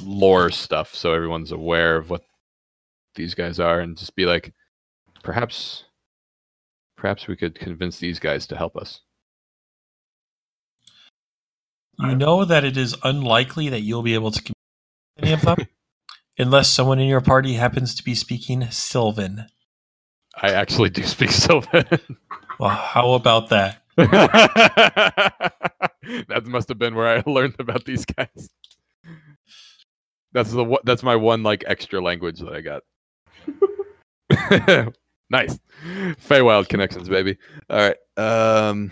lore 0.01 0.49
stuff 0.49 0.95
so 0.95 1.13
everyone's 1.13 1.51
aware 1.51 1.97
of 1.97 2.09
what 2.09 2.23
these 3.13 3.35
guys 3.35 3.59
are 3.59 3.79
and 3.79 3.95
just 3.95 4.15
be 4.15 4.25
like, 4.25 4.53
perhaps, 5.23 5.83
perhaps 7.05 7.27
we 7.27 7.35
could 7.35 7.53
convince 7.53 7.99
these 7.99 8.17
guys 8.17 8.47
to 8.47 8.57
help 8.57 8.75
us. 8.75 9.01
You 11.99 12.15
know 12.15 12.43
that 12.43 12.63
it 12.63 12.77
is 12.77 12.95
unlikely 13.03 13.69
that 13.69 13.81
you'll 13.81 14.01
be 14.01 14.15
able 14.15 14.31
to 14.31 14.41
communicate 14.41 14.55
any 15.19 15.33
of 15.33 15.41
them 15.43 15.67
unless 16.39 16.67
someone 16.67 16.97
in 16.97 17.07
your 17.07 17.21
party 17.21 17.53
happens 17.53 17.93
to 17.93 18.03
be 18.03 18.15
speaking 18.15 18.65
Sylvan. 18.71 19.45
I 20.41 20.49
actually 20.53 20.89
do 20.89 21.03
speak 21.03 21.29
Sylvan. 21.29 21.85
Well, 22.59 22.71
how 22.71 23.13
about 23.13 23.49
that? 23.49 23.83
that 23.97 25.51
must 26.47 26.69
have 26.69 26.79
been 26.79 26.95
where 26.95 27.19
I 27.19 27.23
learned 27.29 27.57
about 27.59 27.85
these 27.85 28.05
guys. 28.05 28.49
That's 30.31 30.51
the 30.51 30.63
one- 30.63 30.81
that's 30.85 31.03
my 31.03 31.15
one 31.15 31.43
like 31.43 31.63
extra 31.67 32.01
language 32.01 32.39
that 32.39 32.53
I 32.55 32.61
got. 32.61 32.81
Nice, 35.29 35.59
Feywild 35.83 36.69
connections, 36.69 37.09
baby. 37.09 37.37
All 37.69 37.77
right, 37.77 37.97
um, 38.17 38.91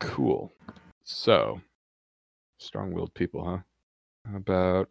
cool. 0.00 0.52
So, 1.04 1.60
strong-willed 2.58 3.14
people, 3.14 3.44
huh? 3.44 3.58
How 4.30 4.36
about 4.36 4.88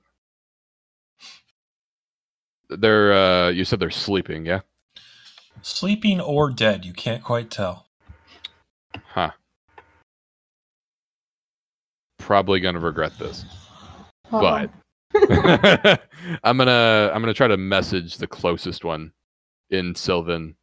they're? 2.69 3.13
uh 3.13 3.49
You 3.49 3.65
said 3.65 3.79
they're 3.79 3.89
sleeping, 3.89 4.45
yeah? 4.45 4.61
Sleeping 5.61 6.19
or 6.19 6.49
dead, 6.49 6.85
you 6.85 6.93
can't 6.93 7.23
quite 7.23 7.49
tell. 7.49 7.87
Huh. 9.05 9.31
Probably 12.17 12.59
gonna 12.59 12.79
regret 12.79 13.17
this. 13.17 13.45
Uh-oh. 14.31 14.41
but 14.41 14.71
I'm 16.43 16.57
gonna 16.57 17.11
I'm 17.13 17.21
gonna 17.21 17.33
try 17.33 17.47
to 17.47 17.57
message 17.57 18.17
the 18.17 18.27
closest 18.27 18.83
one 18.85 19.11
in 19.71 19.95
Sylvan 19.95 20.55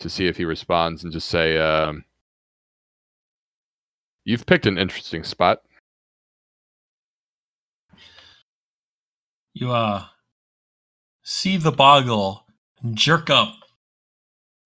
to 0.00 0.08
see 0.08 0.26
if 0.26 0.36
he 0.36 0.44
responds 0.44 1.02
and 1.02 1.12
just 1.12 1.28
say, 1.28 1.58
um, 1.58 2.04
"You've 4.24 4.46
picked 4.46 4.66
an 4.66 4.78
interesting 4.78 5.24
spot." 5.24 5.62
You 9.54 9.70
uh 9.72 10.04
see 11.22 11.56
the 11.56 11.72
boggle 11.72 12.46
jerk 12.94 13.28
up. 13.30 13.54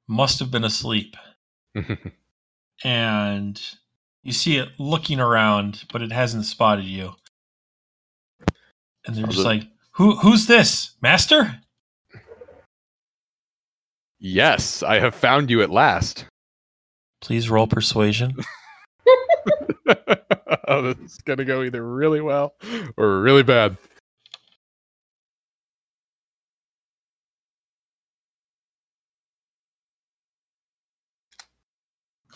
Must 0.08 0.38
have 0.38 0.50
been 0.50 0.64
asleep. 0.64 1.16
And 2.84 3.58
you 4.22 4.32
see 4.32 4.58
it 4.58 4.68
looking 4.78 5.18
around, 5.18 5.84
but 5.90 6.02
it 6.02 6.12
hasn't 6.12 6.44
spotted 6.44 6.84
you. 6.84 7.14
And 9.06 9.16
they're 9.16 9.26
just- 9.26 9.38
like, 9.46 9.62
Who 9.92 10.16
who's 10.16 10.46
this? 10.46 10.90
Master? 11.00 11.58
Yes, 14.18 14.82
I 14.82 15.00
have 15.00 15.14
found 15.14 15.50
you 15.50 15.62
at 15.62 15.70
last. 15.70 16.26
Please 17.20 17.50
roll 17.50 17.66
persuasion. 17.66 18.34
oh, 20.68 20.82
this 20.82 21.12
is 21.12 21.18
gonna 21.24 21.44
go 21.44 21.62
either 21.62 21.84
really 21.84 22.20
well 22.20 22.54
or 22.96 23.20
really 23.20 23.42
bad. 23.42 23.76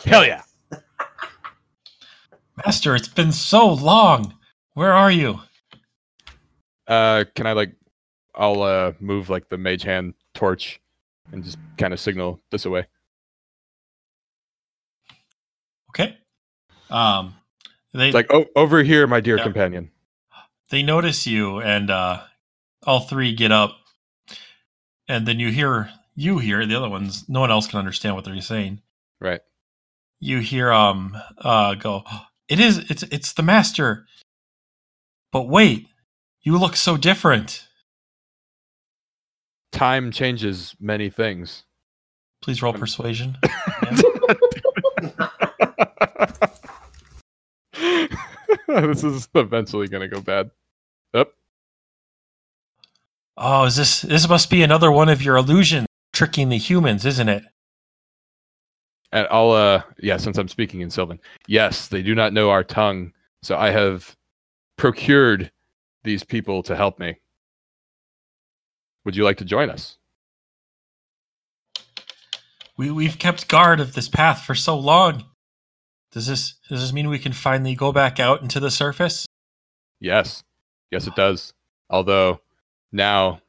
Hell 0.05 0.25
yeah! 0.25 0.43
Master, 2.65 2.97
it's 2.97 3.09
been 3.09 3.33
so 3.33 3.71
long. 3.71 4.35
Where 4.73 4.93
are 4.93 5.11
you? 5.11 5.41
Uh, 6.87 7.25
can 7.35 7.47
I 7.47 7.53
like, 7.53 7.75
I'll 8.35 8.63
uh 8.63 8.93
move 8.99 9.29
like 9.29 9.49
the 9.49 9.59
mage 9.59 9.83
hand 9.83 10.15
torch 10.35 10.81
and 11.33 11.45
just 11.45 11.57
kind 11.79 11.93
of 11.93 12.01
signal 12.01 12.41
this 12.51 12.65
away. 12.65 12.87
Okay. 15.91 16.17
Um 16.89 17.35
they 17.93 18.09
It's 18.09 18.15
like, 18.15 18.33
oh, 18.33 18.47
over 18.57 18.83
here, 18.83 19.07
my 19.07 19.21
dear 19.21 19.37
Yeah. 19.39 19.43
companion. 19.45 19.91
they 20.71 20.83
notice 20.83 21.27
you 21.27 21.61
and 21.61 21.91
uh 21.91 22.23
all 22.87 23.01
three 23.01 23.35
get 23.35 23.51
up 23.53 23.77
and 25.09 25.27
then 25.27 25.39
you 25.41 25.51
hear 25.51 25.91
you 26.15 26.39
hear 26.39 26.65
the 26.67 26.75
other 26.77 26.89
ones 26.89 27.29
no 27.29 27.41
one 27.41 27.51
else 27.51 27.67
can 27.67 27.79
understand 27.79 28.15
what 28.15 28.25
they're 28.25 28.41
saying 28.41 28.81
Right. 29.21 29.41
you 30.21 30.39
hear 30.39 30.73
um 30.73 31.17
uh 31.39 31.75
go 31.75 32.05
it 32.49 32.59
is 32.61 32.79
it's 32.91 33.03
it's 33.05 33.33
the 33.35 33.43
master 33.43 34.07
but 35.33 35.49
wait 35.49 35.89
you 36.43 36.57
look 36.57 36.77
so 36.77 36.97
different 36.97 37.67
Time 39.73 40.11
changes 40.11 40.75
many 40.81 41.11
things. 41.11 41.65
please 42.43 42.63
roll 42.63 42.73
persuasion 42.73 43.37
this 48.67 49.05
is 49.05 49.29
eventually 49.35 49.89
gonna 49.89 50.09
go 50.09 50.21
bad. 50.21 50.51
Up. 51.13 51.33
oh 53.37 53.65
is 53.65 53.77
this 53.77 54.03
this 54.03 54.29
must 54.29 54.49
be 54.49 54.63
another 54.63 54.93
one 54.93 55.09
of 55.09 55.23
your 55.23 55.37
illusions 55.37 55.87
tricking 56.13 56.49
the 56.51 56.57
humans 56.59 57.05
isn't 57.05 57.29
it 57.29 57.43
And 59.13 59.27
I'll 59.31 59.51
uh 59.51 59.83
yeah, 59.99 60.17
since 60.19 60.39
I'm 60.39 60.49
speaking 60.49 60.81
in 60.83 60.91
Sylvan. 60.91 61.19
Yes, 61.49 61.89
they 61.89 62.03
do 62.03 62.15
not 62.15 62.33
know 62.33 62.51
our 62.51 62.63
tongue, 62.65 63.13
so 63.43 63.57
I 63.57 63.71
have 63.71 64.15
procured 64.77 65.51
these 66.05 66.23
people 66.25 66.63
to 66.63 66.77
help 66.77 66.99
me. 67.01 67.17
Would 69.05 69.17
you 69.17 69.25
like 69.25 69.39
to 69.39 69.45
join 69.45 69.71
us? 69.71 69.97
we 72.77 72.91
we've 72.91 73.19
kept 73.19 73.47
guard 73.47 73.79
of 73.79 73.93
this 73.93 74.09
path 74.09 74.43
for 74.43 74.55
so 74.55 74.75
long 74.79 75.25
does 76.13 76.27
this 76.27 76.55
does 76.71 76.81
this 76.81 76.95
mean 76.95 77.11
we 77.11 77.19
can 77.19 77.33
finally 77.33 77.75
go 77.75 77.93
back 77.93 78.19
out 78.19 78.41
into 78.41 78.59
the 78.59 78.71
surface 78.71 79.27
Yes. 80.01 80.43
Yes 80.91 81.07
it 81.07 81.15
does. 81.15 81.53
Although 81.89 82.41
now 82.91 83.43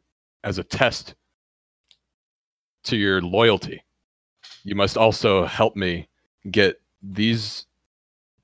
as 0.44 0.58
a 0.58 0.64
test 0.64 1.16
to 2.84 2.98
your 2.98 3.22
loyalty, 3.22 3.84
you 4.64 4.76
must 4.76 4.98
also 4.98 5.46
help 5.46 5.76
me 5.76 6.08
get 6.50 6.82
these 7.02 7.66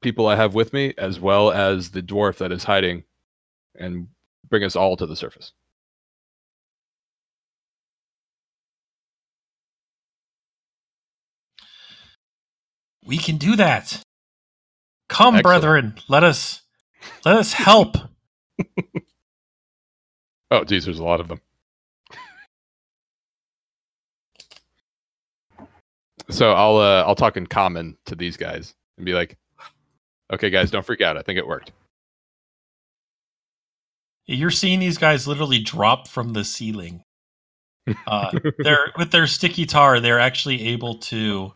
people 0.01 0.27
I 0.27 0.35
have 0.35 0.55
with 0.55 0.73
me 0.73 0.93
as 0.97 1.19
well 1.19 1.51
as 1.51 1.91
the 1.91 2.01
dwarf 2.01 2.37
that 2.37 2.51
is 2.51 2.63
hiding 2.63 3.03
and 3.75 4.07
bring 4.49 4.63
us 4.63 4.75
all 4.75 4.95
to 4.97 5.05
the 5.05 5.15
surface. 5.15 5.51
We 13.07 13.17
can 13.17 13.37
do 13.37 13.55
that. 13.55 14.01
Come, 15.09 15.35
Excellent. 15.35 15.43
brethren, 15.43 15.95
let 16.09 16.23
us 16.23 16.61
let 17.25 17.37
us 17.37 17.53
help. 17.53 17.97
Oh, 20.49 20.63
geez, 20.63 20.85
there's 20.85 20.99
a 20.99 21.03
lot 21.03 21.19
of 21.19 21.27
them. 21.27 21.41
so 26.29 26.53
I'll 26.53 26.77
uh, 26.77 27.03
I'll 27.03 27.15
talk 27.15 27.35
in 27.37 27.47
common 27.47 27.97
to 28.05 28.15
these 28.15 28.37
guys 28.37 28.73
and 28.97 29.05
be 29.05 29.13
like, 29.13 29.37
"Okay, 30.31 30.49
guys, 30.49 30.71
don't 30.71 30.85
freak 30.85 31.01
out. 31.01 31.17
I 31.17 31.21
think 31.21 31.37
it 31.37 31.47
worked." 31.47 31.73
You're 34.25 34.51
seeing 34.51 34.79
these 34.79 34.97
guys 34.97 35.27
literally 35.27 35.59
drop 35.59 36.07
from 36.07 36.33
the 36.33 36.43
ceiling. 36.43 37.03
Uh, 38.05 38.31
they're 38.59 38.91
with 38.97 39.11
their 39.11 39.27
sticky 39.27 39.65
tar, 39.65 40.01
they're 40.01 40.19
actually 40.19 40.67
able 40.69 40.95
to 40.95 41.53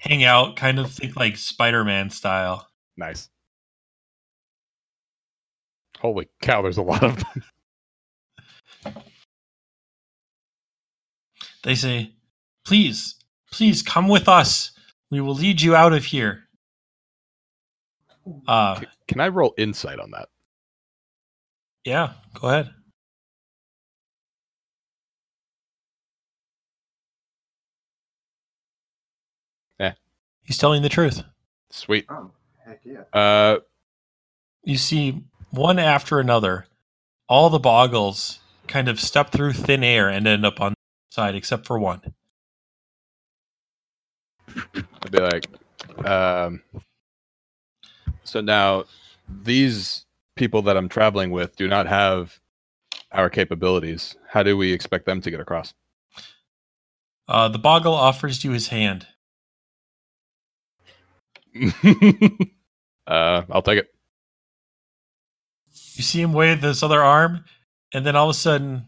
hang 0.00 0.24
out, 0.24 0.56
kind 0.56 0.78
of 0.78 0.92
think 0.92 1.16
like 1.16 1.36
Spider-Man 1.36 2.10
style. 2.10 2.68
Nice. 2.96 3.28
Holy 6.00 6.28
cow, 6.42 6.62
there's 6.62 6.78
a 6.78 6.82
lot 6.82 7.02
of 7.04 7.16
them. 7.16 7.44
They 11.64 11.74
say, 11.74 12.12
"Please, 12.64 13.16
please 13.52 13.82
come 13.82 14.08
with 14.08 14.28
us. 14.28 14.72
We 15.10 15.20
will 15.20 15.34
lead 15.34 15.60
you 15.60 15.74
out 15.76 15.92
of 15.92 16.04
here." 16.04 16.44
Uh, 18.48 18.80
Can 19.08 19.20
I 19.20 19.28
roll 19.28 19.54
insight 19.58 19.98
on 20.00 20.12
that? 20.12 20.28
yeah, 21.84 22.14
go 22.34 22.48
ahead. 22.48 22.70
He's 30.46 30.58
telling 30.58 30.82
the 30.82 30.88
truth. 30.88 31.22
Sweet. 31.70 32.06
Oh, 32.08 32.30
heck 32.64 32.80
yeah. 32.84 33.02
Uh, 33.12 33.58
you 34.62 34.78
see 34.78 35.24
one 35.50 35.78
after 35.78 36.20
another, 36.20 36.66
all 37.28 37.50
the 37.50 37.58
boggles 37.58 38.38
kind 38.68 38.88
of 38.88 39.00
step 39.00 39.30
through 39.30 39.52
thin 39.52 39.82
air 39.82 40.08
and 40.08 40.26
end 40.26 40.46
up 40.46 40.60
on 40.60 40.72
the 40.72 41.14
side, 41.14 41.34
except 41.34 41.66
for 41.66 41.78
one. 41.78 42.14
I'd 44.74 45.10
be 45.10 45.18
like, 45.18 45.46
um, 46.06 46.62
so 48.22 48.40
now 48.40 48.84
these 49.28 50.06
people 50.36 50.62
that 50.62 50.76
I'm 50.76 50.88
traveling 50.88 51.30
with 51.32 51.56
do 51.56 51.66
not 51.66 51.86
have 51.86 52.40
our 53.12 53.28
capabilities. 53.28 54.16
How 54.28 54.42
do 54.42 54.56
we 54.56 54.72
expect 54.72 55.06
them 55.06 55.20
to 55.22 55.30
get 55.30 55.40
across? 55.40 55.74
Uh, 57.28 57.48
the 57.48 57.58
boggle 57.58 57.94
offers 57.94 58.44
you 58.44 58.52
his 58.52 58.68
hand. 58.68 59.08
uh, 63.06 63.42
I'll 63.50 63.62
take 63.62 63.78
it. 63.80 63.88
You 65.94 66.02
see 66.02 66.20
him 66.20 66.32
wave 66.32 66.60
this 66.60 66.82
other 66.82 67.02
arm, 67.02 67.44
and 67.92 68.04
then 68.04 68.16
all 68.16 68.28
of 68.28 68.34
a 68.36 68.38
sudden, 68.38 68.86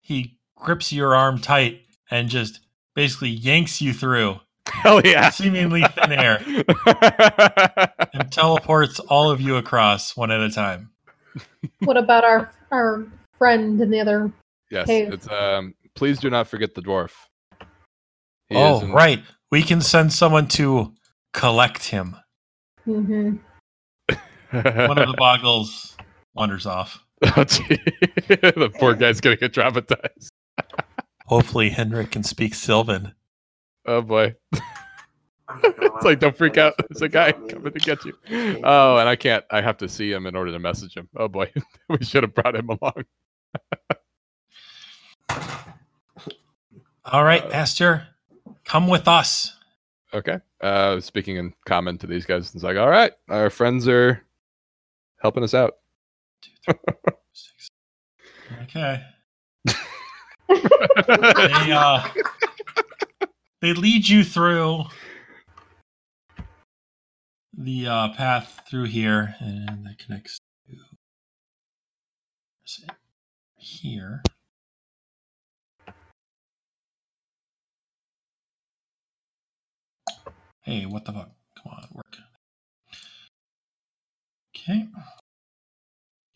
he 0.00 0.38
grips 0.56 0.92
your 0.92 1.14
arm 1.14 1.38
tight 1.40 1.82
and 2.10 2.28
just 2.28 2.60
basically 2.94 3.30
yanks 3.30 3.80
you 3.80 3.92
through, 3.92 4.40
Hell 4.66 5.00
yeah! 5.04 5.30
seemingly 5.30 5.82
thin 5.94 6.12
air, 6.12 6.42
and 8.12 8.30
teleports 8.32 8.98
all 9.00 9.30
of 9.30 9.40
you 9.40 9.56
across 9.56 10.16
one 10.16 10.30
at 10.30 10.40
a 10.40 10.50
time. 10.50 10.90
What 11.80 11.96
about 11.96 12.24
our 12.24 12.50
our 12.70 13.06
friend 13.38 13.80
in 13.80 13.90
the 13.90 14.00
other? 14.00 14.32
yes, 14.70 14.86
Hey. 14.88 15.06
it's 15.06 15.28
um. 15.30 15.74
Please 15.94 16.18
do 16.20 16.30
not 16.30 16.48
forget 16.48 16.74
the 16.74 16.80
dwarf. 16.80 17.10
He 18.48 18.56
oh, 18.56 18.80
in- 18.80 18.92
right. 18.92 19.22
We 19.50 19.62
can 19.62 19.82
send 19.82 20.10
someone 20.12 20.48
to 20.48 20.94
collect 21.32 21.84
him. 21.84 22.16
hmm 22.84 23.36
One 24.50 24.98
of 24.98 25.08
the 25.08 25.14
boggles 25.16 25.96
wanders 26.34 26.66
off. 26.66 26.98
Oh, 27.36 27.44
gee. 27.44 27.62
the 28.28 28.70
poor 28.78 28.94
guy's 28.94 29.20
gonna 29.20 29.36
get 29.36 29.52
traumatized. 29.54 30.28
Hopefully, 31.26 31.70
Henrik 31.70 32.10
can 32.10 32.22
speak 32.22 32.54
Sylvan. 32.54 33.14
Oh 33.86 34.02
boy. 34.02 34.34
I'm 35.48 35.60
not 35.62 35.76
gonna 35.76 35.90
It's 35.96 36.04
like 36.04 36.18
don't 36.20 36.36
freak 36.36 36.58
out. 36.58 36.74
just 36.78 36.88
There's 36.90 37.02
a 37.02 37.08
guy 37.08 37.32
put 37.32 37.50
it 37.50 37.54
on 37.56 37.62
coming 37.62 37.72
to 37.72 37.78
get 37.80 38.04
you. 38.04 38.12
Oh, 38.64 38.96
and 38.98 39.08
I 39.08 39.16
can't. 39.16 39.44
I 39.50 39.60
have 39.60 39.78
to 39.78 39.88
see 39.88 40.10
him 40.12 40.26
in 40.26 40.34
order 40.36 40.50
to 40.52 40.58
message 40.58 40.94
him. 40.96 41.08
Oh 41.16 41.28
boy, 41.28 41.50
we 41.88 42.04
should 42.04 42.22
have 42.24 42.34
brought 42.34 42.56
him 42.56 42.68
along. 42.68 43.04
All 47.04 47.24
right, 47.24 47.44
Uh, 47.44 47.48
Master, 47.48 48.06
come 48.64 48.86
with 48.86 49.08
us. 49.08 49.56
Okay. 50.14 50.38
Uh, 50.62 51.00
speaking 51.00 51.36
in 51.36 51.52
common 51.66 51.98
to 51.98 52.06
these 52.06 52.24
guys, 52.24 52.54
it's 52.54 52.62
like, 52.62 52.76
all 52.76 52.88
right, 52.88 53.12
our 53.28 53.50
friends 53.50 53.88
are 53.88 54.22
helping 55.20 55.42
us 55.42 55.54
out. 55.54 55.74
Okay. 58.62 59.02
They 60.48 61.72
uh, 61.72 62.08
they 63.60 63.72
lead 63.72 64.08
you 64.08 64.22
through 64.22 64.84
the 67.56 67.86
uh, 67.86 68.08
path 68.14 68.60
through 68.70 68.84
here, 68.84 69.34
and 69.40 69.86
that 69.86 69.98
connects 69.98 70.38
to 70.66 70.76
here. 73.56 74.22
Hey, 80.62 80.86
what 80.86 81.04
the 81.04 81.12
fuck? 81.12 81.30
Come 81.60 81.72
on, 81.72 81.88
work. 81.92 82.16
Okay. 84.56 84.86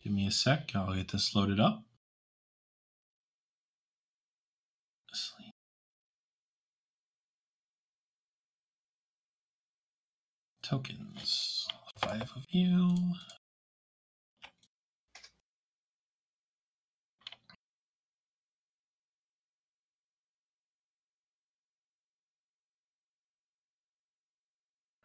Give 0.03 0.11
me 0.13 0.27
a 0.27 0.31
sec. 0.31 0.71
I'll 0.75 0.93
get 0.93 1.09
this 1.11 1.33
loaded 1.35 1.59
up. 1.59 1.83
Tokens. 10.61 11.65
Five 11.97 12.23
of 12.35 12.43
you. 12.49 13.13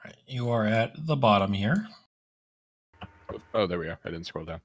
Right, 0.05 0.17
you 0.33 0.49
are 0.51 0.67
at 0.67 0.93
the 1.07 1.15
bottom 1.17 1.53
here. 1.53 1.87
Oh, 3.55 3.67
there 3.67 3.79
we 3.79 3.89
are. 3.89 3.99
I 4.05 4.11
didn't 4.11 4.27
scroll 4.27 4.45
down. 4.45 4.61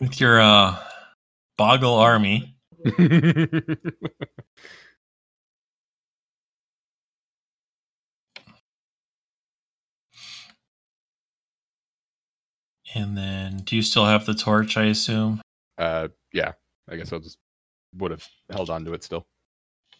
with 0.00 0.20
your 0.20 0.40
uh, 0.40 0.76
boggle 1.56 1.94
army. 1.94 2.56
And 12.94 13.16
then, 13.18 13.58
do 13.64 13.74
you 13.76 13.82
still 13.82 14.04
have 14.06 14.24
the 14.26 14.34
torch? 14.34 14.76
I 14.76 14.84
assume. 14.84 15.40
uh, 15.78 16.08
yeah. 16.32 16.52
I 16.88 16.96
guess 16.96 17.12
I'll 17.12 17.18
just 17.20 17.38
would 17.96 18.10
have 18.10 18.26
held 18.50 18.68
on 18.70 18.84
to 18.84 18.92
it 18.92 19.02
still, 19.02 19.26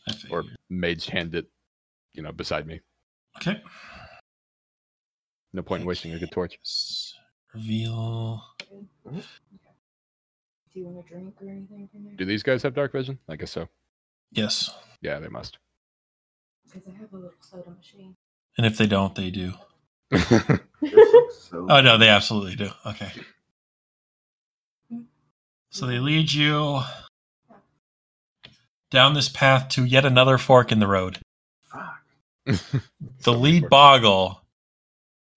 I 0.09 0.13
or 0.31 0.43
figured. 0.43 0.57
mage 0.69 1.07
hand 1.07 1.35
it, 1.35 1.47
you 2.13 2.23
know, 2.23 2.31
beside 2.33 2.67
me. 2.67 2.81
Okay. 3.39 3.63
No 5.53 5.63
point 5.63 5.81
in 5.83 5.87
wasting 5.87 6.13
a 6.13 6.19
good 6.19 6.31
torch. 6.31 6.59
Reveal. 7.55 8.43
Do 9.11 9.21
you 10.75 10.85
want 10.87 11.07
a 11.07 11.09
drink 11.09 11.35
or 11.41 11.49
anything? 11.49 11.89
Do 12.17 12.25
these 12.25 12.43
guys 12.43 12.63
have 12.65 12.75
dark 12.75 12.93
vision? 12.93 13.19
I 13.29 13.37
guess 13.37 13.53
so. 13.53 13.69
Yes. 14.33 14.71
Yeah, 15.01 15.19
they 15.21 15.29
must. 15.29 15.59
Because 16.67 16.89
I 16.89 16.99
have 16.99 17.13
a 17.13 17.17
little 17.17 17.31
soda 17.41 17.71
machine. 17.71 18.17
And 18.59 18.67
if 18.67 18.77
they 18.77 18.87
don't, 18.87 19.15
they 19.15 19.31
do. 19.31 19.55
This 20.91 21.13
looks 21.13 21.39
so 21.39 21.67
Oh 21.69 21.81
no, 21.81 21.99
they 21.99 22.09
absolutely 22.09 22.57
do. 22.57 22.71
Okay. 22.87 23.11
So 25.71 25.87
they 25.87 25.99
lead 25.99 26.33
you 26.33 26.83
down 28.91 29.15
this 29.15 29.29
path 29.29 29.69
to 29.71 29.85
yet 29.85 30.05
another 30.05 30.39
fork 30.39 30.71
in 30.71 30.79
the 30.79 30.87
road. 30.87 31.19
fuck. 31.63 32.01
The 33.23 33.33
lead 33.33 33.69
boggle 33.71 34.41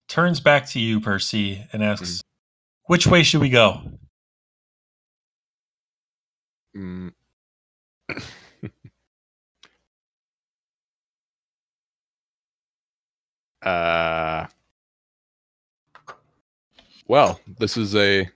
turns 0.08 0.38
back 0.40 0.66
to 0.70 0.78
you, 0.78 1.00
Percy, 1.00 1.66
and 1.72 1.82
asks, 1.82 2.22
"Which 2.84 3.06
way 3.06 3.22
should 3.24 3.40
we 3.40 3.48
go?" 3.50 3.80
Mm. 6.76 7.12
uh 13.62 14.46
well 17.08 17.40
this 17.58 17.76
is 17.76 17.96
a 17.96 18.28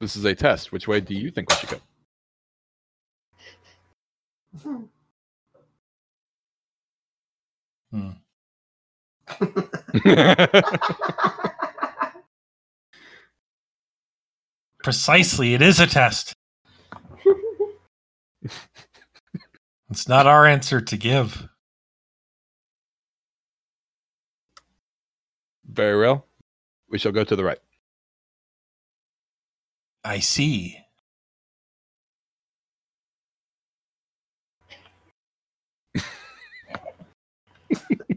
this 0.00 0.16
is 0.16 0.24
a 0.24 0.34
test 0.34 0.72
which 0.72 0.88
way 0.88 1.00
do 1.00 1.14
you 1.14 1.30
think 1.30 1.50
we 1.50 1.56
should 1.56 1.70
go 1.70 1.80
Hmm. 7.92 8.10
Precisely, 14.84 15.54
it 15.54 15.62
is 15.62 15.80
a 15.80 15.86
test. 15.86 16.34
It's 19.90 20.08
not 20.08 20.26
our 20.26 20.46
answer 20.46 20.80
to 20.80 20.96
give. 20.96 21.48
Very 25.66 25.98
well. 25.98 26.26
We 26.90 26.98
shall 26.98 27.12
go 27.12 27.24
to 27.24 27.36
the 27.36 27.44
right. 27.44 27.58
I 30.06 30.20
see. 30.20 30.78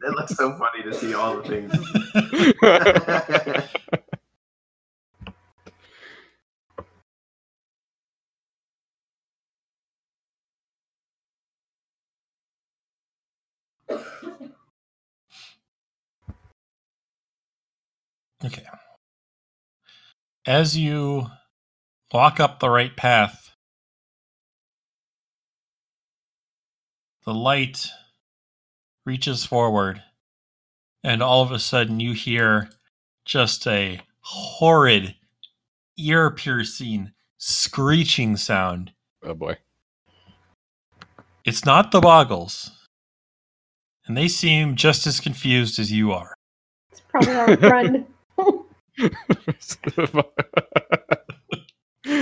It 0.03 0.15
looks 0.15 0.35
so 0.35 0.57
funny 0.57 0.83
to 0.83 0.93
see 0.93 1.13
all 1.13 1.41
the 1.41 1.43
things. 1.49 1.73
Okay. 18.45 18.63
As 20.45 20.77
you 20.77 21.27
walk 22.13 22.39
up 22.39 22.59
the 22.59 22.69
right 22.69 22.95
path, 22.95 23.51
the 27.25 27.33
light 27.33 27.87
reaches 29.05 29.45
forward, 29.45 30.01
and 31.03 31.21
all 31.21 31.41
of 31.41 31.51
a 31.51 31.59
sudden 31.59 31.99
you 31.99 32.13
hear 32.13 32.69
just 33.25 33.67
a 33.67 34.01
horrid, 34.21 35.15
ear 35.97 36.31
piercing, 36.31 37.11
screeching 37.37 38.37
sound. 38.37 38.91
oh 39.23 39.33
boy. 39.33 39.57
It's 41.45 41.65
not 41.65 41.91
the 41.91 42.01
boggles, 42.01 42.71
and 44.05 44.17
they 44.17 44.27
seem 44.27 44.75
just 44.75 45.07
as 45.07 45.19
confused 45.19 45.79
as 45.79 45.91
you 45.91 46.11
are. 46.11 46.35
It's 46.91 47.01
probably 47.01 47.35
our 47.35 47.57
friend. 47.57 48.05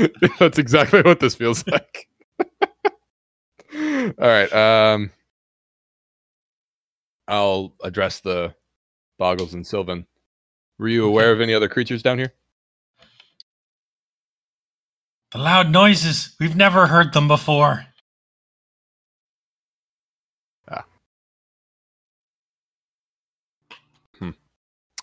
That's 0.40 0.58
exactly 0.58 1.01
what 1.01 1.19
this 1.19 1.35
feels 1.35 1.66
like. 1.67 2.08
All 3.74 4.14
right. 4.19 4.51
Um, 4.53 5.11
I'll 7.27 7.74
address 7.84 8.19
the 8.22 8.56
Boggles 9.17 9.53
and 9.53 9.66
Sylvan. 9.66 10.06
Were 10.80 10.88
you 10.88 11.06
aware 11.06 11.32
of 11.32 11.42
any 11.42 11.53
other 11.53 11.67
creatures 11.67 12.03
down 12.03 12.17
here? 12.17 12.34
The 15.32 15.40
loud 15.40 15.72
noises, 15.72 16.35
we've 16.40 16.56
never 16.56 16.88
heard 16.88 17.14
them 17.14 17.27
before. 17.27 17.85
Ah. 20.69 20.85
Hmm. 24.19 24.30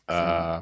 Uh, 0.09 0.61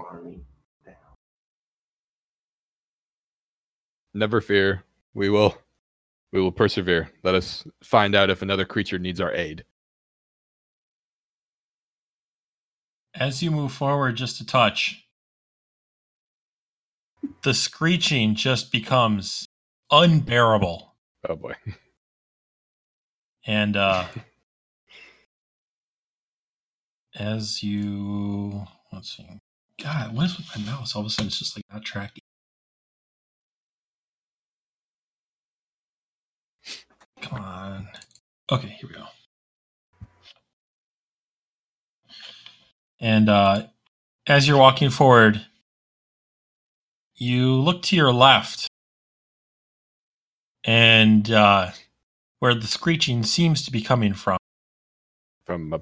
never 4.15 4.41
fear. 4.41 4.85
We 5.15 5.29
will. 5.29 5.57
We 6.33 6.41
will 6.41 6.53
persevere. 6.53 7.11
Let 7.23 7.35
us 7.35 7.65
find 7.83 8.15
out 8.15 8.31
if 8.31 8.43
another 8.43 8.65
creature 8.65 8.99
needs 8.99 9.21
our 9.21 9.33
aid. 9.35 9.65
As 13.15 13.43
you 13.43 13.51
move 13.51 13.73
forward 13.73 14.17
just 14.17 14.41
a 14.41 14.47
touch, 14.47 15.07
the 17.43 17.53
screeching 17.55 18.35
just 18.35 18.73
becomes 18.73 19.47
unbearable. 19.91 20.95
Oh 21.29 21.37
boy. 21.37 21.55
And 23.47 23.77
uh 23.77 24.07
as 27.19 27.63
you 27.63 28.65
let's 28.93 29.17
see. 29.17 29.27
God, 29.83 30.17
what 30.17 30.27
is 30.27 30.37
with 30.37 30.47
my 30.57 30.65
mouse? 30.73 30.95
All 30.95 31.01
of 31.01 31.07
a 31.07 31.11
sudden 31.11 31.27
it's 31.29 31.39
just 31.39 31.57
like 31.57 31.65
not 31.73 31.85
tracking. 31.85 32.23
Come 37.21 37.41
on. 37.41 37.89
Okay, 38.53 38.69
here 38.69 38.89
we 38.91 38.95
go. 38.95 39.05
And 43.01 43.29
uh 43.29 43.67
as 44.27 44.47
you're 44.47 44.59
walking 44.59 44.91
forward, 44.91 45.47
you 47.17 47.55
look 47.55 47.83
to 47.85 47.97
your 47.97 48.13
left 48.13 48.69
and 50.65 51.31
uh 51.31 51.71
where 52.41 52.55
the 52.55 52.67
screeching 52.67 53.23
seems 53.23 53.65
to 53.65 53.73
be 53.73 53.81
coming 53.81 54.13
from. 54.13 54.37
From 55.47 55.73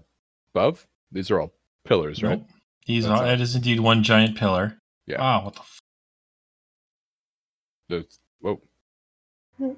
above? 0.55 0.86
These 1.10 1.31
are 1.32 1.40
all 1.40 1.52
pillars, 1.84 2.23
right? 2.23 2.39
Nope. 2.39 2.47
These 2.86 3.05
That's 3.07 3.20
are, 3.20 3.24
all. 3.26 3.31
it 3.32 3.40
is 3.40 3.57
indeed 3.57 3.81
one 3.81 4.05
giant 4.05 4.36
pillar. 4.39 4.78
Yeah. 5.07 5.20
Wow, 5.20 5.44
what 5.47 5.55
the 5.55 5.60
f- 5.60 5.78
There's- 7.89 8.18
whoa. 8.40 8.60
Hmm. 9.58 9.70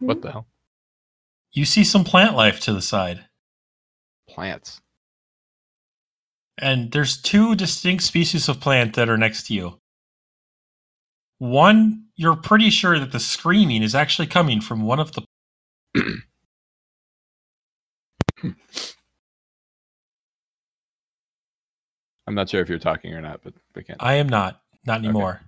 What 0.00 0.20
the 0.22 0.32
hell? 0.32 0.46
You 1.52 1.64
see 1.64 1.84
some 1.84 2.04
plant 2.04 2.36
life 2.36 2.60
to 2.60 2.72
the 2.72 2.82
side. 2.82 3.24
Plants. 4.28 4.80
And 6.60 6.90
there's 6.92 7.20
two 7.20 7.54
distinct 7.54 8.02
species 8.02 8.48
of 8.48 8.60
plant 8.60 8.94
that 8.94 9.08
are 9.08 9.16
next 9.16 9.46
to 9.46 9.54
you. 9.54 9.78
One, 11.38 12.06
you're 12.16 12.36
pretty 12.36 12.70
sure 12.70 12.98
that 12.98 13.12
the 13.12 13.20
screaming 13.20 13.82
is 13.82 13.94
actually 13.94 14.26
coming 14.26 14.60
from 14.60 14.82
one 14.82 14.98
of 14.98 15.12
the 15.12 15.24
I'm 22.26 22.34
not 22.34 22.50
sure 22.50 22.60
if 22.60 22.68
you're 22.68 22.78
talking 22.78 23.14
or 23.14 23.22
not, 23.22 23.40
but 23.42 23.54
we 23.74 23.82
can't. 23.82 24.02
I 24.02 24.14
am 24.14 24.28
not, 24.28 24.60
not 24.84 24.98
anymore. 24.98 25.40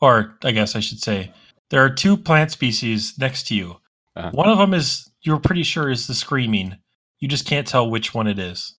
Or 0.00 0.38
I 0.44 0.52
guess 0.52 0.76
I 0.76 0.80
should 0.80 1.00
say 1.00 1.32
there 1.70 1.84
are 1.84 1.90
two 1.90 2.16
plant 2.16 2.52
species 2.52 3.18
next 3.18 3.48
to 3.48 3.56
you. 3.56 3.78
Uh-huh. 4.16 4.30
One 4.32 4.48
of 4.48 4.58
them 4.58 4.72
is 4.72 5.10
you're 5.22 5.38
pretty 5.38 5.62
sure 5.62 5.90
is 5.90 6.06
the 6.06 6.14
screaming. 6.14 6.78
You 7.20 7.28
just 7.28 7.46
can't 7.46 7.66
tell 7.66 7.88
which 7.90 8.14
one 8.14 8.26
it 8.26 8.38
is. 8.38 8.76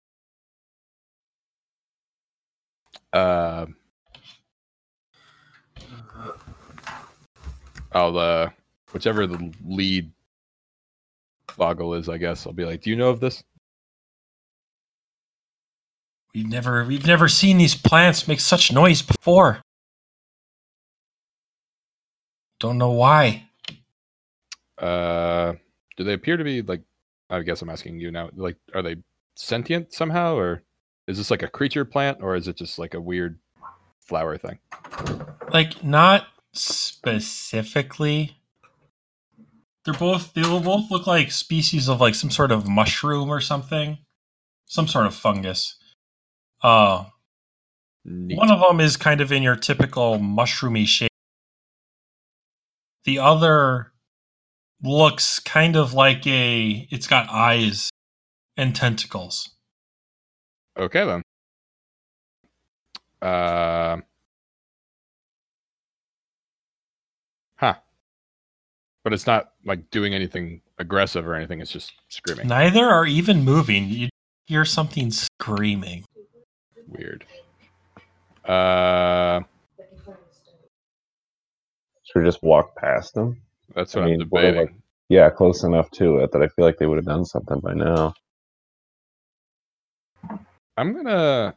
Uh, 3.13 3.67
I'll 7.91 8.17
uh, 8.17 8.49
whichever 8.91 9.27
the 9.27 9.53
lead 9.65 10.11
boggle 11.55 11.93
is, 11.93 12.09
I 12.09 12.17
guess 12.17 12.45
I'll 12.45 12.53
be 12.53 12.65
like, 12.65 12.81
"Do 12.81 12.89
you 12.89 12.95
know 12.95 13.09
of 13.09 13.19
this?" 13.19 13.43
We've 16.33 16.47
never 16.47 16.83
we've 16.83 17.07
never 17.07 17.27
seen 17.27 17.57
these 17.57 17.75
plants 17.75 18.27
make 18.27 18.39
such 18.39 18.71
noise 18.71 19.01
before. 19.01 19.61
Don't 22.59 22.77
know 22.77 22.91
why. 22.91 23.46
Uh, 24.77 25.53
do 25.95 26.03
they 26.03 26.13
appear 26.13 26.37
to 26.37 26.43
be 26.43 26.61
like? 26.61 26.81
I 27.29 27.41
guess 27.41 27.61
I'm 27.61 27.69
asking 27.69 27.99
you 27.99 28.11
now. 28.11 28.29
Like, 28.35 28.57
are 28.73 28.81
they 28.81 28.97
sentient 29.35 29.93
somehow, 29.93 30.35
or 30.35 30.63
is 31.07 31.17
this 31.17 31.31
like 31.31 31.43
a 31.43 31.47
creature 31.47 31.85
plant, 31.85 32.19
or 32.21 32.35
is 32.35 32.47
it 32.47 32.57
just 32.57 32.79
like 32.79 32.93
a 32.93 33.01
weird 33.01 33.39
flower 33.99 34.37
thing? 34.37 34.59
Like 35.51 35.83
not 35.83 36.27
specifically. 36.53 38.37
They're 39.85 39.93
both 39.93 40.33
they 40.33 40.41
both 40.41 40.91
look 40.91 41.07
like 41.07 41.31
species 41.31 41.87
of 41.87 42.01
like 42.01 42.15
some 42.15 42.31
sort 42.31 42.51
of 42.51 42.67
mushroom 42.67 43.29
or 43.29 43.39
something. 43.39 43.99
Some 44.65 44.87
sort 44.87 45.05
of 45.05 45.15
fungus. 45.15 45.77
Uh 46.61 47.05
Neat. 48.03 48.37
one 48.37 48.51
of 48.51 48.59
them 48.59 48.79
is 48.79 48.97
kind 48.97 49.21
of 49.21 49.31
in 49.31 49.43
your 49.43 49.55
typical 49.55 50.17
mushroomy 50.17 50.85
shape. 50.87 51.11
The 53.03 53.19
other 53.19 53.91
looks 54.83 55.39
kind 55.39 55.75
of 55.75 55.93
like 55.93 56.25
a 56.27 56.87
it's 56.91 57.07
got 57.07 57.29
eyes 57.29 57.89
and 58.55 58.75
tentacles. 58.75 59.49
Okay 60.77 61.05
then. 61.05 61.21
Uh, 63.21 63.97
huh. 67.55 67.75
But 69.03 69.13
it's 69.13 69.25
not 69.25 69.53
like 69.65 69.89
doing 69.89 70.13
anything 70.13 70.61
aggressive 70.77 71.27
or 71.27 71.33
anything. 71.33 71.59
It's 71.59 71.71
just 71.71 71.93
screaming. 72.09 72.47
Neither 72.47 72.85
are 72.85 73.05
even 73.05 73.43
moving. 73.43 73.85
You 73.89 74.09
hear 74.45 74.65
something 74.65 75.11
screaming. 75.11 76.05
Weird. 76.87 77.25
Uh, 78.45 79.41
Should 82.03 82.19
we 82.19 82.25
just 82.25 82.43
walk 82.43 82.75
past 82.75 83.13
them? 83.15 83.41
That's 83.77 83.95
I 83.95 83.99
what 83.99 84.09
I 84.09 84.11
am 84.11 84.17
mean, 84.19 84.27
what 84.29 84.43
are, 84.43 84.51
debating. 84.51 84.73
like- 84.75 84.81
Yeah, 85.09 85.29
close 85.29 85.63
enough 85.63 85.89
to 85.91 86.17
it 86.17 86.31
that 86.33 86.41
I 86.43 86.47
feel 86.49 86.65
like 86.65 86.77
they 86.77 86.85
would 86.87 86.97
have 86.97 87.05
done 87.05 87.23
something 87.23 87.59
by 87.61 87.73
now. 87.73 88.13
I'm 90.75 90.93
gonna, 90.93 91.55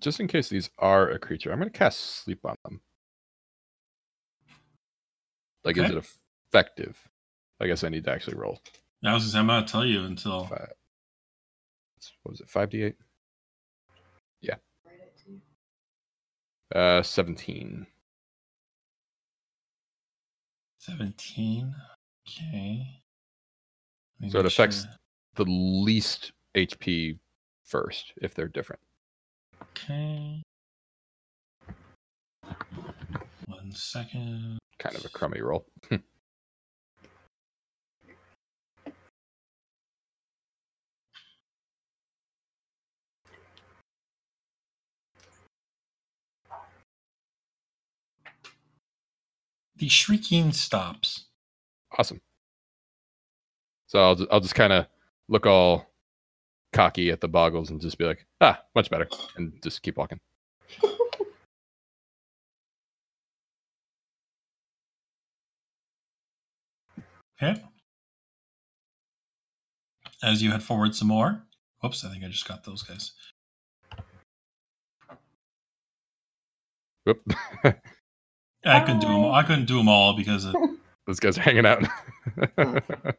just 0.00 0.18
in 0.20 0.26
case 0.26 0.48
these 0.48 0.68
are 0.78 1.08
a 1.10 1.18
creature, 1.18 1.52
I'm 1.52 1.58
gonna 1.58 1.70
cast 1.70 2.00
sleep 2.24 2.40
on 2.44 2.56
them. 2.64 2.80
Like, 5.64 5.76
is 5.78 5.90
it 5.90 5.96
effective? 6.52 6.98
I 7.60 7.66
guess 7.66 7.82
I 7.84 7.88
need 7.88 8.04
to 8.04 8.12
actually 8.12 8.36
roll. 8.36 8.60
I 9.04 9.14
was 9.14 9.32
gonna 9.32 9.40
I'm 9.40 9.46
not 9.46 9.68
tell 9.68 9.84
you 9.84 10.02
until 10.04 10.44
Five. 10.46 10.72
What 12.22 12.32
was 12.32 12.40
it? 12.40 12.48
Five 12.48 12.70
d 12.70 12.82
eight. 12.82 12.96
Right 14.42 15.00
at 15.00 15.16
two. 15.24 15.40
Uh, 16.78 17.02
seventeen. 17.02 17.86
17. 20.86 21.74
Okay. 22.28 23.02
So 24.28 24.38
it 24.38 24.46
affects- 24.46 24.82
sure. 24.82 24.92
The 25.34 25.44
least 25.44 26.32
HP 26.54 27.18
first, 27.64 28.12
if 28.22 28.34
they're 28.34 28.48
different. 28.48 28.80
Okay. 29.62 30.42
One 33.46 33.72
second. 33.72 34.58
Kind 34.78 34.96
of 34.96 35.04
a 35.04 35.08
crummy 35.08 35.40
roll. 35.42 35.66
The 49.76 49.88
shrieking 49.88 50.52
stops. 50.52 51.26
awesome. 51.98 52.20
So 53.86 53.98
I'll 54.00 54.26
I'll 54.32 54.40
just 54.40 54.54
kind 54.54 54.72
of 54.72 54.86
look 55.28 55.46
all 55.46 55.86
cocky 56.72 57.10
at 57.10 57.20
the 57.20 57.28
boggles 57.28 57.70
and 57.70 57.80
just 57.80 57.98
be 57.98 58.04
like, 58.04 58.26
ah, 58.40 58.60
much 58.74 58.90
better, 58.90 59.08
and 59.36 59.52
just 59.62 59.82
keep 59.82 59.96
walking. 59.96 60.18
Okay. 67.42 67.62
As 70.22 70.42
you 70.42 70.50
head 70.50 70.62
forward 70.62 70.94
some 70.94 71.08
more. 71.08 71.42
Whoops, 71.82 72.04
I 72.04 72.10
think 72.10 72.24
I 72.24 72.28
just 72.28 72.48
got 72.48 72.64
those 72.64 72.82
guys. 72.82 73.12
Whoop. 77.04 77.22
I 78.64 78.80
couldn't 78.80 79.00
do 79.00 79.08
them. 79.08 79.22
Bye. 79.22 79.30
I 79.38 79.42
couldn't 79.42 79.66
do 79.66 79.76
them 79.78 79.88
all 79.88 80.16
because 80.16 80.44
of, 80.44 80.54
Those 81.06 81.20
guys 81.20 81.38
are 81.38 81.42
hanging 81.42 81.66
out. 81.66 81.84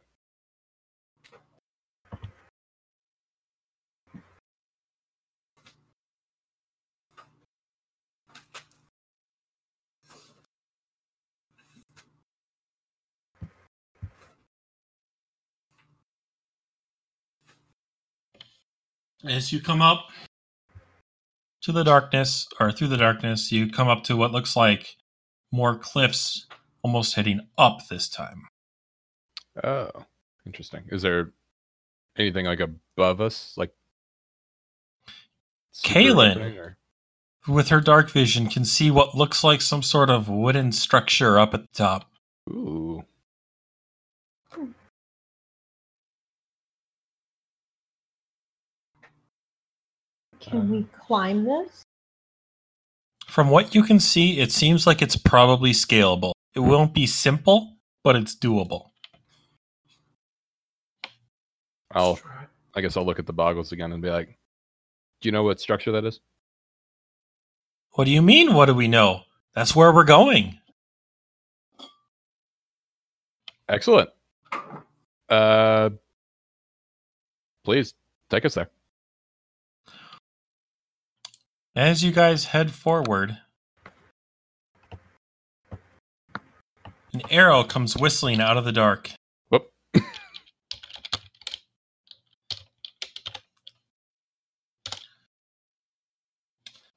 as 19.24 19.52
you 19.52 19.60
come 19.60 19.82
up 19.82 20.08
to 21.62 21.72
the 21.72 21.82
darkness 21.84 22.46
or 22.60 22.70
through 22.72 22.88
the 22.88 22.96
darkness, 22.96 23.50
you 23.50 23.70
come 23.70 23.88
up 23.88 24.04
to 24.04 24.16
what 24.16 24.32
looks 24.32 24.56
like 24.56 24.96
more 25.50 25.76
cliffs 25.76 26.46
almost 26.82 27.14
heading 27.14 27.40
up 27.56 27.88
this 27.88 28.08
time. 28.08 28.42
oh, 29.64 29.90
interesting. 30.46 30.84
Is 30.90 31.02
there 31.02 31.32
anything 32.16 32.46
like 32.46 32.60
above 32.60 33.20
us, 33.20 33.54
like 33.56 33.72
super 35.72 35.98
Kaylin. 36.00 36.74
With 37.46 37.68
her 37.68 37.80
dark 37.80 38.10
vision, 38.10 38.48
can 38.48 38.64
see 38.64 38.90
what 38.90 39.14
looks 39.14 39.42
like 39.42 39.62
some 39.62 39.82
sort 39.82 40.10
of 40.10 40.28
wooden 40.28 40.70
structure 40.72 41.38
up 41.38 41.54
at 41.54 41.62
the 41.62 41.68
top. 41.72 42.10
Ooh, 42.50 43.04
Can 50.40 50.70
we 50.70 50.78
um, 50.78 50.90
climb 51.06 51.44
this? 51.44 51.84
From 53.28 53.50
what 53.50 53.74
you 53.74 53.82
can 53.82 54.00
see, 54.00 54.40
it 54.40 54.50
seems 54.50 54.86
like 54.86 55.02
it's 55.02 55.16
probably 55.16 55.72
scalable. 55.72 56.32
It 56.54 56.60
won't 56.60 56.94
be 56.94 57.06
simple, 57.06 57.76
but 58.02 58.16
it's 58.16 58.34
doable. 58.34 58.90
I'll. 61.92 62.18
I 62.74 62.80
guess 62.80 62.96
I'll 62.96 63.04
look 63.04 63.18
at 63.18 63.26
the 63.26 63.32
boggles 63.32 63.72
again 63.72 63.92
and 63.92 64.02
be 64.02 64.10
like, 64.10 64.38
"Do 65.20 65.28
you 65.28 65.32
know 65.32 65.42
what 65.42 65.60
structure 65.60 65.92
that 65.92 66.04
is?" 66.04 66.20
What 67.92 68.04
do 68.04 68.10
you 68.10 68.22
mean? 68.22 68.54
What 68.54 68.66
do 68.66 68.74
we 68.74 68.88
know? 68.88 69.22
That's 69.54 69.74
where 69.76 69.92
we're 69.92 70.04
going. 70.04 70.58
Excellent. 73.68 74.10
Uh, 75.28 75.90
please 77.64 77.94
take 78.30 78.44
us 78.44 78.54
there. 78.54 78.70
As 81.78 82.02
you 82.02 82.10
guys 82.10 82.46
head 82.46 82.72
forward, 82.72 83.38
an 87.12 87.22
arrow 87.30 87.62
comes 87.62 87.96
whistling 87.96 88.40
out 88.40 88.56
of 88.56 88.64
the 88.64 88.72
dark. 88.72 89.12
Whoop. 89.48 89.70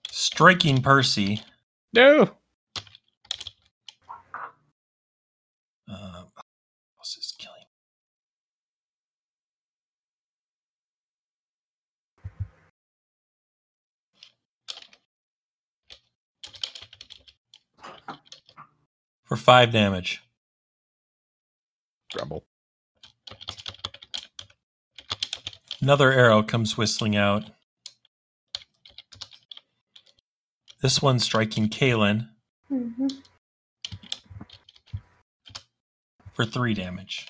Striking 0.09 0.81
Percy. 0.81 1.43
No. 1.93 2.31
Uh, 5.87 6.23
what's 6.95 7.13
this 7.13 7.35
killing? 7.37 7.65
For 19.31 19.37
five 19.37 19.71
damage. 19.71 20.21
Grumble. 22.11 22.43
Another 25.81 26.11
arrow 26.11 26.43
comes 26.43 26.77
whistling 26.77 27.15
out. 27.15 27.45
This 30.81 31.01
one 31.01 31.17
striking 31.17 31.69
Kaylin 31.69 32.27
hmm 32.67 33.07
for 36.33 36.43
three 36.43 36.73
damage. 36.73 37.29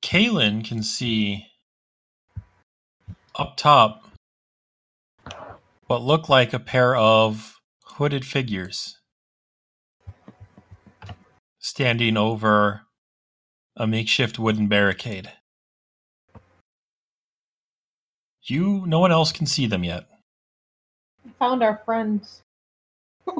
Kaylin 0.00 0.64
can 0.64 0.82
see 0.82 1.48
up 3.38 3.58
top 3.58 4.08
what 5.86 6.00
look 6.00 6.30
like 6.30 6.54
a 6.54 6.58
pair 6.58 6.96
of 6.96 7.57
hooded 7.98 8.24
figures 8.24 9.00
standing 11.58 12.16
over 12.16 12.82
a 13.76 13.88
makeshift 13.88 14.38
wooden 14.38 14.68
barricade. 14.68 15.32
You, 18.44 18.84
no 18.86 19.00
one 19.00 19.10
else 19.10 19.32
can 19.32 19.46
see 19.46 19.66
them 19.66 19.82
yet. 19.82 20.06
We 21.24 21.32
found 21.40 21.64
our 21.64 21.82
friends. 21.84 22.42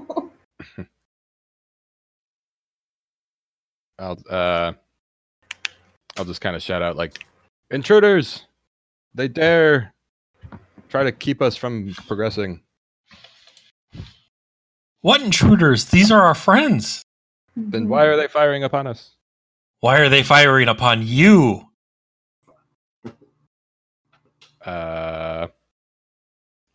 I'll 4.01 4.19
uh, 4.29 4.73
I'll 6.17 6.25
just 6.25 6.41
kind 6.41 6.57
of 6.57 6.63
shout 6.63 6.83
out 6.83 6.97
like, 6.97 7.25
"Intruders! 7.71 8.45
They 9.15 9.29
dare 9.29 9.95
try 10.89 11.05
to 11.05 11.13
keep 11.13 11.41
us 11.41 11.57
from 11.57 11.95
progressing." 12.09 12.63
What 15.01 15.23
intruders? 15.23 15.87
These 15.87 16.11
are 16.11 16.23
our 16.23 16.35
friends. 16.35 17.03
Then 17.57 17.89
why 17.89 18.05
are 18.07 18.17
they 18.17 18.29
firing 18.29 18.65
upon 18.65 18.87
us? 18.87 19.13
Why 19.81 19.99
are 19.99 20.09
they 20.09 20.23
firing 20.23 20.69
upon 20.69 21.07
you? 21.07 21.69
Uh, 24.65 25.49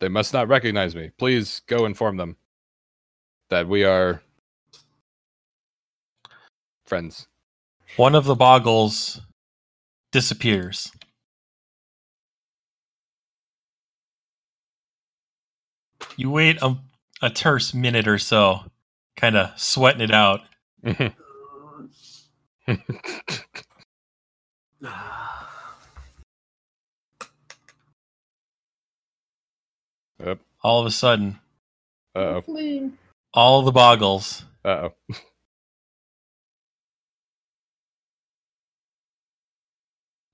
they 0.00 0.08
must 0.08 0.32
not 0.32 0.48
recognize 0.48 0.96
me. 0.96 1.10
Please 1.18 1.62
go 1.66 1.84
inform 1.84 2.16
them 2.16 2.36
that 3.50 3.68
we 3.68 3.84
are 3.84 4.22
friends. 6.86 7.28
One 7.96 8.14
of 8.14 8.24
the 8.24 8.34
boggles 8.34 9.20
disappears. 10.12 10.90
You 16.16 16.30
wait 16.30 16.60
a, 16.62 16.76
a 17.22 17.30
terse 17.30 17.74
minute 17.74 18.08
or 18.08 18.18
so, 18.18 18.60
kind 19.16 19.36
of 19.36 19.58
sweating 19.58 20.02
it 20.02 20.12
out. 20.12 20.40
All 30.62 30.80
of 30.80 30.86
a 30.86 30.90
sudden, 30.90 31.38
Uh 32.14 32.40
oh. 32.48 32.90
All 33.34 33.62
the 33.62 33.72
boggles 33.72 34.44
Uh 34.64 34.68
oh. 34.88 34.94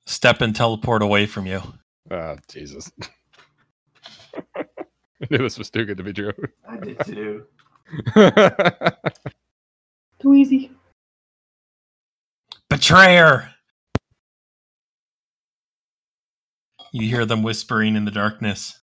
step 0.07 0.41
and 0.41 0.55
teleport 0.57 1.03
away 1.03 1.27
from 1.27 1.47
you. 1.47 1.63
Ah, 2.11 2.37
Jesus. 2.51 2.91
I 5.23 5.27
knew 5.31 5.39
this 5.39 5.59
was 5.59 5.71
too 5.71 5.85
good 5.85 5.99
to 5.99 6.03
be 6.03 6.13
true. 6.13 6.33
I 6.69 6.77
did 6.79 6.99
too. 7.05 7.47
Too 10.21 10.35
easy. 10.35 10.71
Betrayer! 12.69 13.51
You 16.93 17.09
hear 17.09 17.25
them 17.25 17.43
whispering 17.43 17.97
in 17.97 18.05
the 18.05 18.11
darkness. 18.11 18.81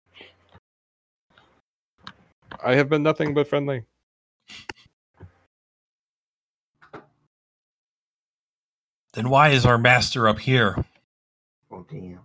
I 2.64 2.76
have 2.76 2.88
been 2.88 3.02
nothing 3.02 3.34
but 3.34 3.48
friendly. 3.48 3.82
Then 9.14 9.28
why 9.28 9.50
is 9.50 9.66
our 9.66 9.78
master 9.78 10.28
up 10.28 10.38
here? 10.38 10.84
Oh 11.70 11.84
damn. 11.90 12.20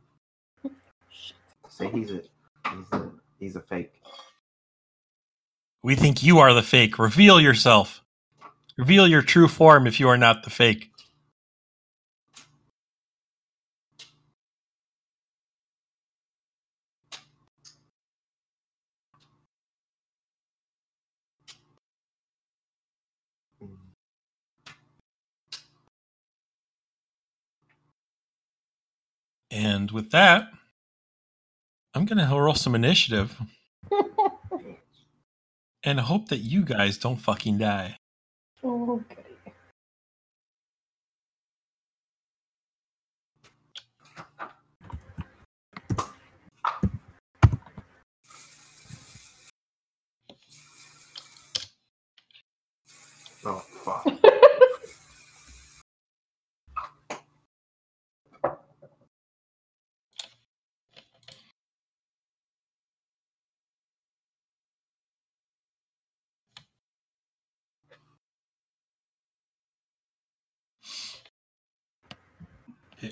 Say 1.68 1.90
he's 1.90 2.12
a 2.12 2.22
he's 2.70 2.86
a 2.92 3.12
he's 3.40 3.56
a 3.56 3.62
fake. 3.62 3.99
We 5.82 5.96
think 5.96 6.22
you 6.24 6.40
are 6.40 6.54
the 6.54 6.62
fake. 6.62 7.00
Reveal 7.00 7.40
yourself. 7.40 8.02
Reveal 8.78 9.08
your 9.08 9.22
true 9.22 9.48
form 9.48 9.88
if 9.88 10.00
you 10.00 10.10
are 10.10 10.18
not 10.18 10.44
the 10.44 10.50
fake. 10.50 10.92
And 29.52 29.92
with 29.92 30.12
that, 30.12 30.50
I'm 31.94 32.06
going 32.06 32.18
to 32.18 32.36
roll 32.36 32.54
some 32.54 32.76
initiative 32.76 33.36
and 35.84 36.00
hope 36.00 36.30
that 36.30 36.40
you 36.40 36.64
guys 36.64 36.98
don't 36.98 37.18
fucking 37.18 37.58
die. 37.58 37.98
oh, 38.64 39.02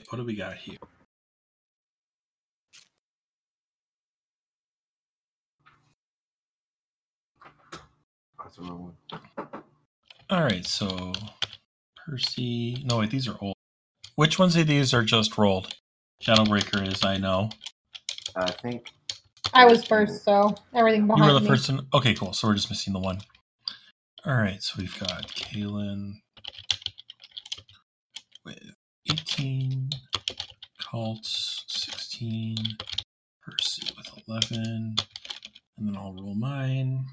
what 0.09 0.19
do 0.19 0.25
we 0.25 0.35
got 0.35 0.55
here? 0.57 0.77
That's 8.43 8.57
a 8.59 8.61
real 8.61 8.77
one. 8.77 8.93
All 10.29 10.43
right, 10.43 10.65
so 10.65 11.13
Percy. 12.05 12.83
No, 12.85 12.99
wait, 12.99 13.11
these 13.11 13.27
are 13.27 13.37
old. 13.41 13.55
Which 14.15 14.39
ones 14.39 14.55
of 14.57 14.67
these 14.67 14.93
are 14.93 15.03
just 15.03 15.37
rolled? 15.37 15.75
Shadowbreaker 16.23 16.87
is, 16.87 17.03
I 17.05 17.17
know. 17.17 17.49
Uh, 18.35 18.41
I 18.47 18.51
think 18.51 18.87
I 19.53 19.65
was 19.65 19.85
first, 19.85 20.23
so 20.25 20.55
everything 20.75 21.07
behind 21.07 21.17
You 21.17 21.23
behind 21.23 21.33
were 21.33 21.33
the 21.33 21.41
me. 21.41 21.47
first 21.47 21.69
one. 21.69 21.87
Okay, 21.93 22.13
cool. 22.15 22.33
So 22.33 22.47
we're 22.47 22.55
just 22.55 22.69
missing 22.69 22.93
the 22.93 22.99
one. 22.99 23.19
All 24.25 24.35
right, 24.35 24.61
so 24.63 24.75
we've 24.79 24.99
got 24.99 25.27
Kaylin 25.29 26.13
with 28.45 28.59
18, 29.09 29.89
Cults 30.79 31.63
16, 31.67 32.55
Percy 33.41 33.93
with 33.95 34.09
11, 34.27 34.95
and 35.77 35.87
then 35.87 35.95
I'll 35.97 36.13
roll 36.13 36.35
mine. 36.35 37.05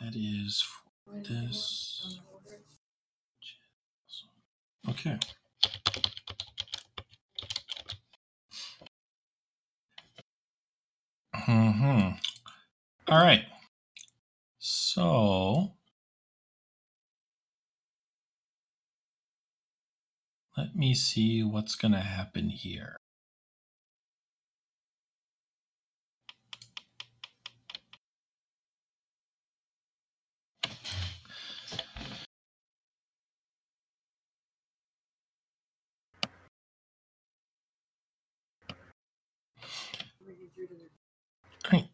That 0.00 0.14
is 0.14 0.62
for 1.04 1.14
this. 1.14 2.20
Okay. 4.98 5.18
Hmm. 11.34 12.10
All 13.08 13.18
right. 13.24 13.44
So 14.58 15.72
let 20.56 20.74
me 20.76 20.94
see 20.94 21.42
what's 21.42 21.74
going 21.76 21.92
to 21.92 22.00
happen 22.00 22.50
here. 22.50 22.96
Right. 41.72 41.88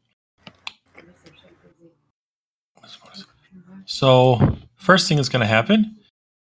So, 3.84 4.56
first 4.76 5.08
thing 5.08 5.16
that's 5.16 5.28
going 5.28 5.40
to 5.40 5.46
happen 5.46 5.96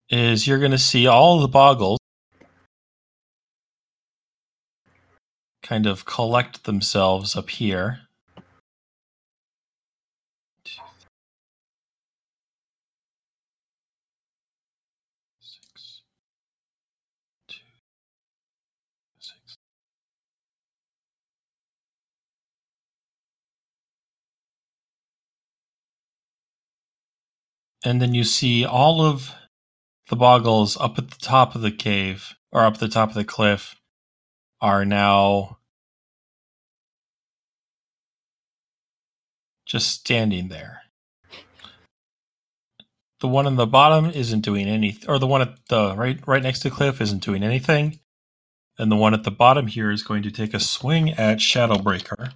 is 0.09 0.47
you're 0.47 0.59
going 0.59 0.73
to 0.73 0.78
see 0.78 1.07
all 1.07 1.41
the 1.41 1.49
boggles 1.49 1.99
kind 5.62 5.86
of 5.86 6.05
collect 6.05 6.65
themselves 6.65 7.36
up 7.36 7.49
here. 7.49 8.01
And 27.85 28.01
then 28.01 28.15
you 28.15 28.25
see 28.25 28.65
all 28.65 29.01
of 29.02 29.33
the 30.09 30.17
boggles 30.17 30.77
up 30.78 30.99
at 30.99 31.11
the 31.11 31.19
top 31.19 31.55
of 31.55 31.62
the 31.62 31.70
cave 31.70 32.35
or 32.51 32.65
up 32.65 32.78
the 32.78 32.89
top 32.89 33.09
of 33.09 33.15
the 33.15 33.25
cliff 33.25 33.77
are 34.61 34.85
now 34.85 35.59
just 39.67 39.89
standing 39.89 40.49
there. 40.49 40.83
The 43.20 43.28
one 43.28 43.47
on 43.47 43.57
the 43.57 43.67
bottom 43.67 44.11
isn't 44.11 44.41
doing 44.41 44.67
anything, 44.69 45.09
or 45.09 45.19
the 45.19 45.27
one 45.27 45.43
at 45.43 45.55
the 45.69 45.97
right 45.97 46.19
right 46.27 46.43
next 46.43 46.61
to 46.61 46.70
the 46.70 46.75
cliff 46.75 47.01
isn't 47.01 47.23
doing 47.23 47.43
anything, 47.43 48.01
and 48.78 48.91
the 48.91 48.97
one 48.97 49.15
at 49.15 49.23
the 49.23 49.31
bottom 49.31 49.69
here 49.69 49.91
is 49.91 50.02
going 50.02 50.25
to 50.25 50.31
take 50.31 50.55
a 50.55 50.61
swing 50.61 51.11
at 51.11 51.39
Shadowbreaker. 51.39 52.33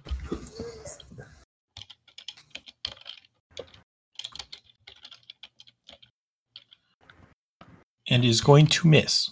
And 8.07 8.23
is 8.23 8.41
going 8.41 8.67
to 8.67 8.87
miss. 8.87 9.31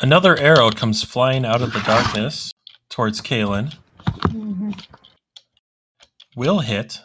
Another 0.00 0.38
arrow 0.38 0.70
comes 0.70 1.04
flying 1.04 1.44
out 1.44 1.60
of 1.60 1.74
the 1.74 1.80
darkness 1.80 2.52
towards 2.88 3.20
Kaylin. 3.20 3.76
Mhm. 4.28 4.82
Will 6.34 6.60
hit 6.60 7.00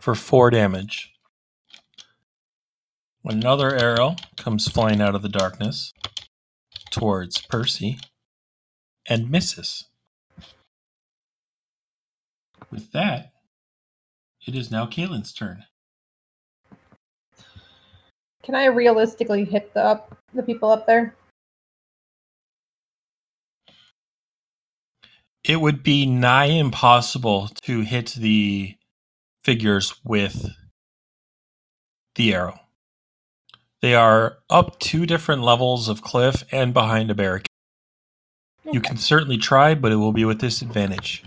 for 0.00 0.16
four 0.16 0.50
damage. 0.50 1.12
Another 3.24 3.76
arrow 3.76 4.16
comes 4.36 4.66
flying 4.68 5.00
out 5.00 5.14
of 5.14 5.22
the 5.22 5.28
darkness 5.28 5.92
towards 6.90 7.38
Percy 7.42 8.00
and 9.06 9.30
misses. 9.30 9.84
With 12.70 12.90
that, 12.92 13.32
it 14.46 14.54
is 14.54 14.70
now 14.70 14.86
Kaylin's 14.86 15.32
turn. 15.32 15.64
Can 18.42 18.54
I 18.54 18.66
realistically 18.66 19.44
hit 19.44 19.74
the 19.74 19.84
up 19.84 20.16
the 20.32 20.42
people 20.42 20.70
up 20.70 20.86
there? 20.86 21.14
It 25.44 25.60
would 25.60 25.82
be 25.82 26.06
nigh 26.06 26.46
impossible 26.46 27.48
to 27.62 27.80
hit 27.80 28.14
the 28.18 28.76
figures 29.44 29.94
with 30.04 30.50
the 32.16 32.34
arrow. 32.34 32.60
They 33.80 33.94
are 33.94 34.38
up 34.50 34.78
two 34.78 35.06
different 35.06 35.42
levels 35.42 35.88
of 35.88 36.02
cliff 36.02 36.44
and 36.50 36.74
behind 36.74 37.10
a 37.10 37.14
barricade. 37.14 37.46
You 38.70 38.80
can 38.80 38.96
certainly 38.96 39.38
try, 39.38 39.74
but 39.74 39.92
it 39.92 39.96
will 39.96 40.12
be 40.12 40.24
with 40.24 40.38
disadvantage. 40.38 41.24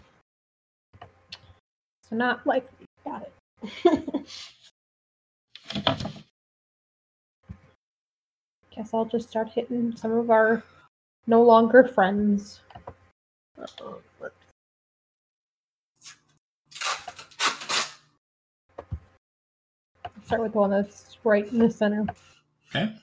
So 2.07 2.15
not 2.15 2.45
likely. 2.45 2.80
Got 3.05 3.27
it. 3.27 3.33
Guess 8.75 8.93
I'll 8.93 9.05
just 9.05 9.30
start 9.30 9.49
hitting 9.49 9.95
some 9.95 10.11
of 10.11 10.30
our 10.30 10.63
no 11.27 11.43
longer 11.43 11.83
friends. 11.83 12.61
Start 20.25 20.43
with 20.43 20.53
the 20.53 20.59
one 20.59 20.69
that's 20.69 21.17
right 21.23 21.51
in 21.51 21.59
the 21.59 21.69
center. 21.69 22.05
Okay. 22.73 22.95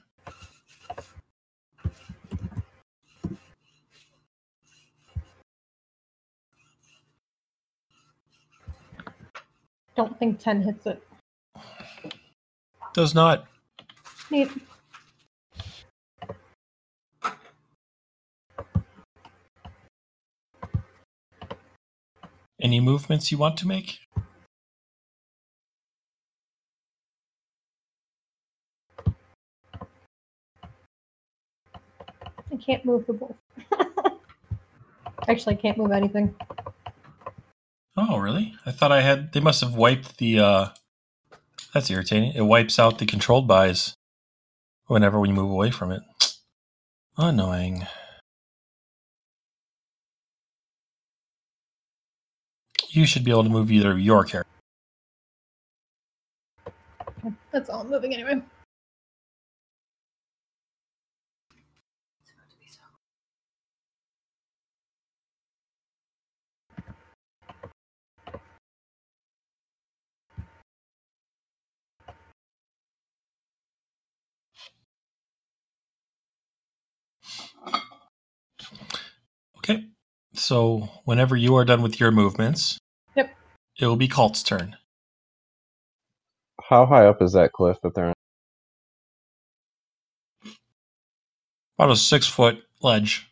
Don't 9.98 10.16
think 10.16 10.38
10 10.38 10.62
hits 10.62 10.86
it. 10.86 11.02
Does 12.94 13.16
not. 13.16 13.48
Neat. 14.30 14.48
Any 22.60 22.78
movements 22.78 23.32
you 23.32 23.38
want 23.38 23.56
to 23.56 23.66
make? 23.66 23.98
I 32.52 32.56
can't 32.64 32.84
move 32.84 33.04
the 33.08 33.14
wolf. 33.14 33.34
Actually, 35.28 35.54
I 35.54 35.56
can't 35.56 35.76
move 35.76 35.90
anything. 35.90 36.36
Oh, 38.00 38.18
really? 38.18 38.54
I 38.64 38.70
thought 38.70 38.92
I 38.92 39.00
had. 39.02 39.32
They 39.32 39.40
must 39.40 39.60
have 39.60 39.74
wiped 39.74 40.18
the. 40.18 40.38
uh 40.38 40.68
That's 41.74 41.90
irritating. 41.90 42.32
It 42.34 42.42
wipes 42.42 42.78
out 42.78 42.98
the 42.98 43.06
controlled 43.06 43.48
buys 43.48 43.94
whenever 44.86 45.18
we 45.20 45.32
move 45.32 45.50
away 45.50 45.72
from 45.72 45.90
it. 45.92 46.02
Annoying. 47.16 47.86
You 52.90 53.06
should 53.06 53.24
be 53.24 53.32
able 53.32 53.44
to 53.44 53.50
move 53.50 53.72
either 53.72 53.92
of 53.92 54.00
your 54.00 54.24
character. 54.24 54.50
That's 57.52 57.68
all 57.70 57.80
I'm 57.82 57.90
moving 57.90 58.14
anyway. 58.14 58.42
Okay. 79.58 79.86
So 80.38 80.88
whenever 81.04 81.36
you 81.36 81.56
are 81.56 81.64
done 81.64 81.82
with 81.82 81.98
your 81.98 82.12
movements, 82.12 82.78
Yep. 83.16 83.34
it 83.80 83.86
will 83.86 83.96
be 83.96 84.06
Cult's 84.06 84.44
turn. 84.44 84.76
How 86.62 86.86
high 86.86 87.06
up 87.06 87.20
is 87.20 87.32
that 87.32 87.52
cliff 87.52 87.78
that 87.82 87.94
they're 87.94 88.06
on? 88.06 88.14
About 91.76 91.90
a 91.90 91.96
six 91.96 92.28
foot 92.28 92.62
ledge. 92.80 93.28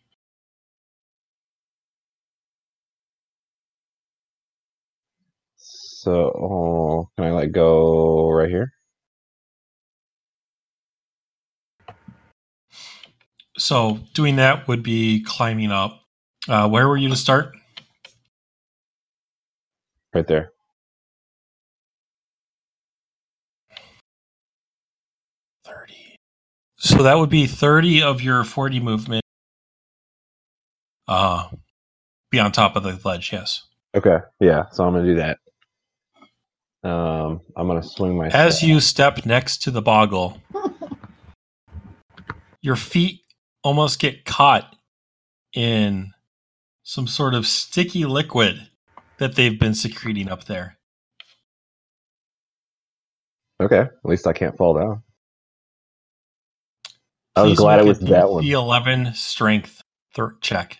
So 5.56 6.12
oh, 6.12 7.10
can 7.16 7.26
I 7.26 7.30
like 7.30 7.52
go 7.52 8.30
right 8.30 8.50
here? 8.50 8.72
So 13.58 14.00
doing 14.14 14.36
that 14.36 14.66
would 14.68 14.82
be 14.82 15.22
climbing 15.22 15.70
up. 15.70 16.05
Uh, 16.48 16.68
where 16.68 16.88
were 16.88 16.96
you 16.96 17.08
to 17.08 17.16
start? 17.16 17.54
Right 20.14 20.26
there. 20.26 20.52
Thirty. 25.64 26.16
So 26.76 27.02
that 27.02 27.18
would 27.18 27.30
be 27.30 27.46
thirty 27.46 28.02
of 28.02 28.22
your 28.22 28.44
forty 28.44 28.80
movement. 28.80 29.22
Uh, 31.08 31.48
be 32.30 32.38
on 32.38 32.52
top 32.52 32.76
of 32.76 32.82
the 32.82 32.98
ledge. 33.04 33.32
Yes. 33.32 33.66
Okay. 33.94 34.18
Yeah. 34.40 34.64
So 34.70 34.84
I'm 34.84 34.94
gonna 34.94 35.06
do 35.06 35.16
that. 35.16 35.38
Um, 36.88 37.40
I'm 37.56 37.66
gonna 37.66 37.82
swing 37.82 38.16
my. 38.16 38.28
As 38.28 38.58
staff. 38.58 38.68
you 38.68 38.80
step 38.80 39.26
next 39.26 39.62
to 39.64 39.70
the 39.70 39.82
boggle, 39.82 40.40
your 42.62 42.76
feet 42.76 43.20
almost 43.64 43.98
get 43.98 44.24
caught 44.24 44.76
in 45.52 46.12
some 46.88 47.08
sort 47.08 47.34
of 47.34 47.48
sticky 47.48 48.04
liquid 48.04 48.68
that 49.18 49.34
they've 49.34 49.58
been 49.58 49.74
secreting 49.74 50.28
up 50.28 50.44
there. 50.44 50.78
Okay. 53.60 53.80
At 53.80 54.04
least 54.04 54.28
I 54.28 54.32
can't 54.32 54.56
fall 54.56 54.74
down. 54.74 55.02
I 57.34 57.42
was 57.42 57.50
Please 57.50 57.58
glad 57.58 57.80
it 57.80 57.86
was 57.86 57.98
that 58.00 58.30
one. 58.30 58.44
DC 58.44 58.50
11 58.50 59.14
strength 59.14 59.82
thir- 60.14 60.36
check. 60.40 60.78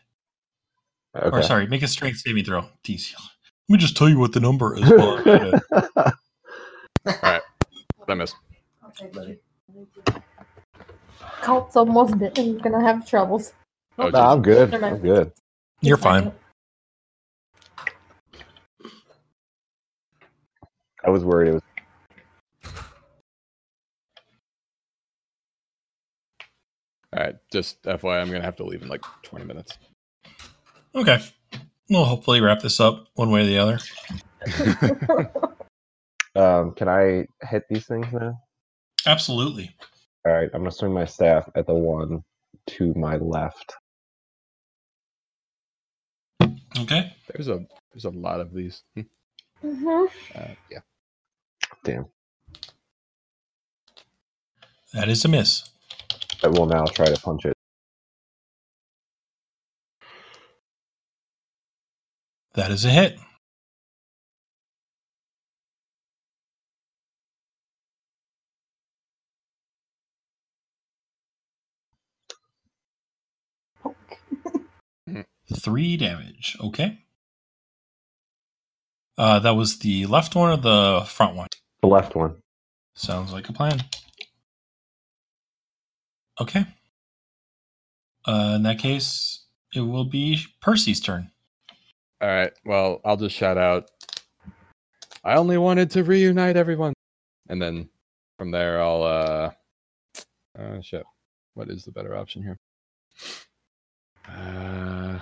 Okay. 1.16 1.36
Or 1.36 1.42
sorry, 1.42 1.66
make 1.66 1.82
a 1.82 1.88
strength 1.88 2.18
saving 2.18 2.44
throw. 2.44 2.62
DC. 2.84 3.12
Let 3.68 3.72
me 3.74 3.78
just 3.78 3.96
tell 3.96 4.08
you 4.08 4.20
what 4.20 4.32
the 4.32 4.40
number 4.40 4.76
is. 4.76 4.92
All 4.92 5.16
right, 5.24 5.60
I'm. 7.22 7.40
I 8.08 8.14
missed. 8.14 8.36
Okay, 8.86 9.10
buddy. 9.12 9.38
Cult's 11.42 11.74
almost 11.74 12.16
dead 12.18 12.38
and 12.38 12.62
gonna 12.62 12.80
have 12.80 13.08
troubles. 13.08 13.52
Oh, 13.98 14.08
Nah, 14.08 14.32
I'm 14.34 14.42
good. 14.42 14.72
I'm 14.74 14.98
good. 14.98 15.32
You're 15.80 15.96
fine. 15.96 16.32
I 21.04 21.10
was 21.10 21.24
worried 21.24 21.48
it 21.48 21.52
was. 21.54 21.62
All 27.12 27.22
right, 27.22 27.36
just 27.52 27.82
FYI, 27.84 28.20
I'm 28.20 28.28
gonna 28.28 28.42
have 28.42 28.56
to 28.56 28.64
leave 28.64 28.82
in 28.82 28.88
like 28.88 29.02
20 29.22 29.44
minutes. 29.44 29.78
Okay. 30.94 31.22
We'll 31.88 32.04
hopefully 32.04 32.40
wrap 32.40 32.60
this 32.60 32.80
up 32.80 33.06
one 33.14 33.30
way 33.30 33.42
or 33.42 33.46
the 33.46 33.58
other. 33.58 33.78
Um, 36.36 36.72
can 36.74 36.86
I 36.86 37.26
hit 37.48 37.64
these 37.70 37.86
things 37.86 38.06
now? 38.12 38.38
Absolutely. 39.06 39.74
All 40.26 40.32
right. 40.34 40.50
I'm 40.52 40.60
gonna 40.60 40.70
swing 40.70 40.92
my 40.92 41.06
staff 41.06 41.48
at 41.54 41.66
the 41.66 41.74
one 41.74 42.22
to 42.66 42.92
my 42.94 43.16
left. 43.16 43.74
Okay. 46.78 47.14
There's 47.32 47.48
a 47.48 47.66
there's 47.92 48.04
a 48.06 48.10
lot 48.10 48.40
of 48.40 48.52
these. 48.54 48.82
Hmm. 48.94 49.02
Mhm. 49.64 50.08
Uh, 50.34 50.54
yeah. 50.70 50.80
Damn. 51.84 52.06
That 54.94 55.08
is 55.08 55.24
a 55.24 55.28
miss. 55.28 55.68
I 56.42 56.48
will 56.48 56.66
now 56.66 56.84
try 56.86 57.06
to 57.06 57.20
punch 57.20 57.44
it. 57.46 57.54
That 62.54 62.70
is 62.70 62.84
a 62.84 62.90
hit. 62.90 63.18
Poke. 73.82 74.18
Three 75.54 75.96
damage. 75.96 76.56
Okay. 76.60 76.98
Uh, 79.18 79.38
that 79.38 79.56
was 79.56 79.78
the 79.78 80.06
left 80.06 80.34
one 80.34 80.50
or 80.50 80.56
the 80.56 81.04
front 81.06 81.36
one? 81.36 81.48
The 81.80 81.88
left 81.88 82.14
one. 82.14 82.36
Sounds 82.94 83.32
like 83.32 83.48
a 83.48 83.52
plan. 83.52 83.84
Okay. 86.40 86.66
Uh, 88.26 88.54
in 88.56 88.62
that 88.64 88.78
case, 88.78 89.44
it 89.74 89.80
will 89.80 90.04
be 90.04 90.40
Percy's 90.60 91.00
turn. 91.00 91.30
All 92.20 92.28
right. 92.28 92.52
Well, 92.64 93.00
I'll 93.04 93.16
just 93.16 93.36
shout 93.36 93.56
out 93.56 93.90
I 95.26 95.34
only 95.34 95.58
wanted 95.58 95.90
to 95.90 96.04
reunite 96.04 96.56
everyone. 96.56 96.92
And 97.48 97.60
then 97.60 97.88
from 98.38 98.52
there, 98.52 98.80
I'll 98.80 99.02
uh, 99.02 99.50
uh 100.56 100.80
shit. 100.80 101.02
What 101.54 101.68
is 101.68 101.84
the 101.84 101.90
better 101.90 102.14
option 102.14 102.44
here? 102.44 102.56
Uh, 104.28 105.18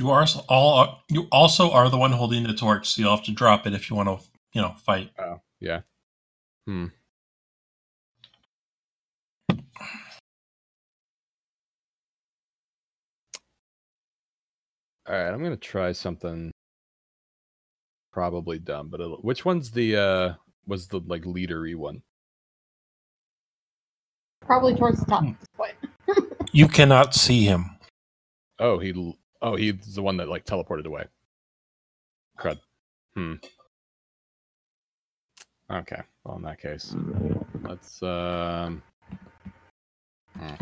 You 0.00 0.10
are 0.12 0.26
all 0.48 1.02
you 1.10 1.28
also 1.30 1.70
are 1.72 1.90
the 1.90 1.98
one 1.98 2.12
holding 2.12 2.42
the 2.44 2.54
torch, 2.54 2.88
so 2.88 3.02
you'll 3.02 3.14
have 3.14 3.24
to 3.26 3.32
drop 3.32 3.66
it 3.66 3.74
if 3.74 3.90
you 3.90 3.96
want 3.96 4.08
to, 4.08 4.26
you 4.54 4.62
know, 4.62 4.74
fight. 4.82 5.10
oh, 5.18 5.42
yeah. 5.60 5.80
Hmm. 6.66 6.86
All 15.06 15.14
right, 15.14 15.28
I'm 15.28 15.42
gonna 15.42 15.58
try 15.58 15.92
something 15.92 16.50
probably 18.10 18.58
dumb, 18.58 18.88
but 18.88 19.02
it'll, 19.02 19.18
which 19.18 19.44
one's 19.44 19.70
the 19.70 19.96
uh 19.96 20.34
was 20.66 20.88
the 20.88 21.00
like 21.00 21.24
leadery 21.24 21.74
one? 21.76 22.00
Probably 24.40 24.74
towards 24.76 25.00
the 25.00 25.04
top 25.04 25.24
Hmm. 25.24 25.28
at 25.28 25.40
this 25.40 25.48
point. 25.54 25.74
You 26.52 26.68
cannot 26.68 27.14
see 27.14 27.44
him. 27.44 27.66
Oh, 28.58 28.78
he 28.78 28.94
l- 28.96 29.18
oh 29.42 29.56
he's 29.56 29.94
the 29.94 30.02
one 30.02 30.16
that 30.18 30.28
like 30.28 30.44
teleported 30.44 30.86
away. 30.86 31.04
Crud. 32.38 32.58
Hmm. 33.14 33.34
Okay. 35.70 36.02
Well, 36.24 36.36
in 36.36 36.42
that 36.42 36.60
case, 36.60 36.94
let's 37.62 38.02
um. 38.02 38.82
hmm. 40.38 40.54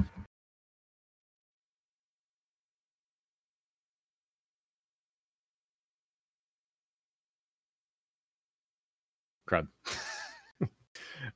Crud. 9.49 9.67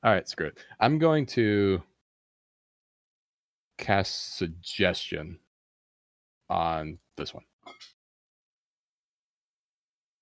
All 0.05 0.13
right, 0.13 0.29
screw 0.29 0.49
it. 0.49 0.59
I'm 0.81 0.99
going 0.99 1.27
to 1.27 1.83
cast 3.79 4.37
suggestion 4.37 5.39
on 6.51 6.99
this 7.17 7.35
one. 7.35 7.45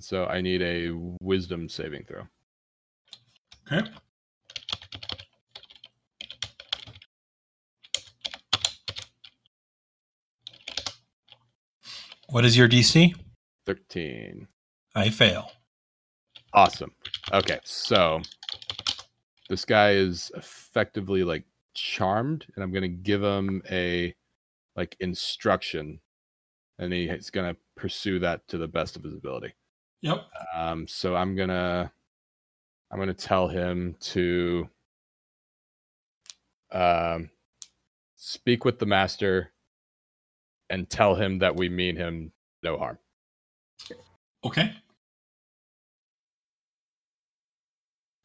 So 0.01 0.27
I 0.27 0.41
need 0.41 0.62
a 0.62 0.93
wisdom 1.20 1.69
saving 1.69 2.05
throw. 2.05 2.23
Okay. 3.70 3.89
What 12.31 12.44
is 12.44 12.57
your 12.57 12.69
DC? 12.69 13.12
13. 13.67 14.47
I 14.94 15.10
fail. 15.10 15.51
Awesome. 16.52 16.93
Okay, 17.33 17.59
so 17.65 18.20
this 19.49 19.65
guy 19.65 19.93
is 19.93 20.31
effectively 20.36 21.25
like 21.25 21.44
charmed, 21.75 22.47
and 22.55 22.62
I'm 22.62 22.73
gonna 22.73 22.89
give 22.89 23.23
him 23.23 23.62
a 23.70 24.15
like 24.77 24.97
instruction, 25.01 26.01
and 26.81 26.92
he 26.92 27.05
is 27.05 27.31
gonna 27.31 27.57
pursue 27.76 28.18
that 28.20 28.49
to 28.49 28.59
the 28.59 28.67
best 28.68 28.97
of 28.97 29.05
his 29.05 29.15
ability. 29.15 29.55
Yep. 30.02 30.26
Um, 30.57 30.89
so 30.89 31.15
I'm 31.15 31.36
gonna 31.36 31.92
I'm 32.91 32.99
gonna 32.99 33.15
tell 33.15 33.47
him 33.47 33.94
to 34.00 34.68
um, 36.73 37.31
speak 38.17 38.65
with 38.65 38.81
the 38.81 38.86
master 38.86 39.52
and 40.68 40.91
tell 40.91 41.15
him 41.15 41.39
that 41.39 41.55
we 41.55 41.68
mean 41.68 41.97
him 41.97 42.33
no 42.65 42.76
harm. 42.76 42.99
Okay. 44.44 44.73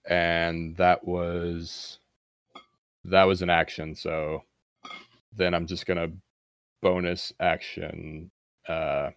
and 0.07 0.75
that 0.77 1.05
was 1.07 1.99
that 3.03 3.23
was 3.23 3.41
an 3.41 3.49
action 3.49 3.95
so 3.95 4.43
then 5.35 5.53
i'm 5.53 5.65
just 5.65 5.85
gonna 5.85 6.07
bonus 6.81 7.33
action 7.39 8.29
uh 8.69 9.11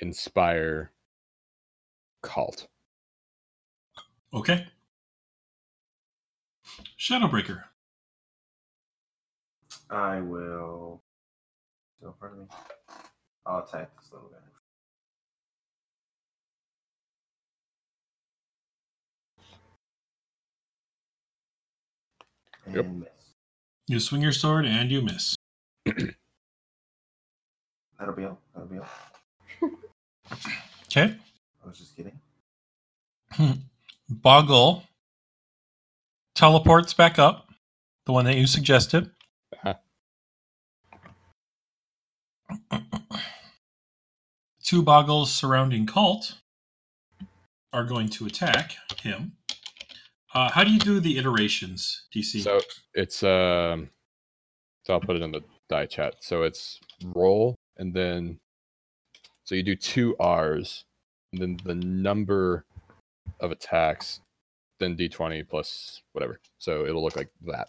inspire 0.00 0.92
cult 2.22 2.68
Okay. 4.34 4.66
Shadowbreaker. 6.98 7.64
I 9.90 10.20
will. 10.20 11.02
Still 11.98 12.10
in 12.10 12.14
front 12.18 12.34
of 12.34 12.40
me. 12.40 12.46
I'll 13.46 13.64
attack 13.64 13.90
this 13.96 14.12
little 14.12 14.28
guy. 14.30 14.38
And 22.66 22.74
Yep. 22.76 22.86
miss. 23.00 23.08
You 23.88 24.00
swing 24.00 24.22
your 24.22 24.32
sword 24.32 24.66
and 24.66 24.90
you 24.90 25.02
miss. 25.02 25.36
That'll 28.00 28.14
be 28.16 28.24
all. 28.24 28.40
That'll 28.54 28.68
be 28.70 28.78
all. 28.78 28.88
Okay. 30.86 31.14
I 31.64 31.68
was 31.68 31.78
just 31.78 31.96
kidding. 31.96 32.18
Boggle 34.08 34.84
teleports 36.34 36.94
back 36.94 37.18
up, 37.18 37.48
the 38.06 38.12
one 38.12 38.24
that 38.24 38.36
you 38.36 38.46
suggested. 38.46 39.10
Uh-huh. 39.64 39.74
Two 44.64 44.82
boggles 44.82 45.32
surrounding 45.32 45.86
Cult 45.86 46.34
are 47.72 47.84
going 47.84 48.08
to 48.10 48.26
attack 48.26 48.76
him. 49.02 49.32
Uh, 50.34 50.50
how 50.50 50.64
do 50.64 50.72
you 50.72 50.78
do 50.78 51.00
the 51.00 51.18
iterations, 51.18 52.04
DC? 52.14 52.40
so 52.42 52.60
it's 52.94 53.22
um 53.22 53.90
so 54.84 54.94
i'll 54.94 55.00
put 55.00 55.16
it 55.16 55.22
in 55.22 55.32
the 55.32 55.40
die 55.68 55.86
chat 55.86 56.14
so 56.20 56.42
it's 56.42 56.80
roll 57.04 57.56
and 57.80 57.94
then 57.94 58.38
so 59.44 59.56
you 59.56 59.64
do 59.64 59.76
two 59.76 60.16
r's 60.18 60.84
and 61.32 61.42
then 61.42 61.58
the 61.64 61.74
number 61.74 62.64
of 63.40 63.50
attacks 63.52 64.20
then 64.80 64.96
d20 64.96 65.48
plus 65.48 66.02
whatever 66.12 66.40
so 66.58 66.86
it'll 66.86 67.02
look 67.04 67.16
like 67.16 67.30
that 67.46 67.68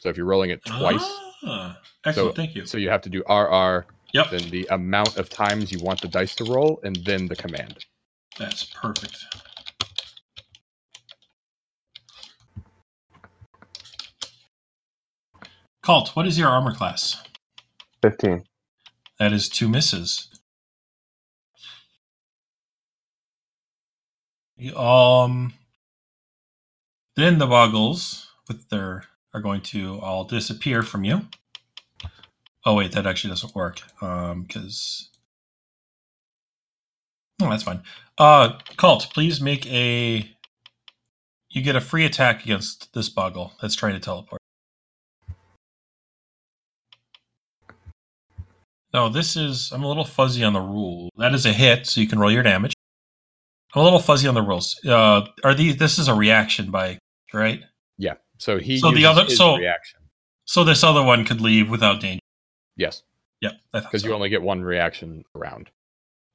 so 0.00 0.08
if 0.10 0.16
you're 0.18 0.26
rolling 0.26 0.50
it 0.50 0.64
twice 0.66 1.08
Ah, 1.44 1.78
excellent. 2.04 2.32
So- 2.32 2.34
thank 2.36 2.54
you. 2.54 2.66
So 2.66 2.76
you 2.78 2.90
have 2.90 3.00
to 3.02 3.08
do 3.10 3.22
RR, 3.28 3.86
Yep. 4.12 4.30
then 4.30 4.50
the 4.50 4.66
amount 4.70 5.16
of 5.16 5.30
times 5.30 5.72
you 5.72 5.80
want 5.80 6.02
the 6.02 6.08
dice 6.08 6.34
to 6.36 6.44
roll, 6.44 6.80
and 6.84 6.96
then 6.96 7.28
the 7.28 7.36
command. 7.36 7.86
That's 8.38 8.64
perfect. 8.64 9.24
Cult, 15.82 16.10
what 16.14 16.26
is 16.26 16.38
your 16.38 16.48
armor 16.48 16.74
class? 16.74 17.22
15. 18.02 18.44
That 19.20 19.34
is 19.34 19.50
two 19.50 19.68
misses. 19.68 20.28
Um, 24.74 25.52
then 27.16 27.38
the 27.38 27.46
boggles 27.46 28.28
with 28.48 28.70
their 28.70 29.04
are 29.34 29.42
going 29.42 29.60
to 29.60 30.00
all 30.00 30.24
disappear 30.24 30.82
from 30.82 31.04
you. 31.04 31.26
Oh 32.64 32.74
wait, 32.74 32.92
that 32.92 33.06
actually 33.06 33.30
doesn't 33.30 33.54
work. 33.54 33.82
Um, 34.02 34.44
because 34.44 35.10
oh, 37.42 37.50
that's 37.50 37.62
fine. 37.62 37.82
Uh, 38.16 38.58
cult, 38.78 39.08
please 39.12 39.38
make 39.38 39.70
a. 39.70 40.30
You 41.50 41.60
get 41.62 41.76
a 41.76 41.80
free 41.80 42.06
attack 42.06 42.42
against 42.44 42.94
this 42.94 43.10
boggle 43.10 43.52
that's 43.60 43.74
trying 43.74 43.94
to 43.94 44.00
teleport. 44.00 44.39
No, 48.92 49.08
this 49.08 49.36
is. 49.36 49.70
I'm 49.72 49.82
a 49.84 49.88
little 49.88 50.04
fuzzy 50.04 50.42
on 50.44 50.52
the 50.52 50.60
rule. 50.60 51.10
That 51.16 51.32
is 51.34 51.46
a 51.46 51.52
hit, 51.52 51.86
so 51.86 52.00
you 52.00 52.08
can 52.08 52.18
roll 52.18 52.30
your 52.32 52.42
damage. 52.42 52.72
I'm 53.74 53.82
a 53.82 53.84
little 53.84 54.00
fuzzy 54.00 54.26
on 54.26 54.34
the 54.34 54.42
rules. 54.42 54.78
Uh, 54.84 55.26
are 55.44 55.54
these? 55.54 55.76
This 55.76 55.98
is 55.98 56.08
a 56.08 56.14
reaction 56.14 56.70
by 56.70 56.98
right. 57.32 57.62
Yeah. 57.98 58.14
So 58.38 58.58
he 58.58 58.78
So 58.78 58.90
the 58.90 59.06
other- 59.06 59.28
so- 59.30 59.56
reaction. 59.56 60.00
So 60.44 60.64
this 60.64 60.82
other 60.82 61.04
one 61.04 61.24
could 61.24 61.40
leave 61.40 61.70
without 61.70 62.00
danger. 62.00 62.18
Yes, 62.76 63.02
Yep, 63.40 63.52
because 63.72 64.02
so. 64.02 64.08
you 64.08 64.14
only 64.14 64.28
get 64.30 64.42
one 64.42 64.62
reaction 64.62 65.22
around, 65.36 65.70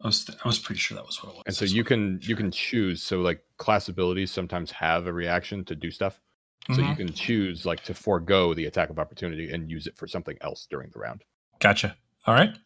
I 0.01 0.07
was. 0.07 0.29
I 0.29 0.47
was 0.47 0.57
pretty 0.59 0.79
sure 0.79 0.95
that 0.95 1.05
was 1.05 1.21
what 1.21 1.31
it 1.33 1.35
was. 1.35 1.43
and 1.47 1.55
so 1.55 1.65
you 1.65 1.83
can 1.83 2.19
you 2.21 2.35
can 2.37 2.51
choose. 2.51 3.03
So 3.03 3.19
like 3.19 3.43
class 3.57 3.89
abilities 3.89 4.31
sometimes 4.31 4.71
have 4.71 5.07
a 5.07 5.11
reaction 5.11 5.65
to 5.65 5.75
do 5.75 5.91
stuff. 5.91 6.21
So 6.71 6.75
you 6.81 6.87
Mhm. 6.87 6.97
can 6.97 7.13
choose 7.13 7.65
like 7.65 7.83
to 7.83 7.93
forego 7.93 8.53
the 8.53 8.65
attack 8.65 8.89
of 8.89 8.97
opportunity 8.97 9.51
and 9.51 9.69
use 9.69 9.85
it 9.87 9.97
for 9.97 10.07
something 10.07 10.37
else 10.41 10.65
during 10.69 10.89
the 10.91 10.99
round. 10.99 11.23
Gotcha. 11.59 11.97
All 12.27 12.33
right. 12.33 12.57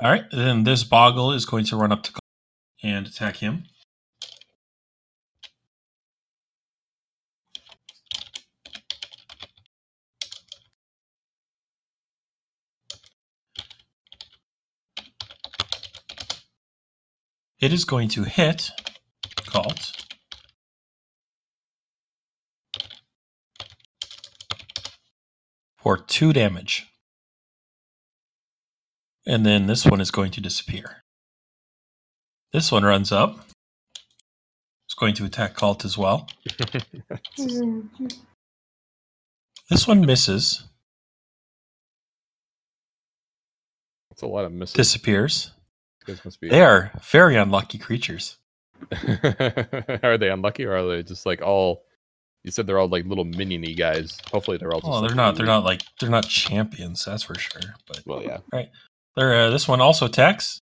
All 0.00 0.10
right. 0.10 0.24
Then 0.30 0.62
this 0.62 0.84
Boggle 0.84 1.32
is 1.32 1.44
going 1.44 1.64
to 1.66 1.76
run 1.76 1.90
up 1.90 2.04
to 2.04 2.12
and 2.82 3.06
attack 3.06 3.36
him. 3.36 3.64
It 17.58 17.72
is 17.72 17.84
going 17.84 18.08
to 18.10 18.22
hit 18.22 18.70
Cult. 19.46 19.92
For 25.78 25.96
two 25.96 26.32
damage. 26.32 26.86
And 29.26 29.44
then 29.44 29.66
this 29.66 29.84
one 29.84 30.00
is 30.00 30.10
going 30.10 30.30
to 30.32 30.40
disappear. 30.40 31.02
This 32.52 32.70
one 32.70 32.84
runs 32.84 33.10
up. 33.10 33.40
It's 34.86 34.94
going 34.94 35.14
to 35.14 35.24
attack 35.24 35.54
Cult 35.54 35.84
as 35.84 35.98
well. 35.98 36.28
This 39.68 39.88
one 39.88 40.00
misses, 40.06 40.62
That's 44.10 44.22
a 44.22 44.26
lot 44.28 44.44
of 44.44 44.52
misses. 44.52 44.74
disappears. 44.74 45.50
Must 46.24 46.40
be. 46.40 46.48
They 46.48 46.62
are 46.62 46.92
very 47.02 47.34
unlucky 47.34 47.78
creatures. 47.78 48.38
are 48.92 50.16
they 50.16 50.30
unlucky 50.30 50.64
or 50.64 50.76
are 50.76 50.86
they 50.86 51.02
just 51.02 51.26
like 51.26 51.42
all? 51.42 51.82
You 52.44 52.52
said 52.52 52.68
they're 52.68 52.78
all 52.78 52.86
like 52.88 53.06
little 53.06 53.24
miniony 53.24 53.76
guys. 53.76 54.18
Hopefully 54.30 54.56
they're 54.56 54.72
all. 54.72 54.80
Just 54.80 54.90
Well, 54.90 55.02
they're 55.02 55.16
not. 55.16 55.34
They're 55.34 55.44
not 55.44 55.64
like 55.64 55.82
they're 55.98 56.08
not 56.08 56.28
champions. 56.28 57.04
That's 57.04 57.24
for 57.24 57.34
sure. 57.36 57.74
But 57.88 58.02
Well, 58.06 58.22
yeah. 58.22 58.38
They're, 59.16 59.34
uh, 59.46 59.50
this 59.50 59.66
one 59.68 59.80
also 59.80 60.06
attacks, 60.06 60.60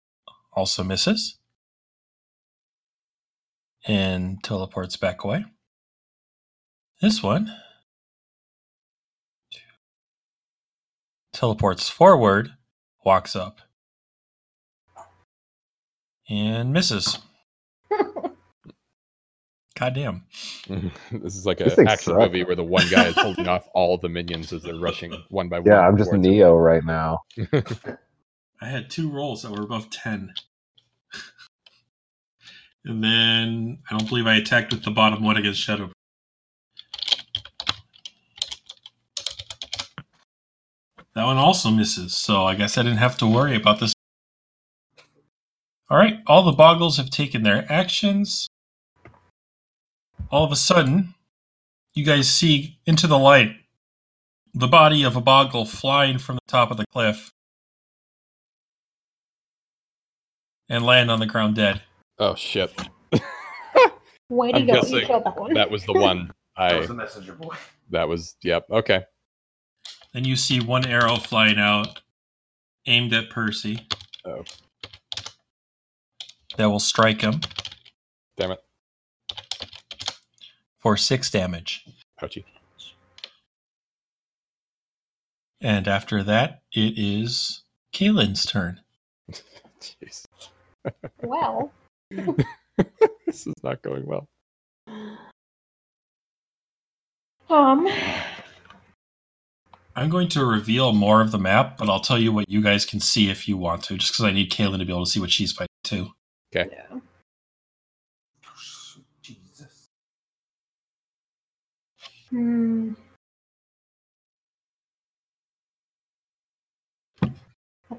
also 0.52 0.84
misses, 0.84 1.38
and 3.86 4.42
teleports 4.42 4.96
back 4.96 5.24
away. 5.24 5.44
This 7.00 7.22
one 7.22 7.52
teleports 11.32 11.88
forward, 11.88 12.50
walks 13.04 13.34
up, 13.34 13.60
and 16.30 16.72
misses. 16.72 17.18
Goddamn. 19.78 20.24
this 20.68 21.36
is 21.36 21.46
like 21.46 21.60
This 21.64 21.74
an 21.74 21.76
thing 21.76 21.88
action 21.88 22.14
sucks. 22.14 22.18
movie 22.18 22.44
where 22.44 22.56
the 22.56 22.64
one 22.64 22.88
guy 22.90 23.06
is 23.08 23.16
holding 23.16 23.48
off 23.48 23.68
all 23.74 23.98
the 23.98 24.08
minions 24.08 24.52
as 24.52 24.62
they're 24.62 24.76
rushing 24.76 25.24
one 25.30 25.48
by 25.48 25.60
one. 25.60 25.72
Yeah, 25.72 25.80
I'm 25.80 25.96
just 25.96 26.12
towards 26.12 26.26
him. 26.28 26.32
Neo 26.32 26.54
right 26.56 26.84
now. 26.84 27.20
I 28.62 28.66
had 28.66 28.88
two 28.88 29.10
rolls 29.10 29.42
that 29.42 29.50
were 29.50 29.64
above 29.64 29.90
10. 29.90 30.32
and 32.84 33.02
then 33.02 33.78
I 33.90 33.98
don't 33.98 34.08
believe 34.08 34.28
I 34.28 34.36
attacked 34.36 34.72
with 34.72 34.84
the 34.84 34.92
bottom 34.92 35.24
one 35.24 35.36
against 35.36 35.60
Shadow. 35.60 35.90
That 41.16 41.24
one 41.24 41.38
also 41.38 41.70
misses, 41.70 42.14
so 42.14 42.44
I 42.44 42.54
guess 42.54 42.78
I 42.78 42.84
didn't 42.84 42.98
have 42.98 43.18
to 43.18 43.26
worry 43.26 43.56
about 43.56 43.80
this. 43.80 43.94
Alright, 45.90 46.20
all 46.28 46.44
the 46.44 46.52
boggles 46.52 46.98
have 46.98 47.10
taken 47.10 47.42
their 47.42 47.66
actions. 47.68 48.46
All 50.30 50.44
of 50.44 50.52
a 50.52 50.56
sudden, 50.56 51.14
you 51.94 52.04
guys 52.04 52.30
see 52.30 52.78
into 52.86 53.08
the 53.08 53.18
light 53.18 53.56
the 54.54 54.68
body 54.68 55.02
of 55.02 55.16
a 55.16 55.20
boggle 55.20 55.64
flying 55.64 56.18
from 56.18 56.36
the 56.36 56.40
top 56.46 56.70
of 56.70 56.76
the 56.76 56.86
cliff 56.92 57.32
and 60.72 60.84
land 60.86 61.10
on 61.10 61.20
the 61.20 61.26
ground 61.26 61.54
dead. 61.54 61.82
Oh 62.18 62.34
shit! 62.34 62.72
Way 64.28 64.52
to 64.52 64.58
I'm 64.58 64.66
go! 64.66 64.80
You 64.80 65.06
killed 65.06 65.24
that 65.24 65.38
one. 65.38 65.54
That 65.54 65.70
was 65.70 65.84
the 65.84 65.92
one. 65.92 66.32
That 66.54 66.78
was 66.80 66.88
the 66.88 66.94
messenger 66.94 67.32
boy. 67.32 67.54
That 67.90 68.08
was. 68.08 68.36
Yep. 68.42 68.66
Okay. 68.70 69.02
Then 70.12 70.26
you 70.26 70.36
see 70.36 70.60
one 70.60 70.86
arrow 70.86 71.16
flying 71.16 71.58
out, 71.58 72.02
aimed 72.86 73.14
at 73.14 73.30
Percy. 73.30 73.88
Oh. 74.26 74.44
That 76.58 76.66
will 76.66 76.78
strike 76.78 77.22
him 77.22 77.40
Damn 78.36 78.50
it. 78.50 78.60
for 80.78 80.98
six 80.98 81.30
damage. 81.30 81.86
Ouchie. 82.20 82.44
And 85.62 85.88
after 85.88 86.22
that, 86.22 86.60
it 86.70 86.98
is 86.98 87.62
Kaylin's 87.94 88.44
turn. 88.44 88.82
Jeez. 89.80 90.26
Well, 91.22 91.72
this 92.10 93.46
is 93.46 93.54
not 93.62 93.82
going 93.82 94.06
well. 94.06 94.26
um, 97.50 97.88
I'm 99.94 100.10
going 100.10 100.28
to 100.30 100.44
reveal 100.44 100.92
more 100.92 101.20
of 101.20 101.32
the 101.32 101.38
map, 101.38 101.76
but 101.78 101.90
I'll 101.90 102.00
tell 102.00 102.18
you 102.18 102.32
what 102.32 102.48
you 102.48 102.62
guys 102.62 102.86
can 102.86 103.00
see 103.00 103.30
if 103.30 103.46
you 103.48 103.56
want 103.58 103.84
to, 103.84 103.98
just 103.98 104.12
because 104.12 104.24
I 104.24 104.32
need 104.32 104.50
Kaylin 104.50 104.78
to 104.78 104.84
be 104.84 104.92
able 104.92 105.04
to 105.04 105.10
see 105.10 105.20
what 105.20 105.30
she's 105.30 105.52
fighting 105.52 105.68
too. 105.84 106.12
Okay. 106.54 106.70
yeah. 106.72 106.98
Jesus. 109.22 109.88
Hmm. 112.30 112.92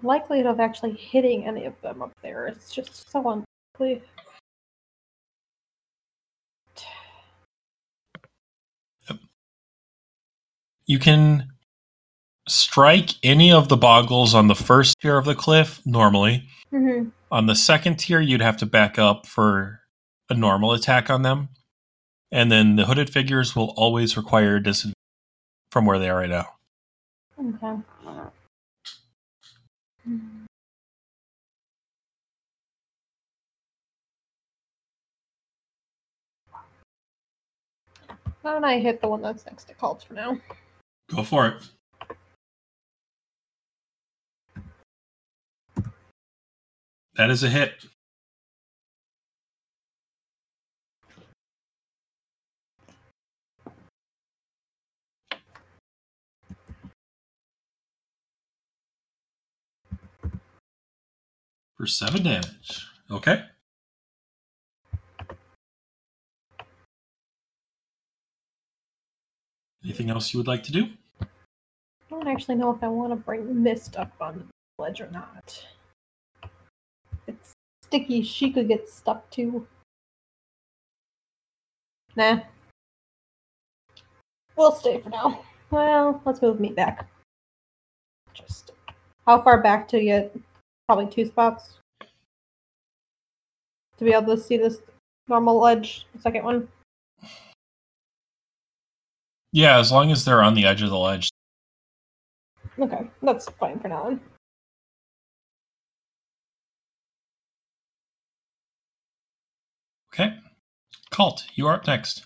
The 0.02 0.08
likelihood 0.08 0.48
of 0.48 0.60
actually 0.60 0.94
hitting 0.94 1.46
any 1.46 1.66
of 1.66 1.80
them 1.82 2.02
up 2.02 2.12
there 2.22 2.48
is 2.48 2.72
just 2.72 3.12
so 3.12 3.44
unlikely. 3.80 4.04
You 10.86 11.00
can 11.00 11.50
strike 12.48 13.12
any 13.24 13.52
of 13.52 13.70
the 13.70 13.78
boggles 13.78 14.34
on 14.34 14.48
the 14.48 14.56
first 14.56 15.00
tier 15.00 15.18
of 15.18 15.26
the 15.26 15.36
cliff 15.36 15.80
normally. 15.86 16.48
Mm-hmm. 16.74 17.10
On 17.32 17.46
the 17.46 17.56
second 17.56 17.98
tier, 17.98 18.20
you'd 18.20 18.42
have 18.42 18.58
to 18.58 18.66
back 18.66 19.00
up 19.00 19.26
for 19.26 19.82
a 20.30 20.34
normal 20.34 20.74
attack 20.74 21.10
on 21.10 21.22
them. 21.22 21.50
And 22.32 22.52
then 22.52 22.76
the 22.76 22.86
hooded 22.86 23.10
figures 23.10 23.56
will 23.56 23.74
always 23.78 24.18
require 24.18 24.56
a 24.56 24.64
disadvantage 24.64 24.98
from 25.72 25.86
where 25.86 26.00
they 26.00 26.10
are 26.10 26.18
right 26.18 26.30
now. 26.30 26.48
Okay. 27.40 27.82
Why 38.44 38.52
don't 38.52 38.66
I 38.66 38.78
hit 38.78 39.00
the 39.00 39.08
one 39.08 39.22
that's 39.22 39.46
next 39.46 39.70
to 39.70 39.74
Cult 39.74 40.04
for 40.04 40.16
now? 40.16 40.38
Go 41.10 41.24
for 41.24 41.48
it. 41.48 41.64
That 47.16 47.30
is 47.30 47.44
a 47.44 47.50
hit. 47.50 47.86
For 61.78 61.88
seven 61.88 62.24
damage. 62.24 62.86
Okay. 63.10 63.46
Anything 69.84 70.10
else 70.10 70.34
you 70.34 70.40
would 70.40 70.48
like 70.48 70.64
to 70.64 70.72
do? 70.72 70.88
I 71.22 71.26
don't 72.10 72.28
actually 72.28 72.56
know 72.56 72.72
if 72.72 72.82
I 72.84 72.88
want 72.88 73.12
to 73.12 73.18
bring 73.18 73.62
Mist 73.62 73.98
up 73.98 74.12
on 74.22 74.38
the 74.38 74.84
ledge 74.84 75.02
or 75.02 75.10
not. 75.12 75.66
It's 77.28 77.54
sticky. 77.84 78.24
She 78.24 78.52
could 78.52 78.68
get 78.68 78.88
stuck 78.88 79.30
too. 79.30 79.68
Nah. 82.16 82.40
We'll 84.56 84.72
stay 84.72 85.02
for 85.02 85.10
now. 85.10 85.44
Well, 85.72 86.22
let's 86.26 86.42
move 86.42 86.60
me 86.60 86.70
back. 86.70 87.10
Just 88.34 88.72
how 89.26 89.42
far 89.42 89.62
back 89.62 89.88
to 89.90 90.02
get? 90.02 90.36
Probably 90.88 91.08
two 91.08 91.26
spots 91.26 91.80
to 93.98 94.06
be 94.06 94.14
able 94.14 94.36
to 94.36 94.42
see 94.42 94.58
this 94.58 94.82
normal 95.28 95.60
ledge. 95.60 96.06
The 96.14 96.22
second 96.22 96.44
one. 96.44 96.68
Yeah, 99.54 99.78
as 99.78 99.92
long 99.92 100.12
as 100.12 100.26
they're 100.26 100.42
on 100.42 100.56
the 100.56 100.66
edge 100.66 100.82
of 100.82 100.90
the 100.90 100.98
ledge. 100.98 101.30
Okay, 102.80 103.08
that's 103.22 103.48
fine 103.52 103.80
for 103.80 103.88
now. 103.88 104.20
Okay. 110.12 110.34
Cult, 111.12 111.46
you 111.54 111.68
are 111.68 111.76
up 111.76 111.86
next. 111.86 112.26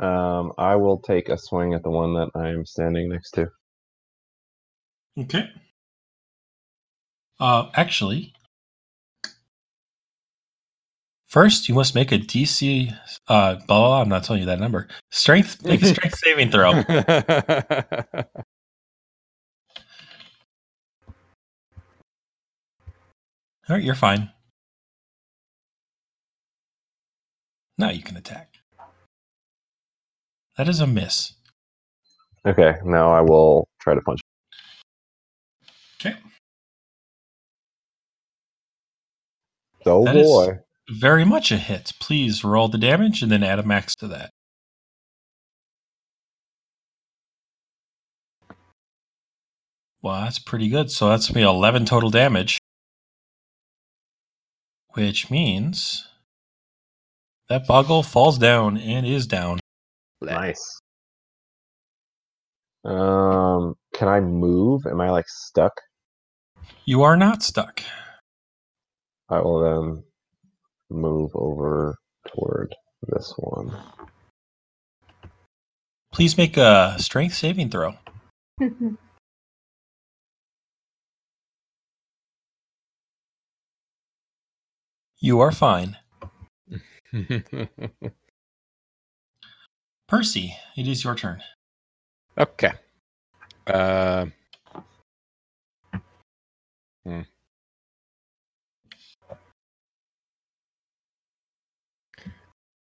Um, 0.00 0.52
I 0.58 0.74
will 0.74 0.98
take 0.98 1.28
a 1.28 1.38
swing 1.38 1.74
at 1.74 1.84
the 1.84 1.90
one 1.90 2.14
that 2.14 2.30
I 2.34 2.48
am 2.48 2.66
standing 2.66 3.08
next 3.08 3.30
to. 3.32 3.48
Okay. 5.18 5.48
Uh, 7.38 7.68
actually, 7.74 8.32
first 11.30 11.68
you 11.68 11.74
must 11.74 11.94
make 11.94 12.12
a 12.12 12.18
DC. 12.18 12.92
Uh, 13.28 13.54
blah, 13.54 13.64
blah, 13.66 13.88
blah, 13.88 14.02
I'm 14.02 14.08
not 14.08 14.24
telling 14.24 14.40
you 14.40 14.46
that 14.46 14.60
number. 14.60 14.88
Strength. 15.10 15.64
Make 15.64 15.82
a 15.82 15.86
strength 15.86 16.18
saving 16.24 16.50
throw. 16.50 16.72
All 23.68 23.76
right, 23.76 23.82
you're 23.84 23.94
fine. 23.94 24.30
Now 27.78 27.90
you 27.90 28.02
can 28.02 28.16
attack. 28.16 28.54
That 30.56 30.68
is 30.68 30.80
a 30.80 30.86
miss. 30.86 31.34
Okay, 32.46 32.74
now 32.84 33.12
I 33.12 33.20
will 33.20 33.68
try 33.80 33.94
to 33.94 34.00
punch. 34.00 34.20
Okay. 36.00 36.16
Oh 39.86 40.04
That 40.04 40.16
is- 40.16 40.26
boy. 40.26 40.58
Very 40.90 41.24
much 41.24 41.52
a 41.52 41.56
hit. 41.56 41.92
Please 42.00 42.42
roll 42.42 42.66
the 42.66 42.76
damage 42.76 43.22
and 43.22 43.30
then 43.30 43.44
add 43.44 43.60
a 43.60 43.62
max 43.62 43.94
to 43.96 44.08
that. 44.08 44.30
Well, 50.02 50.22
that's 50.22 50.40
pretty 50.40 50.68
good. 50.68 50.90
So 50.90 51.08
that's 51.08 51.30
be 51.30 51.42
11 51.42 51.84
total 51.84 52.10
damage. 52.10 52.58
Which 54.94 55.30
means 55.30 56.08
that 57.48 57.68
Boggle 57.68 58.02
falls 58.02 58.36
down 58.36 58.76
and 58.76 59.06
is 59.06 59.28
down. 59.28 59.60
Nice. 60.20 60.80
Um, 62.84 63.76
can 63.94 64.08
I 64.08 64.18
move? 64.18 64.86
Am 64.86 65.00
I 65.00 65.10
like 65.10 65.28
stuck? 65.28 65.72
You 66.84 67.02
are 67.02 67.16
not 67.16 67.44
stuck. 67.44 67.80
I 69.28 69.40
will 69.40 69.60
then 69.60 70.02
move 70.90 71.30
over 71.34 71.96
toward 72.28 72.74
this 73.08 73.32
one. 73.36 73.72
Please 76.12 76.36
make 76.36 76.56
a 76.56 76.96
strength 76.98 77.34
saving 77.34 77.70
throw. 77.70 77.94
You 85.22 85.40
are 85.40 85.52
fine. 85.52 85.98
Percy, 90.08 90.56
it 90.76 90.88
is 90.88 91.04
your 91.04 91.14
turn. 91.14 91.42
okay. 92.38 92.72
Uh, 93.66 94.24
hmm. 97.04 97.20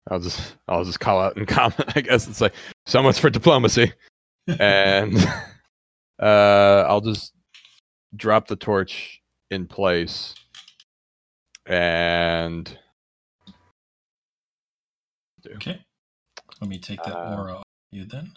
I'll 0.09 0.19
just 0.19 0.55
I'll 0.67 0.83
just 0.83 0.99
call 0.99 1.19
out 1.21 1.35
and 1.37 1.47
comment. 1.47 1.95
I 1.95 2.01
guess 2.01 2.27
it's 2.27 2.41
like 2.41 2.53
so 2.85 3.01
much 3.03 3.19
for 3.19 3.29
diplomacy, 3.29 3.93
and 4.59 5.15
uh, 6.21 6.85
I'll 6.87 7.01
just 7.01 7.33
drop 8.15 8.47
the 8.47 8.55
torch 8.55 9.21
in 9.51 9.67
place, 9.67 10.35
and 11.65 12.77
Okay. 15.55 15.79
Let 16.61 16.69
me 16.69 16.79
take 16.79 17.01
that 17.03 17.15
Uh, 17.15 17.35
aura 17.37 17.57
off 17.57 17.63
you 17.91 18.05
then. 18.05 18.33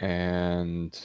and 0.00 0.98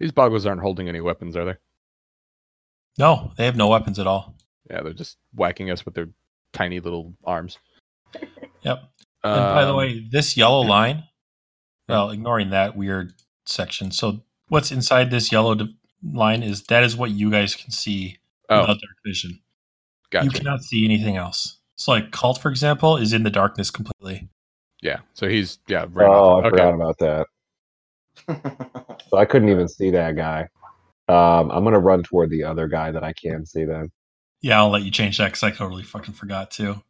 These 0.00 0.12
boggles 0.12 0.44
aren't 0.46 0.60
holding 0.60 0.88
any 0.88 1.00
weapons, 1.00 1.36
are 1.36 1.44
they? 1.44 1.54
No, 2.98 3.32
they 3.36 3.44
have 3.44 3.56
no 3.56 3.68
weapons 3.68 3.98
at 3.98 4.06
all. 4.06 4.34
Yeah, 4.70 4.82
they're 4.82 4.92
just 4.92 5.16
whacking 5.34 5.70
us 5.70 5.84
with 5.84 5.94
their 5.94 6.08
tiny 6.52 6.80
little 6.80 7.14
arms. 7.24 7.58
Yep. 8.62 8.82
And 9.22 9.54
by 9.54 9.64
the 9.64 9.70
Um, 9.70 9.76
way, 9.76 10.00
this 10.10 10.36
yellow 10.36 10.60
line, 10.60 11.04
well, 11.88 12.10
ignoring 12.10 12.50
that 12.50 12.76
weird 12.76 13.12
section. 13.44 13.92
So 13.92 14.22
what's 14.48 14.72
inside 14.72 15.10
this 15.12 15.30
yellow 15.30 15.54
d- 15.54 15.76
line 16.02 16.42
is 16.42 16.64
that 16.64 16.82
is 16.82 16.96
what 16.96 17.12
you 17.12 17.30
guys 17.30 17.54
can 17.54 17.70
see 17.70 18.18
oh, 18.48 18.60
without 18.62 18.80
dark 18.80 18.96
vision. 19.04 19.40
gotcha. 20.10 20.24
You 20.24 20.30
cannot 20.32 20.62
see 20.64 20.84
anything 20.84 21.16
else. 21.16 21.60
So 21.76 21.92
like 21.92 22.10
cult, 22.10 22.40
for 22.40 22.50
example, 22.50 22.96
is 22.96 23.12
in 23.12 23.22
the 23.22 23.30
darkness 23.30 23.70
completely. 23.70 24.28
Yeah, 24.82 25.00
so 25.14 25.28
he's 25.28 25.58
yeah. 25.68 25.86
Right 25.88 26.08
Oh, 26.08 26.38
off. 26.38 26.44
I 26.44 26.48
okay. 26.48 26.50
forgot 26.50 26.74
about 26.74 26.98
that. 26.98 27.26
So 28.28 29.16
I 29.18 29.24
couldn't 29.24 29.48
even 29.50 29.68
see 29.68 29.90
that 29.90 30.16
guy. 30.16 30.48
Um, 31.08 31.50
I'm 31.50 31.62
gonna 31.64 31.78
run 31.78 32.02
toward 32.02 32.30
the 32.30 32.42
other 32.44 32.66
guy 32.68 32.90
that 32.90 33.04
I 33.04 33.12
can 33.12 33.46
see 33.46 33.64
then. 33.64 33.90
Yeah, 34.42 34.58
I'll 34.58 34.70
let 34.70 34.82
you 34.82 34.90
change 34.90 35.18
that 35.18 35.26
because 35.26 35.42
I 35.42 35.50
totally 35.50 35.82
fucking 35.84 36.14
forgot 36.14 36.50
to. 36.52 36.82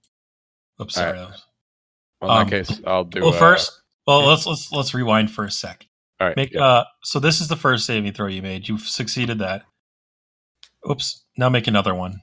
Oops, 0.80 0.94
sorry. 0.94 1.18
right. 1.18 1.30
Well, 2.20 2.30
in 2.30 2.38
Um, 2.42 2.48
that 2.48 2.66
case, 2.66 2.80
I'll 2.86 3.04
do. 3.04 3.20
well, 3.20 3.34
uh, 3.34 3.38
first, 3.38 3.82
well, 4.06 4.26
let's 4.26 4.46
let's 4.46 4.72
let's 4.72 4.94
rewind 4.94 5.30
for 5.30 5.44
a 5.44 5.50
sec. 5.50 5.86
all 6.20 6.28
right. 6.28 6.36
Make 6.36 6.52
yeah. 6.54 6.64
uh 6.64 6.84
so 7.02 7.18
this 7.20 7.40
is 7.40 7.48
the 7.48 7.56
first 7.56 7.84
saving 7.86 8.12
throw 8.12 8.28
you 8.28 8.40
made. 8.42 8.68
You've 8.68 8.80
succeeded 8.82 9.38
that. 9.40 9.62
Oops. 10.90 11.24
Now 11.36 11.48
make 11.50 11.66
another 11.66 11.94
one. 11.94 12.20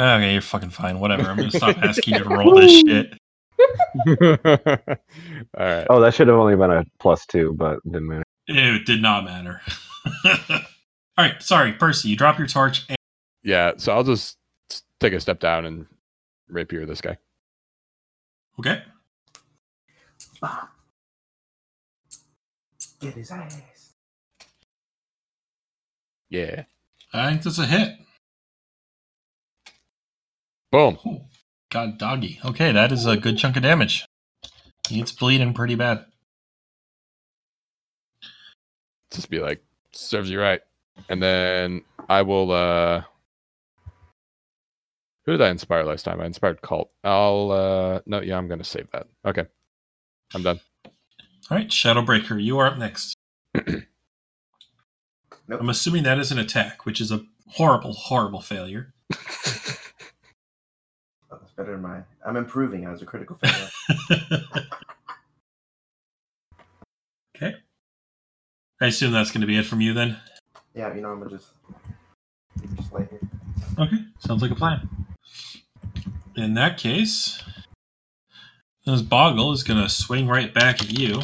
Okay, 0.00 0.32
you're 0.32 0.40
fucking 0.40 0.70
fine. 0.70 0.98
Whatever. 0.98 1.28
I'm 1.28 1.36
gonna 1.36 1.50
stop 1.50 1.76
asking 1.82 2.14
you 2.14 2.24
to 2.24 2.28
roll 2.28 2.54
this 2.54 2.80
shit. 2.80 3.12
all 4.08 5.66
right. 5.66 5.86
Oh, 5.90 6.00
that 6.00 6.14
should 6.14 6.28
have 6.28 6.36
only 6.38 6.56
been 6.56 6.70
a 6.70 6.84
plus 6.98 7.26
two, 7.26 7.52
but 7.52 7.78
didn't 7.84 8.08
matter. 8.08 8.22
It 8.46 8.86
did 8.86 9.02
not 9.02 9.24
matter. 9.24 9.60
All 11.18 11.26
right, 11.26 11.40
sorry, 11.42 11.72
Percy. 11.74 12.08
You 12.08 12.16
drop 12.16 12.38
your 12.38 12.48
torch. 12.48 12.86
And- 12.88 12.96
Yeah, 13.42 13.72
so 13.76 13.92
I'll 13.92 14.02
just 14.04 14.38
take 14.98 15.12
a 15.12 15.20
step 15.20 15.38
down 15.38 15.66
and 15.66 15.86
rapier 16.48 16.86
this 16.86 17.02
guy. 17.02 17.18
okay. 18.58 18.82
Get 23.00 23.14
his 23.14 23.30
ass. 23.30 23.60
Yeah. 26.30 26.64
I 27.12 27.28
think 27.30 27.42
that's 27.42 27.58
a 27.58 27.66
hit. 27.66 27.98
Boom. 30.72 30.98
Ooh, 31.06 31.20
God, 31.70 31.98
doggy. 31.98 32.40
Okay, 32.44 32.72
that 32.72 32.92
is 32.92 33.06
a 33.06 33.16
good 33.16 33.38
chunk 33.38 33.56
of 33.56 33.62
damage. 33.62 34.06
It's 34.90 35.12
bleeding 35.12 35.54
pretty 35.54 35.74
bad. 35.74 36.04
Just 39.12 39.30
be 39.30 39.40
like, 39.40 39.62
serves 39.92 40.30
you 40.30 40.40
right. 40.40 40.60
And 41.08 41.22
then 41.22 41.82
I 42.08 42.22
will 42.22 42.52
uh 42.52 43.02
who 45.26 45.32
did 45.32 45.42
I 45.42 45.50
inspire 45.50 45.84
last 45.84 46.04
time? 46.04 46.20
I 46.20 46.26
inspired 46.26 46.62
Cult. 46.62 46.90
I'll 47.04 47.50
uh 47.50 48.00
no, 48.06 48.20
yeah, 48.20 48.36
I'm 48.36 48.48
gonna 48.48 48.64
save 48.64 48.90
that. 48.92 49.06
Okay. 49.24 49.46
I'm 50.34 50.42
done. 50.42 50.60
All 51.50 51.56
right, 51.56 51.68
Shadowbreaker, 51.68 52.42
you 52.42 52.58
are 52.58 52.66
up 52.66 52.78
next. 52.78 53.14
Nope. 55.48 55.62
I'm 55.62 55.68
assuming 55.68 56.04
that 56.04 56.20
is 56.20 56.30
an 56.30 56.38
attack, 56.38 56.86
which 56.86 57.00
is 57.00 57.10
a 57.10 57.24
horrible, 57.48 57.92
horrible 57.92 58.40
failure. 58.40 58.94
Better 61.60 61.72
than 61.72 61.82
mine. 61.82 62.04
I'm 62.24 62.38
improving 62.38 62.86
as 62.86 63.02
a 63.02 63.04
critical 63.04 63.36
failure. 63.36 63.68
okay. 67.36 67.54
I 68.80 68.86
assume 68.86 69.12
that's 69.12 69.30
going 69.30 69.42
to 69.42 69.46
be 69.46 69.58
it 69.58 69.66
from 69.66 69.82
you 69.82 69.92
then. 69.92 70.16
yeah, 70.74 70.94
you 70.94 71.02
know, 71.02 71.10
I'm 71.10 71.18
gonna 71.18 71.32
just 71.32 71.48
just 72.76 72.90
lay 72.94 73.06
here. 73.10 73.20
Okay, 73.78 73.98
sounds 74.20 74.40
like 74.40 74.52
a 74.52 74.54
plan. 74.54 74.88
In 76.34 76.54
that 76.54 76.78
case, 76.78 77.42
this 78.86 79.02
Boggle 79.02 79.52
is 79.52 79.62
going 79.62 79.82
to 79.82 79.88
swing 79.90 80.26
right 80.28 80.54
back 80.54 80.80
at 80.80 80.98
you. 80.98 81.20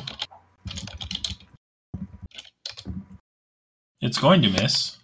It's 4.02 4.18
going 4.18 4.42
to 4.42 4.50
miss. 4.50 4.98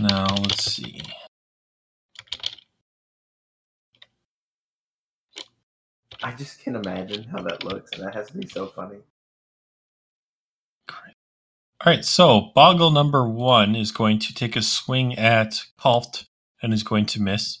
Now, 0.00 0.26
let's 0.26 0.64
see. 0.64 1.00
I 6.22 6.32
just 6.32 6.60
can't 6.62 6.76
imagine 6.76 7.24
how 7.24 7.42
that 7.42 7.64
looks, 7.64 7.92
and 7.92 8.02
that 8.04 8.14
has 8.14 8.28
to 8.28 8.38
be 8.38 8.46
so 8.46 8.66
funny. 8.66 8.98
All 11.84 11.92
right, 11.92 12.04
so 12.04 12.50
Boggle 12.56 12.90
number 12.90 13.28
one 13.28 13.76
is 13.76 13.92
going 13.92 14.18
to 14.18 14.34
take 14.34 14.56
a 14.56 14.62
swing 14.62 15.16
at 15.16 15.62
Kalt 15.80 16.24
and 16.60 16.74
is 16.74 16.82
going 16.82 17.06
to 17.06 17.22
miss. 17.22 17.58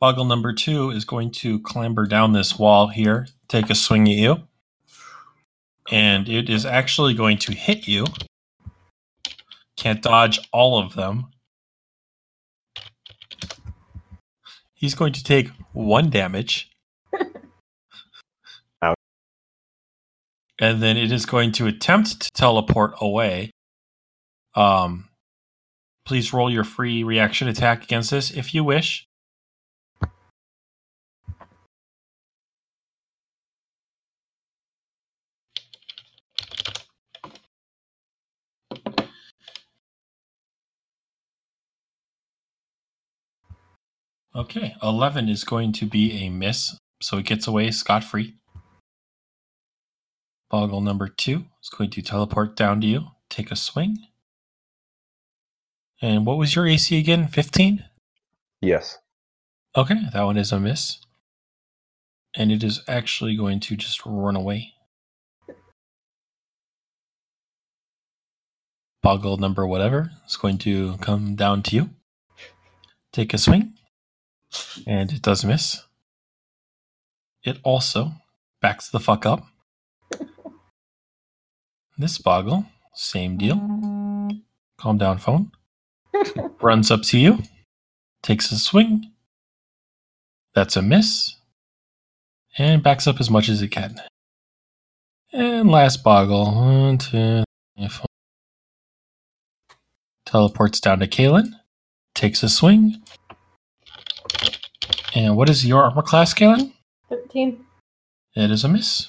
Boggle 0.00 0.24
number 0.24 0.52
two 0.52 0.90
is 0.90 1.04
going 1.04 1.30
to 1.30 1.60
clamber 1.60 2.06
down 2.06 2.32
this 2.32 2.58
wall 2.58 2.88
here, 2.88 3.28
take 3.46 3.70
a 3.70 3.74
swing 3.76 4.08
at 4.08 4.16
you, 4.16 4.42
and 5.92 6.28
it 6.28 6.50
is 6.50 6.66
actually 6.66 7.14
going 7.14 7.38
to 7.38 7.52
hit 7.52 7.86
you. 7.86 8.04
Can't 9.76 10.02
dodge 10.02 10.40
all 10.52 10.76
of 10.76 10.94
them. 10.96 11.26
He's 14.74 14.96
going 14.96 15.12
to 15.12 15.22
take 15.22 15.50
one 15.72 16.10
damage. 16.10 16.68
And 20.60 20.82
then 20.82 20.96
it 20.96 21.10
is 21.10 21.26
going 21.26 21.52
to 21.52 21.66
attempt 21.66 22.20
to 22.20 22.30
teleport 22.32 22.94
away. 23.00 23.50
Um, 24.54 25.08
Please 26.04 26.34
roll 26.34 26.50
your 26.52 26.64
free 26.64 27.02
reaction 27.02 27.48
attack 27.48 27.82
against 27.82 28.10
this 28.10 28.30
if 28.30 28.54
you 28.54 28.62
wish. 28.62 29.06
Okay, 44.36 44.74
11 44.82 45.28
is 45.28 45.44
going 45.44 45.72
to 45.72 45.86
be 45.86 46.24
a 46.24 46.28
miss, 46.28 46.76
so 47.00 47.18
it 47.18 47.24
gets 47.24 47.46
away 47.46 47.70
scot 47.70 48.04
free. 48.04 48.34
Boggle 50.50 50.80
number 50.80 51.08
two 51.08 51.44
is 51.62 51.68
going 51.68 51.90
to 51.90 52.02
teleport 52.02 52.56
down 52.56 52.80
to 52.80 52.86
you, 52.86 53.06
take 53.28 53.50
a 53.50 53.56
swing. 53.56 53.98
And 56.00 56.26
what 56.26 56.36
was 56.36 56.54
your 56.54 56.66
AC 56.66 56.98
again? 56.98 57.26
15? 57.28 57.84
Yes. 58.60 58.98
Okay, 59.76 59.96
that 60.12 60.22
one 60.22 60.36
is 60.36 60.52
a 60.52 60.60
miss. 60.60 60.98
And 62.36 62.52
it 62.52 62.62
is 62.62 62.82
actually 62.88 63.36
going 63.36 63.60
to 63.60 63.76
just 63.76 64.04
run 64.04 64.36
away. 64.36 64.74
Boggle 69.02 69.36
number 69.36 69.66
whatever 69.66 70.10
is 70.26 70.36
going 70.36 70.58
to 70.58 70.96
come 70.98 71.34
down 71.36 71.62
to 71.64 71.76
you. 71.76 71.90
Take 73.12 73.34
a 73.34 73.38
swing. 73.38 73.74
And 74.86 75.12
it 75.12 75.22
does 75.22 75.44
miss. 75.44 75.82
It 77.44 77.58
also 77.62 78.12
backs 78.62 78.88
the 78.88 79.00
fuck 79.00 79.26
up. 79.26 79.46
This 81.96 82.18
Boggle, 82.18 82.66
same 82.92 83.36
deal. 83.38 83.56
Calm 84.78 84.98
down, 84.98 85.18
phone. 85.18 85.52
Runs 86.60 86.90
up 86.90 87.02
to 87.02 87.18
you. 87.18 87.42
Takes 88.22 88.50
a 88.50 88.58
swing. 88.58 89.12
That's 90.54 90.76
a 90.76 90.82
miss. 90.82 91.36
And 92.58 92.82
backs 92.82 93.06
up 93.06 93.20
as 93.20 93.30
much 93.30 93.48
as 93.48 93.62
it 93.62 93.68
can. 93.68 94.00
And 95.32 95.70
last 95.70 96.02
Boggle. 96.02 96.54
One, 96.54 96.98
two, 96.98 97.44
three, 97.76 97.88
four. 97.88 98.06
Teleports 100.26 100.80
down 100.80 100.98
to 100.98 101.06
Kaylin. 101.06 101.52
Takes 102.14 102.42
a 102.42 102.48
swing. 102.48 103.02
And 105.14 105.36
what 105.36 105.48
is 105.48 105.64
your 105.64 105.84
armor 105.84 106.02
class, 106.02 106.34
Kaylin? 106.34 106.72
13. 107.08 107.64
It 108.34 108.50
is 108.50 108.64
a 108.64 108.68
miss. 108.68 109.08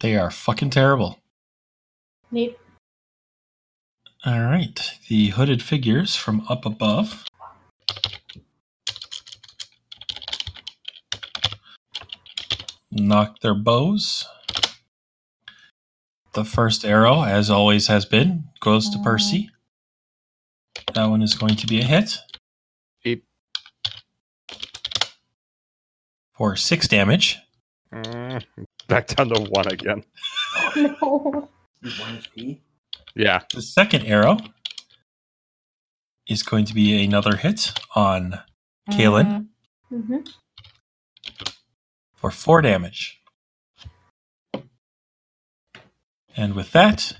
They 0.00 0.16
are 0.16 0.30
fucking 0.30 0.70
terrible. 0.70 1.20
Neat. 2.34 2.58
All 4.26 4.40
right. 4.40 4.98
The 5.08 5.28
hooded 5.28 5.62
figures 5.62 6.16
from 6.16 6.44
up 6.48 6.66
above. 6.66 7.24
Nock 12.90 13.38
their 13.38 13.54
bows. 13.54 14.26
The 16.32 16.44
first 16.44 16.84
arrow, 16.84 17.22
as 17.22 17.50
always 17.50 17.86
has 17.86 18.04
been, 18.04 18.46
goes 18.58 18.90
to 18.90 18.98
Percy. 18.98 19.50
That 20.92 21.06
one 21.06 21.22
is 21.22 21.34
going 21.34 21.54
to 21.54 21.68
be 21.68 21.78
a 21.78 21.84
hit. 21.84 22.18
Beep. 23.04 23.24
For 26.32 26.56
six 26.56 26.88
damage. 26.88 27.38
Mm, 27.92 28.42
back 28.88 29.06
down 29.06 29.28
to 29.28 29.40
one 29.42 29.68
again. 29.68 30.02
no. 30.76 31.48
One 31.84 32.18
HP. 32.18 32.60
Yeah. 33.14 33.40
The 33.52 33.62
second 33.62 34.06
arrow 34.06 34.38
is 36.28 36.42
going 36.42 36.64
to 36.66 36.74
be 36.74 37.04
another 37.04 37.36
hit 37.36 37.78
on 37.94 38.40
Kaylin 38.90 39.48
hmm 39.90 40.18
for 42.14 42.30
four 42.30 42.62
damage. 42.62 43.20
And 46.36 46.54
with 46.54 46.72
that, 46.72 47.14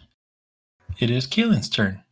it 0.99 1.11
is 1.11 1.27
Kaylin's 1.27 1.69
turn. 1.69 2.03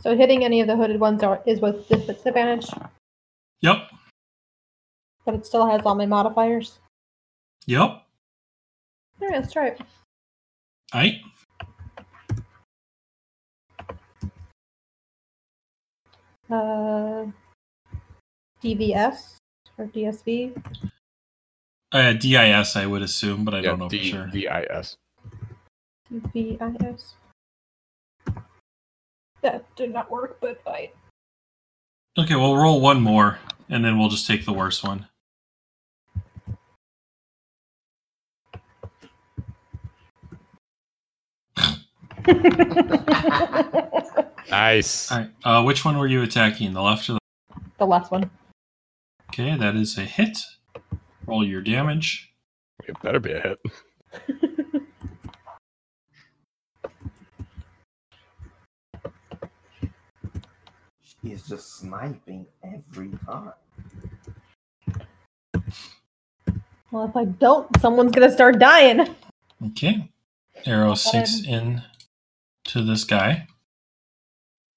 So 0.00 0.16
hitting 0.16 0.44
any 0.44 0.60
of 0.60 0.68
the 0.68 0.76
hooded 0.76 1.00
ones 1.00 1.22
are, 1.22 1.42
is 1.46 1.60
with 1.60 1.88
disadvantage, 1.88 2.66
Yep. 3.60 3.90
but 5.24 5.34
it 5.34 5.44
still 5.46 5.66
has 5.66 5.82
all 5.84 5.94
my 5.94 6.06
modifiers. 6.06 6.78
Yep. 7.66 7.80
All 7.80 8.02
right, 9.20 9.32
let's 9.32 9.52
try 9.52 9.68
it. 9.68 9.80
Aight. 10.94 11.20
Uh, 16.50 17.26
DVS 18.62 19.36
or 19.76 19.86
DSV. 19.86 20.52
Uh, 21.92 22.12
DIS, 22.14 22.76
I 22.76 22.86
would 22.86 23.02
assume, 23.02 23.44
but 23.44 23.54
I 23.54 23.58
yeah, 23.58 23.62
don't 23.70 23.78
know 23.80 23.88
D- 23.88 24.10
for 24.10 24.16
sure. 24.16 24.26
DIS. 24.28 24.96
DVIS. 26.12 27.12
That 29.42 29.64
did 29.76 29.92
not 29.92 30.10
work, 30.10 30.38
but 30.40 30.60
I. 30.66 30.90
Okay, 32.18 32.34
we'll 32.34 32.56
roll 32.56 32.80
one 32.80 33.00
more, 33.00 33.38
and 33.68 33.84
then 33.84 33.96
we'll 33.96 34.08
just 34.08 34.26
take 34.26 34.44
the 34.44 34.52
worst 34.52 34.82
one. 34.82 35.06
Nice. 44.50 45.12
All 45.12 45.18
right. 45.18 45.30
Uh, 45.44 45.62
which 45.62 45.84
one 45.84 45.96
were 45.96 46.06
you 46.06 46.22
attacking? 46.22 46.72
The 46.72 46.82
left 46.82 47.08
or 47.08 47.14
the? 47.14 47.20
the 47.78 47.86
last 47.86 48.10
one. 48.10 48.30
Okay, 49.30 49.56
that 49.56 49.76
is 49.76 49.96
a 49.98 50.02
hit. 50.02 50.38
Roll 51.26 51.46
your 51.46 51.60
damage. 51.60 52.32
It 52.86 53.00
better 53.02 53.20
be 53.20 53.32
a 53.32 53.40
hit. 53.40 53.58
He 61.22 61.32
is 61.32 61.42
just 61.42 61.78
sniping 61.78 62.46
every 62.62 63.10
time. 63.26 63.52
Well, 66.90 67.04
if 67.04 67.16
I 67.16 67.24
don't, 67.26 67.68
someone's 67.80 68.12
gonna 68.12 68.30
start 68.30 68.58
dying. 68.58 69.14
Okay. 69.66 70.08
Arrow 70.64 70.88
Not 70.88 70.98
sinks 70.98 71.40
bad. 71.40 71.50
in 71.50 71.82
to 72.66 72.82
this 72.84 73.04
guy. 73.04 73.46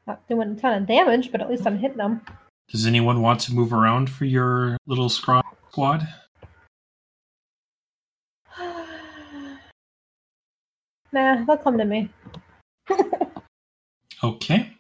Not 0.08 0.28
doing 0.28 0.52
a 0.52 0.56
ton 0.56 0.82
of 0.82 0.88
damage, 0.88 1.32
but 1.32 1.42
at 1.42 1.50
least 1.50 1.66
I'm 1.66 1.78
hitting 1.78 1.98
them. 1.98 2.22
Does 2.70 2.86
anyone 2.86 3.22
want 3.22 3.40
to 3.42 3.54
move 3.54 3.74
around 3.74 4.10
for 4.10 4.26
your 4.26 4.78
little 4.88 5.10
scraw 5.10 5.42
squad? 5.70 6.08
nah, 11.12 11.46
they'll 11.46 11.58
come 11.58 11.78
to 11.78 11.86
me. 11.86 12.10
Okay. 14.24 14.78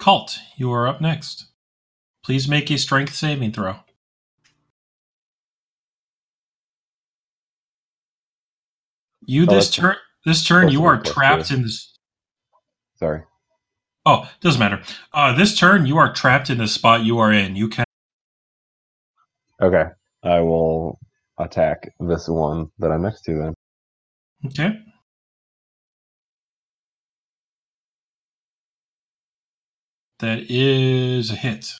Cult, 0.00 0.38
you 0.56 0.72
are 0.72 0.88
up 0.88 1.00
next. 1.02 1.46
Please 2.24 2.48
make 2.48 2.70
a 2.70 2.78
strength 2.78 3.14
saving 3.14 3.52
throw. 3.52 3.76
You 9.26 9.46
Oh, 9.48 9.54
this 9.54 9.70
turn 9.70 9.96
this 10.24 10.44
turn 10.44 10.70
you 10.70 10.84
are 10.84 11.00
trapped 11.00 11.50
in 11.50 11.62
this 11.62 11.94
Sorry. 12.96 13.22
Oh, 14.06 14.28
doesn't 14.40 14.58
matter. 14.58 14.82
Uh 15.12 15.34
this 15.36 15.56
turn 15.56 15.84
you 15.86 15.98
are 15.98 16.12
trapped 16.12 16.48
in 16.48 16.58
the 16.58 16.66
spot 16.66 17.04
you 17.04 17.18
are 17.18 17.32
in. 17.32 17.54
You 17.54 17.68
can 17.68 17.84
Okay. 19.62 19.84
I 20.22 20.40
will 20.40 20.98
attack 21.38 21.90
this 22.00 22.26
one 22.26 22.70
that 22.78 22.90
I'm 22.90 23.02
next 23.02 23.22
to 23.22 23.36
then. 23.36 23.54
Okay. 24.46 24.78
That 30.20 30.50
is 30.50 31.30
a 31.30 31.34
hit. 31.34 31.76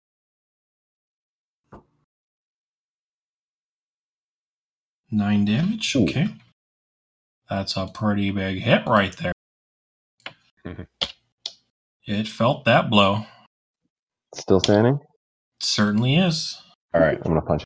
Nine 5.10 5.44
damage. 5.44 5.94
Ooh. 5.94 6.04
Okay. 6.04 6.28
That's 7.50 7.76
a 7.76 7.86
pretty 7.86 8.30
big 8.30 8.60
hit 8.60 8.86
right 8.86 9.14
there. 9.18 9.32
Mhm. 10.64 10.86
it 12.06 12.28
felt 12.28 12.64
that 12.64 12.88
blow. 12.88 13.26
Still 14.34 14.60
standing? 14.60 15.00
Certainly 15.60 16.16
is. 16.16 16.62
All 16.94 17.00
right. 17.00 17.18
I'm 17.18 17.22
gonna 17.32 17.42
punch. 17.42 17.64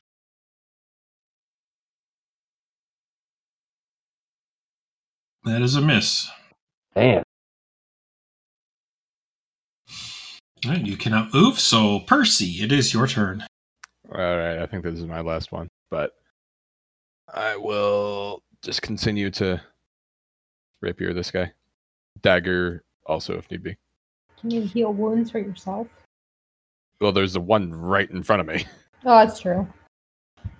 That 5.45 5.61
is 5.61 5.75
a 5.75 5.81
miss. 5.81 6.29
Damn. 6.95 7.17
All 7.17 7.23
right, 10.65 10.85
you 10.85 10.97
cannot 10.97 11.33
move, 11.33 11.59
so 11.59 11.99
Percy, 12.01 12.63
it 12.63 12.71
is 12.71 12.93
your 12.93 13.07
turn. 13.07 13.45
All 14.11 14.21
right. 14.21 14.59
I 14.59 14.65
think 14.65 14.83
this 14.83 14.95
is 14.95 15.05
my 15.05 15.21
last 15.21 15.51
one, 15.51 15.69
but 15.89 16.11
I 17.33 17.55
will 17.55 18.43
just 18.61 18.81
continue 18.81 19.29
to 19.31 19.61
rapier 20.81 21.13
this 21.13 21.31
guy. 21.31 21.51
Dagger 22.21 22.83
also 23.05 23.37
if 23.37 23.49
need 23.49 23.63
be. 23.63 23.75
Can 24.39 24.51
you 24.51 24.61
heal 24.61 24.93
wounds 24.93 25.31
for 25.31 25.39
yourself? 25.39 25.87
Well, 27.01 27.11
there's 27.11 27.33
the 27.33 27.41
one 27.41 27.73
right 27.73 28.09
in 28.09 28.23
front 28.23 28.41
of 28.41 28.47
me. 28.47 28.65
Oh, 29.03 29.19
that's 29.25 29.39
true. 29.39 29.67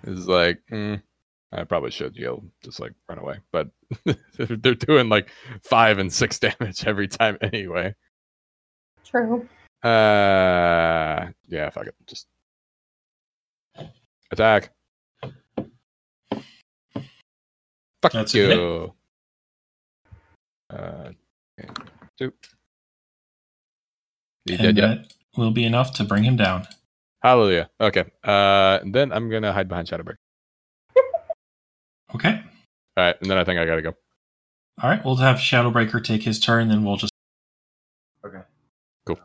It's 0.04 0.28
like, 0.28 0.62
mm, 0.72 1.02
I 1.52 1.64
probably 1.64 1.92
should 1.92 2.16
yell, 2.16 2.44
just 2.64 2.80
like 2.80 2.92
run 3.10 3.18
away. 3.18 3.40
But 3.52 3.70
they're 4.06 4.16
they're 4.38 4.76
doing 4.76 5.10
like 5.10 5.30
five 5.64 5.98
and 5.98 6.12
six 6.12 6.38
damage 6.60 6.86
every 6.86 7.08
time 7.08 7.38
anyway. 7.42 7.96
True. 9.04 9.48
Uh, 9.84 11.28
yeah, 11.48 11.70
fuck 11.70 11.88
it. 11.88 11.95
Just 12.08 12.28
attack. 14.32 14.72
Fuck 18.02 18.12
That's 18.12 18.34
you. 18.34 18.94
Uh, 20.70 21.12
okay, 21.60 21.70
two. 22.18 22.34
You 24.45 24.58
dead 24.58 24.66
And 24.68 24.78
yet? 24.78 24.88
that 24.88 25.14
will 25.38 25.52
be 25.52 25.64
enough 25.66 25.94
to 25.95 26.04
bring 26.04 26.24
him 26.24 26.36
down. 26.36 26.68
Hallelujah. 27.24 27.70
Okay. 27.82 28.06
Uh, 28.24 28.80
then 28.86 29.12
I'm 29.12 29.30
gonna 29.30 29.52
hide 29.54 29.68
behind 29.68 29.88
Shadowbreak. 29.88 30.18
Okay. 32.14 32.42
All 32.98 33.04
right, 33.04 33.16
and 33.22 33.30
then 33.30 33.38
I 33.38 33.44
think 33.44 33.60
I 33.60 33.66
gotta 33.66 33.82
go. 33.82 33.95
All 34.82 34.90
right. 34.90 35.04
We'll 35.04 35.16
have 35.18 35.38
Shadowbreaker 35.38 36.04
take 36.04 36.24
his 36.24 36.40
turn, 36.40 36.70
then 36.70 36.84
we'll 36.84 36.98
just 36.98 37.12
Okay. 38.26 38.42
Cool. 39.06 39.19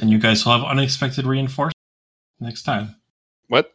and 0.00 0.10
you 0.10 0.18
guys 0.18 0.44
will 0.44 0.52
have 0.58 0.64
unexpected 0.64 1.26
reinforcements 1.26 1.74
next 2.40 2.62
time. 2.62 2.96
What? 3.48 3.70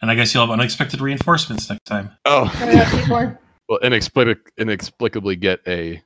And 0.00 0.10
I 0.10 0.14
guess 0.16 0.34
you'll 0.34 0.44
have 0.44 0.52
unexpected 0.52 1.00
reinforcements 1.00 1.70
next 1.70 1.84
time. 1.84 2.10
Oh, 2.24 2.44
What 2.46 2.52
do 2.58 2.64
I 2.64 2.82
have 2.84 3.06
for? 3.08 3.40
well, 3.68 3.78
inexplic- 3.84 4.48
inexplicably 4.58 5.36
get 5.36 5.60
a 5.66 6.02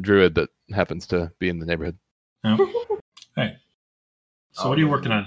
druid 0.00 0.34
that 0.34 0.50
happens 0.74 1.06
to 1.08 1.32
be 1.38 1.48
in 1.48 1.58
the 1.58 1.66
neighborhood. 1.66 1.96
No. 2.44 2.54
Okay. 3.36 3.56
So 4.52 4.68
what 4.68 4.76
are 4.76 4.80
you 4.80 4.88
working 4.88 5.12
on? 5.12 5.26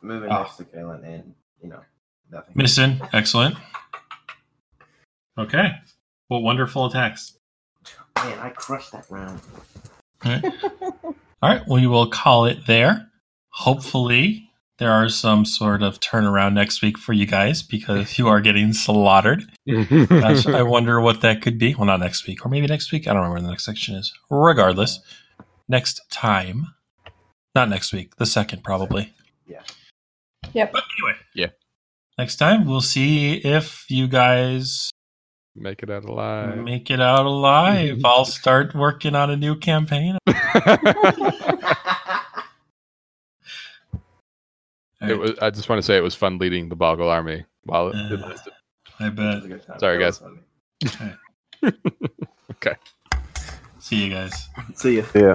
Moving 0.00 0.30
Ah. 0.30 0.42
next 0.44 0.56
to 0.56 0.64
Kaylin 0.64 1.04
and 1.04 1.34
you 1.62 1.68
know 1.68 1.80
nothing. 2.30 2.52
Missing. 2.56 3.00
Excellent. 3.12 3.56
Okay. 5.36 5.72
What 6.28 6.42
wonderful 6.42 6.86
attacks. 6.86 7.36
Man, 8.16 8.38
I 8.38 8.48
crushed 8.50 8.92
that 8.92 9.04
round. 9.10 9.40
All 10.24 10.32
right. 10.32 10.44
All 11.42 11.50
right. 11.50 11.62
We 11.66 11.86
will 11.86 12.08
call 12.08 12.44
it 12.46 12.66
there. 12.66 13.08
Hopefully, 13.50 14.48
there 14.78 14.92
are 14.92 15.08
some 15.08 15.44
sort 15.44 15.82
of 15.82 16.00
turnaround 16.00 16.54
next 16.54 16.82
week 16.82 16.96
for 16.96 17.12
you 17.12 17.26
guys 17.26 17.62
because 17.62 18.18
you 18.18 18.28
are 18.28 18.40
getting 18.40 18.72
slaughtered. 18.72 19.44
Gosh, 19.68 20.46
I 20.46 20.62
wonder 20.62 21.00
what 21.00 21.20
that 21.20 21.42
could 21.42 21.58
be. 21.58 21.74
Well, 21.74 21.86
not 21.86 22.00
next 22.00 22.26
week, 22.26 22.46
or 22.46 22.48
maybe 22.48 22.66
next 22.66 22.92
week. 22.92 23.06
I 23.06 23.12
don't 23.12 23.16
remember 23.18 23.34
when 23.34 23.44
the 23.44 23.50
next 23.50 23.64
section 23.64 23.94
is. 23.96 24.12
Regardless, 24.30 25.00
next 25.68 26.00
time, 26.10 26.68
not 27.54 27.68
next 27.68 27.92
week, 27.92 28.16
the 28.16 28.26
second 28.26 28.62
probably. 28.64 29.12
Yeah. 29.46 29.62
Yep. 30.52 30.72
But 30.72 30.84
anyway, 30.98 31.18
Yeah. 31.34 31.48
Next 32.18 32.36
time, 32.36 32.66
we'll 32.66 32.82
see 32.82 33.34
if 33.36 33.86
you 33.88 34.06
guys 34.06 34.90
Make 35.54 35.82
it 35.82 35.90
out 35.90 36.04
alive. 36.04 36.58
make 36.58 36.90
it 36.90 37.00
out 37.00 37.26
alive. 37.26 38.00
I'll 38.04 38.24
start 38.24 38.74
working 38.74 39.14
on 39.14 39.30
a 39.30 39.36
new 39.36 39.56
campaign. 39.56 40.18
it 40.26 40.36
was, 45.18 45.32
I 45.40 45.50
just 45.50 45.68
want 45.68 45.78
to 45.78 45.82
say 45.82 45.96
it 45.96 46.02
was 46.02 46.14
fun 46.14 46.38
leading 46.38 46.68
the 46.68 46.76
Boggle 46.76 47.08
army 47.08 47.44
while 47.64 47.88
it, 47.88 47.96
it 48.12 48.20
Uh, 48.22 48.28
lasted. 48.28 48.52
I 48.98 49.08
That 49.10 49.42
was 49.42 49.46
bet. 49.46 49.76
a. 49.76 49.78
Sorry, 49.78 49.98
That 49.98 50.06
was 50.06 50.22
guys. 51.62 51.62
okay. 52.52 52.74
See 53.78 54.04
you 54.04 54.10
guys. 54.14 54.48
See 54.74 54.96
ya. 54.98 55.04
Yeah. 55.14 55.34